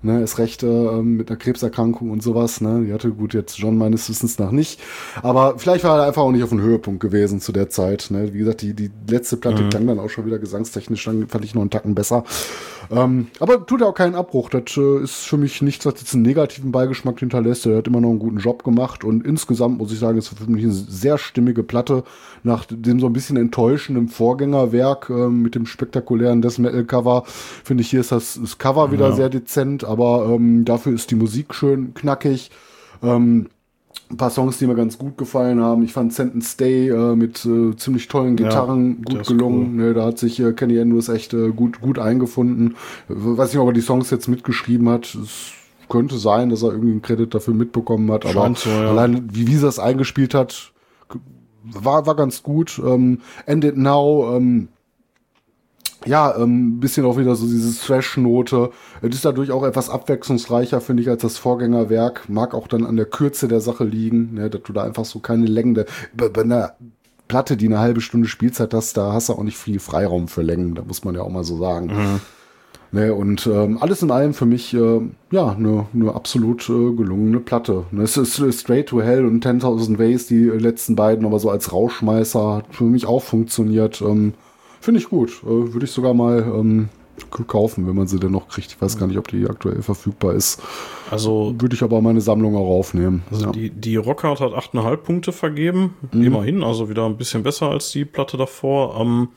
Ne, 0.03 0.23
ist 0.23 0.39
recht 0.39 0.63
äh, 0.63 1.03
mit 1.03 1.29
einer 1.29 1.39
Krebserkrankung 1.39 2.11
und 2.11 2.23
sowas. 2.23 2.63
Ne, 2.63 2.85
die 2.87 2.93
hatte 2.93 3.11
gut 3.11 3.35
jetzt 3.35 3.59
John 3.59 3.77
meines 3.77 4.09
Wissens 4.09 4.39
nach 4.39 4.51
nicht, 4.51 4.81
aber 5.23 5.59
vielleicht 5.59 5.85
war 5.85 5.99
er 5.99 6.07
einfach 6.07 6.23
auch 6.23 6.33
nicht 6.33 6.43
auf 6.43 6.49
dem 6.49 6.63
Höhepunkt 6.63 7.01
gewesen 7.01 7.41
zu 7.41 7.53
der 7.53 7.69
Zeit. 7.69 8.07
Ne, 8.11 8.33
wie 8.33 8.39
gesagt, 8.39 8.63
die 8.63 8.73
die 8.73 8.91
letzte 9.09 9.37
Platte 9.37 9.69
klang 9.69 9.87
dann 9.87 9.99
auch 9.99 10.09
schon 10.09 10.25
wieder 10.25 10.39
gesangstechnisch, 10.39 11.05
dann 11.05 11.29
fand 11.29 11.45
ich 11.45 11.55
noch 11.55 11.61
einen 11.61 11.71
Tacken 11.71 11.95
besser. 11.95 12.25
Ähm, 12.91 13.29
aber 13.39 13.65
tut 13.67 13.81
ja 13.83 13.87
auch 13.87 13.95
keinen 13.95 14.17
Abbruch. 14.17 14.51
Das 14.51 14.77
äh, 14.77 15.03
ist 15.03 15.27
für 15.27 15.37
mich 15.37 15.63
nichts, 15.63 15.87
was 15.87 15.95
jetzt 16.01 16.13
einen 16.15 16.23
negativen 16.25 16.73
Beigeschmack 16.73 17.21
hinterlässt. 17.21 17.65
Er 17.67 17.79
hat 17.79 17.87
immer 17.87 18.01
noch 18.01 18.11
einen 18.11 18.19
guten 18.19 18.39
Job 18.39 18.65
gemacht 18.65 19.05
und 19.05 19.25
insgesamt 19.25 19.79
muss 19.79 19.93
ich 19.93 20.01
sagen, 20.01 20.19
ist 20.19 20.29
für 20.29 20.51
mich 20.51 20.65
eine 20.65 20.73
sehr 20.73 21.17
stimmige 21.17 21.63
Platte 21.63 22.03
nach 22.43 22.65
dem 22.69 22.99
so 22.99 23.07
ein 23.07 23.13
bisschen 23.13 23.37
enttäuschenden 23.37 24.09
Vorgängerwerk 24.09 25.09
äh, 25.09 25.29
mit 25.29 25.55
dem 25.55 25.67
spektakulären 25.67 26.43
Death 26.43 26.59
Metal 26.59 26.85
Cover. 26.85 27.23
Finde 27.27 27.83
ich 27.83 27.91
hier 27.91 28.01
ist 28.01 28.11
das, 28.11 28.39
das 28.41 28.59
Cover 28.59 28.91
wieder 28.91 29.11
Ja. 29.11 29.15
sehr 29.15 29.29
dezent, 29.29 29.85
aber 29.85 30.27
ähm, 30.29 30.65
dafür 30.65 30.93
ist 30.93 31.11
die 31.13 31.17
Musik 31.17 31.55
schön 31.55 31.95
knackig. 31.95 32.51
Ähm, 33.03 33.49
ein 34.11 34.17
paar 34.17 34.31
Songs, 34.31 34.59
die 34.59 34.67
mir 34.67 34.75
ganz 34.75 34.99
gut 34.99 35.17
gefallen 35.17 35.61
haben. 35.61 35.83
Ich 35.83 35.93
fand 35.93 36.13
Sentence 36.13 36.53
Stay 36.53 36.89
äh, 36.89 37.15
mit 37.15 37.45
äh, 37.45 37.77
ziemlich 37.77 38.09
tollen 38.09 38.37
Ja, 38.37 38.49
Gitarren 38.49 39.03
der 39.03 39.19
gut 39.19 39.27
gelungen. 39.27 39.77
Ne, 39.77 39.95
da 39.95 40.07
hat 40.07 40.19
sich 40.19 40.41
äh, 40.41 40.53
Kenny 40.53 40.81
Andrews 40.81 41.09
echt 41.09 41.33
äh, 41.33 41.51
gut, 41.51 41.81
gut 41.81 41.99
eingefunden. 41.99 42.77
Weiß 43.09 43.53
nicht, 43.53 43.61
ob 43.61 43.69
er 43.69 43.73
die 43.73 43.81
Songs 43.81 44.11
jetzt 44.11 44.29
mitgeschrieben 44.29 44.89
hat. 44.89 45.15
Es 45.15 45.53
könnte 45.89 46.19
sein, 46.19 46.51
dass 46.51 46.63
er 46.63 46.71
irgendwie 46.71 46.93
einen 46.93 47.03
Credit 47.03 47.33
dafür 47.33 47.55
mitbekommen 47.55 48.11
hat. 48.11 48.27
Aber 48.27 48.53
so, 48.57 48.69
ja. 48.69 48.89
allein, 48.89 49.29
wie, 49.33 49.47
wie 49.47 49.55
sie 49.55 49.63
das 49.63 49.79
eingespielt 49.79 50.35
hat, 50.35 50.73
war, 51.63 52.07
war 52.07 52.17
ganz 52.17 52.43
gut. 52.43 52.81
Ähm, 52.85 53.21
End 53.47 53.65
It 53.65 53.77
Now, 53.77 54.37
ähm, 54.37 54.69
ja, 56.07 56.37
ähm, 56.37 56.77
ein 56.77 56.81
bisschen 56.81 57.05
auch 57.05 57.19
wieder 57.19 57.35
so 57.35 57.47
diese 57.47 57.79
Thrash-Note. 57.79 58.71
Es 59.03 59.15
ist 59.15 59.25
dadurch 59.25 59.51
auch 59.51 59.65
etwas 59.65 59.91
abwechslungsreicher, 59.91 60.81
finde 60.81 61.03
ich, 61.03 61.09
als 61.09 61.23
das 61.23 61.37
Vorgängerwerk. 61.37 62.29
Mag 62.29 62.55
auch 62.55 62.69
dann 62.69 62.87
an 62.87 62.97
der 62.97 63.07
Kürze 63.07 63.49
der 63.49 63.61
Sache 63.61 63.85
liegen, 63.85 64.35
ne, 64.35 64.51
dass 64.51 64.63
du 64.63 64.73
da 64.73 64.85
einfach 64.85 65.05
so 65.05 65.19
keine 65.19 65.47
Längen, 65.47 65.75
bei, 66.15 66.29
bei 66.29 66.43
einer 66.43 66.75
Platte, 67.29 67.57
die 67.57 67.67
eine 67.67 67.79
halbe 67.79 68.01
Stunde 68.01 68.29
Spielzeit 68.29 68.75
hast, 68.75 68.97
da 68.97 69.13
hast 69.13 69.29
du 69.29 69.35
auch 69.35 69.45
nicht 69.45 69.59
viel 69.59 69.79
Freiraum 69.79 70.27
für 70.27 70.43
Längen, 70.43 70.75
da 70.75 70.83
muss 70.83 71.05
man 71.05 71.15
ja 71.15 71.23
auch 71.23 71.31
mal 71.31 71.45
so 71.45 71.59
sagen. 71.59 72.21
Ne, 72.93 73.15
und 73.15 73.47
ähm, 73.47 73.79
alles 73.81 74.03
in 74.03 74.11
allem 74.11 74.35
für 74.35 74.47
mich 74.47 74.75
äh, 74.75 75.01
ja 75.31 75.53
eine 75.53 75.87
ne 75.93 76.13
absolut 76.13 76.69
äh, 76.69 76.93
gelungene 76.93 77.39
Platte. 77.39 77.85
Ne, 77.93 78.03
es 78.03 78.17
ist 78.17 78.43
Straight 78.59 78.89
to 78.89 79.01
Hell 79.01 79.25
und 79.25 79.47
10.000 79.47 79.99
Ways, 79.99 80.27
die 80.27 80.47
letzten 80.47 80.97
beiden, 80.97 81.25
aber 81.25 81.39
so 81.39 81.51
als 81.51 81.73
Rauschmeißer 81.73 82.57
hat 82.57 82.75
für 82.75 82.85
mich 82.85 83.07
auch 83.07 83.23
funktioniert. 83.23 84.03
Ähm, 84.03 84.35
Finde 84.81 85.01
ich 85.01 85.09
gut. 85.09 85.43
Äh, 85.43 85.73
Würde 85.73 85.85
ich 85.85 85.93
sogar 85.93 86.15
mal 86.15 86.41
ähm, 86.41 86.89
kaufen, 87.47 87.87
wenn 87.87 87.95
man 87.95 88.07
sie 88.07 88.19
denn 88.19 88.33
noch 88.33 88.49
kriegt. 88.49 88.73
Ich 88.73 88.81
weiß 88.81 88.99
gar 88.99 89.07
nicht, 89.07 89.19
ob 89.19 89.29
die 89.29 89.47
aktuell 89.49 89.83
verfügbar 89.83 90.35
ist. 90.35 90.63
Also 91.11 91.55
Würde 91.59 91.75
ich 91.75 91.83
aber 91.83 92.01
meine 92.01 92.21
Sammlung 92.21 92.57
auch 92.57 92.69
aufnehmen. 92.69 93.23
Also 93.31 93.47
ja. 93.47 93.53
die, 93.53 93.71
die 93.71 93.97
Rockhard 93.97 94.41
hat 94.41 94.53
8,5 94.53 94.97
Punkte 94.97 95.33
vergeben. 95.33 95.95
Immerhin, 96.13 96.63
also 96.63 96.89
wieder 96.89 97.07
ein 97.07 97.17
bisschen 97.17 97.43
besser 97.43 97.71
als 97.71 97.93
die 97.93 98.05
Platte 98.05 98.37
davor. 98.37 98.99
Ähm, 99.01 99.29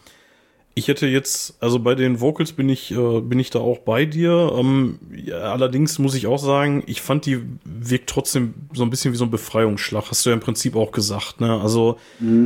ich 0.76 0.88
hätte 0.88 1.06
jetzt, 1.06 1.56
also 1.60 1.78
bei 1.78 1.94
den 1.94 2.20
Vocals 2.20 2.54
bin 2.54 2.68
ich, 2.68 2.92
äh, 2.92 3.22
bin 3.22 3.38
ich 3.38 3.52
da 3.52 3.60
auch 3.60 3.80
bei 3.80 4.06
dir. 4.06 4.52
Ähm, 4.58 4.98
ja, 5.16 5.36
allerdings 5.36 6.00
muss 6.00 6.16
ich 6.16 6.26
auch 6.26 6.40
sagen, 6.40 6.84
ich 6.88 7.02
fand 7.02 7.28
die 7.28 7.42
wirkt 7.64 8.10
trotzdem 8.10 8.56
so 8.74 8.84
ein 8.84 8.90
bisschen 8.90 9.14
wie 9.14 9.18
so 9.18 9.26
ein 9.26 9.30
Befreiungsschlag. 9.32 10.10
Hast 10.10 10.26
du 10.26 10.32
ja 10.32 10.34
im 10.34 10.40
Prinzip 10.40 10.76
auch 10.76 10.92
gesagt, 10.92 11.42
ne? 11.42 11.62
Also 11.62 11.98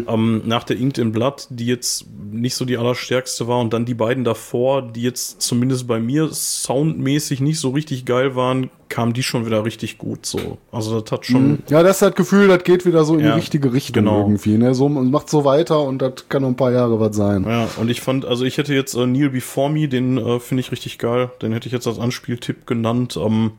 ähm, 0.08 0.42
nach 0.46 0.66
der 0.66 0.78
Inked 0.78 0.98
in 0.98 1.14
Blood, 1.14 1.48
die 1.50 1.68
jetzt 1.68 2.06
nicht 2.32 2.56
so 2.56 2.66
die 2.66 2.78
allerstärkste 2.78 3.48
war 3.48 3.60
und 3.60 3.72
dann 3.72 3.86
die 3.86 3.94
beiden 3.94 4.26
davor, 4.26 4.82
die 4.82 5.04
jetzt 5.04 5.42
zumindest 5.42 5.88
bei 5.88 6.00
mir 6.00 6.30
soundmäßig 6.34 7.40
nicht 7.40 7.60
so 7.60 7.70
richtig 7.70 8.04
geil 8.04 8.36
waren, 8.36 8.70
kam 8.90 9.14
die 9.14 9.24
schon 9.24 9.46
wieder 9.46 9.66
richtig 9.66 9.98
gut. 9.98 10.26
So, 10.26 10.58
also 10.72 11.02
das 11.02 11.12
hat 11.12 11.26
schon. 11.26 11.60
Ja, 11.70 11.84
das 11.84 12.00
das 12.00 12.16
Gefühl, 12.16 12.48
das 12.48 12.64
geht 12.64 12.86
wieder 12.86 13.04
so 13.06 13.14
in 13.16 13.22
Ja, 13.22 13.32
die 13.32 13.40
richtige 13.40 13.74
Richtung 13.74 14.06
genau. 14.06 14.22
irgendwie. 14.22 14.58
Ne? 14.58 14.74
So, 14.74 14.90
man 14.90 15.12
macht 15.12 15.30
so 15.30 15.46
weiter 15.46 15.82
und 15.82 16.02
das 16.02 16.30
kann 16.30 16.42
noch 16.42 16.50
ein 16.50 16.56
paar 16.56 16.72
Jahre 16.72 17.00
was 17.00 17.16
sein. 17.16 17.46
Ja, 17.48 17.68
und 17.78 17.90
ich 17.90 18.02
fand, 18.02 18.26
also 18.26 18.46
ich 18.46 18.58
hätte 18.58 18.74
jetzt 18.74 18.96
äh, 18.96 19.06
Neil 19.06 19.30
Before 19.30 19.70
Me, 19.70 19.88
den 19.88 20.18
äh, 20.18 20.40
finde 20.40 20.62
ich 20.62 20.72
richtig 20.72 20.98
geil. 20.98 21.32
Den 21.42 21.54
hätte 21.54 21.68
ich 21.68 21.74
jetzt 21.74 21.88
als 21.88 22.00
Anspieltipp 22.00 22.66
genannt. 22.68 23.18
Ähm, 23.22 23.52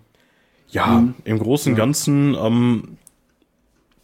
ja, 0.70 1.02
im 1.24 1.38
Großen 1.38 1.72
und 1.72 1.76
Ganzen, 1.76 2.34
ähm, 2.34 2.98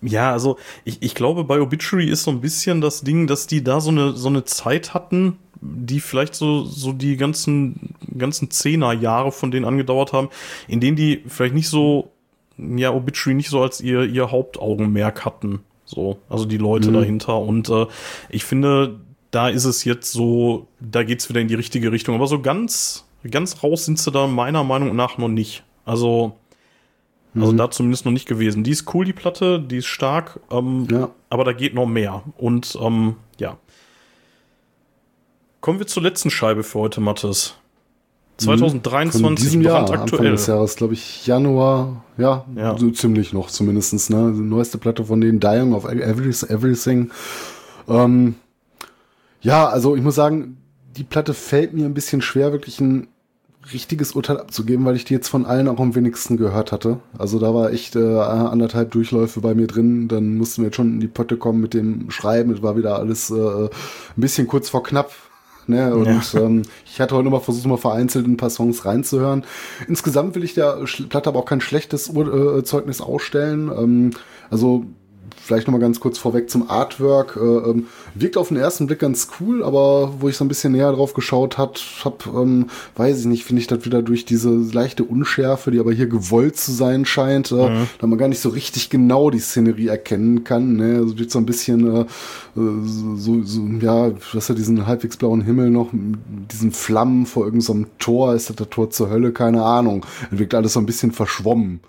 ja, 0.01 0.33
also 0.33 0.57
ich, 0.85 1.03
ich 1.03 1.15
glaube, 1.15 1.45
bei 1.45 1.61
Obituary 1.61 2.09
ist 2.09 2.25
so 2.25 2.31
ein 2.31 2.41
bisschen 2.41 2.81
das 2.81 3.03
Ding, 3.03 3.27
dass 3.27 3.47
die 3.47 3.63
da 3.63 3.81
so 3.81 3.91
eine, 3.91 4.13
so 4.13 4.29
eine 4.29 4.45
Zeit 4.45 4.95
hatten, 4.95 5.39
die 5.65 6.01
vielleicht 6.01 6.35
so, 6.35 6.65
so 6.65 6.93
die 6.93 7.17
ganzen, 7.17 7.95
ganzen 8.17 8.51
Zehnerjahre 8.51 9.33
von 9.33 9.51
denen 9.51 9.65
angedauert 9.65 10.13
haben, 10.13 10.29
in 10.69 10.81
denen 10.81 10.97
die 10.97 11.23
vielleicht 11.27 11.55
nicht 11.55 11.69
so, 11.69 12.11
ja, 12.59 12.93
Obituary 12.93 13.35
nicht 13.35 13.49
so 13.51 13.63
als 13.63 13.81
ihr, 13.81 14.05
ihr 14.05 14.31
Hauptaugenmerk 14.31 15.25
hatten. 15.25 15.61
So, 15.87 16.19
also 16.29 16.45
die 16.45 16.59
Leute 16.59 16.93
dahinter. 16.93 17.39
Und 17.39 17.69
äh, 17.69 17.87
ich 18.31 18.45
finde, 18.45 19.01
da 19.31 19.49
ist 19.49 19.65
es 19.65 19.85
jetzt 19.85 20.13
so, 20.13 20.67
da 20.81 21.03
geht's 21.03 21.29
wieder 21.29 21.41
in 21.41 21.49
die 21.49 21.55
richtige 21.55 21.93
Richtung. 21.93 22.15
Aber 22.15 22.27
so 22.27 22.41
ganz, 22.41 23.07
ganz 23.31 23.63
raus 23.63 23.85
sind 23.85 23.99
sie 23.99 24.11
da 24.11 24.27
meiner 24.27 24.65
Meinung 24.65 24.95
nach 24.97 25.19
noch 25.19 25.29
nicht. 25.29 25.65
Also, 25.85 26.37
also 27.35 27.53
da 27.53 27.71
zumindest 27.71 28.05
noch 28.05 28.13
nicht 28.13 28.29
gewesen. 28.29 28.63
Die 28.65 28.71
ist 28.71 28.95
cool, 28.95 29.05
die 29.05 29.13
Platte, 29.13 29.61
die 29.61 29.79
ist 29.79 29.87
stark, 29.87 30.39
ähm, 30.51 30.87
Ja. 30.91 31.11
aber 31.31 31.45
da 31.45 31.53
geht 31.53 31.75
noch 31.75 31.87
mehr. 31.87 32.23
Und 32.39 32.79
ähm, 32.81 33.17
ja. 33.39 33.59
Kommen 35.65 35.79
wir 35.79 35.87
zur 35.87 36.03
letzten 36.03 36.29
Scheibe 36.29 36.63
für 36.63 36.79
heute, 36.81 37.01
Mathis. 37.01 37.55
Von 38.37 38.59
2023, 38.59 39.43
diesem 39.47 39.63
Jahr, 39.63 39.79
Anfang 39.81 39.97
brandaktuell. 39.97 40.33
des 40.33 40.47
Jahres, 40.47 40.77
glaube 40.77 40.93
ich, 40.93 41.27
Januar, 41.27 42.05
ja, 42.19 42.45
Ja. 42.55 42.77
so 42.77 42.91
ziemlich 42.91 43.33
noch 43.33 43.49
zumindestens 43.49 44.11
ne? 44.11 44.31
Die 44.37 44.43
neueste 44.43 44.77
Platte 44.77 45.07
von 45.07 45.23
denen, 45.23 45.41
Dying 45.41 45.73
of 45.73 45.87
Every- 45.87 46.29
Everything. 46.53 47.11
Ähm, 47.89 48.35
ja, 49.41 49.67
also 49.67 49.97
ich 49.97 50.03
muss 50.03 50.17
sagen, 50.17 50.59
die 50.99 51.03
Platte 51.05 51.33
fällt 51.33 51.73
mir 51.73 51.87
ein 51.87 51.95
bisschen 51.95 52.21
schwer, 52.21 52.53
wirklich 52.53 52.79
ein 52.83 53.09
richtiges 53.73 54.13
Urteil 54.13 54.37
abzugeben, 54.41 54.85
weil 54.85 54.97
ich 54.97 55.07
die 55.07 55.15
jetzt 55.15 55.29
von 55.29 55.47
allen 55.47 55.67
auch 55.69 55.81
am 55.81 55.95
wenigsten 55.95 56.37
gehört 56.37 56.73
hatte. 56.73 56.99
Also 57.17 57.39
da 57.39 57.55
war 57.55 57.73
echt 57.73 57.97
äh, 57.97 58.19
anderthalb 58.19 58.91
Durchläufe 58.91 59.41
bei 59.41 59.55
mir 59.55 59.67
drin. 59.67 60.09
Dann 60.09 60.37
mussten 60.37 60.61
wir 60.61 60.67
jetzt 60.67 60.77
schon 60.77 60.93
in 60.93 61.01
die 61.01 61.09
Pötte 61.09 61.39
kommen 61.39 61.63
mit 61.63 61.73
dem 61.73 62.11
Schreiben. 62.11 62.53
Es 62.53 62.61
war 62.61 62.77
wieder 62.77 62.99
alles 62.99 63.31
äh, 63.31 63.35
ein 63.65 63.71
bisschen 64.17 64.47
kurz 64.47 64.69
vor 64.69 64.83
knapp. 64.83 65.11
Ne? 65.69 65.95
Und 65.95 66.35
ähm, 66.35 66.63
ich 66.85 67.01
hatte 67.01 67.15
heute 67.15 67.25
noch 67.25 67.33
mal 67.33 67.41
versucht, 67.41 67.67
mal 67.67 67.77
vereinzelt 67.77 68.27
ein 68.27 68.37
paar 68.37 68.51
Songs 68.51 68.85
reinzuhören. 68.85 69.45
Insgesamt 69.89 70.35
will 70.35 70.45
ich 70.45 70.55
der 70.55 70.79
Platte 71.09 71.29
aber 71.29 71.41
auch 71.41 71.45
kein 71.45 71.61
schlechtes 71.61 72.09
Ur 72.09 72.59
äh, 72.59 72.65
Zeugnis 72.65 73.01
ausstellen. 73.01 73.71
Ähm, 73.77 74.11
also 74.51 74.85
vielleicht 75.37 75.67
noch 75.67 75.73
mal 75.73 75.81
ganz 75.81 76.01
kurz 76.01 76.19
vorweg 76.19 76.51
zum 76.51 76.71
Artwork. 76.71 77.37
Äh, 77.37 77.41
ähm, 77.41 77.87
wirkt 78.15 78.37
auf 78.37 78.49
den 78.49 78.57
ersten 78.57 78.87
Blick 78.87 79.01
ganz 79.01 79.29
cool, 79.41 79.63
aber 79.63 80.15
wo 80.21 80.29
ich 80.29 80.37
so 80.37 80.45
ein 80.45 80.49
bisschen 80.49 80.73
näher 80.73 80.93
drauf 80.93 81.15
geschaut 81.15 81.59
hat, 81.59 81.83
hab, 82.05 82.27
ähm, 82.27 82.67
weiß 82.97 83.21
ich 83.21 83.27
nicht, 83.27 83.45
finde 83.45 83.61
ich 83.61 83.67
das 83.67 83.85
wieder 83.85 84.03
durch 84.03 84.25
diese 84.25 84.51
leichte 84.51 85.05
Unschärfe, 85.05 85.71
die 85.71 85.81
aber 85.81 85.93
hier 85.93 86.07
gewollt 86.07 86.57
zu 86.57 86.73
sein 86.73 87.05
scheint, 87.05 87.53
äh, 87.53 87.87
da 87.99 88.07
man 88.07 88.19
gar 88.19 88.29
nicht 88.29 88.41
so 88.41 88.49
richtig 88.49 88.91
genau 88.91 89.31
die 89.31 89.41
Szenerie 89.41 89.89
erkennen 89.89 90.45
kann. 90.45 90.77
Ne? 90.77 90.97
Also 90.97 91.19
wird 91.19 91.31
so 91.31 91.39
ein 91.39 91.47
bisschen 91.47 91.97
äh, 91.97 92.01
äh, 92.01 92.07
so, 93.17 93.43
so, 93.43 93.63
ja, 93.81 94.11
du 94.11 94.21
hast 94.35 94.49
ja 94.49 94.55
diesen 94.55 94.87
halbwegs 94.87 95.17
blauen 95.17 95.43
Himmel 95.43 95.71
noch, 95.71 95.93
mit 95.93 96.19
diesen 96.53 96.73
Flammen 96.73 97.27
vor 97.27 97.45
irgendeinem 97.45 97.87
Tor, 97.99 98.35
ist 98.35 98.51
das 98.51 98.57
das 98.57 98.69
Tor 98.71 98.91
zur 98.91 99.11
Hölle, 99.11 99.33
keine 99.33 99.63
Ahnung. 99.63 100.05
Dann 100.31 100.39
wirkt 100.39 100.55
alles 100.55 100.75
so 100.75 100.81
ein 100.81 100.87
bisschen 100.87 101.13
verschwommen. 101.13 101.81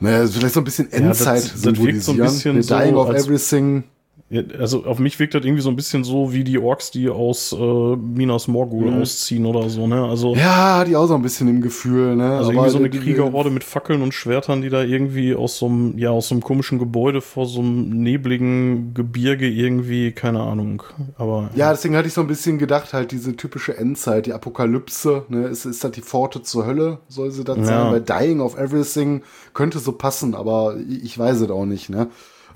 Naja, 0.00 0.26
vielleicht 0.28 0.54
so 0.54 0.60
ein 0.60 0.64
bisschen 0.64 0.88
das- 0.90 1.00
Endzeit 1.00 1.44
das 1.44 1.64
wirkt 1.64 1.64
so 1.64 1.68
ein 1.70 1.74
symbolisieren. 1.74 2.56
bisschen 2.56 2.62
The 2.62 2.68
Dying 2.68 2.94
so, 2.94 3.00
of 3.02 3.10
Everything. 3.14 3.84
Ja, 4.30 4.42
also 4.58 4.84
auf 4.84 4.98
mich 4.98 5.18
wirkt 5.18 5.32
das 5.34 5.42
irgendwie 5.42 5.62
so 5.62 5.70
ein 5.70 5.76
bisschen 5.76 6.04
so 6.04 6.34
wie 6.34 6.44
die 6.44 6.58
Orks, 6.58 6.90
die 6.90 7.08
aus 7.08 7.52
äh, 7.52 7.96
Minas 7.96 8.46
Morgul 8.46 8.92
ausziehen 8.92 9.46
oder 9.46 9.70
so, 9.70 9.86
ne? 9.86 10.04
Also, 10.04 10.34
Mhm. 10.34 10.40
Ja, 10.40 10.84
die 10.84 10.96
auch 10.96 11.06
so 11.06 11.14
ein 11.14 11.22
bisschen 11.22 11.48
im 11.48 11.62
Gefühl, 11.62 12.14
ne? 12.14 12.36
also 12.36 12.50
Aber 12.50 12.66
irgendwie 12.66 12.70
so 12.70 12.78
eine 12.78 12.90
Kriegerhorde 12.90 13.48
mit 13.50 13.64
Fackeln 13.64 14.02
und 14.02 14.12
Schwertern, 14.12 14.60
die 14.60 14.68
da 14.68 14.82
irgendwie 14.82 15.34
aus 15.34 15.56
so 15.56 15.66
einem, 15.66 15.96
ja, 15.96 16.10
aus 16.10 16.28
so 16.28 16.34
einem 16.34 16.42
komischen 16.42 16.78
Gebäude 16.78 17.22
vor 17.22 17.46
so 17.46 17.60
einem 17.60 18.02
nebligen 18.02 18.92
Gebirge 18.92 19.48
irgendwie, 19.48 20.12
keine 20.12 20.40
Ahnung. 20.40 20.82
Aber 21.16 21.48
Ja, 21.54 21.70
deswegen 21.70 21.96
hatte 21.96 22.08
ich 22.08 22.14
so 22.14 22.20
ein 22.20 22.26
bisschen 22.26 22.58
gedacht, 22.58 22.92
halt 22.92 23.12
diese 23.12 23.34
typische 23.34 23.78
Endzeit, 23.78 24.26
die 24.26 24.34
Apokalypse, 24.34 25.24
ne? 25.30 25.46
Ist, 25.46 25.64
ist 25.64 25.82
das 25.82 25.92
die 25.92 26.02
Pforte 26.02 26.42
zur 26.42 26.66
Hölle, 26.66 26.98
soll 27.08 27.30
sie 27.30 27.44
das 27.44 27.56
Ja. 27.56 27.64
sein? 27.64 27.90
Bei 27.90 28.00
Dying 28.00 28.40
of 28.40 28.58
Everything 28.58 29.22
könnte 29.54 29.78
so 29.78 29.92
passen, 29.92 30.34
aber 30.34 30.76
ich, 30.86 31.02
ich 31.02 31.18
weiß 31.18 31.40
es 31.40 31.50
auch 31.50 31.64
nicht, 31.64 31.88
ne? 31.88 32.08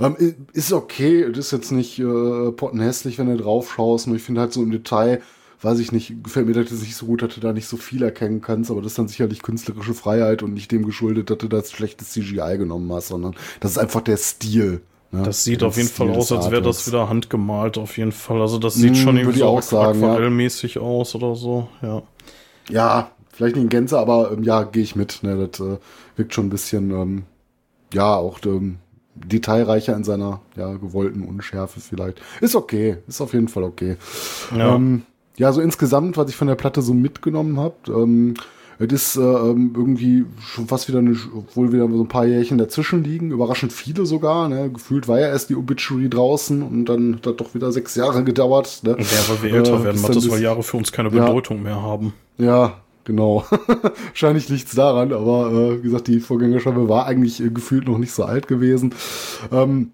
Ähm, 0.02 0.16
ist 0.52 0.72
okay, 0.72 1.30
das 1.30 1.46
ist 1.46 1.52
jetzt 1.52 1.70
nicht 1.72 1.98
äh, 1.98 2.52
pottenhässlich, 2.52 3.18
wenn 3.18 3.26
du 3.28 3.36
drauf 3.36 3.72
schaust, 3.74 4.06
nur 4.06 4.16
ich 4.16 4.22
finde 4.22 4.40
halt 4.40 4.52
so 4.52 4.62
im 4.62 4.70
Detail, 4.70 5.22
weiß 5.60 5.78
ich 5.78 5.92
nicht, 5.92 6.24
gefällt 6.24 6.46
mir 6.48 6.54
das 6.54 6.72
nicht 6.72 6.96
so 6.96 7.06
gut, 7.06 7.22
dass 7.22 7.34
du 7.34 7.40
da 7.40 7.52
nicht 7.52 7.68
so 7.68 7.76
viel 7.76 8.02
erkennen 8.02 8.40
kannst, 8.40 8.70
aber 8.70 8.80
das 8.82 8.92
ist 8.92 8.98
dann 8.98 9.08
sicherlich 9.08 9.42
künstlerische 9.42 9.94
Freiheit 9.94 10.42
und 10.42 10.54
nicht 10.54 10.72
dem 10.72 10.84
geschuldet, 10.86 11.30
dass 11.30 11.38
du 11.38 11.48
das 11.48 11.70
schlechtes 11.70 12.10
CGI 12.10 12.56
genommen 12.58 12.92
hast, 12.92 13.08
sondern 13.08 13.34
das 13.60 13.72
ist 13.72 13.78
einfach 13.78 14.00
der 14.00 14.16
Stil. 14.16 14.82
Ne? 15.12 15.22
das 15.22 15.44
sieht 15.44 15.60
Der 15.60 15.68
auf 15.68 15.76
jeden 15.76 15.88
Stil 15.88 16.08
Fall 16.08 16.10
aus, 16.10 16.32
als 16.32 16.50
wäre 16.50 16.62
das 16.62 16.86
wieder 16.86 17.08
handgemalt, 17.08 17.78
auf 17.78 17.96
jeden 17.98 18.12
Fall. 18.12 18.40
Also 18.40 18.58
das 18.58 18.80
sieht 18.80 18.94
Mm, 18.94 18.94
schon 18.96 19.16
irgendwie 19.18 19.40
so 19.40 19.60
sagen, 19.60 20.04
ja. 20.04 20.14
aquarellmäßig 20.14 20.78
aus 20.78 21.14
oder 21.14 21.34
so, 21.36 21.68
ja. 21.82 22.02
Ja, 22.68 23.12
vielleicht 23.32 23.56
nicht 23.56 23.64
in 23.64 23.68
Gänze, 23.68 23.98
aber 23.98 24.32
ähm, 24.32 24.42
ja, 24.42 24.62
gehe 24.64 24.82
ich 24.82 24.96
mit. 24.96 25.22
Ne? 25.22 25.48
Das 25.48 25.60
äh, 25.60 25.78
wirkt 26.16 26.34
schon 26.34 26.46
ein 26.46 26.50
bisschen, 26.50 26.90
ähm, 26.90 27.24
ja, 27.92 28.16
auch 28.16 28.38
ähm, 28.46 28.78
detailreicher 29.14 29.94
in 29.94 30.04
seiner 30.04 30.40
ja, 30.56 30.72
gewollten 30.74 31.22
Unschärfe 31.22 31.80
vielleicht. 31.80 32.20
Ist 32.40 32.54
okay, 32.54 32.98
ist 33.06 33.20
auf 33.20 33.32
jeden 33.34 33.48
Fall 33.48 33.64
okay. 33.64 33.96
Ja. 34.56 34.74
Ähm, 34.74 35.02
ja, 35.36 35.52
so 35.52 35.60
insgesamt, 35.60 36.16
was 36.16 36.28
ich 36.30 36.36
von 36.36 36.48
der 36.48 36.54
Platte 36.54 36.82
so 36.82 36.94
mitgenommen 36.94 37.58
habe, 37.58 37.74
ähm, 37.88 38.34
es 38.78 38.92
ist 38.92 39.16
äh, 39.16 39.20
ähm, 39.20 39.72
irgendwie 39.76 40.24
schon 40.40 40.66
fast 40.66 40.88
wieder, 40.88 40.98
eine, 40.98 41.16
obwohl 41.36 41.72
wieder 41.72 41.88
so 41.88 42.02
ein 42.02 42.08
paar 42.08 42.26
Jährchen 42.26 42.58
dazwischen 42.58 43.04
liegen, 43.04 43.30
überraschend 43.30 43.72
viele 43.72 44.06
sogar. 44.06 44.48
Ne? 44.48 44.70
Gefühlt 44.70 45.06
war 45.08 45.20
ja 45.20 45.28
erst 45.28 45.50
die 45.50 45.56
Obituary 45.56 46.08
draußen 46.08 46.62
und 46.62 46.86
dann 46.86 47.16
hat 47.16 47.26
das 47.26 47.36
doch 47.36 47.54
wieder 47.54 47.70
sechs 47.70 47.94
Jahre 47.94 48.24
gedauert. 48.24 48.80
Ne? 48.82 48.96
Ja, 48.98 49.28
weil 49.28 49.42
wir 49.42 49.54
älter 49.54 49.80
Äh, 49.80 49.84
werden, 49.84 50.00
macht 50.00 50.16
das, 50.16 50.28
weil 50.30 50.42
Jahre 50.42 50.62
für 50.62 50.78
uns 50.78 50.90
keine 50.90 51.10
Ja. 51.10 51.24
Bedeutung 51.24 51.62
mehr 51.62 51.80
haben. 51.80 52.12
Ja, 52.38 52.81
genau. 53.04 53.44
Wahrscheinlich 54.08 54.48
liegt's 54.48 54.74
daran, 54.74 55.12
aber 55.12 55.50
äh, 55.52 55.78
wie 55.78 55.82
gesagt, 55.82 56.08
die 56.08 56.20
Vorgängerscheibe 56.20 56.88
war 56.88 57.06
eigentlich 57.06 57.42
äh, 57.42 57.50
gefühlt 57.50 57.86
noch 57.88 57.98
nicht 57.98 58.12
so 58.12 58.24
alt 58.24 58.48
gewesen. 58.48 58.94
Ähm, 59.50 59.92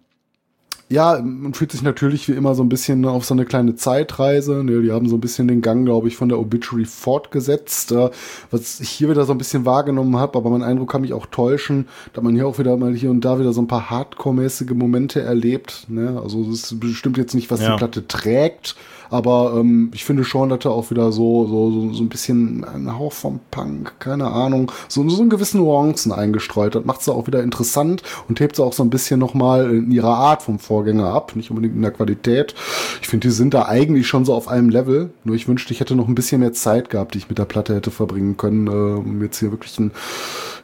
ja, 0.90 1.20
man 1.22 1.52
fühlt 1.52 1.70
sich 1.70 1.82
natürlich 1.82 2.28
wie 2.28 2.32
immer 2.32 2.54
so 2.54 2.62
ein 2.62 2.70
bisschen 2.70 3.04
auf 3.04 3.26
so 3.26 3.34
eine 3.34 3.44
kleine 3.44 3.74
Zeitreise. 3.76 4.64
Ne, 4.64 4.80
die 4.80 4.90
haben 4.90 5.06
so 5.06 5.16
ein 5.16 5.20
bisschen 5.20 5.46
den 5.46 5.60
Gang, 5.60 5.84
glaube 5.84 6.08
ich, 6.08 6.16
von 6.16 6.30
der 6.30 6.38
Obituary 6.38 6.86
fortgesetzt. 6.86 7.92
Äh, 7.92 8.08
was 8.50 8.80
ich 8.80 8.88
hier 8.88 9.10
wieder 9.10 9.26
so 9.26 9.32
ein 9.32 9.38
bisschen 9.38 9.66
wahrgenommen 9.66 10.16
habe, 10.16 10.38
aber 10.38 10.48
mein 10.48 10.62
Eindruck 10.62 10.90
kann 10.90 11.02
mich 11.02 11.12
auch 11.12 11.26
täuschen, 11.26 11.88
da 12.14 12.22
man 12.22 12.34
hier 12.34 12.46
auch 12.46 12.58
wieder 12.58 12.74
mal 12.78 12.94
hier 12.94 13.10
und 13.10 13.22
da 13.22 13.38
wieder 13.38 13.52
so 13.52 13.60
ein 13.60 13.66
paar 13.68 13.90
Hardcore-mäßige 13.90 14.70
Momente 14.70 15.20
erlebt. 15.20 15.84
Ne? 15.88 16.18
Also 16.22 16.44
das 16.44 16.54
ist 16.72 16.80
bestimmt 16.80 17.18
jetzt 17.18 17.34
nicht, 17.34 17.50
was 17.50 17.60
Ja. 17.60 17.72
die 17.72 17.76
Platte 17.76 18.08
trägt, 18.08 18.74
Aber 19.10 19.54
ähm, 19.58 19.90
ich 19.94 20.04
finde 20.04 20.24
schon, 20.24 20.48
dass 20.48 20.64
er 20.64 20.72
auch 20.72 20.90
wieder 20.90 21.12
so, 21.12 21.46
so, 21.46 21.70
so, 21.70 21.92
so 21.92 22.02
ein 22.02 22.08
bisschen 22.08 22.64
ein 22.64 22.98
Hauch 22.98 23.12
vom 23.12 23.40
Punk, 23.50 23.98
keine 23.98 24.26
Ahnung, 24.26 24.70
so, 24.88 25.08
so 25.08 25.20
einen 25.20 25.30
gewissen 25.30 25.60
Nuancen 25.60 26.12
eingestreut 26.12 26.74
hat. 26.74 26.86
Macht 26.86 27.00
es 27.00 27.08
auch 27.08 27.26
wieder 27.26 27.42
interessant 27.42 28.02
und 28.28 28.40
hebt 28.40 28.56
sie 28.56 28.64
auch 28.64 28.72
so 28.72 28.82
ein 28.82 28.90
bisschen 28.90 29.20
nochmal 29.20 29.70
in 29.70 29.90
ihrer 29.90 30.16
Art 30.16 30.42
vom 30.42 30.58
Vorgänger 30.58 31.12
ab, 31.12 31.36
nicht 31.36 31.50
unbedingt 31.50 31.74
in 31.74 31.82
der 31.82 31.90
Qualität. 31.90 32.54
Ich 33.00 33.08
finde, 33.08 33.28
die 33.28 33.34
sind 33.34 33.54
da 33.54 33.66
eigentlich 33.66 34.06
schon 34.06 34.24
so 34.24 34.34
auf 34.34 34.48
einem 34.48 34.68
Level. 34.68 35.10
Nur 35.24 35.36
ich 35.36 35.48
wünschte, 35.48 35.72
ich 35.72 35.80
hätte 35.80 35.94
noch 35.94 36.08
ein 36.08 36.14
bisschen 36.14 36.40
mehr 36.40 36.52
Zeit 36.52 36.90
gehabt, 36.90 37.14
die 37.14 37.18
ich 37.18 37.28
mit 37.28 37.38
der 37.38 37.44
Platte 37.44 37.74
hätte 37.74 37.90
verbringen 37.90 38.36
können, 38.36 38.66
äh, 38.66 38.70
um 38.70 39.22
jetzt 39.22 39.38
hier 39.38 39.50
wirklich 39.50 39.78
ein 39.78 39.92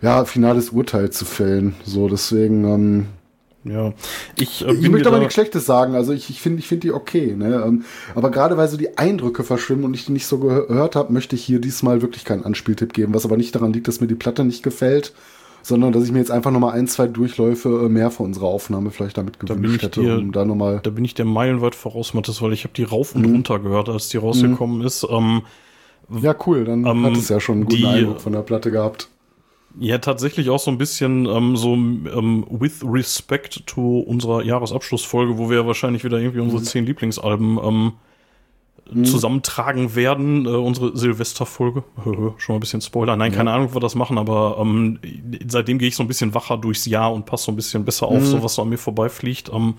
ja, 0.02 0.24
finales 0.24 0.70
Urteil 0.70 1.10
zu 1.10 1.24
fällen. 1.24 1.74
So, 1.84 2.08
deswegen, 2.08 2.64
ähm, 2.64 3.06
Ja, 3.64 3.92
ich, 4.38 4.64
äh, 4.66 4.72
ich 4.74 4.90
möchte 4.90 5.08
aber 5.08 5.16
da- 5.16 5.20
nichts 5.20 5.34
Schlechtes 5.34 5.64
sagen. 5.64 5.94
Also 5.94 6.12
ich, 6.12 6.28
ich 6.28 6.40
finde 6.40 6.58
ich 6.60 6.68
finde 6.68 6.82
die 6.82 6.92
okay. 6.92 7.34
Ne? 7.36 7.62
Ähm, 7.66 7.84
Aber 8.14 8.30
gerade 8.30 8.56
weil 8.56 8.68
so 8.68 8.76
die 8.76 8.98
Eindrücke 8.98 9.42
verschwimmen 9.42 9.84
und 9.84 9.94
ich 9.94 10.04
die 10.06 10.12
nicht 10.12 10.26
so 10.26 10.36
gehö- 10.36 10.66
gehört 10.66 10.96
habe, 10.96 11.12
möchte 11.12 11.34
ich 11.34 11.44
hier 11.44 11.60
diesmal 11.60 12.02
wirklich 12.02 12.24
keinen 12.24 12.44
Anspieltipp 12.44 12.92
geben. 12.92 13.14
Was 13.14 13.24
aber 13.24 13.36
nicht 13.38 13.54
daran 13.54 13.72
liegt, 13.72 13.88
dass 13.88 14.00
mir 14.02 14.06
die 14.06 14.14
Platte 14.14 14.44
nicht 14.44 14.62
gefällt, 14.62 15.14
sondern 15.62 15.92
dass 15.92 16.04
ich 16.04 16.12
mir 16.12 16.18
jetzt 16.18 16.30
einfach 16.30 16.50
nochmal 16.50 16.72
ein, 16.78 16.86
zwei 16.88 17.06
Durchläufe 17.06 17.84
äh, 17.86 17.88
mehr 17.88 18.10
von 18.10 18.26
unserer 18.26 18.46
Aufnahme 18.48 18.90
vielleicht 18.90 19.16
damit 19.16 19.40
gewünscht 19.40 19.76
ich 19.76 19.82
hätte, 19.82 20.00
dir- 20.02 20.18
um 20.18 20.30
da 20.30 20.44
nochmal... 20.44 20.80
Da 20.82 20.90
bin 20.90 21.06
ich 21.06 21.14
der 21.14 21.24
meilenweit 21.24 21.74
voraus, 21.74 22.12
Mathis, 22.12 22.42
weil 22.42 22.52
ich 22.52 22.64
habe 22.64 22.74
die 22.74 22.84
rauf 22.84 23.14
und 23.14 23.22
Mhm. 23.26 23.32
runter 23.32 23.58
gehört, 23.60 23.88
als 23.88 24.10
die 24.10 24.18
rausgekommen 24.18 24.82
ist. 24.82 25.06
Ähm, 25.08 25.40
Ja, 26.20 26.36
cool, 26.46 26.64
dann 26.66 26.84
Ähm, 26.84 27.06
hat 27.06 27.16
es 27.16 27.30
ja 27.30 27.40
schon 27.40 27.54
einen 27.54 27.64
guten 27.64 27.76
die- 27.76 27.86
Eindruck 27.86 28.20
von 28.20 28.34
der 28.34 28.40
Platte 28.42 28.70
gehabt. 28.70 29.08
Ja, 29.78 29.98
tatsächlich 29.98 30.50
auch 30.50 30.58
so 30.58 30.70
ein 30.70 30.78
bisschen 30.78 31.26
ähm, 31.26 31.56
so 31.56 31.74
ähm, 31.74 32.46
with 32.48 32.82
respect 32.84 33.66
to 33.66 34.00
unserer 34.00 34.42
Jahresabschlussfolge, 34.42 35.38
wo 35.38 35.50
wir 35.50 35.66
wahrscheinlich 35.66 36.04
wieder 36.04 36.18
irgendwie 36.18 36.40
unsere 36.40 36.62
zehn 36.62 36.86
Lieblingsalben 36.86 37.58
ähm, 37.62 37.92
zusammentragen 39.04 39.94
werden, 39.96 40.44
äh, 40.46 40.50
unsere 40.50 40.96
Silvesterfolge. 40.96 41.84
Schon 42.04 42.34
mal 42.48 42.54
ein 42.54 42.60
bisschen 42.60 42.80
Spoiler. 42.82 43.16
Nein, 43.16 43.32
keine 43.32 43.50
Ahnung, 43.50 43.68
ob 43.68 43.74
wir 43.74 43.80
das 43.80 43.94
machen, 43.94 44.18
aber 44.18 44.58
ähm, 44.60 44.98
seitdem 45.48 45.78
gehe 45.78 45.88
ich 45.88 45.96
so 45.96 46.02
ein 46.02 46.06
bisschen 46.06 46.34
wacher 46.34 46.58
durchs 46.58 46.84
Jahr 46.86 47.12
und 47.12 47.24
passe 47.24 47.46
so 47.46 47.52
ein 47.52 47.56
bisschen 47.56 47.84
besser 47.84 48.06
auf, 48.06 48.24
so 48.24 48.42
was 48.42 48.54
so 48.54 48.62
an 48.62 48.68
mir 48.68 48.76
vorbeifliegt. 48.76 49.50
Ähm, 49.52 49.74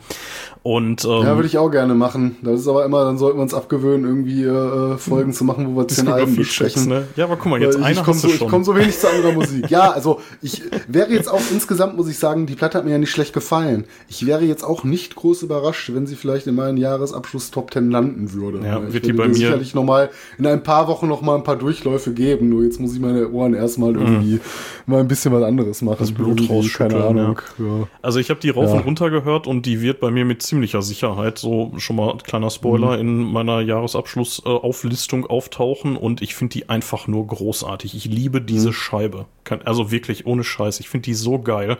und 0.63 1.05
ähm, 1.05 1.11
Ja, 1.11 1.35
würde 1.35 1.47
ich 1.47 1.57
auch 1.59 1.69
gerne 1.69 1.93
machen. 1.93 2.37
Das 2.41 2.59
ist 2.59 2.67
aber 2.67 2.83
immer, 2.83 3.05
dann 3.05 3.17
sollten 3.17 3.37
wir 3.37 3.43
uns 3.43 3.53
abgewöhnen, 3.53 4.05
irgendwie 4.05 4.43
äh, 4.43 4.97
Folgen 4.97 5.33
zu 5.33 5.43
machen, 5.43 5.67
wo 5.67 5.79
wir 5.81 5.87
zehn 5.87 6.07
Alben 6.07 6.35
besprechen. 6.35 6.87
ne? 6.87 7.07
Ja, 7.15 7.25
aber 7.25 7.35
guck 7.37 7.51
mal, 7.51 7.61
jetzt 7.61 7.75
Weil 7.75 7.85
eine 7.85 7.99
ich 7.99 8.03
komme 8.03 8.17
so, 8.17 8.27
du 8.27 8.33
ich 8.33 8.47
komm 8.47 8.63
so 8.63 8.75
wenig 8.75 8.97
zu 8.97 9.07
anderer 9.09 9.33
Musik. 9.33 9.69
Ja, 9.69 9.91
also 9.91 10.19
ich 10.41 10.63
wäre 10.87 11.11
jetzt 11.13 11.31
auch 11.31 11.41
insgesamt, 11.51 11.95
muss 11.95 12.09
ich 12.09 12.17
sagen, 12.17 12.47
die 12.47 12.55
Platte 12.55 12.79
hat 12.79 12.85
mir 12.85 12.91
ja 12.91 12.97
nicht 12.97 13.11
schlecht 13.11 13.33
gefallen. 13.33 13.85
Ich 14.07 14.25
wäre 14.25 14.43
jetzt 14.43 14.63
auch 14.63 14.83
nicht 14.83 15.15
groß 15.15 15.43
überrascht, 15.43 15.91
wenn 15.93 16.07
sie 16.07 16.15
vielleicht 16.15 16.47
in 16.47 16.55
meinen 16.55 16.77
Jahresabschluss 16.77 17.51
Top 17.51 17.71
10 17.71 17.91
landen 17.91 18.33
würde. 18.33 18.65
Ja, 18.65 18.81
wird 18.95 19.05
die 19.05 19.13
bei 19.13 19.27
mir- 19.27 19.35
sicherlich 19.35 19.75
noch 19.75 19.83
mal 19.83 20.09
in 20.39 20.47
ein 20.47 20.63
paar 20.63 20.87
Wochen 20.87 21.07
noch 21.07 21.21
mal 21.21 21.35
ein 21.35 21.43
paar 21.43 21.55
Durchläufe 21.57 22.11
geben. 22.13 22.49
Nur 22.49 22.63
jetzt 22.63 22.79
muss 22.79 22.95
ich 22.95 22.99
meine 22.99 23.29
Ohren 23.29 23.53
erstmal 23.53 23.93
irgendwie 23.95 24.39
mal 24.87 25.01
ein 25.01 25.07
bisschen 25.07 25.31
was 25.31 25.43
anderes 25.43 25.83
machen. 25.83 25.97
Das 25.99 26.09
Mhm. 26.11 26.15
Blut 26.15 26.37
Keine 26.37 26.49
rausschütteln, 26.49 27.01
Ahnung. 27.03 27.41
Ja. 27.59 27.87
Also 28.01 28.19
ich 28.19 28.29
habe 28.31 28.39
die 28.39 28.49
rauf 28.49 28.69
Ja. 28.71 28.77
und 28.77 28.85
runter 28.85 29.09
gehört 29.11 29.45
und 29.45 29.65
die 29.67 29.81
wird 29.81 29.99
bei 29.99 30.09
mir 30.09 30.25
mit 30.25 30.41
ziemlicher 30.41 30.81
Sicherheit, 30.81 31.37
so 31.37 31.71
schon 31.77 31.95
mal 31.97 32.17
kleiner 32.23 32.47
Mhm. 32.47 32.51
Spoiler, 32.51 32.97
in 32.99 33.23
meiner 33.31 33.61
Jahresabschlussauflistung 33.61 35.25
auftauchen 35.25 35.95
und 35.95 36.21
ich 36.21 36.35
finde 36.35 36.53
die 36.53 36.69
einfach 36.69 37.07
nur 37.07 37.27
großartig. 37.27 37.95
Ich 37.95 38.05
liebe 38.05 38.41
Mhm. 38.41 38.45
diese 38.45 38.73
Scheibe. 38.73 39.25
Kann, 39.43 39.61
also 39.63 39.91
wirklich 39.91 40.25
ohne 40.25 40.43
Scheiß. 40.43 40.79
Ich 40.79 40.89
finde 40.89 41.05
die 41.05 41.13
so 41.13 41.37
geil. 41.39 41.77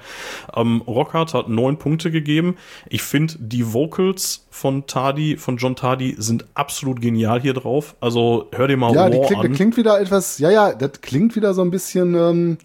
Ähm, 0.56 0.82
Rockhard 0.86 1.34
hat 1.34 1.50
neun 1.50 1.78
Punkte 1.78 2.12
gegeben. 2.12 2.58
Ich 2.90 3.02
finde 3.02 3.34
die 3.40 3.74
Vocals 3.74 4.45
von 4.56 4.88
Tardy, 4.88 5.36
von 5.36 5.58
John 5.58 5.76
Tardy 5.76 6.16
sind 6.18 6.46
absolut 6.54 7.02
genial 7.02 7.42
hier 7.42 7.54
drauf. 7.54 7.94
Also 8.00 8.48
hör 8.54 8.70
dir 8.70 8.78
mal 8.78 8.94
Ja, 8.96 9.10
die 9.10 9.18
War 9.18 9.26
klingt, 9.26 9.44
an. 9.44 9.50
das 9.50 9.58
klingt 9.58 9.76
wieder 9.76 10.00
etwas, 10.00 10.40
ja, 10.40 10.50
ja, 10.50 10.74
das 10.74 11.02
klingt 11.02 11.36
wieder 11.36 11.54
so 11.54 11.62
ein 11.62 11.72
bisschen, 11.72 12.16
ähm, 12.16 12.58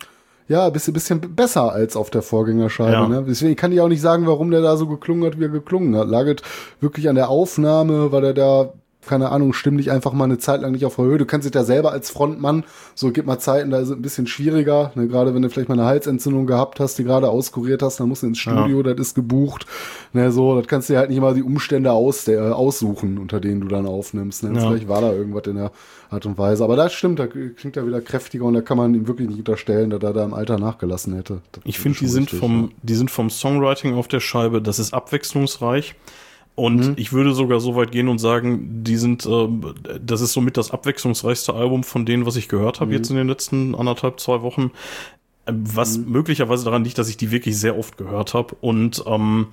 ja, 0.47 0.67
ein 0.67 0.73
bisschen, 0.73 0.95
bisschen 0.95 1.21
besser 1.35 1.73
als 1.73 1.97
auf 1.97 2.09
der 2.09 2.23
Vorgängerscheibe. 2.23 2.93
Ja. 2.93 3.09
Ne? 3.09 3.25
Deswegen 3.29 3.57
kann 3.57 3.73
ich 3.73 3.81
auch 3.81 3.89
nicht 3.89 4.01
sagen, 4.01 4.29
warum 4.29 4.53
der 4.53 4.61
da 4.63 4.77
so 4.77 4.87
geklungen 4.87 5.25
hat, 5.25 5.41
wie 5.41 5.45
er 5.45 5.49
geklungen 5.49 5.97
hat. 5.97 6.07
Lag 6.07 6.27
es 6.27 6.37
wirklich 6.81 7.09
an 7.09 7.17
der 7.17 7.29
Aufnahme, 7.29 8.13
war 8.13 8.21
der 8.21 8.35
da, 8.35 8.73
keine 9.07 9.31
Ahnung, 9.31 9.53
stimmlich 9.53 9.91
einfach 9.91 10.13
mal 10.13 10.25
eine 10.25 10.39
Zeit 10.39 10.61
lang 10.61 10.73
nicht 10.73 10.85
auf 10.85 10.97
der 10.97 11.07
Höhe. 11.07 11.19
Du 11.19 11.25
kannst 11.25 11.47
dich 11.47 11.53
da 11.53 11.65
selber 11.65 11.93
als 11.93 12.11
Frontmann, 12.11 12.65
so 12.95 13.11
gib 13.11 13.27
mal 13.27 13.39
Zeiten, 13.39 13.71
da 13.71 13.79
ist 13.79 13.89
es 13.89 13.97
ein 13.97 14.03
bisschen 14.03 14.27
schwieriger. 14.27 14.93
Ne? 14.95 15.09
Gerade 15.09 15.35
wenn 15.35 15.43
du 15.43 15.49
vielleicht 15.49 15.69
mal 15.69 15.79
eine 15.79 15.87
Halsentzündung 15.87 16.47
gehabt 16.47 16.81
hast, 16.81 16.99
die 16.99 17.05
gerade 17.05 17.31
auskuriert 17.31 17.83
hast, 17.83 17.99
dann 17.99 18.09
musst 18.09 18.23
du 18.23 18.27
ins 18.27 18.39
Studio, 18.39 18.83
das 18.83 18.99
ist 18.99 19.15
gebucht. 19.15 19.67
Ne, 20.13 20.31
so, 20.33 20.59
das 20.59 20.67
kannst 20.67 20.89
du 20.89 20.93
dir 20.93 20.99
halt 20.99 21.09
nicht 21.09 21.19
immer 21.19 21.35
die 21.35 21.43
Umstände 21.43 21.93
aus, 21.93 22.25
der, 22.25 22.41
äh, 22.41 22.51
aussuchen, 22.51 23.19
unter 23.19 23.41
denen 23.41 23.61
du 23.63 23.69
dann 23.69 23.87
aufnimmst. 23.87 24.45
Ne? 24.45 24.55
Ja. 24.55 24.69
Vielleicht 24.69 24.89
war 24.89 25.01
da 25.01 25.13
irgendwas 25.13 25.47
in 25.47 25.57
der 25.57 25.73
Art 26.11 26.27
und 26.27 26.37
Weise. 26.37 26.65
Aber 26.65 26.77
das 26.77 26.93
stimmt, 26.93 27.19
da 27.19 27.27
klingt 27.27 27.77
er 27.77 27.87
wieder 27.87 28.01
kräftiger 28.01 28.45
und 28.45 28.55
da 28.55 28.61
kann 28.61 28.77
man 28.77 28.95
ihm 28.95 29.07
wirklich 29.09 29.29
nicht 29.29 29.39
unterstellen, 29.39 29.91
dass 29.91 30.03
er 30.03 30.13
da 30.13 30.25
im 30.25 30.35
Alter 30.35 30.59
nachgelassen 30.59 31.15
hätte. 31.15 31.41
Das 31.53 31.63
Ich 31.65 31.79
finde, 31.79 31.99
die 31.99 32.07
sind 32.07 32.25
richtig, 32.25 32.41
vom, 32.41 32.73
die 32.83 32.95
sind 32.95 33.11
vom 33.11 33.31
Songwriting 33.31 33.95
auf 33.95 34.09
der 34.09 34.21
Scheibe, 34.21 34.61
das 34.61 34.79
ist 34.79 34.93
abwechslungsreich. 34.93 35.95
Und 36.61 36.77
Mhm. 36.89 36.93
ich 36.97 37.13
würde 37.15 37.33
sogar 37.33 37.59
so 37.59 37.75
weit 37.75 37.91
gehen 37.91 38.09
und 38.09 38.19
sagen, 38.19 38.85
die 38.85 38.97
sind, 38.97 39.25
ähm, 39.25 39.75
das 40.05 40.21
ist 40.21 40.35
somit 40.35 40.59
das 40.59 40.73
abwechslungsreichste 40.73 41.55
Album 41.55 41.85
von 41.85 42.05
denen, 42.05 42.27
was 42.27 42.37
ich 42.37 42.49
gehört 42.49 42.77
Mhm. 42.77 42.81
habe 42.83 42.93
jetzt 42.93 43.09
in 43.11 43.17
den 43.17 43.29
letzten 43.29 43.75
anderthalb, 43.75 44.21
zwei 44.21 44.43
Wochen. 44.43 44.71
Ähm, 45.47 45.65
Was 45.75 45.97
Mhm. 45.97 46.11
möglicherweise 46.13 46.65
daran 46.67 46.85
liegt, 46.85 46.99
dass 46.99 47.09
ich 47.09 47.17
die 47.17 47.31
wirklich 47.31 47.57
sehr 47.59 47.79
oft 47.79 47.97
gehört 47.97 48.35
habe. 48.35 48.55
Und 48.61 49.03
ähm, 49.07 49.47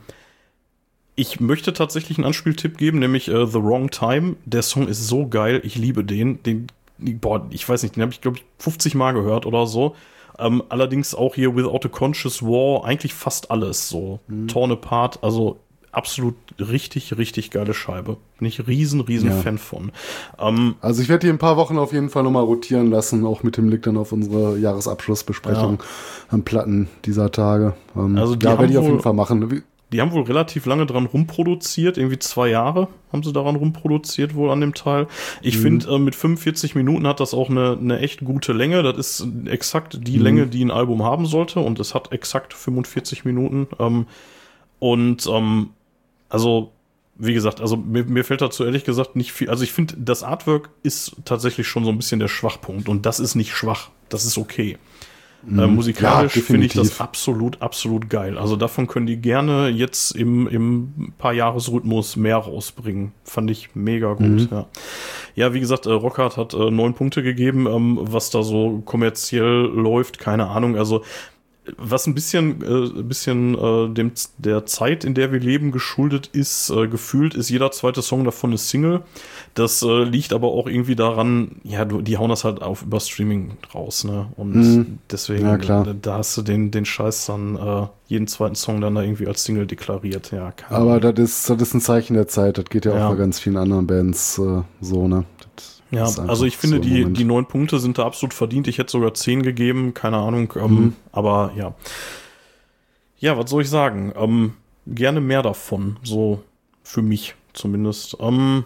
ich 1.15 1.39
möchte 1.39 1.71
tatsächlich 1.73 2.17
einen 2.17 2.25
Anspieltipp 2.25 2.77
geben, 2.77 2.99
nämlich 2.99 3.29
äh, 3.29 3.47
The 3.47 3.61
Wrong 3.63 3.89
Time. 3.89 4.35
Der 4.45 4.61
Song 4.61 4.87
ist 4.87 5.07
so 5.07 5.27
geil, 5.27 5.61
ich 5.63 5.75
liebe 5.75 6.03
den. 6.03 6.43
Den, 6.43 6.67
boah, 6.99 7.47
ich 7.51 7.67
weiß 7.67 7.83
nicht, 7.83 7.95
den 7.95 8.01
habe 8.03 8.11
ich, 8.11 8.21
glaube 8.21 8.37
ich, 8.37 8.43
50 8.59 8.95
Mal 8.95 9.13
gehört 9.13 9.45
oder 9.45 9.65
so. 9.65 9.95
Ähm, 10.39 10.61
allerdings 10.69 11.15
auch 11.15 11.35
hier 11.35 11.55
Without 11.55 11.79
a 11.85 11.89
Conscious 11.89 12.43
War, 12.43 12.85
eigentlich 12.85 13.13
fast 13.13 13.49
alles 13.49 13.87
so. 13.89 14.19
Torn 14.47 14.71
Apart, 14.71 15.23
also 15.23 15.57
absolut 15.97 16.35
richtig, 16.59 17.17
richtig 17.17 17.49
geile 17.51 17.73
Scheibe. 17.73 18.17
Bin 18.37 18.47
ich 18.47 18.67
riesen, 18.67 19.01
riesen 19.01 19.29
Ja. 19.31 19.35
Fan 19.35 19.57
von. 19.57 19.91
Ähm, 20.39 20.75
Also 20.79 21.01
ich 21.01 21.09
werde 21.09 21.21
die 21.21 21.27
in 21.27 21.35
ein 21.35 21.39
paar 21.39 21.57
Wochen 21.57 21.77
auf 21.77 21.91
jeden 21.91 22.09
Fall 22.09 22.23
nochmal 22.23 22.43
rotieren 22.43 22.91
lassen, 22.91 23.25
auch 23.25 23.41
mit 23.43 23.57
dem 23.57 23.67
Blick 23.67 23.81
dann 23.81 23.97
auf 23.97 24.11
unsere 24.11 24.57
Jahresabschlussbesprechung 24.59 25.81
an 26.29 26.43
Platten 26.43 26.87
dieser 27.05 27.31
Tage. 27.31 27.75
Ähm, 27.95 28.15
Also 28.17 28.35
die 28.35 28.45
ja, 28.45 28.51
haben 28.51 28.59
werde 28.59 28.73
ich 28.73 28.77
auf 28.77 28.85
jeden 28.85 29.01
Fall 29.01 29.13
machen. 29.13 29.63
Die 29.91 30.01
haben 30.01 30.11
wohl 30.11 30.23
relativ 30.23 30.65
lange 30.65 30.85
dran 30.85 31.05
rumproduziert, 31.05 31.97
irgendwie 31.97 32.19
zwei 32.19 32.49
Jahre 32.49 32.89
haben 33.11 33.23
sie 33.23 33.31
daran 33.31 33.55
rumproduziert 33.55 34.35
wohl 34.35 34.49
an 34.51 34.59
dem 34.59 34.73
Teil. 34.73 35.07
Ich 35.41 35.57
finde, 35.57 35.89
äh, 35.89 35.97
mit 35.97 36.13
45 36.13 36.75
Minuten 36.75 37.07
hat 37.07 37.21
das 37.21 37.33
auch 37.33 37.49
eine, 37.49 37.77
eine 37.79 37.99
echt 37.99 38.23
gute 38.23 38.51
Länge. 38.51 38.83
Das 38.83 38.97
ist 38.97 39.27
exakt 39.45 39.99
die 40.05 40.17
Länge, 40.17 40.47
die 40.47 40.63
ein 40.63 40.71
Album 40.71 41.03
haben 41.03 41.25
sollte 41.25 41.61
und 41.61 41.79
es 41.79 41.95
hat 41.95 42.11
exakt 42.11 42.53
45 42.53 43.23
Minuten. 43.23 43.67
Ähm, 43.79 44.07
und 44.79 45.25
ähm, 45.31 45.69
also, 46.29 46.71
wie 47.15 47.33
gesagt, 47.33 47.61
also 47.61 47.77
mir, 47.77 48.03
mir 48.05 48.23
fällt 48.23 48.41
dazu 48.41 48.63
ehrlich 48.63 48.83
gesagt 48.83 49.15
nicht 49.15 49.31
viel. 49.31 49.49
Also 49.49 49.63
ich 49.63 49.71
finde, 49.71 49.95
das 49.97 50.23
Artwork 50.23 50.69
ist 50.83 51.15
tatsächlich 51.25 51.67
schon 51.67 51.83
so 51.83 51.89
ein 51.91 51.97
bisschen 51.97 52.19
der 52.19 52.27
Schwachpunkt 52.27 52.89
und 52.89 53.05
das 53.05 53.19
ist 53.19 53.35
nicht 53.35 53.53
schwach. 53.55 53.89
Das 54.09 54.25
ist 54.25 54.37
okay. 54.37 54.77
Äh, 55.47 55.67
musikalisch 55.67 56.35
Ja, 56.35 56.41
finde 56.41 56.65
ich 56.65 56.73
das 56.73 56.99
absolut, 56.99 57.61
absolut 57.61 58.09
geil. 58.09 58.37
Also 58.37 58.55
davon 58.55 58.87
können 58.87 59.05
die 59.05 59.17
gerne 59.17 59.69
jetzt 59.69 60.11
im, 60.11 60.47
im 60.47 61.13
paar 61.17 61.31
Jahresrhythmus 61.31 62.15
mehr 62.17 62.37
rausbringen. 62.37 63.13
Fand 63.23 63.49
ich 63.51 63.69
mega 63.75 64.13
gut, 64.13 64.27
Mhm. 64.27 64.47
ja. 64.51 64.65
Ja, 65.35 65.53
wie 65.53 65.59
gesagt, 65.59 65.85
äh, 65.85 65.91
Rockhard 65.91 66.37
hat 66.37 66.53
äh, 66.53 66.71
neun 66.71 66.95
Punkte 66.95 67.21
gegeben, 67.23 67.67
ähm, 67.67 67.99
was 68.01 68.29
da 68.31 68.41
so 68.43 68.81
kommerziell 68.83 69.45
läuft, 69.73 70.19
keine 70.19 70.47
Ahnung. 70.49 70.75
Also 70.75 71.03
was 71.77 72.07
ein 72.07 72.13
bisschen, 72.15 72.61
äh, 72.61 72.99
ein 72.99 73.07
bisschen 73.07 73.55
äh, 73.55 73.93
dem, 73.93 74.11
der 74.37 74.65
Zeit, 74.65 75.03
in 75.03 75.13
der 75.13 75.31
wir 75.31 75.39
leben, 75.39 75.71
geschuldet 75.71 76.27
ist, 76.27 76.69
äh, 76.69 76.87
gefühlt 76.87 77.33
ist 77.35 77.49
jeder 77.49 77.71
zweite 77.71 78.01
Song 78.01 78.23
davon 78.23 78.51
eine 78.51 78.57
Single. 78.57 79.01
Das 79.53 79.81
äh, 79.81 80.03
liegt 80.03 80.33
aber 80.33 80.47
auch 80.47 80.67
irgendwie 80.67 80.95
daran, 80.95 81.57
ja, 81.63 81.83
du, 81.85 82.01
die 82.01 82.17
hauen 82.17 82.29
das 82.29 82.43
halt 82.43 82.61
auf 82.61 82.83
über 82.83 82.99
Streaming 82.99 83.57
raus, 83.73 84.03
ne? 84.03 84.27
Und 84.37 84.55
Mhm. 84.55 84.97
deswegen, 85.11 85.45
Ja, 85.45 85.57
klar. 85.57 85.83
Da, 85.83 85.93
da 85.93 86.13
hast 86.19 86.37
du 86.37 86.41
den, 86.41 86.71
den 86.71 86.85
Scheiß 86.85 87.25
dann, 87.27 87.55
äh, 87.55 87.87
jeden 88.07 88.27
zweiten 88.27 88.55
Song 88.55 88.79
dann 88.81 88.95
da 88.95 89.01
irgendwie 89.01 89.27
als 89.27 89.43
Single 89.43 89.65
deklariert, 89.67 90.31
ja. 90.31 90.53
Aber 90.69 90.99
das 90.99 91.19
ist, 91.19 91.49
das 91.49 91.61
ist 91.61 91.73
ein 91.73 91.81
Zeichen 91.81 92.13
der 92.13 92.27
Zeit. 92.27 92.57
Das 92.57 92.65
geht 92.65 92.85
ja, 92.85 92.95
Ja. 92.95 93.05
auch 93.07 93.11
bei 93.11 93.17
ganz 93.17 93.39
vielen 93.39 93.57
anderen 93.57 93.87
Bands 93.87 94.37
äh, 94.37 94.61
so, 94.81 95.07
ne? 95.07 95.25
Das 95.55 95.76
Ja, 95.91 96.03
also 96.03 96.45
ich 96.45 96.57
finde, 96.57 96.77
so 96.77 96.81
die, 96.83 96.99
Moment. 96.99 97.17
die 97.17 97.23
neun 97.23 97.45
Punkte 97.45 97.79
sind 97.79 97.97
da 97.97 98.05
absolut 98.05 98.33
verdient. 98.33 98.67
Ich 98.67 98.77
hätte 98.77 98.91
sogar 98.91 99.13
zehn 99.13 99.41
gegeben, 99.43 99.93
keine 99.93 100.17
Ahnung. 100.17 100.53
Ähm, 100.57 100.61
Mhm. 100.75 100.93
Aber 101.11 101.51
ja. 101.55 101.73
Ja, 103.19 103.37
was 103.37 103.49
soll 103.49 103.61
ich 103.61 103.69
sagen? 103.69 104.13
Ähm, 104.15 104.53
gerne 104.85 105.21
mehr 105.21 105.41
davon. 105.41 105.97
So 106.03 106.43
für 106.83 107.01
mich 107.01 107.35
zumindest. 107.53 108.17
Ähm, 108.19 108.65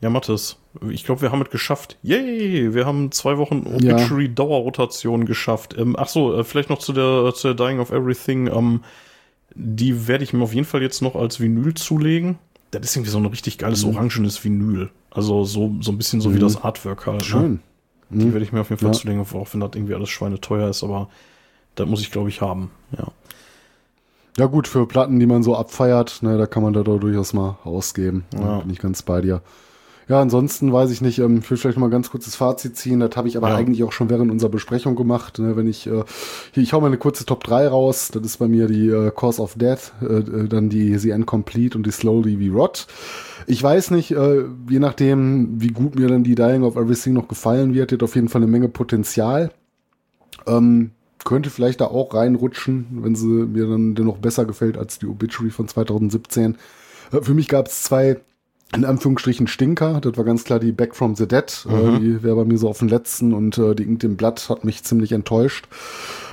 ja, 0.00 0.10
Mathis, 0.10 0.56
ich 0.90 1.04
glaube, 1.04 1.22
wir 1.22 1.32
haben 1.32 1.42
es 1.42 1.50
geschafft. 1.50 1.96
Yay! 2.02 2.72
Wir 2.74 2.86
haben 2.86 3.10
zwei 3.10 3.36
Wochen 3.38 3.64
Ja. 3.80 3.96
Obituary-Dauerrotation 3.96 5.24
geschafft. 5.26 5.74
Ähm, 5.76 5.96
ach 5.98 6.08
so, 6.08 6.34
äh, 6.38 6.44
vielleicht 6.44 6.70
noch 6.70 6.78
zu 6.78 6.92
der, 6.92 7.32
zu 7.34 7.52
der 7.52 7.66
Dying 7.66 7.80
of 7.80 7.90
Everything. 7.90 8.46
Ähm, 8.46 8.84
die 9.54 10.06
werde 10.06 10.22
ich 10.22 10.32
mir 10.32 10.44
auf 10.44 10.54
jeden 10.54 10.66
Fall 10.66 10.82
jetzt 10.82 11.02
noch 11.02 11.16
als 11.16 11.40
Vinyl 11.40 11.74
zulegen. 11.74 12.38
Das 12.70 12.82
ist 12.82 12.96
irgendwie 12.96 13.10
so 13.10 13.18
ein 13.18 13.26
richtig 13.26 13.58
geiles 13.58 13.84
orangenes 13.84 14.42
Vinyl. 14.44 14.90
Also 15.10 15.44
so, 15.44 15.74
so 15.80 15.90
ein 15.90 15.98
bisschen 15.98 16.20
so 16.20 16.34
wie 16.34 16.38
das 16.38 16.62
Artwork 16.62 17.06
halt. 17.06 17.20
Ne? 17.20 17.24
Schön. 17.24 17.60
Die 18.10 18.32
werde 18.32 18.44
ich 18.44 18.52
mir 18.52 18.60
auf 18.60 18.70
jeden 18.70 18.80
Fall 18.80 18.92
Ja. 18.92 18.98
zulegen, 18.98 19.20
auch 19.20 19.48
wenn 19.52 19.60
das 19.60 19.70
irgendwie 19.74 19.94
alles 19.94 20.08
schweineteuer 20.08 20.68
ist, 20.70 20.82
aber 20.82 21.08
das 21.74 21.86
muss 21.86 22.00
ich, 22.00 22.10
glaube 22.10 22.28
ich, 22.30 22.40
haben. 22.40 22.70
Ja. 22.96 23.08
Ja 24.38 24.46
gut, 24.46 24.68
für 24.68 24.86
Platten, 24.86 25.18
die 25.18 25.26
man 25.26 25.42
so 25.42 25.56
abfeiert, 25.56 26.22
ne, 26.22 26.38
da 26.38 26.46
kann 26.46 26.62
man 26.62 26.72
da 26.72 26.82
doch 26.82 26.98
durchaus 26.98 27.32
mal 27.32 27.58
ausgeben. 27.64 28.24
Ja. 28.34 28.60
Bin 28.60 28.70
ich 28.70 28.78
ganz 28.78 29.02
bei 29.02 29.20
dir. 29.20 29.42
Ja, 30.08 30.22
ansonsten 30.22 30.72
weiß 30.72 30.90
ich 30.90 31.02
nicht, 31.02 31.18
ähm, 31.18 31.40
ich 31.42 31.50
will 31.50 31.58
vielleicht 31.58 31.78
mal 31.78 31.90
ganz 31.90 32.10
kurzes 32.10 32.34
Fazit 32.34 32.76
ziehen. 32.76 33.00
Das 33.00 33.14
habe 33.14 33.28
ich 33.28 33.36
aber 33.36 33.50
Ja. 33.50 33.56
eigentlich 33.56 33.84
auch 33.84 33.92
schon 33.92 34.08
während 34.08 34.30
unserer 34.30 34.50
Besprechung 34.50 34.96
gemacht. 34.96 35.38
Ne, 35.38 35.54
wenn 35.56 35.68
ich, 35.68 35.86
äh, 35.86 36.02
hier, 36.52 36.62
ich 36.62 36.72
hau 36.72 36.80
mal 36.80 36.86
eine 36.86 36.96
kurze 36.96 37.26
Top 37.26 37.44
3 37.44 37.68
raus. 37.68 38.08
Das 38.12 38.22
ist 38.22 38.38
bei 38.38 38.48
mir 38.48 38.68
die 38.68 38.88
äh, 38.88 39.10
Cause 39.14 39.42
of 39.42 39.54
Death, 39.56 39.92
äh, 40.00 40.06
äh, 40.06 40.48
dann 40.48 40.70
die 40.70 40.96
The 40.98 41.10
Incomplete 41.10 41.76
und 41.76 41.84
die 41.84 41.90
Slowly 41.90 42.40
We 42.40 42.52
Rot. 42.56 42.86
Ich 43.46 43.62
weiß 43.62 43.90
nicht, 43.90 44.10
äh, 44.12 44.44
je 44.68 44.78
nachdem, 44.78 45.60
wie 45.60 45.68
gut 45.68 45.94
mir 45.94 46.08
dann 46.08 46.24
die 46.24 46.34
Dying 46.34 46.62
of 46.62 46.76
Everything 46.76 47.12
noch 47.12 47.28
gefallen 47.28 47.74
wird, 47.74 47.90
die 47.90 47.94
hat 47.96 48.02
auf 48.02 48.14
jeden 48.14 48.28
Fall 48.28 48.42
eine 48.42 48.50
Menge 48.50 48.68
Potenzial. 48.68 49.50
Ähm, 50.46 50.90
könnte 51.24 51.50
vielleicht 51.50 51.80
da 51.82 51.86
auch 51.86 52.14
reinrutschen, 52.14 52.86
wenn 53.02 53.14
sie 53.14 53.26
mir 53.26 53.66
dann 53.66 53.94
dennoch 53.94 54.18
besser 54.18 54.46
gefällt 54.46 54.78
als 54.78 54.98
die 54.98 55.06
Obituary 55.06 55.50
von 55.50 55.68
2017. 55.68 56.56
Äh, 57.12 57.20
für 57.22 57.34
mich 57.34 57.48
gab 57.48 57.66
es 57.66 57.82
zwei, 57.82 58.18
in 58.74 58.84
Anführungsstrichen, 58.84 59.46
Stinker. 59.46 60.00
Das 60.00 60.16
war 60.16 60.24
ganz 60.24 60.44
klar 60.44 60.58
die 60.58 60.72
Back 60.72 60.94
from 60.94 61.16
the 61.16 61.26
Dead. 61.26 61.66
Äh, 61.68 61.98
die 62.00 62.22
wäre 62.22 62.36
bei 62.36 62.44
mir 62.44 62.58
so 62.58 62.68
auf 62.68 62.78
den 62.78 62.88
letzten 62.88 63.32
und 63.32 63.56
äh, 63.56 63.74
die 63.74 63.84
Ink 63.84 64.04
im 64.04 64.16
Blatt 64.16 64.48
hat 64.50 64.64
mich 64.64 64.84
ziemlich 64.84 65.12
enttäuscht. 65.12 65.68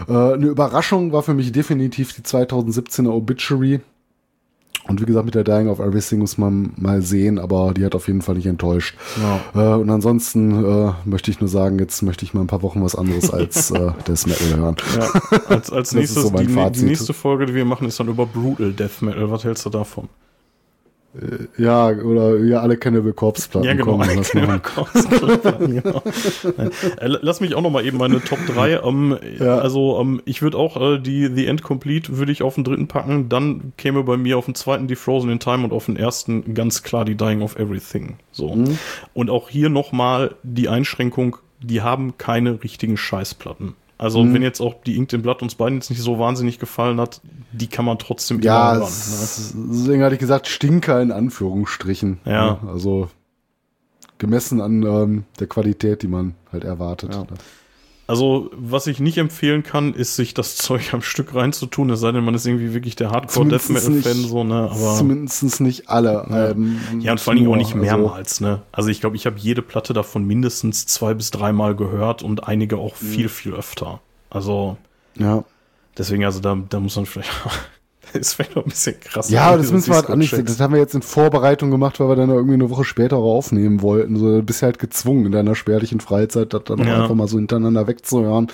Äh, 0.07 0.11
eine 0.11 0.47
Überraschung 0.47 1.13
war 1.13 1.23
für 1.23 1.33
mich 1.33 1.51
definitiv 1.51 2.13
die 2.13 2.23
2017er 2.23 3.09
Obituary. 3.09 3.79
Und 4.87 5.01
wie 5.01 5.05
gesagt, 5.05 5.25
mit 5.25 5.33
der 5.33 5.43
Dying 5.43 5.67
of 5.67 5.79
Everything 5.79 6.19
muss 6.19 6.37
man 6.37 6.73
mal 6.75 7.01
sehen, 7.01 7.39
aber 7.39 7.73
die 7.73 7.83
hat 7.83 7.95
auf 7.95 8.07
jeden 8.07 8.21
Fall 8.21 8.35
nicht 8.35 8.45
enttäuscht. 8.45 8.95
Äh, 9.55 9.59
und 9.59 9.89
ansonsten 9.89 10.63
äh, 10.63 10.91
möchte 11.05 11.31
ich 11.31 11.39
nur 11.39 11.49
sagen, 11.49 11.79
jetzt 11.79 12.03
möchte 12.03 12.23
ich 12.23 12.33
mal 12.35 12.41
ein 12.41 12.47
paar 12.47 12.61
Wochen 12.61 12.83
was 12.83 12.95
anderes 12.95 13.31
als 13.31 13.71
äh, 13.71 13.91
Death 14.07 14.27
Metal 14.27 14.57
hören. 14.57 14.75
Ja, 14.95 15.39
als, 15.47 15.71
als 15.71 15.93
nächstes, 15.93 16.21
so 16.21 16.29
die, 16.29 16.45
die 16.45 16.83
nächste 16.83 17.13
Folge, 17.13 17.47
die 17.47 17.55
wir 17.55 17.65
machen, 17.65 17.87
ist 17.87 17.99
dann 17.99 18.09
über 18.09 18.27
Brutal 18.27 18.73
Death 18.73 19.01
Metal. 19.01 19.31
Was 19.31 19.43
hältst 19.43 19.65
du 19.65 19.69
davon? 19.71 20.07
Ja, 21.57 21.89
oder 21.89 22.37
ja, 22.39 22.59
alle 22.59 22.77
Cannibal 22.77 23.13
Corpse 23.13 23.47
Platten 23.49 23.67
Ja, 23.67 23.73
genau. 23.73 23.99
alle 23.99 24.21
kennen 24.21 24.47
machen. 24.47 24.61
wir 25.73 25.81
genau. 25.81 26.03
Äh, 26.97 27.17
Lass 27.21 27.39
mich 27.39 27.55
auch 27.55 27.61
noch 27.61 27.69
mal 27.69 27.85
eben 27.85 27.97
meine 27.97 28.21
Top 28.21 28.39
3. 28.47 28.81
Ähm, 28.83 29.17
Ja. 29.39 29.57
Also 29.59 29.99
ähm, 29.99 30.21
ich 30.25 30.41
würde 30.41 30.57
auch 30.57 30.79
äh, 30.79 30.99
die 30.99 31.27
The 31.27 31.45
End 31.45 31.63
Complete 31.63 32.17
würde 32.17 32.31
ich 32.31 32.43
auf 32.43 32.55
den 32.55 32.63
dritten 32.63 32.87
packen. 32.87 33.29
Dann 33.29 33.73
käme 33.77 34.03
bei 34.03 34.17
mir 34.17 34.37
auf 34.37 34.45
den 34.45 34.55
zweiten 34.55 34.87
die 34.87 34.95
Frozen 34.95 35.29
in 35.29 35.39
Time 35.39 35.63
und 35.63 35.71
auf 35.71 35.85
den 35.85 35.95
ersten 35.95 36.53
ganz 36.53 36.83
klar 36.83 37.05
die 37.05 37.15
Dying 37.15 37.41
of 37.41 37.57
Everything. 37.57 38.17
So. 38.31 38.55
Mhm. 38.55 38.77
Und 39.13 39.29
auch 39.29 39.49
hier 39.49 39.69
noch 39.69 39.91
mal 39.91 40.35
die 40.43 40.69
Einschränkung, 40.69 41.37
die 41.61 41.81
haben 41.81 42.17
keine 42.17 42.61
richtigen 42.63 42.97
Scheißplatten. 42.97 43.75
Also 43.97 44.21
Mhm. 44.23 44.33
wenn 44.33 44.41
jetzt 44.41 44.59
auch 44.61 44.75
die 44.85 44.97
Inked 44.97 45.13
im 45.13 45.21
Blatt 45.21 45.41
uns 45.41 45.55
beiden 45.55 45.77
jetzt 45.77 45.89
nicht 45.89 46.01
so 46.01 46.19
wahnsinnig 46.19 46.59
gefallen 46.59 46.99
hat, 46.99 47.21
die 47.53 47.67
kann 47.67 47.85
man 47.85 47.97
trotzdem 47.97 48.41
Ja, 48.41 48.71
immer 48.73 48.81
hören. 48.81 48.81
Ne? 48.81 48.87
es- 48.89 49.53
deswegen 49.55 50.03
hatte 50.03 50.15
ich 50.15 50.19
gesagt, 50.19 50.47
Stinker 50.47 51.01
in 51.01 51.11
Anführungsstrichen. 51.11 52.19
Ja. 52.25 52.59
Ne? 52.63 52.69
Also 52.69 53.09
gemessen 54.17 54.59
an 54.61 54.83
ähm, 54.83 55.23
der 55.39 55.47
Qualität, 55.47 56.01
die 56.01 56.07
man 56.07 56.35
halt 56.51 56.63
erwartet. 56.65 57.13
Ja. 57.13 57.21
ne? 57.21 57.27
Also, 58.07 58.51
was 58.53 58.85
ich 58.85 58.99
nicht 58.99 59.17
empfehlen 59.17 59.63
kann, 59.63 59.93
ist, 59.95 60.15
sich 60.15 60.33
das 60.35 60.55
Zeug 60.57 60.93
am 60.93 61.01
Stück 61.01 61.33
reinzutun, 61.33 61.89
es 61.89 61.99
sei 62.01 62.11
denn, 62.11 62.23
man 62.23 62.35
ist 62.35 62.45
irgendwie 62.45 62.73
wirklich 62.73 62.95
der 62.95 63.09
Hardcore-Death 63.09 63.61
Zumindest 63.63 63.89
Metal-Fan, 63.89 64.17
nicht- 64.21 64.29
so, 64.29 64.43
ne, 64.43 64.69
aber. 64.71 64.95
Zumindest 64.95 65.59
nicht 65.61 65.89
alle 65.89 66.25
Alben. 66.25 66.79
Ja, 66.99 67.13
und 67.13 67.19
vor 67.19 67.31
allen 67.31 67.39
Dingen 67.39 67.51
auch 67.51 67.55
nicht 67.57 67.73
also- 67.73 67.77
mehrmals, 67.79 68.41
ne. 68.41 68.61
Also, 68.71 68.89
ich 68.89 69.01
glaube, 69.01 69.15
ich 69.15 69.25
habe 69.25 69.37
jede 69.39 69.61
Platte 69.63 69.93
davon 69.93 70.23
mindestens 70.25 70.85
zwei 70.85 71.13
bis 71.15 71.31
dreimal 71.31 71.75
gehört 71.75 72.21
und 72.21 72.47
einige 72.47 72.77
auch 72.77 72.93
Mhm. 73.01 73.05
viel, 73.07 73.29
viel 73.29 73.53
öfter. 73.53 73.99
Also, 74.29 74.77
Ja. 75.17 75.43
deswegen, 75.97 76.25
also, 76.25 76.39
da, 76.41 76.55
da 76.69 76.79
muss 76.79 76.95
man 76.95 77.05
vielleicht, 77.07 77.29
ist 78.21 78.33
vielleicht 78.33 78.55
noch 78.55 78.63
ein 78.65 78.69
bisschen 78.69 78.99
krass. 78.99 79.29
Ja, 79.29 79.55
das 79.57 79.71
müssen 79.71 79.87
wir 79.89 79.95
halt. 79.95 80.09
Disco-Checks. 80.09 80.51
Das 80.51 80.59
haben 80.59 80.73
wir 80.73 80.79
jetzt 80.79 80.95
in 80.95 81.01
Vorbereitung 81.01 81.71
gemacht, 81.71 81.99
weil 81.99 82.09
wir 82.09 82.15
dann 82.15 82.29
irgendwie 82.29 82.53
eine 82.55 82.69
Woche 82.69 82.83
später 82.83 83.17
aufnehmen 83.17 83.81
wollten. 83.81 84.17
So, 84.17 84.37
du 84.37 84.43
bist 84.43 84.61
halt 84.61 84.79
gezwungen 84.79 85.25
in 85.27 85.31
deiner 85.31 85.55
spärlichen 85.55 85.99
Freizeit, 85.99 86.53
das 86.53 86.63
dann 86.65 86.81
auch 86.81 86.85
Ja. 86.85 87.01
einfach 87.03 87.15
mal 87.15 87.27
so 87.27 87.37
hintereinander 87.37 87.87
wegzuhören. 87.87 88.47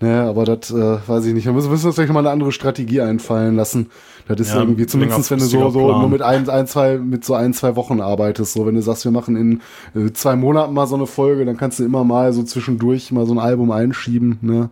Ne, 0.00 0.22
aber 0.22 0.44
das 0.44 0.70
äh, 0.70 0.98
weiß 1.06 1.24
ich 1.26 1.34
nicht. 1.34 1.46
Da 1.46 1.52
müssen, 1.52 1.70
müssen 1.70 1.84
wir 1.84 1.86
uns 1.88 1.94
vielleicht 1.96 2.12
mal 2.12 2.20
eine 2.20 2.30
andere 2.30 2.52
Strategie 2.52 3.00
einfallen 3.00 3.56
lassen. 3.56 3.90
Das 4.28 4.40
ist 4.40 4.48
Ja, 4.52 4.58
irgendwie 4.60 4.86
zumindest, 4.86 5.30
wenn 5.30 5.38
du 5.38 5.44
so, 5.44 5.70
so 5.70 5.86
Plan. 5.86 6.00
nur 6.00 6.08
mit 6.08 6.20
ein, 6.20 6.48
ein, 6.48 6.66
zwei, 6.66 6.98
mit 6.98 7.24
so 7.24 7.34
ein, 7.34 7.54
zwei 7.54 7.76
Wochen 7.76 8.00
arbeitest. 8.00 8.54
So, 8.54 8.66
wenn 8.66 8.74
du 8.74 8.82
sagst, 8.82 9.04
wir 9.04 9.12
machen 9.12 9.36
in 9.36 9.60
äh, 9.94 10.12
zwei 10.12 10.34
Monaten 10.34 10.74
mal 10.74 10.88
so 10.88 10.96
eine 10.96 11.06
Folge, 11.06 11.44
dann 11.44 11.56
kannst 11.56 11.78
du 11.78 11.84
immer 11.84 12.02
mal 12.02 12.32
so 12.32 12.42
zwischendurch 12.42 13.12
mal 13.12 13.24
so 13.24 13.32
ein 13.34 13.38
Album 13.38 13.70
einschieben. 13.70 14.38
Ne? 14.40 14.70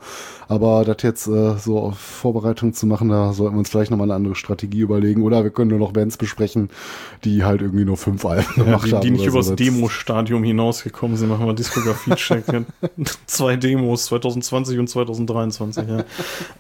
Aber 0.49 0.85
das 0.85 0.97
jetzt 1.03 1.29
äh, 1.29 1.55
so 1.57 1.79
auf 1.79 1.99
Vorbereitung 1.99 2.73
zu 2.75 2.87
machen, 2.87 3.09
da 3.11 3.33
sollten 3.33 3.55
wir 3.55 3.61
uns 3.61 3.71
vielleicht 3.71 3.93
noch 3.93 3.99
mal 3.99 4.05
eine 4.05 4.15
andere 4.15 4.34
Strategie 4.35 4.81
überlegen. 4.81 5.23
Oder 5.23 5.43
wir 5.45 5.51
können 5.51 5.71
nur 5.71 5.79
noch 5.79 5.93
Bands 5.93 6.17
besprechen, 6.17 6.71
die 7.25 7.45
halt 7.45 7.63
irgendwie 7.63 7.85
nur 7.85 7.97
fünf 7.97 8.25
Alben 8.25 8.45
Ja, 8.57 8.63
gemacht 8.65 8.87
die, 8.89 8.93
haben. 8.93 9.01
die 9.03 9.11
nicht 9.11 9.27
übers 9.27 9.47
so. 9.47 9.55
Das- 9.55 9.65
Demo-Stadium 9.67 10.43
hinausgekommen 10.45 11.17
sind, 11.17 11.29
machen 11.29 11.47
wir 11.47 11.55
Diskografie-Check. 11.55 12.45
Zwei 13.27 13.57
Demos, 13.57 14.07
2020 14.07 14.79
und 14.79 14.89
2023, 14.89 15.89
ja. 15.89 16.05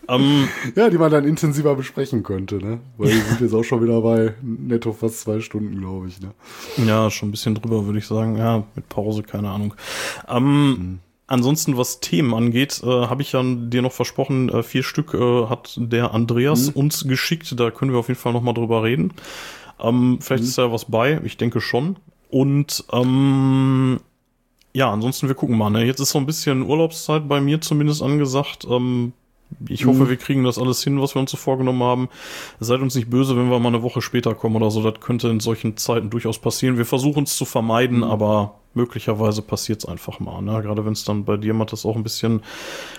ähm, 0.09 0.49
Ja, 0.75 0.89
die 0.91 0.99
man 0.99 1.11
dann 1.11 1.25
intensiver 1.25 1.75
besprechen 1.75 2.23
könnte, 2.23 2.57
ne? 2.57 2.79
Weil 2.99 3.09
die 3.11 3.19
sind 3.21 3.41
jetzt 3.41 3.55
auch 3.55 3.63
schon 3.65 3.83
wieder 3.83 4.01
bei 4.01 4.35
netto 4.43 4.93
fast 4.93 5.21
zwei 5.21 5.41
Stunden, 5.41 5.79
glaube 5.81 6.09
ich, 6.09 6.21
ne? 6.21 6.31
Ja, 6.87 7.11
schon 7.11 7.29
ein 7.29 7.33
bisschen 7.33 7.55
drüber, 7.55 7.85
würde 7.87 7.99
ich 7.99 8.07
sagen. 8.07 8.37
Ja, 8.37 8.65
mit 8.75 8.89
Pause, 8.89 9.23
keine 9.23 9.51
Ahnung. 9.51 9.75
Ähm, 10.29 10.99
Ansonsten, 11.27 11.79
was 11.79 12.01
Themen 12.01 12.35
angeht, 12.35 12.83
äh, 12.85 12.87
habe 12.87 13.23
ich 13.23 13.33
ja 13.33 13.43
dir 13.43 13.81
noch 13.81 13.93
versprochen, 13.93 14.51
äh, 14.51 14.63
vier 14.63 14.83
Stück 14.83 15.15
äh, 15.15 15.47
hat 15.47 15.75
der 15.79 16.13
Andreas 16.13 16.69
uns 16.69 17.09
geschickt. 17.09 17.59
Da 17.59 17.71
können 17.71 17.93
wir 17.93 17.99
auf 17.99 18.09
jeden 18.09 18.21
Fall 18.21 18.35
noch 18.35 18.43
mal 18.43 18.53
drüber 18.53 18.83
reden. 18.83 19.15
Ähm, 19.81 20.19
vielleicht 20.21 20.45
ist 20.45 20.59
da 20.59 20.71
was 20.71 20.85
bei, 20.85 21.21
ich 21.25 21.39
denke 21.39 21.61
schon. 21.61 21.97
Und 22.31 22.85
ähm, 22.93 24.01
ja, 24.75 24.93
ansonsten, 24.93 25.29
wir 25.29 25.35
gucken 25.35 25.57
mal. 25.57 25.71
Ne? 25.71 25.85
Jetzt 25.85 26.01
ist 26.01 26.11
so 26.11 26.19
ein 26.19 26.27
bisschen 26.27 26.63
Urlaubszeit 26.63 27.27
bei 27.29 27.41
mir 27.41 27.61
zumindest 27.61 28.03
angesagt. 28.03 28.67
Ähm, 28.69 29.13
ich 29.69 29.87
hoffe, 29.87 30.09
wir 30.11 30.17
kriegen 30.17 30.43
das 30.43 30.59
alles 30.59 30.83
hin, 30.83 31.01
was 31.01 31.15
wir 31.15 31.21
uns 31.21 31.31
so 31.31 31.37
vorgenommen 31.37 31.83
haben. 31.83 32.09
Seid 32.61 32.81
uns 32.81 32.95
nicht 32.97 33.09
böse, 33.09 33.37
wenn 33.37 33.51
wir 33.51 33.59
mal 33.61 33.69
eine 33.69 33.83
Woche 33.83 34.03
später 34.03 34.35
kommen 34.35 34.57
oder 34.57 34.71
so. 34.71 34.83
Das 34.83 35.01
könnte 35.01 35.29
in 35.29 35.41
solchen 35.41 35.77
Zeiten 35.77 36.11
durchaus 36.11 36.39
passieren. 36.39 36.77
Wir 36.77 36.87
versuchen 36.87 37.25
es 37.25 37.37
zu 37.37 37.45
vermeiden, 37.45 38.03
aber 38.03 38.57
möglicherweise 38.75 39.43
passiert 39.43 39.81
es 39.81 39.89
einfach 39.89 40.21
mal. 40.21 40.43
Ne? 40.43 40.63
Gerade 40.63 40.85
wenn 40.85 40.93
es 40.93 41.05
dann 41.05 41.25
bei 41.25 41.37
dir, 41.37 41.55
Matthias, 41.55 41.85
auch 41.85 41.97
ein 41.97 42.03
bisschen 42.03 42.43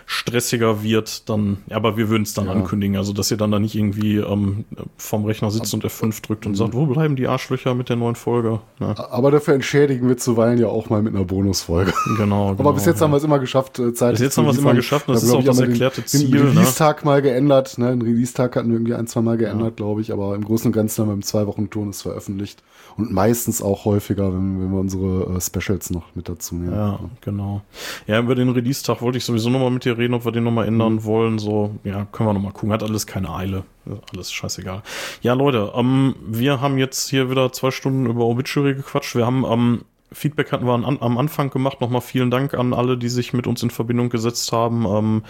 stressiger 0.06 0.84
wird, 0.84 1.30
dann, 1.30 1.58
ja, 1.68 1.78
aber 1.78 1.98
wir 1.98 2.10
würden 2.10 2.24
es 2.24 2.34
dann 2.34 2.46
Ja. 2.46 2.52
ankündigen. 2.52 2.98
Also, 2.98 3.14
dass 3.14 3.32
ihr 3.32 3.38
dann 3.38 3.52
da 3.52 3.60
nicht 3.60 3.76
irgendwie 3.76 4.18
ähm, 4.18 4.66
vorm 4.98 5.26
Rechner 5.26 5.52
sitzt 5.52 5.74
und 5.74 5.84
F5 5.86 6.22
drückt 6.22 6.46
und 6.46 6.56
sagt, 6.56 6.74
wo 6.74 6.86
bleiben 6.86 7.16
die 7.16 7.28
Arschlöcher 7.28 7.74
mit 7.76 7.90
der 7.90 7.96
neuen 7.96 8.16
Folge? 8.16 8.60
Ne? 8.80 8.96
Aber 8.98 9.32
dafür 9.32 9.54
entschädigen 9.54 10.08
wir 10.08 10.18
zuweilen 10.18 10.60
ja 10.60 10.68
auch 10.68 10.90
mal 10.90 11.02
mit 11.02 11.16
einer 11.16 11.26
Bonusfolge. 11.26 11.94
Genau, 12.18 12.50
genau. 12.56 12.70
Aber 12.70 12.74
bis 12.74 12.86
jetzt 12.86 13.00
ja. 13.00 13.06
haben 13.06 13.12
wir 13.12 13.18
es 13.18 13.24
immer 13.24 13.40
geschafft, 13.40 13.80
äh, 13.80 13.94
Zeit 13.94 14.14
Bis 14.14 14.22
jetzt 14.22 14.38
haben 14.38 14.46
wir 14.46 14.52
es 14.52 14.58
immer 14.58 14.74
geschafft 14.74 15.10
das 15.10 15.24
ist 15.24 15.32
auch 15.32 15.44
das 15.44 15.60
erklärte 15.60 16.06
Ziel, 16.06 16.30
Den 16.30 16.46
ne? 16.46 16.50
Release-Tag 16.52 17.04
mal 17.06 17.22
geändert, 17.22 17.78
ne? 17.78 17.90
Den 17.90 18.02
Release-Tag 18.02 18.56
hatten 18.56 18.70
wir 18.70 18.76
irgendwie 18.76 18.94
ein, 18.94 19.08
zwei 19.08 19.22
Mal 19.22 19.38
geändert, 19.38 19.78
glaube 19.78 20.02
ich, 20.02 20.12
aber 20.12 20.36
im 20.36 20.44
Großen 20.44 20.68
und 20.68 20.74
Ganzen 20.74 21.02
haben 21.02 21.10
wir 21.10 21.14
im 21.14 21.24
Zwei-Wochen-Turnus 21.24 22.02
veröffentlicht. 22.02 22.64
Und 22.98 23.12
meistens 23.12 23.62
auch 23.62 23.86
häufiger, 23.86 24.34
wenn, 24.34 24.62
wenn 24.62 24.72
wir 24.72 24.80
unsere 24.80 25.36
äh, 25.36 25.40
Specials 25.66 25.90
noch 25.90 26.04
mit 26.16 26.30
dazu 26.30 26.56
nehmen. 26.56 26.74
Ja, 26.74 27.00
genau. 27.22 27.62
Ja, 28.08 28.20
über 28.20 28.36
den 28.36 28.50
Release-Tag 28.50 29.02
wollte 29.02 29.18
ich 29.18 29.26
sowieso 29.26 29.50
nochmal 29.50 29.72
mit 29.72 29.86
dir 29.86 29.98
reden, 29.98 30.14
ob 30.14 30.26
wir 30.26 30.32
den 30.32 30.44
nochmal 30.44 30.68
ändern 30.68 31.04
wollen. 31.04 31.40
So, 31.40 31.76
ja, 31.84 32.06
können 32.12 32.30
wir 32.30 32.34
nochmal 32.34 32.52
gucken. 32.52 32.72
Hat 32.72 32.84
alles 32.84 33.08
keine 33.08 33.30
Eile. 33.34 33.64
Ja, 33.86 33.94
Alles 34.14 34.32
scheißegal. 34.32 34.82
Ja, 35.22 35.34
Leute, 35.34 35.72
ähm, 35.76 36.16
wir 36.28 36.62
haben 36.62 36.78
jetzt 36.78 37.10
hier 37.10 37.30
wieder 37.30 37.52
zwei 37.52 37.72
Stunden 37.72 38.06
über 38.06 38.26
Obituary 38.26 38.76
gequatscht. 38.76 39.16
Wir 39.16 39.26
haben 39.26 39.46
ähm, 39.46 39.82
Feedback 40.12 40.52
hatten 40.52 40.66
wir 40.66 40.74
an, 40.74 40.98
am 41.02 41.18
Anfang 41.18 41.50
gemacht. 41.50 41.82
Nochmal 41.82 42.02
vielen 42.02 42.32
Dank 42.32 42.54
an 42.54 42.74
alle, 42.74 42.98
die 42.98 43.10
sich 43.10 43.34
mit 43.34 43.48
uns 43.48 43.62
in 43.64 43.70
Verbindung 43.70 44.10
gesetzt 44.10 44.52
haben. 44.52 44.86
Ähm, 44.86 45.24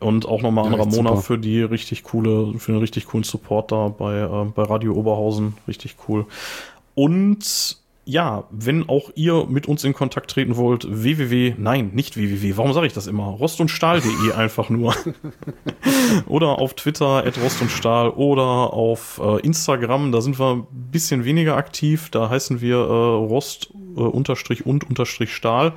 und 0.00 0.26
auch 0.26 0.42
nochmal 0.42 0.66
an 0.66 0.72
Ja, 0.72 0.78
echt 0.78 0.86
Ramona 0.88 1.10
super. 1.10 1.22
für 1.22 1.38
die 1.38 1.62
richtig 1.62 2.02
coole, 2.02 2.58
für 2.58 2.72
den 2.72 2.80
richtig 2.80 3.06
coolen 3.06 3.24
Support 3.24 3.72
da 3.72 3.88
bei, 3.88 4.18
äh, 4.20 4.44
bei 4.54 4.62
Radio 4.62 4.94
Oberhausen. 4.94 5.54
Richtig 5.68 5.96
cool. 6.08 6.26
Und 6.94 7.81
ja, 8.04 8.44
wenn 8.50 8.88
auch 8.88 9.10
ihr 9.14 9.46
mit 9.46 9.68
uns 9.68 9.84
in 9.84 9.94
Kontakt 9.94 10.30
treten 10.30 10.56
wollt, 10.56 10.86
www, 10.88 11.54
nein, 11.56 11.90
nicht 11.94 12.16
www, 12.16 12.56
warum 12.56 12.72
sage 12.72 12.86
ich 12.86 12.92
das 12.92 13.06
immer? 13.06 13.26
Rost 13.26 13.60
und 13.60 13.68
Stahl.de 13.68 14.32
einfach 14.36 14.68
nur. 14.70 14.94
oder 16.26 16.58
auf 16.58 16.74
Twitter 16.74 17.24
at 17.24 17.40
Rost 17.40 17.62
und 17.62 17.70
Stahl 17.70 18.10
oder 18.10 18.72
auf 18.72 19.20
äh, 19.22 19.40
Instagram, 19.42 20.10
da 20.10 20.20
sind 20.20 20.40
wir 20.40 20.56
ein 20.56 20.66
bisschen 20.90 21.24
weniger 21.24 21.56
aktiv, 21.56 22.08
da 22.10 22.28
heißen 22.28 22.60
wir 22.60 22.76
äh, 22.76 22.80
Rost 22.80 23.70
äh, 23.96 24.00
unterstrich 24.00 24.66
und 24.66 24.88
unterstrich 24.88 25.32
Stahl. 25.32 25.74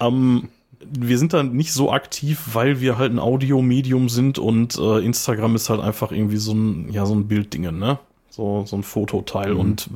Ähm, 0.00 0.48
wir 0.82 1.18
sind 1.18 1.34
da 1.34 1.42
nicht 1.42 1.74
so 1.74 1.92
aktiv, 1.92 2.40
weil 2.54 2.80
wir 2.80 2.96
halt 2.96 3.12
ein 3.12 3.18
Audiomedium 3.18 4.08
sind 4.08 4.38
und 4.38 4.78
äh, 4.78 5.04
Instagram 5.04 5.56
ist 5.56 5.68
halt 5.68 5.80
einfach 5.80 6.10
irgendwie 6.10 6.38
so 6.38 6.52
ein, 6.54 6.90
ja, 6.90 7.04
so 7.04 7.14
ein 7.14 7.28
Bilddingen, 7.28 7.78
ne? 7.78 7.98
So, 8.40 8.64
so, 8.64 8.76
ein 8.76 8.82
Fototeil. 8.82 9.52
Und 9.52 9.90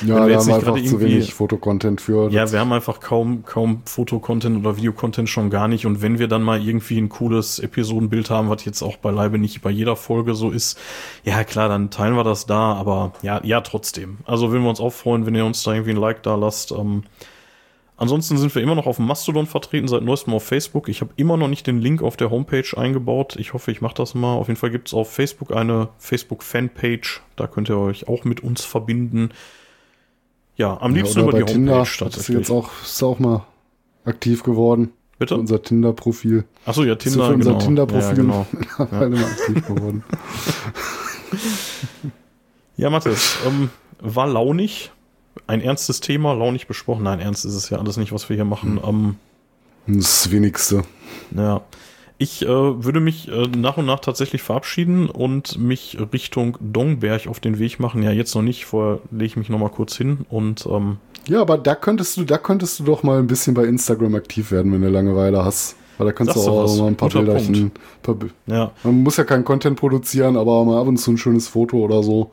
Ja, 0.00 0.06
wir 0.08 0.14
haben 0.16 0.28
wir 0.30 0.36
nicht 0.38 0.46
gerade 0.46 0.56
einfach 0.56 0.74
zu 0.76 0.80
irgendwie- 0.96 1.04
wenig 1.16 1.34
Fotocontent 1.34 2.00
für. 2.00 2.30
Ja, 2.30 2.50
wir 2.50 2.58
haben 2.58 2.72
einfach 2.72 3.00
kaum, 3.00 3.44
kaum 3.44 3.82
Fotocontent 3.84 4.56
oder 4.60 4.78
Videocontent 4.78 5.28
schon 5.28 5.50
gar 5.50 5.68
nicht. 5.68 5.84
Und 5.84 6.00
wenn 6.00 6.18
wir 6.18 6.26
dann 6.26 6.42
mal 6.42 6.58
irgendwie 6.66 6.96
ein 6.96 7.10
cooles 7.10 7.58
Episodenbild 7.58 8.30
haben, 8.30 8.48
was 8.48 8.64
jetzt 8.64 8.80
auch 8.80 8.96
beileibe 8.96 9.36
nicht 9.36 9.60
bei 9.60 9.68
jeder 9.68 9.94
Folge 9.94 10.34
so 10.34 10.48
ist, 10.50 10.78
ja 11.24 11.44
klar, 11.44 11.68
dann 11.68 11.90
teilen 11.90 12.14
wir 12.16 12.24
das 12.24 12.46
da, 12.46 12.72
aber 12.72 13.12
ja, 13.20 13.42
ja, 13.44 13.60
trotzdem. 13.60 14.18
Also 14.24 14.50
würden 14.52 14.62
wir 14.62 14.70
uns 14.70 14.80
auch 14.80 14.94
freuen, 14.94 15.26
wenn 15.26 15.34
ihr 15.34 15.44
uns 15.44 15.62
da 15.62 15.72
irgendwie 15.74 15.90
ein 15.90 15.98
Like 15.98 16.22
da 16.22 16.34
lasst. 16.34 16.72
Ähm, 16.72 17.02
ansonsten 17.96 18.36
sind 18.38 18.54
wir 18.54 18.62
immer 18.62 18.74
noch 18.74 18.86
auf 18.86 18.96
dem 18.96 19.06
Mastodon 19.06 19.46
vertreten, 19.46 19.88
seit 19.88 20.02
neuestem 20.02 20.32
auf 20.34 20.44
Facebook. 20.44 20.88
Ich 20.88 21.00
habe 21.00 21.12
immer 21.16 21.36
noch 21.36 21.48
nicht 21.48 21.66
den 21.66 21.78
Link 21.80 22.02
auf 22.02 22.16
der 22.16 22.30
Homepage 22.30 22.76
eingebaut. 22.76 23.36
Ich 23.38 23.52
hoffe, 23.52 23.70
ich 23.70 23.80
mache 23.80 23.94
das 23.94 24.14
mal. 24.14 24.34
Auf 24.34 24.48
jeden 24.48 24.58
Fall 24.58 24.70
gibt 24.70 24.88
es 24.88 24.94
auf 24.94 25.10
Facebook 25.12 25.54
eine 25.54 25.88
Facebook-Fanpage. 25.98 27.22
Da 27.36 27.46
könnt 27.46 27.68
ihr 27.68 27.78
euch 27.78 28.08
auch 28.08 28.24
mit 28.24 28.40
uns 28.42 28.64
verbinden. 28.64 29.30
Ja, 30.56 30.78
am 30.80 30.92
Ja, 30.92 31.02
liebsten 31.02 31.20
über 31.20 31.32
die 31.32 31.44
Tinder. 31.44 31.78
Homepage 31.80 32.04
Das 32.04 32.16
ist 32.16 32.28
jetzt 32.28 32.50
auch, 32.50 32.70
ist 32.82 33.02
auch 33.02 33.18
mal 33.18 33.44
aktiv 34.04 34.42
geworden. 34.42 34.92
Bitte? 35.18 35.36
Unser 35.36 35.62
Tinder-Profil. 35.62 36.44
Achso, 36.66 36.82
ja, 36.84 36.92
Ist 36.92 37.02
Tinder, 37.02 37.28
für 37.28 37.34
unser 37.34 37.50
genau. 37.52 37.64
Tinder-Profil 37.64 38.02
Ja, 38.02 38.12
genau. 38.12 38.46
mittlerweile 38.52 39.16
mal 39.16 39.24
aktiv 39.24 39.66
geworden. 39.66 40.04
ja 42.76 42.90
Mathis, 42.90 43.38
ähm, 43.46 43.70
war 44.00 44.26
launig. 44.26 44.92
Ein 45.46 45.60
ernstes 45.60 46.00
Thema, 46.00 46.34
launig 46.34 46.66
besprochen. 46.66 47.04
Nein, 47.04 47.20
ernst 47.20 47.44
ist 47.44 47.54
es 47.54 47.70
ja 47.70 47.78
alles 47.78 47.96
nicht, 47.96 48.12
was 48.12 48.28
wir 48.28 48.36
hier 48.36 48.44
machen. 48.44 48.80
Ähm, 48.84 49.16
Das 49.86 50.30
Wenigste. 50.30 50.82
ja. 51.36 51.62
Ich 52.18 52.42
äh, 52.42 52.48
würde 52.48 53.00
mich 53.00 53.28
äh, 53.28 53.46
nach 53.48 53.76
und 53.76 53.84
nach 53.84 54.00
tatsächlich 54.00 54.40
verabschieden 54.40 55.10
und 55.10 55.58
mich 55.58 55.98
Richtung 56.14 56.56
Dongberg 56.60 57.26
auf 57.26 57.40
den 57.40 57.58
Weg 57.58 57.78
machen. 57.78 58.02
Ja, 58.02 58.10
jetzt 58.10 58.34
noch 58.34 58.40
nicht, 58.40 58.64
vorher 58.64 59.00
lege 59.10 59.26
ich 59.26 59.36
mich 59.36 59.50
noch 59.50 59.58
mal 59.58 59.68
kurz 59.68 59.96
hin 59.96 60.24
und 60.30 60.64
ähm, 60.66 60.96
Ja, 61.28 61.42
aber 61.42 61.58
da 61.58 61.74
könntest 61.74 62.16
du, 62.16 62.24
da 62.24 62.38
könntest 62.38 62.80
du 62.80 62.84
doch 62.84 63.02
mal 63.02 63.18
ein 63.18 63.26
bisschen 63.26 63.52
bei 63.52 63.64
Instagram 63.64 64.14
aktiv 64.14 64.50
werden, 64.50 64.72
wenn 64.72 64.80
du 64.80 64.88
Langeweile 64.88 65.44
hast. 65.44 65.76
Weil 65.98 66.06
da 66.06 66.12
kannst 66.12 66.32
Sagst 66.34 66.46
du 66.46 66.52
auch 66.52 66.76
mal 66.78 66.86
ein 66.88 66.96
paar 66.96 67.10
Bilderchen. 67.10 67.70
Paar, 68.02 68.16
ja, 68.46 68.70
man 68.82 69.02
muss 69.02 69.18
ja 69.18 69.24
keinen 69.24 69.44
Content 69.44 69.78
produzieren, 69.78 70.38
aber 70.38 70.64
mal 70.64 70.80
ab 70.80 70.86
und 70.86 70.96
zu 70.96 71.10
ein 71.10 71.18
schönes 71.18 71.48
Foto 71.48 71.78
oder 71.78 72.02
so, 72.02 72.30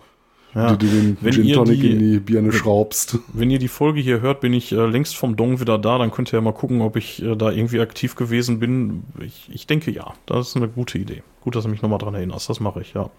ja. 0.56 0.76
du 0.76 0.86
den 0.86 1.18
Wenn 1.22 1.34
Gin 1.34 1.46
ihr 1.46 1.56
Tonic 1.56 1.82
die- 1.82 1.92
in 1.92 2.00
die 2.00 2.20
Birne 2.20 2.52
schraubst. 2.52 3.18
Wenn 3.34 3.50
ihr 3.52 3.60
die 3.60 3.68
Folge 3.68 4.00
hier 4.02 4.22
hört, 4.22 4.42
bin 4.42 4.54
ich 4.54 4.72
äh, 4.72 4.86
längst 4.86 5.16
vom 5.16 5.36
Dong 5.36 5.60
wieder 5.60 5.78
da. 5.78 5.98
Dann 5.98 6.12
könnt 6.12 6.32
ihr 6.34 6.38
ja 6.38 6.42
mal 6.42 6.54
gucken, 6.54 6.82
ob 6.82 6.96
ich 6.96 7.22
äh, 7.24 7.36
da 7.36 7.52
irgendwie 7.52 7.80
aktiv 7.80 8.16
gewesen 8.16 8.60
bin. 8.60 9.04
Ich, 9.20 9.50
ich 9.52 9.68
denke 9.68 9.92
ja. 9.92 10.14
Das 10.26 10.50
ist 10.50 10.56
eine 10.58 10.68
gute 10.68 10.98
Idee. 10.98 11.24
Gut, 11.42 11.56
dass 11.56 11.64
du 11.64 11.70
mich 11.70 11.82
nochmal 11.82 12.00
dran 12.00 12.14
erinnerst. 12.14 12.50
Das 12.50 12.60
mache 12.60 12.82
ich, 12.82 12.94
ja. 12.94 13.10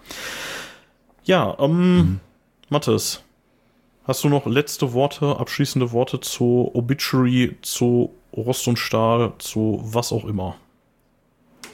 Ja, 1.25 1.55
ähm, 1.59 2.19
Mathis, 2.69 3.23
hast 4.05 4.23
du 4.23 4.29
noch 4.29 4.45
letzte 4.45 4.93
Worte, 4.93 5.37
abschließende 5.39 5.91
Worte 5.91 6.19
zu 6.19 6.69
Obituary, 6.73 7.55
zu 7.61 8.11
Rost 8.35 8.67
und 8.67 8.77
Stahl, 8.77 9.33
zu 9.39 9.79
was 9.83 10.11
auch 10.11 10.25
immer? 10.25 10.55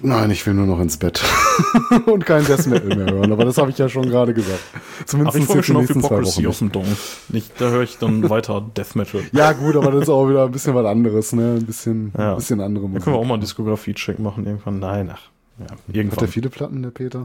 Nein, 0.03 0.31
ich 0.31 0.45
will 0.45 0.53
nur 0.53 0.65
noch 0.65 0.79
ins 0.79 0.97
Bett. 0.97 1.21
und 2.05 2.25
kein 2.25 2.45
Death 2.45 2.65
Metal 2.67 2.95
mehr 2.95 3.13
hören, 3.13 3.31
aber 3.31 3.45
das 3.45 3.57
habe 3.57 3.69
ich 3.71 3.77
ja 3.77 3.87
schon 3.89 4.09
gerade 4.09 4.33
gesagt. 4.33 4.59
Zumindest 5.05 5.35
Aber 5.35 5.43
ich 5.43 5.49
freue 5.49 5.63
schon 5.63 5.77
auf 5.77 5.89
Hypocrisy 5.89 6.47
auf 6.47 6.57
dem 6.59 6.71
Dong. 6.71 6.85
Nicht, 7.29 7.51
da 7.59 7.69
höre 7.69 7.83
ich 7.83 7.97
dann 7.97 8.29
weiter 8.29 8.61
Death 8.75 8.95
Metal. 8.95 9.21
Ja, 9.31 9.51
gut, 9.53 9.75
aber 9.75 9.91
das 9.91 10.03
ist 10.03 10.09
auch 10.09 10.27
wieder 10.27 10.45
ein 10.45 10.51
bisschen 10.51 10.73
was 10.75 10.85
anderes, 10.85 11.33
ne? 11.33 11.55
Ein 11.59 11.65
bisschen, 11.65 12.11
Ja. 12.17 12.31
ein 12.31 12.37
bisschen 12.37 12.61
andere 12.61 12.85
Da 12.85 12.89
Musik. 12.89 13.03
können 13.03 13.15
wir 13.15 13.19
auch 13.19 13.25
mal 13.25 13.35
einen 13.35 13.41
Diskografie-Check 13.41 14.19
machen 14.19 14.45
irgendwann. 14.45 14.79
Nein, 14.79 15.11
ach. 15.13 15.21
Ja, 15.59 15.65
Hat 15.69 15.77
irgendwann. 15.91 16.17
der 16.19 16.27
viele 16.27 16.49
Platten, 16.49 16.81
der 16.81 16.89
Peter? 16.89 17.23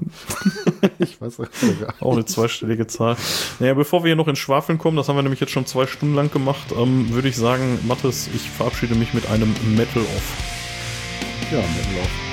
ich 0.98 1.18
weiß 1.18 1.40
auch 1.40 1.46
gar 1.80 1.94
Auch 2.00 2.12
eine 2.12 2.26
zweistellige 2.26 2.86
Zahl. 2.86 3.16
Naja, 3.60 3.72
bevor 3.72 4.02
wir 4.02 4.08
hier 4.08 4.16
noch 4.16 4.28
ins 4.28 4.38
Schwafeln 4.40 4.78
kommen, 4.78 4.98
das 4.98 5.08
haben 5.08 5.16
wir 5.16 5.22
nämlich 5.22 5.40
jetzt 5.40 5.52
schon 5.52 5.64
zwei 5.64 5.86
Stunden 5.86 6.14
lang 6.14 6.30
gemacht, 6.30 6.66
ähm, 6.78 7.10
würde 7.12 7.28
ich 7.28 7.36
sagen, 7.36 7.78
Mathis, 7.86 8.28
ich 8.34 8.50
verabschiede 8.50 8.94
mich 8.94 9.14
mit 9.14 9.30
einem 9.30 9.54
Metal 9.74 10.02
Off. 10.02 10.32
Ja, 11.50 11.58
Metal 11.58 12.02
Off. 12.02 12.25